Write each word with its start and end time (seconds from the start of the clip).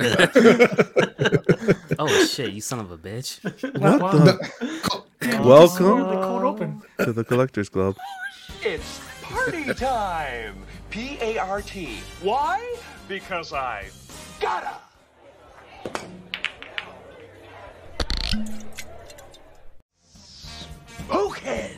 oh 1.98 2.08
shit! 2.26 2.52
You 2.52 2.60
son 2.60 2.80
of 2.80 2.90
a 2.90 2.96
bitch. 2.98 3.40
What 3.78 4.00
Wow. 4.00 4.12
the? 4.12 4.38
Damn, 5.20 5.44
Welcome. 5.46 5.98
The 5.98 6.20
cold 6.22 6.42
open. 6.42 6.82
To 7.04 7.12
the 7.12 7.24
Collectors 7.24 7.68
Club. 7.68 7.96
It's 8.62 9.00
party 9.22 9.72
time! 9.72 10.54
P 10.90 11.16
A 11.22 11.38
R 11.38 11.62
T. 11.62 12.00
Why? 12.20 12.76
Because 13.08 13.54
I 13.54 13.86
gotta! 14.38 14.74
Who 21.08 21.32
can? 21.32 21.70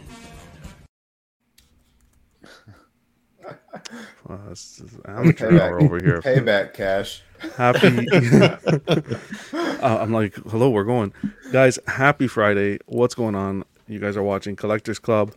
This 4.49 4.81
is 4.81 4.91
amateur 5.07 5.61
hour 5.61 5.81
over 5.81 5.99
here. 5.99 6.21
Payback 6.21 6.75
cash. 6.75 7.23
Happy. 7.57 8.07
uh, 9.53 9.99
I'm 10.01 10.13
like, 10.13 10.35
hello, 10.51 10.71
we're 10.71 10.85
going, 10.85 11.13
guys. 11.53 11.79
Happy 11.87 12.27
Friday. 12.27 12.79
What's 12.87 13.15
going 13.15 13.35
on? 13.35 13.65
You 13.89 13.99
guys 13.99 14.17
are 14.17 14.23
watching 14.23 14.57
Collectors 14.57 14.99
Club. 14.99 15.35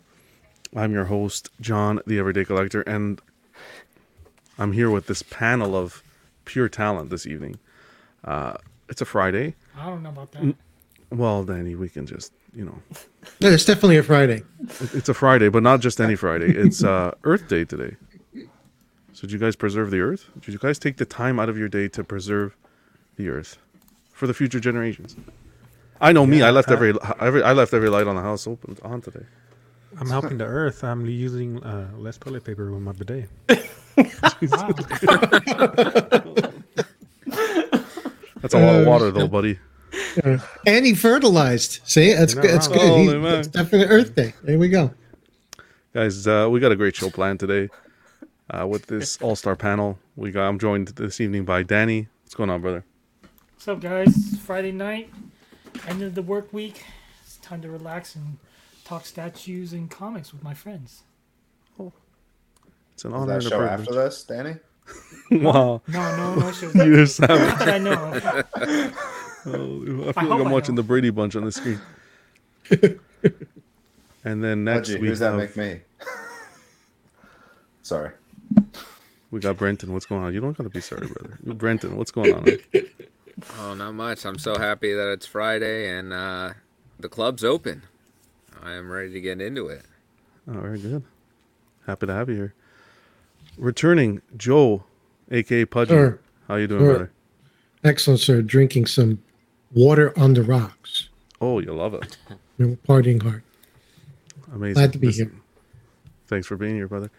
I'm 0.74 0.92
your 0.92 1.04
host, 1.06 1.50
John, 1.60 2.00
the 2.06 2.18
Everyday 2.18 2.44
Collector, 2.44 2.82
and 2.82 3.20
I'm 4.58 4.72
here 4.72 4.90
with 4.90 5.06
this 5.06 5.22
panel 5.22 5.76
of 5.76 6.02
pure 6.44 6.68
talent 6.68 7.10
this 7.10 7.26
evening. 7.26 7.58
Uh, 8.24 8.54
it's 8.88 9.00
a 9.00 9.04
Friday. 9.04 9.54
I 9.76 9.86
don't 9.86 10.02
know 10.02 10.10
about 10.10 10.32
that. 10.32 10.54
Well, 11.10 11.44
Danny, 11.44 11.74
we 11.74 11.88
can 11.88 12.06
just, 12.06 12.32
you 12.54 12.64
know, 12.64 12.78
No, 13.40 13.50
it's 13.50 13.64
definitely 13.64 13.96
a 13.98 14.02
Friday. 14.02 14.42
it's 14.92 15.08
a 15.08 15.14
Friday, 15.14 15.48
but 15.48 15.62
not 15.62 15.80
just 15.80 16.00
any 16.00 16.16
Friday. 16.16 16.52
It's 16.56 16.82
uh, 16.82 17.14
Earth 17.24 17.48
Day 17.48 17.64
today. 17.64 17.96
So, 19.26 19.30
did 19.30 19.40
you 19.40 19.44
guys 19.44 19.56
preserve 19.56 19.90
the 19.90 19.98
Earth? 19.98 20.26
Did 20.40 20.52
you 20.52 20.58
guys 20.60 20.78
take 20.78 20.98
the 20.98 21.04
time 21.04 21.40
out 21.40 21.48
of 21.48 21.58
your 21.58 21.68
day 21.68 21.88
to 21.88 22.04
preserve 22.04 22.56
the 23.16 23.28
Earth 23.28 23.58
for 24.12 24.28
the 24.28 24.34
future 24.34 24.60
generations? 24.60 25.16
I 26.00 26.12
know 26.12 26.24
me. 26.26 26.42
I 26.42 26.50
left 26.50 26.70
every, 26.70 26.94
every 27.18 27.42
I 27.42 27.52
left 27.52 27.74
every 27.74 27.88
light 27.88 28.06
on 28.06 28.14
the 28.14 28.22
house 28.22 28.46
open 28.46 28.76
on 28.84 29.00
today. 29.00 29.24
I'm 29.98 30.06
helping 30.08 30.38
the 30.38 30.44
earth. 30.44 30.84
I'm 30.84 31.04
using 31.06 31.60
uh, 31.64 31.88
less 31.96 32.18
toilet 32.18 32.44
paper 32.44 32.70
with 32.70 32.82
my 32.82 32.92
bidet. 32.92 33.28
That's 33.48 33.68
a 38.54 38.60
lot 38.60 38.74
of 38.76 38.86
water, 38.86 39.10
though, 39.10 39.26
buddy. 39.26 39.58
And 40.64 40.86
he 40.86 40.94
fertilized. 40.94 41.80
See, 41.84 42.14
that's 42.14 42.34
You're 42.34 42.42
good. 42.42 42.52
not 42.52 42.62
That's 42.62 42.68
wrong. 42.68 43.06
good. 43.06 43.16
He- 43.16 43.22
man. 43.22 43.38
It's 43.40 43.48
definitely 43.48 43.88
Earth 43.88 44.14
Day. 44.14 44.34
There 44.44 44.56
we 44.56 44.68
go. 44.68 44.94
Guys, 45.92 46.28
uh, 46.28 46.46
we 46.48 46.60
got 46.60 46.70
a 46.70 46.76
great 46.76 46.94
show 46.94 47.10
planned 47.10 47.40
today 47.40 47.68
uh, 48.50 48.66
with 48.66 48.86
this 48.86 49.16
all 49.20 49.36
star 49.36 49.56
panel. 49.56 49.98
We 50.16 50.30
got. 50.30 50.48
I'm 50.48 50.58
joined 50.58 50.88
this 50.88 51.20
evening 51.20 51.44
by 51.44 51.62
Danny. 51.62 52.08
What's 52.24 52.34
going 52.34 52.50
on, 52.50 52.60
brother? 52.60 52.84
What's 53.54 53.68
up, 53.68 53.80
guys? 53.80 54.36
Friday 54.44 54.72
night, 54.72 55.10
end 55.88 56.02
of 56.02 56.14
the 56.14 56.22
work 56.22 56.52
week. 56.52 56.84
It's 57.22 57.36
time 57.38 57.62
to 57.62 57.70
relax 57.70 58.14
and 58.14 58.38
talk 58.84 59.06
statues 59.06 59.72
and 59.72 59.90
comics 59.90 60.32
with 60.32 60.42
my 60.42 60.54
friends. 60.54 61.02
Oh, 61.78 61.92
it's 62.94 63.04
an 63.04 63.12
Is 63.12 63.14
honor 63.14 63.26
that 63.26 63.38
and 63.38 63.46
a 63.46 63.50
show 63.50 63.58
privilege. 63.58 63.80
after 63.80 63.94
this, 63.94 64.24
Danny? 64.24 64.56
wow. 65.42 65.82
No, 65.88 66.16
no, 66.16 66.34
no 66.36 66.52
shows. 66.52 66.74
You 66.74 66.84
Not 66.84 66.94
just 66.94 67.18
have 67.20 67.62
I 67.68 67.78
know. 67.78 68.42
Oh, 69.46 70.08
I 70.08 70.12
feel 70.12 70.32
I 70.32 70.36
like 70.36 70.40
I'm 70.40 70.46
I 70.46 70.52
watching 70.52 70.74
know. 70.74 70.76
the 70.76 70.82
Brady 70.82 71.10
Bunch 71.10 71.36
on 71.36 71.44
the 71.44 71.52
screen. 71.52 71.80
and 74.24 74.42
then 74.44 74.64
next 74.64 74.90
Pudgy, 74.90 75.00
we 75.00 75.08
who's 75.08 75.18
that 75.20 75.32
have, 75.32 75.36
make 75.36 75.56
me? 75.56 75.80
Sorry. 77.82 78.10
We 79.30 79.40
got 79.40 79.56
Brenton. 79.56 79.92
What's 79.92 80.06
going 80.06 80.24
on? 80.24 80.32
You 80.34 80.40
don't 80.40 80.56
gotta 80.56 80.70
be 80.70 80.80
sorry, 80.80 81.06
brother. 81.06 81.38
Brenton, 81.54 81.96
what's 81.96 82.10
going 82.10 82.32
on? 82.34 82.44
man? 82.44 82.58
Oh, 83.58 83.74
not 83.74 83.92
much. 83.94 84.24
I'm 84.24 84.38
so 84.38 84.58
happy 84.58 84.94
that 84.94 85.10
it's 85.12 85.26
Friday 85.26 85.90
and 85.96 86.12
uh, 86.12 86.52
the 86.98 87.08
club's 87.08 87.44
open. 87.44 87.82
I 88.62 88.72
am 88.72 88.90
ready 88.90 89.12
to 89.12 89.20
get 89.20 89.40
into 89.40 89.68
it. 89.68 89.82
Oh, 90.48 90.52
very 90.60 90.78
good. 90.78 91.02
Happy 91.86 92.06
to 92.06 92.12
have 92.14 92.28
you 92.28 92.34
here. 92.36 92.54
Returning, 93.58 94.22
Joe, 94.36 94.84
aka 95.30 95.64
Pudgy. 95.66 95.90
Sure. 95.90 96.20
How 96.48 96.56
you 96.56 96.66
doing, 96.66 96.80
Sure. 96.80 96.90
brother? 96.90 97.12
Excellent, 97.84 98.20
sir. 98.20 98.42
Drinking 98.42 98.86
some 98.86 99.22
water 99.72 100.18
on 100.18 100.34
the 100.34 100.42
rocks. 100.42 101.08
Oh, 101.40 101.58
you 101.58 101.72
love 101.72 101.94
it. 101.94 102.16
You 102.58 102.66
know, 102.66 102.78
partying 102.88 103.22
hard. 103.22 103.42
Amazing. 104.52 104.74
Glad 104.74 104.92
to 104.94 104.98
be 104.98 105.08
Listen, 105.08 105.30
here. 105.30 105.40
Thanks 106.28 106.46
for 106.46 106.56
being 106.56 106.74
here, 106.76 106.88
brother. 106.88 107.10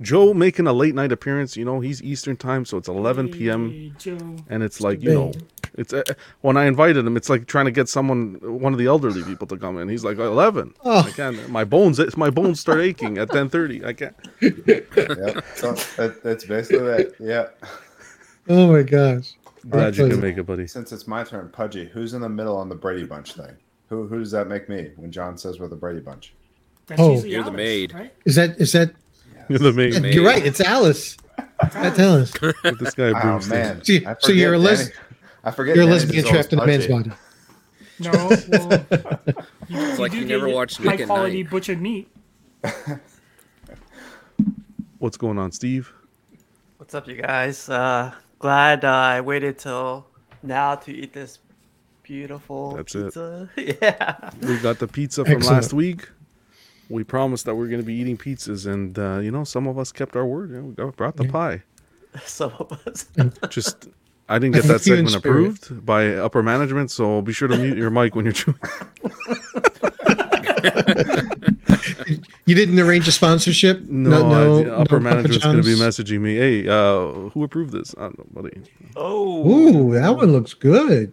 Joe 0.00 0.34
making 0.34 0.66
a 0.66 0.72
late 0.72 0.94
night 0.94 1.12
appearance. 1.12 1.56
You 1.56 1.64
know, 1.64 1.80
he's 1.80 2.02
Eastern 2.02 2.36
time, 2.36 2.64
so 2.64 2.76
it's 2.76 2.88
11 2.88 3.30
p.m. 3.30 3.70
Hey, 3.70 3.92
Joe. 3.98 4.36
and 4.48 4.62
it's 4.62 4.80
like 4.80 5.02
you 5.02 5.12
know 5.14 5.32
it's 5.78 5.92
uh, 5.92 6.02
when 6.40 6.56
i 6.56 6.64
invited 6.64 7.04
him 7.06 7.18
it's 7.18 7.28
like 7.28 7.46
trying 7.46 7.66
to 7.66 7.70
get 7.70 7.86
someone 7.86 8.38
one 8.40 8.72
of 8.72 8.78
the 8.78 8.86
elderly 8.86 9.22
people 9.24 9.46
to 9.46 9.58
come 9.58 9.76
in 9.76 9.90
he's 9.90 10.04
like 10.04 10.16
11 10.16 10.72
Oh. 10.86 11.00
i 11.00 11.10
can't 11.10 11.50
my 11.50 11.64
bones 11.64 12.00
my 12.16 12.30
bones 12.30 12.60
start 12.60 12.80
aching 12.80 13.18
at 13.18 13.28
10.30 13.28 13.84
i 13.84 13.92
can't 13.92 14.16
Yep. 14.40 15.44
So 15.56 15.72
that, 15.98 16.20
that's 16.22 16.44
basically 16.46 16.78
that. 16.86 17.14
Yeah. 17.20 17.48
Oh 18.48 18.72
my 18.72 18.82
gosh. 18.84 19.34
glad 19.68 19.96
you 19.98 20.04
Actually- 20.04 20.10
can 20.12 20.20
make 20.20 20.38
it 20.38 20.44
buddy 20.46 20.66
Since 20.66 20.92
it's 20.92 21.06
my 21.06 21.24
turn, 21.24 21.50
Pudgy, 21.50 21.84
who's 21.86 22.14
in 22.14 22.22
the 22.22 22.28
middle 22.28 22.56
on 22.56 22.70
the 22.70 22.74
Brady 22.74 23.04
Bunch 23.04 23.34
thing? 23.34 23.56
Who 23.90 24.06
who 24.06 24.18
does 24.18 24.30
that 24.30 24.48
make 24.48 24.68
me 24.70 24.92
when 24.96 25.12
John 25.12 25.36
says 25.36 25.60
we're 25.60 25.68
the 25.68 25.76
Brady 25.76 26.00
Bunch? 26.00 26.32
That's 26.86 27.00
Oh. 27.02 27.22
You're 27.22 27.44
the 27.44 27.50
maid. 27.52 27.92
Right? 27.92 28.14
Is 28.24 28.36
that 28.36 28.58
is 28.58 28.72
that? 28.72 28.94
You're 29.48 29.58
the 29.58 29.72
main 29.72 30.00
Maid. 30.02 30.14
You're 30.14 30.24
right. 30.24 30.44
It's 30.44 30.60
Alice. 30.60 31.16
That's 31.72 31.98
Alice. 31.98 32.32
this 32.32 32.94
guy 32.94 33.12
Oh 33.22 33.40
man. 33.48 33.82
So 33.84 33.92
you- 33.92 34.06
I 34.06 34.16
so 34.18 34.32
you're 34.32 34.54
a 34.54 34.58
forget 34.58 34.78
les- 34.78 34.90
I 35.44 35.50
forget 35.52 35.76
You're 35.76 35.84
a 35.84 35.88
lesbian 35.88 36.18
as 36.18 36.24
old 36.26 36.34
as 36.36 36.46
trapped 36.48 36.52
in 36.52 36.58
a 36.58 36.66
man's 36.66 36.86
body. 36.86 37.12
No, 37.98 38.10
well, 38.12 38.30
you, 39.68 39.78
It's 39.88 39.98
like 39.98 40.12
do 40.12 40.18
you 40.18 40.24
never 40.26 40.48
watched 40.48 40.80
Nick 40.80 41.00
high 41.00 41.06
quality 41.06 41.42
Night. 41.42 41.50
butchered 41.50 41.80
meat. 41.80 42.08
what's 44.98 45.16
going 45.16 45.38
on 45.38 45.52
steve 45.52 45.92
What's 46.78 46.94
up, 46.94 47.08
you 47.08 47.14
guys? 47.16 47.68
Uh, 47.70 48.12
glad 48.38 48.84
uh, 48.84 48.88
I 48.90 49.20
waited 49.22 49.58
till 49.58 50.06
now 50.42 50.74
to 50.74 50.92
eat 50.92 51.12
this 51.14 51.38
beautiful 52.02 52.76
That's 52.76 52.94
it. 52.94 53.04
pizza. 53.06 53.48
yeah. 53.56 54.30
we 54.42 54.58
got 54.58 54.78
the 54.78 54.86
pizza 54.86 55.24
from 55.24 55.34
Excellent. 55.36 55.56
last 55.62 55.72
week 55.72 56.08
we 56.88 57.04
promised 57.04 57.44
that 57.46 57.54
we 57.54 57.64
are 57.66 57.68
going 57.68 57.80
to 57.80 57.86
be 57.86 57.94
eating 57.94 58.16
pizzas 58.16 58.66
and 58.70 58.98
uh, 58.98 59.18
you 59.18 59.30
know 59.30 59.44
some 59.44 59.66
of 59.66 59.78
us 59.78 59.92
kept 59.92 60.16
our 60.16 60.26
word 60.26 60.50
you 60.50 60.56
know, 60.76 60.84
we 60.86 60.90
brought 60.92 61.16
the 61.16 61.28
pie 61.28 61.62
Some 62.24 62.52
of 62.58 62.72
us. 62.86 63.06
just 63.50 63.88
I 64.28 64.38
didn't 64.38 64.54
get 64.54 64.64
that 64.64 64.80
segment 64.80 65.14
approved 65.14 65.84
by 65.86 66.14
upper 66.14 66.42
management, 66.42 66.90
so 66.90 67.22
be 67.22 67.32
sure 67.32 67.46
to 67.46 67.56
mute 67.56 67.76
your 67.78 67.90
mic 67.90 68.14
when 68.16 68.24
you're 68.24 68.32
chewing. 68.32 68.58
You 72.46 72.54
didn't 72.54 72.78
arrange 72.78 73.06
a 73.08 73.12
sponsorship? 73.12 73.82
No, 73.82 74.30
I- 74.30 74.70
upper 74.70 75.00
no 75.00 75.10
management's 75.10 75.44
going 75.44 75.56
to 75.56 75.62
be 75.62 75.74
messaging 75.74 76.20
me. 76.20 76.36
Hey, 76.36 76.68
uh, 76.68 77.28
who 77.30 77.42
approved 77.44 77.72
this? 77.72 77.94
I 77.98 78.02
don't 78.02 78.18
know, 78.18 78.42
buddy. 78.42 78.62
Oh. 78.94 79.48
Ooh, 79.48 79.94
that 79.94 80.16
one 80.16 80.32
looks 80.32 80.54
good. 80.54 81.12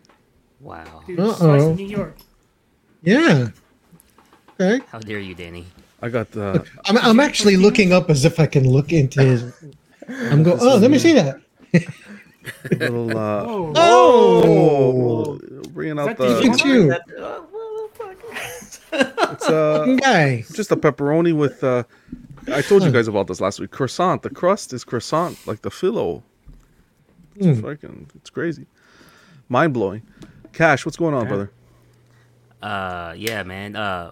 Wow. 0.60 1.04
Uh-oh. 1.18 1.74
New 1.74 1.86
York. 1.86 2.16
Yeah. 3.04 3.50
Okay. 4.64 4.86
How 4.92 5.00
dare 5.00 5.20
you, 5.20 5.36
Danny? 5.36 5.66
I 6.02 6.10
got 6.10 6.32
the. 6.32 6.66
I'm, 6.86 6.98
I'm 6.98 7.20
actually 7.20 7.58
looking 7.58 7.92
up 7.94 8.10
as 8.10 8.26
if 8.26 8.40
I 8.40 8.46
can 8.46 8.70
look 8.70 8.92
into 8.92 9.22
his. 9.22 9.54
I'm 10.08 10.44
going. 10.44 10.58
Oh, 10.62 10.78
let 10.78 10.92
me 10.92 10.98
see 11.00 11.14
that. 11.14 11.40
little. 12.80 13.18
Uh, 13.18 13.44
Oh, 13.76 14.44
oh, 14.46 15.40
bringing 15.70 16.00
out 16.00 16.08
that 16.08 16.18
the- 16.18 16.28
the. 16.28 16.42
Look 16.42 16.54
at 16.54 16.66
you, 16.66 16.88
That- 16.90 17.02
oh, 17.18 17.48
It's 18.92 19.50
uh, 19.50 19.98
guy. 20.02 20.44
just 20.54 20.72
a 20.72 20.76
pepperoni 20.76 21.34
with. 21.36 21.64
Uh, 21.64 21.84
I 22.52 22.62
told 22.62 22.84
you 22.84 22.92
guys 22.92 23.08
about 23.08 23.28
this 23.28 23.40
last 23.40 23.60
week. 23.60 23.72
Croissant. 23.72 24.22
The 24.22 24.30
crust 24.30 24.74
is 24.74 24.84
croissant, 24.84 25.38
like 25.48 25.62
the 25.62 25.70
phyllo. 25.70 26.22
It's 27.36 27.60
Mm. 27.60 27.62
fucking. 27.62 28.10
It's 28.16 28.30
crazy. 28.30 28.66
Mind 29.50 29.74
blowing. 29.74 30.04
Cash, 30.52 30.86
what's 30.86 30.98
going 30.98 31.14
on, 31.16 31.28
brother? 31.28 31.52
Uh, 32.62 33.14
yeah, 33.18 33.44
man. 33.44 33.76
Uh, 33.76 34.12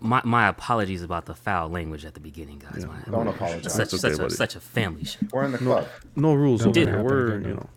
my 0.00 0.20
my 0.24 0.48
apologies 0.48 1.02
about 1.02 1.26
the 1.26 1.34
foul 1.34 1.68
language 1.68 2.04
at 2.04 2.14
the 2.14 2.20
beginning, 2.20 2.58
guys. 2.58 2.84
My, 2.86 2.96
Don't 3.10 3.28
apologize. 3.28 3.72
Such 3.72 3.90
That's 3.90 4.00
such 4.00 4.12
okay, 4.14 4.24
a 4.24 4.30
such 4.30 4.56
a 4.56 4.60
family 4.60 5.04
show. 5.04 5.18
We're 5.32 5.44
in 5.44 5.52
the 5.52 5.58
club. 5.58 5.86
No 6.16 6.34
rules 6.34 6.62
over 6.62 6.72
Dude. 6.72 6.88
here. 6.88 7.02
We're, 7.02 7.40
you 7.40 7.54
know. 7.54 7.68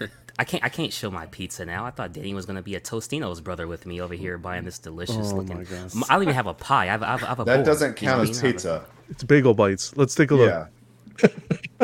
I 0.38 0.44
can't 0.44 0.64
I 0.64 0.68
can't 0.70 0.92
show 0.92 1.10
my 1.10 1.26
pizza 1.26 1.64
now. 1.66 1.84
I 1.84 1.90
thought 1.90 2.12
Danny 2.12 2.32
was 2.34 2.46
gonna 2.46 2.62
be 2.62 2.74
a 2.74 2.80
Tostino's 2.80 3.40
brother 3.40 3.66
with 3.66 3.84
me 3.84 4.00
over 4.00 4.14
here 4.14 4.38
buying 4.38 4.64
this 4.64 4.78
delicious 4.78 5.32
Oh 5.32 5.36
looking. 5.36 5.58
my 5.58 5.64
God. 5.64 5.92
I 6.08 6.14
don't 6.14 6.22
even 6.22 6.34
have 6.34 6.46
a 6.46 6.54
pie. 6.54 6.84
I 6.84 6.86
have, 6.86 7.02
I 7.02 7.06
have, 7.10 7.22
I 7.24 7.26
have 7.26 7.40
a 7.40 7.44
That 7.44 7.56
bowl, 7.56 7.64
doesn't 7.64 8.00
you 8.00 8.06
know 8.08 8.14
count 8.14 8.30
as 8.30 8.42
mean? 8.42 8.50
A- 8.50 8.52
pizza. 8.54 8.84
It's 9.10 9.24
bagel 9.24 9.52
bites. 9.54 9.94
Let's 9.96 10.14
take 10.14 10.30
a 10.30 10.34
look. 10.34 10.48
Yeah. 10.50 11.28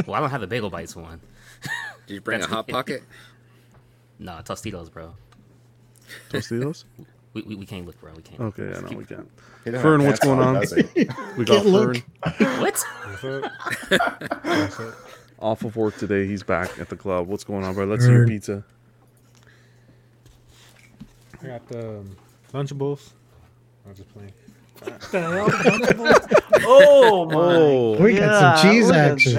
Well, 0.06 0.14
I 0.14 0.20
don't 0.20 0.30
have 0.30 0.40
the 0.40 0.46
bagel 0.46 0.70
bites 0.70 0.94
one. 0.94 1.20
Did 2.06 2.14
you 2.14 2.20
bring 2.20 2.40
a 2.40 2.46
hot 2.46 2.68
pocket? 2.68 3.02
No, 4.20 4.32
Tostitos, 4.44 4.90
bro. 4.92 5.14
Tostitos? 6.30 6.84
We, 7.34 7.42
we, 7.42 7.54
we 7.56 7.66
can't 7.66 7.84
look, 7.86 8.00
bro. 8.00 8.12
We 8.16 8.22
can't. 8.22 8.40
Okay, 8.40 8.74
I 8.74 8.80
know 8.80 8.96
we 8.96 9.04
can't. 9.04 9.30
He 9.64 9.70
don't 9.70 9.82
Fern, 9.82 10.02
what's 10.04 10.20
pants 10.20 10.24
going 10.24 10.40
on? 10.40 11.36
We 11.36 11.44
got 11.44 11.62
Can't 11.62 11.66
look. 11.66 11.96
Fern 12.36 12.60
What? 12.60 12.84
off 15.38 15.62
of 15.64 15.76
work 15.76 15.96
today. 15.98 16.26
He's 16.26 16.42
back 16.42 16.78
at 16.78 16.88
the 16.88 16.96
club. 16.96 17.26
What's 17.28 17.44
going 17.44 17.64
on, 17.64 17.74
bro? 17.74 17.84
Let's 17.84 18.04
see 18.04 18.10
your 18.12 18.26
pizza. 18.26 18.64
I 21.42 21.46
got 21.46 21.68
the 21.68 21.98
um, 21.98 22.16
Lunchables. 22.52 23.10
I 23.84 23.90
was 23.90 23.98
just 23.98 24.12
playing. 24.12 24.32
The 24.80 25.20
hell, 25.20 25.48
Lunchables? 25.48 26.34
Oh 26.70 27.24
my! 27.26 27.34
Oh, 27.34 28.02
We 28.02 28.14
got 28.16 28.60
some 28.60 28.70
cheese 28.70 28.90
action. 28.90 29.32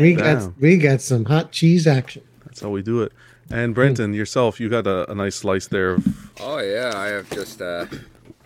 We 0.00 0.14
Dang. 0.14 0.38
got 0.38 0.60
we 0.60 0.76
got 0.78 1.00
some 1.00 1.24
hot 1.24 1.50
cheese 1.50 1.86
action. 1.86 2.22
that's 2.44 2.60
how 2.60 2.70
we 2.70 2.82
do 2.82 3.02
it. 3.02 3.12
And 3.50 3.74
Brenton, 3.74 4.12
yourself, 4.12 4.58
you 4.58 4.68
got 4.68 4.86
a, 4.86 5.10
a 5.10 5.14
nice 5.14 5.36
slice 5.36 5.68
there 5.68 5.92
of 5.94 6.40
Oh 6.40 6.58
yeah, 6.58 6.92
I 6.94 7.06
have 7.08 7.30
just 7.30 7.62
uh, 7.62 7.86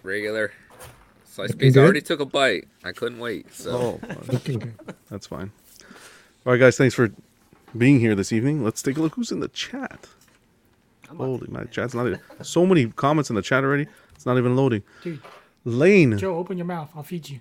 regular 0.02 0.52
sliced 1.24 1.54
Looking 1.54 1.68
pizza. 1.68 1.80
I 1.80 1.84
already 1.84 2.00
took 2.02 2.20
a 2.20 2.26
bite. 2.26 2.68
I 2.84 2.92
couldn't 2.92 3.18
wait. 3.18 3.52
So 3.54 4.00
Oh, 4.02 4.18
that's 5.10 5.26
fine. 5.26 5.52
All 6.46 6.52
right, 6.52 6.58
guys, 6.58 6.76
thanks 6.76 6.94
for 6.94 7.12
being 7.76 8.00
here 8.00 8.14
this 8.14 8.32
evening. 8.32 8.62
Let's 8.64 8.82
take 8.82 8.96
a 8.96 9.00
look 9.00 9.14
who's 9.14 9.32
in 9.32 9.40
the 9.40 9.48
chat. 9.48 10.06
Holy 11.16 11.48
my 11.48 11.64
chat's 11.64 11.94
not 11.94 12.06
even, 12.06 12.20
so 12.42 12.64
many 12.64 12.86
comments 12.86 13.30
in 13.30 13.36
the 13.36 13.42
chat 13.42 13.64
already. 13.64 13.86
It's 14.14 14.26
not 14.26 14.38
even 14.38 14.54
loading. 14.54 14.82
Dude, 15.02 15.20
Lane, 15.64 16.16
Joe, 16.18 16.36
open 16.36 16.56
your 16.56 16.66
mouth. 16.66 16.90
I'll 16.94 17.02
feed 17.02 17.28
you. 17.28 17.40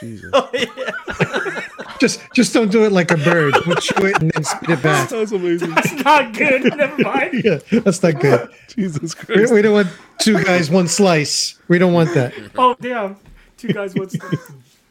Jesus, 0.00 0.32
Just 1.98 2.20
just 2.34 2.52
don't 2.52 2.70
do 2.70 2.84
it 2.84 2.92
like 2.92 3.10
a 3.10 3.16
bird. 3.16 3.54
We'll 3.66 3.76
chew 3.76 4.06
it 4.06 4.20
and 4.20 4.30
then 4.32 4.44
spit 4.44 4.70
it 4.70 4.82
back. 4.82 5.08
that's 5.08 5.32
amazing. 5.32 5.70
That's 5.74 5.92
not 6.04 6.32
good. 6.34 6.64
Never 6.76 7.02
mind. 7.02 7.42
Yeah, 7.44 7.58
that's 7.80 8.02
not 8.02 8.20
good. 8.20 8.50
Jesus 8.68 9.16
We, 9.28 9.34
Christ. 9.34 9.52
we 9.54 9.62
don't 9.62 9.72
want 9.74 9.88
two 10.18 10.42
guys, 10.44 10.70
one 10.70 10.88
slice. 10.88 11.58
We 11.68 11.78
don't 11.78 11.92
want 11.92 12.12
that. 12.14 12.34
Oh, 12.56 12.76
damn. 12.80 13.16
Two 13.56 13.68
guys, 13.68 13.94
one 13.94 14.08
step. 14.10 14.22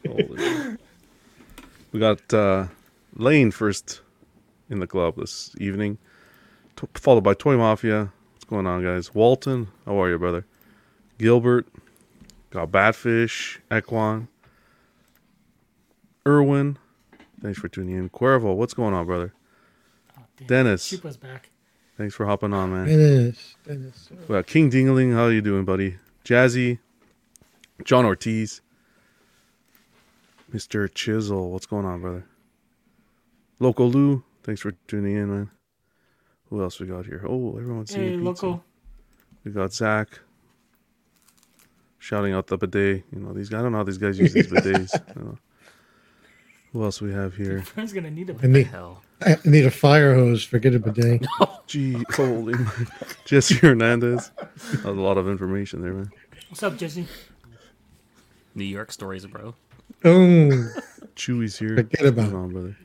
Holy- 0.06 0.76
we 1.92 2.00
got 2.00 2.34
uh, 2.34 2.66
Lane 3.14 3.50
first 3.50 4.00
in 4.68 4.80
the 4.80 4.86
club 4.86 5.16
this 5.16 5.54
evening, 5.58 5.96
t- 6.74 6.86
followed 6.94 7.22
by 7.24 7.34
Toy 7.34 7.56
Mafia. 7.56 8.10
What's 8.34 8.44
going 8.44 8.66
on, 8.66 8.82
guys? 8.82 9.14
Walton, 9.14 9.68
how 9.86 10.00
are 10.02 10.10
you, 10.10 10.18
brother? 10.18 10.44
Gilbert, 11.18 11.66
got 12.50 12.70
Batfish, 12.72 13.58
Equan, 13.70 14.26
Irwin. 16.26 16.76
Thanks 17.46 17.60
for 17.60 17.68
tuning 17.68 17.94
in. 17.94 18.08
Cuervo, 18.10 18.56
what's 18.56 18.74
going 18.74 18.92
on, 18.92 19.06
brother? 19.06 19.32
Oh, 20.18 20.22
damn. 20.36 20.46
Dennis, 20.48 20.90
Chupa's 20.90 21.16
back. 21.16 21.48
thanks 21.96 22.12
for 22.12 22.26
hopping 22.26 22.52
on, 22.52 22.72
man. 22.72 22.86
Dennis, 22.88 23.54
Dennis. 23.64 24.08
We 24.26 24.34
got 24.34 24.48
King 24.48 24.68
Dingling, 24.68 25.14
how 25.14 25.28
you 25.28 25.40
doing, 25.40 25.64
buddy? 25.64 25.94
Jazzy, 26.24 26.80
John 27.84 28.04
Ortiz, 28.04 28.62
Mr. 30.52 30.92
Chisel, 30.92 31.52
what's 31.52 31.66
going 31.66 31.84
on, 31.86 32.00
brother? 32.00 32.24
Local 33.60 33.88
Lou, 33.90 34.24
thanks 34.42 34.60
for 34.60 34.72
tuning 34.88 35.14
in, 35.14 35.30
man. 35.30 35.50
Who 36.50 36.60
else 36.60 36.80
we 36.80 36.88
got 36.88 37.06
here? 37.06 37.24
Oh, 37.28 37.56
everyone's 37.56 37.92
seeing 37.92 38.02
Hey, 38.02 38.10
pizza. 38.14 38.24
local. 38.24 38.64
We 39.44 39.52
got 39.52 39.72
Zach 39.72 40.08
shouting 42.00 42.32
out 42.32 42.48
the 42.48 42.58
bidet. 42.58 43.04
You 43.12 43.20
know 43.20 43.32
these 43.32 43.48
guys. 43.50 43.60
I 43.60 43.62
don't 43.62 43.70
know 43.70 43.78
how 43.78 43.84
these 43.84 43.98
guys 43.98 44.18
use 44.18 44.32
these 44.32 44.46
bidets. 44.52 44.94
you 45.16 45.22
know. 45.22 45.38
Who 46.76 46.84
else 46.84 47.00
we 47.00 47.10
have 47.10 47.34
here? 47.34 47.62
Friend's 47.62 47.94
gonna 47.94 48.10
need 48.10 48.28
a 48.28 48.36
I 48.42 48.46
need, 48.48 48.66
Hell. 48.66 49.00
I 49.22 49.38
need 49.46 49.64
a 49.64 49.70
fire 49.70 50.14
hose. 50.14 50.44
Forget 50.44 50.74
a 50.74 50.78
bidet. 50.78 51.24
Gee, 51.66 52.04
holy, 52.10 52.52
my- 52.58 52.70
Jesse 53.24 53.54
Hernandez. 53.54 54.30
A 54.84 54.90
lot 54.90 55.16
of 55.16 55.26
information 55.26 55.80
there, 55.80 55.94
man. 55.94 56.12
What's 56.50 56.62
up, 56.62 56.76
Jesse? 56.76 57.06
New 58.54 58.64
York 58.64 58.92
stories, 58.92 59.24
bro. 59.24 59.54
Oh, 60.04 60.10
Chewy's 61.16 61.58
here. 61.58 61.76
Forget 61.76 62.04
about 62.04 62.30
going 62.30 62.34
on, 62.42 62.52
brother. 62.52 62.76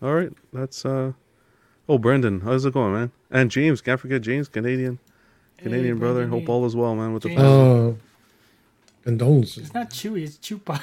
All 0.00 0.14
right, 0.14 0.32
that's 0.50 0.86
uh. 0.86 1.12
Oh, 1.90 1.98
Brendan, 1.98 2.40
how's 2.40 2.64
it 2.64 2.72
going, 2.72 2.94
man? 2.94 3.12
And 3.30 3.50
James, 3.50 3.82
can't 3.82 4.00
forget 4.00 4.22
James, 4.22 4.48
Canadian, 4.48 4.98
Canadian 5.58 5.96
Hey, 5.96 6.00
brother. 6.00 6.20
Brendan, 6.26 6.38
Hope 6.40 6.46
hey. 6.46 6.52
all 6.54 6.64
is 6.64 6.74
well, 6.74 6.94
man. 6.94 7.12
With 7.12 7.24
the 7.24 7.28
James. 7.28 7.40
family. 7.42 7.58
oh, 7.58 7.98
condolences. 9.04 9.64
It's 9.64 9.74
not 9.74 9.90
Chewy, 9.90 10.22
it's 10.24 10.38
Chupa. 10.38 10.80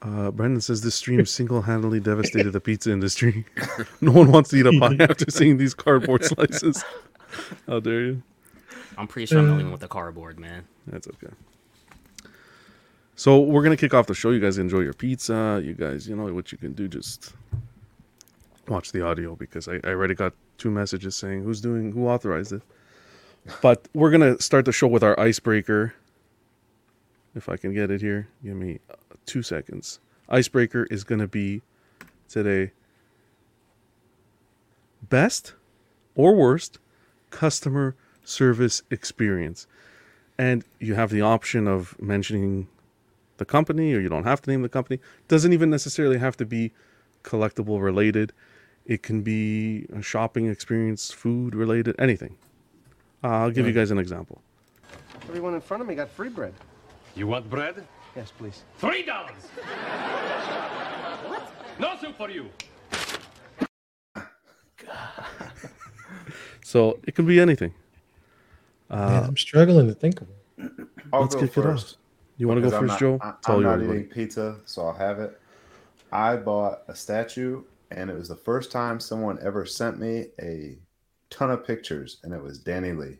Uh, 0.00 0.30
Brendan 0.30 0.60
says 0.60 0.80
this 0.80 0.94
stream 0.94 1.26
single-handedly 1.26 2.00
devastated 2.00 2.52
the 2.52 2.60
pizza 2.60 2.92
industry. 2.92 3.44
no 4.00 4.12
one 4.12 4.30
wants 4.30 4.50
to 4.50 4.56
eat 4.56 4.66
a 4.66 4.78
pie 4.78 4.96
after 5.00 5.24
seeing 5.28 5.56
these 5.56 5.74
cardboard 5.74 6.24
slices. 6.24 6.84
How 7.66 7.80
dare 7.80 8.02
you? 8.02 8.22
I'm 8.96 9.08
pretty 9.08 9.26
sure 9.26 9.38
I'm 9.38 9.46
the 9.46 9.52
only 9.52 9.64
one 9.64 9.72
with 9.72 9.80
the 9.80 9.88
cardboard, 9.88 10.38
man. 10.38 10.66
That's 10.86 11.08
okay. 11.08 11.32
So 13.16 13.40
we're 13.40 13.64
gonna 13.64 13.76
kick 13.76 13.94
off 13.94 14.06
the 14.06 14.14
show. 14.14 14.30
You 14.30 14.38
guys 14.38 14.58
enjoy 14.58 14.80
your 14.80 14.92
pizza. 14.92 15.60
You 15.64 15.74
guys, 15.74 16.08
you 16.08 16.14
know 16.14 16.32
what 16.32 16.52
you 16.52 16.58
can 16.58 16.72
do. 16.72 16.86
Just 16.86 17.34
watch 18.68 18.92
the 18.92 19.04
audio 19.04 19.34
because 19.34 19.66
I, 19.66 19.80
I 19.82 19.88
already 19.88 20.14
got 20.14 20.34
two 20.56 20.70
messages 20.70 21.16
saying 21.16 21.42
who's 21.42 21.60
doing 21.60 21.90
who 21.90 22.06
authorized 22.08 22.52
it. 22.52 22.62
But 23.60 23.88
we're 23.92 24.10
gonna 24.10 24.40
start 24.40 24.66
the 24.66 24.72
show 24.72 24.86
with 24.86 25.02
our 25.02 25.18
icebreaker. 25.18 25.94
If 27.34 27.48
I 27.48 27.56
can 27.56 27.74
get 27.74 27.90
it 27.90 28.00
here, 28.00 28.28
give 28.44 28.56
me 28.56 28.78
two 29.28 29.42
seconds. 29.42 30.00
Icebreaker 30.28 30.86
is 30.90 31.04
gonna 31.04 31.28
be 31.28 31.62
today. 32.28 32.72
Best 35.08 35.54
or 36.14 36.34
worst 36.34 36.78
customer 37.30 37.94
service 38.24 38.82
experience 38.90 39.66
and 40.36 40.64
you 40.78 40.94
have 40.94 41.10
the 41.10 41.22
option 41.22 41.66
of 41.66 42.00
mentioning 42.00 42.68
the 43.38 43.44
company 43.44 43.94
or 43.94 44.00
you 44.00 44.08
don't 44.08 44.24
have 44.24 44.40
to 44.42 44.50
name 44.50 44.62
the 44.62 44.68
company 44.68 44.98
doesn't 45.28 45.52
even 45.52 45.70
necessarily 45.70 46.18
have 46.18 46.36
to 46.36 46.44
be 46.44 46.72
collectible 47.22 47.82
related 47.82 48.32
it 48.84 49.02
can 49.02 49.22
be 49.22 49.86
a 49.94 50.02
shopping 50.02 50.46
experience 50.46 51.10
food 51.10 51.54
related 51.54 51.94
anything 51.98 52.36
uh, 53.24 53.28
i'll 53.28 53.50
give 53.50 53.66
you 53.66 53.72
guys 53.72 53.90
an 53.90 53.98
example 53.98 54.42
Everyone 55.28 55.52
in 55.52 55.60
front 55.60 55.82
of 55.82 55.88
me 55.88 55.94
got 55.94 56.08
free 56.08 56.30
bread. 56.30 56.54
You 57.14 57.26
want 57.26 57.50
bread? 57.50 57.84
Yes, 58.16 58.32
please. 58.36 58.62
Three 58.78 59.02
dollars. 59.04 59.32
No 61.78 61.96
soup 62.00 62.16
for 62.16 62.28
you. 62.30 62.48
so 66.64 66.98
it 67.06 67.14
can 67.14 67.26
be 67.26 67.38
anything 67.38 67.72
Man, 68.90 69.24
I'm 69.24 69.36
struggling 69.36 69.86
to 69.86 69.94
think 69.94 70.20
of 70.22 70.28
it. 70.30 70.72
I'll 71.12 71.22
Let's 71.22 71.34
go 71.34 71.42
kick 71.42 71.56
it 71.58 71.66
off. 71.66 71.92
you 72.38 72.48
want 72.48 72.56
to 72.58 72.62
go 72.62 72.68
because 72.68 72.74
I'm 72.74 72.88
first 72.88 72.92
not- 72.92 73.00
joe 73.00 73.18
I, 73.20 73.30
it's 73.38 73.48
all 73.48 73.56
I'm 73.56 73.62
not 73.62 73.78
yours, 73.78 73.86
buddy. 73.88 73.98
eating 74.00 74.10
pizza, 74.10 74.56
so 74.64 74.86
I'll 74.86 74.94
have 74.94 75.20
it. 75.20 75.38
I 76.10 76.36
bought 76.36 76.82
a 76.88 76.94
statue, 76.96 77.62
and 77.90 78.08
it 78.10 78.16
was 78.16 78.28
the 78.28 78.36
first 78.36 78.72
time 78.72 78.98
someone 78.98 79.38
ever 79.42 79.66
sent 79.66 79.98
me 80.00 80.28
a 80.40 80.78
ton 81.30 81.50
of 81.50 81.66
pictures, 81.66 82.16
and 82.24 82.32
it 82.32 82.42
was 82.42 82.58
Danny 82.58 82.92
Lee. 82.92 83.18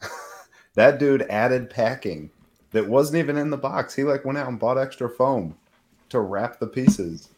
that 0.74 0.98
dude 0.98 1.22
added 1.22 1.70
packing 1.70 2.28
that 2.72 2.88
wasn't 2.88 3.18
even 3.18 3.36
in 3.36 3.50
the 3.50 3.56
box. 3.56 3.94
He 3.94 4.04
like 4.04 4.24
went 4.24 4.38
out 4.38 4.48
and 4.48 4.58
bought 4.58 4.78
extra 4.78 5.08
foam 5.08 5.54
to 6.10 6.20
wrap 6.20 6.58
the 6.58 6.66
pieces. 6.66 7.28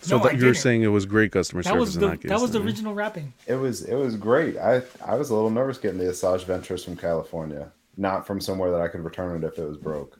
so 0.00 0.18
No, 0.18 0.24
that 0.24 0.38
you're 0.38 0.54
saying 0.54 0.82
it 0.82 0.88
was 0.88 1.06
great 1.06 1.32
customer 1.32 1.62
That 1.62 1.70
service 1.70 1.80
was 1.80 1.96
in 1.96 2.02
that 2.02 2.20
case 2.20 2.28
that 2.28 2.40
was 2.40 2.50
the 2.52 2.58
then, 2.58 2.62
yeah? 2.66 2.72
original 2.72 2.94
wrapping. 2.94 3.32
It 3.46 3.54
was 3.56 3.82
it 3.84 3.94
was 3.94 4.16
great. 4.16 4.56
I 4.58 4.82
I 5.04 5.14
was 5.16 5.30
a 5.30 5.34
little 5.34 5.50
nervous 5.50 5.78
getting 5.78 5.98
the 5.98 6.04
Asajj 6.06 6.44
Ventress 6.44 6.84
from 6.84 6.96
California, 6.96 7.70
not 7.96 8.26
from 8.26 8.40
somewhere 8.40 8.70
that 8.72 8.80
I 8.80 8.88
could 8.88 9.04
return 9.04 9.42
it 9.42 9.46
if 9.46 9.58
it 9.58 9.64
was 9.64 9.76
broke. 9.76 10.18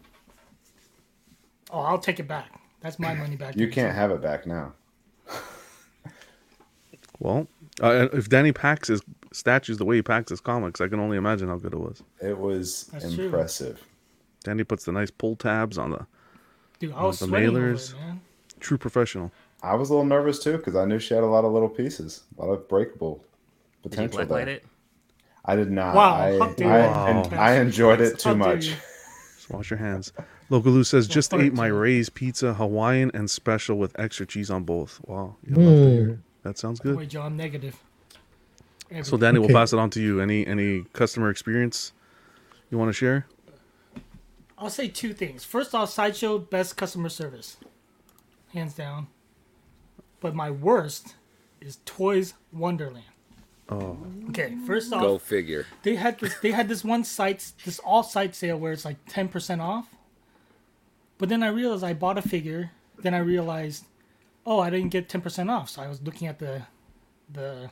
Oh, 1.70 1.80
I'll 1.80 1.98
take 1.98 2.20
it 2.20 2.28
back. 2.28 2.60
That's 2.80 2.98
my 2.98 3.14
money 3.14 3.34
back. 3.36 3.56
You 3.56 3.68
can't 3.68 3.94
have 3.94 4.10
it 4.12 4.22
back 4.22 4.46
now. 4.46 4.72
well 7.18 7.46
uh, 7.82 8.08
if 8.12 8.28
danny 8.28 8.52
packs 8.52 8.88
his 8.88 9.02
statues 9.36 9.78
the 9.78 9.84
way 9.84 9.96
he 9.96 10.02
packs 10.02 10.30
his 10.30 10.40
comics 10.40 10.80
i 10.80 10.88
can 10.88 11.00
only 11.00 11.16
imagine 11.16 11.48
how 11.48 11.56
good 11.56 11.72
it 11.72 11.78
was 11.78 12.02
It 12.20 12.38
was 12.38 12.84
That's 12.92 13.14
true. 13.14 13.26
impressive. 13.26 13.84
danny 14.44 14.64
puts 14.64 14.84
the 14.84 14.92
nice 14.92 15.10
pull 15.10 15.36
tabs 15.36 15.78
on 15.78 15.90
the 15.90 16.06
Dude, 16.78 16.92
I 16.92 17.04
was 17.04 17.18
the 17.18 17.26
sweating 17.26 17.50
over 17.50 17.74
mailers. 17.74 17.92
it, 17.92 17.96
man. 17.98 18.20
true 18.60 18.78
professional 18.78 19.32
I 19.62 19.74
was 19.74 19.90
a 19.90 19.94
little 19.94 20.06
nervous 20.06 20.38
too 20.38 20.56
because 20.58 20.76
I 20.76 20.84
knew 20.84 20.98
she 20.98 21.14
had 21.14 21.22
a 21.22 21.26
lot 21.26 21.44
of 21.44 21.52
little 21.52 21.68
pieces, 21.68 22.22
a 22.38 22.44
lot 22.44 22.52
of 22.52 22.68
breakable 22.68 23.24
potential. 23.82 24.18
Did 24.18 24.20
you 24.20 24.26
potential. 24.26 24.36
blacklight 24.36 24.46
it? 24.48 24.64
I 25.44 25.56
did 25.56 25.70
not. 25.70 25.94
Wow, 25.94 26.14
I, 26.14 26.38
how 26.38 26.48
dare 26.52 26.90
I, 26.90 27.52
I 27.52 27.60
enjoyed 27.60 28.00
it 28.00 28.18
too 28.18 28.36
much. 28.36 28.66
you. 28.66 28.74
Just 29.36 29.50
wash 29.50 29.70
your 29.70 29.78
hands. 29.78 30.12
Local 30.50 30.72
Lou 30.72 30.84
says, 30.84 31.08
just 31.08 31.32
ate 31.34 31.52
my 31.52 31.68
you. 31.68 31.74
Ray's 31.74 32.08
pizza, 32.08 32.54
Hawaiian 32.54 33.10
and 33.14 33.28
special 33.30 33.78
with 33.78 33.98
extra 33.98 34.26
cheese 34.26 34.50
on 34.50 34.62
both. 34.64 35.00
Wow. 35.06 35.36
you'll 35.44 35.60
love 35.60 35.74
to 35.74 35.80
mm. 35.80 35.92
hear 35.92 36.08
it. 36.10 36.18
That 36.42 36.58
sounds 36.58 36.78
good. 36.78 36.96
Wait, 36.96 37.08
Joe, 37.08 37.22
I'm 37.22 37.36
negative. 37.36 37.76
So 38.88 38.94
Everything. 38.96 39.18
Danny, 39.20 39.38
we'll 39.40 39.48
pass 39.48 39.72
it 39.72 39.78
on 39.78 39.90
to 39.90 40.00
you. 40.00 40.20
Any 40.20 40.46
any 40.46 40.84
customer 40.92 41.28
experience 41.30 41.92
you 42.70 42.78
want 42.78 42.88
to 42.88 42.92
share? 42.92 43.26
I'll 44.58 44.70
say 44.70 44.88
two 44.88 45.12
things. 45.12 45.44
First 45.44 45.74
off, 45.74 45.90
Sideshow, 45.90 46.38
best 46.38 46.76
customer 46.76 47.08
service. 47.08 47.56
Hands 48.52 48.72
down. 48.72 49.08
But 50.20 50.34
my 50.34 50.50
worst 50.50 51.16
is 51.60 51.78
Toys 51.84 52.34
Wonderland. 52.52 53.04
Oh, 53.68 53.98
Okay, 54.28 54.56
first 54.64 54.92
off, 54.92 55.02
Go 55.02 55.18
figure. 55.18 55.66
they 55.82 55.96
had 55.96 56.20
this 56.20 56.36
they 56.38 56.52
had 56.52 56.68
this 56.68 56.84
one 56.84 57.02
site 57.02 57.52
this 57.64 57.80
all 57.80 58.04
site 58.04 58.34
sale 58.36 58.56
where 58.56 58.72
it's 58.72 58.84
like 58.84 59.04
10% 59.06 59.60
off. 59.60 59.88
But 61.18 61.28
then 61.28 61.42
I 61.42 61.48
realized 61.48 61.82
I 61.82 61.92
bought 61.92 62.16
a 62.18 62.22
figure, 62.22 62.70
then 62.98 63.12
I 63.14 63.18
realized, 63.18 63.84
oh, 64.46 64.60
I 64.60 64.70
didn't 64.70 64.90
get 64.90 65.08
10% 65.08 65.50
off. 65.50 65.70
So 65.70 65.82
I 65.82 65.88
was 65.88 66.00
looking 66.02 66.28
at 66.28 66.38
the 66.38 66.62
the 67.32 67.70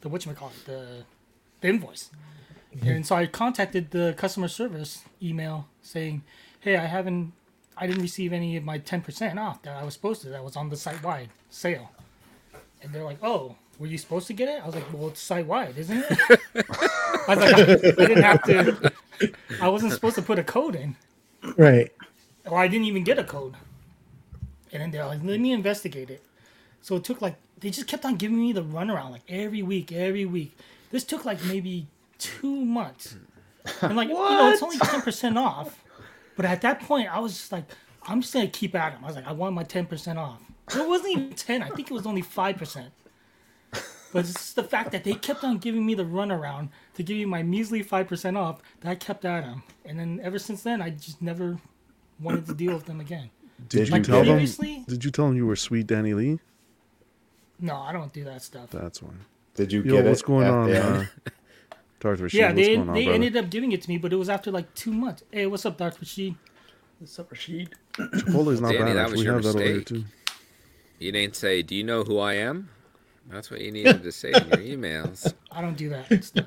the 0.00 0.08
whatchamacallit, 0.10 0.64
the 0.64 1.04
the 1.60 1.68
invoice. 1.68 2.10
And 2.82 3.04
so 3.06 3.16
I 3.16 3.26
contacted 3.26 3.90
the 3.90 4.14
customer 4.16 4.46
service 4.48 5.02
email 5.22 5.66
saying, 5.82 6.22
"Hey, 6.60 6.76
I 6.76 6.84
haven't, 6.84 7.32
I 7.76 7.86
didn't 7.86 8.02
receive 8.02 8.32
any 8.32 8.56
of 8.56 8.64
my 8.64 8.78
ten 8.78 9.00
percent 9.00 9.38
off 9.38 9.62
that 9.62 9.76
I 9.76 9.84
was 9.84 9.94
supposed 9.94 10.22
to. 10.22 10.28
That 10.28 10.44
was 10.44 10.54
on 10.56 10.68
the 10.68 10.76
site 10.76 11.02
wide 11.02 11.30
sale." 11.50 11.90
And 12.82 12.92
they're 12.92 13.04
like, 13.04 13.18
"Oh, 13.22 13.56
were 13.78 13.86
you 13.88 13.98
supposed 13.98 14.26
to 14.28 14.32
get 14.34 14.48
it?" 14.48 14.62
I 14.62 14.66
was 14.66 14.74
like, 14.74 14.92
"Well, 14.92 15.08
it's 15.08 15.20
site 15.20 15.46
wide, 15.46 15.76
isn't 15.78 15.98
it?" 15.98 16.40
I 17.26 17.34
was 17.34 17.38
like, 17.38 17.54
I, 17.54 17.60
"I 17.62 18.06
didn't 18.06 18.22
have 18.22 18.42
to. 18.44 18.92
I 19.60 19.68
wasn't 19.68 19.92
supposed 19.92 20.14
to 20.16 20.22
put 20.22 20.38
a 20.38 20.44
code 20.44 20.76
in, 20.76 20.94
Right. 21.56 21.90
or 22.46 22.58
I 22.58 22.68
didn't 22.68 22.86
even 22.86 23.02
get 23.02 23.18
a 23.18 23.24
code." 23.24 23.54
And 24.72 24.82
then 24.82 24.90
they're 24.92 25.06
like, 25.06 25.20
"Let 25.24 25.40
me 25.40 25.52
investigate 25.52 26.10
it." 26.10 26.22
So 26.82 26.96
it 26.96 27.04
took 27.04 27.20
like 27.20 27.34
they 27.60 27.70
just 27.70 27.86
kept 27.86 28.04
on 28.04 28.16
giving 28.16 28.40
me 28.40 28.52
the 28.52 28.62
runaround 28.62 29.10
like 29.10 29.22
every 29.28 29.62
week, 29.62 29.92
every 29.92 30.24
week. 30.24 30.56
This 30.90 31.04
took 31.04 31.24
like 31.24 31.42
maybe 31.44 31.86
two 32.18 32.64
months. 32.64 33.16
And 33.82 33.96
like 33.96 34.08
you 34.08 34.14
know, 34.14 34.50
it's 34.50 34.62
only 34.62 34.78
ten 34.78 35.02
percent 35.02 35.36
off. 35.36 35.82
But 36.36 36.46
at 36.46 36.62
that 36.62 36.80
point, 36.80 37.14
I 37.14 37.18
was 37.18 37.32
just 37.32 37.52
like, 37.52 37.64
I'm 38.06 38.20
just 38.20 38.32
gonna 38.32 38.48
keep 38.48 38.74
at 38.74 38.92
them. 38.92 39.04
I 39.04 39.06
was 39.08 39.16
like, 39.16 39.26
I 39.26 39.32
want 39.32 39.54
my 39.54 39.64
ten 39.64 39.86
percent 39.86 40.18
off. 40.18 40.40
It 40.74 40.86
wasn't 40.88 41.10
even 41.16 41.32
ten. 41.32 41.62
I 41.62 41.68
think 41.70 41.90
it 41.90 41.94
was 41.94 42.06
only 42.06 42.22
five 42.22 42.56
percent. 42.56 42.92
But 44.10 44.20
it's 44.20 44.32
just 44.32 44.56
the 44.56 44.62
fact 44.62 44.92
that 44.92 45.04
they 45.04 45.12
kept 45.12 45.44
on 45.44 45.58
giving 45.58 45.84
me 45.84 45.94
the 45.94 46.04
runaround 46.04 46.70
to 46.94 47.02
give 47.02 47.18
me 47.18 47.26
my 47.26 47.42
measly 47.42 47.82
five 47.82 48.08
percent 48.08 48.38
off 48.38 48.62
that 48.80 48.88
I 48.90 48.94
kept 48.94 49.24
at 49.26 49.44
them. 49.44 49.62
And 49.84 49.98
then 49.98 50.20
ever 50.22 50.38
since 50.38 50.62
then, 50.62 50.80
I 50.80 50.90
just 50.90 51.20
never 51.20 51.58
wanted 52.18 52.46
to 52.46 52.54
deal 52.54 52.72
with 52.72 52.86
them 52.86 53.00
again. 53.00 53.30
Did 53.68 53.88
you 53.88 53.92
Like, 53.92 54.04
tell 54.04 54.24
them? 54.24 54.38
Did 54.86 55.04
you 55.04 55.10
tell 55.10 55.26
them 55.26 55.36
you 55.36 55.46
were 55.46 55.56
sweet 55.56 55.86
Danny 55.86 56.14
Lee? 56.14 56.38
No, 57.60 57.76
I 57.76 57.92
don't 57.92 58.12
do 58.12 58.24
that 58.24 58.42
stuff. 58.42 58.70
That's 58.70 59.02
why. 59.02 59.10
Did 59.54 59.72
you 59.72 59.82
Yo, 59.82 59.96
get 59.96 60.04
what's 60.04 60.20
it 60.20 60.26
going 60.26 60.46
on, 60.46 60.70
the 60.70 60.82
uh. 60.84 61.04
Darth 62.00 62.20
Rashid? 62.20 62.38
Yeah, 62.38 62.52
what's 62.52 62.56
they 62.56 62.76
going 62.76 62.88
on, 62.88 62.94
they 62.94 63.04
brother? 63.04 63.14
ended 63.14 63.36
up 63.36 63.50
giving 63.50 63.72
it 63.72 63.82
to 63.82 63.88
me, 63.88 63.98
but 63.98 64.12
it 64.12 64.16
was 64.16 64.28
after 64.28 64.50
like 64.52 64.72
two 64.74 64.92
months. 64.92 65.24
Hey, 65.32 65.46
what's 65.46 65.66
up, 65.66 65.76
Darth 65.76 65.98
Rashid? 66.00 66.36
What's 67.00 67.18
up, 67.18 67.30
Rashid? 67.32 67.70
Chipotle's 67.94 68.60
not 68.60 68.72
Danny, 68.72 68.84
bad. 68.92 68.96
that 68.96 69.10
was 69.10 69.18
We 69.20 69.24
your 69.24 69.34
have 69.34 69.42
that 69.42 69.56
over 69.56 69.64
here 69.64 69.80
too. 69.80 70.04
You 71.00 71.12
didn't 71.12 71.34
say, 71.36 71.62
"Do 71.62 71.74
you 71.74 71.82
know 71.84 72.04
who 72.04 72.18
I 72.18 72.34
am?" 72.34 72.68
That's 73.30 73.50
what 73.50 73.60
you 73.60 73.70
needed 73.72 74.02
to 74.04 74.12
say 74.12 74.28
in 74.32 74.46
your 74.48 74.78
emails. 74.78 75.32
I 75.50 75.60
don't 75.60 75.76
do 75.76 75.88
that 75.90 76.24
stuff. 76.24 76.46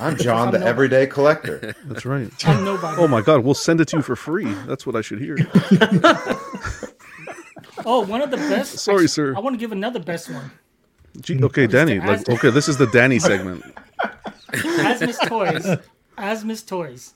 I'm 0.00 0.16
John, 0.16 0.50
the 0.50 0.58
I'm 0.58 0.64
no- 0.64 0.66
everyday 0.66 1.06
collector. 1.06 1.74
That's 1.84 2.04
right. 2.04 2.30
I'm 2.46 2.64
nobody. 2.64 3.00
Oh 3.00 3.06
my 3.08 3.22
God, 3.22 3.44
we'll 3.44 3.54
send 3.54 3.80
it 3.80 3.86
to 3.88 3.98
you 3.98 4.02
for 4.02 4.16
free. 4.16 4.52
That's 4.66 4.84
what 4.86 4.96
I 4.96 5.00
should 5.00 5.20
hear. 5.20 5.36
Oh, 7.84 8.04
one 8.04 8.22
of 8.22 8.30
the 8.30 8.36
best. 8.36 8.78
Sorry, 8.90 9.08
sir. 9.08 9.34
I 9.36 9.40
want 9.40 9.54
to 9.54 9.58
give 9.58 9.72
another 9.72 10.00
best 10.00 10.30
one. 10.30 10.50
Gee, 11.20 11.42
okay, 11.42 11.66
Danny. 11.66 12.00
Like, 12.00 12.28
okay, 12.28 12.50
this 12.50 12.68
is 12.68 12.76
the 12.78 12.86
Danny 12.86 13.18
segment. 13.30 13.62
Asmus 14.52 15.28
Toys. 15.28 15.78
Asmus 16.16 16.66
Toys. 16.66 17.14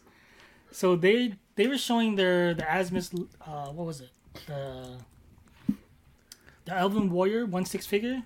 So 0.71 0.97
they 0.97 1.35
they 1.55 1.67
were 1.67 1.79
showing 1.79 2.17
their 2.17 2.55
the 2.55 2.63
Asmus 2.63 3.13
uh 3.47 3.69
what 3.73 3.87
was 3.87 4.01
it? 4.01 4.11
The 4.47 4.99
the 6.67 6.75
Elven 6.75 7.11
Warrior 7.11 7.47
one 7.47 7.65
six 7.65 7.87
figure. 7.87 8.23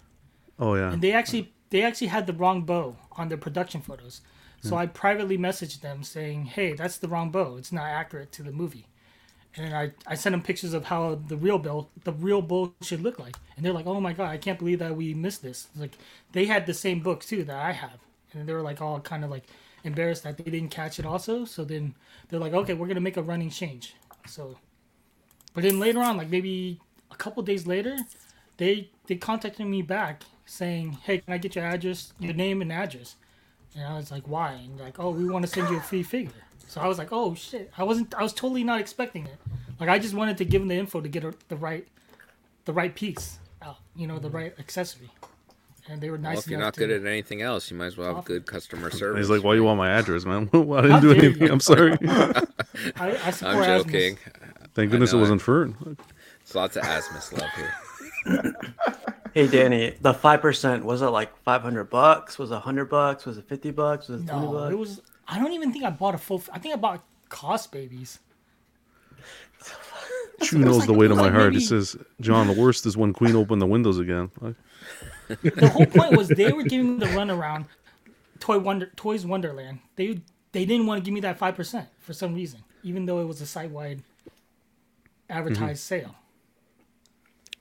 Oh 0.59 0.75
yeah. 0.75 0.92
And 0.92 1.02
they 1.02 1.12
actually 1.12 1.52
they 1.70 1.82
actually 1.82 2.09
had 2.09 2.26
the 2.26 2.32
wrong 2.32 2.62
bow 2.62 2.97
on 3.12 3.28
their 3.28 3.38
production 3.38 3.80
photos. 3.80 4.20
So 4.62 4.76
I 4.76 4.85
privately 4.87 5.38
messaged 5.38 5.80
them 5.80 6.02
saying, 6.04 6.44
"Hey, 6.44 6.75
that's 6.75 6.99
the 6.99 7.09
wrong 7.09 7.30
bow. 7.30 7.56
It's 7.56 7.73
not 7.73 7.87
accurate 7.87 8.30
to 8.32 8.42
the 8.42 8.52
movie." 8.52 8.87
And 9.57 9.75
I, 9.75 9.90
I 10.07 10.14
sent 10.14 10.33
them 10.33 10.42
pictures 10.42 10.75
of 10.75 10.85
how 10.85 11.16
the 11.26 11.37
real 11.37 11.59
bill 11.59 11.90
the 12.04 12.12
real 12.12 12.40
bow 12.40 12.73
should 12.83 13.02
look 13.02 13.19
like. 13.19 13.37
And 13.57 13.64
they're 13.64 13.73
like, 13.73 13.87
"Oh 13.87 14.00
my 14.00 14.12
god, 14.12 14.30
I 14.30 14.38
can't 14.38 14.59
believe 14.59 14.78
that 14.78 14.97
we 14.97 15.12
missed 15.14 15.42
this." 15.42 15.69
Like 15.76 15.99
they 16.33 16.47
had 16.47 16.66
the 16.66 16.75
same 16.75 17.00
book 17.00 17.25
too 17.25 17.42
that 17.45 17.57
I 17.57 17.73
have. 17.73 17.99
And 18.33 18.49
they 18.49 18.52
were 18.52 18.62
like 18.62 18.80
all 18.80 19.00
kind 19.00 19.25
of 19.25 19.30
like 19.30 19.45
embarrassed 19.83 20.23
that 20.23 20.37
they 20.37 20.45
didn't 20.45 20.71
catch 20.71 20.99
it 20.99 21.07
also. 21.07 21.45
So 21.45 21.64
then 21.64 21.95
they're 22.28 22.40
like, 22.40 22.52
"Okay, 22.52 22.75
we're 22.75 22.92
to 22.95 23.00
make 23.00 23.16
a 23.16 23.23
running 23.23 23.50
change." 23.50 23.95
So 24.26 24.57
but 25.54 25.64
then 25.64 25.80
later 25.80 26.00
on, 26.00 26.16
like 26.16 26.28
maybe 26.30 26.80
a 27.11 27.16
couple 27.16 27.42
days 27.42 27.66
later, 27.66 27.97
they 28.57 28.90
they 29.07 29.16
contacted 29.16 29.66
me 29.66 29.83
back 29.83 30.23
saying, 30.47 30.99
"Hey, 31.02 31.19
can 31.19 31.35
I 31.35 31.38
get 31.38 31.57
your 31.57 31.64
address, 31.64 32.12
your 32.19 32.35
name 32.35 32.62
and 32.62 32.73
address?" 32.73 33.16
And 33.75 33.85
I 33.85 33.97
was 33.97 34.11
like, 34.11 34.28
"Why?" 34.28 34.52
And 34.52 34.78
like, 34.78 35.00
"Oh, 35.00 35.11
we 35.11 35.28
want 35.28 35.45
to 35.45 35.50
send 35.50 35.69
you 35.71 35.78
a 35.78 35.80
free 35.80 36.02
figure." 36.02 36.33
So 36.71 36.81
I 36.81 36.87
was 36.87 36.99
like, 36.99 37.09
"Oh 37.11 37.35
shit!" 37.35 37.73
I 37.77 37.83
wasn't. 37.83 38.15
I 38.15 38.23
was 38.23 38.33
totally 38.33 38.62
not 38.62 38.81
expecting 38.81 39.27
it. 39.27 39.37
Like 39.81 39.89
I 39.89 39.99
just 39.99 40.15
wanted 40.15 40.39
to 40.39 40.45
give 40.45 40.62
them 40.62 40.69
the 40.69 40.77
info 40.77 41.00
to 41.00 41.09
get 41.09 41.25
a, 41.25 41.35
the 41.49 41.57
right, 41.57 41.85
the 42.65 42.73
right 42.73 42.95
piece 42.95 43.39
out. 43.61 43.79
You 43.97 44.07
know, 44.07 44.21
the 44.21 44.29
mm-hmm. 44.29 44.37
right 44.37 44.55
accessory. 44.57 45.11
And 45.89 46.00
they 46.00 46.11
were 46.11 46.19
nice 46.19 46.37
Well, 46.37 46.41
if 46.43 46.47
you're 46.49 46.61
not 46.61 46.75
to. 46.75 46.81
good 46.81 46.91
at 46.91 47.05
anything 47.05 47.43
else, 47.43 47.73
you 47.73 47.77
might 47.77 47.87
as 47.87 47.97
well 47.97 48.15
have 48.15 48.25
good 48.25 48.47
customer 48.47 48.91
service. 48.93 49.27
He's 49.27 49.31
like, 49.31 49.43
"Why 49.43 49.55
you 49.55 49.65
want 49.65 49.79
my 49.79 49.91
address, 49.91 50.25
man? 50.25 50.49
Well, 50.53 50.79
I 50.79 50.83
didn't 50.83 50.93
How 50.93 51.00
do 51.00 51.11
anything. 51.11 51.47
you. 51.49 51.53
I'm 51.53 51.59
sorry. 51.59 51.99
I, 52.05 53.19
I 53.25 53.31
support 53.33 53.67
I'm 53.67 53.81
Asmus. 53.81 53.85
joking. 53.85 54.19
Thank 54.75 54.93
goodness 54.93 55.12
it 55.12 55.17
know 55.17 55.21
wasn't 55.23 55.43
Fern. 55.43 55.75
There's 55.83 56.55
lots 56.55 56.77
of 56.77 56.85
Asmus 56.85 57.33
love 57.37 57.50
here. 57.57 58.55
Hey 59.33 59.47
Danny, 59.47 59.95
the 60.00 60.12
five 60.12 60.41
percent 60.41 60.85
was 60.85 61.03
it 61.03 61.07
like 61.07 61.31
five 61.45 61.62
hundred 61.62 61.85
bucks? 61.85 62.37
Was 62.37 62.50
it 62.50 62.59
hundred 62.59 62.87
bucks? 62.87 63.25
Was 63.27 63.39
it 63.39 63.47
fifty 63.49 63.71
bucks? 63.71 64.09
Was 64.09 64.23
it 64.23 64.27
twenty 64.27 64.47
No, 64.47 64.53
bucks? 64.53 64.73
it 64.73 64.77
was. 64.77 65.00
I 65.30 65.38
don't 65.38 65.52
even 65.52 65.72
think 65.72 65.84
I 65.84 65.90
bought 65.90 66.14
a 66.14 66.18
full. 66.18 66.42
I 66.52 66.58
think 66.58 66.75
I 66.75 66.76
bought 66.76 67.04
cost 67.28 67.70
babies. 67.70 68.18
Chew 70.42 70.58
knows 70.58 70.78
like- 70.78 70.87
the 70.88 70.94
it 70.94 70.99
weight 70.99 71.10
of 71.10 71.16
my 71.16 71.25
like 71.25 71.32
heart. 71.32 71.52
maybe- 71.52 71.62
It 71.62 71.68
says, 71.68 71.96
"John, 72.20 72.49
the 72.49 72.60
worst 72.60 72.84
is 72.84 72.96
when 72.96 73.12
Queen 73.12 73.37
opened 73.37 73.62
the 73.62 73.66
windows 73.66 73.99
again." 73.99 74.30
The 75.28 75.68
whole 75.72 75.87
point 76.00 76.16
was 76.16 76.28
they 76.28 76.52
were 76.52 76.64
giving 76.64 76.99
me 76.99 77.06
the 77.06 77.12
runaround. 77.12 77.66
Toy 78.40 78.58
Wonder, 78.58 78.90
Toys 78.96 79.25
Wonderland. 79.25 79.78
They 79.94 80.20
they 80.52 80.64
didn't 80.64 80.87
want 80.87 80.99
to 80.99 81.04
give 81.04 81.14
me 81.14 81.20
that 81.20 81.38
five 81.38 81.54
percent 81.54 81.88
for 82.00 82.12
some 82.12 82.34
reason, 82.34 82.64
even 82.82 83.06
though 83.06 83.20
it 83.20 83.26
was 83.26 83.40
a 83.40 83.46
site 83.46 83.70
wide 83.70 84.02
advertised 85.28 85.84
mm-hmm. 85.84 86.04
sale. 86.06 86.14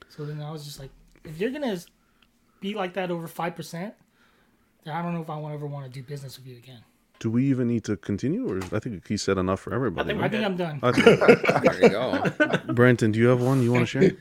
So 0.10 0.26
then 0.26 0.42
I 0.42 0.52
was 0.52 0.66
just 0.66 0.80
like, 0.80 0.90
if 1.24 1.40
you're 1.40 1.52
gonna 1.52 1.78
be 2.62 2.74
like 2.74 2.94
that 2.94 3.12
over 3.12 3.28
five 3.28 3.56
percent, 3.56 3.94
then 4.84 4.96
I 4.96 5.04
don't 5.04 5.14
know 5.14 5.22
if 5.22 5.30
I 5.30 5.38
want 5.38 5.54
ever 5.54 5.68
want 5.68 5.86
to 5.86 5.92
do 5.92 6.02
business 6.02 6.38
with 6.38 6.48
you 6.48 6.58
again. 6.58 6.82
Do 7.20 7.30
we 7.30 7.46
even 7.46 7.68
need 7.68 7.84
to 7.86 7.98
continue, 7.98 8.50
or 8.50 8.60
I 8.76 8.80
think 8.80 9.08
he 9.08 9.18
said 9.18 9.38
enough 9.38 9.60
for 9.60 9.74
everybody? 9.74 10.14
I 10.18 10.30
think 10.30 10.46
I'm 10.46 10.56
done. 10.58 10.80
I 10.82 10.92
There 11.62 11.84
you 11.84 11.90
go. 11.90 12.24
Brenton, 12.74 13.12
do 13.12 13.20
you 13.20 13.28
have 13.28 13.42
one 13.42 13.62
you 13.62 13.72
want 13.72 13.82
to 13.82 13.86
share? 13.86 14.12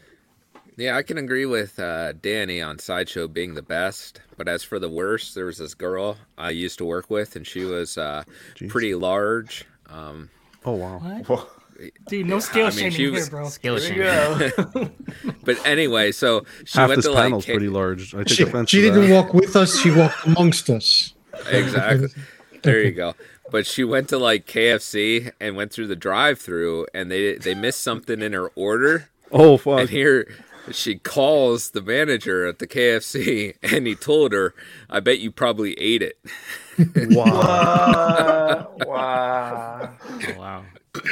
Yeah, 0.76 0.96
I 0.96 1.02
can 1.02 1.18
agree 1.18 1.44
with 1.46 1.78
uh, 1.80 2.12
Danny 2.12 2.62
on 2.62 2.78
Sideshow 2.78 3.26
being 3.26 3.54
the 3.54 3.62
best. 3.62 4.20
But 4.36 4.46
as 4.46 4.62
for 4.62 4.78
the 4.78 4.88
worst, 4.88 5.34
there 5.34 5.44
was 5.46 5.58
this 5.58 5.74
girl 5.74 6.16
I 6.36 6.50
used 6.50 6.78
to 6.78 6.84
work 6.84 7.10
with, 7.10 7.34
and 7.34 7.44
she 7.46 7.64
was 7.64 7.98
uh, 7.98 8.22
pretty 8.68 8.94
large. 8.94 9.64
Um, 9.88 10.30
Oh 10.64 10.72
wow. 10.74 10.98
What? 11.26 11.48
Dude, 12.08 12.26
no 12.26 12.40
scale 12.40 12.66
I 12.66 12.70
mean, 12.70 12.76
shaming 12.78 12.90
she 12.92 13.02
here, 13.04 13.12
was- 13.12 13.28
bro. 13.30 13.48
Skill 13.48 13.76
Here 13.78 14.34
we 14.38 14.50
shaming. 14.50 14.90
but 15.44 15.64
anyway, 15.64 16.10
so 16.10 16.44
she 16.64 16.76
Half 16.78 16.88
went 16.88 16.98
this 16.98 17.06
to 17.06 17.14
panel's 17.14 17.44
K- 17.44 17.52
pretty 17.52 17.68
large. 17.68 18.14
I 18.14 18.18
take 18.24 18.28
She, 18.36 18.42
offense. 18.42 18.70
she 18.70 18.80
to 18.82 18.88
didn't 18.90 19.08
that. 19.08 19.14
walk 19.24 19.32
with 19.34 19.54
us. 19.54 19.78
She 19.80 19.90
walked 19.92 20.26
amongst 20.26 20.68
us. 20.70 21.14
exactly. 21.48 22.08
There 22.62 22.82
you 22.82 22.92
go. 22.92 23.14
But 23.50 23.66
she 23.66 23.82
went 23.84 24.08
to 24.10 24.18
like 24.18 24.46
KFC 24.46 25.32
and 25.40 25.56
went 25.56 25.72
through 25.72 25.86
the 25.86 25.96
drive-through, 25.96 26.86
and 26.92 27.10
they 27.10 27.34
they 27.36 27.54
missed 27.54 27.80
something 27.80 28.20
in 28.20 28.32
her 28.34 28.48
order. 28.54 29.08
Oh 29.32 29.56
fuck. 29.56 29.80
And 29.80 29.88
here 29.90 30.28
she 30.70 30.96
calls 30.98 31.70
the 31.70 31.80
manager 31.80 32.46
at 32.46 32.58
the 32.58 32.66
KFC, 32.66 33.54
and 33.62 33.86
he 33.86 33.94
told 33.94 34.32
her, 34.32 34.54
"I 34.90 35.00
bet 35.00 35.18
you 35.18 35.30
probably 35.30 35.74
ate 35.80 36.02
it." 36.02 36.18
Wow. 37.10 37.24
Uh, 37.24 38.66
wow. 38.86 39.90
Oh, 40.00 40.38
wow. 40.38 40.64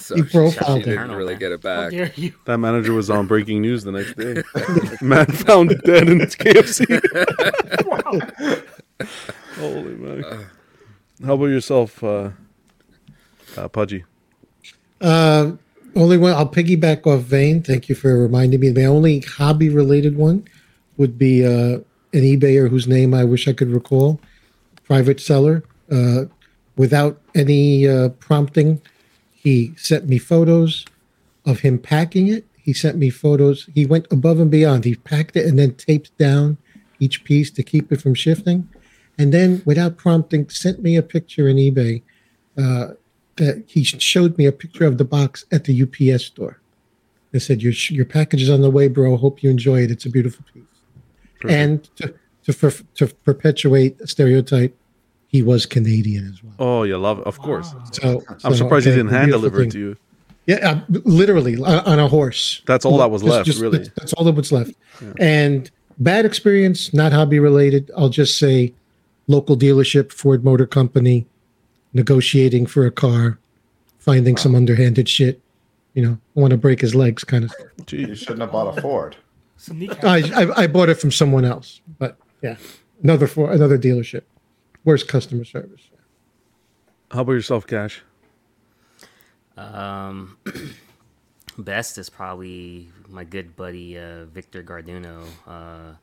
so 0.00 0.16
He 0.16 0.22
she, 0.24 0.28
profiled 0.30 0.82
she 0.82 0.90
her. 0.90 0.96
didn't 0.96 1.12
really 1.12 1.36
get 1.36 1.52
it 1.52 1.62
How 1.62 1.82
back. 1.82 1.90
dare 1.92 2.10
you? 2.16 2.32
That 2.46 2.58
manager 2.58 2.92
was 2.92 3.08
on 3.08 3.28
breaking 3.28 3.60
news 3.62 3.84
the 3.84 3.92
next 3.92 4.14
day. 4.16 4.42
Man 5.00 5.26
found 5.26 5.80
dead 5.84 6.08
in 6.08 6.18
his 6.18 6.34
KFC. 6.34 6.86
Holy 9.56 9.94
man. 9.94 10.24
How 11.24 11.34
about 11.34 11.46
yourself, 11.46 12.02
uh, 12.02 12.30
uh, 13.56 13.68
Pudgy? 13.68 14.04
Uh, 15.00 15.52
only 15.94 16.16
one 16.16 16.32
I'll 16.32 16.48
piggyback 16.48 17.06
off 17.06 17.22
Vane. 17.22 17.62
Thank 17.62 17.88
you 17.88 17.94
for 17.94 18.18
reminding 18.18 18.60
me. 18.60 18.72
My 18.72 18.84
only 18.84 19.20
hobby 19.20 19.68
related 19.68 20.16
one 20.16 20.46
would 20.96 21.18
be 21.18 21.44
uh, 21.44 21.80
an 22.12 22.22
eBayer 22.22 22.68
whose 22.68 22.86
name 22.88 23.14
I 23.14 23.24
wish 23.24 23.46
I 23.48 23.52
could 23.52 23.70
recall. 23.70 24.20
Private 24.84 25.20
seller. 25.20 25.64
Uh, 25.90 26.24
without 26.76 27.20
any 27.34 27.86
uh, 27.86 28.10
prompting, 28.10 28.80
he 29.32 29.74
sent 29.76 30.08
me 30.08 30.18
photos 30.18 30.84
of 31.44 31.60
him 31.60 31.78
packing 31.78 32.28
it. 32.28 32.46
He 32.56 32.72
sent 32.72 32.96
me 32.96 33.10
photos. 33.10 33.68
He 33.74 33.84
went 33.84 34.06
above 34.10 34.38
and 34.38 34.50
beyond. 34.50 34.84
He 34.84 34.94
packed 34.94 35.36
it 35.36 35.46
and 35.46 35.58
then 35.58 35.74
taped 35.74 36.16
down 36.16 36.56
each 37.00 37.24
piece 37.24 37.50
to 37.50 37.62
keep 37.62 37.90
it 37.90 38.00
from 38.00 38.14
shifting. 38.14 38.68
And 39.22 39.32
then, 39.32 39.62
without 39.64 39.96
prompting, 39.98 40.48
sent 40.48 40.82
me 40.82 40.96
a 40.96 41.02
picture 41.02 41.46
in 41.46 41.56
eBay 41.56 42.02
uh, 42.58 42.88
that 43.36 43.62
he 43.68 43.84
showed 43.84 44.36
me 44.36 44.46
a 44.46 44.52
picture 44.52 44.84
of 44.84 44.98
the 44.98 45.04
box 45.04 45.44
at 45.52 45.62
the 45.62 45.82
UPS 45.84 46.24
store. 46.24 46.58
They 47.30 47.38
said, 47.38 47.62
"Your 47.62 47.72
your 47.90 48.04
package 48.04 48.42
is 48.42 48.50
on 48.50 48.62
the 48.62 48.70
way, 48.70 48.88
bro. 48.88 49.16
Hope 49.16 49.40
you 49.44 49.48
enjoy 49.48 49.84
it. 49.84 49.92
It's 49.92 50.06
a 50.06 50.10
beautiful 50.10 50.44
piece." 50.52 50.64
And 51.48 51.84
to, 51.98 52.12
to 52.46 52.52
for, 52.52 52.72
to 52.96 53.06
perpetuate 53.06 54.00
a 54.00 54.08
stereotype, 54.08 54.76
he 55.28 55.40
was 55.40 55.66
Canadian 55.66 56.26
as 56.26 56.42
well. 56.42 56.54
Oh, 56.58 56.82
you 56.82 56.98
love 56.98 57.20
it, 57.20 57.26
of 57.28 57.38
course. 57.38 57.72
So 57.92 58.24
I'm 58.28 58.40
so, 58.40 58.52
surprised 58.54 58.86
he 58.86 58.90
didn't 58.90 59.12
hand 59.12 59.30
deliver 59.30 59.62
it 59.62 59.70
to 59.70 59.78
you. 59.78 59.96
Yeah, 60.46 60.56
uh, 60.68 60.80
literally 61.04 61.58
on, 61.58 61.78
on 61.86 61.98
a 62.00 62.08
horse. 62.08 62.60
That's 62.66 62.84
all 62.84 62.98
that 62.98 63.12
was 63.12 63.22
Just- 63.22 63.32
left, 63.32 63.46
just- 63.46 63.60
really. 63.60 63.78
That's, 63.78 63.90
that's 63.90 64.12
all 64.14 64.24
that 64.24 64.34
was 64.34 64.50
left. 64.50 64.72
And 65.20 65.70
bad 65.98 66.24
experience, 66.24 66.92
not 66.92 67.12
hobby 67.12 67.38
related. 67.38 67.88
I'll 67.96 68.08
just 68.08 68.36
say, 68.36 68.74
local 69.26 69.56
dealership, 69.56 70.12
Ford 70.12 70.44
Motor 70.44 70.66
Company, 70.66 71.26
negotiating 71.92 72.66
for 72.66 72.86
a 72.86 72.90
car, 72.90 73.38
finding 73.98 74.36
some 74.36 74.54
underhanded 74.54 75.08
shit. 75.08 75.40
You 75.94 76.02
know, 76.02 76.18
want 76.34 76.52
to 76.52 76.56
break 76.56 76.80
his 76.80 76.94
legs, 76.94 77.22
kind 77.22 77.44
of. 77.44 77.50
stuff. 77.50 77.92
You 77.92 78.14
shouldn't 78.14 78.40
have 78.40 78.52
bought 78.52 78.78
a 78.78 78.80
Ford. 78.80 79.16
I, 80.02 80.22
I 80.34 80.62
I 80.62 80.66
bought 80.66 80.88
it 80.88 80.96
from 80.96 81.12
someone 81.12 81.44
else, 81.44 81.80
but 81.98 82.16
yeah, 82.42 82.56
another 83.02 83.26
for 83.26 83.52
another 83.52 83.78
dealership. 83.78 84.22
Worst 84.84 85.06
customer 85.06 85.44
service. 85.44 85.82
How 87.12 87.20
about 87.20 87.32
yourself, 87.32 87.66
Cash? 87.66 88.02
Um, 89.56 90.38
best 91.58 91.98
is 91.98 92.08
probably 92.08 92.88
my 93.08 93.22
good 93.22 93.54
buddy 93.54 93.98
uh, 93.98 94.24
Victor 94.24 94.62
Garduno. 94.62 95.24
Uh, 95.46 95.94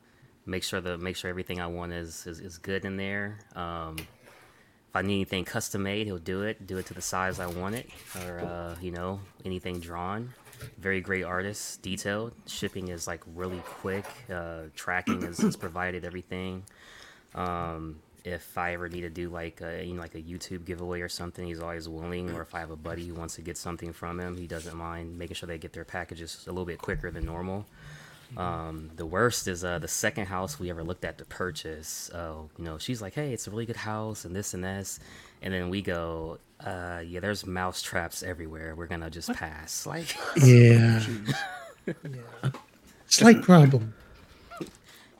make 0.49 0.63
sure 0.63 0.81
the 0.81 0.97
make 0.97 1.15
sure 1.15 1.29
everything 1.29 1.61
I 1.61 1.67
want 1.67 1.93
is 1.93 2.25
is, 2.25 2.39
is 2.39 2.57
good 2.57 2.85
in 2.85 2.97
there. 2.97 3.39
Um, 3.55 3.97
if 3.97 4.95
I 4.95 5.03
need 5.03 5.15
anything 5.15 5.45
custom 5.45 5.83
made, 5.83 6.07
he'll 6.07 6.17
do 6.17 6.41
it. 6.41 6.65
Do 6.65 6.77
it 6.77 6.87
to 6.87 6.95
the 6.95 7.01
size 7.01 7.39
I 7.39 7.45
want 7.45 7.75
it, 7.75 7.89
or 8.23 8.39
uh, 8.39 8.75
you 8.81 8.91
know 8.91 9.19
anything 9.45 9.79
drawn. 9.79 10.33
Very 10.77 10.99
great 10.99 11.23
artist, 11.23 11.81
detailed. 11.81 12.33
Shipping 12.47 12.89
is 12.89 13.07
like 13.07 13.21
really 13.35 13.61
quick. 13.63 14.05
Uh, 14.33 14.63
tracking 14.75 15.23
is, 15.23 15.39
is 15.39 15.55
provided. 15.55 16.03
Everything. 16.03 16.63
Um, 17.35 17.99
if 18.25 18.57
I 18.57 18.73
ever 18.73 18.89
need 18.89 19.01
to 19.01 19.09
do 19.09 19.29
like 19.29 19.61
a 19.61 19.85
you 19.85 19.93
know 19.93 20.01
like 20.01 20.15
a 20.15 20.21
YouTube 20.21 20.65
giveaway 20.65 21.01
or 21.01 21.09
something, 21.09 21.45
he's 21.45 21.61
always 21.61 21.87
willing. 21.87 22.31
Or 22.31 22.41
if 22.41 22.55
I 22.55 22.59
have 22.59 22.71
a 22.71 22.75
buddy 22.75 23.07
who 23.07 23.13
wants 23.13 23.35
to 23.35 23.41
get 23.41 23.57
something 23.57 23.93
from 23.93 24.19
him, 24.19 24.37
he 24.37 24.47
doesn't 24.47 24.75
mind 24.75 25.17
making 25.17 25.35
sure 25.35 25.47
they 25.47 25.59
get 25.59 25.73
their 25.73 25.85
packages 25.85 26.43
a 26.47 26.51
little 26.51 26.65
bit 26.65 26.79
quicker 26.79 27.11
than 27.11 27.25
normal. 27.25 27.65
Um, 28.37 28.91
the 28.95 29.05
worst 29.05 29.47
is 29.47 29.63
uh, 29.63 29.79
the 29.79 29.87
second 29.87 30.25
house 30.27 30.59
we 30.59 30.69
ever 30.69 30.83
looked 30.83 31.03
at 31.03 31.17
to 31.17 31.25
purchase. 31.25 32.09
Uh, 32.13 32.33
you 32.57 32.63
know, 32.63 32.77
she's 32.77 33.01
like, 33.01 33.13
"Hey, 33.13 33.33
it's 33.33 33.47
a 33.47 33.51
really 33.51 33.65
good 33.65 33.75
house 33.75 34.23
and 34.25 34.35
this 34.35 34.53
and 34.53 34.63
this," 34.63 34.99
and 35.41 35.53
then 35.53 35.69
we 35.69 35.81
go, 35.81 36.37
uh, 36.63 37.01
"Yeah, 37.05 37.21
there's 37.21 37.45
mouse 37.45 37.81
traps 37.81 38.21
everywhere. 38.21 38.75
We're 38.75 38.85
gonna 38.87 39.09
just 39.09 39.33
pass." 39.33 39.85
Like, 39.87 40.15
Yeah. 40.43 41.01
Slight 43.07 43.41
problem. 43.41 43.93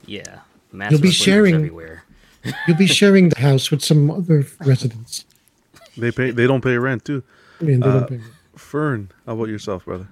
yeah, 0.05 0.41
You'll 0.71 0.99
be 1.01 1.09
sharing- 1.11 1.55
everywhere. 1.55 2.03
You'll 2.67 2.77
be 2.77 2.87
sharing 2.87 3.29
the 3.29 3.39
house 3.39 3.69
with 3.71 3.81
some 3.83 4.09
other 4.11 4.45
residents. 4.65 5.25
They 5.97 6.11
pay. 6.11 6.31
They 6.31 6.47
don't 6.47 6.61
pay 6.63 6.77
rent 6.77 7.03
too. 7.05 7.23
I 7.59 7.63
mean, 7.65 7.79
they 7.81 7.87
Uh, 7.87 7.99
don't 8.01 8.09
pay. 8.09 8.19
Fern, 8.55 9.09
how 9.25 9.33
about 9.33 9.49
yourself, 9.49 9.85
brother? 9.85 10.07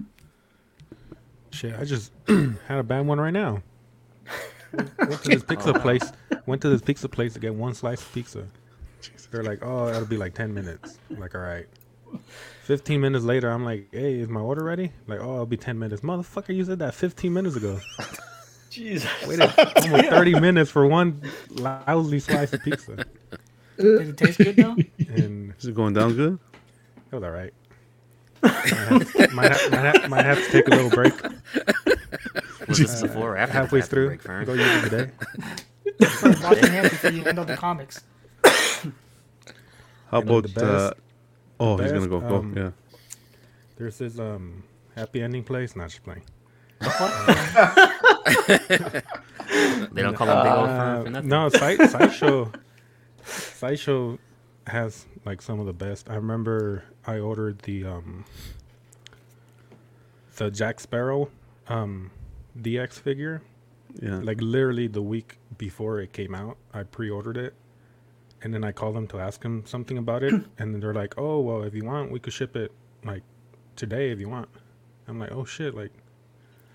Shit, 1.50 1.74
I 1.78 1.84
just 1.84 2.12
had 2.28 2.78
a 2.78 2.82
bad 2.82 3.06
one 3.06 3.20
right 3.20 3.32
now. 3.32 3.62
Went 4.72 5.22
to 5.22 5.28
this 5.30 5.42
pizza 5.42 5.72
place. 5.80 6.12
Went 6.46 6.60
to 6.62 6.68
this 6.68 6.82
pizza 6.82 7.08
place 7.08 7.32
to 7.34 7.38
get 7.40 7.54
one 7.54 7.74
slice 7.74 8.02
of 8.02 8.12
pizza. 8.12 8.46
They're 9.30 9.42
like, 9.42 9.60
"Oh, 9.62 9.86
that'll 9.86 10.06
be 10.06 10.16
like 10.16 10.34
ten 10.34 10.52
minutes." 10.54 10.98
I'm 11.10 11.18
like, 11.20 11.34
all 11.34 11.40
right. 11.40 11.66
Fifteen 12.62 13.00
minutes 13.00 13.24
later, 13.24 13.50
I'm 13.50 13.64
like, 13.64 13.88
"Hey, 13.92 14.18
is 14.20 14.28
my 14.28 14.40
order 14.40 14.64
ready?" 14.64 14.92
Like, 15.06 15.20
"Oh, 15.20 15.34
it'll 15.34 15.46
be 15.46 15.56
ten 15.56 15.78
minutes." 15.78 16.02
Motherfucker, 16.02 16.54
you 16.54 16.64
said 16.64 16.78
that 16.80 16.94
fifteen 16.94 17.32
minutes 17.32 17.56
ago. 17.56 17.78
Jesus. 18.70 19.10
Waited 19.26 19.50
almost 19.58 20.08
thirty 20.08 20.38
minutes 20.40 20.70
for 20.70 20.86
one 20.86 21.22
lousy 21.50 22.20
slice 22.20 22.52
of 22.52 22.62
pizza, 22.62 23.04
Did 23.78 24.08
it 24.08 24.16
taste 24.16 24.38
good 24.38 24.56
though? 24.56 24.76
and 25.08 25.54
Is 25.58 25.66
it 25.66 25.74
going 25.74 25.94
down 25.94 26.14
good? 26.14 26.38
it 27.10 27.14
was 27.14 27.24
all 27.24 27.30
right. 27.30 27.52
Might 28.48 28.72
have, 28.72 29.34
might, 29.34 29.52
have, 29.52 30.10
might, 30.10 30.24
have, 30.24 30.38
to 30.44 30.50
take 30.50 30.66
a 30.68 30.70
little 30.70 30.90
break. 30.90 31.12
Was 32.68 32.78
this 32.78 33.02
before 33.02 33.34
or 33.34 33.36
after 33.36 33.52
halfway 33.52 33.80
bathroom 33.80 34.18
through. 34.18 34.18
break, 34.18 34.46
Go 34.46 34.52
use 34.54 34.84
it 34.84 34.90
today. 34.90 35.10
Wash 36.42 36.60
your 36.60 36.70
hands 36.70 36.90
before 36.90 37.10
you 37.10 37.22
handle 37.22 37.44
the 37.44 37.56
comics. 37.56 38.02
How 40.10 40.18
about? 40.20 40.44
the 40.54 40.66
uh, 40.66 40.90
oh, 41.60 41.76
the 41.76 41.82
he's 41.84 41.92
gonna 41.92 42.08
best, 42.08 42.10
go. 42.10 42.20
Go. 42.20 42.36
um, 42.36 42.54
yeah. 42.56 42.70
There's 43.76 43.98
this 43.98 44.18
um 44.18 44.62
happy 44.96 45.22
ending 45.22 45.44
place. 45.44 45.76
Not 45.76 45.90
just 45.90 46.02
playing. 46.04 46.22
They 49.92 50.02
don't 50.02 50.14
call 50.14 50.28
him 50.28 50.42
Big 50.42 50.52
Old 50.52 50.68
Fern 50.68 51.02
for 51.02 51.06
Uh, 51.08 51.10
nothing. 51.10 51.28
No, 51.28 51.48
Side 51.48 51.90
Sideshow. 51.90 52.52
Sideshow 53.24 54.18
has 54.66 55.06
like 55.24 55.40
some 55.42 55.60
of 55.60 55.66
the 55.66 55.72
best. 55.72 56.10
I 56.10 56.14
remember 56.16 56.84
I 57.08 57.18
ordered 57.18 57.60
the 57.60 57.84
um 57.86 58.24
the 60.36 60.50
Jack 60.50 60.78
Sparrow 60.78 61.30
um 61.68 62.10
DX 62.60 62.92
figure. 63.00 63.42
Yeah. 64.00 64.18
Like 64.18 64.40
literally 64.42 64.86
the 64.88 65.00
week 65.02 65.38
before 65.56 66.00
it 66.00 66.12
came 66.12 66.34
out, 66.34 66.58
I 66.74 66.82
pre-ordered 66.82 67.38
it, 67.38 67.54
and 68.42 68.52
then 68.52 68.62
I 68.62 68.70
called 68.72 68.94
them 68.94 69.06
to 69.08 69.18
ask 69.18 69.40
them 69.40 69.64
something 69.64 69.96
about 69.96 70.22
it, 70.22 70.34
and 70.58 70.82
they're 70.82 70.92
like, 70.94 71.14
"Oh, 71.16 71.40
well, 71.40 71.62
if 71.62 71.74
you 71.74 71.84
want, 71.84 72.12
we 72.12 72.20
could 72.20 72.34
ship 72.34 72.54
it 72.54 72.70
like 73.04 73.22
today 73.74 74.10
if 74.10 74.20
you 74.20 74.28
want." 74.28 74.48
I'm 75.08 75.18
like, 75.18 75.32
"Oh 75.32 75.46
shit!" 75.46 75.74
Like, 75.74 75.92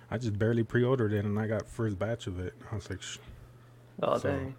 I 0.10 0.18
just 0.18 0.38
barely 0.40 0.64
pre-ordered 0.64 1.14
it, 1.14 1.24
and 1.24 1.40
I 1.40 1.46
got 1.46 1.68
first 1.68 2.00
batch 2.00 2.26
of 2.26 2.40
it. 2.40 2.56
I 2.72 2.76
was 2.76 2.90
like, 2.90 3.02
Shh. 3.04 3.20
Oh, 4.02 4.18
So- 4.18 4.32
dang. 4.32 4.56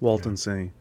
Walton 0.00 0.36
saying, 0.36 0.72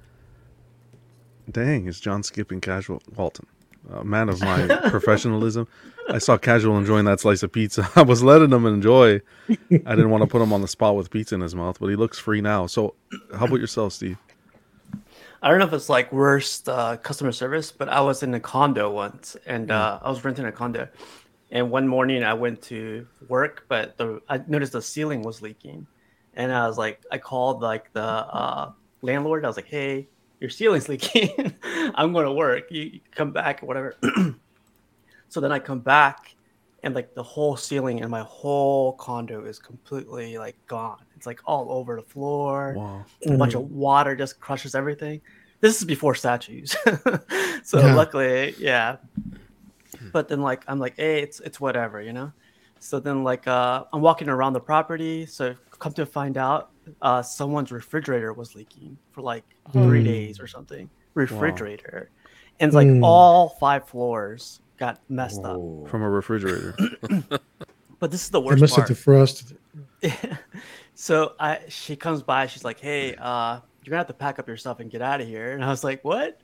"Dang, 1.50 1.88
is 1.88 2.00
John 2.00 2.24
skipping 2.24 2.62
casual?" 2.62 3.02
Walton, 3.16 3.48
a 3.92 4.04
man 4.04 4.30
of 4.30 4.42
my 4.42 4.68
professionalism. 4.90 5.68
I 6.10 6.20
saw 6.20 6.38
casual 6.38 6.78
enjoying 6.78 7.06
that 7.06 7.20
slice 7.20 7.42
of 7.44 7.52
pizza. 7.52 7.90
I 7.96 8.04
was 8.04 8.22
letting 8.22 8.52
him 8.52 8.66
enjoy. 8.66 9.22
I 9.50 9.96
didn't 9.96 10.12
want 10.12 10.22
to 10.22 10.28
put 10.28 10.42
him 10.42 10.54
on 10.54 10.62
the 10.62 10.68
spot 10.68 10.96
with 10.96 11.10
pizza 11.10 11.36
in 11.36 11.42
his 11.42 11.56
mouth, 11.56 11.80
but 11.80 11.88
he 11.88 11.96
looks 11.96 12.20
free 12.20 12.42
now. 12.42 12.68
So, 12.68 12.96
how 13.36 13.46
about 13.46 13.60
yourself, 13.60 13.94
Steve? 13.94 14.18
I 15.42 15.50
don't 15.50 15.60
know 15.60 15.66
if 15.66 15.74
it's 15.74 15.90
like 15.90 16.12
worst 16.12 16.68
uh, 16.70 16.98
customer 16.98 17.32
service, 17.32 17.72
but 17.72 17.90
I 17.90 18.02
was 18.02 18.24
in 18.24 18.34
a 18.34 18.40
condo 18.40 18.92
once, 18.92 19.38
and 19.46 19.70
uh, 19.70 20.00
I 20.02 20.10
was 20.10 20.24
renting 20.24 20.46
a 20.46 20.52
condo. 20.52 20.88
And 21.52 21.70
one 21.70 21.88
morning 21.88 22.24
I 22.24 22.34
went 22.34 22.62
to 22.64 23.08
work, 23.28 23.66
but 23.68 23.98
the 23.98 24.22
I 24.28 24.42
noticed 24.48 24.74
the 24.74 24.82
ceiling 24.82 25.22
was 25.22 25.42
leaking, 25.42 25.86
and 26.34 26.52
I 26.52 26.68
was 26.68 26.78
like, 26.78 27.04
I 27.12 27.18
called 27.20 27.62
like 27.62 27.94
the 27.94 28.02
uh, 28.02 28.72
landlord. 29.02 29.46
I 29.46 29.48
was 29.48 29.56
like, 29.56 29.68
Hey, 29.68 30.08
your 30.40 30.50
ceiling's 30.50 30.90
leaking. 30.90 31.54
I'm 31.96 32.14
going 32.14 32.26
to 32.26 32.32
work. 32.32 32.66
You, 32.70 32.82
you 32.84 33.00
come 33.12 33.32
back 33.32 33.62
whatever. 33.62 33.96
so 35.30 35.40
then 35.42 35.52
I 35.52 35.60
come 35.60 35.80
back, 35.80 36.36
and 36.84 36.94
like 36.94 37.16
the 37.16 37.24
whole 37.24 37.56
ceiling 37.58 38.02
and 38.02 38.12
my 38.12 38.22
whole 38.22 38.94
condo 38.94 39.46
is 39.46 39.60
completely 39.60 40.38
like 40.38 40.58
gone. 40.68 41.04
It's 41.16 41.26
like 41.26 41.40
all 41.46 41.72
over 41.72 41.96
the 41.96 42.04
floor 42.04 42.74
Wow. 42.76 43.06
a 43.28 43.38
bunch 43.38 43.54
of 43.56 43.72
water 43.72 44.16
just 44.16 44.40
crushes 44.40 44.76
everything. 44.76 45.22
This 45.62 45.80
is 45.80 45.86
before 45.86 46.14
statues, 46.16 46.76
so 47.64 47.80
Yeah. 47.80 47.96
luckily, 47.96 48.54
yeah. 48.60 48.98
But 50.12 50.28
then, 50.28 50.42
like, 50.42 50.64
I'm 50.68 50.78
like, 50.80 50.96
hey, 50.98 51.22
it's 51.22 51.40
it's 51.40 51.60
whatever, 51.60 52.02
you 52.02 52.14
know. 52.14 52.32
So 52.80 53.00
then, 53.00 53.24
like, 53.24 53.48
uh, 53.48 53.86
I'm 53.92 54.02
walking 54.02 54.30
around 54.30 54.54
the 54.54 54.60
property. 54.60 55.26
So 55.26 55.56
come 55.80 55.94
to 55.94 56.06
find 56.06 56.38
out, 56.38 56.72
uh, 57.02 57.22
someone's 57.22 57.72
refrigerator 57.72 58.34
was 58.34 58.56
leaking 58.56 58.98
for 59.12 59.22
like 59.22 59.44
three 59.74 60.02
Mm. 60.02 60.06
days 60.06 60.40
or 60.40 60.48
something. 60.48 60.90
Refrigerator, 61.14 62.12
and 62.60 62.70
it's 62.70 62.76
like 62.76 62.88
Mm. 62.88 63.04
all 63.04 63.50
five 63.60 63.88
floors 63.88 64.60
got 64.78 65.00
messed 65.10 65.44
up. 65.46 65.60
From 65.88 66.02
a 66.04 66.10
refrigerator. 66.10 66.76
But 68.00 68.12
this 68.12 68.24
is 68.24 68.30
the 68.30 68.42
They 68.42 68.48
worst 68.48 68.62
must 68.62 68.76
have 68.76 68.86
part. 68.88 68.98
defrosted 68.98 69.58
so 70.94 71.34
I 71.40 71.62
she 71.70 71.96
comes 71.96 72.22
by, 72.24 72.48
she's 72.48 72.64
like, 72.66 72.80
Hey, 72.80 73.16
uh, 73.16 73.60
you're 73.82 73.92
gonna 73.92 74.00
have 74.00 74.08
to 74.08 74.14
pack 74.14 74.38
up 74.40 74.48
your 74.48 74.58
stuff 74.58 74.80
and 74.80 74.92
get 74.92 75.02
out 75.02 75.22
of 75.22 75.28
here. 75.28 75.54
And 75.54 75.64
I 75.64 75.70
was 75.70 75.84
like, 75.84 76.04
What? 76.04 76.38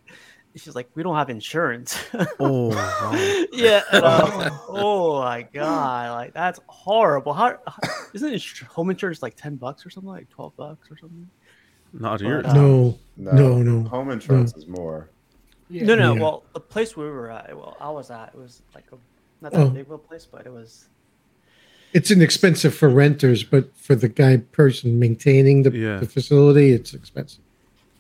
And 0.54 0.62
she's 0.62 0.76
like, 0.76 0.90
We 0.96 1.04
don't 1.04 1.16
have 1.16 1.30
insurance. 1.30 1.98
Oh, 2.40 2.70
wow. 2.70 3.12
yeah. 3.54 3.82
and 3.92 4.04
I 4.06 4.36
like, 4.36 4.52
oh 4.68 5.22
my 5.22 5.44
god, 5.44 6.12
like 6.16 6.34
that's 6.34 6.60
horrible. 6.68 7.34
How, 7.34 7.58
how 7.68 7.78
isn't 8.14 8.34
ins- 8.34 8.60
home 8.60 8.90
insurance 8.90 9.22
like 9.22 9.36
ten 9.36 9.56
bucks 9.56 9.86
or 9.86 9.90
something, 9.90 10.10
like 10.10 10.30
twelve 10.30 10.56
bucks 10.58 10.90
or 10.92 10.98
something? 10.98 11.30
Not 11.94 12.22
yours. 12.22 12.46
uh, 12.46 12.54
No, 12.54 12.98
no, 13.18 13.62
no. 13.62 13.88
Home 13.90 14.12
insurance 14.12 14.56
is 14.56 14.68
more. 14.68 15.10
Yeah. 15.70 15.84
No, 15.86 15.96
no. 15.96 16.14
Yeah. 16.16 16.22
Well, 16.22 16.44
the 16.54 16.60
place 16.60 16.96
we 16.98 17.06
were 17.06 17.30
at, 17.32 17.56
well, 17.56 17.78
I 17.80 17.90
was 17.90 18.12
at, 18.12 18.30
it 18.34 18.38
was 18.38 18.62
like 18.76 18.86
a 18.92 18.96
not 19.42 19.52
that 19.54 19.60
Oh. 19.62 19.70
big 19.70 19.86
of 19.86 19.92
a 19.92 19.98
place, 19.98 20.26
but 20.30 20.46
it 20.46 20.52
was. 20.52 20.88
It's 21.94 22.10
inexpensive 22.12 22.74
for 22.74 22.88
renters, 22.88 23.44
but 23.44 23.76
for 23.76 23.96
the 23.96 24.08
guy 24.08 24.38
person 24.38 25.00
maintaining 25.00 25.64
the, 25.64 25.72
Yeah. 25.72 25.98
the 25.98 26.06
facility, 26.08 26.72
it's 26.72 26.94
expensive. 26.94 27.42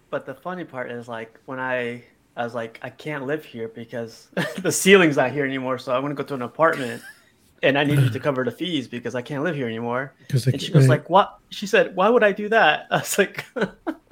But 0.09 0.25
the 0.25 0.33
funny 0.33 0.63
part 0.63 0.91
is 0.91 1.07
like 1.09 1.37
when 1.45 1.59
I 1.59 2.03
I 2.37 2.43
was 2.43 2.53
like 2.55 2.79
I 2.81 2.89
can't 2.89 3.25
live 3.25 3.43
here 3.45 3.67
because 3.67 4.29
the 4.61 4.71
ceiling's 4.71 5.17
not 5.17 5.31
here 5.31 5.45
anymore, 5.45 5.77
so 5.77 5.93
I'm 5.95 6.01
gonna 6.01 6.15
go 6.15 6.23
to 6.23 6.33
an 6.33 6.41
apartment. 6.41 7.01
and 7.63 7.77
I 7.77 7.83
need 7.83 7.99
you 7.99 8.09
to 8.09 8.19
cover 8.27 8.43
the 8.43 8.51
fees 8.51 8.87
because 8.87 9.13
I 9.15 9.21
can't 9.21 9.43
live 9.43 9.55
here 9.55 9.67
anymore. 9.67 10.13
'Cause 10.29 10.47
I 10.47 10.51
And 10.51 10.61
she 10.61 10.67
can't- 10.71 10.79
goes 10.81 10.87
like, 10.89 11.09
"What?" 11.09 11.37
She 11.49 11.67
said, 11.67 11.95
"Why 11.95 12.09
would 12.09 12.23
I 12.23 12.31
do 12.31 12.49
that?" 12.49 12.87
I 12.91 12.97
was 12.99 13.17
like, 13.17 13.45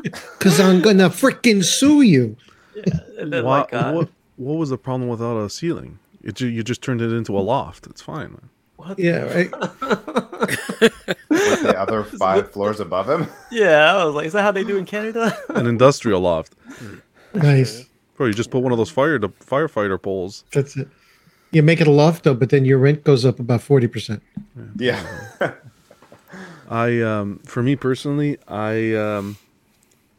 Because 0.04 0.60
I'm 0.60 0.82
gonna 0.82 1.10
freaking 1.10 1.64
sue 1.64 2.02
you. 2.02 2.36
and 3.18 3.32
then 3.34 3.44
Why- 3.46 3.60
like, 3.62 3.74
uh, 3.74 3.92
what 3.94 4.10
what 4.38 4.54
was 4.58 4.70
the 4.70 4.78
problem 4.78 5.10
without 5.10 5.38
a 5.38 5.50
ceiling? 5.50 6.00
It, 6.22 6.36
ju- 6.36 6.48
you 6.48 6.64
just 6.64 6.82
turned 6.82 7.02
it 7.02 7.12
into 7.14 7.38
a 7.38 7.40
loft. 7.42 7.88
It's 7.88 8.02
fine. 8.02 8.32
Man. 8.32 8.50
what? 8.76 9.00
Yeah, 9.00 9.22
right. 9.34 9.52
With 11.30 11.62
the 11.64 11.76
other 11.78 12.04
five 12.04 12.52
floors 12.52 12.80
above 12.80 13.10
him. 13.10 13.28
Yeah, 13.52 13.96
I 13.96 14.06
was 14.06 14.16
like, 14.16 14.26
"Is 14.28 14.34
that 14.34 14.44
how 14.44 14.52
they 14.52 14.64
do 14.64 14.78
in 14.78 14.86
Canada?" 14.86 15.36
An 15.50 15.66
industrial 15.68 16.22
loft. 16.22 16.54
Nice. 17.34 17.86
Bro, 18.20 18.28
you 18.28 18.34
just 18.34 18.52
put 18.52 18.60
one 18.60 18.74
of 18.74 18.78
those 18.78 18.90
fire 18.90 19.18
firefighter 19.18 20.00
poles. 20.00 20.44
That's 20.52 20.76
it. 20.76 20.90
You 21.52 21.64
make 21.64 21.80
it 21.80 21.88
a 21.88 21.92
loft 21.92 22.26
though, 22.26 22.34
but 22.34 22.50
then 22.50 22.66
your 22.66 22.78
rent 22.78 23.06
goes 23.06 23.24
up 23.24 23.40
about 23.40 23.62
forty 23.62 23.88
percent. 23.88 24.22
Yeah. 24.76 25.02
I 26.70 27.00
um 27.00 27.40
for 27.46 27.64
me 27.64 27.78
personally, 27.78 28.38
I 28.46 28.94
um 28.94 29.38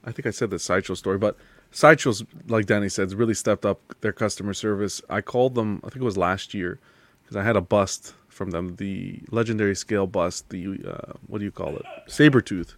I 0.02 0.12
think 0.12 0.24
I 0.24 0.30
said 0.30 0.48
the 0.48 0.58
sideshow 0.58 0.94
story, 0.94 1.18
but 1.18 1.36
sideshows 1.72 2.24
like 2.48 2.64
Danny 2.64 2.88
said 2.88 3.12
really 3.12 3.34
stepped 3.34 3.66
up 3.66 3.78
their 4.00 4.14
customer 4.14 4.54
service. 4.54 5.02
I 5.10 5.20
called 5.20 5.54
them, 5.54 5.82
I 5.84 5.90
think 5.90 5.96
it 5.96 6.04
was 6.04 6.16
last 6.16 6.54
year, 6.54 6.78
because 7.22 7.36
I 7.36 7.42
had 7.42 7.54
a 7.54 7.60
bust 7.60 8.14
from 8.28 8.50
them, 8.50 8.76
the 8.76 9.20
legendary 9.30 9.76
scale 9.76 10.06
bust, 10.06 10.48
the 10.48 10.80
uh, 10.88 11.12
what 11.26 11.40
do 11.40 11.44
you 11.44 11.50
call 11.50 11.76
it, 11.76 11.84
saber 12.06 12.40
tooth, 12.40 12.76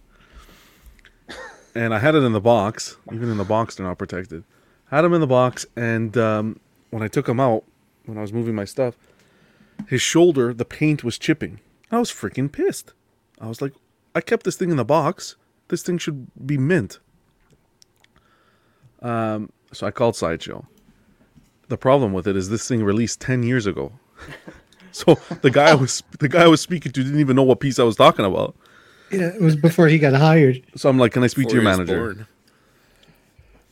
and 1.73 1.93
I 1.93 1.99
had 1.99 2.13
it 2.13 2.23
in 2.23 2.33
the 2.33 2.41
box. 2.41 2.97
Even 3.13 3.29
in 3.29 3.37
the 3.37 3.45
box, 3.45 3.75
they're 3.75 3.87
not 3.87 3.97
protected. 3.97 4.43
Had 4.93 5.01
them 5.01 5.13
in 5.15 5.21
the 5.21 5.25
box, 5.27 5.65
and 5.75 6.15
um, 6.17 6.59
when 6.91 7.01
I 7.01 7.07
took 7.07 7.25
them 7.25 7.39
out, 7.39 7.63
when 8.05 8.15
I 8.15 8.21
was 8.21 8.31
moving 8.31 8.53
my 8.53 8.65
stuff, 8.65 8.95
his 9.87 10.03
shoulder, 10.03 10.53
the 10.53 10.65
paint 10.65 11.03
was 11.03 11.17
chipping. 11.17 11.59
I 11.89 11.97
was 11.97 12.11
freaking 12.11 12.51
pissed. 12.51 12.93
I 13.41 13.47
was 13.47 13.59
like, 13.59 13.73
I 14.13 14.21
kept 14.21 14.43
this 14.43 14.55
thing 14.55 14.69
in 14.69 14.77
the 14.77 14.85
box. 14.85 15.35
This 15.69 15.81
thing 15.81 15.97
should 15.97 16.27
be 16.45 16.59
mint. 16.59 16.99
Um, 19.01 19.51
so 19.71 19.87
I 19.87 19.89
called 19.89 20.15
Sideshow. 20.15 20.67
The 21.69 21.77
problem 21.77 22.13
with 22.13 22.27
it 22.27 22.35
is 22.35 22.49
this 22.49 22.67
thing 22.67 22.83
released 22.83 23.19
ten 23.19 23.41
years 23.41 23.65
ago. 23.65 23.93
so 24.91 25.15
the 25.41 25.49
guy 25.49 25.71
I 25.71 25.73
was 25.73 26.03
the 26.19 26.29
guy 26.29 26.43
I 26.43 26.47
was 26.47 26.61
speaking 26.61 26.91
to 26.91 27.03
didn't 27.03 27.19
even 27.19 27.35
know 27.35 27.41
what 27.41 27.61
piece 27.61 27.79
I 27.79 27.83
was 27.83 27.95
talking 27.95 28.25
about. 28.25 28.55
Yeah, 29.11 29.29
it 29.29 29.41
was 29.41 29.55
before 29.55 29.87
he 29.87 29.97
got 29.97 30.13
hired. 30.13 30.63
So 30.75 30.87
I'm 30.87 30.99
like, 30.99 31.13
"Can 31.13 31.23
I 31.23 31.27
speak 31.27 31.47
to 31.47 31.55
Before 31.55 31.63
your 31.63 31.73
he 31.73 31.79
was 31.79 31.89
manager?" 31.89 32.27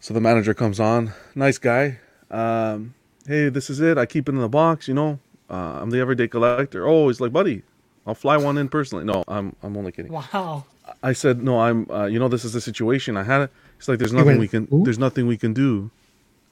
Born. 0.01 0.07
So 0.07 0.13
the 0.13 0.21
manager 0.21 0.53
comes 0.53 0.79
on, 0.79 1.13
nice 1.35 1.57
guy. 1.57 1.99
Um, 2.29 2.93
hey, 3.27 3.49
this 3.49 3.69
is 3.69 3.79
it. 3.79 3.97
I 3.97 4.05
keep 4.05 4.27
it 4.27 4.31
in 4.33 4.41
the 4.41 4.49
box. 4.49 4.87
You 4.87 4.93
know, 4.93 5.19
uh, 5.49 5.79
I'm 5.81 5.89
the 5.89 5.99
everyday 5.99 6.27
collector. 6.27 6.87
Oh, 6.87 7.07
he's 7.07 7.21
like, 7.21 7.31
buddy, 7.31 7.63
I'll 8.05 8.15
fly 8.15 8.37
one 8.37 8.57
in 8.57 8.69
personally. 8.69 9.05
No, 9.05 9.23
I'm 9.27 9.55
I'm 9.63 9.77
only 9.77 9.91
kidding. 9.91 10.11
Wow. 10.11 10.65
I 11.03 11.13
said, 11.13 11.41
no, 11.41 11.59
I'm. 11.59 11.89
Uh, 11.89 12.05
you 12.05 12.19
know, 12.19 12.27
this 12.27 12.43
is 12.43 12.53
the 12.53 12.61
situation. 12.61 13.15
I 13.15 13.23
had 13.23 13.41
it. 13.43 13.51
He's 13.77 13.87
like, 13.87 13.99
there's 13.99 14.13
nothing 14.13 14.27
went, 14.27 14.39
we 14.39 14.47
can. 14.47 14.67
"Ooh." 14.73 14.83
There's 14.83 14.99
nothing 14.99 15.27
we 15.27 15.37
can 15.37 15.53
do. 15.53 15.89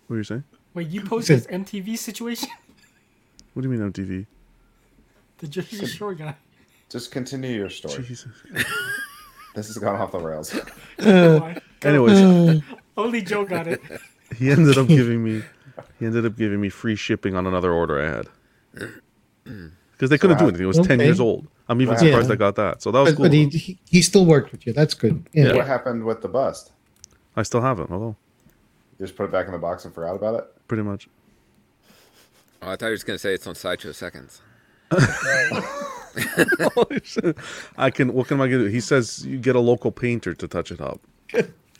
What 0.07 0.15
are 0.15 0.17
you 0.19 0.23
saying? 0.23 0.43
Wait, 0.73 0.87
you 0.87 1.01
posted 1.01 1.39
this 1.39 1.47
MTV 1.47 1.97
situation? 1.97 2.49
What 3.55 3.63
do 3.63 3.69
you 3.71 3.77
mean 3.77 3.91
MTV? 3.91 4.27
The 5.39 5.47
Jersey 5.47 5.85
Shore 5.87 6.13
guy. 6.13 6.35
Just 6.87 7.11
continue 7.11 7.57
your 7.57 7.69
story. 7.69 8.03
Jesus. 8.03 8.31
This 9.55 9.67
has 9.67 9.77
gone 9.79 9.99
off 9.99 10.11
the 10.11 10.19
rails. 10.19 10.53
Why? 10.97 11.59
Anyways, 11.81 12.61
Only 12.97 13.21
Joe 13.21 13.45
got 13.45 13.67
it. 13.67 13.81
he 14.37 14.51
ended 14.51 14.77
up 14.77 14.87
giving 14.87 15.23
me. 15.23 15.43
He 15.99 16.05
ended 16.05 16.25
up 16.25 16.35
giving 16.35 16.59
me 16.61 16.69
free 16.69 16.95
shipping 16.95 17.35
on 17.35 17.47
another 17.47 17.71
order 17.73 18.01
I 18.01 18.09
had. 18.09 18.27
Because 19.91 20.09
they 20.09 20.17
couldn't 20.17 20.37
do 20.39 20.45
anything. 20.47 20.63
It 20.63 20.67
was 20.67 20.79
ten 20.85 20.99
years 20.99 21.19
old. 21.19 21.47
I'm 21.67 21.81
even 21.81 21.93
Wow. 21.95 21.99
surprised 21.99 22.27
Yeah. 22.29 22.33
I 22.33 22.37
got 22.37 22.55
that. 22.55 22.81
So 22.81 22.91
that 22.91 22.99
was 22.99 23.11
But, 23.11 23.17
cool. 23.17 23.25
but 23.25 23.33
he, 23.33 23.47
he 23.49 23.79
he 23.89 24.01
still 24.01 24.25
worked 24.25 24.51
with 24.51 24.65
you. 24.67 24.73
That's 24.73 24.93
good. 24.93 25.25
Yeah. 25.33 25.53
What 25.55 25.67
happened 25.67 26.03
with 26.03 26.21
the 26.21 26.27
bust? 26.27 26.71
I 27.35 27.43
still 27.43 27.61
have 27.61 27.79
it. 27.79 27.87
Although, 27.91 28.15
You 28.99 29.05
just 29.05 29.15
put 29.15 29.23
it 29.25 29.31
back 29.31 29.45
in 29.45 29.51
the 29.53 29.57
box 29.59 29.85
and 29.85 29.93
forgot 29.93 30.15
about 30.15 30.35
it? 30.35 30.45
pretty 30.67 30.83
much. 30.83 31.07
Oh, 32.61 32.71
I 32.71 32.75
thought 32.75 32.87
you 32.87 32.89
were 32.91 32.95
just 32.95 33.05
gonna 33.07 33.19
say 33.19 33.33
it's 33.33 33.47
on 33.47 33.55
Sideshow 33.55 33.91
Seconds. 33.93 34.41
I 37.77 37.89
can. 37.91 38.13
What 38.13 38.27
can 38.27 38.41
I 38.41 38.47
do? 38.47 38.65
He 38.65 38.79
says 38.79 39.25
you 39.25 39.37
get 39.37 39.55
a 39.55 39.59
local 39.59 39.91
painter 39.91 40.33
to 40.33 40.47
touch 40.47 40.71
it 40.71 40.81
up. 40.81 40.99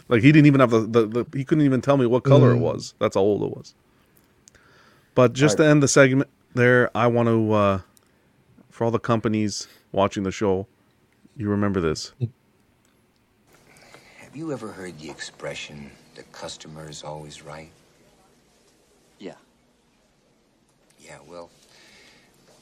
Like 0.10 0.24
he 0.24 0.32
didn't 0.32 0.48
even 0.48 0.60
have 0.60 0.72
the, 0.72 0.82
the, 0.82 1.06
the 1.06 1.26
he 1.38 1.45
couldn't 1.45 1.63
even 1.63 1.82
tell 1.82 1.95
me 1.95 2.06
what 2.06 2.24
color 2.24 2.52
it 2.52 2.58
was. 2.58 2.95
That's 3.00 3.15
how 3.15 3.22
old 3.22 3.43
it 3.43 3.56
was. 3.56 3.76
But 5.15 5.34
just 5.34 5.58
to 5.58 5.65
end 5.65 5.82
the 5.84 5.88
segment 5.88 6.30
there, 6.56 6.89
I 6.98 7.08
want 7.08 7.28
to 7.30 7.54
uh 7.54 7.80
for 8.72 8.86
all 8.86 8.91
the 8.91 9.00
companies 9.00 9.67
watching 9.91 10.24
the 10.24 10.32
show, 10.32 10.67
you 11.38 11.50
remember 11.50 11.80
this. 11.80 12.13
Have 14.17 14.36
you 14.36 14.52
ever 14.52 14.69
heard 14.69 15.00
the 15.00 15.10
expression, 15.10 15.91
the 16.15 16.24
customer 16.24 16.89
is 16.89 17.04
always 17.04 17.41
right? 17.43 17.69
Yeah. 19.19 19.36
Yeah, 21.00 21.17
well, 21.28 21.50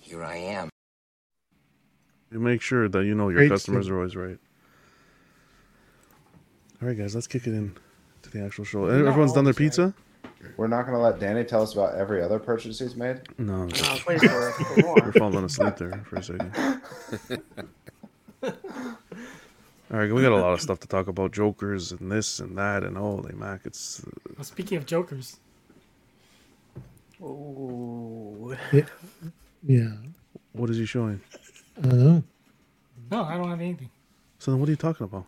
here 0.02 0.24
I 0.24 0.38
am. 0.38 0.70
You 2.32 2.40
make 2.40 2.62
sure 2.62 2.90
that 2.90 3.06
you 3.06 3.16
know 3.16 3.30
your 3.30 3.40
Great 3.40 3.50
customers 3.50 3.86
stuff. 3.86 3.94
are 3.94 3.98
always 3.98 4.16
right. 4.16 4.38
All 6.82 6.88
right, 6.88 6.98
guys, 6.98 7.16
let's 7.16 7.28
kick 7.28 7.48
it 7.48 7.54
in 7.54 7.76
to 8.22 8.30
the 8.30 8.44
actual 8.44 8.64
show. 8.64 8.86
Everyone's 8.86 9.34
done 9.34 9.46
their 9.46 9.54
pizza? 9.54 9.94
We're 10.58 10.68
not 10.68 10.84
going 10.84 10.94
to 10.96 11.02
let 11.04 11.20
Danny 11.20 11.44
tell 11.44 11.64
us 11.64 11.74
about 11.74 11.96
every 11.96 12.22
other 12.22 12.38
purchase 12.38 12.78
he's 12.80 12.96
made? 12.96 13.22
No, 13.40 13.64
I 13.64 13.66
was 13.66 14.06
waiting 14.06 14.30
for, 14.30 14.52
for 14.52 14.82
more. 14.86 14.96
we're 15.04 15.12
falling 15.14 15.44
asleep 15.44 15.76
there 15.78 16.04
for 16.08 16.18
a 16.18 16.24
second. 16.24 16.82
All 19.90 20.00
right, 20.00 20.14
we 20.14 20.22
got 20.22 20.34
a 20.34 20.36
lot 20.38 20.54
of 20.54 20.62
stuff 20.62 20.80
to 20.82 20.88
talk 20.88 21.08
about. 21.08 21.32
Jokers 21.32 21.92
and 21.94 22.12
this 22.12 22.40
and 22.40 22.58
that 22.58 22.84
and 22.84 22.98
holy 22.98 23.34
mac, 23.34 23.62
it's 23.66 24.06
Well, 24.36 24.44
speaking 24.44 24.78
of 24.78 24.86
Jokers, 24.86 25.38
Ooh. 27.22 28.56
Yeah. 29.64 29.94
what 30.54 30.70
is 30.70 30.78
he 30.78 30.86
showing? 30.86 31.22
I 31.80 31.88
don't 31.88 32.00
know. 32.00 32.24
no, 33.10 33.24
I 33.24 33.38
don't 33.38 33.50
have 33.50 33.62
anything. 33.62 33.90
So 34.40 34.52
then, 34.52 34.60
what 34.60 34.70
are 34.70 34.72
you 34.72 34.76
talking 34.76 35.06
about? 35.06 35.26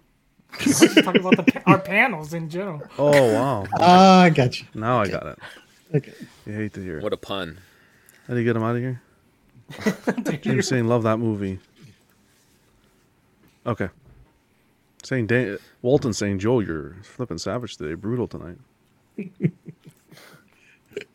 Just 0.60 0.82
talking 1.04 1.22
about 1.22 1.38
the, 1.38 1.62
our 1.68 1.80
panels 1.80 2.34
in 2.34 2.50
general. 2.50 2.82
Oh 2.98 3.34
wow, 3.34 3.66
Ah, 3.80 4.22
I 4.24 4.30
got 4.30 4.60
you. 4.60 4.68
now 4.74 5.00
I 5.02 5.08
got 5.08 5.26
it. 5.26 5.40
Okay. 5.96 6.14
You 6.46 6.54
hate 6.54 6.74
to 6.74 6.82
hear 6.82 6.98
it. 6.98 7.04
What 7.04 7.14
a 7.14 7.18
pun. 7.18 7.60
How 8.28 8.34
do 8.34 8.40
you 8.40 8.46
get 8.46 8.56
him 8.56 8.64
out 8.64 8.76
of 8.76 8.82
here? 8.82 9.02
James 10.42 10.68
saying 10.68 10.88
love 10.88 11.04
that 11.04 11.18
movie. 11.18 11.60
Okay. 13.66 13.90
Saying 15.04 15.28
Dan- 15.28 15.58
Walton 15.82 16.14
saying 16.14 16.40
Joe, 16.40 16.60
you're 16.60 16.96
flipping 17.04 17.38
savage 17.38 17.78
today, 17.78 17.94
brutal 17.96 18.28
tonight. 18.28 18.58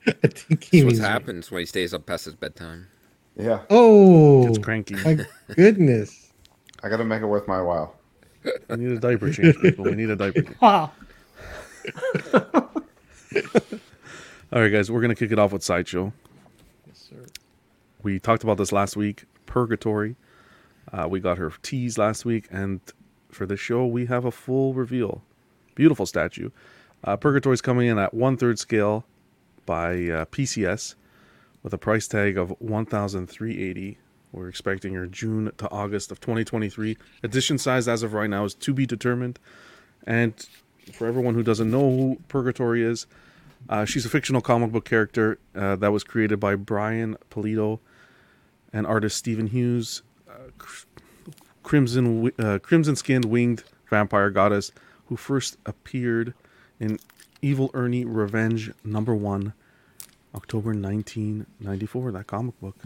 I 0.07 0.13
think 0.29 0.65
he 0.65 0.81
That's 0.81 0.85
what 0.85 0.93
means. 0.93 0.99
happens 0.99 1.51
when 1.51 1.61
he 1.61 1.67
stays 1.67 1.93
up 1.95 2.07
past 2.07 2.25
his 2.27 2.35
bedtime. 2.35 2.87
Yeah. 3.37 3.61
Oh, 3.71 4.47
it's 4.47 4.59
cranky. 4.59 4.95
my 4.97 5.19
goodness. 5.55 6.31
I 6.83 6.89
got 6.89 6.99
to 6.99 7.05
make 7.05 7.23
it 7.23 7.27
worth 7.27 7.49
my 7.49 7.61
while. 7.61 7.95
We 8.69 8.77
need 8.77 8.93
a 8.97 8.99
diaper 9.01 9.31
change, 9.33 9.57
people. 9.61 9.85
We 9.85 9.95
need 9.95 10.11
a 10.11 10.17
diaper. 10.17 10.43
change. 10.43 10.57
Wow. 10.61 10.91
All 14.53 14.61
right, 14.61 14.69
guys, 14.69 14.91
we're 14.91 15.01
gonna 15.01 15.15
kick 15.15 15.33
it 15.33 15.39
off 15.39 15.53
with 15.53 15.63
sideshow. 15.63 16.13
Yes, 16.87 17.09
sir. 17.11 17.27
We 18.03 18.19
talked 18.19 18.45
about 18.45 18.57
this 18.59 18.71
last 18.73 18.97
week. 18.97 19.25
Purgatori. 19.47 20.17
Uh, 20.93 21.09
we 21.09 21.19
got 21.21 21.39
her 21.39 21.53
tease 21.63 21.99
last 21.99 22.25
week, 22.25 22.47
and 22.51 22.81
for 23.31 23.47
this 23.47 23.59
show, 23.59 23.85
we 23.87 24.07
have 24.07 24.25
a 24.25 24.31
full 24.31 24.75
reveal. 24.75 25.23
Beautiful 25.75 26.07
statue. 26.07 26.51
Uh, 27.03 27.17
Purgatori's 27.17 27.61
coming 27.61 27.89
in 27.89 27.99
at 27.99 28.15
one 28.15 28.37
third 28.37 28.59
scale 28.59 29.05
by 29.67 29.93
uh, 29.93 30.25
PCS 30.27 30.95
with 31.63 31.73
a 31.75 31.79
price 31.79 32.07
tag 32.07 32.39
of 32.39 32.51
one 32.61 32.87
thousand 32.87 33.29
three 33.29 33.61
eighty. 33.63 33.99
We're 34.35 34.49
expecting 34.49 34.95
her 34.95 35.07
June 35.07 35.53
to 35.59 35.71
August 35.71 36.11
of 36.11 36.21
2023. 36.21 36.97
Edition 37.23 37.57
size 37.57 37.87
as 37.87 38.03
of 38.03 38.13
right 38.13 38.29
now 38.29 38.45
is 38.45 38.55
to 38.55 38.75
be 38.75 38.85
determined. 38.85 39.39
And 40.07 40.35
for 40.93 41.07
everyone 41.07 41.35
who 41.35 41.45
doesn't 41.45 41.71
know 41.71 41.89
who 41.89 42.19
Purgatori 42.29 42.83
is, 42.83 43.07
uh, 43.69 43.85
she's 43.85 44.05
a 44.05 44.09
fictional 44.09 44.43
comic 44.43 44.73
book 44.73 44.85
character 44.85 45.39
uh, 45.55 45.77
that 45.77 45.93
was 45.93 46.03
created 46.03 46.41
by 46.41 46.57
Brian 46.57 47.17
Pulido 47.31 47.79
and 48.73 48.87
artist 48.87 49.17
Steven 49.17 49.47
Hughes. 49.47 50.03
Uh, 50.29 50.51
cr- 50.59 50.87
crimson, 51.63 52.33
uh, 52.39 52.59
crimson-skinned 52.59 53.25
winged 53.25 53.63
vampire 53.89 54.31
goddess 54.31 54.73
who 55.07 55.17
first 55.17 55.57
appeared 55.65 56.35
in 56.81 56.99
Evil 57.41 57.71
Ernie 57.73 58.05
Revenge 58.05 58.73
number 58.85 59.15
one, 59.15 59.53
October 60.35 60.71
1994. 60.71 62.13
That 62.13 62.27
comic 62.27 62.61
book. 62.61 62.77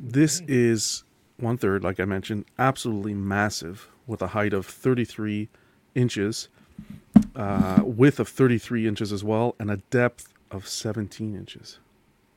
This 0.00 0.40
is 0.46 1.04
one 1.38 1.56
third, 1.58 1.82
like 1.84 2.00
I 2.00 2.04
mentioned, 2.04 2.44
absolutely 2.58 3.14
massive, 3.14 3.88
with 4.06 4.22
a 4.22 4.28
height 4.28 4.52
of 4.52 4.64
33 4.66 5.48
inches, 5.94 6.48
uh, 7.34 7.80
width 7.84 8.20
of 8.20 8.28
33 8.28 8.86
inches 8.86 9.12
as 9.12 9.22
well, 9.24 9.54
and 9.58 9.70
a 9.70 9.78
depth 9.90 10.32
of 10.50 10.66
17 10.68 11.34
inches. 11.36 11.78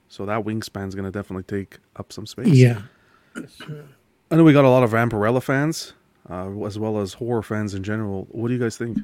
So 0.09 0.25
that 0.25 0.43
wingspan 0.43 0.87
is 0.87 0.95
going 0.95 1.05
to 1.05 1.11
definitely 1.11 1.43
take 1.43 1.77
up 1.95 2.11
some 2.11 2.25
space. 2.25 2.47
Yeah. 2.47 2.81
I 4.29 4.35
know 4.35 4.43
we 4.43 4.53
got 4.53 4.65
a 4.65 4.69
lot 4.69 4.83
of 4.83 4.91
Vampirella 4.91 5.41
fans, 5.41 5.93
uh, 6.29 6.49
as 6.65 6.77
well 6.77 6.99
as 6.99 7.13
horror 7.13 7.41
fans 7.43 7.73
in 7.73 7.83
general. 7.83 8.27
What 8.31 8.47
do 8.49 8.53
you 8.53 8.59
guys 8.59 8.75
think? 8.77 8.97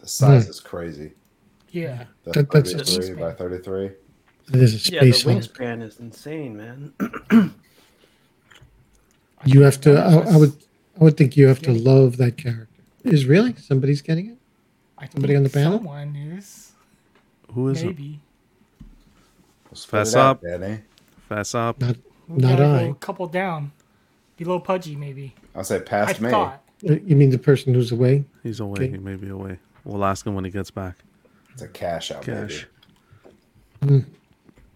The 0.00 0.08
size 0.08 0.44
Hmm. 0.44 0.50
is 0.50 0.60
crazy. 0.60 1.12
Yeah. 1.70 2.04
The 2.24 2.32
That- 2.32 2.50
that's- 2.50 2.72
33 2.94 3.14
by 3.14 3.32
33. 3.32 3.90
It 4.48 4.56
is 4.62 4.88
a 4.88 4.92
Yeah, 4.92 5.00
the 5.04 5.12
space 5.12 5.22
Hulk. 5.24 5.36
wingspan 5.44 5.82
is 5.82 5.98
insane, 6.00 6.56
man. 6.56 6.92
You 9.44 9.62
have 9.62 9.80
to. 9.82 9.98
I, 9.98 10.34
I 10.34 10.36
would. 10.36 10.52
I 11.00 11.04
would 11.04 11.16
think 11.16 11.36
you 11.36 11.48
have 11.48 11.60
to 11.62 11.72
love 11.72 12.16
that 12.18 12.36
character. 12.36 12.68
Is 13.02 13.26
really 13.26 13.54
somebody's 13.56 14.00
getting 14.02 14.28
it? 14.30 14.38
I 14.98 15.08
Somebody 15.08 15.34
on 15.34 15.42
the 15.42 15.48
panel? 15.50 15.78
Someone 15.78 16.14
is. 16.14 16.70
Who 17.52 17.68
is 17.70 17.82
it? 17.82 17.86
Maybe. 17.86 18.20
Spit 19.72 19.90
Fess 19.90 20.12
it 20.12 20.18
out, 20.18 20.26
up. 20.36 20.42
Danny. 20.42 20.82
Fess 21.28 21.54
up. 21.56 21.80
Not. 21.80 21.96
Not 22.28 22.40
gotta 22.50 22.64
I. 22.64 22.84
go 22.84 22.90
A 22.90 22.94
couple 22.94 23.26
down. 23.26 23.72
Below 24.36 24.60
Pudgy, 24.60 24.94
maybe. 24.94 25.34
I'll 25.56 25.64
say 25.64 25.76
I 25.76 25.80
past 25.80 26.20
me. 26.20 26.30
thought. 26.30 26.62
Uh, 26.88 26.92
You 27.04 27.16
mean 27.16 27.30
the 27.30 27.38
person 27.38 27.74
who's 27.74 27.90
away? 27.90 28.24
He's 28.44 28.60
away. 28.60 28.74
Okay. 28.74 28.90
He 28.90 28.98
may 28.98 29.16
be 29.16 29.28
away. 29.28 29.58
We'll 29.84 30.04
ask 30.04 30.24
him 30.26 30.34
when 30.34 30.44
he 30.44 30.50
gets 30.52 30.70
back. 30.70 30.98
It's 31.52 31.62
a 31.62 31.68
cash 31.68 32.12
out, 32.12 32.22
Cash. 32.22 32.68
baby. 33.82 34.04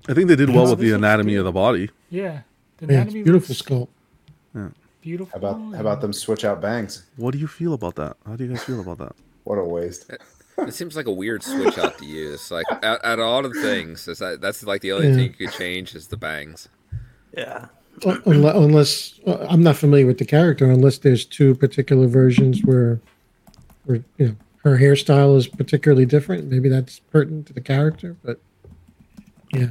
I 0.08 0.14
think 0.14 0.28
they 0.28 0.36
did 0.36 0.50
well 0.50 0.70
with 0.70 0.78
the 0.78 0.92
anatomy 0.92 1.34
of 1.36 1.44
the 1.44 1.52
body. 1.52 1.90
Yeah. 2.10 2.40
The 2.78 2.86
Yeah, 2.86 3.02
it's 3.02 3.12
anatomy 3.14 3.22
beautiful 3.24 3.48
looks 3.54 3.62
sculpt. 3.62 3.88
Yeah. 4.54 4.68
Beautiful. 5.00 5.30
How 5.40 5.48
about 5.48 5.74
how 5.74 5.80
about 5.80 6.00
them 6.00 6.12
switch 6.12 6.44
out 6.44 6.60
bangs? 6.60 7.04
What 7.16 7.32
do 7.32 7.38
you 7.38 7.46
feel 7.46 7.72
about 7.74 7.94
that? 7.96 8.16
How 8.26 8.36
do 8.36 8.44
you 8.44 8.50
guys 8.50 8.64
feel 8.64 8.80
about 8.80 8.98
that? 8.98 9.12
What 9.44 9.58
a 9.58 9.64
waste. 9.64 10.10
It 10.58 10.74
seems 10.74 10.96
like 10.96 11.06
a 11.06 11.12
weird 11.12 11.40
switch 11.44 11.78
out 11.78 11.96
to 11.98 12.04
use. 12.04 12.50
Like 12.50 12.66
out, 12.82 12.98
out 13.04 13.20
of 13.20 13.24
all 13.26 13.42
the 13.42 13.50
things, 13.62 14.08
is 14.08 14.18
that 14.18 14.40
that's 14.40 14.64
like 14.64 14.80
the 14.80 14.90
only 14.90 15.06
Yeah. 15.08 15.14
thing 15.14 15.34
you 15.38 15.46
could 15.46 15.52
change 15.56 15.94
is 15.94 16.08
the 16.08 16.16
bangs. 16.16 16.68
Yeah. 17.36 17.66
Uh, 18.04 18.18
unless, 18.26 18.56
unless 18.56 19.20
uh, 19.24 19.46
I'm 19.48 19.62
not 19.62 19.76
familiar 19.76 20.04
with 20.04 20.18
the 20.18 20.24
character, 20.24 20.68
unless 20.68 20.98
there's 20.98 21.24
two 21.24 21.54
particular 21.54 22.08
versions 22.08 22.64
where, 22.64 23.00
where 23.84 24.02
you 24.18 24.26
know 24.28 24.36
her 24.64 24.76
hairstyle 24.78 25.36
is 25.36 25.46
particularly 25.46 26.06
different. 26.06 26.50
Maybe 26.50 26.68
that's 26.68 26.98
pertinent 26.98 27.46
to 27.46 27.52
the 27.52 27.60
character, 27.60 28.16
but 28.24 28.40
yeah, 29.52 29.68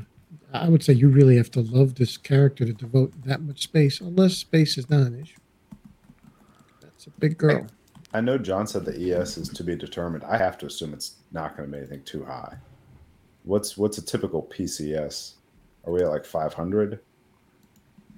I 0.62 0.70
would 0.70 0.84
say 0.84 0.94
you 0.94 1.10
really 1.10 1.38
have 1.38 1.52
to 1.52 1.62
love 1.62 1.96
this 1.96 2.18
character 2.18 2.66
to 2.66 2.74
devote 2.74 3.14
that 3.24 3.42
much 3.42 3.64
space. 3.64 4.00
Unless 4.02 4.38
space 4.38 4.78
is 4.78 4.90
not 4.90 5.02
an 5.08 5.20
issue. 5.22 5.38
That's 6.82 7.08
a 7.08 7.10
big 7.12 7.38
girl. 7.38 7.68
I 8.14 8.22
know 8.22 8.38
John 8.38 8.66
said 8.68 8.86
the 8.86 9.14
ES 9.14 9.38
is 9.38 9.50
to 9.50 9.64
be 9.64 9.76
determined. 9.76 10.24
I 10.24 10.38
have 10.38 10.58
to 10.60 10.66
assume 10.68 10.94
it's 10.94 11.16
not 11.32 11.58
going 11.58 11.70
to 11.70 11.72
be 11.74 11.80
anything 11.80 12.04
too 12.04 12.24
high. 12.24 12.56
What's 13.44 13.78
what's 13.78 13.98
a 13.98 14.02
typical 14.06 14.44
PCS? 14.44 15.34
Are 15.86 15.92
we 15.92 16.02
at 16.02 16.10
like 16.10 16.26
500? 16.26 17.00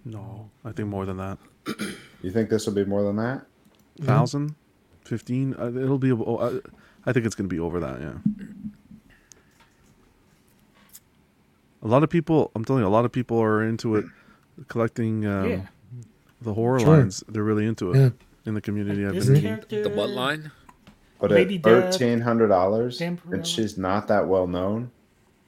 No, 0.06 0.50
I 0.64 0.72
think 0.72 0.88
more 0.88 1.06
than 1.06 1.18
that. 1.18 1.38
You 2.24 2.32
think 2.32 2.50
this 2.50 2.66
will 2.66 2.74
be 2.74 2.84
more 2.84 3.04
than 3.04 3.16
that? 3.18 3.46
Thousand, 4.02 4.56
fifteen. 5.06 5.54
Uh, 5.54 5.68
it'll 5.68 6.00
be. 6.00 6.12
oh, 6.12 6.38
Uh, 6.38 6.60
I 7.06 7.14
think 7.14 7.28
it's 7.28 7.36
going 7.36 7.48
to 7.48 7.56
be 7.56 7.60
over 7.60 7.80
that. 7.80 8.02
Yeah. 8.02 8.14
A 11.84 11.88
lot 11.88 12.04
of 12.04 12.10
people. 12.10 12.52
I'm 12.56 12.66
telling 12.66 12.82
you, 12.84 12.88
a 12.88 12.90
lot 12.90 13.06
of 13.06 13.12
people 13.12 13.40
are 13.42 13.64
into 13.64 13.96
it, 13.96 14.06
collecting 14.68 15.26
um, 15.26 15.50
Yeah. 15.50 15.62
the 16.42 16.54
horror 16.54 16.80
Sure. 16.80 16.98
lines. 16.98 17.24
They're 17.30 17.44
really 17.44 17.66
into 17.66 17.92
it 17.92 17.98
Yeah. 17.98 18.10
in 18.46 18.54
the 18.56 18.62
community. 18.62 19.06
I've 19.06 19.14
been 19.14 19.28
meeting. 19.34 19.42
character. 19.44 19.84
The 19.84 19.90
what 19.90 20.10
line? 20.10 20.52
But 21.20 21.32
Lady 21.32 21.56
at 21.58 21.64
thirteen 21.64 22.22
hundred 22.22 22.48
dollars, 22.50 23.02
and 23.02 23.20
she's 23.46 23.78
not 23.78 24.08
that 24.08 24.28
well 24.28 24.46
known. 24.48 24.92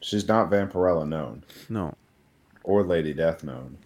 She's 0.01 0.27
not 0.27 0.49
Vampirella 0.49 1.07
known 1.07 1.43
No, 1.69 1.93
or 2.63 2.83
Lady 2.83 3.13
Death 3.13 3.43
known. 3.43 3.77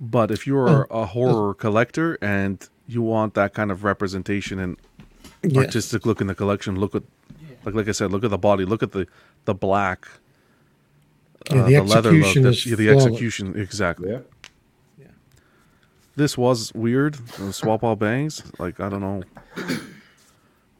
but 0.00 0.30
if 0.30 0.46
you're 0.46 0.86
a 0.90 1.06
horror 1.06 1.54
collector 1.54 2.18
and 2.20 2.68
you 2.86 3.00
want 3.02 3.34
that 3.34 3.54
kind 3.54 3.70
of 3.70 3.84
representation 3.84 4.58
and 4.58 4.76
Yes. 5.42 5.56
artistic 5.66 6.04
look 6.04 6.20
in 6.20 6.26
the 6.26 6.34
collection, 6.34 6.76
look 6.78 6.94
at 6.94 7.04
like 7.64 7.74
like 7.74 7.88
I 7.88 7.92
said, 7.92 8.10
look 8.10 8.24
at 8.24 8.30
the 8.30 8.38
body, 8.38 8.64
look 8.64 8.82
at 8.82 8.92
the 8.92 9.06
the 9.46 9.54
black, 9.54 10.06
Yeah, 11.50 11.62
uh, 11.62 11.66
the 11.66 11.82
leather 11.82 12.12
look, 12.12 12.20
execution 12.26 12.42
the, 12.42 12.50
yeah, 12.66 12.76
the 12.76 12.86
flawless. 12.86 13.06
execution 13.06 13.58
exactly. 13.60 14.10
Yeah. 14.10 14.18
This 16.16 16.36
was 16.36 16.72
weird. 16.74 17.14
the 17.14 17.52
swap 17.52 17.82
all 17.82 17.96
bangs. 17.96 18.42
Like 18.58 18.78
I 18.80 18.88
don't 18.90 19.00
know 19.00 19.22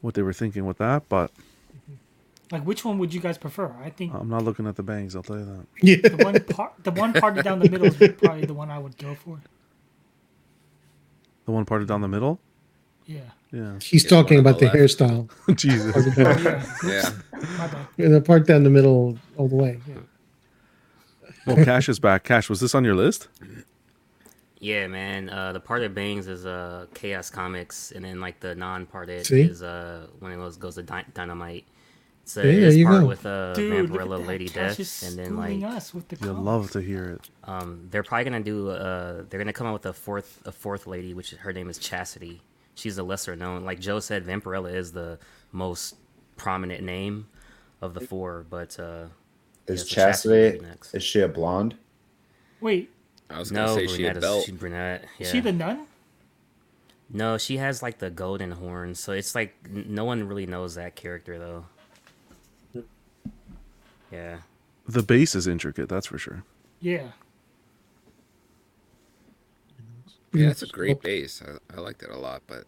what 0.01 0.13
they 0.13 0.21
were 0.21 0.33
thinking 0.33 0.65
with 0.65 0.77
that, 0.77 1.09
but 1.09 1.31
Like, 2.51 2.63
which 2.65 2.83
one 2.85 2.99
would 2.99 3.13
you 3.13 3.21
guys 3.21 3.37
prefer? 3.37 3.73
I 3.83 3.89
think 3.89 4.13
I'm 4.13 4.29
not 4.29 4.43
looking 4.43 4.67
at 4.67 4.75
the 4.75 4.83
bangs. 4.83 5.15
I'll 5.15 5.23
tell 5.23 5.39
you 5.39 5.45
that. 5.45 5.65
Yeah. 5.81 6.09
the 6.09 6.23
one 6.23 6.39
part, 6.43 6.73
the 6.83 6.91
one 6.91 7.13
parted 7.13 7.43
down 7.43 7.59
the 7.59 7.69
middle 7.69 7.87
is 7.87 7.95
probably 8.19 8.45
the 8.45 8.53
one 8.53 8.69
I 8.69 8.77
would 8.77 8.97
go 8.97 9.15
for. 9.15 9.39
The 11.45 11.51
one 11.51 11.65
parted 11.65 11.87
down 11.87 12.01
the 12.01 12.07
middle. 12.07 12.39
Yeah. 13.05 13.21
Yeah. 13.51 13.79
He's 13.81 14.03
Get 14.03 14.11
one 14.11 14.23
talking 14.23 14.37
on 14.37 14.43
the 14.43 14.49
about 14.51 14.59
the 14.59 14.67
hairstyle. 14.67 15.29
Jesus. 15.55 15.93
Oh, 15.95 16.21
yeah. 16.21 16.63
Yeah. 16.83 17.09
My 17.57 17.67
bad. 17.67 17.87
Yeah, 17.97 18.09
the 18.09 18.21
part 18.21 18.45
down 18.45 18.63
the 18.63 18.69
middle 18.69 19.17
all 19.37 19.47
the 19.47 19.55
way. 19.55 19.79
Yeah. 19.87 19.95
Well, 21.45 21.63
Cash 21.65 21.89
is 21.89 21.99
back. 21.99 22.23
Cash, 22.23 22.49
was 22.49 22.59
this 22.59 22.75
on 22.75 22.83
your 22.83 22.95
list? 22.95 23.27
Yeah, 24.59 24.87
man. 24.87 25.29
Uh, 25.29 25.53
the 25.53 25.59
parted 25.59 25.95
bangs 25.95 26.27
is 26.27 26.45
uh 26.45 26.85
Chaos 26.93 27.29
Comics, 27.29 27.91
and 27.91 28.05
then 28.05 28.19
like 28.21 28.39
the 28.39 28.53
non-parted 28.55 29.25
See? 29.25 29.41
is 29.41 29.63
uh 29.63 30.07
when 30.19 30.31
it 30.31 30.35
goes 30.35 30.57
goes 30.57 30.75
to 30.75 30.83
Dy- 30.83 31.05
Dynamite. 31.13 31.65
So 32.25 32.43
Yeah, 32.43 32.51
it 32.51 32.59
there 32.59 32.69
is 32.69 32.77
you 32.77 32.85
part 32.85 33.01
go. 33.01 33.07
with 33.07 33.25
uh 33.25 33.53
Dude, 33.55 33.89
look 33.89 34.01
Vampirella. 34.01 34.27
Lady 34.27 34.47
Cash 34.49 34.77
Death, 34.77 35.03
and 35.03 35.17
then 35.17 35.35
like 35.35 35.63
us 35.63 35.93
with 35.95 36.07
the 36.09 36.17
You'll 36.21 36.35
comics. 36.35 36.45
love 36.45 36.71
to 36.71 36.81
hear 36.81 37.05
it. 37.09 37.29
um 37.45 37.87
they're 37.89 38.03
probably 38.03 38.25
gonna 38.25 38.39
do 38.43 38.69
uh 38.69 39.23
they're 39.29 39.39
gonna 39.39 39.51
come 39.53 39.65
out 39.65 39.73
with 39.73 39.85
a 39.87 39.93
fourth 39.93 40.41
a 40.45 40.51
fourth 40.51 40.85
lady, 40.85 41.13
which 41.15 41.31
her 41.31 41.51
name 41.51 41.67
is 41.69 41.79
Chastity. 41.79 42.41
She's 42.75 42.97
a 42.99 43.03
lesser 43.03 43.35
known. 43.35 43.65
Like 43.65 43.79
Joe 43.79 43.99
said, 43.99 44.23
Vampirella 44.25 44.73
is 44.73 44.91
the 44.91 45.17
most 45.51 45.95
prominent 46.37 46.83
name 46.83 47.27
of 47.81 47.95
the 47.95 48.01
four, 48.01 48.45
but 48.47 48.79
uh 48.79 49.05
Is 49.71 49.89
Yeah, 49.89 49.95
Chastity 49.95 50.35
Chastity? 50.35 50.57
would 50.57 50.63
be 50.63 50.69
next. 50.69 50.93
Is 50.93 51.03
she 51.03 51.21
a 51.21 51.27
blonde? 51.27 51.75
Wait, 52.59 52.89
I 53.29 53.39
was 53.39 53.51
gonna 53.51 53.67
no, 53.67 53.75
say 53.75 53.87
she 53.87 53.95
brunette 53.97 54.07
had 54.07 54.17
is 54.17 54.21
belt. 54.23 54.45
she 54.45 54.51
brunette. 54.51 55.05
Yeah. 55.17 55.25
is 55.25 55.31
she 55.31 55.39
the 55.39 55.51
nun? 55.51 55.87
No, 57.13 57.37
she 57.37 57.57
has 57.57 57.81
like 57.83 57.97
the 57.99 58.09
golden 58.09 58.51
horns, 58.51 58.99
so 58.99 59.11
it's 59.11 59.35
like 59.35 59.53
n- 59.65 59.85
no 59.89 60.05
one 60.05 60.27
really 60.27 60.45
knows 60.45 60.75
that 60.75 60.95
character 60.95 61.37
though. 61.39 62.83
Yeah, 64.11 64.39
The 64.89 65.03
base 65.03 65.35
is 65.35 65.47
intricate, 65.47 65.87
that's 65.87 66.07
for 66.07 66.17
sure. 66.17 66.43
Yeah. 66.81 67.11
Yeah, 70.33 70.49
it's 70.49 70.63
a 70.63 70.67
great 70.67 71.01
base. 71.01 71.41
I, 71.45 71.75
I 71.75 71.79
liked 71.79 72.03
it 72.03 72.09
a 72.09 72.17
lot, 72.17 72.41
but 72.45 72.65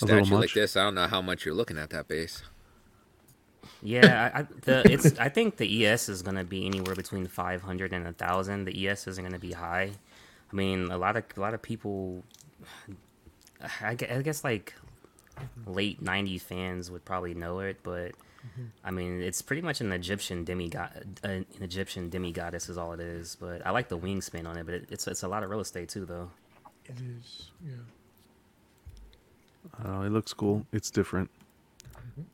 little 0.00 0.24
statue 0.24 0.34
like 0.36 0.52
this, 0.52 0.76
I 0.76 0.84
don't 0.84 0.94
know 0.94 1.06
how 1.08 1.20
much 1.22 1.44
you're 1.44 1.54
looking 1.54 1.78
at 1.78 1.90
that 1.90 2.06
base. 2.08 2.42
Yeah. 3.82 4.30
I, 4.34 4.40
I, 4.40 4.46
the 4.62 4.92
it's 4.92 5.18
I 5.18 5.28
think 5.28 5.56
the 5.56 5.86
ES 5.86 6.08
is 6.08 6.22
gonna 6.22 6.44
be 6.44 6.66
anywhere 6.66 6.94
between 6.94 7.26
five 7.26 7.62
hundred 7.62 7.92
and 7.92 8.06
a 8.06 8.12
thousand. 8.12 8.64
The 8.64 8.88
ES 8.88 9.06
isn't 9.08 9.22
gonna 9.24 9.38
be 9.38 9.52
high. 9.52 9.90
I 10.52 10.56
mean, 10.56 10.90
a 10.90 10.98
lot 10.98 11.16
of 11.16 11.24
a 11.36 11.40
lot 11.40 11.54
of 11.54 11.62
people. 11.62 12.22
I 13.82 13.94
gue- 13.94 14.08
I 14.08 14.22
guess 14.22 14.44
like 14.44 14.74
late 15.66 16.02
'90s 16.02 16.42
fans 16.42 16.90
would 16.90 17.04
probably 17.04 17.34
know 17.34 17.60
it, 17.60 17.78
but 17.82 18.12
I 18.84 18.90
mean, 18.92 19.20
it's 19.20 19.42
pretty 19.42 19.62
much 19.62 19.80
an 19.80 19.90
Egyptian 19.92 20.44
demigod, 20.44 21.20
uh, 21.24 21.28
an 21.28 21.46
Egyptian 21.60 22.10
demigoddess 22.10 22.70
is 22.70 22.78
all 22.78 22.92
it 22.92 23.00
is. 23.00 23.36
But 23.40 23.66
I 23.66 23.70
like 23.70 23.88
the 23.88 23.98
wingspan 23.98 24.46
on 24.46 24.56
it, 24.56 24.64
but 24.66 24.74
it, 24.74 24.88
it's 24.90 25.06
it's 25.08 25.22
a 25.24 25.28
lot 25.28 25.42
of 25.42 25.50
real 25.50 25.60
estate 25.60 25.88
too, 25.88 26.04
though. 26.06 26.30
It 26.84 26.94
is. 27.18 27.50
Yeah. 27.64 27.72
Uh, 29.84 30.02
it 30.02 30.10
looks 30.10 30.32
cool. 30.32 30.64
It's 30.72 30.90
different. 30.90 31.28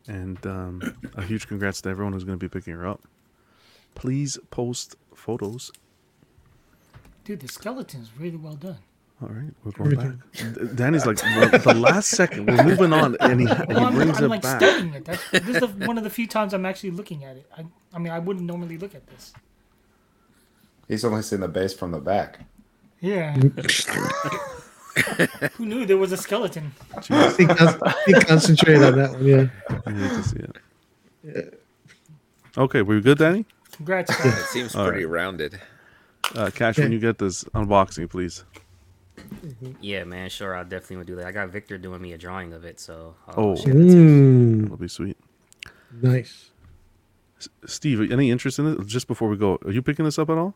And 0.08 0.44
um, 0.46 0.96
a 1.16 1.22
huge 1.22 1.46
congrats 1.48 1.80
to 1.82 1.88
everyone 1.88 2.12
who's 2.12 2.24
going 2.24 2.38
to 2.38 2.42
be 2.42 2.48
picking 2.48 2.74
her 2.74 2.86
up. 2.86 3.02
Please 3.94 4.38
post 4.50 4.96
photos. 5.14 5.70
Dude, 7.24 7.40
the 7.40 7.48
skeleton's 7.48 8.10
really 8.18 8.36
well 8.36 8.54
done. 8.54 8.78
All 9.22 9.28
right, 9.28 9.52
we're 9.62 9.70
going 9.72 9.94
back. 9.94 10.74
Danny's 10.74 11.06
like 11.06 11.18
the, 11.18 11.60
the 11.64 11.74
last 11.74 12.10
second. 12.10 12.46
We're 12.46 12.64
moving 12.64 12.92
on, 12.92 13.16
and 13.20 13.40
he, 13.40 13.46
he 13.46 13.52
Well, 13.68 13.84
I'm, 13.84 13.94
brings 13.94 14.18
I'm 14.18 14.24
it 14.24 14.28
like 14.28 14.42
back. 14.42 14.60
studying 14.60 14.94
it. 14.94 15.04
That's, 15.04 15.30
this 15.30 15.48
is 15.48 15.60
the, 15.60 15.68
one 15.86 15.96
of 15.96 16.02
the 16.02 16.10
few 16.10 16.26
times 16.26 16.52
I'm 16.52 16.66
actually 16.66 16.90
looking 16.90 17.22
at 17.24 17.36
it. 17.36 17.46
I, 17.56 17.64
I 17.94 17.98
mean, 18.00 18.12
I 18.12 18.18
wouldn't 18.18 18.44
normally 18.46 18.78
look 18.78 18.96
at 18.96 19.06
this. 19.06 19.32
He's 20.88 21.04
only 21.04 21.22
seen 21.22 21.38
the 21.40 21.46
base 21.48 21.72
from 21.72 21.92
the 21.92 22.00
back. 22.00 22.40
Yeah. 23.00 23.36
Who 25.54 25.66
knew 25.66 25.86
there 25.86 25.96
was 25.96 26.12
a 26.12 26.16
skeleton? 26.16 26.72
He, 27.36 27.46
con- 27.46 27.80
he 28.06 28.12
concentrate 28.14 28.82
on 28.82 28.96
that 28.98 29.12
one. 29.12 29.24
Yeah. 29.24 29.46
I 29.86 29.90
need 29.92 30.10
to 30.10 30.22
see 30.22 30.38
it. 31.24 31.60
Okay, 32.56 32.82
we 32.82 33.00
good, 33.00 33.18
Danny? 33.18 33.46
Congrats. 33.72 34.12
It 34.24 34.32
seems 34.46 34.74
All 34.74 34.86
pretty 34.86 35.06
rounded. 35.06 35.60
Uh, 36.34 36.50
Cash, 36.54 36.78
when 36.78 36.92
you 36.92 36.98
get 36.98 37.18
this 37.18 37.44
unboxing, 37.44 38.08
please. 38.10 38.44
Yeah, 39.80 40.04
man, 40.04 40.28
sure, 40.28 40.54
I'll 40.54 40.64
definitely 40.64 40.96
would 40.98 41.06
do 41.06 41.16
that. 41.16 41.26
I 41.26 41.32
got 41.32 41.48
Victor 41.48 41.78
doing 41.78 42.00
me 42.00 42.12
a 42.12 42.18
drawing 42.18 42.52
of 42.52 42.64
it, 42.64 42.78
so 42.80 43.14
I'll 43.28 43.34
Oh, 43.50 43.56
share 43.56 43.72
that 43.74 43.80
mm. 43.80 44.62
that'll 44.62 44.76
be 44.76 44.88
sweet. 44.88 45.16
nice. 46.00 46.50
S- 47.38 47.48
Steve, 47.66 48.10
any 48.12 48.30
interest 48.30 48.58
in 48.58 48.66
it? 48.66 48.86
Just 48.86 49.06
before 49.08 49.28
we 49.28 49.36
go, 49.36 49.58
are 49.64 49.70
you 49.70 49.82
picking 49.82 50.04
this 50.04 50.18
up 50.18 50.28
at 50.30 50.38
all? 50.38 50.54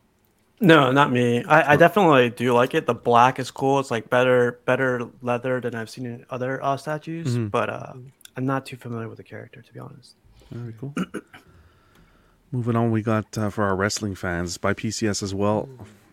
No, 0.59 0.91
not 0.91 1.11
me. 1.11 1.43
I, 1.43 1.73
I 1.73 1.75
definitely 1.75 2.31
do 2.31 2.51
like 2.53 2.73
it. 2.73 2.87
The 2.87 2.93
black 2.95 3.37
is 3.37 3.51
cool. 3.51 3.79
It's 3.79 3.91
like 3.91 4.09
better 4.09 4.59
better 4.65 5.07
leather 5.21 5.61
than 5.61 5.75
I've 5.75 5.89
seen 5.89 6.05
in 6.07 6.25
other 6.29 6.63
uh, 6.63 6.77
statues. 6.77 7.37
Mhm. 7.37 7.51
But 7.51 7.69
uh, 7.69 7.93
I'm 8.35 8.45
not 8.45 8.65
too 8.65 8.75
familiar 8.75 9.07
with 9.07 9.17
the 9.17 9.23
character, 9.23 9.61
to 9.61 9.73
be 9.73 9.79
honest. 9.79 10.15
Very 10.51 10.73
cool. 10.79 10.95
Moving 12.51 12.75
on, 12.75 12.91
we 12.91 13.01
got 13.01 13.37
uh, 13.37 13.49
for 13.49 13.65
our 13.65 13.75
wrestling 13.75 14.15
fans 14.15 14.57
by 14.57 14.73
PCS 14.73 15.21
as 15.21 15.35
well, 15.35 15.67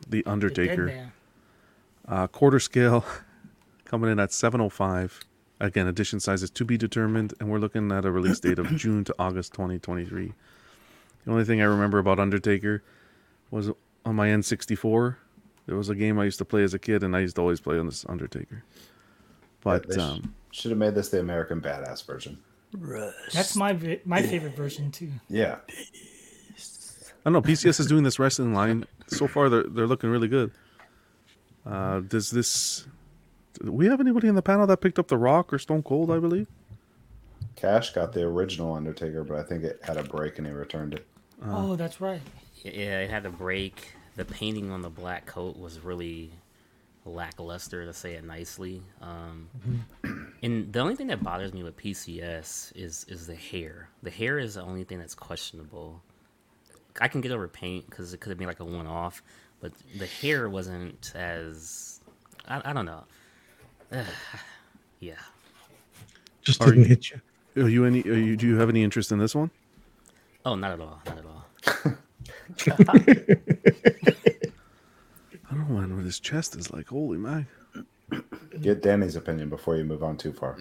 The 0.08 0.24
Undertaker. 0.26 0.86
Man. 0.86 1.12
Uh, 2.06 2.26
quarter 2.26 2.58
scale 2.58 3.04
coming 3.84 4.10
in 4.10 4.18
at 4.18 4.32
705. 4.32 5.20
Again, 5.60 5.86
edition 5.86 6.18
size 6.20 6.42
is 6.42 6.50
to 6.50 6.64
be 6.64 6.76
determined, 6.76 7.32
and 7.38 7.48
we're 7.48 7.60
looking 7.60 7.90
at 7.92 8.04
a 8.04 8.10
release 8.10 8.40
date 8.40 8.58
of 8.58 8.66
June 8.76 9.04
to 9.04 9.14
August 9.18 9.52
2023. 9.54 10.32
The 11.24 11.30
only 11.30 11.44
thing 11.44 11.62
I 11.62 11.64
remember 11.64 11.98
about 11.98 12.18
Undertaker 12.18 12.82
was 13.50 13.70
on 14.04 14.14
my 14.16 14.28
N64. 14.28 15.16
There 15.66 15.76
was 15.76 15.88
a 15.88 15.94
game 15.94 16.18
I 16.18 16.24
used 16.24 16.38
to 16.38 16.44
play 16.44 16.62
as 16.62 16.74
a 16.74 16.78
kid, 16.78 17.02
and 17.02 17.16
I 17.16 17.20
used 17.20 17.36
to 17.36 17.42
always 17.42 17.60
play 17.60 17.78
on 17.78 17.86
this 17.86 18.04
Undertaker. 18.08 18.62
But 19.62 19.88
they 19.88 19.96
sh- 19.96 19.98
um, 19.98 20.34
should 20.50 20.70
have 20.70 20.78
made 20.78 20.94
this 20.94 21.08
the 21.08 21.20
American 21.20 21.60
Badass 21.60 22.04
version. 22.04 22.38
That's 23.32 23.56
my 23.56 23.72
vi- 23.72 24.00
my 24.04 24.20
favorite 24.20 24.54
version 24.56 24.90
too. 24.90 25.10
Yeah. 25.28 25.56
I 25.68 27.30
don't 27.30 27.32
know. 27.32 27.40
PCS 27.42 27.80
is 27.80 27.86
doing 27.86 28.02
this 28.02 28.18
wrestling 28.18 28.52
line. 28.52 28.84
So 29.06 29.26
far, 29.26 29.48
they're 29.48 29.62
they're 29.62 29.86
looking 29.86 30.10
really 30.10 30.28
good. 30.28 30.50
Uh, 31.64 32.00
does 32.00 32.30
this? 32.30 32.86
Do 33.62 33.70
we 33.72 33.86
have 33.86 34.00
anybody 34.00 34.28
in 34.28 34.34
the 34.34 34.42
panel 34.42 34.66
that 34.66 34.78
picked 34.82 34.98
up 34.98 35.08
The 35.08 35.16
Rock 35.16 35.52
or 35.52 35.58
Stone 35.58 35.84
Cold? 35.84 36.10
I 36.10 36.18
believe. 36.18 36.48
Cash 37.56 37.94
got 37.94 38.12
the 38.12 38.22
original 38.22 38.74
Undertaker, 38.74 39.24
but 39.24 39.38
I 39.38 39.44
think 39.44 39.62
it 39.64 39.80
had 39.82 39.96
a 39.96 40.02
break 40.02 40.36
and 40.38 40.46
he 40.46 40.52
returned 40.52 40.92
it. 40.92 41.06
oh, 41.46 41.76
that's 41.76 42.00
right. 42.00 42.20
Yeah, 42.62 43.00
it 43.00 43.10
had 43.10 43.24
a 43.24 43.30
break. 43.30 43.92
The 44.16 44.24
painting 44.24 44.70
on 44.70 44.82
the 44.82 44.90
black 44.90 45.26
coat 45.26 45.58
was 45.58 45.80
really 45.80 46.30
lackluster, 47.04 47.84
to 47.84 47.92
say 47.92 48.14
it 48.14 48.24
nicely. 48.24 48.80
Um, 49.02 49.48
and 50.42 50.72
the 50.72 50.78
only 50.80 50.94
thing 50.96 51.08
that 51.08 51.22
bothers 51.22 51.52
me 51.52 51.62
with 51.62 51.76
PCS 51.76 52.72
is 52.76 53.04
is 53.08 53.26
the 53.26 53.34
hair. 53.34 53.88
The 54.02 54.10
hair 54.10 54.38
is 54.38 54.54
the 54.54 54.62
only 54.62 54.84
thing 54.84 54.98
that's 54.98 55.14
questionable. 55.14 56.00
I 57.00 57.08
can 57.08 57.20
get 57.20 57.32
over 57.32 57.48
paint 57.48 57.90
because 57.90 58.14
it 58.14 58.20
could 58.20 58.30
have 58.30 58.38
been 58.38 58.46
like 58.46 58.60
a 58.60 58.64
one 58.64 58.86
off, 58.86 59.22
but 59.60 59.72
the 59.98 60.06
hair 60.06 60.48
wasn't 60.48 61.12
as 61.16 62.00
I, 62.46 62.62
I 62.70 62.72
don't 62.72 62.86
know. 62.86 63.04
yeah. 65.00 65.14
Just 66.42 66.62
Are 66.62 66.66
didn't 66.66 66.82
you- 66.82 66.88
hit 66.88 67.10
you. 67.10 67.20
Are 67.64 67.68
you 67.68 67.84
any? 67.84 68.02
Are 68.02 68.14
you, 68.14 68.36
do 68.36 68.46
you 68.48 68.58
have 68.58 68.68
any 68.68 68.82
interest 68.82 69.12
in 69.12 69.18
this 69.18 69.34
one? 69.34 69.50
Oh, 70.44 70.54
not 70.56 70.72
at 70.72 70.80
all. 70.80 71.00
Not 71.06 71.18
at 71.18 71.24
all. 71.24 71.92
I 72.68 72.74
don't 75.50 75.68
know, 75.68 75.80
man. 75.80 75.94
Where 75.94 76.04
this 76.04 76.20
chest 76.20 76.56
is 76.56 76.72
like, 76.72 76.88
holy 76.88 77.18
man. 77.18 77.46
Get 78.60 78.82
Danny's 78.82 79.16
opinion 79.16 79.48
before 79.48 79.76
you 79.76 79.84
move 79.84 80.02
on 80.02 80.16
too 80.16 80.32
far. 80.32 80.58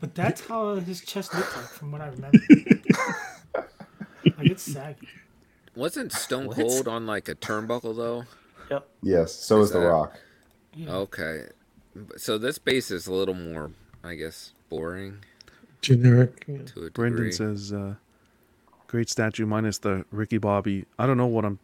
But 0.00 0.14
that's 0.14 0.46
how 0.46 0.74
his 0.76 1.00
chest 1.02 1.34
looked 1.34 1.54
like, 1.56 1.66
from 1.66 1.92
what 1.92 2.00
I 2.00 2.08
remember. 2.08 2.38
like 4.24 4.50
it's 4.50 4.62
saggy. 4.62 5.08
Wasn't 5.76 6.12
Stone 6.12 6.46
What? 6.46 6.56
Cold 6.56 6.88
on 6.88 7.06
like 7.06 7.28
a 7.28 7.34
turnbuckle 7.34 7.96
though? 7.96 8.24
Yep. 8.70 8.88
Yes, 9.02 9.34
so 9.34 9.60
is 9.60 9.70
The 9.72 9.80
that- 9.80 9.86
Rock. 9.86 10.18
Okay, 10.88 11.42
so 12.16 12.36
this 12.38 12.58
base 12.58 12.90
is 12.90 13.06
a 13.06 13.12
little 13.12 13.34
more, 13.34 13.70
I 14.02 14.14
guess, 14.16 14.52
boring 14.68 15.18
Generic. 15.82 16.44
yeah. 16.48 16.58
to 16.58 16.80
a 16.80 16.84
degree. 16.84 16.90
Brendan 17.10 17.32
says, 17.32 17.72
uh, 17.72 17.94
"Great 18.94 19.10
statue 19.10 19.44
minus 19.44 19.78
the 19.78 20.04
Ricky 20.12 20.38
Bobby." 20.38 20.84
I 21.00 21.06
don't 21.06 21.16
know 21.16 21.26
what 21.26 21.44
I'm 21.44 21.58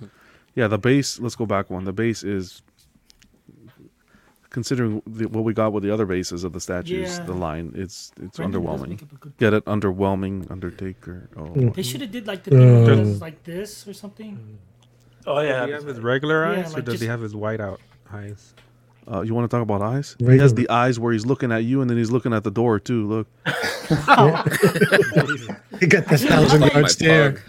yeah, 0.56 0.68
the 0.68 0.80
base. 0.80 1.20
Let's 1.20 1.36
go 1.36 1.46
back 1.46 1.70
one. 1.70 1.84
The 1.84 1.94
base 1.94 2.24
is 2.24 2.64
considering 4.50 5.02
the, 5.08 5.26
what 5.28 5.44
we 5.44 5.54
got 5.54 5.74
with 5.74 5.84
the 5.84 5.92
other 5.92 6.06
bases 6.08 6.44
of 6.44 6.54
the 6.54 6.60
statues. 6.60 7.18
Yeah. 7.18 7.26
The 7.26 7.34
line, 7.34 7.72
it's 7.76 8.12
it's 8.22 8.38
Brendan 8.38 8.64
does 8.64 8.80
underwhelming. 8.82 8.90
make 8.90 9.04
up 9.04 9.12
a 9.12 9.16
good 9.16 9.38
Get 9.38 9.54
it? 9.54 9.66
Underwhelming. 9.66 10.50
Undertaker. 10.50 11.30
Oh, 11.36 11.42
Mm. 11.54 11.76
They 11.76 11.84
should 11.84 12.02
have 12.02 12.12
did 12.12 12.26
like 12.28 12.44
the 12.44 12.52
thing 12.52 12.90
Um, 12.90 13.20
like 13.20 13.44
this 13.44 13.88
or 13.88 13.94
something. 13.94 14.58
Oh 15.26 15.40
yeah, 15.40 15.48
Does 15.48 15.50
yeah. 15.60 15.66
he 15.68 15.72
have 15.74 15.86
his 15.86 16.00
regular 16.00 16.44
Yeah, 16.52 16.60
eyes, 16.62 16.72
or 16.74 16.78
like 16.78 16.86
does 16.86 17.00
he 17.02 17.08
have 17.08 17.22
his 17.22 17.36
white 17.36 17.62
out 17.62 17.80
eyes? 18.12 18.54
Uh, 19.12 19.22
you 19.22 19.34
want 19.34 19.50
to 19.50 19.56
talk 19.56 19.64
about 19.64 19.82
eyes? 19.82 20.16
Right 20.22 20.34
He 20.34 20.40
has 20.40 20.52
Regular. 20.52 20.68
the 20.68 20.74
eyes 20.74 21.00
where 21.00 21.14
he's 21.14 21.26
looking 21.26 21.52
at 21.52 21.64
you, 21.64 21.82
and 21.82 21.90
then 21.90 21.98
he's 21.98 22.12
looking 22.12 22.34
at 22.34 22.44
the 22.44 22.52
door 22.52 22.80
too. 22.80 23.08
Look, 23.08 23.28
He 25.80 25.88
got 25.88 26.06
this 26.08 26.26
thousand 26.26 26.62
yard 26.64 26.90
stare. 26.90 27.32
pug. 27.34 27.42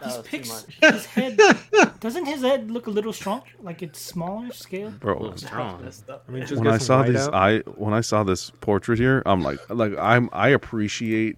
That 0.00 0.24
Picks 0.24 0.64
his 0.80 1.06
head. 1.06 1.38
Doesn't 2.00 2.26
his 2.26 2.42
head 2.42 2.70
look 2.70 2.86
a 2.86 2.90
little 2.90 3.12
stronger? 3.12 3.46
Like 3.60 3.82
it's 3.82 4.00
smaller 4.00 4.52
scale? 4.52 4.90
bro. 4.90 5.18
Well, 5.18 5.36
strong. 5.36 5.90
I 6.08 6.30
mean, 6.30 6.46
just 6.46 6.62
when 6.62 6.72
I 6.72 6.78
saw 6.78 7.02
this, 7.02 7.26
out. 7.26 7.34
I 7.34 7.58
when 7.76 7.92
I 7.92 8.00
saw 8.00 8.22
this 8.22 8.50
portrait 8.60 8.98
here, 9.00 9.22
I'm 9.26 9.42
like, 9.42 9.58
like 9.68 9.92
I'm 9.98 10.30
I 10.32 10.50
appreciate 10.50 11.36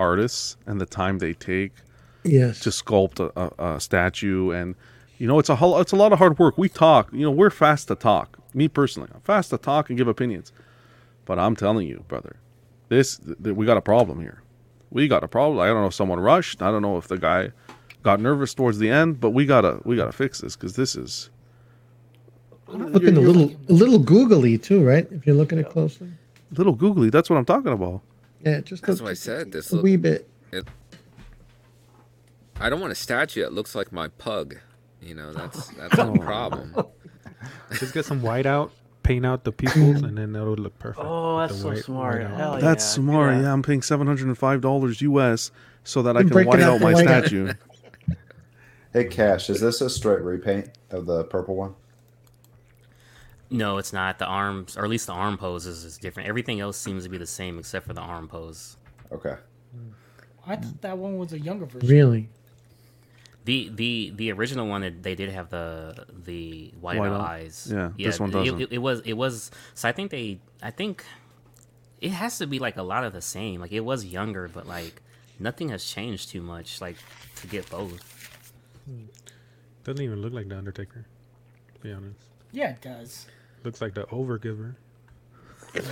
artists 0.00 0.56
and 0.66 0.80
the 0.80 0.86
time 0.86 1.18
they 1.18 1.34
take 1.34 1.72
Yes. 2.24 2.60
to 2.60 2.70
sculpt 2.70 3.20
a, 3.20 3.62
a, 3.62 3.74
a 3.76 3.80
statue, 3.80 4.50
and 4.50 4.74
you 5.18 5.26
know, 5.26 5.38
it's 5.38 5.48
a 5.48 5.56
whole, 5.56 5.78
it's 5.80 5.92
a 5.92 5.96
lot 5.96 6.12
of 6.12 6.18
hard 6.18 6.38
work. 6.38 6.58
We 6.58 6.68
talk, 6.68 7.12
you 7.12 7.20
know, 7.20 7.30
we're 7.30 7.50
fast 7.50 7.88
to 7.88 7.94
talk. 7.94 8.38
Me 8.54 8.68
personally, 8.68 9.08
I'm 9.14 9.20
fast 9.20 9.50
to 9.50 9.58
talk 9.58 9.88
and 9.88 9.98
give 9.98 10.08
opinions, 10.08 10.52
but 11.24 11.38
I'm 11.38 11.56
telling 11.56 11.86
you, 11.86 12.04
brother, 12.08 12.36
this 12.88 13.18
th- 13.18 13.36
th- 13.42 13.56
we 13.56 13.66
got 13.66 13.76
a 13.76 13.82
problem 13.82 14.20
here. 14.20 14.42
We 14.90 15.08
got 15.08 15.24
a 15.24 15.28
problem. 15.28 15.58
I 15.60 15.66
don't 15.66 15.80
know 15.80 15.88
if 15.88 15.94
someone 15.94 16.20
rushed. 16.20 16.62
I 16.62 16.70
don't 16.70 16.82
know 16.82 16.96
if 16.96 17.08
the 17.08 17.18
guy 17.18 17.50
got 18.02 18.20
nervous 18.20 18.54
towards 18.54 18.78
the 18.78 18.88
end, 18.88 19.20
but 19.20 19.30
we 19.30 19.46
gotta 19.46 19.80
we 19.84 19.96
gotta 19.96 20.12
fix 20.12 20.40
this 20.40 20.54
because 20.56 20.76
this 20.76 20.94
is 20.94 21.30
looking 22.68 23.16
a 23.16 23.20
little 23.20 23.52
a 23.68 23.72
little 23.72 23.98
googly 23.98 24.58
too, 24.58 24.84
right? 24.84 25.06
If 25.10 25.26
you're 25.26 25.36
looking 25.36 25.58
at 25.58 25.66
it 25.66 25.70
closely. 25.72 26.10
little 26.52 26.74
googly. 26.74 27.10
That's 27.10 27.28
what 27.28 27.36
I'm 27.36 27.44
talking 27.44 27.72
about. 27.72 28.02
Yeah, 28.44 28.60
just 28.60 28.84
That's 28.84 29.00
a, 29.00 29.02
what 29.02 29.10
I 29.10 29.14
said. 29.14 29.52
This 29.52 29.72
a 29.72 29.76
look, 29.76 29.84
wee 29.84 29.96
bit. 29.96 30.28
I 32.58 32.70
don't 32.70 32.80
want 32.80 32.92
a 32.92 32.96
statue 32.96 33.42
that 33.42 33.52
looks 33.52 33.74
like 33.74 33.92
my 33.92 34.08
pug. 34.08 34.56
You 35.00 35.14
know, 35.14 35.32
that's 35.34 35.68
that's 35.68 35.98
a 35.98 36.12
problem. 36.18 36.74
Just 37.78 37.94
get 37.94 38.04
some 38.04 38.22
white 38.22 38.46
out, 38.46 38.72
paint 39.02 39.24
out 39.26 39.44
the 39.44 39.52
pupils, 39.52 40.02
and 40.02 40.16
then 40.18 40.34
it'll 40.34 40.54
look 40.54 40.78
perfect. 40.78 41.04
Oh, 41.06 41.38
that's 41.38 41.54
the 41.54 41.60
so 41.60 41.68
white- 41.68 41.84
smart. 41.84 42.22
white. 42.22 42.30
Hell 42.36 42.58
That's 42.60 42.84
yeah, 42.84 42.94
smart. 43.02 43.34
that. 43.36 43.42
Yeah, 43.42 43.52
I'm 43.52 43.62
paying 43.62 43.82
seven 43.82 44.06
hundred 44.06 44.26
and 44.28 44.38
five 44.38 44.60
dollars 44.60 45.00
US 45.02 45.50
so 45.84 46.02
that 46.02 46.16
I 46.16 46.20
And 46.20 46.30
can 46.30 46.44
white 46.46 46.60
out 46.60 46.74
out 46.76 46.80
my 46.80 46.94
statue. 46.94 47.52
Hey, 48.92 49.04
Cash, 49.04 49.50
is 49.50 49.60
this 49.60 49.82
a 49.82 49.90
straight 49.90 50.22
repaint 50.22 50.70
of 50.90 51.04
the 51.04 51.24
purple 51.24 51.54
one? 51.54 51.74
No, 53.50 53.76
it's 53.76 53.92
not. 53.92 54.18
The 54.18 54.24
arms, 54.24 54.74
or 54.76 54.84
at 54.84 54.90
least 54.90 55.06
the 55.06 55.12
arm 55.12 55.36
poses, 55.36 55.84
is 55.84 55.98
different. 55.98 56.30
Everything 56.30 56.60
else 56.60 56.78
seems 56.78 57.04
to 57.04 57.10
be 57.10 57.18
the 57.18 57.26
same 57.26 57.58
except 57.58 57.86
for 57.86 57.92
the 57.92 58.00
arm 58.00 58.26
pose. 58.26 58.78
Okay. 59.12 59.34
I 60.46 60.56
thought 60.56 60.80
that 60.80 60.96
one 60.96 61.18
was 61.18 61.34
a 61.34 61.38
younger 61.38 61.66
version. 61.66 61.88
Really? 61.88 62.28
The 63.46 63.70
the 63.72 64.12
the 64.16 64.32
original 64.32 64.66
one 64.66 64.80
that 64.82 65.02
they 65.04 65.14
did 65.14 65.30
have 65.30 65.48
the 65.50 66.04
the 66.24 66.72
white, 66.80 66.98
White 66.98 67.08
out 67.10 67.20
out? 67.20 67.30
eyes. 67.30 67.68
Yeah, 67.72 67.90
this 67.96 68.18
one 68.20 68.30
it- 68.30 68.32
doesn't. 68.32 68.60
It, 68.60 68.72
it 68.72 68.78
was 68.78 69.00
it 69.02 69.12
was 69.14 69.50
so 69.74 69.88
I 69.88 69.92
think 69.92 70.10
they 70.10 70.40
I 70.62 70.70
think 70.72 71.04
it 72.00 72.10
has 72.10 72.38
to 72.38 72.46
be 72.46 72.58
like 72.58 72.76
a 72.76 72.82
lot 72.82 73.04
of 73.04 73.12
the 73.12 73.22
same. 73.22 73.60
Like 73.60 73.70
it 73.72 73.84
was 73.84 74.04
younger, 74.04 74.48
but 74.48 74.66
like 74.66 75.00
nothing 75.38 75.68
has 75.70 75.84
changed 75.84 76.30
too 76.30 76.42
much. 76.42 76.80
Like 76.80 76.96
to 77.36 77.46
get 77.46 77.70
both. 77.70 78.02
Doesn't 79.84 80.02
even 80.02 80.20
look 80.22 80.32
like 80.32 80.48
the 80.48 80.58
Undertaker. 80.58 81.06
To 81.74 81.80
be 81.80 81.92
honest, 81.92 82.18
Yeah, 82.52 82.70
it 82.70 82.80
does. 82.82 83.26
looks 83.64 83.80
like 83.80 83.94
the 83.94 84.04
Overgiver. 84.06 84.74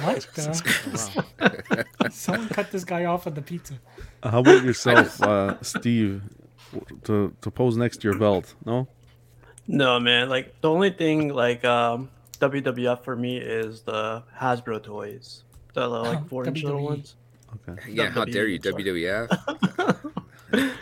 What 0.02 0.26
the? 0.34 1.84
Someone 2.10 2.48
cut 2.48 2.70
this 2.72 2.84
guy 2.84 3.04
off 3.04 3.26
of 3.26 3.34
the 3.34 3.42
pizza. 3.42 3.74
Uh, 4.22 4.30
How 4.30 4.40
about 4.40 4.64
yourself, 4.64 5.22
uh, 5.22 5.60
Steve, 5.62 6.22
w- 6.22 6.43
to 7.04 7.34
to 7.40 7.50
pose 7.50 7.76
next 7.76 7.98
to 7.98 8.08
your 8.08 8.18
belt? 8.18 8.54
No. 8.64 8.88
No, 9.66 9.98
man. 9.98 10.28
Like 10.28 10.60
the 10.60 10.70
only 10.70 10.90
thing 10.90 11.32
like 11.32 11.64
um 11.64 12.10
WWF 12.40 13.02
for 13.04 13.16
me 13.16 13.38
is 13.38 13.82
the 13.82 14.22
Hasbro 14.38 14.82
toys. 14.82 15.42
The 15.72 15.88
like 15.88 16.28
four 16.28 16.46
inch 16.46 16.62
little 16.62 16.84
ones. 16.84 17.16
Okay. 17.68 17.92
Yeah, 17.92 18.10
how 18.10 18.24
dare 18.24 18.46
you, 18.46 18.60
sorry. 18.62 18.84
WWF, 18.84 20.12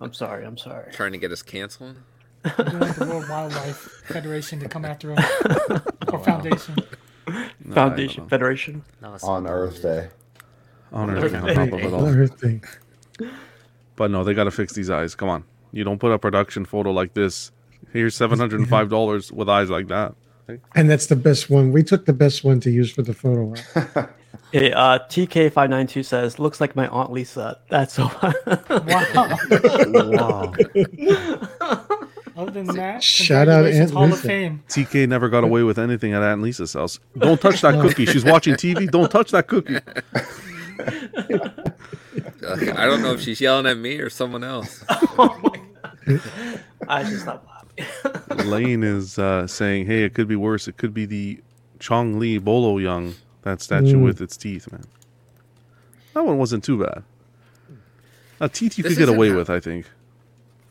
I'm 0.00 0.12
sorry. 0.14 0.44
I'm 0.44 0.56
sorry. 0.56 0.92
trying 0.92 1.12
to 1.12 1.18
get 1.18 1.32
us 1.32 1.42
canceled? 1.42 1.96
They 2.44 2.50
want 2.78 2.96
the 2.96 3.06
World 3.08 3.28
Wildlife 3.28 4.02
Federation 4.06 4.60
to 4.60 4.68
come 4.68 4.84
after 4.84 5.12
him. 5.12 5.18
or 6.12 6.18
Foundation. 6.24 6.76
No, 7.62 7.74
Foundation. 7.74 8.26
Federation. 8.26 8.82
That 9.02 9.12
was 9.12 9.22
On 9.22 9.46
Earth 9.46 9.82
Day. 9.82 10.08
On 10.94 11.10
Earth 11.10 11.24
Earth, 11.24 11.32
Day. 11.32 11.54
on 11.60 11.68
top 11.68 11.82
of 11.82 13.30
But 13.98 14.10
no, 14.10 14.24
they 14.24 14.32
got 14.32 14.44
to 14.44 14.50
fix 14.50 14.72
these 14.72 14.88
eyes. 14.88 15.14
Come 15.14 15.28
on, 15.28 15.44
you 15.72 15.84
don't 15.84 15.98
put 15.98 16.12
a 16.12 16.18
production 16.18 16.64
photo 16.64 16.92
like 16.92 17.12
this. 17.14 17.52
Here's 17.92 18.14
seven 18.14 18.38
hundred 18.38 18.60
and 18.60 18.68
five 18.68 18.88
dollars 18.88 19.30
with 19.38 19.48
eyes 19.48 19.68
like 19.68 19.88
that. 19.88 20.14
And 20.74 20.88
that's 20.88 21.06
the 21.06 21.16
best 21.16 21.50
one. 21.50 21.72
We 21.72 21.82
took 21.82 22.06
the 22.06 22.12
best 22.14 22.42
one 22.44 22.60
to 22.60 22.70
use 22.70 22.90
for 22.90 23.02
the 23.02 23.12
photo. 23.12 23.52
op. 23.96 24.10
Hey, 24.52 24.72
uh, 24.72 24.98
TK592 25.10 26.04
says, 26.06 26.38
looks 26.38 26.58
like 26.58 26.74
my 26.74 26.86
Aunt 26.88 27.12
Lisa. 27.12 27.60
That's 27.68 27.92
so 27.92 28.04
Wow. 28.70 29.36
wow. 30.08 30.54
Other 32.34 32.50
than 32.52 32.66
that, 32.68 33.02
Shout 33.02 33.48
out 33.48 33.64
congratulations, 33.64 33.90
Aunt 33.90 33.92
Hall 33.92 34.04
of 34.04 34.10
Lisa. 34.12 34.26
Fame. 34.26 34.62
TK 34.68 35.06
never 35.08 35.28
got 35.28 35.44
away 35.44 35.64
with 35.64 35.78
anything 35.78 36.14
at 36.14 36.22
Aunt 36.22 36.40
Lisa's 36.40 36.72
house. 36.72 36.98
Don't 37.18 37.38
touch 37.40 37.60
that 37.60 37.78
cookie. 37.82 38.06
She's 38.06 38.24
watching 38.24 38.54
TV. 38.54 38.90
Don't 38.90 39.10
touch 39.10 39.32
that 39.32 39.48
cookie. 39.48 39.80
I 42.46 42.86
don't 42.86 43.02
know 43.02 43.12
if 43.12 43.20
she's 43.20 43.40
yelling 43.40 43.66
at 43.66 43.76
me 43.78 43.98
or 43.98 44.10
someone 44.10 44.44
else. 44.44 44.84
I 46.88 47.02
just 47.04 47.22
stopped 47.22 47.46
laughing. 47.46 48.48
Lane 48.50 48.82
is 48.82 49.18
uh, 49.18 49.46
saying, 49.46 49.86
"Hey, 49.86 50.04
it 50.04 50.14
could 50.14 50.28
be 50.28 50.36
worse. 50.36 50.68
It 50.68 50.76
could 50.76 50.94
be 50.94 51.06
the 51.06 51.40
Chong 51.78 52.18
Li 52.18 52.38
Bolo 52.38 52.78
Yeung 52.78 53.14
that 53.42 53.60
statue 53.60 53.96
Mm. 53.98 54.04
with 54.04 54.20
its 54.20 54.36
teeth, 54.36 54.70
man. 54.72 54.84
That 56.14 56.24
one 56.24 56.38
wasn't 56.38 56.64
too 56.64 56.82
bad. 56.82 57.04
A 58.40 58.48
teeth 58.48 58.78
you 58.78 58.84
This 58.84 58.94
could 58.94 58.98
get 59.06 59.08
away 59.08 59.30
how- 59.30 59.36
with, 59.36 59.50
I 59.50 59.60
think. 59.60 59.86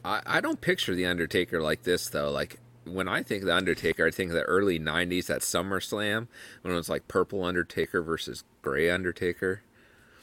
I, 0.06 0.22
I 0.26 0.42
don't 0.42 0.62
picture 0.62 0.96
the 0.96 1.06
Undertaker 1.06 1.62
like 1.62 1.84
this 1.84 2.08
though. 2.10 2.32
Like 2.32 2.58
when 2.86 3.08
I 3.10 3.24
think 3.24 3.44
of 3.44 3.48
the 3.48 3.56
Undertaker, 3.56 4.08
I 4.08 4.12
think 4.12 4.30
of 4.32 4.36
the 4.36 4.44
early 4.44 4.80
'90s 4.80 5.30
at 5.30 5.42
SummerSlam 5.42 6.28
when 6.62 6.74
it 6.74 6.78
was 6.78 6.90
like 6.90 7.08
purple 7.08 7.44
Undertaker 7.44 8.02
versus 8.02 8.44
gray 8.62 8.90
Undertaker. 8.90 9.62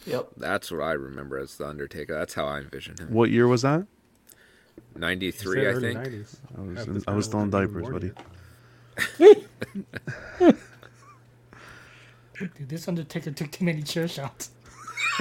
Yep. 0.06 0.28
That's 0.36 0.70
what 0.70 0.80
I 0.82 0.92
remember 0.92 1.38
as 1.38 1.56
the 1.56 1.66
Undertaker. 1.66 2.14
That's 2.14 2.34
how 2.34 2.46
I 2.46 2.58
envision 2.58 2.96
him. 2.98 3.10
What 3.12 3.30
year 3.30 3.48
was 3.48 3.62
that? 3.62 3.86
'93, 4.96 5.68
I 5.68 5.72
think. 5.80 5.98
90s. 5.98 6.36
I 6.56 6.60
was, 6.60 6.86
in- 6.86 7.04
I 7.08 7.14
was 7.14 7.24
still 7.26 7.40
in 7.40 7.50
diapers, 7.50 7.88
buddy. 7.88 8.12
Dude, 12.38 12.68
this 12.68 12.86
Undertaker 12.88 13.30
took 13.30 13.50
too 13.50 13.64
many 13.64 13.82
chair 13.82 14.08
shots. 14.08 14.50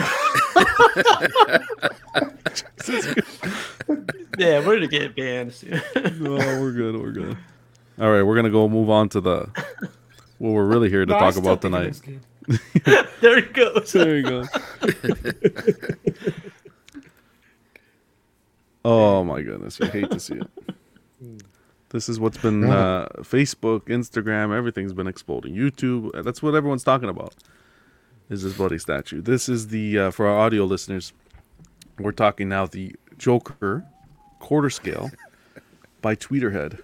Yeah, 4.35 4.65
we're 4.65 4.75
gonna 4.75 4.87
get 4.87 5.15
banned 5.15 5.53
soon. 5.53 5.79
no, 6.19 6.31
we're 6.59 6.71
good. 6.71 6.99
We're 6.99 7.11
good. 7.11 7.37
All 7.99 8.11
right, 8.11 8.23
we're 8.23 8.35
gonna 8.35 8.49
go 8.49 8.67
move 8.67 8.89
on 8.89 9.07
to 9.09 9.21
the 9.21 9.47
what 10.39 10.51
we're 10.53 10.65
really 10.65 10.89
here 10.89 11.05
to 11.05 11.11
No, 11.13 11.19
talk 11.19 11.35
about 11.35 11.61
think 11.61 11.75
it 11.75 11.77
tonight. 12.01 12.19
Was 12.47 12.59
good. 12.83 13.09
there 13.21 13.37
it 13.37 13.53
goes. 13.53 13.91
There 13.91 14.17
you 14.17 14.23
go. 14.23 14.43
oh 18.85 19.23
my 19.23 19.41
goodness, 19.41 19.79
you 19.79 19.87
hate 19.87 20.11
to 20.11 20.19
see 20.19 20.35
it. 20.35 20.47
This 21.93 22.09
is 22.09 22.19
what's 22.19 22.39
been 22.39 22.63
uh, 22.63 23.07
Facebook, 23.19 23.81
Instagram, 23.81 24.51
everything's 24.51 24.93
been 24.93 25.05
exploding. 25.05 25.53
YouTube, 25.53 26.09
uh, 26.15 26.23
that's 26.23 26.41
what 26.41 26.55
everyone's 26.55 26.83
talking 26.83 27.07
about. 27.07 27.35
Is 28.31 28.41
this 28.41 28.53
bloody 28.53 28.79
statue? 28.79 29.21
This 29.21 29.47
is 29.47 29.67
the 29.67 29.99
uh, 29.99 30.11
for 30.11 30.25
our 30.25 30.39
audio 30.39 30.65
listeners. 30.65 31.13
We're 31.99 32.11
talking 32.11 32.49
now 32.49 32.65
the 32.65 32.95
Joker 33.19 33.85
quarter 34.39 34.71
scale 34.71 35.11
by 36.01 36.15
Tweeterhead, 36.15 36.81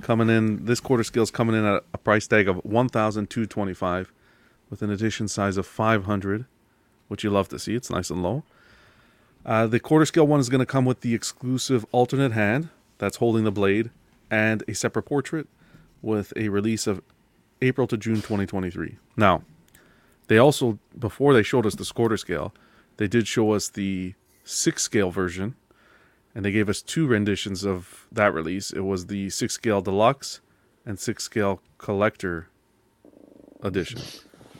coming 0.00 0.30
in. 0.30 0.64
This 0.64 0.80
quarter 0.80 1.04
scale 1.04 1.24
is 1.24 1.30
coming 1.30 1.54
in 1.54 1.66
at 1.66 1.84
a 1.92 1.98
price 1.98 2.26
tag 2.26 2.48
of 2.48 2.56
one 2.64 2.88
thousand 2.88 3.28
two 3.28 3.44
twenty 3.44 3.74
five, 3.74 4.10
with 4.70 4.82
an 4.82 4.90
edition 4.90 5.28
size 5.28 5.56
of 5.56 5.66
five 5.66 6.04
hundred 6.04 6.46
which 7.08 7.24
you 7.24 7.30
love 7.30 7.48
to 7.48 7.58
see. 7.58 7.74
It's 7.74 7.90
nice 7.90 8.10
and 8.10 8.22
low. 8.22 8.42
Uh, 9.44 9.66
the 9.66 9.78
quarter 9.78 10.06
scale 10.06 10.26
one 10.26 10.40
is 10.40 10.48
going 10.48 10.60
to 10.60 10.66
come 10.66 10.84
with 10.84 11.00
the 11.02 11.14
exclusive 11.14 11.86
alternate 11.92 12.32
hand 12.32 12.68
that's 12.98 13.18
holding 13.18 13.44
the 13.44 13.52
blade 13.52 13.90
and 14.30 14.64
a 14.66 14.74
separate 14.74 15.04
portrait 15.04 15.46
with 16.02 16.32
a 16.36 16.48
release 16.48 16.86
of 16.86 17.00
April 17.62 17.86
to 17.86 17.96
June 17.96 18.16
2023. 18.16 18.96
Now, 19.16 19.42
they 20.26 20.38
also, 20.38 20.78
before 20.98 21.32
they 21.32 21.44
showed 21.44 21.64
us 21.64 21.76
this 21.76 21.92
quarter 21.92 22.16
scale, 22.16 22.52
they 22.96 23.06
did 23.06 23.28
show 23.28 23.52
us 23.52 23.68
the 23.68 24.14
six 24.42 24.82
scale 24.82 25.10
version 25.10 25.54
and 26.34 26.44
they 26.44 26.50
gave 26.50 26.68
us 26.68 26.82
two 26.82 27.06
renditions 27.06 27.64
of 27.64 28.06
that 28.10 28.34
release. 28.34 28.72
It 28.72 28.80
was 28.80 29.06
the 29.06 29.30
six 29.30 29.54
scale 29.54 29.80
deluxe 29.80 30.40
and 30.84 30.98
six 30.98 31.24
scale 31.24 31.62
collector 31.78 32.48
edition. 33.62 34.00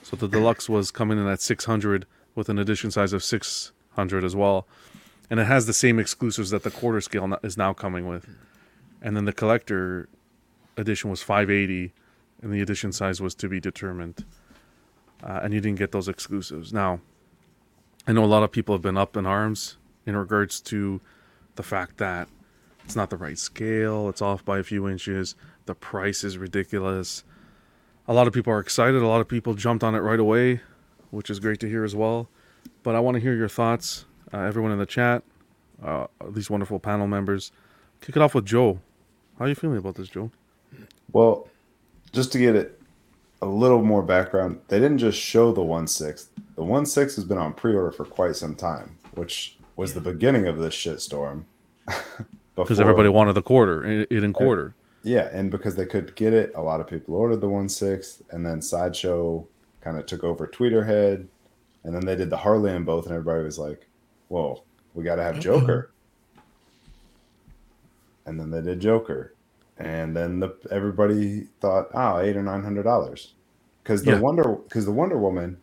So 0.07 0.15
the 0.15 0.29
deluxe 0.29 0.69
was 0.69 0.93
coming 0.93 1.19
in 1.19 1.27
at 1.27 1.41
600 1.41 2.07
with 2.37 2.49
an 2.49 2.61
edition 2.61 2.93
size 2.93 3.13
of 3.13 3.25
600 3.25 4.23
as 4.23 4.37
well. 4.37 4.69
And 5.29 5.41
it 5.41 5.49
has 5.49 5.67
the 5.67 5.73
same 5.73 5.99
exclusives 5.99 6.51
that 6.51 6.63
the 6.63 6.71
quarter 6.71 7.01
scale 7.01 7.37
is 7.43 7.57
now 7.57 7.73
coming 7.73 8.07
with. 8.07 8.25
And 9.03 9.17
then 9.17 9.25
the 9.25 9.33
collector 9.33 10.09
edition 10.77 11.11
was 11.11 11.23
580 11.23 11.93
and 12.41 12.53
the 12.53 12.61
edition 12.61 12.93
size 12.93 13.21
was 13.21 13.35
to 13.35 13.49
be 13.49 13.59
determined. 13.59 14.25
Uh, 15.25 15.41
and 15.43 15.53
you 15.53 15.61
didn't 15.61 15.81
get 15.81 15.91
those 15.91 16.07
exclusives. 16.07 16.73
Now, 16.73 17.01
I 18.07 18.13
know 18.13 18.23
a 18.23 18.27
lot 18.27 18.45
of 18.45 18.53
people 18.53 18.77
have 18.77 18.83
been 18.83 18.97
up 18.97 19.17
in 19.17 19.27
arms 19.27 19.77
in 20.07 20.15
regards 20.15 20.61
to 20.61 21.01
the 21.57 21.65
fact 21.65 21.97
that 21.97 22.29
it's 22.85 22.95
not 22.95 23.11
the 23.11 23.17
right 23.17 23.37
scale, 23.37 24.09
it's 24.09 24.23
off 24.23 24.45
by 24.45 24.61
a 24.61 24.63
few 24.63 24.89
inches, 24.89 25.35
the 25.65 25.75
price 25.75 26.23
is 26.23 26.39
ridiculous. 26.39 27.25
A 28.09 28.15
lot 28.15 28.27
of 28.27 28.33
people 28.33 28.53
are 28.53 28.61
excited, 28.61 29.03
a 29.03 29.07
lot 29.07 29.21
of 29.21 29.29
people 29.29 29.55
jumped 29.55 29.83
on 29.83 29.95
it 29.95 29.99
right 29.99 30.21
away, 30.21 30.61
which 31.11 31.29
is 31.29 31.41
great 31.41 31.59
to 31.61 31.69
hear 31.69 31.85
as 31.85 31.95
well. 31.95 32.29
But 32.83 32.95
I 32.95 33.01
want 33.01 33.17
to 33.17 33.21
hear 33.21 33.35
your 33.35 33.49
thoughts, 33.49 34.05
uh, 34.33 34.39
everyone 34.39 34.71
in 34.71 34.79
the 34.79 34.87
chat, 34.87 35.25
uh, 35.83 36.07
these 36.31 36.49
wonderful 36.49 36.79
panel 36.79 37.07
members. 37.09 37.51
Kick 38.01 38.17
it 38.17 38.23
off 38.23 38.35
with 38.35 38.47
Joe. 38.47 38.81
How 39.39 39.47
are 39.47 39.49
you 39.49 39.55
feeling 39.55 39.79
about 39.79 39.97
this, 39.97 40.09
Joe? 40.09 40.31
Well, 41.13 41.49
just 42.13 42.31
to 42.33 42.39
get 42.39 42.55
it 42.55 42.81
a 43.43 43.47
little 43.47 43.83
more 43.83 44.03
background, 44.03 44.61
they 44.69 44.79
didn't 44.79 44.99
just 44.99 45.19
show 45.19 45.53
the 45.53 45.63
one 45.63 45.87
six. 45.89 46.29
The 46.55 46.63
one 46.63 46.87
six 46.87 47.17
has 47.17 47.25
been 47.25 47.39
on 47.39 47.55
pre-order 47.55 47.91
for 47.91 48.05
quite 48.05 48.37
some 48.37 48.55
time, 48.55 48.99
which 49.15 49.57
was 49.75 49.95
the 49.95 50.01
beginning 50.01 50.47
of 50.47 50.59
this 50.59 50.75
shitstorm. 50.75 51.45
Because 52.57 52.81
everybody 52.81 53.11
wanted 53.11 53.35
the 53.35 53.43
quarter, 53.43 53.85
it, 53.85 54.09
it 54.11 54.25
in 54.25 54.33
quarter. 54.33 54.75
Yeah, 55.07 55.31
and 55.33 55.51
because 55.53 55.77
they 55.77 55.87
could 55.87 56.17
get 56.17 56.35
it, 56.35 56.53
a 56.57 56.63
lot 56.63 56.81
of 56.81 56.89
people 56.89 57.15
ordered 57.17 57.41
the 57.43 57.49
one 57.49 57.69
six, 57.71 58.23
and 58.33 58.47
then 58.47 58.63
Sideshow 58.63 59.47
kind 59.83 59.99
of 59.99 60.07
took 60.07 60.25
over 60.25 60.49
Tweeterhead, 60.49 61.29
and 61.85 61.95
then 61.95 62.07
they 62.07 62.17
did 62.17 62.31
the 62.31 62.39
Harley 62.39 62.73
in 62.73 62.85
both, 62.85 63.07
and 63.07 63.15
everybody 63.15 63.45
was 63.45 63.59
like, 63.59 63.89
"Whoa, 64.29 64.65
we 64.95 65.05
got 65.05 65.17
to 65.17 65.25
have 65.25 65.41
Joker." 65.41 65.93
and 68.27 68.39
then 68.39 68.51
they 68.51 68.61
did 68.63 68.81
Joker, 68.81 69.35
and 69.79 70.17
then 70.17 70.41
the 70.41 70.57
everybody 70.71 71.49
thought, 71.61 71.89
"Oh, 71.95 72.19
eight 72.19 72.37
or 72.37 72.43
nine 72.43 72.63
hundred 72.63 72.85
dollars," 72.85 73.35
because 73.83 74.05
the 74.05 74.13
Yeah. 74.13 74.21
Wonder 74.21 74.45
because 74.45 74.85
the 74.85 74.93
Wonder 74.93 75.19
Woman 75.19 75.59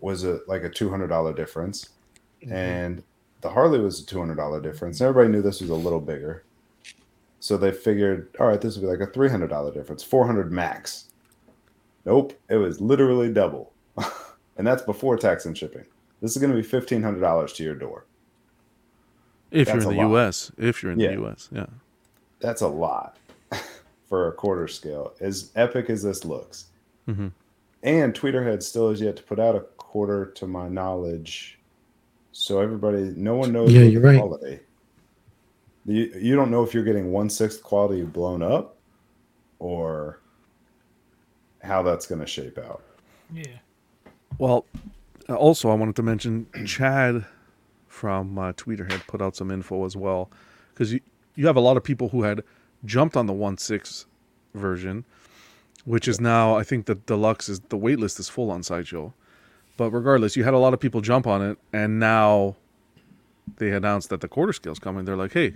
was 0.00 0.24
a 0.24 0.40
like 0.48 0.64
a 0.64 0.70
two 0.70 0.90
hundred 0.90 1.08
dollar 1.08 1.32
difference, 1.34 1.90
mm-hmm. 2.42 2.52
and 2.52 3.02
the 3.42 3.50
Harley 3.50 3.80
was 3.80 4.00
a 4.00 4.06
two 4.06 4.20
hundred 4.20 4.36
dollar 4.36 4.60
difference. 4.60 5.00
Everybody 5.00 5.30
knew 5.32 5.42
this 5.42 5.60
was 5.60 5.70
a 5.70 5.74
little 5.74 6.00
bigger. 6.00 6.44
So 7.44 7.58
they 7.58 7.72
figured, 7.72 8.34
all 8.40 8.46
right, 8.46 8.58
this 8.58 8.74
would 8.74 8.80
be 8.80 8.86
like 8.86 9.06
a 9.06 9.12
three 9.12 9.28
hundred 9.28 9.48
dollar 9.50 9.70
difference, 9.70 10.02
four 10.02 10.24
hundred 10.24 10.50
max. 10.50 11.10
Nope, 12.06 12.32
it 12.48 12.56
was 12.56 12.80
literally 12.80 13.30
double, 13.30 13.70
and 14.56 14.66
that's 14.66 14.80
before 14.80 15.18
tax 15.18 15.44
and 15.44 15.56
shipping. 15.56 15.84
This 16.22 16.30
is 16.34 16.38
going 16.38 16.52
to 16.52 16.56
be 16.56 16.62
fifteen 16.66 17.02
hundred 17.02 17.20
dollars 17.20 17.52
to 17.54 17.62
your 17.62 17.74
door. 17.74 18.06
If 19.50 19.66
That's 19.66 19.82
you're 19.84 19.90
in 19.92 19.98
the 19.98 20.02
lot. 20.04 20.08
U.S., 20.12 20.52
if 20.56 20.82
you're 20.82 20.92
in 20.92 20.98
Yeah. 20.98 21.08
the 21.08 21.14
U.S., 21.20 21.50
yeah. 21.52 21.66
That's 22.40 22.62
a 22.62 22.68
lot 22.68 23.18
for 24.08 24.28
a 24.28 24.32
quarter 24.32 24.66
scale. 24.66 25.12
As 25.20 25.50
epic 25.54 25.90
as 25.90 26.02
this 26.02 26.24
looks, 26.24 26.68
Mhm. 27.06 27.30
and 27.82 28.14
Tweeterhead 28.14 28.62
still 28.62 28.88
has 28.88 29.02
yet 29.02 29.16
to 29.16 29.22
put 29.22 29.38
out 29.38 29.54
a 29.54 29.60
quarter, 29.76 30.24
to 30.36 30.46
my 30.46 30.68
knowledge. 30.70 31.58
So 32.32 32.62
everybody, 32.62 33.12
no 33.14 33.34
one 33.36 33.52
knows 33.52 33.70
Yeah, 33.70 33.82
you're 33.82 34.00
right. 34.00 34.16
quality. 34.18 34.60
You, 35.86 36.12
you 36.18 36.34
don't 36.34 36.50
know 36.50 36.62
if 36.62 36.72
you're 36.72 36.84
getting 36.84 37.12
one 37.12 37.28
sixth 37.28 37.62
quality 37.62 38.02
blown 38.02 38.42
up, 38.42 38.76
or 39.58 40.20
how 41.62 41.82
that's 41.82 42.06
going 42.06 42.20
to 42.20 42.26
shape 42.26 42.58
out. 42.58 42.82
Yeah. 43.32 43.58
Well, 44.38 44.64
uh, 45.28 45.34
also 45.34 45.70
I 45.70 45.74
wanted 45.74 45.96
to 45.96 46.02
mention 46.02 46.46
Chad 46.66 47.24
from 47.86 48.38
uh, 48.38 48.52
Tweeterhead 48.52 49.06
put 49.06 49.22
out 49.22 49.36
some 49.36 49.50
info 49.50 49.84
as 49.84 49.96
well, 49.96 50.30
because 50.72 50.92
you 50.92 51.00
you 51.36 51.46
have 51.46 51.56
a 51.56 51.60
lot 51.60 51.76
of 51.76 51.84
people 51.84 52.08
who 52.10 52.22
had 52.22 52.42
jumped 52.84 53.16
on 53.16 53.26
the 53.26 53.32
one 53.32 53.58
six 53.58 54.06
version, 54.54 55.04
which 55.84 56.08
is 56.08 56.20
now 56.20 56.56
I 56.56 56.62
think 56.62 56.86
the 56.86 56.94
deluxe 56.94 57.48
is 57.48 57.60
the 57.60 57.76
wait 57.76 57.98
list 57.98 58.18
is 58.18 58.28
full 58.28 58.50
on 58.50 58.62
Sideshow, 58.62 59.12
but 59.76 59.90
regardless, 59.90 60.36
you 60.36 60.44
had 60.44 60.54
a 60.54 60.58
lot 60.58 60.74
of 60.74 60.80
people 60.80 61.00
jump 61.00 61.26
on 61.26 61.42
it, 61.42 61.58
and 61.72 61.98
now 61.98 62.56
they 63.56 63.70
announced 63.70 64.10
that 64.10 64.20
the 64.20 64.28
quarter 64.28 64.52
scale's 64.52 64.78
coming. 64.78 65.04
They're 65.04 65.16
like, 65.16 65.32
hey, 65.32 65.54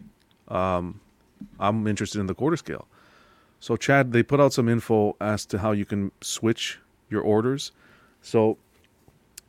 um, 0.49 1.01
I'm 1.61 1.87
interested 1.87 2.21
in 2.21 2.27
the 2.27 2.35
quarter 2.35 2.57
scale. 2.57 2.87
So 3.61 3.77
Chad, 3.77 4.13
they 4.13 4.23
put 4.23 4.41
out 4.41 4.53
some 4.53 4.69
info 4.69 5.17
as 5.21 5.45
to 5.47 5.59
how 5.59 5.73
you 5.73 5.85
can 5.85 6.13
switch 6.21 6.79
your 7.11 7.23
orders. 7.23 7.73
So 8.23 8.59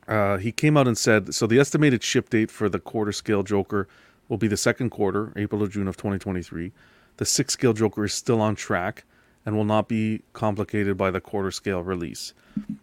uh, 0.08 0.38
he 0.38 0.50
came 0.52 0.76
out 0.76 0.88
and 0.88 0.98
said 0.98 1.34
so 1.34 1.46
the 1.46 1.58
estimated 1.58 2.02
ship 2.02 2.30
date 2.30 2.50
for 2.50 2.68
the 2.68 2.80
quarter 2.80 3.12
scale 3.12 3.42
Joker 3.42 3.88
will 4.28 4.38
be 4.38 4.48
the 4.48 4.56
second 4.56 4.90
quarter, 4.90 5.32
April 5.36 5.60
to 5.60 5.68
June 5.68 5.88
of 5.88 5.96
2023. 5.96 6.72
The 7.16 7.24
six 7.24 7.54
scale 7.54 7.72
Joker 7.72 8.04
is 8.04 8.14
still 8.14 8.40
on 8.40 8.56
track 8.56 9.04
and 9.44 9.56
will 9.56 9.64
not 9.64 9.88
be 9.88 10.22
complicated 10.32 10.96
by 10.96 11.10
the 11.10 11.20
quarter 11.20 11.50
scale 11.50 11.82
release. 11.82 12.34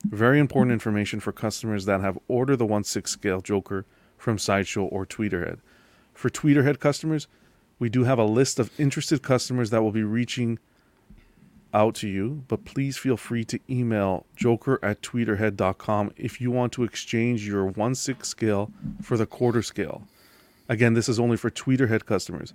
Very 0.06 0.40
important 0.40 0.74
information 0.74 1.20
for 1.20 1.32
customers 1.32 1.86
that 1.86 2.02
have 2.02 2.18
ordered 2.28 2.58
the 2.58 2.66
1 2.66 2.84
6 2.84 3.10
scale 3.10 3.42
Joker 3.42 3.86
from 4.18 4.38
Sideshow 4.38 4.86
or 4.86 5.06
Tweeterhead. 5.06 5.60
For 6.14 6.30
Tweeterhead 6.30 6.80
customers, 6.80 7.28
we 7.80 7.90
do 7.90 8.04
have 8.04 8.20
a 8.20 8.26
list 8.26 8.60
of 8.60 8.72
interested 8.80 9.22
customers 9.22 9.70
that 9.70 9.82
will 9.82 9.92
be 9.92 10.04
reaching 10.04 10.60
out 11.74 11.96
to 11.96 12.08
you, 12.08 12.44
but 12.48 12.66
please 12.66 12.98
feel 12.98 13.18
free 13.18 13.44
to 13.44 13.60
email 13.70 14.26
joker 14.36 14.80
at 14.82 15.02
tweeterhead.com 15.02 16.12
if 16.16 16.42
you 16.42 16.50
want 16.50 16.74
to 16.74 16.84
exchange 16.84 17.48
your 17.48 17.66
1 17.66 17.96
6 17.96 18.28
scale 18.28 18.72
for 19.02 19.18
the 19.18 19.26
quarter 19.26 19.62
scale. 19.62 20.08
Again, 20.70 20.94
this 20.94 21.08
is 21.08 21.20
only 21.20 21.38
for 21.38 21.50
Tweeterhead 21.50 22.06
customers. 22.06 22.54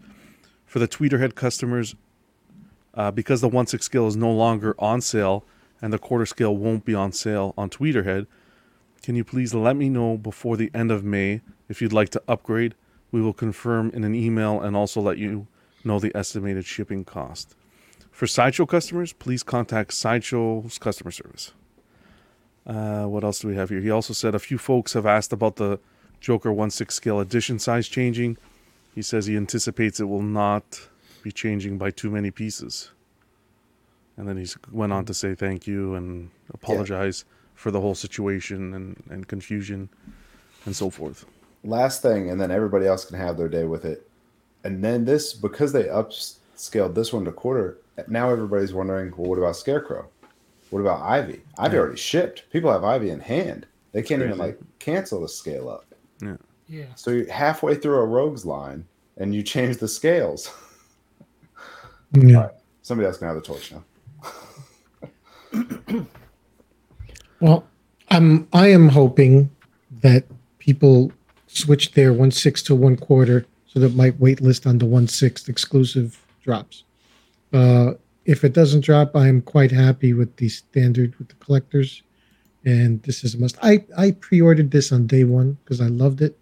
For 0.66 0.78
the 0.78 0.88
Tweeterhead 0.88 1.34
customers, 1.34 1.94
uh, 2.94 3.10
because 3.10 3.40
the 3.40 3.48
1 3.48 3.66
6 3.68 3.84
scale 3.84 4.06
is 4.06 4.16
no 4.16 4.30
longer 4.30 4.74
on 4.78 5.00
sale 5.00 5.44
and 5.80 5.92
the 5.92 5.98
quarter 5.98 6.26
scale 6.26 6.56
won't 6.56 6.84
be 6.84 6.94
on 6.94 7.12
sale 7.12 7.54
on 7.56 7.70
Tweeterhead, 7.70 8.26
can 9.02 9.16
you 9.16 9.24
please 9.24 9.54
let 9.54 9.76
me 9.76 9.88
know 9.88 10.16
before 10.16 10.56
the 10.56 10.70
end 10.74 10.90
of 10.90 11.04
May 11.04 11.40
if 11.68 11.80
you'd 11.82 11.92
like 11.92 12.10
to 12.10 12.22
upgrade? 12.28 12.74
We 13.12 13.20
will 13.20 13.32
confirm 13.32 13.90
in 13.90 14.04
an 14.04 14.14
email 14.14 14.60
and 14.60 14.74
also 14.74 15.00
let 15.00 15.18
you 15.18 15.46
know 15.84 16.00
the 16.00 16.14
estimated 16.16 16.64
shipping 16.64 17.04
cost. 17.04 17.54
For 18.10 18.26
Sideshow 18.26 18.66
customers, 18.66 19.12
please 19.12 19.42
contact 19.42 19.92
Sideshow's 19.92 20.78
customer 20.78 21.10
service. 21.10 21.52
Uh, 22.66 23.04
what 23.04 23.24
else 23.24 23.40
do 23.40 23.48
we 23.48 23.56
have 23.56 23.70
here? 23.70 23.80
He 23.80 23.90
also 23.90 24.12
said 24.12 24.34
a 24.34 24.38
few 24.38 24.58
folks 24.58 24.92
have 24.92 25.06
asked 25.06 25.32
about 25.32 25.56
the 25.56 25.78
Joker 26.20 26.52
1 26.52 26.70
6 26.70 26.94
scale 26.94 27.20
edition 27.20 27.58
size 27.58 27.88
changing. 27.88 28.36
He 28.94 29.02
says 29.02 29.26
he 29.26 29.36
anticipates 29.36 29.98
it 29.98 30.04
will 30.04 30.22
not 30.22 30.88
be 31.22 31.32
changing 31.32 31.78
by 31.78 31.90
too 31.90 32.10
many 32.10 32.30
pieces. 32.30 32.90
And 34.16 34.28
then 34.28 34.36
he 34.36 34.46
went 34.70 34.92
on 34.92 35.04
to 35.06 35.14
say 35.14 35.34
thank 35.34 35.66
you 35.66 35.94
and 35.94 36.30
apologize 36.52 37.24
for 37.54 37.70
the 37.70 37.80
whole 37.80 37.94
situation 37.94 38.74
and, 38.74 39.02
and 39.10 39.26
confusion 39.26 39.88
and 40.64 40.76
so 40.76 40.90
forth. 40.90 41.24
Last 41.64 42.02
thing, 42.02 42.30
and 42.30 42.40
then 42.40 42.50
everybody 42.50 42.86
else 42.86 43.04
can 43.04 43.16
have 43.16 43.36
their 43.36 43.48
day 43.48 43.64
with 43.64 43.84
it. 43.84 44.08
And 44.64 44.82
then 44.82 45.04
this, 45.04 45.32
because 45.32 45.72
they 45.72 45.84
upscaled 45.84 46.94
this 46.94 47.12
one 47.12 47.24
to 47.24 47.32
quarter, 47.32 47.78
now 48.08 48.30
everybody's 48.30 48.72
wondering, 48.72 49.12
well, 49.16 49.28
what 49.30 49.38
about 49.38 49.56
Scarecrow? 49.56 50.08
What 50.70 50.80
about 50.80 51.02
Ivy? 51.02 51.42
Ivy 51.58 51.74
Yeah. 51.74 51.80
already 51.80 51.96
shipped. 51.98 52.48
People 52.50 52.72
have 52.72 52.82
Ivy 52.84 53.10
in 53.10 53.20
hand. 53.20 53.66
They 53.92 54.02
can't 54.02 54.22
even 54.22 54.38
like 54.38 54.58
cancel 54.78 55.20
the 55.20 55.28
scale 55.28 55.68
up. 55.68 55.84
Yeah. 56.20 56.36
Yeah. 56.66 56.86
So 56.94 57.10
you're 57.10 57.30
halfway 57.30 57.74
through 57.74 57.96
a 57.96 58.06
rogues 58.06 58.46
line 58.46 58.86
and 59.18 59.34
you 59.34 59.42
change 59.42 59.76
the 59.76 59.88
scales. 59.88 60.50
Yeah. 62.14 62.36
All 62.36 62.42
right. 62.44 62.52
Somebody 62.82 63.06
else 63.06 63.18
can 63.18 63.26
have 63.28 63.36
the 63.36 63.42
torch 63.42 63.72
now. 63.72 63.84
Well, 67.40 67.64
I'm 68.10 68.48
I 68.52 68.68
am 68.68 68.88
hoping 68.88 69.50
that 70.00 70.24
people 70.58 71.12
switch 71.52 71.92
their 71.92 72.12
one 72.12 72.30
six 72.30 72.62
to 72.62 72.74
one 72.74 72.96
quarter 72.96 73.46
so 73.66 73.80
that 73.80 73.94
my 73.94 74.12
wait 74.18 74.40
list 74.40 74.66
on 74.66 74.78
the 74.78 74.86
one 74.86 75.08
sixth 75.08 75.48
exclusive 75.48 76.20
drops. 76.42 76.84
Uh, 77.52 77.92
if 78.24 78.44
it 78.44 78.52
doesn't 78.52 78.84
drop, 78.84 79.16
I 79.16 79.28
am 79.28 79.42
quite 79.42 79.72
happy 79.72 80.12
with 80.12 80.36
the 80.36 80.48
standard 80.48 81.18
with 81.18 81.28
the 81.28 81.34
collectors, 81.36 82.02
and 82.64 83.02
this 83.02 83.24
is 83.24 83.34
a 83.34 83.38
must. 83.38 83.56
I 83.62 83.84
I 83.96 84.12
pre-ordered 84.12 84.70
this 84.70 84.92
on 84.92 85.06
day 85.06 85.24
one 85.24 85.58
because 85.64 85.80
I 85.80 85.88
loved 85.88 86.22
it, 86.22 86.38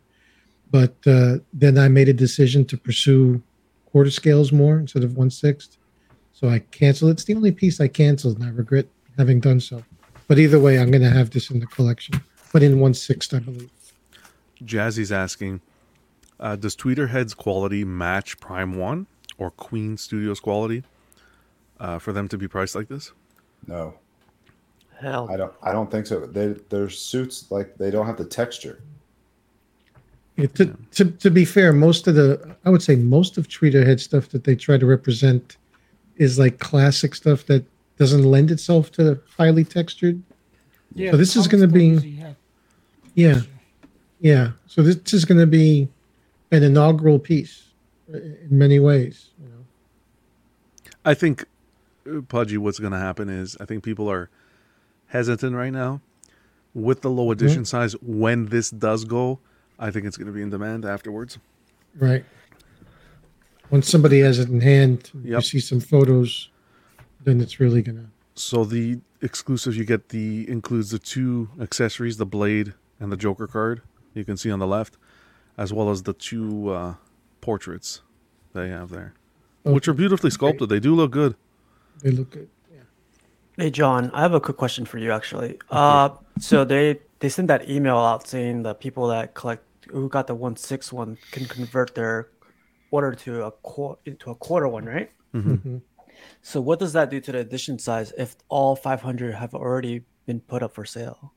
but 0.71 0.95
uh, 1.07 1.39
then 1.53 1.79
I 1.79 1.89
made 1.89 2.09
a 2.09 2.13
decision 2.13 2.65
to 2.67 2.77
pursue 2.77 3.43
quarter 3.87 4.11
scales 4.11 4.53
more 4.53 4.79
instead 4.79 5.05
of 5.05 5.17
one 5.17 5.31
sixth. 5.31 5.77
So 6.33 6.49
I 6.49 6.61
canceled. 6.71 7.13
It's 7.13 7.25
the 7.25 7.35
only 7.35 7.53
piece 7.53 7.81
I 7.81 7.89
canceled, 7.89 8.37
and 8.37 8.45
I 8.45 8.51
regret 8.51 8.87
having 9.19 9.41
done 9.41 9.61
so. 9.61 9.83
But 10.29 10.39
either 10.39 10.61
way, 10.61 10.79
I'm 10.79 10.91
going 10.91 11.03
to 11.03 11.11
have 11.11 11.31
this 11.31 11.51
in 11.51 11.61
the 11.61 11.67
collection, 11.67 12.23
but 12.53 12.63
in 12.63 12.79
one 12.79 12.95
sixth, 12.95 13.35
I 13.35 13.41
believe. 13.41 13.71
Jazzy's 14.65 15.13
asking, 15.13 15.61
uh, 16.39 16.57
does 16.57 16.77
Tweeterhead's 16.77 17.35
quality 17.35 17.85
match 17.85 18.39
Prime 18.41 18.77
One 18.77 19.07
or 19.39 19.51
Queen 19.51 19.97
Studios 19.97 20.41
quality 20.41 20.83
uh, 21.79 21.99
for 21.99 22.13
them 22.13 22.29
to 22.29 22.39
be 22.39 22.49
priced 22.49 22.75
like 22.75 22.89
this? 22.89 23.13
No. 23.67 23.95
Hell, 25.01 25.29
I 25.31 25.37
don't 25.39 25.55
I 25.63 25.73
don't 25.73 25.91
think 25.91 26.07
so. 26.07 26.27
They 26.27 26.49
their 26.69 26.91
suits 26.91 27.51
like 27.51 27.75
they 27.77 27.91
don't 27.91 28.05
have 28.05 28.19
the 28.19 28.25
texture. 28.25 28.83
Yeah, 30.37 30.47
to, 30.55 30.77
to, 30.93 31.05
to 31.11 31.31
be 31.31 31.45
fair, 31.45 31.73
most 31.73 32.07
of 32.07 32.15
the, 32.15 32.57
I 32.65 32.71
would 32.71 32.83
say 32.83 32.97
most 32.97 33.37
of 33.37 33.49
Tweeterhead 33.49 34.01
stuff 34.01 34.29
that 34.31 34.45
they 34.45 34.55
try 34.55 34.79
to 34.79 34.87
represent 34.87 35.57
is 36.17 36.39
like 36.39 36.59
classic 36.59 37.15
stuff 37.15 37.45
that 37.47 37.65
doesn't 37.99 38.25
lend 38.25 38.51
itself 38.51 38.91
to 38.93 39.21
highly 39.37 39.65
textured. 39.65 40.23
Yeah. 40.95 41.11
So 41.11 41.17
this 41.19 41.37
is 41.37 41.47
going 41.47 41.61
to 41.63 41.69
be, 41.69 41.87
usually 41.87 42.17
have 42.17 42.37
yeah, 43.15 43.41
yeah. 44.21 44.53
So 44.67 44.83
this 44.83 45.13
is 45.13 45.25
going 45.25 45.41
to 45.41 45.47
be 45.47 45.89
an 46.51 46.63
inaugural 46.63 47.19
piece 47.19 47.65
uh, 48.13 48.19
in 48.19 48.49
many 48.51 48.79
ways. 48.79 49.31
You 49.43 49.49
know? 49.49 49.65
I 51.05 51.15
think, 51.15 51.47
uh, 52.07 52.21
Pudgy, 52.29 52.59
what's 52.59 52.79
going 52.79 52.93
to 52.93 52.99
happen 52.99 53.29
is 53.29 53.57
I 53.61 53.65
think 53.65 53.83
people 53.83 54.11
are 54.11 54.31
hesitant 55.07 55.57
right 55.57 55.73
now 55.73 56.01
with 56.75 57.03
the 57.03 57.11
low 57.11 57.31
edition 57.31 57.65
size. 57.65 57.95
When 58.03 58.47
this 58.47 58.71
does 58.71 59.05
go, 59.05 59.41
I 59.79 59.91
think 59.91 60.07
it's 60.07 60.17
going 60.17 60.27
to 60.27 60.33
be 60.33 60.43
in 60.43 60.51
demand 60.51 60.85
afterwards. 60.85 61.39
Right. 61.99 62.25
Once 63.71 63.89
somebody 63.89 64.21
has 64.21 64.39
it 64.39 64.49
in 64.49 64.61
hand, 64.61 65.11
you 65.25 65.41
see 65.41 65.61
some 65.61 65.81
photos, 65.81 66.51
then 67.25 67.41
it's 67.41 67.61
really 67.61 67.83
going 67.83 67.97
to. 67.97 68.07
So 68.35 68.65
the 68.65 69.01
exclusive 69.23 69.77
you 69.77 69.85
get 69.85 70.09
the 70.09 70.49
includes 70.49 70.91
the 70.91 70.99
two 70.99 71.49
accessories, 71.61 72.17
the 72.17 72.27
blade 72.27 72.75
and 72.99 73.13
the 73.13 73.17
Joker 73.17 73.47
card. 73.47 73.83
You 74.15 74.25
can 74.25 74.37
see 74.37 74.51
on 74.51 74.59
the 74.59 74.67
left, 74.67 74.97
as 75.57 75.73
well 75.73 75.91
as 75.91 76.03
the 76.03 76.13
two 76.13 76.71
uh, 76.71 76.95
portraits 77.41 78.03
they 78.53 78.69
have 78.69 78.91
there, 78.91 79.15
which 79.63 79.87
are 79.89 79.95
beautifully 79.95 80.31
sculpted. 80.31 80.69
They 80.69 80.81
do 80.81 80.95
look 80.95 81.11
good. 81.11 81.37
They 82.03 82.11
look 82.11 82.31
good. 82.31 82.49
Hey 83.57 83.71
John, 83.71 84.11
I 84.15 84.23
have 84.23 84.33
a 84.33 84.41
quick 84.41 84.57
question 84.57 84.87
for 84.87 84.97
you 84.97 85.13
actually. 85.13 85.59
Uh, 85.71 86.11
so 86.39 86.65
they 86.65 87.01
they 87.19 87.29
sent 87.29 87.49
that 87.49 87.69
email 87.69 87.99
out 87.99 88.27
saying 88.27 88.63
that 88.63 88.81
people 88.81 89.09
that 89.09 89.35
collect 89.35 89.65
who 89.91 90.09
got 90.09 90.27
the 90.29 90.35
one 90.35 90.57
six 90.57 90.91
one 90.93 91.19
can 91.31 91.45
convert 91.45 91.95
their 91.95 92.29
order 92.91 93.13
to 93.13 93.45
a 93.45 93.51
quar 93.51 93.99
into 94.07 94.31
a 94.31 94.35
quarter 94.35 94.67
one, 94.67 94.87
right? 94.87 95.11
Mhm. 95.35 95.83
So 96.41 96.61
what 96.61 96.79
does 96.79 96.95
that 96.95 97.11
do 97.11 97.21
to 97.21 97.33
the 97.33 97.39
edition 97.39 97.79
size 97.79 98.13
if 98.17 98.37
all 98.49 98.77
500 98.77 99.35
have 99.35 99.55
already 99.55 100.05
been 100.27 100.41
put 100.41 100.63
up 100.63 100.73
for 100.73 100.85
sale? 100.87 101.33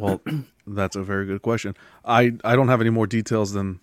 Well, 0.00 0.20
that's 0.66 0.96
a 0.96 1.02
very 1.02 1.26
good 1.26 1.42
question. 1.42 1.76
I 2.04 2.32
I 2.44 2.56
don't 2.56 2.68
have 2.68 2.80
any 2.80 2.90
more 2.90 3.06
details 3.06 3.52
than 3.52 3.80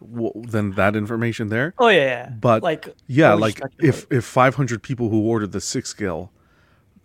than 0.00 0.72
that 0.72 0.94
information 0.96 1.48
there. 1.48 1.74
Oh 1.78 1.88
yeah, 1.88 2.04
yeah. 2.04 2.28
But 2.30 2.62
like 2.62 2.94
yeah, 3.06 3.34
like 3.34 3.60
if 3.78 4.06
if 4.10 4.24
500 4.24 4.82
people 4.82 5.08
who 5.08 5.22
ordered 5.26 5.52
the 5.52 5.60
six 5.60 5.88
scale 5.88 6.30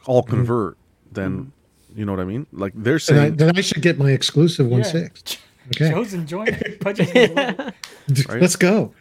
all 0.06 0.24
mm-hmm. 0.24 0.36
convert, 0.36 0.78
then 1.12 1.52
you 1.96 2.06
know 2.06 2.12
what 2.14 2.22
I 2.22 2.26
mean. 2.26 2.48
Like 2.52 2.74
they're 2.76 3.00
Then 3.00 3.18
I, 3.18 3.22
saying, 3.22 3.36
then 3.38 3.58
I 3.58 3.62
should 3.62 3.82
get 3.82 3.98
my 3.98 4.12
exclusive 4.12 4.68
one 4.68 4.82
Yeah. 4.82 4.88
six. 4.88 5.38
Okay, 5.68 5.90
Joe's 5.92 6.14
enjoying 6.14 6.48
it. 6.50 6.82
Pudgy's 6.82 7.10
enjoying 7.12 7.38
it. 7.38 8.28
Right. 8.28 8.42
let's 8.42 8.58
go. 8.58 8.94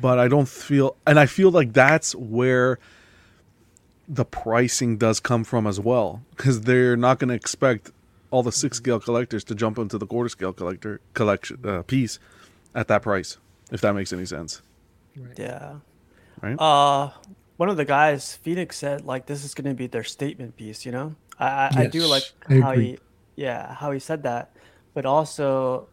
but 0.00 0.18
I 0.20 0.28
don't 0.28 0.46
feel, 0.46 0.96
and 1.08 1.18
I 1.18 1.26
feel 1.26 1.50
like 1.50 1.72
that's 1.72 2.14
where 2.14 2.78
the 4.06 4.24
pricing 4.24 4.96
does 4.96 5.18
come 5.18 5.42
from 5.44 5.66
as 5.66 5.80
well, 5.80 6.22
because 6.36 6.60
they're 6.60 6.96
not 6.96 7.18
going 7.18 7.30
to 7.30 7.34
expect 7.34 7.90
all 8.34 8.42
the 8.42 8.50
six 8.50 8.78
scale 8.78 8.98
collectors 8.98 9.44
to 9.44 9.54
jump 9.54 9.78
into 9.78 9.96
the 9.96 10.06
quarter 10.06 10.28
scale 10.28 10.52
collector 10.52 11.00
collection 11.14 11.56
uh, 11.64 11.82
piece 11.82 12.18
at 12.74 12.88
that 12.88 13.00
price, 13.02 13.38
if 13.70 13.80
that 13.80 13.94
makes 13.94 14.12
any 14.12 14.26
sense. 14.26 14.60
Yeah. 15.38 15.76
Right? 16.42 16.56
Uh, 16.58 17.10
one 17.58 17.68
of 17.68 17.76
the 17.76 17.84
guys, 17.84 18.34
Phoenix, 18.34 18.76
said 18.76 19.06
like 19.06 19.26
this 19.26 19.44
is 19.44 19.54
going 19.54 19.70
to 19.70 19.74
be 19.74 19.86
their 19.86 20.02
statement 20.02 20.56
piece. 20.56 20.84
You 20.84 20.90
know, 20.90 21.14
I 21.38 21.46
I, 21.46 21.70
I 21.76 21.86
do 21.86 22.06
like 22.06 22.24
I 22.48 22.54
how 22.58 22.72
agree. 22.72 22.84
he, 22.84 22.98
yeah, 23.36 23.72
how 23.72 23.92
he 23.92 24.00
said 24.00 24.24
that. 24.24 24.50
But 24.94 25.06
also, 25.06 25.86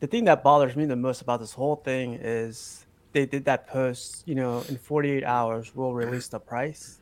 the 0.00 0.08
thing 0.08 0.24
that 0.24 0.42
bothers 0.42 0.74
me 0.74 0.86
the 0.86 0.96
most 0.96 1.22
about 1.22 1.38
this 1.38 1.52
whole 1.52 1.76
thing 1.76 2.14
is 2.20 2.84
they 3.12 3.26
did 3.26 3.44
that 3.44 3.68
post. 3.68 4.26
You 4.26 4.34
know, 4.34 4.64
in 4.68 4.76
48 4.76 5.22
hours 5.22 5.70
we'll 5.72 5.94
release 5.94 6.26
the 6.26 6.40
price. 6.40 6.98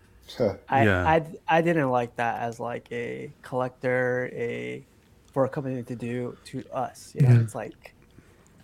I, 0.69 0.85
Yeah. 0.85 1.07
I 1.09 1.23
I 1.49 1.61
didn't 1.63 1.91
like 1.91 2.17
that 2.17 2.41
as 2.41 2.59
like 2.61 2.89
a 2.93 3.31
collector, 3.43 4.31
a 4.33 4.85
for 5.33 5.45
a 5.45 5.49
company 5.49 5.83
to 5.83 5.97
do 5.97 6.37
to 6.47 6.65
us. 6.73 7.13
You 7.15 7.27
know, 7.27 7.35
Yeah. 7.35 7.41
it's 7.41 7.55
like 7.55 7.95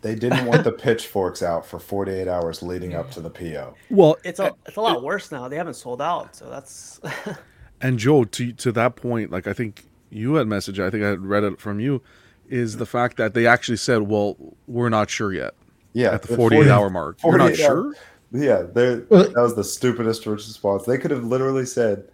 They 0.02 0.14
didn't 0.14 0.46
want 0.46 0.64
the 0.64 0.72
pitchforks 0.72 1.42
out 1.42 1.66
for 1.66 1.78
48 1.78 2.26
hours 2.26 2.62
leading 2.62 2.94
up 2.94 3.10
to 3.12 3.20
the 3.20 3.28
PO. 3.30 3.74
Well, 3.90 4.16
it's 4.24 4.40
a 4.40 4.54
it's 4.66 4.76
a 4.76 4.80
lot 4.80 5.02
worse 5.02 5.30
now. 5.30 5.48
They 5.48 5.56
haven't 5.56 5.74
sold 5.74 6.00
out, 6.00 6.34
so 6.36 6.48
that's 6.48 7.00
And 7.82 7.98
Joe, 7.98 8.24
to 8.24 8.52
to 8.52 8.72
that 8.72 8.96
point, 8.96 9.30
like 9.30 9.46
I 9.46 9.52
think 9.52 9.84
you 10.10 10.34
had 10.34 10.46
messaged, 10.46 10.82
I 10.84 10.90
think 10.90 11.04
I 11.04 11.08
had 11.08 11.24
read 11.24 11.44
it 11.44 11.60
from 11.60 11.80
you, 11.80 12.02
is 12.48 12.76
the 12.78 12.86
fact 12.86 13.16
that 13.16 13.32
they 13.34 13.46
actually 13.46 13.76
said, 13.78 14.02
"Well, 14.02 14.36
we're 14.66 14.88
not 14.90 15.08
sure 15.08 15.32
yet." 15.32 15.54
Yeah, 15.92 16.12
at 16.14 16.22
the 16.22 16.32
at 16.32 16.36
48 16.36 16.58
40 16.58 16.70
hour 16.70 16.90
mark, 16.90 17.18
we're 17.24 17.36
not 17.38 17.50
48 17.56 17.64
hour- 17.64 17.68
sure. 17.92 17.94
Yeah, 18.32 18.62
they're- 18.72 19.06
that 19.10 19.32
was 19.36 19.54
the 19.56 19.64
stupidest 19.64 20.26
response. 20.26 20.84
They 20.84 20.98
could 20.98 21.10
have 21.10 21.24
literally 21.24 21.66
said, 21.66 22.04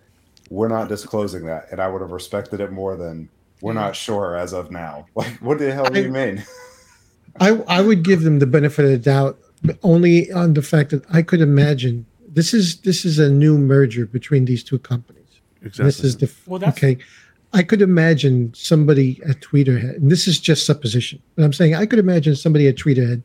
we're 0.51 0.69
not 0.69 0.89
disclosing 0.89 1.45
that, 1.47 1.67
and 1.71 1.81
I 1.81 1.89
would 1.89 2.01
have 2.01 2.11
respected 2.13 2.61
it 2.61 2.73
more 2.73 2.97
than 2.97 3.29
we're 3.61 3.73
not 3.73 3.97
sure 3.97 4.37
as 4.37 4.53
of 4.53 4.71
now. 4.71 5.07
Like, 5.17 5.37
what 5.41 5.59
the 5.59 5.73
hell 5.73 5.87
do 5.91 6.01
you 6.03 6.11
mean? 6.11 6.43
I 7.41 7.51
I 7.69 7.81
would 7.83 8.03
give 8.05 8.23
them 8.23 8.39
the 8.39 8.47
benefit 8.47 8.85
of 8.85 8.91
the 8.93 8.99
doubt, 8.99 9.39
but 9.63 9.79
only 9.83 10.31
on 10.33 10.55
the 10.55 10.63
fact 10.63 10.91
that 10.91 11.03
I 11.13 11.23
could 11.23 11.41
imagine 11.41 12.07
this 12.29 12.55
is 12.55 12.79
this 12.81 13.05
is 13.05 13.19
a 13.19 13.29
new 13.29 13.59
merger 13.59 14.07
between 14.07 14.45
these 14.45 14.63
two 14.63 14.79
companies. 14.79 15.23
Exactly. 15.63 15.85
This 15.87 16.05
is 16.05 16.17
the 16.17 16.31
Well, 16.47 16.61
that's- 16.61 16.79
okay. 16.79 16.97
I 17.53 17.63
could 17.63 17.81
imagine 17.83 18.53
somebody 18.55 19.21
at 19.27 19.41
Tweeterhead, 19.41 19.97
and 19.97 20.11
this 20.13 20.27
is 20.29 20.39
just 20.39 20.65
supposition, 20.67 21.21
but 21.35 21.45
I'm 21.45 21.53
saying 21.53 21.75
I 21.75 21.87
could 21.87 21.99
imagine 21.99 22.37
somebody 22.37 22.69
at 22.69 22.77
Tweeterhead 22.77 23.23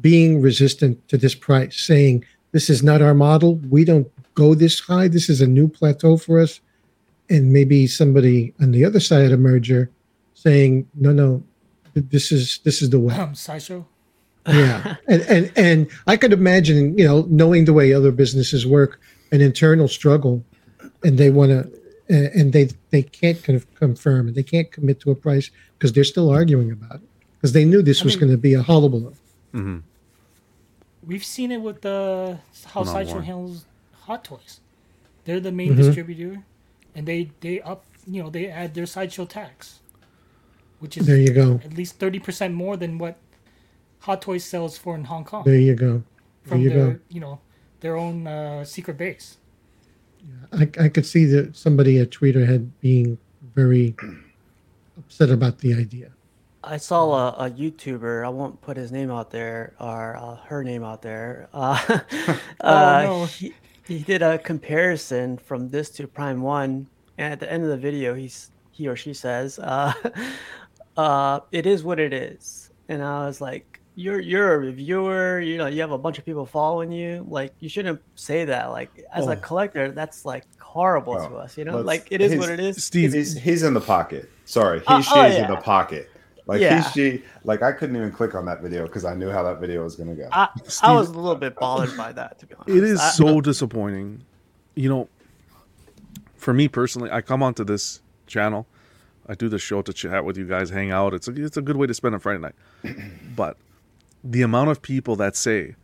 being 0.00 0.40
resistant 0.40 1.06
to 1.08 1.16
this 1.16 1.34
price, 1.34 1.78
saying 1.80 2.24
this 2.52 2.68
is 2.70 2.82
not 2.82 3.02
our 3.02 3.14
model. 3.14 3.56
We 3.70 3.84
don't 3.84 4.10
go 4.34 4.54
this 4.54 4.80
high. 4.80 5.08
This 5.08 5.28
is 5.28 5.40
a 5.40 5.46
new 5.46 5.68
plateau 5.68 6.16
for 6.16 6.40
us. 6.40 6.60
And 7.30 7.52
maybe 7.52 7.86
somebody 7.86 8.52
on 8.60 8.72
the 8.72 8.84
other 8.84 9.00
side 9.00 9.24
of 9.24 9.30
the 9.30 9.36
merger 9.38 9.90
saying, 10.34 10.88
no, 10.94 11.12
no, 11.12 11.42
this 11.94 12.32
is 12.32 12.58
this 12.64 12.80
is 12.82 12.90
the 12.90 12.98
way 12.98 13.14
Um, 13.14 13.34
sideshow. 13.34 13.86
yeah 14.48 14.96
and, 15.08 15.22
and 15.22 15.52
and 15.56 15.90
i 16.06 16.16
could 16.16 16.32
imagine 16.32 16.96
you 16.98 17.04
know 17.04 17.26
knowing 17.28 17.64
the 17.66 17.72
way 17.74 17.92
other 17.92 18.10
businesses 18.10 18.66
work 18.66 18.98
an 19.30 19.40
internal 19.42 19.86
struggle 19.86 20.42
and 21.04 21.16
they 21.18 21.30
want 21.30 21.50
to 21.50 21.70
and 22.08 22.52
they 22.54 22.68
they 22.90 23.02
can't 23.02 23.42
kind 23.44 23.56
of 23.56 23.72
confirm 23.74 24.26
and 24.26 24.34
they 24.34 24.42
can't 24.42 24.72
commit 24.72 25.00
to 25.00 25.10
a 25.10 25.14
price 25.14 25.50
because 25.78 25.92
they're 25.92 26.02
still 26.02 26.30
arguing 26.30 26.72
about 26.72 26.96
it 26.96 27.08
because 27.36 27.52
they 27.52 27.64
knew 27.64 27.82
this 27.82 28.00
I 28.00 28.04
was 28.04 28.16
going 28.16 28.32
to 28.32 28.38
be 28.38 28.54
a 28.54 28.62
hullabaloo 28.62 29.14
Mm-hmm. 29.54 29.78
We've 31.04 31.24
seen 31.24 31.50
it 31.52 31.60
with 31.60 31.82
the 31.82 32.38
how 32.66 32.82
Not 32.82 32.92
Sideshow 32.92 33.20
handles 33.20 33.66
Hot 34.06 34.24
Toys. 34.24 34.60
They're 35.24 35.40
the 35.40 35.52
main 35.52 35.72
Mhm. 35.74 35.76
distributor, 35.76 36.42
and 36.94 37.06
they 37.06 37.30
they 37.40 37.60
up 37.60 37.84
you 38.06 38.22
know 38.22 38.30
they 38.30 38.46
add 38.48 38.74
their 38.74 38.86
Sideshow 38.86 39.24
tax, 39.26 39.80
which 40.80 40.96
is 40.96 41.06
There 41.06 41.16
you 41.18 41.32
go. 41.32 41.60
at 41.64 41.74
least 41.74 41.96
thirty 41.98 42.18
percent 42.18 42.54
more 42.54 42.76
than 42.76 42.98
what 42.98 43.16
Hot 44.00 44.22
Toys 44.22 44.44
sells 44.44 44.78
for 44.78 44.94
in 44.94 45.04
Hong 45.04 45.24
Kong. 45.24 45.44
there 45.44 45.58
you 45.58 45.74
go 45.74 45.92
there 45.92 46.02
from 46.48 46.60
you 46.60 46.70
their 46.70 46.90
go 46.94 46.98
you 47.08 47.20
know 47.20 47.40
their 47.80 47.96
own 47.96 48.26
uh, 48.26 48.64
secret 48.64 48.96
base. 48.96 49.38
I, 50.52 50.68
I 50.78 50.88
could 50.88 51.04
see 51.06 51.24
that 51.26 51.56
somebody 51.56 51.98
at 51.98 52.10
Tweeterhead 52.10 52.70
being 52.80 53.18
very 53.56 53.96
upset 54.96 55.30
about 55.30 55.58
the 55.58 55.74
idea 55.74 56.12
I 56.64 56.76
saw 56.76 57.12
a, 57.12 57.46
a 57.46 57.50
YouTuber. 57.50 58.24
I 58.24 58.28
won't 58.28 58.60
put 58.60 58.76
his 58.76 58.92
name 58.92 59.10
out 59.10 59.30
there 59.30 59.74
or 59.80 60.16
uh, 60.16 60.36
her 60.46 60.62
name 60.62 60.84
out 60.84 61.02
there. 61.02 61.48
Uh, 61.54 61.98
uh, 62.60 63.02
no. 63.04 63.24
he, 63.26 63.52
he 63.86 63.98
did 64.00 64.22
a 64.22 64.38
comparison 64.38 65.36
from 65.38 65.68
this 65.68 65.90
to 65.90 66.06
Prime 66.06 66.40
One, 66.42 66.86
and 67.18 67.32
at 67.32 67.40
the 67.40 67.50
end 67.52 67.64
of 67.64 67.68
the 67.70 67.76
video, 67.76 68.14
he's 68.14 68.50
he 68.70 68.86
or 68.88 68.96
she 68.96 69.12
says, 69.12 69.58
uh, 69.58 69.92
uh, 70.96 71.40
"It 71.50 71.66
is 71.66 71.82
what 71.82 71.98
it 71.98 72.12
is." 72.12 72.70
And 72.88 73.02
I 73.02 73.26
was 73.26 73.40
like, 73.40 73.80
"You're 73.96 74.20
you're 74.20 74.54
a 74.54 74.58
reviewer. 74.58 75.40
You 75.40 75.58
know, 75.58 75.66
you 75.66 75.80
have 75.80 75.90
a 75.92 75.98
bunch 75.98 76.18
of 76.18 76.24
people 76.24 76.46
following 76.46 76.92
you. 76.92 77.26
Like, 77.28 77.52
you 77.60 77.68
shouldn't 77.68 78.00
say 78.14 78.44
that. 78.44 78.70
Like, 78.70 79.04
as 79.12 79.26
Oh. 79.26 79.30
a 79.32 79.36
collector, 79.36 79.90
that's 79.90 80.24
like 80.24 80.44
horrible 80.60 81.16
to 81.16 81.34
us. 81.36 81.58
You 81.58 81.64
know, 81.64 81.80
like 81.80 82.08
it 82.10 82.20
is 82.20 82.32
he's- 82.32 82.40
what 82.40 82.50
it 82.50 82.60
is." 82.60 82.82
Steve, 82.84 83.12
He's 83.12 83.36
he's 83.36 83.62
in 83.64 83.74
the 83.74 83.80
pocket. 83.80 84.30
Sorry, 84.44 84.78
he 84.80 84.86
Uh, 84.86 85.02
oh, 85.14 85.24
in 85.26 85.50
the 85.50 85.56
pocket. 85.56 86.08
Like 86.46 86.60
Yeah. 86.60 86.82
he 86.82 86.90
she 87.18 87.22
like 87.44 87.62
I 87.62 87.72
couldn't 87.72 87.96
even 87.96 88.10
click 88.10 88.34
on 88.34 88.44
that 88.46 88.60
video 88.60 88.84
because 88.86 89.04
I 89.04 89.14
knew 89.14 89.30
how 89.30 89.42
that 89.44 89.60
video 89.60 89.84
was 89.84 89.96
gonna 89.96 90.14
go. 90.14 90.28
I, 90.32 90.48
I 90.82 90.92
was 90.92 91.08
a 91.08 91.12
little 91.12 91.36
bit 91.36 91.54
bothered 91.56 91.96
by 91.96 92.12
that, 92.12 92.38
to 92.40 92.46
be 92.46 92.54
honest. 92.54 92.76
It 92.76 92.84
is 92.84 93.00
I- 93.00 93.10
so 93.10 93.40
disappointing. 93.40 94.24
You 94.74 94.88
know, 94.88 95.08
for 96.36 96.52
me 96.52 96.68
personally, 96.68 97.10
I 97.10 97.20
come 97.20 97.42
onto 97.42 97.64
this 97.64 98.00
channel. 98.26 98.66
I 99.28 99.34
do 99.34 99.48
the 99.48 99.58
show 99.58 99.82
to 99.82 99.92
chat 99.92 100.24
with 100.24 100.36
you 100.36 100.46
guys, 100.46 100.70
hang 100.70 100.90
out. 100.90 101.14
It's 101.14 101.28
a, 101.28 101.44
it's 101.44 101.56
a 101.56 101.62
good 101.62 101.76
way 101.76 101.86
to 101.86 101.94
spend 101.94 102.14
a 102.14 102.18
Friday 102.18 102.40
night. 102.40 102.54
but 103.36 103.56
the 104.24 104.42
amount 104.42 104.70
of 104.70 104.82
people 104.82 105.14
that 105.16 105.36
say, 105.36 105.76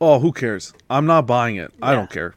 "Oh, 0.00 0.20
who 0.20 0.32
cares? 0.32 0.72
I'm 0.88 1.06
not 1.06 1.26
buying 1.26 1.56
it. 1.56 1.72
I 1.82 1.94
don't 1.94 2.10
care. 2.10 2.34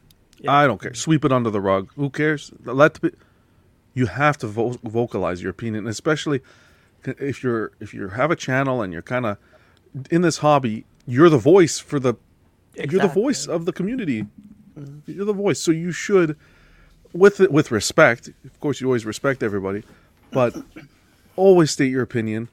I 0.47 0.65
don't 0.65 0.81
care. 0.81 0.93
Sweep 0.95 1.23
it 1.23 1.31
under 1.31 1.49
the 1.51 1.61
rug. 1.61 1.89
Who 1.95 2.09
cares? 2.09 2.51
Let 2.65 2.95
the, 2.95 3.13
you 3.93 4.07
have 4.07 4.37
to 4.39 4.47
vo- 4.47 4.77
vocalize 4.83 5.41
your 5.41 5.51
opinion, 5.51 5.87
especially 5.87 6.41
if 7.05 7.43
you're 7.43 7.71
if 7.79 7.93
you 7.93 8.09
have 8.09 8.31
a 8.31 8.35
channel 8.35 8.81
and 8.81 8.93
you're 8.93 9.01
kind 9.01 9.25
of 9.25 9.37
in 10.09 10.21
this 10.21 10.37
hobby. 10.39 10.85
You're 11.05 11.29
the 11.29 11.37
voice 11.37 11.79
for 11.79 11.99
the 11.99 12.15
you're 12.75 13.01
the 13.01 13.07
voice 13.07 13.45
of 13.47 13.65
the 13.65 13.73
community. 13.73 14.25
You're 15.05 15.25
the 15.25 15.33
voice, 15.33 15.59
so 15.59 15.71
you 15.71 15.91
should, 15.91 16.37
with 17.11 17.39
with 17.39 17.71
respect. 17.71 18.29
Of 18.45 18.59
course, 18.59 18.81
you 18.81 18.87
always 18.87 19.05
respect 19.05 19.43
everybody, 19.43 19.83
but 20.31 20.55
always 21.35 21.71
state 21.71 21.91
your 21.91 22.01
opinion. 22.01 22.49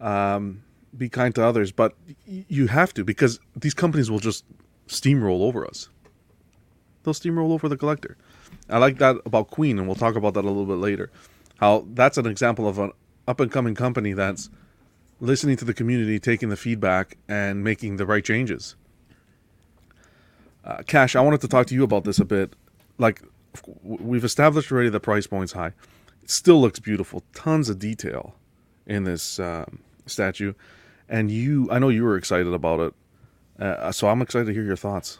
Um, 0.00 0.62
be 0.96 1.08
kind 1.08 1.34
to 1.36 1.44
others, 1.44 1.72
but 1.72 1.94
you 2.26 2.66
have 2.66 2.92
to 2.94 3.04
because 3.04 3.40
these 3.56 3.72
companies 3.72 4.10
will 4.10 4.18
just 4.18 4.44
steamroll 4.88 5.40
over 5.42 5.66
us. 5.66 5.88
They'll 7.02 7.14
steamroll 7.14 7.52
over 7.52 7.68
the 7.68 7.76
collector. 7.76 8.16
I 8.68 8.78
like 8.78 8.98
that 8.98 9.16
about 9.24 9.50
Queen, 9.50 9.78
and 9.78 9.86
we'll 9.86 9.96
talk 9.96 10.16
about 10.16 10.34
that 10.34 10.44
a 10.44 10.48
little 10.48 10.66
bit 10.66 10.78
later. 10.78 11.10
How 11.56 11.86
that's 11.94 12.18
an 12.18 12.26
example 12.26 12.68
of 12.68 12.78
an 12.78 12.92
up 13.26 13.40
and 13.40 13.50
coming 13.50 13.74
company 13.74 14.12
that's 14.12 14.50
listening 15.20 15.56
to 15.56 15.64
the 15.64 15.74
community, 15.74 16.18
taking 16.18 16.48
the 16.48 16.56
feedback, 16.56 17.16
and 17.28 17.62
making 17.62 17.96
the 17.96 18.06
right 18.06 18.24
changes. 18.24 18.74
Uh, 20.64 20.82
Cash, 20.86 21.16
I 21.16 21.20
wanted 21.20 21.40
to 21.42 21.48
talk 21.48 21.66
to 21.68 21.74
you 21.74 21.84
about 21.84 22.04
this 22.04 22.18
a 22.18 22.24
bit. 22.24 22.54
Like, 22.98 23.22
we've 23.82 24.24
established 24.24 24.70
already 24.70 24.88
the 24.88 25.00
price 25.00 25.26
point's 25.26 25.52
high. 25.52 25.72
It 26.22 26.30
still 26.30 26.60
looks 26.60 26.78
beautiful. 26.78 27.22
Tons 27.34 27.68
of 27.68 27.78
detail 27.78 28.34
in 28.86 29.04
this 29.04 29.38
um, 29.38 29.80
statue. 30.06 30.54
And 31.08 31.30
you, 31.30 31.68
I 31.70 31.78
know 31.78 31.88
you 31.88 32.04
were 32.04 32.16
excited 32.16 32.52
about 32.52 32.80
it. 32.80 32.94
Uh, 33.58 33.92
so 33.92 34.08
I'm 34.08 34.22
excited 34.22 34.46
to 34.46 34.52
hear 34.52 34.64
your 34.64 34.76
thoughts 34.76 35.18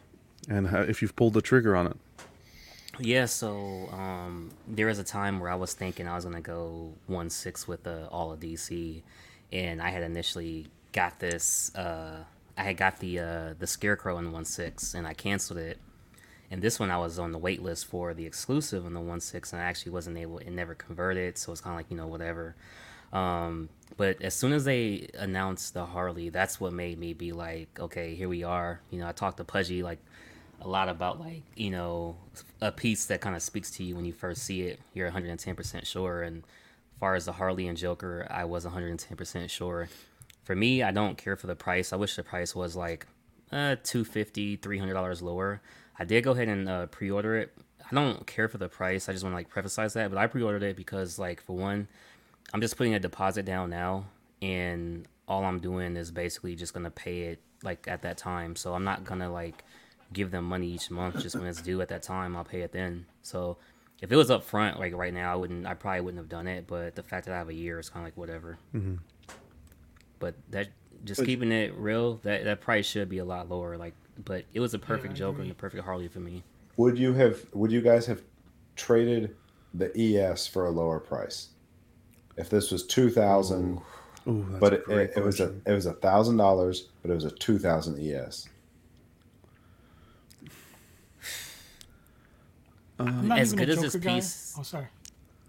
and 0.49 0.67
if 0.89 1.03
you've 1.03 1.15
pulled 1.17 1.35
the 1.35 1.43
trigger 1.43 1.77
on 1.77 1.87
it. 1.87 1.97
Yeah, 2.99 3.25
so 3.25 3.89
um, 3.91 4.51
there 4.69 4.87
was 4.87 4.99
a 4.99 5.05
time 5.05 5.41
where 5.41 5.51
I 5.51 5.55
was 5.55 5.73
thinking 5.73 6.07
I 6.07 6.15
was 6.15 6.25
gonna 6.25 6.41
go 6.41 6.93
one 7.07 7.31
six 7.31 7.67
with 7.67 7.85
the 7.85 8.07
all 8.09 8.33
of 8.33 8.41
DC, 8.41 9.03
and 9.51 9.81
I 9.81 9.91
had 9.91 10.03
initially 10.03 10.67
got 10.93 11.19
this. 11.19 11.75
Uh, 11.75 12.25
I 12.57 12.63
had 12.63 12.77
got 12.77 12.99
the 12.99 13.19
uh, 13.19 13.55
the 13.59 13.67
Scarecrow 13.67 14.19
in 14.19 14.31
one 14.31 14.45
six, 14.45 14.95
and 14.95 15.07
I 15.07 15.15
canceled 15.15 15.59
it. 15.59 15.79
And 16.51 16.61
this 16.61 16.79
one 16.79 16.91
I 16.91 16.99
was 16.99 17.19
on 17.19 17.33
the 17.33 17.39
wait 17.39 17.63
list 17.63 17.87
for 17.87 18.13
the 18.13 18.27
exclusive 18.27 18.85
in 18.85 18.93
the 18.93 19.01
one 19.01 19.21
six, 19.21 19.55
and 19.55 19.63
I 19.63 19.65
actually 19.65 19.93
wasn't 19.93 20.19
able. 20.19 20.39
It 20.39 20.51
never 20.51 20.75
converted, 20.75 21.39
so 21.39 21.51
it's 21.53 21.63
kind 21.63 21.75
of 21.75 21.79
like 21.79 21.91
you 21.91 21.97
know 21.97 22.07
whatever. 22.07 22.55
Um, 23.13 23.71
but 23.97 24.21
as 24.23 24.35
soon 24.35 24.53
as 24.53 24.65
they 24.65 25.09
announced 25.19 25.75
the 25.75 25.87
Harley, 25.87 26.29
that's 26.29 26.61
what 26.61 26.73
made 26.73 26.99
me 26.99 27.15
be 27.15 27.33
like, 27.33 27.69
okay, 27.79 28.15
here 28.15 28.29
we 28.29 28.43
are. 28.43 28.81
You 28.91 28.99
know, 29.01 29.09
I 29.09 29.13
talked 29.13 29.39
to 29.39 29.45
Pudgy 29.45 29.83
like 29.83 29.99
a 30.65 30.69
lot 30.69 30.89
about 30.89 31.21
like 31.21 31.43
you 31.57 31.71
know 31.71 32.17
a 32.61 32.73
piece 32.73 33.07
that 33.07 33.21
kind 33.21 33.37
of 33.37 33.43
speaks 33.43 33.71
to 33.73 33.85
you 33.85 33.97
when 33.97 34.05
you 34.05 34.13
first 34.13 34.43
see 34.43 34.63
it. 34.63 34.81
You're 34.95 35.11
110% 35.11 35.87
sure. 35.87 36.23
And 36.23 36.39
as 36.39 36.99
far 37.01 37.15
as 37.15 37.25
the 37.27 37.33
Harley 37.33 37.67
and 37.67 37.77
Joker, 37.77 38.27
I 38.31 38.45
was 38.45 38.65
110% 38.65 39.51
sure. 39.51 39.89
For 40.45 40.57
me, 40.57 40.83
I 40.83 40.91
don't 40.91 41.19
care 41.19 41.37
for 41.37 41.47
the 41.47 41.55
price. 41.55 41.93
I 41.93 41.97
wish 41.97 42.17
the 42.17 42.23
price 42.23 42.55
was 42.55 42.77
like 42.77 43.07
uh, 43.51 43.77
250 43.83 44.59
$300 44.59 45.23
lower. 45.23 45.61
I 45.99 46.05
did 46.05 46.25
go 46.25 46.33
ahead 46.33 46.49
and 46.49 46.69
uh, 46.69 46.87
pre-order 46.87 47.37
it. 47.37 47.53
I 47.91 47.95
don't 47.95 48.27
care 48.27 48.49
for 48.49 48.59
the 48.59 48.69
price. 48.69 49.09
I 49.09 49.13
just 49.13 49.25
want 49.25 49.33
to 49.33 49.37
like 49.37 49.51
preface 49.51 49.93
that, 49.95 50.11
but 50.11 50.19
I 50.19 50.27
pre-ordered 50.27 50.63
it 50.63 50.77
because 50.77 51.19
like 51.19 51.43
for 51.43 51.57
one, 51.57 51.89
I'm 52.55 52.61
just 52.61 52.77
putting 52.77 52.95
a 52.95 53.01
deposit 53.01 53.45
down 53.45 53.71
now, 53.71 54.05
and 54.41 55.07
all 55.29 55.45
I'm 55.45 55.59
doing 55.59 55.97
is 55.97 56.11
basically 56.11 56.55
just 56.55 56.75
gonna 56.75 56.91
pay 56.91 57.23
it 57.23 57.41
like 57.63 57.87
at 57.89 58.03
that 58.03 58.19
time. 58.19 58.57
So 58.57 58.75
I'm 58.75 58.85
not 58.85 59.05
gonna 59.05 59.31
like 59.31 59.65
give 60.13 60.31
them 60.31 60.45
money 60.45 60.69
each 60.69 60.91
month 60.91 61.21
just 61.21 61.37
when 61.37 61.47
it's 61.47 61.63
due 61.63 61.81
at 61.81 61.89
that 61.89 62.03
time. 62.03 62.37
I'll 62.37 62.45
pay 62.45 62.63
it 62.63 62.73
then. 62.73 63.07
So 63.23 63.57
if 64.01 64.11
it 64.13 64.17
was 64.17 64.31
up 64.31 64.43
front, 64.45 64.79
like 64.79 64.95
right 64.95 65.13
now, 65.15 65.33
I 65.33 65.37
wouldn't. 65.37 65.67
I 65.67 65.75
probably 65.75 66.01
wouldn't 66.03 66.21
have 66.21 66.29
done 66.29 66.47
it. 66.49 66.67
But 66.67 66.95
the 66.95 67.03
fact 67.03 67.27
that 67.27 67.35
I 67.35 67.39
have 67.39 67.49
a 67.49 67.55
year 67.55 67.79
is 67.79 67.89
kind 67.89 68.05
of 68.05 68.07
like 68.07 68.17
whatever. 68.17 68.59
Mhm. 68.75 68.99
But 70.19 70.35
that 70.51 70.69
just 71.05 71.21
But- 71.21 71.27
keeping 71.27 71.51
it 71.53 71.75
real, 71.77 72.17
that 72.23 72.45
that 72.45 72.61
price 72.61 72.87
should 72.87 73.09
be 73.09 73.19
a 73.19 73.25
lot 73.25 73.49
lower. 73.49 73.77
Like, 73.77 73.95
but 74.25 74.45
it 74.55 74.61
was 74.61 74.75
a 74.75 74.79
perfect 74.79 75.13
I 75.15 75.17
Joker 75.17 75.43
and 75.43 75.51
a 75.51 75.55
perfect 75.55 75.85
Harley 75.85 76.09
for 76.09 76.21
me. 76.21 76.43
Would 76.77 76.99
you 76.99 77.13
have? 77.15 77.45
Would 77.55 77.73
you 77.73 77.81
guys 77.81 78.07
have 78.07 78.23
traded 78.77 79.35
the 79.75 79.91
ES 79.99 80.47
for 80.47 80.67
a 80.67 80.71
lower 80.71 81.01
price? 81.01 81.49
If 82.37 82.49
this 82.51 82.71
was 82.71 82.87
two 82.87 83.11
thousand, 83.11 83.81
Ooh, 84.27 84.47
that's 84.49 84.61
but 84.61 84.73
it, 84.75 84.85
it, 84.89 85.13
it 85.17 85.25
was 85.25 85.41
a 85.41 85.55
it 85.67 85.73
was 85.73 85.87
a 85.87 85.93
thousand 85.95 86.37
dollars, 86.39 86.89
but 87.03 87.11
it 87.11 87.15
was 87.15 87.25
a 87.25 87.31
two 87.31 87.59
thousand 87.59 87.99
ES. 88.01 88.49
I'm 92.99 93.33
as 93.33 93.53
good 93.53 93.69
as 93.71 93.81
this 93.81 93.97
guy. 93.97 94.15
piece- 94.17 94.55
Oh, 94.59 94.63
sorry. 94.63 94.87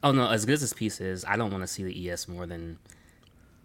Oh 0.04 0.12
no, 0.12 0.28
as 0.30 0.46
good 0.46 0.54
as 0.54 0.62
this 0.62 0.74
piece 0.74 1.00
is, 1.00 1.24
I 1.26 1.36
don't 1.38 1.52
want 1.52 1.64
to 1.64 1.68
see 1.68 1.84
the 1.84 2.10
ES 2.10 2.28
more 2.28 2.46
than 2.46 2.78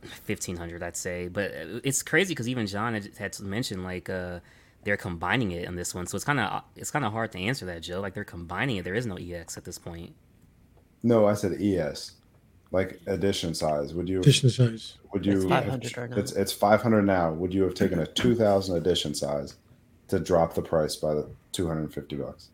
fifteen 0.02 0.56
hundred. 0.56 0.82
I'd 0.82 0.96
say, 0.96 1.28
but 1.28 1.50
uh, 1.50 1.80
it's 1.84 2.02
crazy 2.02 2.32
because 2.32 2.48
even 2.48 2.66
John 2.66 2.94
had, 2.94 3.08
had 3.16 3.38
mentioned 3.40 3.82
like 3.84 4.08
uh, 4.08 4.40
they're 4.84 4.96
combining 4.96 5.50
it 5.52 5.64
in 5.66 5.74
this 5.74 5.94
one, 5.94 6.06
so 6.06 6.14
it's 6.16 6.24
kind 6.24 6.38
of 6.38 6.62
it's 6.76 6.90
kind 6.90 7.04
of 7.04 7.12
hard 7.12 7.32
to 7.32 7.38
answer 7.38 7.66
that, 7.66 7.82
Joe. 7.82 8.00
Like 8.00 8.14
they're 8.14 8.24
combining 8.24 8.76
it. 8.76 8.84
There 8.84 8.94
is 8.94 9.06
no 9.06 9.16
EX 9.16 9.56
at 9.56 9.64
this 9.64 9.78
point. 9.78 10.14
No, 11.02 11.26
I 11.26 11.34
said 11.34 11.60
ES, 11.60 12.12
like 12.70 13.00
edition 13.06 13.54
size. 13.54 13.92
Would 13.94 14.08
you 14.08 14.20
Edition 14.20 14.50
size. 14.50 14.98
Would 15.12 15.26
you? 15.26 15.32
It's 15.36 15.44
500 15.44 15.96
right 15.96 16.10
now. 16.10 16.16
It's 16.18 16.32
it's 16.32 16.52
five 16.52 16.82
hundred 16.82 17.02
now. 17.02 17.32
Would 17.32 17.52
you 17.52 17.62
have 17.64 17.74
taken 17.74 17.98
a 17.98 18.06
two 18.06 18.34
thousand 18.36 18.76
edition 18.76 19.14
size 19.14 19.56
to 20.08 20.20
drop 20.20 20.54
the 20.54 20.62
price 20.62 20.94
by 20.94 21.14
the 21.14 21.26
two 21.52 21.66
hundred 21.66 21.80
and 21.82 21.94
fifty 21.94 22.14
bucks? 22.16 22.50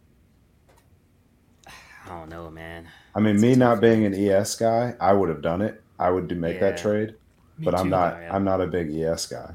I 2.05 2.09
don't 2.09 2.29
know, 2.29 2.51
man. 2.51 2.87
I 3.15 3.21
mean, 3.21 3.41
me 3.41 3.55
not 3.55 3.81
being 3.81 4.05
an 4.05 4.15
ES 4.15 4.57
guy, 4.57 4.95
I 5.01 5.13
would 5.13 5.29
have 5.29 5.41
done 5.43 5.63
it. 5.63 5.83
I 5.99 6.11
would 6.11 6.29
do 6.29 6.35
make 6.35 6.61
that 6.61 6.77
trade, 6.77 7.15
Me 7.59 7.65
but 7.65 7.75
I'm 7.79 7.89
not. 7.89 8.15
Yeah. 8.21 8.35
I'm 8.35 8.45
not 8.45 8.61
a 8.61 8.67
big 8.67 8.93
ES 8.95 9.27
guy. 9.27 9.55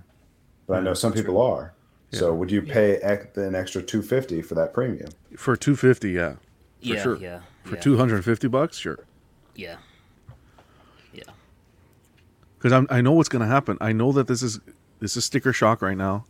But 0.68 0.78
I 0.78 0.82
know 0.82 0.94
some 0.94 1.14
people 1.14 1.42
are. 1.42 1.74
So 2.12 2.34
would 2.34 2.50
you 2.52 2.62
pay 2.64 2.94
ec- 3.02 3.38
an 3.38 3.54
extra 3.56 3.84
two 3.84 4.02
fifty 4.02 4.42
for 4.42 4.56
that 4.56 4.74
premium? 4.74 5.10
For 5.38 5.56
two 5.56 5.76
fifty, 5.76 6.12
yeah, 6.12 6.36
for 6.82 6.98
sure. 6.98 7.18
yeah, 7.18 7.42
For 7.64 7.76
yeah, 7.76 7.82
two 7.82 7.98
hundred 7.98 8.16
and 8.16 8.26
fifty 8.26 8.48
bucks, 8.48 8.78
sure. 8.78 9.06
yeah, 9.56 9.76
yeah. 11.14 11.24
Because 12.58 12.72
I'm 12.72 12.88
I 12.90 13.02
know 13.02 13.12
what's 13.12 13.30
gonna 13.30 13.46
happen. 13.48 13.78
I 13.80 13.92
know 13.92 14.12
that 14.14 14.28
this 14.28 14.42
is 14.42 14.60
this 15.00 15.16
is 15.16 15.24
sticker 15.26 15.54
shock 15.54 15.82
right 15.84 15.98
now. 15.98 16.26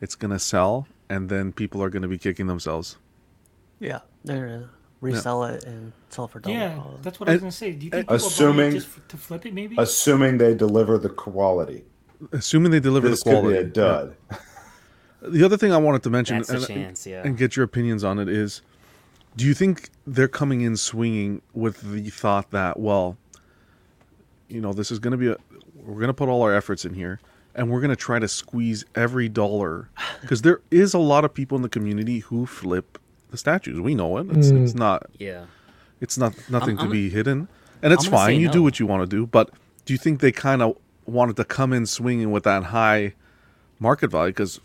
It's 0.00 0.16
gonna 0.16 0.38
sell, 0.40 0.88
and 1.08 1.28
then 1.28 1.52
people 1.52 1.80
are 1.82 1.90
gonna 1.90 2.08
be 2.08 2.18
kicking 2.18 2.48
themselves. 2.48 2.96
Yeah, 3.78 4.00
they're 4.24 4.46
gonna 4.48 4.70
resell 5.00 5.44
it 5.44 5.64
and 5.64 5.92
sell 6.10 6.26
it 6.26 6.30
for 6.30 6.40
double. 6.40 6.54
Yeah, 6.56 6.74
probably. 6.74 6.98
that's 7.02 7.20
what 7.20 7.28
I 7.28 7.32
was 7.32 7.40
gonna 7.40 7.52
say. 7.52 7.72
Do 7.72 7.86
you 7.86 7.90
think 7.90 8.06
people 8.08 8.14
are 8.14 8.18
buying 8.18 8.26
Assuming- 8.26 8.68
it 8.68 8.72
just 8.74 8.86
f- 8.88 9.08
to 9.08 9.16
flip 9.16 9.46
it, 9.46 9.54
maybe? 9.54 9.76
Assuming 9.78 10.38
they 10.38 10.54
deliver 10.54 10.98
the 10.98 11.08
quality, 11.08 11.84
Assuming 12.32 12.70
they 12.70 12.80
deliver 12.80 13.08
this 13.08 13.22
the 13.22 13.30
quality. 13.30 13.56
could 13.58 13.72
be 13.72 13.80
a 13.80 13.84
dud. 13.84 14.16
Yeah. 14.30 14.36
The 15.22 15.44
other 15.44 15.56
thing 15.58 15.70
I 15.72 15.76
wanted 15.76 16.02
to 16.04 16.10
mention 16.10 16.36
and, 16.36 16.66
chance, 16.66 17.06
yeah. 17.06 17.22
and 17.24 17.36
get 17.36 17.54
your 17.54 17.64
opinions 17.64 18.04
on 18.04 18.18
it 18.18 18.28
is, 18.28 18.62
do 19.36 19.44
you 19.44 19.52
think 19.52 19.90
they're 20.06 20.28
coming 20.28 20.62
in 20.62 20.76
swinging 20.78 21.42
with 21.52 21.92
the 21.92 22.08
thought 22.08 22.50
that 22.52 22.80
well, 22.80 23.18
you 24.48 24.60
know, 24.60 24.72
this 24.72 24.90
is 24.90 24.98
going 24.98 25.12
to 25.12 25.16
be 25.18 25.28
a 25.28 25.36
we're 25.74 25.94
going 25.96 26.06
to 26.08 26.14
put 26.14 26.28
all 26.28 26.42
our 26.42 26.54
efforts 26.54 26.84
in 26.84 26.94
here 26.94 27.20
and 27.54 27.70
we're 27.70 27.80
going 27.80 27.90
to 27.90 27.96
try 27.96 28.18
to 28.18 28.28
squeeze 28.28 28.84
every 28.94 29.28
dollar 29.28 29.88
because 30.20 30.42
there 30.42 30.60
is 30.70 30.94
a 30.94 30.98
lot 30.98 31.24
of 31.24 31.32
people 31.34 31.56
in 31.56 31.62
the 31.62 31.68
community 31.68 32.20
who 32.20 32.46
flip 32.46 32.98
the 33.30 33.38
statues. 33.38 33.80
We 33.80 33.94
know 33.94 34.18
it. 34.18 34.28
It's, 34.30 34.48
it's 34.48 34.72
mm. 34.72 34.78
not 34.78 35.10
Yeah. 35.18 35.46
it's 36.00 36.18
not 36.18 36.34
nothing 36.50 36.76
to 36.76 36.82
I'm- 36.82 36.90
be 36.92 37.10
hidden, 37.10 37.48
and 37.82 37.92
it's 37.92 38.06
I'm 38.06 38.12
fine. 38.12 38.40
You 38.40 38.48
do 38.48 38.62
what 38.62 38.78
you 38.80 38.86
want 38.86 39.02
to 39.02 39.06
do, 39.16 39.26
but 39.26 39.50
do 39.84 39.92
you 39.92 39.98
think 39.98 40.20
they 40.20 40.32
kind 40.32 40.62
of 40.62 40.76
wanted 41.06 41.36
to 41.36 41.44
come 41.44 41.72
in 41.72 41.86
swinging 41.86 42.30
with 42.30 42.44
that 42.44 42.64
high 42.64 43.14
market 43.78 44.10
value? 44.10 44.32
Because 44.32 44.60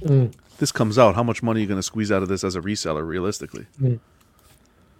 mm. 0.00 0.32
this 0.58 0.72
comes 0.72 0.98
out, 0.98 1.14
how 1.14 1.22
much 1.22 1.42
money 1.42 1.60
are 1.60 1.62
you 1.62 1.66
going 1.68 1.78
to 1.78 1.82
squeeze 1.82 2.10
out 2.10 2.22
of 2.22 2.28
this 2.28 2.42
as 2.42 2.56
a 2.56 2.60
reseller, 2.60 3.06
realistically? 3.06 3.66
Mm. 3.80 4.00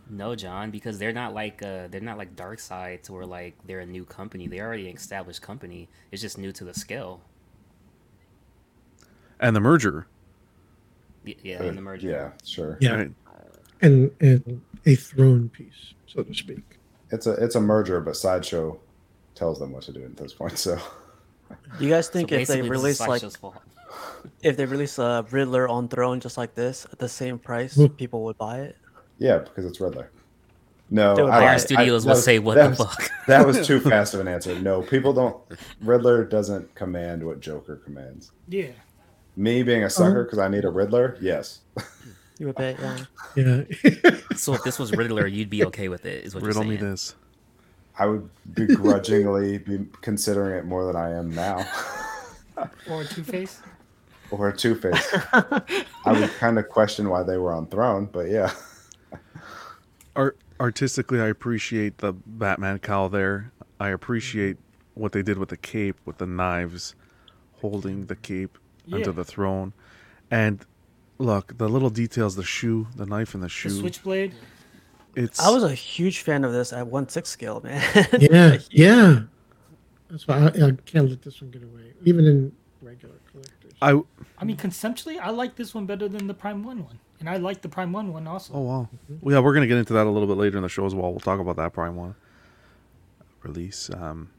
No, 0.08 0.36
John, 0.36 0.70
because 0.70 0.98
they're 0.98 1.12
not 1.12 1.34
like 1.34 1.62
uh, 1.62 1.88
they're 1.88 2.00
not 2.00 2.16
like 2.16 2.36
Dark 2.36 2.60
Side 2.60 3.02
to 3.04 3.12
where 3.12 3.26
like 3.26 3.54
they're 3.66 3.80
a 3.80 3.86
new 3.86 4.04
company. 4.04 4.46
They're 4.46 4.64
already 4.64 4.88
an 4.88 4.94
established 4.94 5.42
company. 5.42 5.88
It's 6.12 6.22
just 6.22 6.38
new 6.38 6.52
to 6.52 6.64
the 6.64 6.74
scale. 6.74 7.22
And 9.40 9.54
the 9.56 9.60
merger, 9.60 10.06
Y- 10.06 10.15
Yeah, 11.42 11.62
in 11.62 11.76
the 11.76 11.82
merger. 11.82 12.08
Yeah, 12.08 12.30
sure. 12.44 12.78
Yeah. 12.80 12.94
right? 12.94 13.10
And 13.82 14.10
and 14.20 14.62
a 14.86 14.94
throne 14.94 15.48
piece, 15.50 15.94
so 16.06 16.22
to 16.22 16.34
speak. 16.34 16.62
It's 17.10 17.26
a 17.26 17.32
it's 17.32 17.54
a 17.54 17.60
merger, 17.60 18.00
but 18.00 18.16
sideshow 18.16 18.78
tells 19.34 19.58
them 19.58 19.72
what 19.72 19.82
to 19.84 19.92
do 19.92 20.02
at 20.04 20.16
this 20.16 20.32
point. 20.32 20.58
So 20.58 20.78
Do 21.78 21.84
you 21.84 21.90
guys 21.90 22.06
So 22.06 22.12
think 22.12 22.32
if 22.32 22.48
they 22.48 22.60
basically, 22.60 22.60
this 22.62 22.66
is 22.66 22.70
release 22.70 23.00
like 23.00 23.22
if 24.42 24.56
they 24.56 24.64
release 24.64 24.98
a 24.98 25.24
Riddler 25.30 25.68
on 25.68 25.88
Throne 25.88 26.20
just 26.20 26.36
like 26.36 26.54
this 26.54 26.86
at 26.92 26.98
the 26.98 27.08
same 27.08 27.38
price, 27.38 27.78
people 27.96 28.24
would 28.24 28.38
buy 28.38 28.60
it? 28.60 28.76
yeah, 29.18 29.38
because 29.38 29.64
it's 29.64 29.80
Riddler. 29.80 30.10
No, 30.88 31.16
They 31.16 31.22
would 31.24 31.32
I- 31.32 31.40
buy 31.40 31.56
Studios 31.56 32.04
that 32.04 32.10
will 32.10 32.16
was- 32.16 32.24
say, 32.24 32.38
"What 32.38 32.54
the 32.54 32.68
was- 32.70 32.78
fuck?" 32.78 33.10
That 33.26 33.44
was 33.46 33.66
too 33.66 33.80
fast 33.80 34.14
of 34.14 34.20
an 34.20 34.28
answer. 34.28 34.58
No, 34.60 34.82
people 34.82 35.12
don't. 35.12 35.36
Riddler 35.82 36.24
doesn't 36.24 36.74
command 36.76 37.24
what 37.26 37.40
Joker 37.40 37.76
commands. 37.76 38.30
yeah. 38.48 38.68
Me 39.36 39.62
being 39.62 39.84
a 39.84 39.90
sucker 39.90 40.20
uh-huh. 40.20 40.22
because 40.24 40.38
I 40.38 40.48
need 40.48 40.64
a 40.64 40.70
Riddler. 40.70 41.16
Yes, 41.20 41.60
You 42.38 42.46
would 42.48 42.56
pay 42.56 42.70
it, 42.70 42.78
yeah. 42.80 43.04
Yeah. 43.36 44.16
So 44.36 44.52
if 44.54 44.62
this 44.64 44.78
was 44.78 44.92
Riddler, 44.92 45.26
you'd 45.26 45.48
be 45.48 45.64
okay 45.66 45.88
with 45.88 46.04
it, 46.04 46.24
is 46.24 46.34
what 46.34 46.42
Riddle 46.42 46.64
you're 46.64 46.64
saying. 46.64 46.70
me 46.70 46.78
saying. 46.78 46.90
this. 46.90 47.14
I 47.98 48.06
would 48.06 48.28
begrudgingly 48.52 49.58
be 49.58 49.86
considering 50.02 50.58
it 50.58 50.66
more 50.66 50.84
than 50.84 50.96
I 50.96 51.10
am 51.12 51.34
now. 51.34 51.66
Or 52.88 53.04
Two 53.04 53.22
Face. 53.22 53.60
or 54.30 54.50
Two 54.50 54.74
Face. 54.74 55.14
I 55.34 55.82
would 56.06 56.30
kind 56.38 56.58
of 56.58 56.70
question 56.70 57.10
why 57.10 57.22
they 57.22 57.36
were 57.36 57.52
on 57.52 57.66
Throne, 57.66 58.08
but 58.10 58.30
yeah. 58.30 58.50
Art, 60.16 60.38
artistically, 60.58 61.20
I 61.20 61.26
appreciate 61.26 61.98
the 61.98 62.14
Batman 62.14 62.78
cowl 62.78 63.10
there. 63.10 63.52
I 63.78 63.90
appreciate 63.90 64.56
what 64.94 65.12
they 65.12 65.22
did 65.22 65.36
with 65.36 65.50
the 65.50 65.58
cape, 65.58 65.96
with 66.06 66.16
the 66.16 66.26
knives, 66.26 66.94
holding 67.60 68.06
the 68.06 68.16
cape 68.16 68.56
Yeah. 68.86 68.96
under 68.96 69.12
the 69.12 69.24
throne, 69.24 69.72
and 70.30 70.64
look 71.18 71.56
the 71.58 71.68
little 71.68 71.90
details, 71.90 72.36
the 72.36 72.44
shoe, 72.44 72.86
the 72.96 73.06
knife 73.06 73.34
and 73.34 73.42
the 73.42 73.46
The 73.46 73.50
shoe. 73.50 73.70
Switchblade. 73.70 74.32
It's 75.14 75.40
I 75.40 75.48
was 75.50 75.62
a 75.64 75.74
huge 75.74 76.20
fan 76.20 76.44
of 76.44 76.52
this 76.52 76.72
at 76.72 76.86
one 76.86 77.08
six 77.08 77.30
scale, 77.30 77.60
man. 77.64 77.82
Yeah, 78.20 78.58
yeah. 78.70 79.20
That's 80.10 80.28
why 80.28 80.36
I, 80.38 80.66
I 80.66 80.72
can't 80.84 81.08
let 81.08 81.22
this 81.22 81.40
one 81.40 81.50
get 81.50 81.62
away, 81.64 81.92
even 82.04 82.26
in 82.26 82.52
regular 82.82 83.14
collectors. 83.32 83.72
I 83.82 84.00
I 84.38 84.44
mean, 84.44 84.56
conceptually, 84.56 85.18
I 85.18 85.30
like 85.30 85.56
this 85.56 85.74
one 85.74 85.86
better 85.86 86.08
than 86.08 86.26
the 86.26 86.34
Prime 86.34 86.62
One 86.62 86.84
one, 86.84 86.98
and 87.18 87.28
I 87.28 87.38
like 87.38 87.62
the 87.62 87.68
Prime 87.68 87.92
One 87.92 88.12
one 88.12 88.26
also. 88.26 88.52
oh 88.54 88.60
wow. 88.60 88.88
Well, 89.20 89.34
yeah, 89.34 89.40
we're 89.40 89.54
gonna 89.54 89.66
get 89.66 89.78
into 89.78 89.94
that 89.94 90.06
a 90.06 90.10
little 90.10 90.28
bit 90.28 90.36
later 90.36 90.58
in 90.58 90.62
the 90.62 90.68
show 90.68 90.84
as 90.86 90.94
well. 90.94 91.10
We'll 91.10 91.20
talk 91.20 91.40
about 91.40 91.56
that 91.56 91.72
Prime 91.72 91.96
one 91.96 92.14
release. 93.42 93.90
Um, 93.90 94.30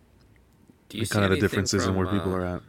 Do 0.90 0.98
you 1.00 1.06
see 1.06 1.14
kind 1.14 1.26
of 1.26 1.32
the 1.32 1.38
differences 1.38 1.84
in 1.86 1.90
from, 1.90 1.98
where 1.98 2.08
people 2.08 2.34
uh, 2.34 2.38
are 2.38 2.46
at. 2.46 2.62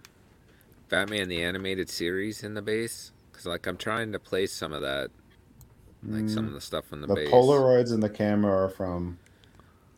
Batman 0.89 1.29
the 1.29 1.43
animated 1.43 1.91
series 1.91 2.43
in 2.43 2.55
the 2.55 2.63
base? 2.63 3.13
Because 3.31 3.47
like 3.47 3.67
I'm 3.67 3.77
trying 3.77 4.13
to 4.13 4.19
place 4.19 4.53
some 4.53 4.73
of 4.73 4.83
that, 4.83 5.11
like 6.03 6.29
some 6.29 6.45
mm. 6.45 6.49
of 6.49 6.55
the 6.55 6.61
stuff 6.61 6.93
in 6.93 7.01
the, 7.01 7.07
The 7.07 7.15
base. 7.15 7.31
The 7.31 7.33
Polaroids 7.37 7.93
in 7.93 8.01
the 8.01 8.11
camera 8.11 8.65
are 8.65 8.69
from 8.69 9.19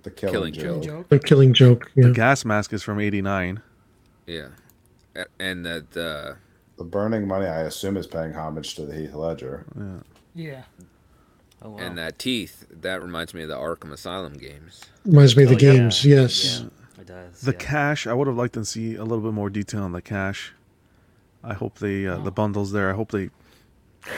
the 0.02 0.10
Killing, 0.10 0.52
Killing 0.52 0.54
Joke. 0.54 0.82
Joke. 0.82 1.08
The 1.08 1.18
Killing 1.18 1.52
Joke. 1.54 1.90
Yeah. 1.94 2.08
The 2.08 2.12
gas 2.12 2.44
mask 2.44 2.72
is 2.72 2.82
from 2.82 3.00
'89. 3.00 3.62
Yeah, 4.26 4.48
and 5.38 5.64
the 5.64 5.84
the 5.90 6.36
The 6.76 6.84
Burning 6.84 7.26
Money, 7.26 7.46
I 7.46 7.62
assume, 7.62 7.96
is 7.96 8.06
paying 8.06 8.32
homage 8.32 8.74
to 8.76 8.86
the 8.86 8.94
Heath 8.94 9.14
Ledger. 9.14 9.66
Yeah. 10.34 10.62
Oh, 11.62 11.70
wow. 11.70 11.78
and 11.78 11.98
that 11.98 12.18
teeth 12.18 12.66
that 12.70 13.02
reminds 13.02 13.34
me 13.34 13.42
of 13.42 13.48
the 13.48 13.56
Arkham 13.56 13.92
Asylum 13.92 14.32
games. 14.38 14.82
Reminds 15.04 15.36
me 15.36 15.42
of 15.42 15.50
the 15.50 15.56
Oh, 15.56 15.58
yeah. 15.58 15.72
games. 15.78 16.04
Yes. 16.06 16.60
Yeah, 16.60 17.00
it 17.02 17.06
does. 17.06 17.40
The 17.42 17.52
yeah. 17.52 17.58
cash, 17.58 18.06
I 18.06 18.14
would 18.14 18.26
have 18.28 18.36
liked 18.36 18.54
to 18.54 18.64
see 18.64 18.94
a 18.94 19.02
little 19.04 19.20
bit 19.22 19.34
more 19.34 19.50
detail 19.50 19.82
on 19.82 19.92
the 19.92 20.00
cash. 20.00 20.54
I 21.42 21.54
hope 21.54 21.78
they 21.78 22.06
uh, 22.06 22.18
the 22.18 22.30
bundles 22.30 22.72
there. 22.72 22.90
I 22.90 22.94
hope 22.94 23.10
they 23.12 23.30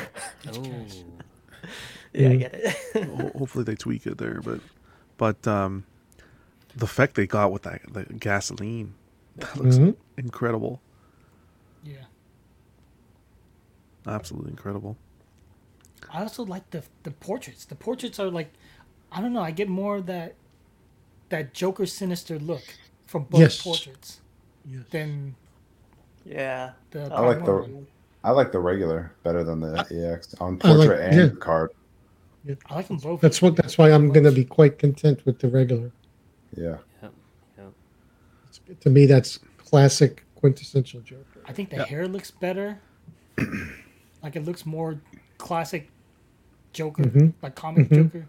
Oh. 0.49 0.53
yeah, 2.13 2.29
I 2.29 2.33
Mm. 2.33 2.39
get 2.41 2.55
it. 2.55 3.05
hopefully 3.39 3.65
they 3.65 3.75
tweak 3.77 4.07
it 4.07 4.19
there. 4.19 4.41
But 4.43 4.61
but 5.17 5.47
um, 5.47 5.85
the 6.77 6.85
effect 6.85 7.15
they 7.15 7.27
got 7.27 7.53
with 7.53 7.63
that 7.63 7.81
the 7.93 8.05
gasoline 8.05 8.95
that 9.37 9.57
looks 9.57 9.77
Mhm. 9.79 9.97
incredible. 10.19 10.81
Yeah. 11.85 12.05
Absolutely 14.07 14.51
incredible. 14.51 14.97
I 16.13 16.23
also 16.23 16.45
like 16.45 16.69
the 16.71 16.83
the 17.05 17.13
portraits. 17.13 17.65
The 17.65 17.77
portraits 17.77 18.19
are 18.19 18.31
like, 18.31 18.53
I 19.13 19.21
don't 19.21 19.33
know. 19.33 19.43
I 19.43 19.53
get 19.53 19.69
more 19.69 19.97
of 19.97 20.07
that 20.07 20.35
that 21.29 21.55
Joker 21.55 21.87
sinister 21.87 22.39
look 22.39 22.63
from 23.07 23.25
both 23.25 23.41
Yes. 23.41 23.63
portraits 23.63 24.21
Yes. 24.69 24.83
than 24.91 25.37
yeah. 26.25 26.73
the. 26.91 27.05
I 27.13 27.21
like 27.21 27.45
the 27.45 27.53
one. 27.55 27.87
I 28.25 28.31
like 28.31 28.53
the 28.53 28.61
regular 28.61 29.13
better 29.25 29.43
than 29.45 29.61
the 29.61 29.81
EX 30.15 30.35
on 30.41 30.61
I 30.63 30.73
like- 30.73 30.89
portrait 30.89 31.13
and 31.13 31.33
yeah. 31.33 31.39
card. 31.41 31.71
I 32.71 32.75
like 32.75 32.89
them 32.89 32.97
both. 32.99 33.21
That's 33.21 33.41
what. 33.43 33.57
That's 33.57 33.79
why 33.79 33.91
I'm 33.93 34.09
going 34.13 34.25
to 34.25 34.33
be 34.33 34.45
quite 34.45 34.79
content 34.79 35.25
with 35.25 35.39
the 35.39 35.49
regular. 35.49 35.91
Yeah. 36.57 36.79
Yep. 37.03 37.13
Yep. 37.59 38.81
To 38.81 38.91
me, 38.91 39.07
that's 39.07 39.39
classic 39.59 40.25
quintessential 40.37 41.01
Joker. 41.01 41.25
I 41.47 41.53
think 41.53 41.71
the 41.71 41.85
hair 41.85 42.07
looks 42.09 42.31
better. 42.31 42.79
like 44.23 44.37
it 44.37 44.45
looks 44.45 44.67
more 44.67 45.01
classic 45.39 45.89
Joker, 46.73 47.05
Mhm. 47.05 47.33
like 47.43 47.55
comic 47.55 47.89
Mhm. 47.89 47.95
Joker. 48.13 48.27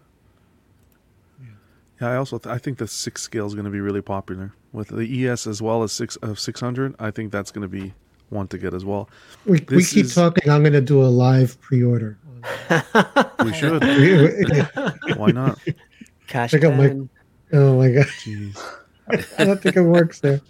Yeah, 2.00 2.10
I 2.10 2.16
also 2.16 2.38
th- 2.38 2.52
I 2.54 2.58
think 2.58 2.78
the 2.78 2.88
six 2.88 3.22
scale 3.22 3.46
is 3.46 3.54
going 3.54 3.64
to 3.66 3.70
be 3.70 3.80
really 3.80 4.02
popular 4.02 4.52
with 4.74 4.88
the 4.88 5.26
ES 5.28 5.46
as 5.46 5.62
well 5.62 5.82
as 5.82 5.92
six 5.92 6.16
of 6.16 6.38
six 6.38 6.60
hundred. 6.60 6.94
I 6.98 7.10
think 7.10 7.32
that's 7.32 7.50
going 7.50 7.62
to 7.62 7.68
be 7.68 7.94
one 8.28 8.48
to 8.48 8.58
get 8.58 8.74
as 8.74 8.84
well. 8.84 9.08
We, 9.46 9.64
we 9.70 9.82
keep 9.84 10.04
is- 10.06 10.14
talking. 10.14 10.50
I'm 10.50 10.62
going 10.62 10.72
to 10.74 10.80
do 10.82 11.02
a 11.02 11.06
live 11.06 11.58
pre-order. 11.62 12.18
We 13.44 13.52
should. 13.52 13.82
oh 14.76 14.90
Why 15.16 15.30
not? 15.30 15.58
Cash 16.26 16.50
Check 16.52 16.64
out 16.64 16.76
my- 16.76 16.88
Pen. 16.88 17.08
my 17.52 17.90
god! 17.90 18.06
Jeez. 18.06 18.58
I 19.38 19.44
don't 19.44 19.60
think 19.60 19.76
it 19.76 19.82
works 19.82 20.20
there. 20.20 20.40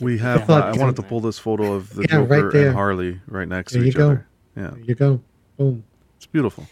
We 0.00 0.18
have. 0.18 0.48
Yeah. 0.48 0.54
Uh, 0.56 0.72
I 0.74 0.78
wanted 0.78 0.96
to 0.96 1.02
pull 1.02 1.20
this 1.20 1.38
photo 1.38 1.72
of 1.72 1.94
the 1.94 2.02
Yeah, 2.02 2.08
Joker 2.26 2.50
there. 2.52 2.66
and 2.68 2.74
Harley 2.76 3.20
right 3.26 3.48
next 3.48 3.72
There 3.72 3.80
to 3.80 3.86
you 3.86 3.90
each 3.90 3.96
go. 3.96 4.06
other. 4.06 4.26
Yeah, 4.56 4.70
There 4.70 4.78
you 4.80 4.94
go. 4.94 5.20
Boom. 5.56 5.84
it's 6.16 6.26
beautiful. 6.26 6.66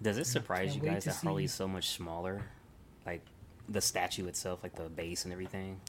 Does 0.00 0.16
it 0.18 0.26
surprise 0.26 0.74
you 0.76 0.80
guys 0.82 1.04
that 1.04 1.14
see- 1.14 1.26
Harley's 1.26 1.52
so 1.52 1.66
much 1.66 1.90
smaller? 1.90 2.42
Like, 3.04 3.22
the 3.68 3.80
statue 3.80 4.26
itself, 4.28 4.60
like 4.62 4.76
the 4.76 4.88
base 4.88 5.24
and 5.24 5.32
everything. 5.32 5.80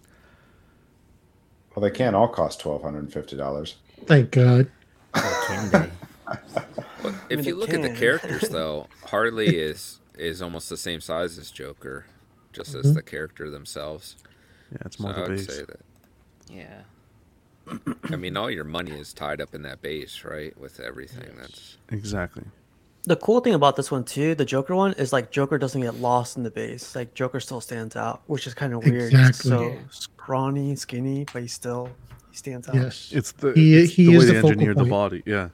Well, 1.76 1.82
they 1.82 1.92
can't 1.96 2.16
all 2.16 2.28
cost 2.28 2.60
twelve 2.60 2.82
hundred 2.82 3.00
and 3.00 3.14
fifty 3.14 3.36
dollars. 3.38 3.76
Thank 4.06 4.32
God. 4.32 4.70
Or 5.16 5.22
can 5.48 5.70
they? 5.72 5.90
But 7.04 7.16
if 7.30 7.38
mean, 7.40 7.46
you 7.48 7.56
it 7.56 7.58
look 7.58 7.74
at 7.74 7.82
the 7.82 7.90
characters, 7.96 8.48
though, 8.50 8.88
Harley 9.08 9.58
is 9.58 10.00
is 10.18 10.42
almost 10.42 10.70
the 10.70 10.78
same 10.78 11.02
size 11.02 11.38
as 11.40 11.50
Joker, 11.50 12.06
just 12.54 12.70
Mm-hmm. 12.76 12.88
as 12.88 12.94
the 12.94 13.02
character 13.02 13.50
themselves. 13.50 14.18
Yeah, 14.72 14.78
it's 14.86 14.98
So 14.98 15.04
more 15.04 15.12
I 15.14 15.16
the 15.16 15.22
would 15.22 15.30
base. 15.38 15.48
say 15.48 15.64
that. 15.66 15.80
Yeah. 16.48 16.82
I 18.12 18.16
mean, 18.18 18.38
all 18.38 18.52
your 18.52 18.64
money 18.66 18.92
is 18.92 19.14
tied 19.14 19.42
up 19.42 19.56
in 19.56 19.62
that 19.64 19.82
base, 19.82 20.24
right? 20.24 20.56
With 20.60 20.80
everything 20.80 21.36
that's. 21.40 21.78
Exactly. 21.90 22.44
The 23.06 23.16
cool 23.16 23.40
thing 23.40 23.56
about 23.56 23.76
this 23.78 23.90
one 23.90 24.04
too, 24.04 24.36
the 24.36 24.46
Joker 24.46 24.76
one, 24.76 24.94
is 24.94 25.12
like 25.12 25.32
Joker 25.32 25.58
doesn't 25.58 25.82
get 25.82 25.96
lost 25.96 26.38
in 26.38 26.44
the 26.44 26.52
base. 26.52 26.96
Like 26.96 27.16
Joker 27.16 27.40
still 27.40 27.62
stands 27.62 27.96
out, 27.96 28.22
which 28.28 28.46
is 28.46 28.54
kind 28.54 28.74
of 28.74 28.84
weird. 28.86 29.12
He's 29.12 29.28
Exactly. 29.30 29.50
so 29.50 29.78
Yeah. 30.32 30.38
scrawny, 30.38 30.76
skinny, 30.76 31.26
but 31.34 31.42
he 31.42 31.48
still 31.48 31.90
he 32.32 32.38
stands 32.38 32.68
out. 32.70 32.76
Yes. 32.76 33.12
It's 33.14 33.32
the 33.34 33.54
He- 33.54 33.78
it's 33.78 33.94
he 33.94 34.06
the 34.06 34.14
is 34.14 34.20
way 34.20 34.26
the 34.26 34.32
they 34.34 34.38
focal 34.40 34.52
engineered 34.52 34.78
the 34.78 34.86
body. 34.86 35.24
Yeah. 35.26 35.50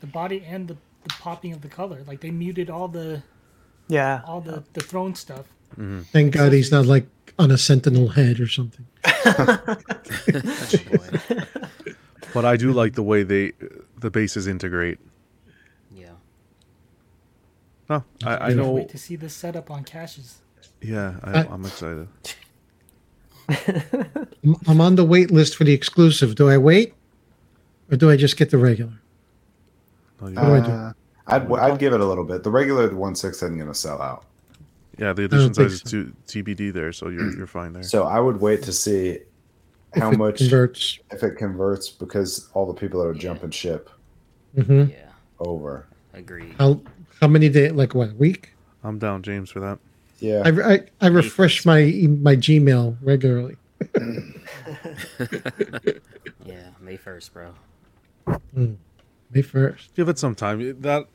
The 0.00 0.06
body 0.06 0.44
and 0.46 0.68
the, 0.68 0.74
the 1.04 1.10
popping 1.20 1.52
of 1.52 1.60
the 1.60 1.68
color. 1.68 2.02
Like 2.06 2.20
they 2.20 2.30
muted 2.30 2.70
all 2.70 2.88
the 2.88 3.22
Yeah. 3.88 4.22
all 4.26 4.40
the 4.40 4.62
the 4.72 4.80
throne 4.80 5.14
stuff. 5.14 5.46
Mm-hmm. 5.72 6.00
Thank 6.12 6.34
God 6.34 6.52
he's 6.52 6.70
not 6.72 6.86
like 6.86 7.06
on 7.38 7.50
a 7.50 7.58
sentinel 7.58 8.08
head 8.08 8.40
or 8.40 8.46
something. 8.48 8.86
That's 9.24 10.74
a 10.74 10.78
boy. 10.78 11.42
But 12.34 12.44
I 12.44 12.56
do 12.56 12.72
like 12.72 12.94
the 12.94 13.02
way 13.02 13.22
they 13.24 13.52
the 13.98 14.10
bases 14.10 14.46
integrate. 14.46 14.98
Yeah. 15.94 16.12
No, 17.90 18.04
I, 18.24 18.34
I 18.34 18.38
Can't 18.38 18.56
know. 18.56 18.70
Wait 18.72 18.88
to 18.90 18.98
see 18.98 19.16
this 19.16 19.34
setup 19.34 19.70
on 19.70 19.84
Cash's. 19.84 20.38
Yeah, 20.80 21.14
I, 21.22 21.40
I- 21.42 21.48
I'm 21.52 21.64
excited. 21.64 22.08
I'm- 23.52 24.56
I'm 24.66 24.80
on 24.80 24.96
the 24.96 25.04
wait 25.04 25.30
list 25.30 25.56
for 25.56 25.64
the 25.64 25.72
exclusive. 25.72 26.34
Do 26.34 26.48
I 26.48 26.58
wait, 26.58 26.94
or 27.90 27.96
do 27.96 28.10
I 28.10 28.16
just 28.16 28.36
get 28.36 28.50
the 28.50 28.58
regular? 28.58 28.92
No, 30.20 30.28
you- 30.28 30.34
do 30.34 30.40
I 30.40 30.60
do? 30.60 30.70
Uh, 30.72 30.92
I'd 31.28 31.52
I'd 31.52 31.78
give 31.78 31.92
it 31.92 32.00
a 32.00 32.04
little 32.04 32.24
bit. 32.24 32.42
The 32.42 32.50
regular 32.50 32.94
one 32.94 33.14
six 33.14 33.36
isn't 33.38 33.56
going 33.56 33.68
to 33.68 33.74
sell 33.74 34.02
out, 34.02 34.24
yeah, 34.98 35.12
the 35.12 35.24
edition 35.24 35.54
think 35.54 35.70
size 35.70 35.82
is 35.84 35.90
so. 35.90 36.06
TBD 36.26 36.72
there, 36.72 36.92
so 36.92 37.08
you're 37.08 37.34
you're 37.36 37.46
fine 37.46 37.72
there. 37.72 37.82
so 37.84 38.04
I 38.04 38.18
would 38.18 38.40
wait 38.40 38.62
to 38.64 38.72
see 38.72 39.18
how 39.94 40.10
If 40.10 40.18
much 40.18 40.38
converts? 40.38 40.98
if 41.12 41.22
it 41.22 41.36
converts 41.36 41.88
because 41.90 42.48
all 42.54 42.66
the 42.66 42.74
people 42.74 43.00
that 43.02 43.06
are 43.08 43.14
jumping 43.14 43.50
ship 43.50 43.88
hmm 44.54 44.84
Yeah. 44.90 44.96
over. 45.38 45.86
Agreed. 46.12 46.54
How 46.58 46.80
how 47.20 47.28
many 47.28 47.48
days? 47.48 47.72
Like 47.72 47.94
what? 47.94 48.10
A 48.10 48.14
week? 48.14 48.52
I'm 48.84 48.98
down, 48.98 49.22
James, 49.22 49.48
for 49.50 49.60
that. 49.60 49.78
Yeah, 50.22 50.42
I, 50.44 50.74
I, 50.74 50.80
I 51.00 51.06
refresh 51.08 51.66
my 51.66 51.80
my 52.20 52.36
Gmail 52.36 52.96
regularly. 53.02 53.56
Yeah. 56.44 56.70
May 56.80 56.96
first, 56.96 57.32
bro. 57.32 57.54
May 59.30 59.42
first. 59.42 59.94
Give 59.94 60.08
it 60.08 60.18
some 60.18 60.34
time. 60.34 60.80
That 60.80 61.06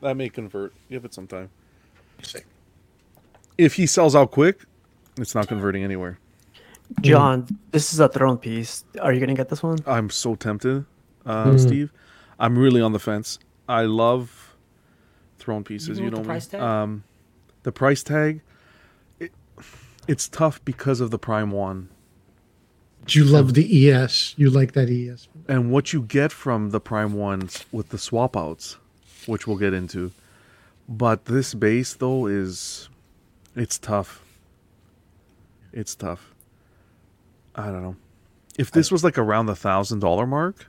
that 0.00 0.16
may 0.16 0.28
convert. 0.28 0.72
Give 0.90 1.04
it 1.04 1.14
some 1.14 1.26
time. 1.26 1.50
If 3.56 3.74
he 3.74 3.86
sells 3.86 4.14
out 4.16 4.30
quick, 4.30 4.64
it's 5.16 5.34
not 5.34 5.48
converting 5.48 5.84
anywhere. 5.84 6.18
John, 7.00 7.46
this 7.70 7.92
is 7.92 8.00
a 8.00 8.08
throne 8.08 8.38
piece. 8.38 8.84
Are 9.00 9.12
you 9.12 9.20
gonna 9.20 9.34
get 9.34 9.48
this 9.48 9.62
one? 9.62 9.78
I'm 9.86 10.10
so 10.10 10.34
tempted, 10.34 10.84
uh, 11.24 11.56
Steve. 11.56 11.92
I'm 12.38 12.58
really 12.58 12.80
on 12.80 12.92
the 12.92 12.98
fence. 12.98 13.38
I 13.68 13.82
love 13.82 14.54
throne 15.38 15.64
pieces. 15.64 15.98
Even 15.98 16.04
You 16.04 16.10
with 16.10 16.18
know 16.28 16.34
the 16.34 16.34
me. 16.34 16.40
tag? 16.40 16.60
Um, 16.60 17.04
the 17.64 17.72
price 17.72 18.02
tag. 18.02 18.40
It, 19.20 19.32
it's 20.08 20.28
tough 20.28 20.64
because 20.64 21.00
of 21.00 21.10
the 21.10 21.18
Prime 21.18 21.50
One 21.50 21.88
Do 23.06 23.18
you 23.18 23.24
love 23.24 23.54
the 23.54 23.90
ES? 23.90 24.34
You 24.38 24.48
like 24.50 24.72
that 24.72 24.88
ES? 24.88 25.28
and 25.48 25.70
what 25.70 25.92
you 25.92 26.00
get 26.02 26.32
from 26.32 26.70
the 26.70 26.80
Prime 26.80 27.12
Ones 27.14 27.64
with 27.72 27.88
the 27.90 27.98
swap 27.98 28.36
outs, 28.36 28.78
which 29.26 29.46
we'll 29.46 29.58
get 29.58 29.74
into. 29.74 30.12
But 30.88 31.24
this 31.26 31.52
base 31.54 31.94
though 31.94 32.26
is, 32.26 32.88
it's 33.56 33.78
tough. 33.78 34.22
It's 35.72 35.94
tough. 35.94 36.32
I 37.54 37.66
don't 37.66 37.82
know. 37.82 37.96
If 38.58 38.70
this 38.70 38.92
was 38.92 39.02
like 39.04 39.18
around 39.18 39.46
the 39.46 39.56
thousand 39.56 39.98
dollar 40.00 40.26
mark, 40.26 40.66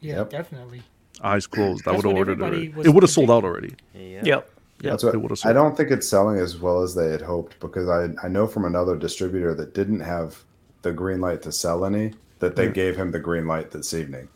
Yeah, 0.00 0.16
Yep. 0.16 0.30
definitely. 0.30 0.82
eyes 1.22 1.46
closed, 1.46 1.86
I 1.86 1.92
would 1.92 2.04
have 2.04 2.14
ordered 2.14 2.40
it. 2.40 2.42
everybody 2.42 2.56
Already. 2.56 2.68
was 2.76 2.86
It 2.86 2.90
would 2.90 3.02
have 3.02 3.10
sold 3.10 3.30
out 3.30 3.44
already. 3.44 3.74
Yeah. 3.94 4.22
Yep. 4.24 4.50
Yeah, 4.80 4.90
That's 4.90 5.04
it 5.04 5.08
what 5.08 5.22
would 5.22 5.30
have 5.30 5.44
I 5.44 5.52
don't 5.52 5.76
think 5.76 5.90
it's 5.90 6.08
selling 6.08 6.38
as 6.38 6.58
well 6.58 6.82
as 6.82 6.94
they 6.94 7.10
had 7.10 7.20
hoped 7.20 7.60
because 7.60 7.88
I 7.88 8.08
I 8.24 8.28
know 8.28 8.46
from 8.46 8.64
another 8.64 8.96
distributor 8.96 9.54
that 9.54 9.74
didn't 9.74 10.00
have 10.00 10.42
the 10.82 10.92
green 10.92 11.20
light 11.20 11.42
to 11.42 11.52
sell 11.52 11.84
any 11.84 12.14
that 12.38 12.56
they 12.56 12.68
mm. 12.68 12.74
gave 12.74 12.96
him 12.96 13.10
the 13.10 13.18
green 13.18 13.46
light 13.46 13.70
this 13.70 13.92
evening. 13.92 14.28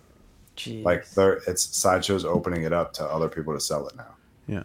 Jeez. 0.56 0.84
Like 0.84 1.08
they're 1.10 1.40
it's 1.46 1.76
sideshows 1.76 2.24
opening 2.24 2.62
it 2.62 2.72
up 2.72 2.92
to 2.94 3.04
other 3.04 3.28
people 3.28 3.54
to 3.54 3.60
sell 3.60 3.88
it 3.88 3.96
now. 3.96 4.14
Yeah. 4.46 4.62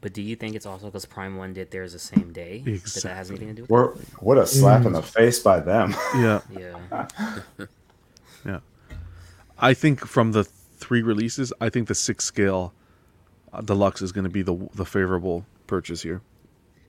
But 0.00 0.14
do 0.14 0.22
you 0.22 0.34
think 0.34 0.56
it's 0.56 0.66
also 0.66 0.86
because 0.86 1.04
Prime 1.04 1.36
One 1.36 1.52
did 1.52 1.70
theirs 1.70 1.92
the 1.92 1.98
same 1.98 2.32
day? 2.32 2.62
That 2.66 3.02
that 3.02 3.14
has 3.14 3.30
anything 3.30 3.48
to 3.48 3.54
do 3.54 3.62
with 3.62 3.70
We're, 3.70 3.94
what 4.18 4.36
a 4.36 4.46
slap 4.46 4.84
in 4.84 4.92
the 4.92 5.00
mm. 5.00 5.04
face 5.04 5.38
by 5.38 5.60
them. 5.60 5.94
Yeah. 6.16 6.40
Yeah. 6.50 7.06
Yeah. 8.44 8.58
I 9.56 9.72
think 9.72 10.04
from 10.04 10.32
the 10.32 10.42
three 10.42 11.00
releases, 11.00 11.52
I 11.60 11.68
think 11.68 11.86
the 11.86 11.94
six 11.94 12.24
scale 12.24 12.74
deluxe 13.64 14.00
is 14.02 14.12
going 14.12 14.24
to 14.24 14.30
be 14.30 14.42
the 14.42 14.56
the 14.74 14.84
favorable 14.84 15.44
purchase 15.66 16.02
here. 16.02 16.20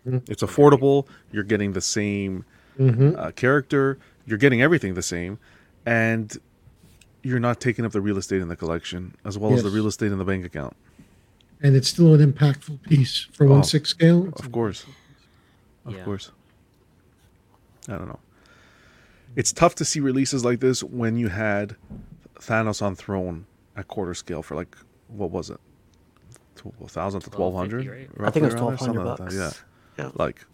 It's 0.06 0.44
affordable. 0.44 1.08
You're 1.32 1.44
getting 1.44 1.74
the 1.74 1.82
same 1.82 2.44
uh, 2.80 3.32
character. 3.36 3.98
You're 4.26 4.38
getting 4.38 4.62
everything 4.62 4.94
the 4.96 5.02
same, 5.02 5.40
and 5.86 6.36
you're 7.22 7.40
not 7.40 7.62
taking 7.62 7.86
up 7.86 7.92
the 7.94 8.02
real 8.02 8.18
estate 8.18 8.42
in 8.42 8.50
the 8.50 8.56
collection 8.58 9.16
as 9.24 9.38
well 9.38 9.54
as 9.54 9.64
the 9.64 9.70
real 9.70 9.88
estate 9.88 10.12
in 10.12 10.18
the 10.18 10.26
bank 10.26 10.46
account. 10.46 10.76
And 11.62 11.76
it's 11.78 11.88
still 11.88 12.14
an 12.14 12.34
impactful 12.34 12.82
piece 12.84 13.28
for 13.32 13.46
Oh. 13.48 13.52
one 13.52 13.64
six 13.64 13.90
scale. 13.90 14.28
It's 14.28 14.42
Of 14.42 14.52
course, 14.52 14.86
of 15.86 15.94
Yeah. 15.94 16.04
course. 16.04 16.32
I 17.88 17.94
don't 17.98 18.08
know. 18.08 18.20
It's 19.38 19.52
tough 19.54 19.74
to 19.76 19.86
see 19.86 20.00
releases 20.02 20.44
like 20.44 20.60
this 20.60 20.84
when 20.84 21.18
you 21.18 21.30
had 21.30 21.76
Thanos 22.40 22.82
on 22.82 22.96
throne 22.96 23.46
at 23.78 23.88
quarter 23.88 24.14
scale 24.14 24.44
for 24.44 24.56
like 24.56 24.76
what 25.08 25.32
was 25.32 25.50
it, 25.50 25.56
a 25.58 25.60
thousand 26.88 27.22
to 27.22 27.30
twelve 27.30 27.54
hundred? 27.56 27.88
I 28.20 28.30
think 28.30 28.44
it 28.44 28.54
was 28.54 28.56
twelve 28.56 28.80
hundred 28.80 29.04
bucks. 29.04 29.36
Yeah, 29.36 29.52
Yeah. 29.98 30.12
like 30.16 30.46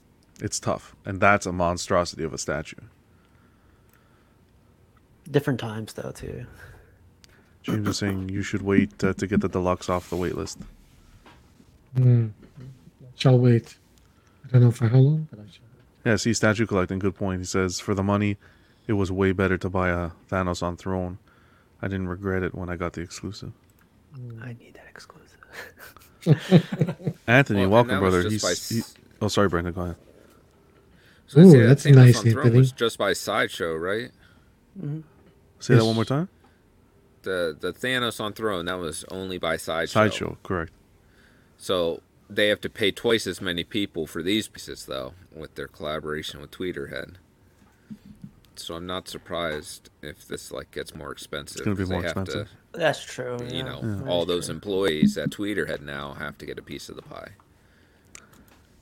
it's 0.42 0.60
tough, 0.60 0.96
and 1.06 1.20
that's 1.20 1.46
a 1.46 1.52
monstrosity 1.52 2.24
of 2.24 2.34
a 2.34 2.38
statue. 2.38 2.78
Different 5.30 5.60
times 5.60 5.94
though 5.94 6.12
too. 6.12 6.46
James 7.64 7.88
is 7.88 7.98
saying 7.98 8.30
you 8.30 8.42
should 8.42 8.62
wait 8.62 9.04
uh, 9.04 9.14
to 9.14 9.28
get 9.28 9.42
the 9.42 9.50
deluxe 9.50 9.90
off 9.90 10.10
the 10.10 10.16
wait 10.16 10.36
list. 10.36 10.60
Shall 13.16 13.38
wait. 13.38 13.76
I 14.48 14.52
don't 14.54 14.62
know 14.62 14.72
for 14.72 14.88
how 14.88 14.98
long, 14.98 15.28
but 15.30 15.40
I 15.40 15.44
shall. 15.44 15.64
Yeah, 16.06 16.16
see, 16.16 16.34
statue 16.34 16.66
collecting. 16.66 17.00
Good 17.00 17.16
point. 17.16 17.42
He 17.42 17.46
says 17.46 17.80
for 17.80 17.94
the 17.94 18.02
money, 18.04 18.38
it 18.88 18.94
was 18.94 19.12
way 19.12 19.34
better 19.34 19.58
to 19.58 19.70
buy 19.70 19.90
a 19.90 20.12
Thanos 20.32 20.64
on 20.64 20.78
throne. 20.78 21.20
I 21.82 21.88
didn't 21.88 22.08
regret 22.08 22.42
it 22.44 22.56
when 22.56 22.70
I 22.70 22.76
got 22.78 22.94
the 22.94 23.02
exclusive. 23.02 23.52
I 24.42 24.56
need 24.60 24.74
that 24.76 24.88
exclusive. 24.90 25.29
Anthony, 27.28 27.62
Well, 27.62 27.70
welcome, 27.86 28.00
brother. 28.00 28.30
just 28.30 28.44
by 28.44 28.54
he, 28.76 28.82
oh, 29.22 29.28
sorry, 29.28 29.48
Brandon. 29.50 29.74
Go 29.74 29.82
ahead. 29.82 29.96
So 31.28 31.40
Ooh, 31.42 31.52
see, 31.52 31.60
that 31.60 31.68
that's 31.68 31.86
Thanos 31.86 31.96
nice, 31.96 32.18
on 32.18 32.24
Throne 32.24 32.38
Anthony. 32.46 32.58
Was 32.60 32.72
just 32.72 32.98
by 32.98 33.14
sideshow, 33.14 33.76
right? 33.76 34.12
Mm-hmm. 34.80 35.00
Say 35.60 35.76
that 35.76 35.86
one 35.86 35.96
more 35.96 36.06
time. 36.06 36.30
The 37.22 37.56
the 37.60 37.72
Thanos 37.74 38.20
on 38.20 38.34
Throne 38.34 38.66
that 38.66 38.80
was 38.80 39.06
only 39.12 39.38
by 39.38 39.58
sideshow. 39.58 39.94
Sideshow, 40.00 40.38
correct. 40.44 40.72
So 41.58 42.02
they 42.30 42.48
have 42.48 42.62
to 42.62 42.70
pay 42.70 42.92
twice 42.92 43.28
as 43.28 43.42
many 43.42 43.64
people 43.64 44.08
for 44.08 44.24
these 44.24 44.48
pieces, 44.48 44.86
though, 44.86 45.14
with 45.36 45.56
their 45.56 45.68
collaboration 45.68 46.42
with 46.42 46.52
Tweeterhead. 46.52 47.16
So 48.56 48.76
I'm 48.76 48.86
not 48.86 49.08
surprised 49.08 49.90
if 50.02 50.28
this 50.28 50.52
like 50.52 50.72
gets 50.72 50.94
more 50.96 51.12
expensive. 51.12 51.58
It's 51.58 51.66
gonna 51.66 51.76
be 51.76 51.84
'cause 51.84 51.90
they 51.90 51.96
more 51.96 52.04
have 52.04 52.14
to- 52.16 52.22
expensive. 52.22 52.50
That's 52.72 53.04
true. 53.04 53.38
you 53.50 53.58
yeah. 53.58 53.64
know, 53.64 53.82
That 53.82 54.08
all 54.08 54.26
those 54.26 54.46
true. 54.46 54.56
employees 54.56 55.18
at 55.18 55.30
Tweeterhead 55.32 55.82
now 55.82 56.14
have 56.14 56.38
to 56.38 56.46
get 56.46 56.60
a 56.60 56.62
piece 56.62 56.90
of 56.90 56.96
the 56.96 57.02
pie. 57.02 57.30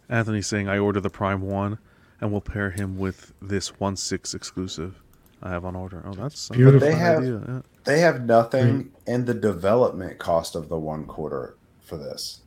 Anthony's 0.09 0.47
saying 0.47 0.67
I 0.69 0.77
order 0.77 0.99
the 0.99 1.09
Prime 1.09 1.41
one, 1.41 1.79
and 2.21 2.31
we'll 2.31 2.41
pair 2.41 2.71
him 2.71 2.97
with 2.97 3.33
this 3.41 3.79
one 3.79 3.95
six 3.95 4.33
exclusive 4.33 5.01
I 5.41 5.49
have 5.51 5.65
on 5.65 5.75
order. 5.75 6.01
Oh, 6.05 6.13
that's 6.13 6.49
a 6.49 6.53
Beautiful. 6.53 6.79
fun 6.79 6.89
They 6.89 6.95
have- 6.95 7.17
idea, 7.19 7.43
yeah. 7.47 7.61
They 7.83 7.99
have 7.99 8.25
nothing 8.25 8.83
mm. 8.85 8.89
in 9.05 9.23
the 9.25 9.33
development 9.33 10.17
cost 10.17 10.55
of 10.55 10.67
the 10.67 10.77
one 10.77 11.05
quarter 11.05 11.55
for 11.81 11.95
this. 11.97 12.41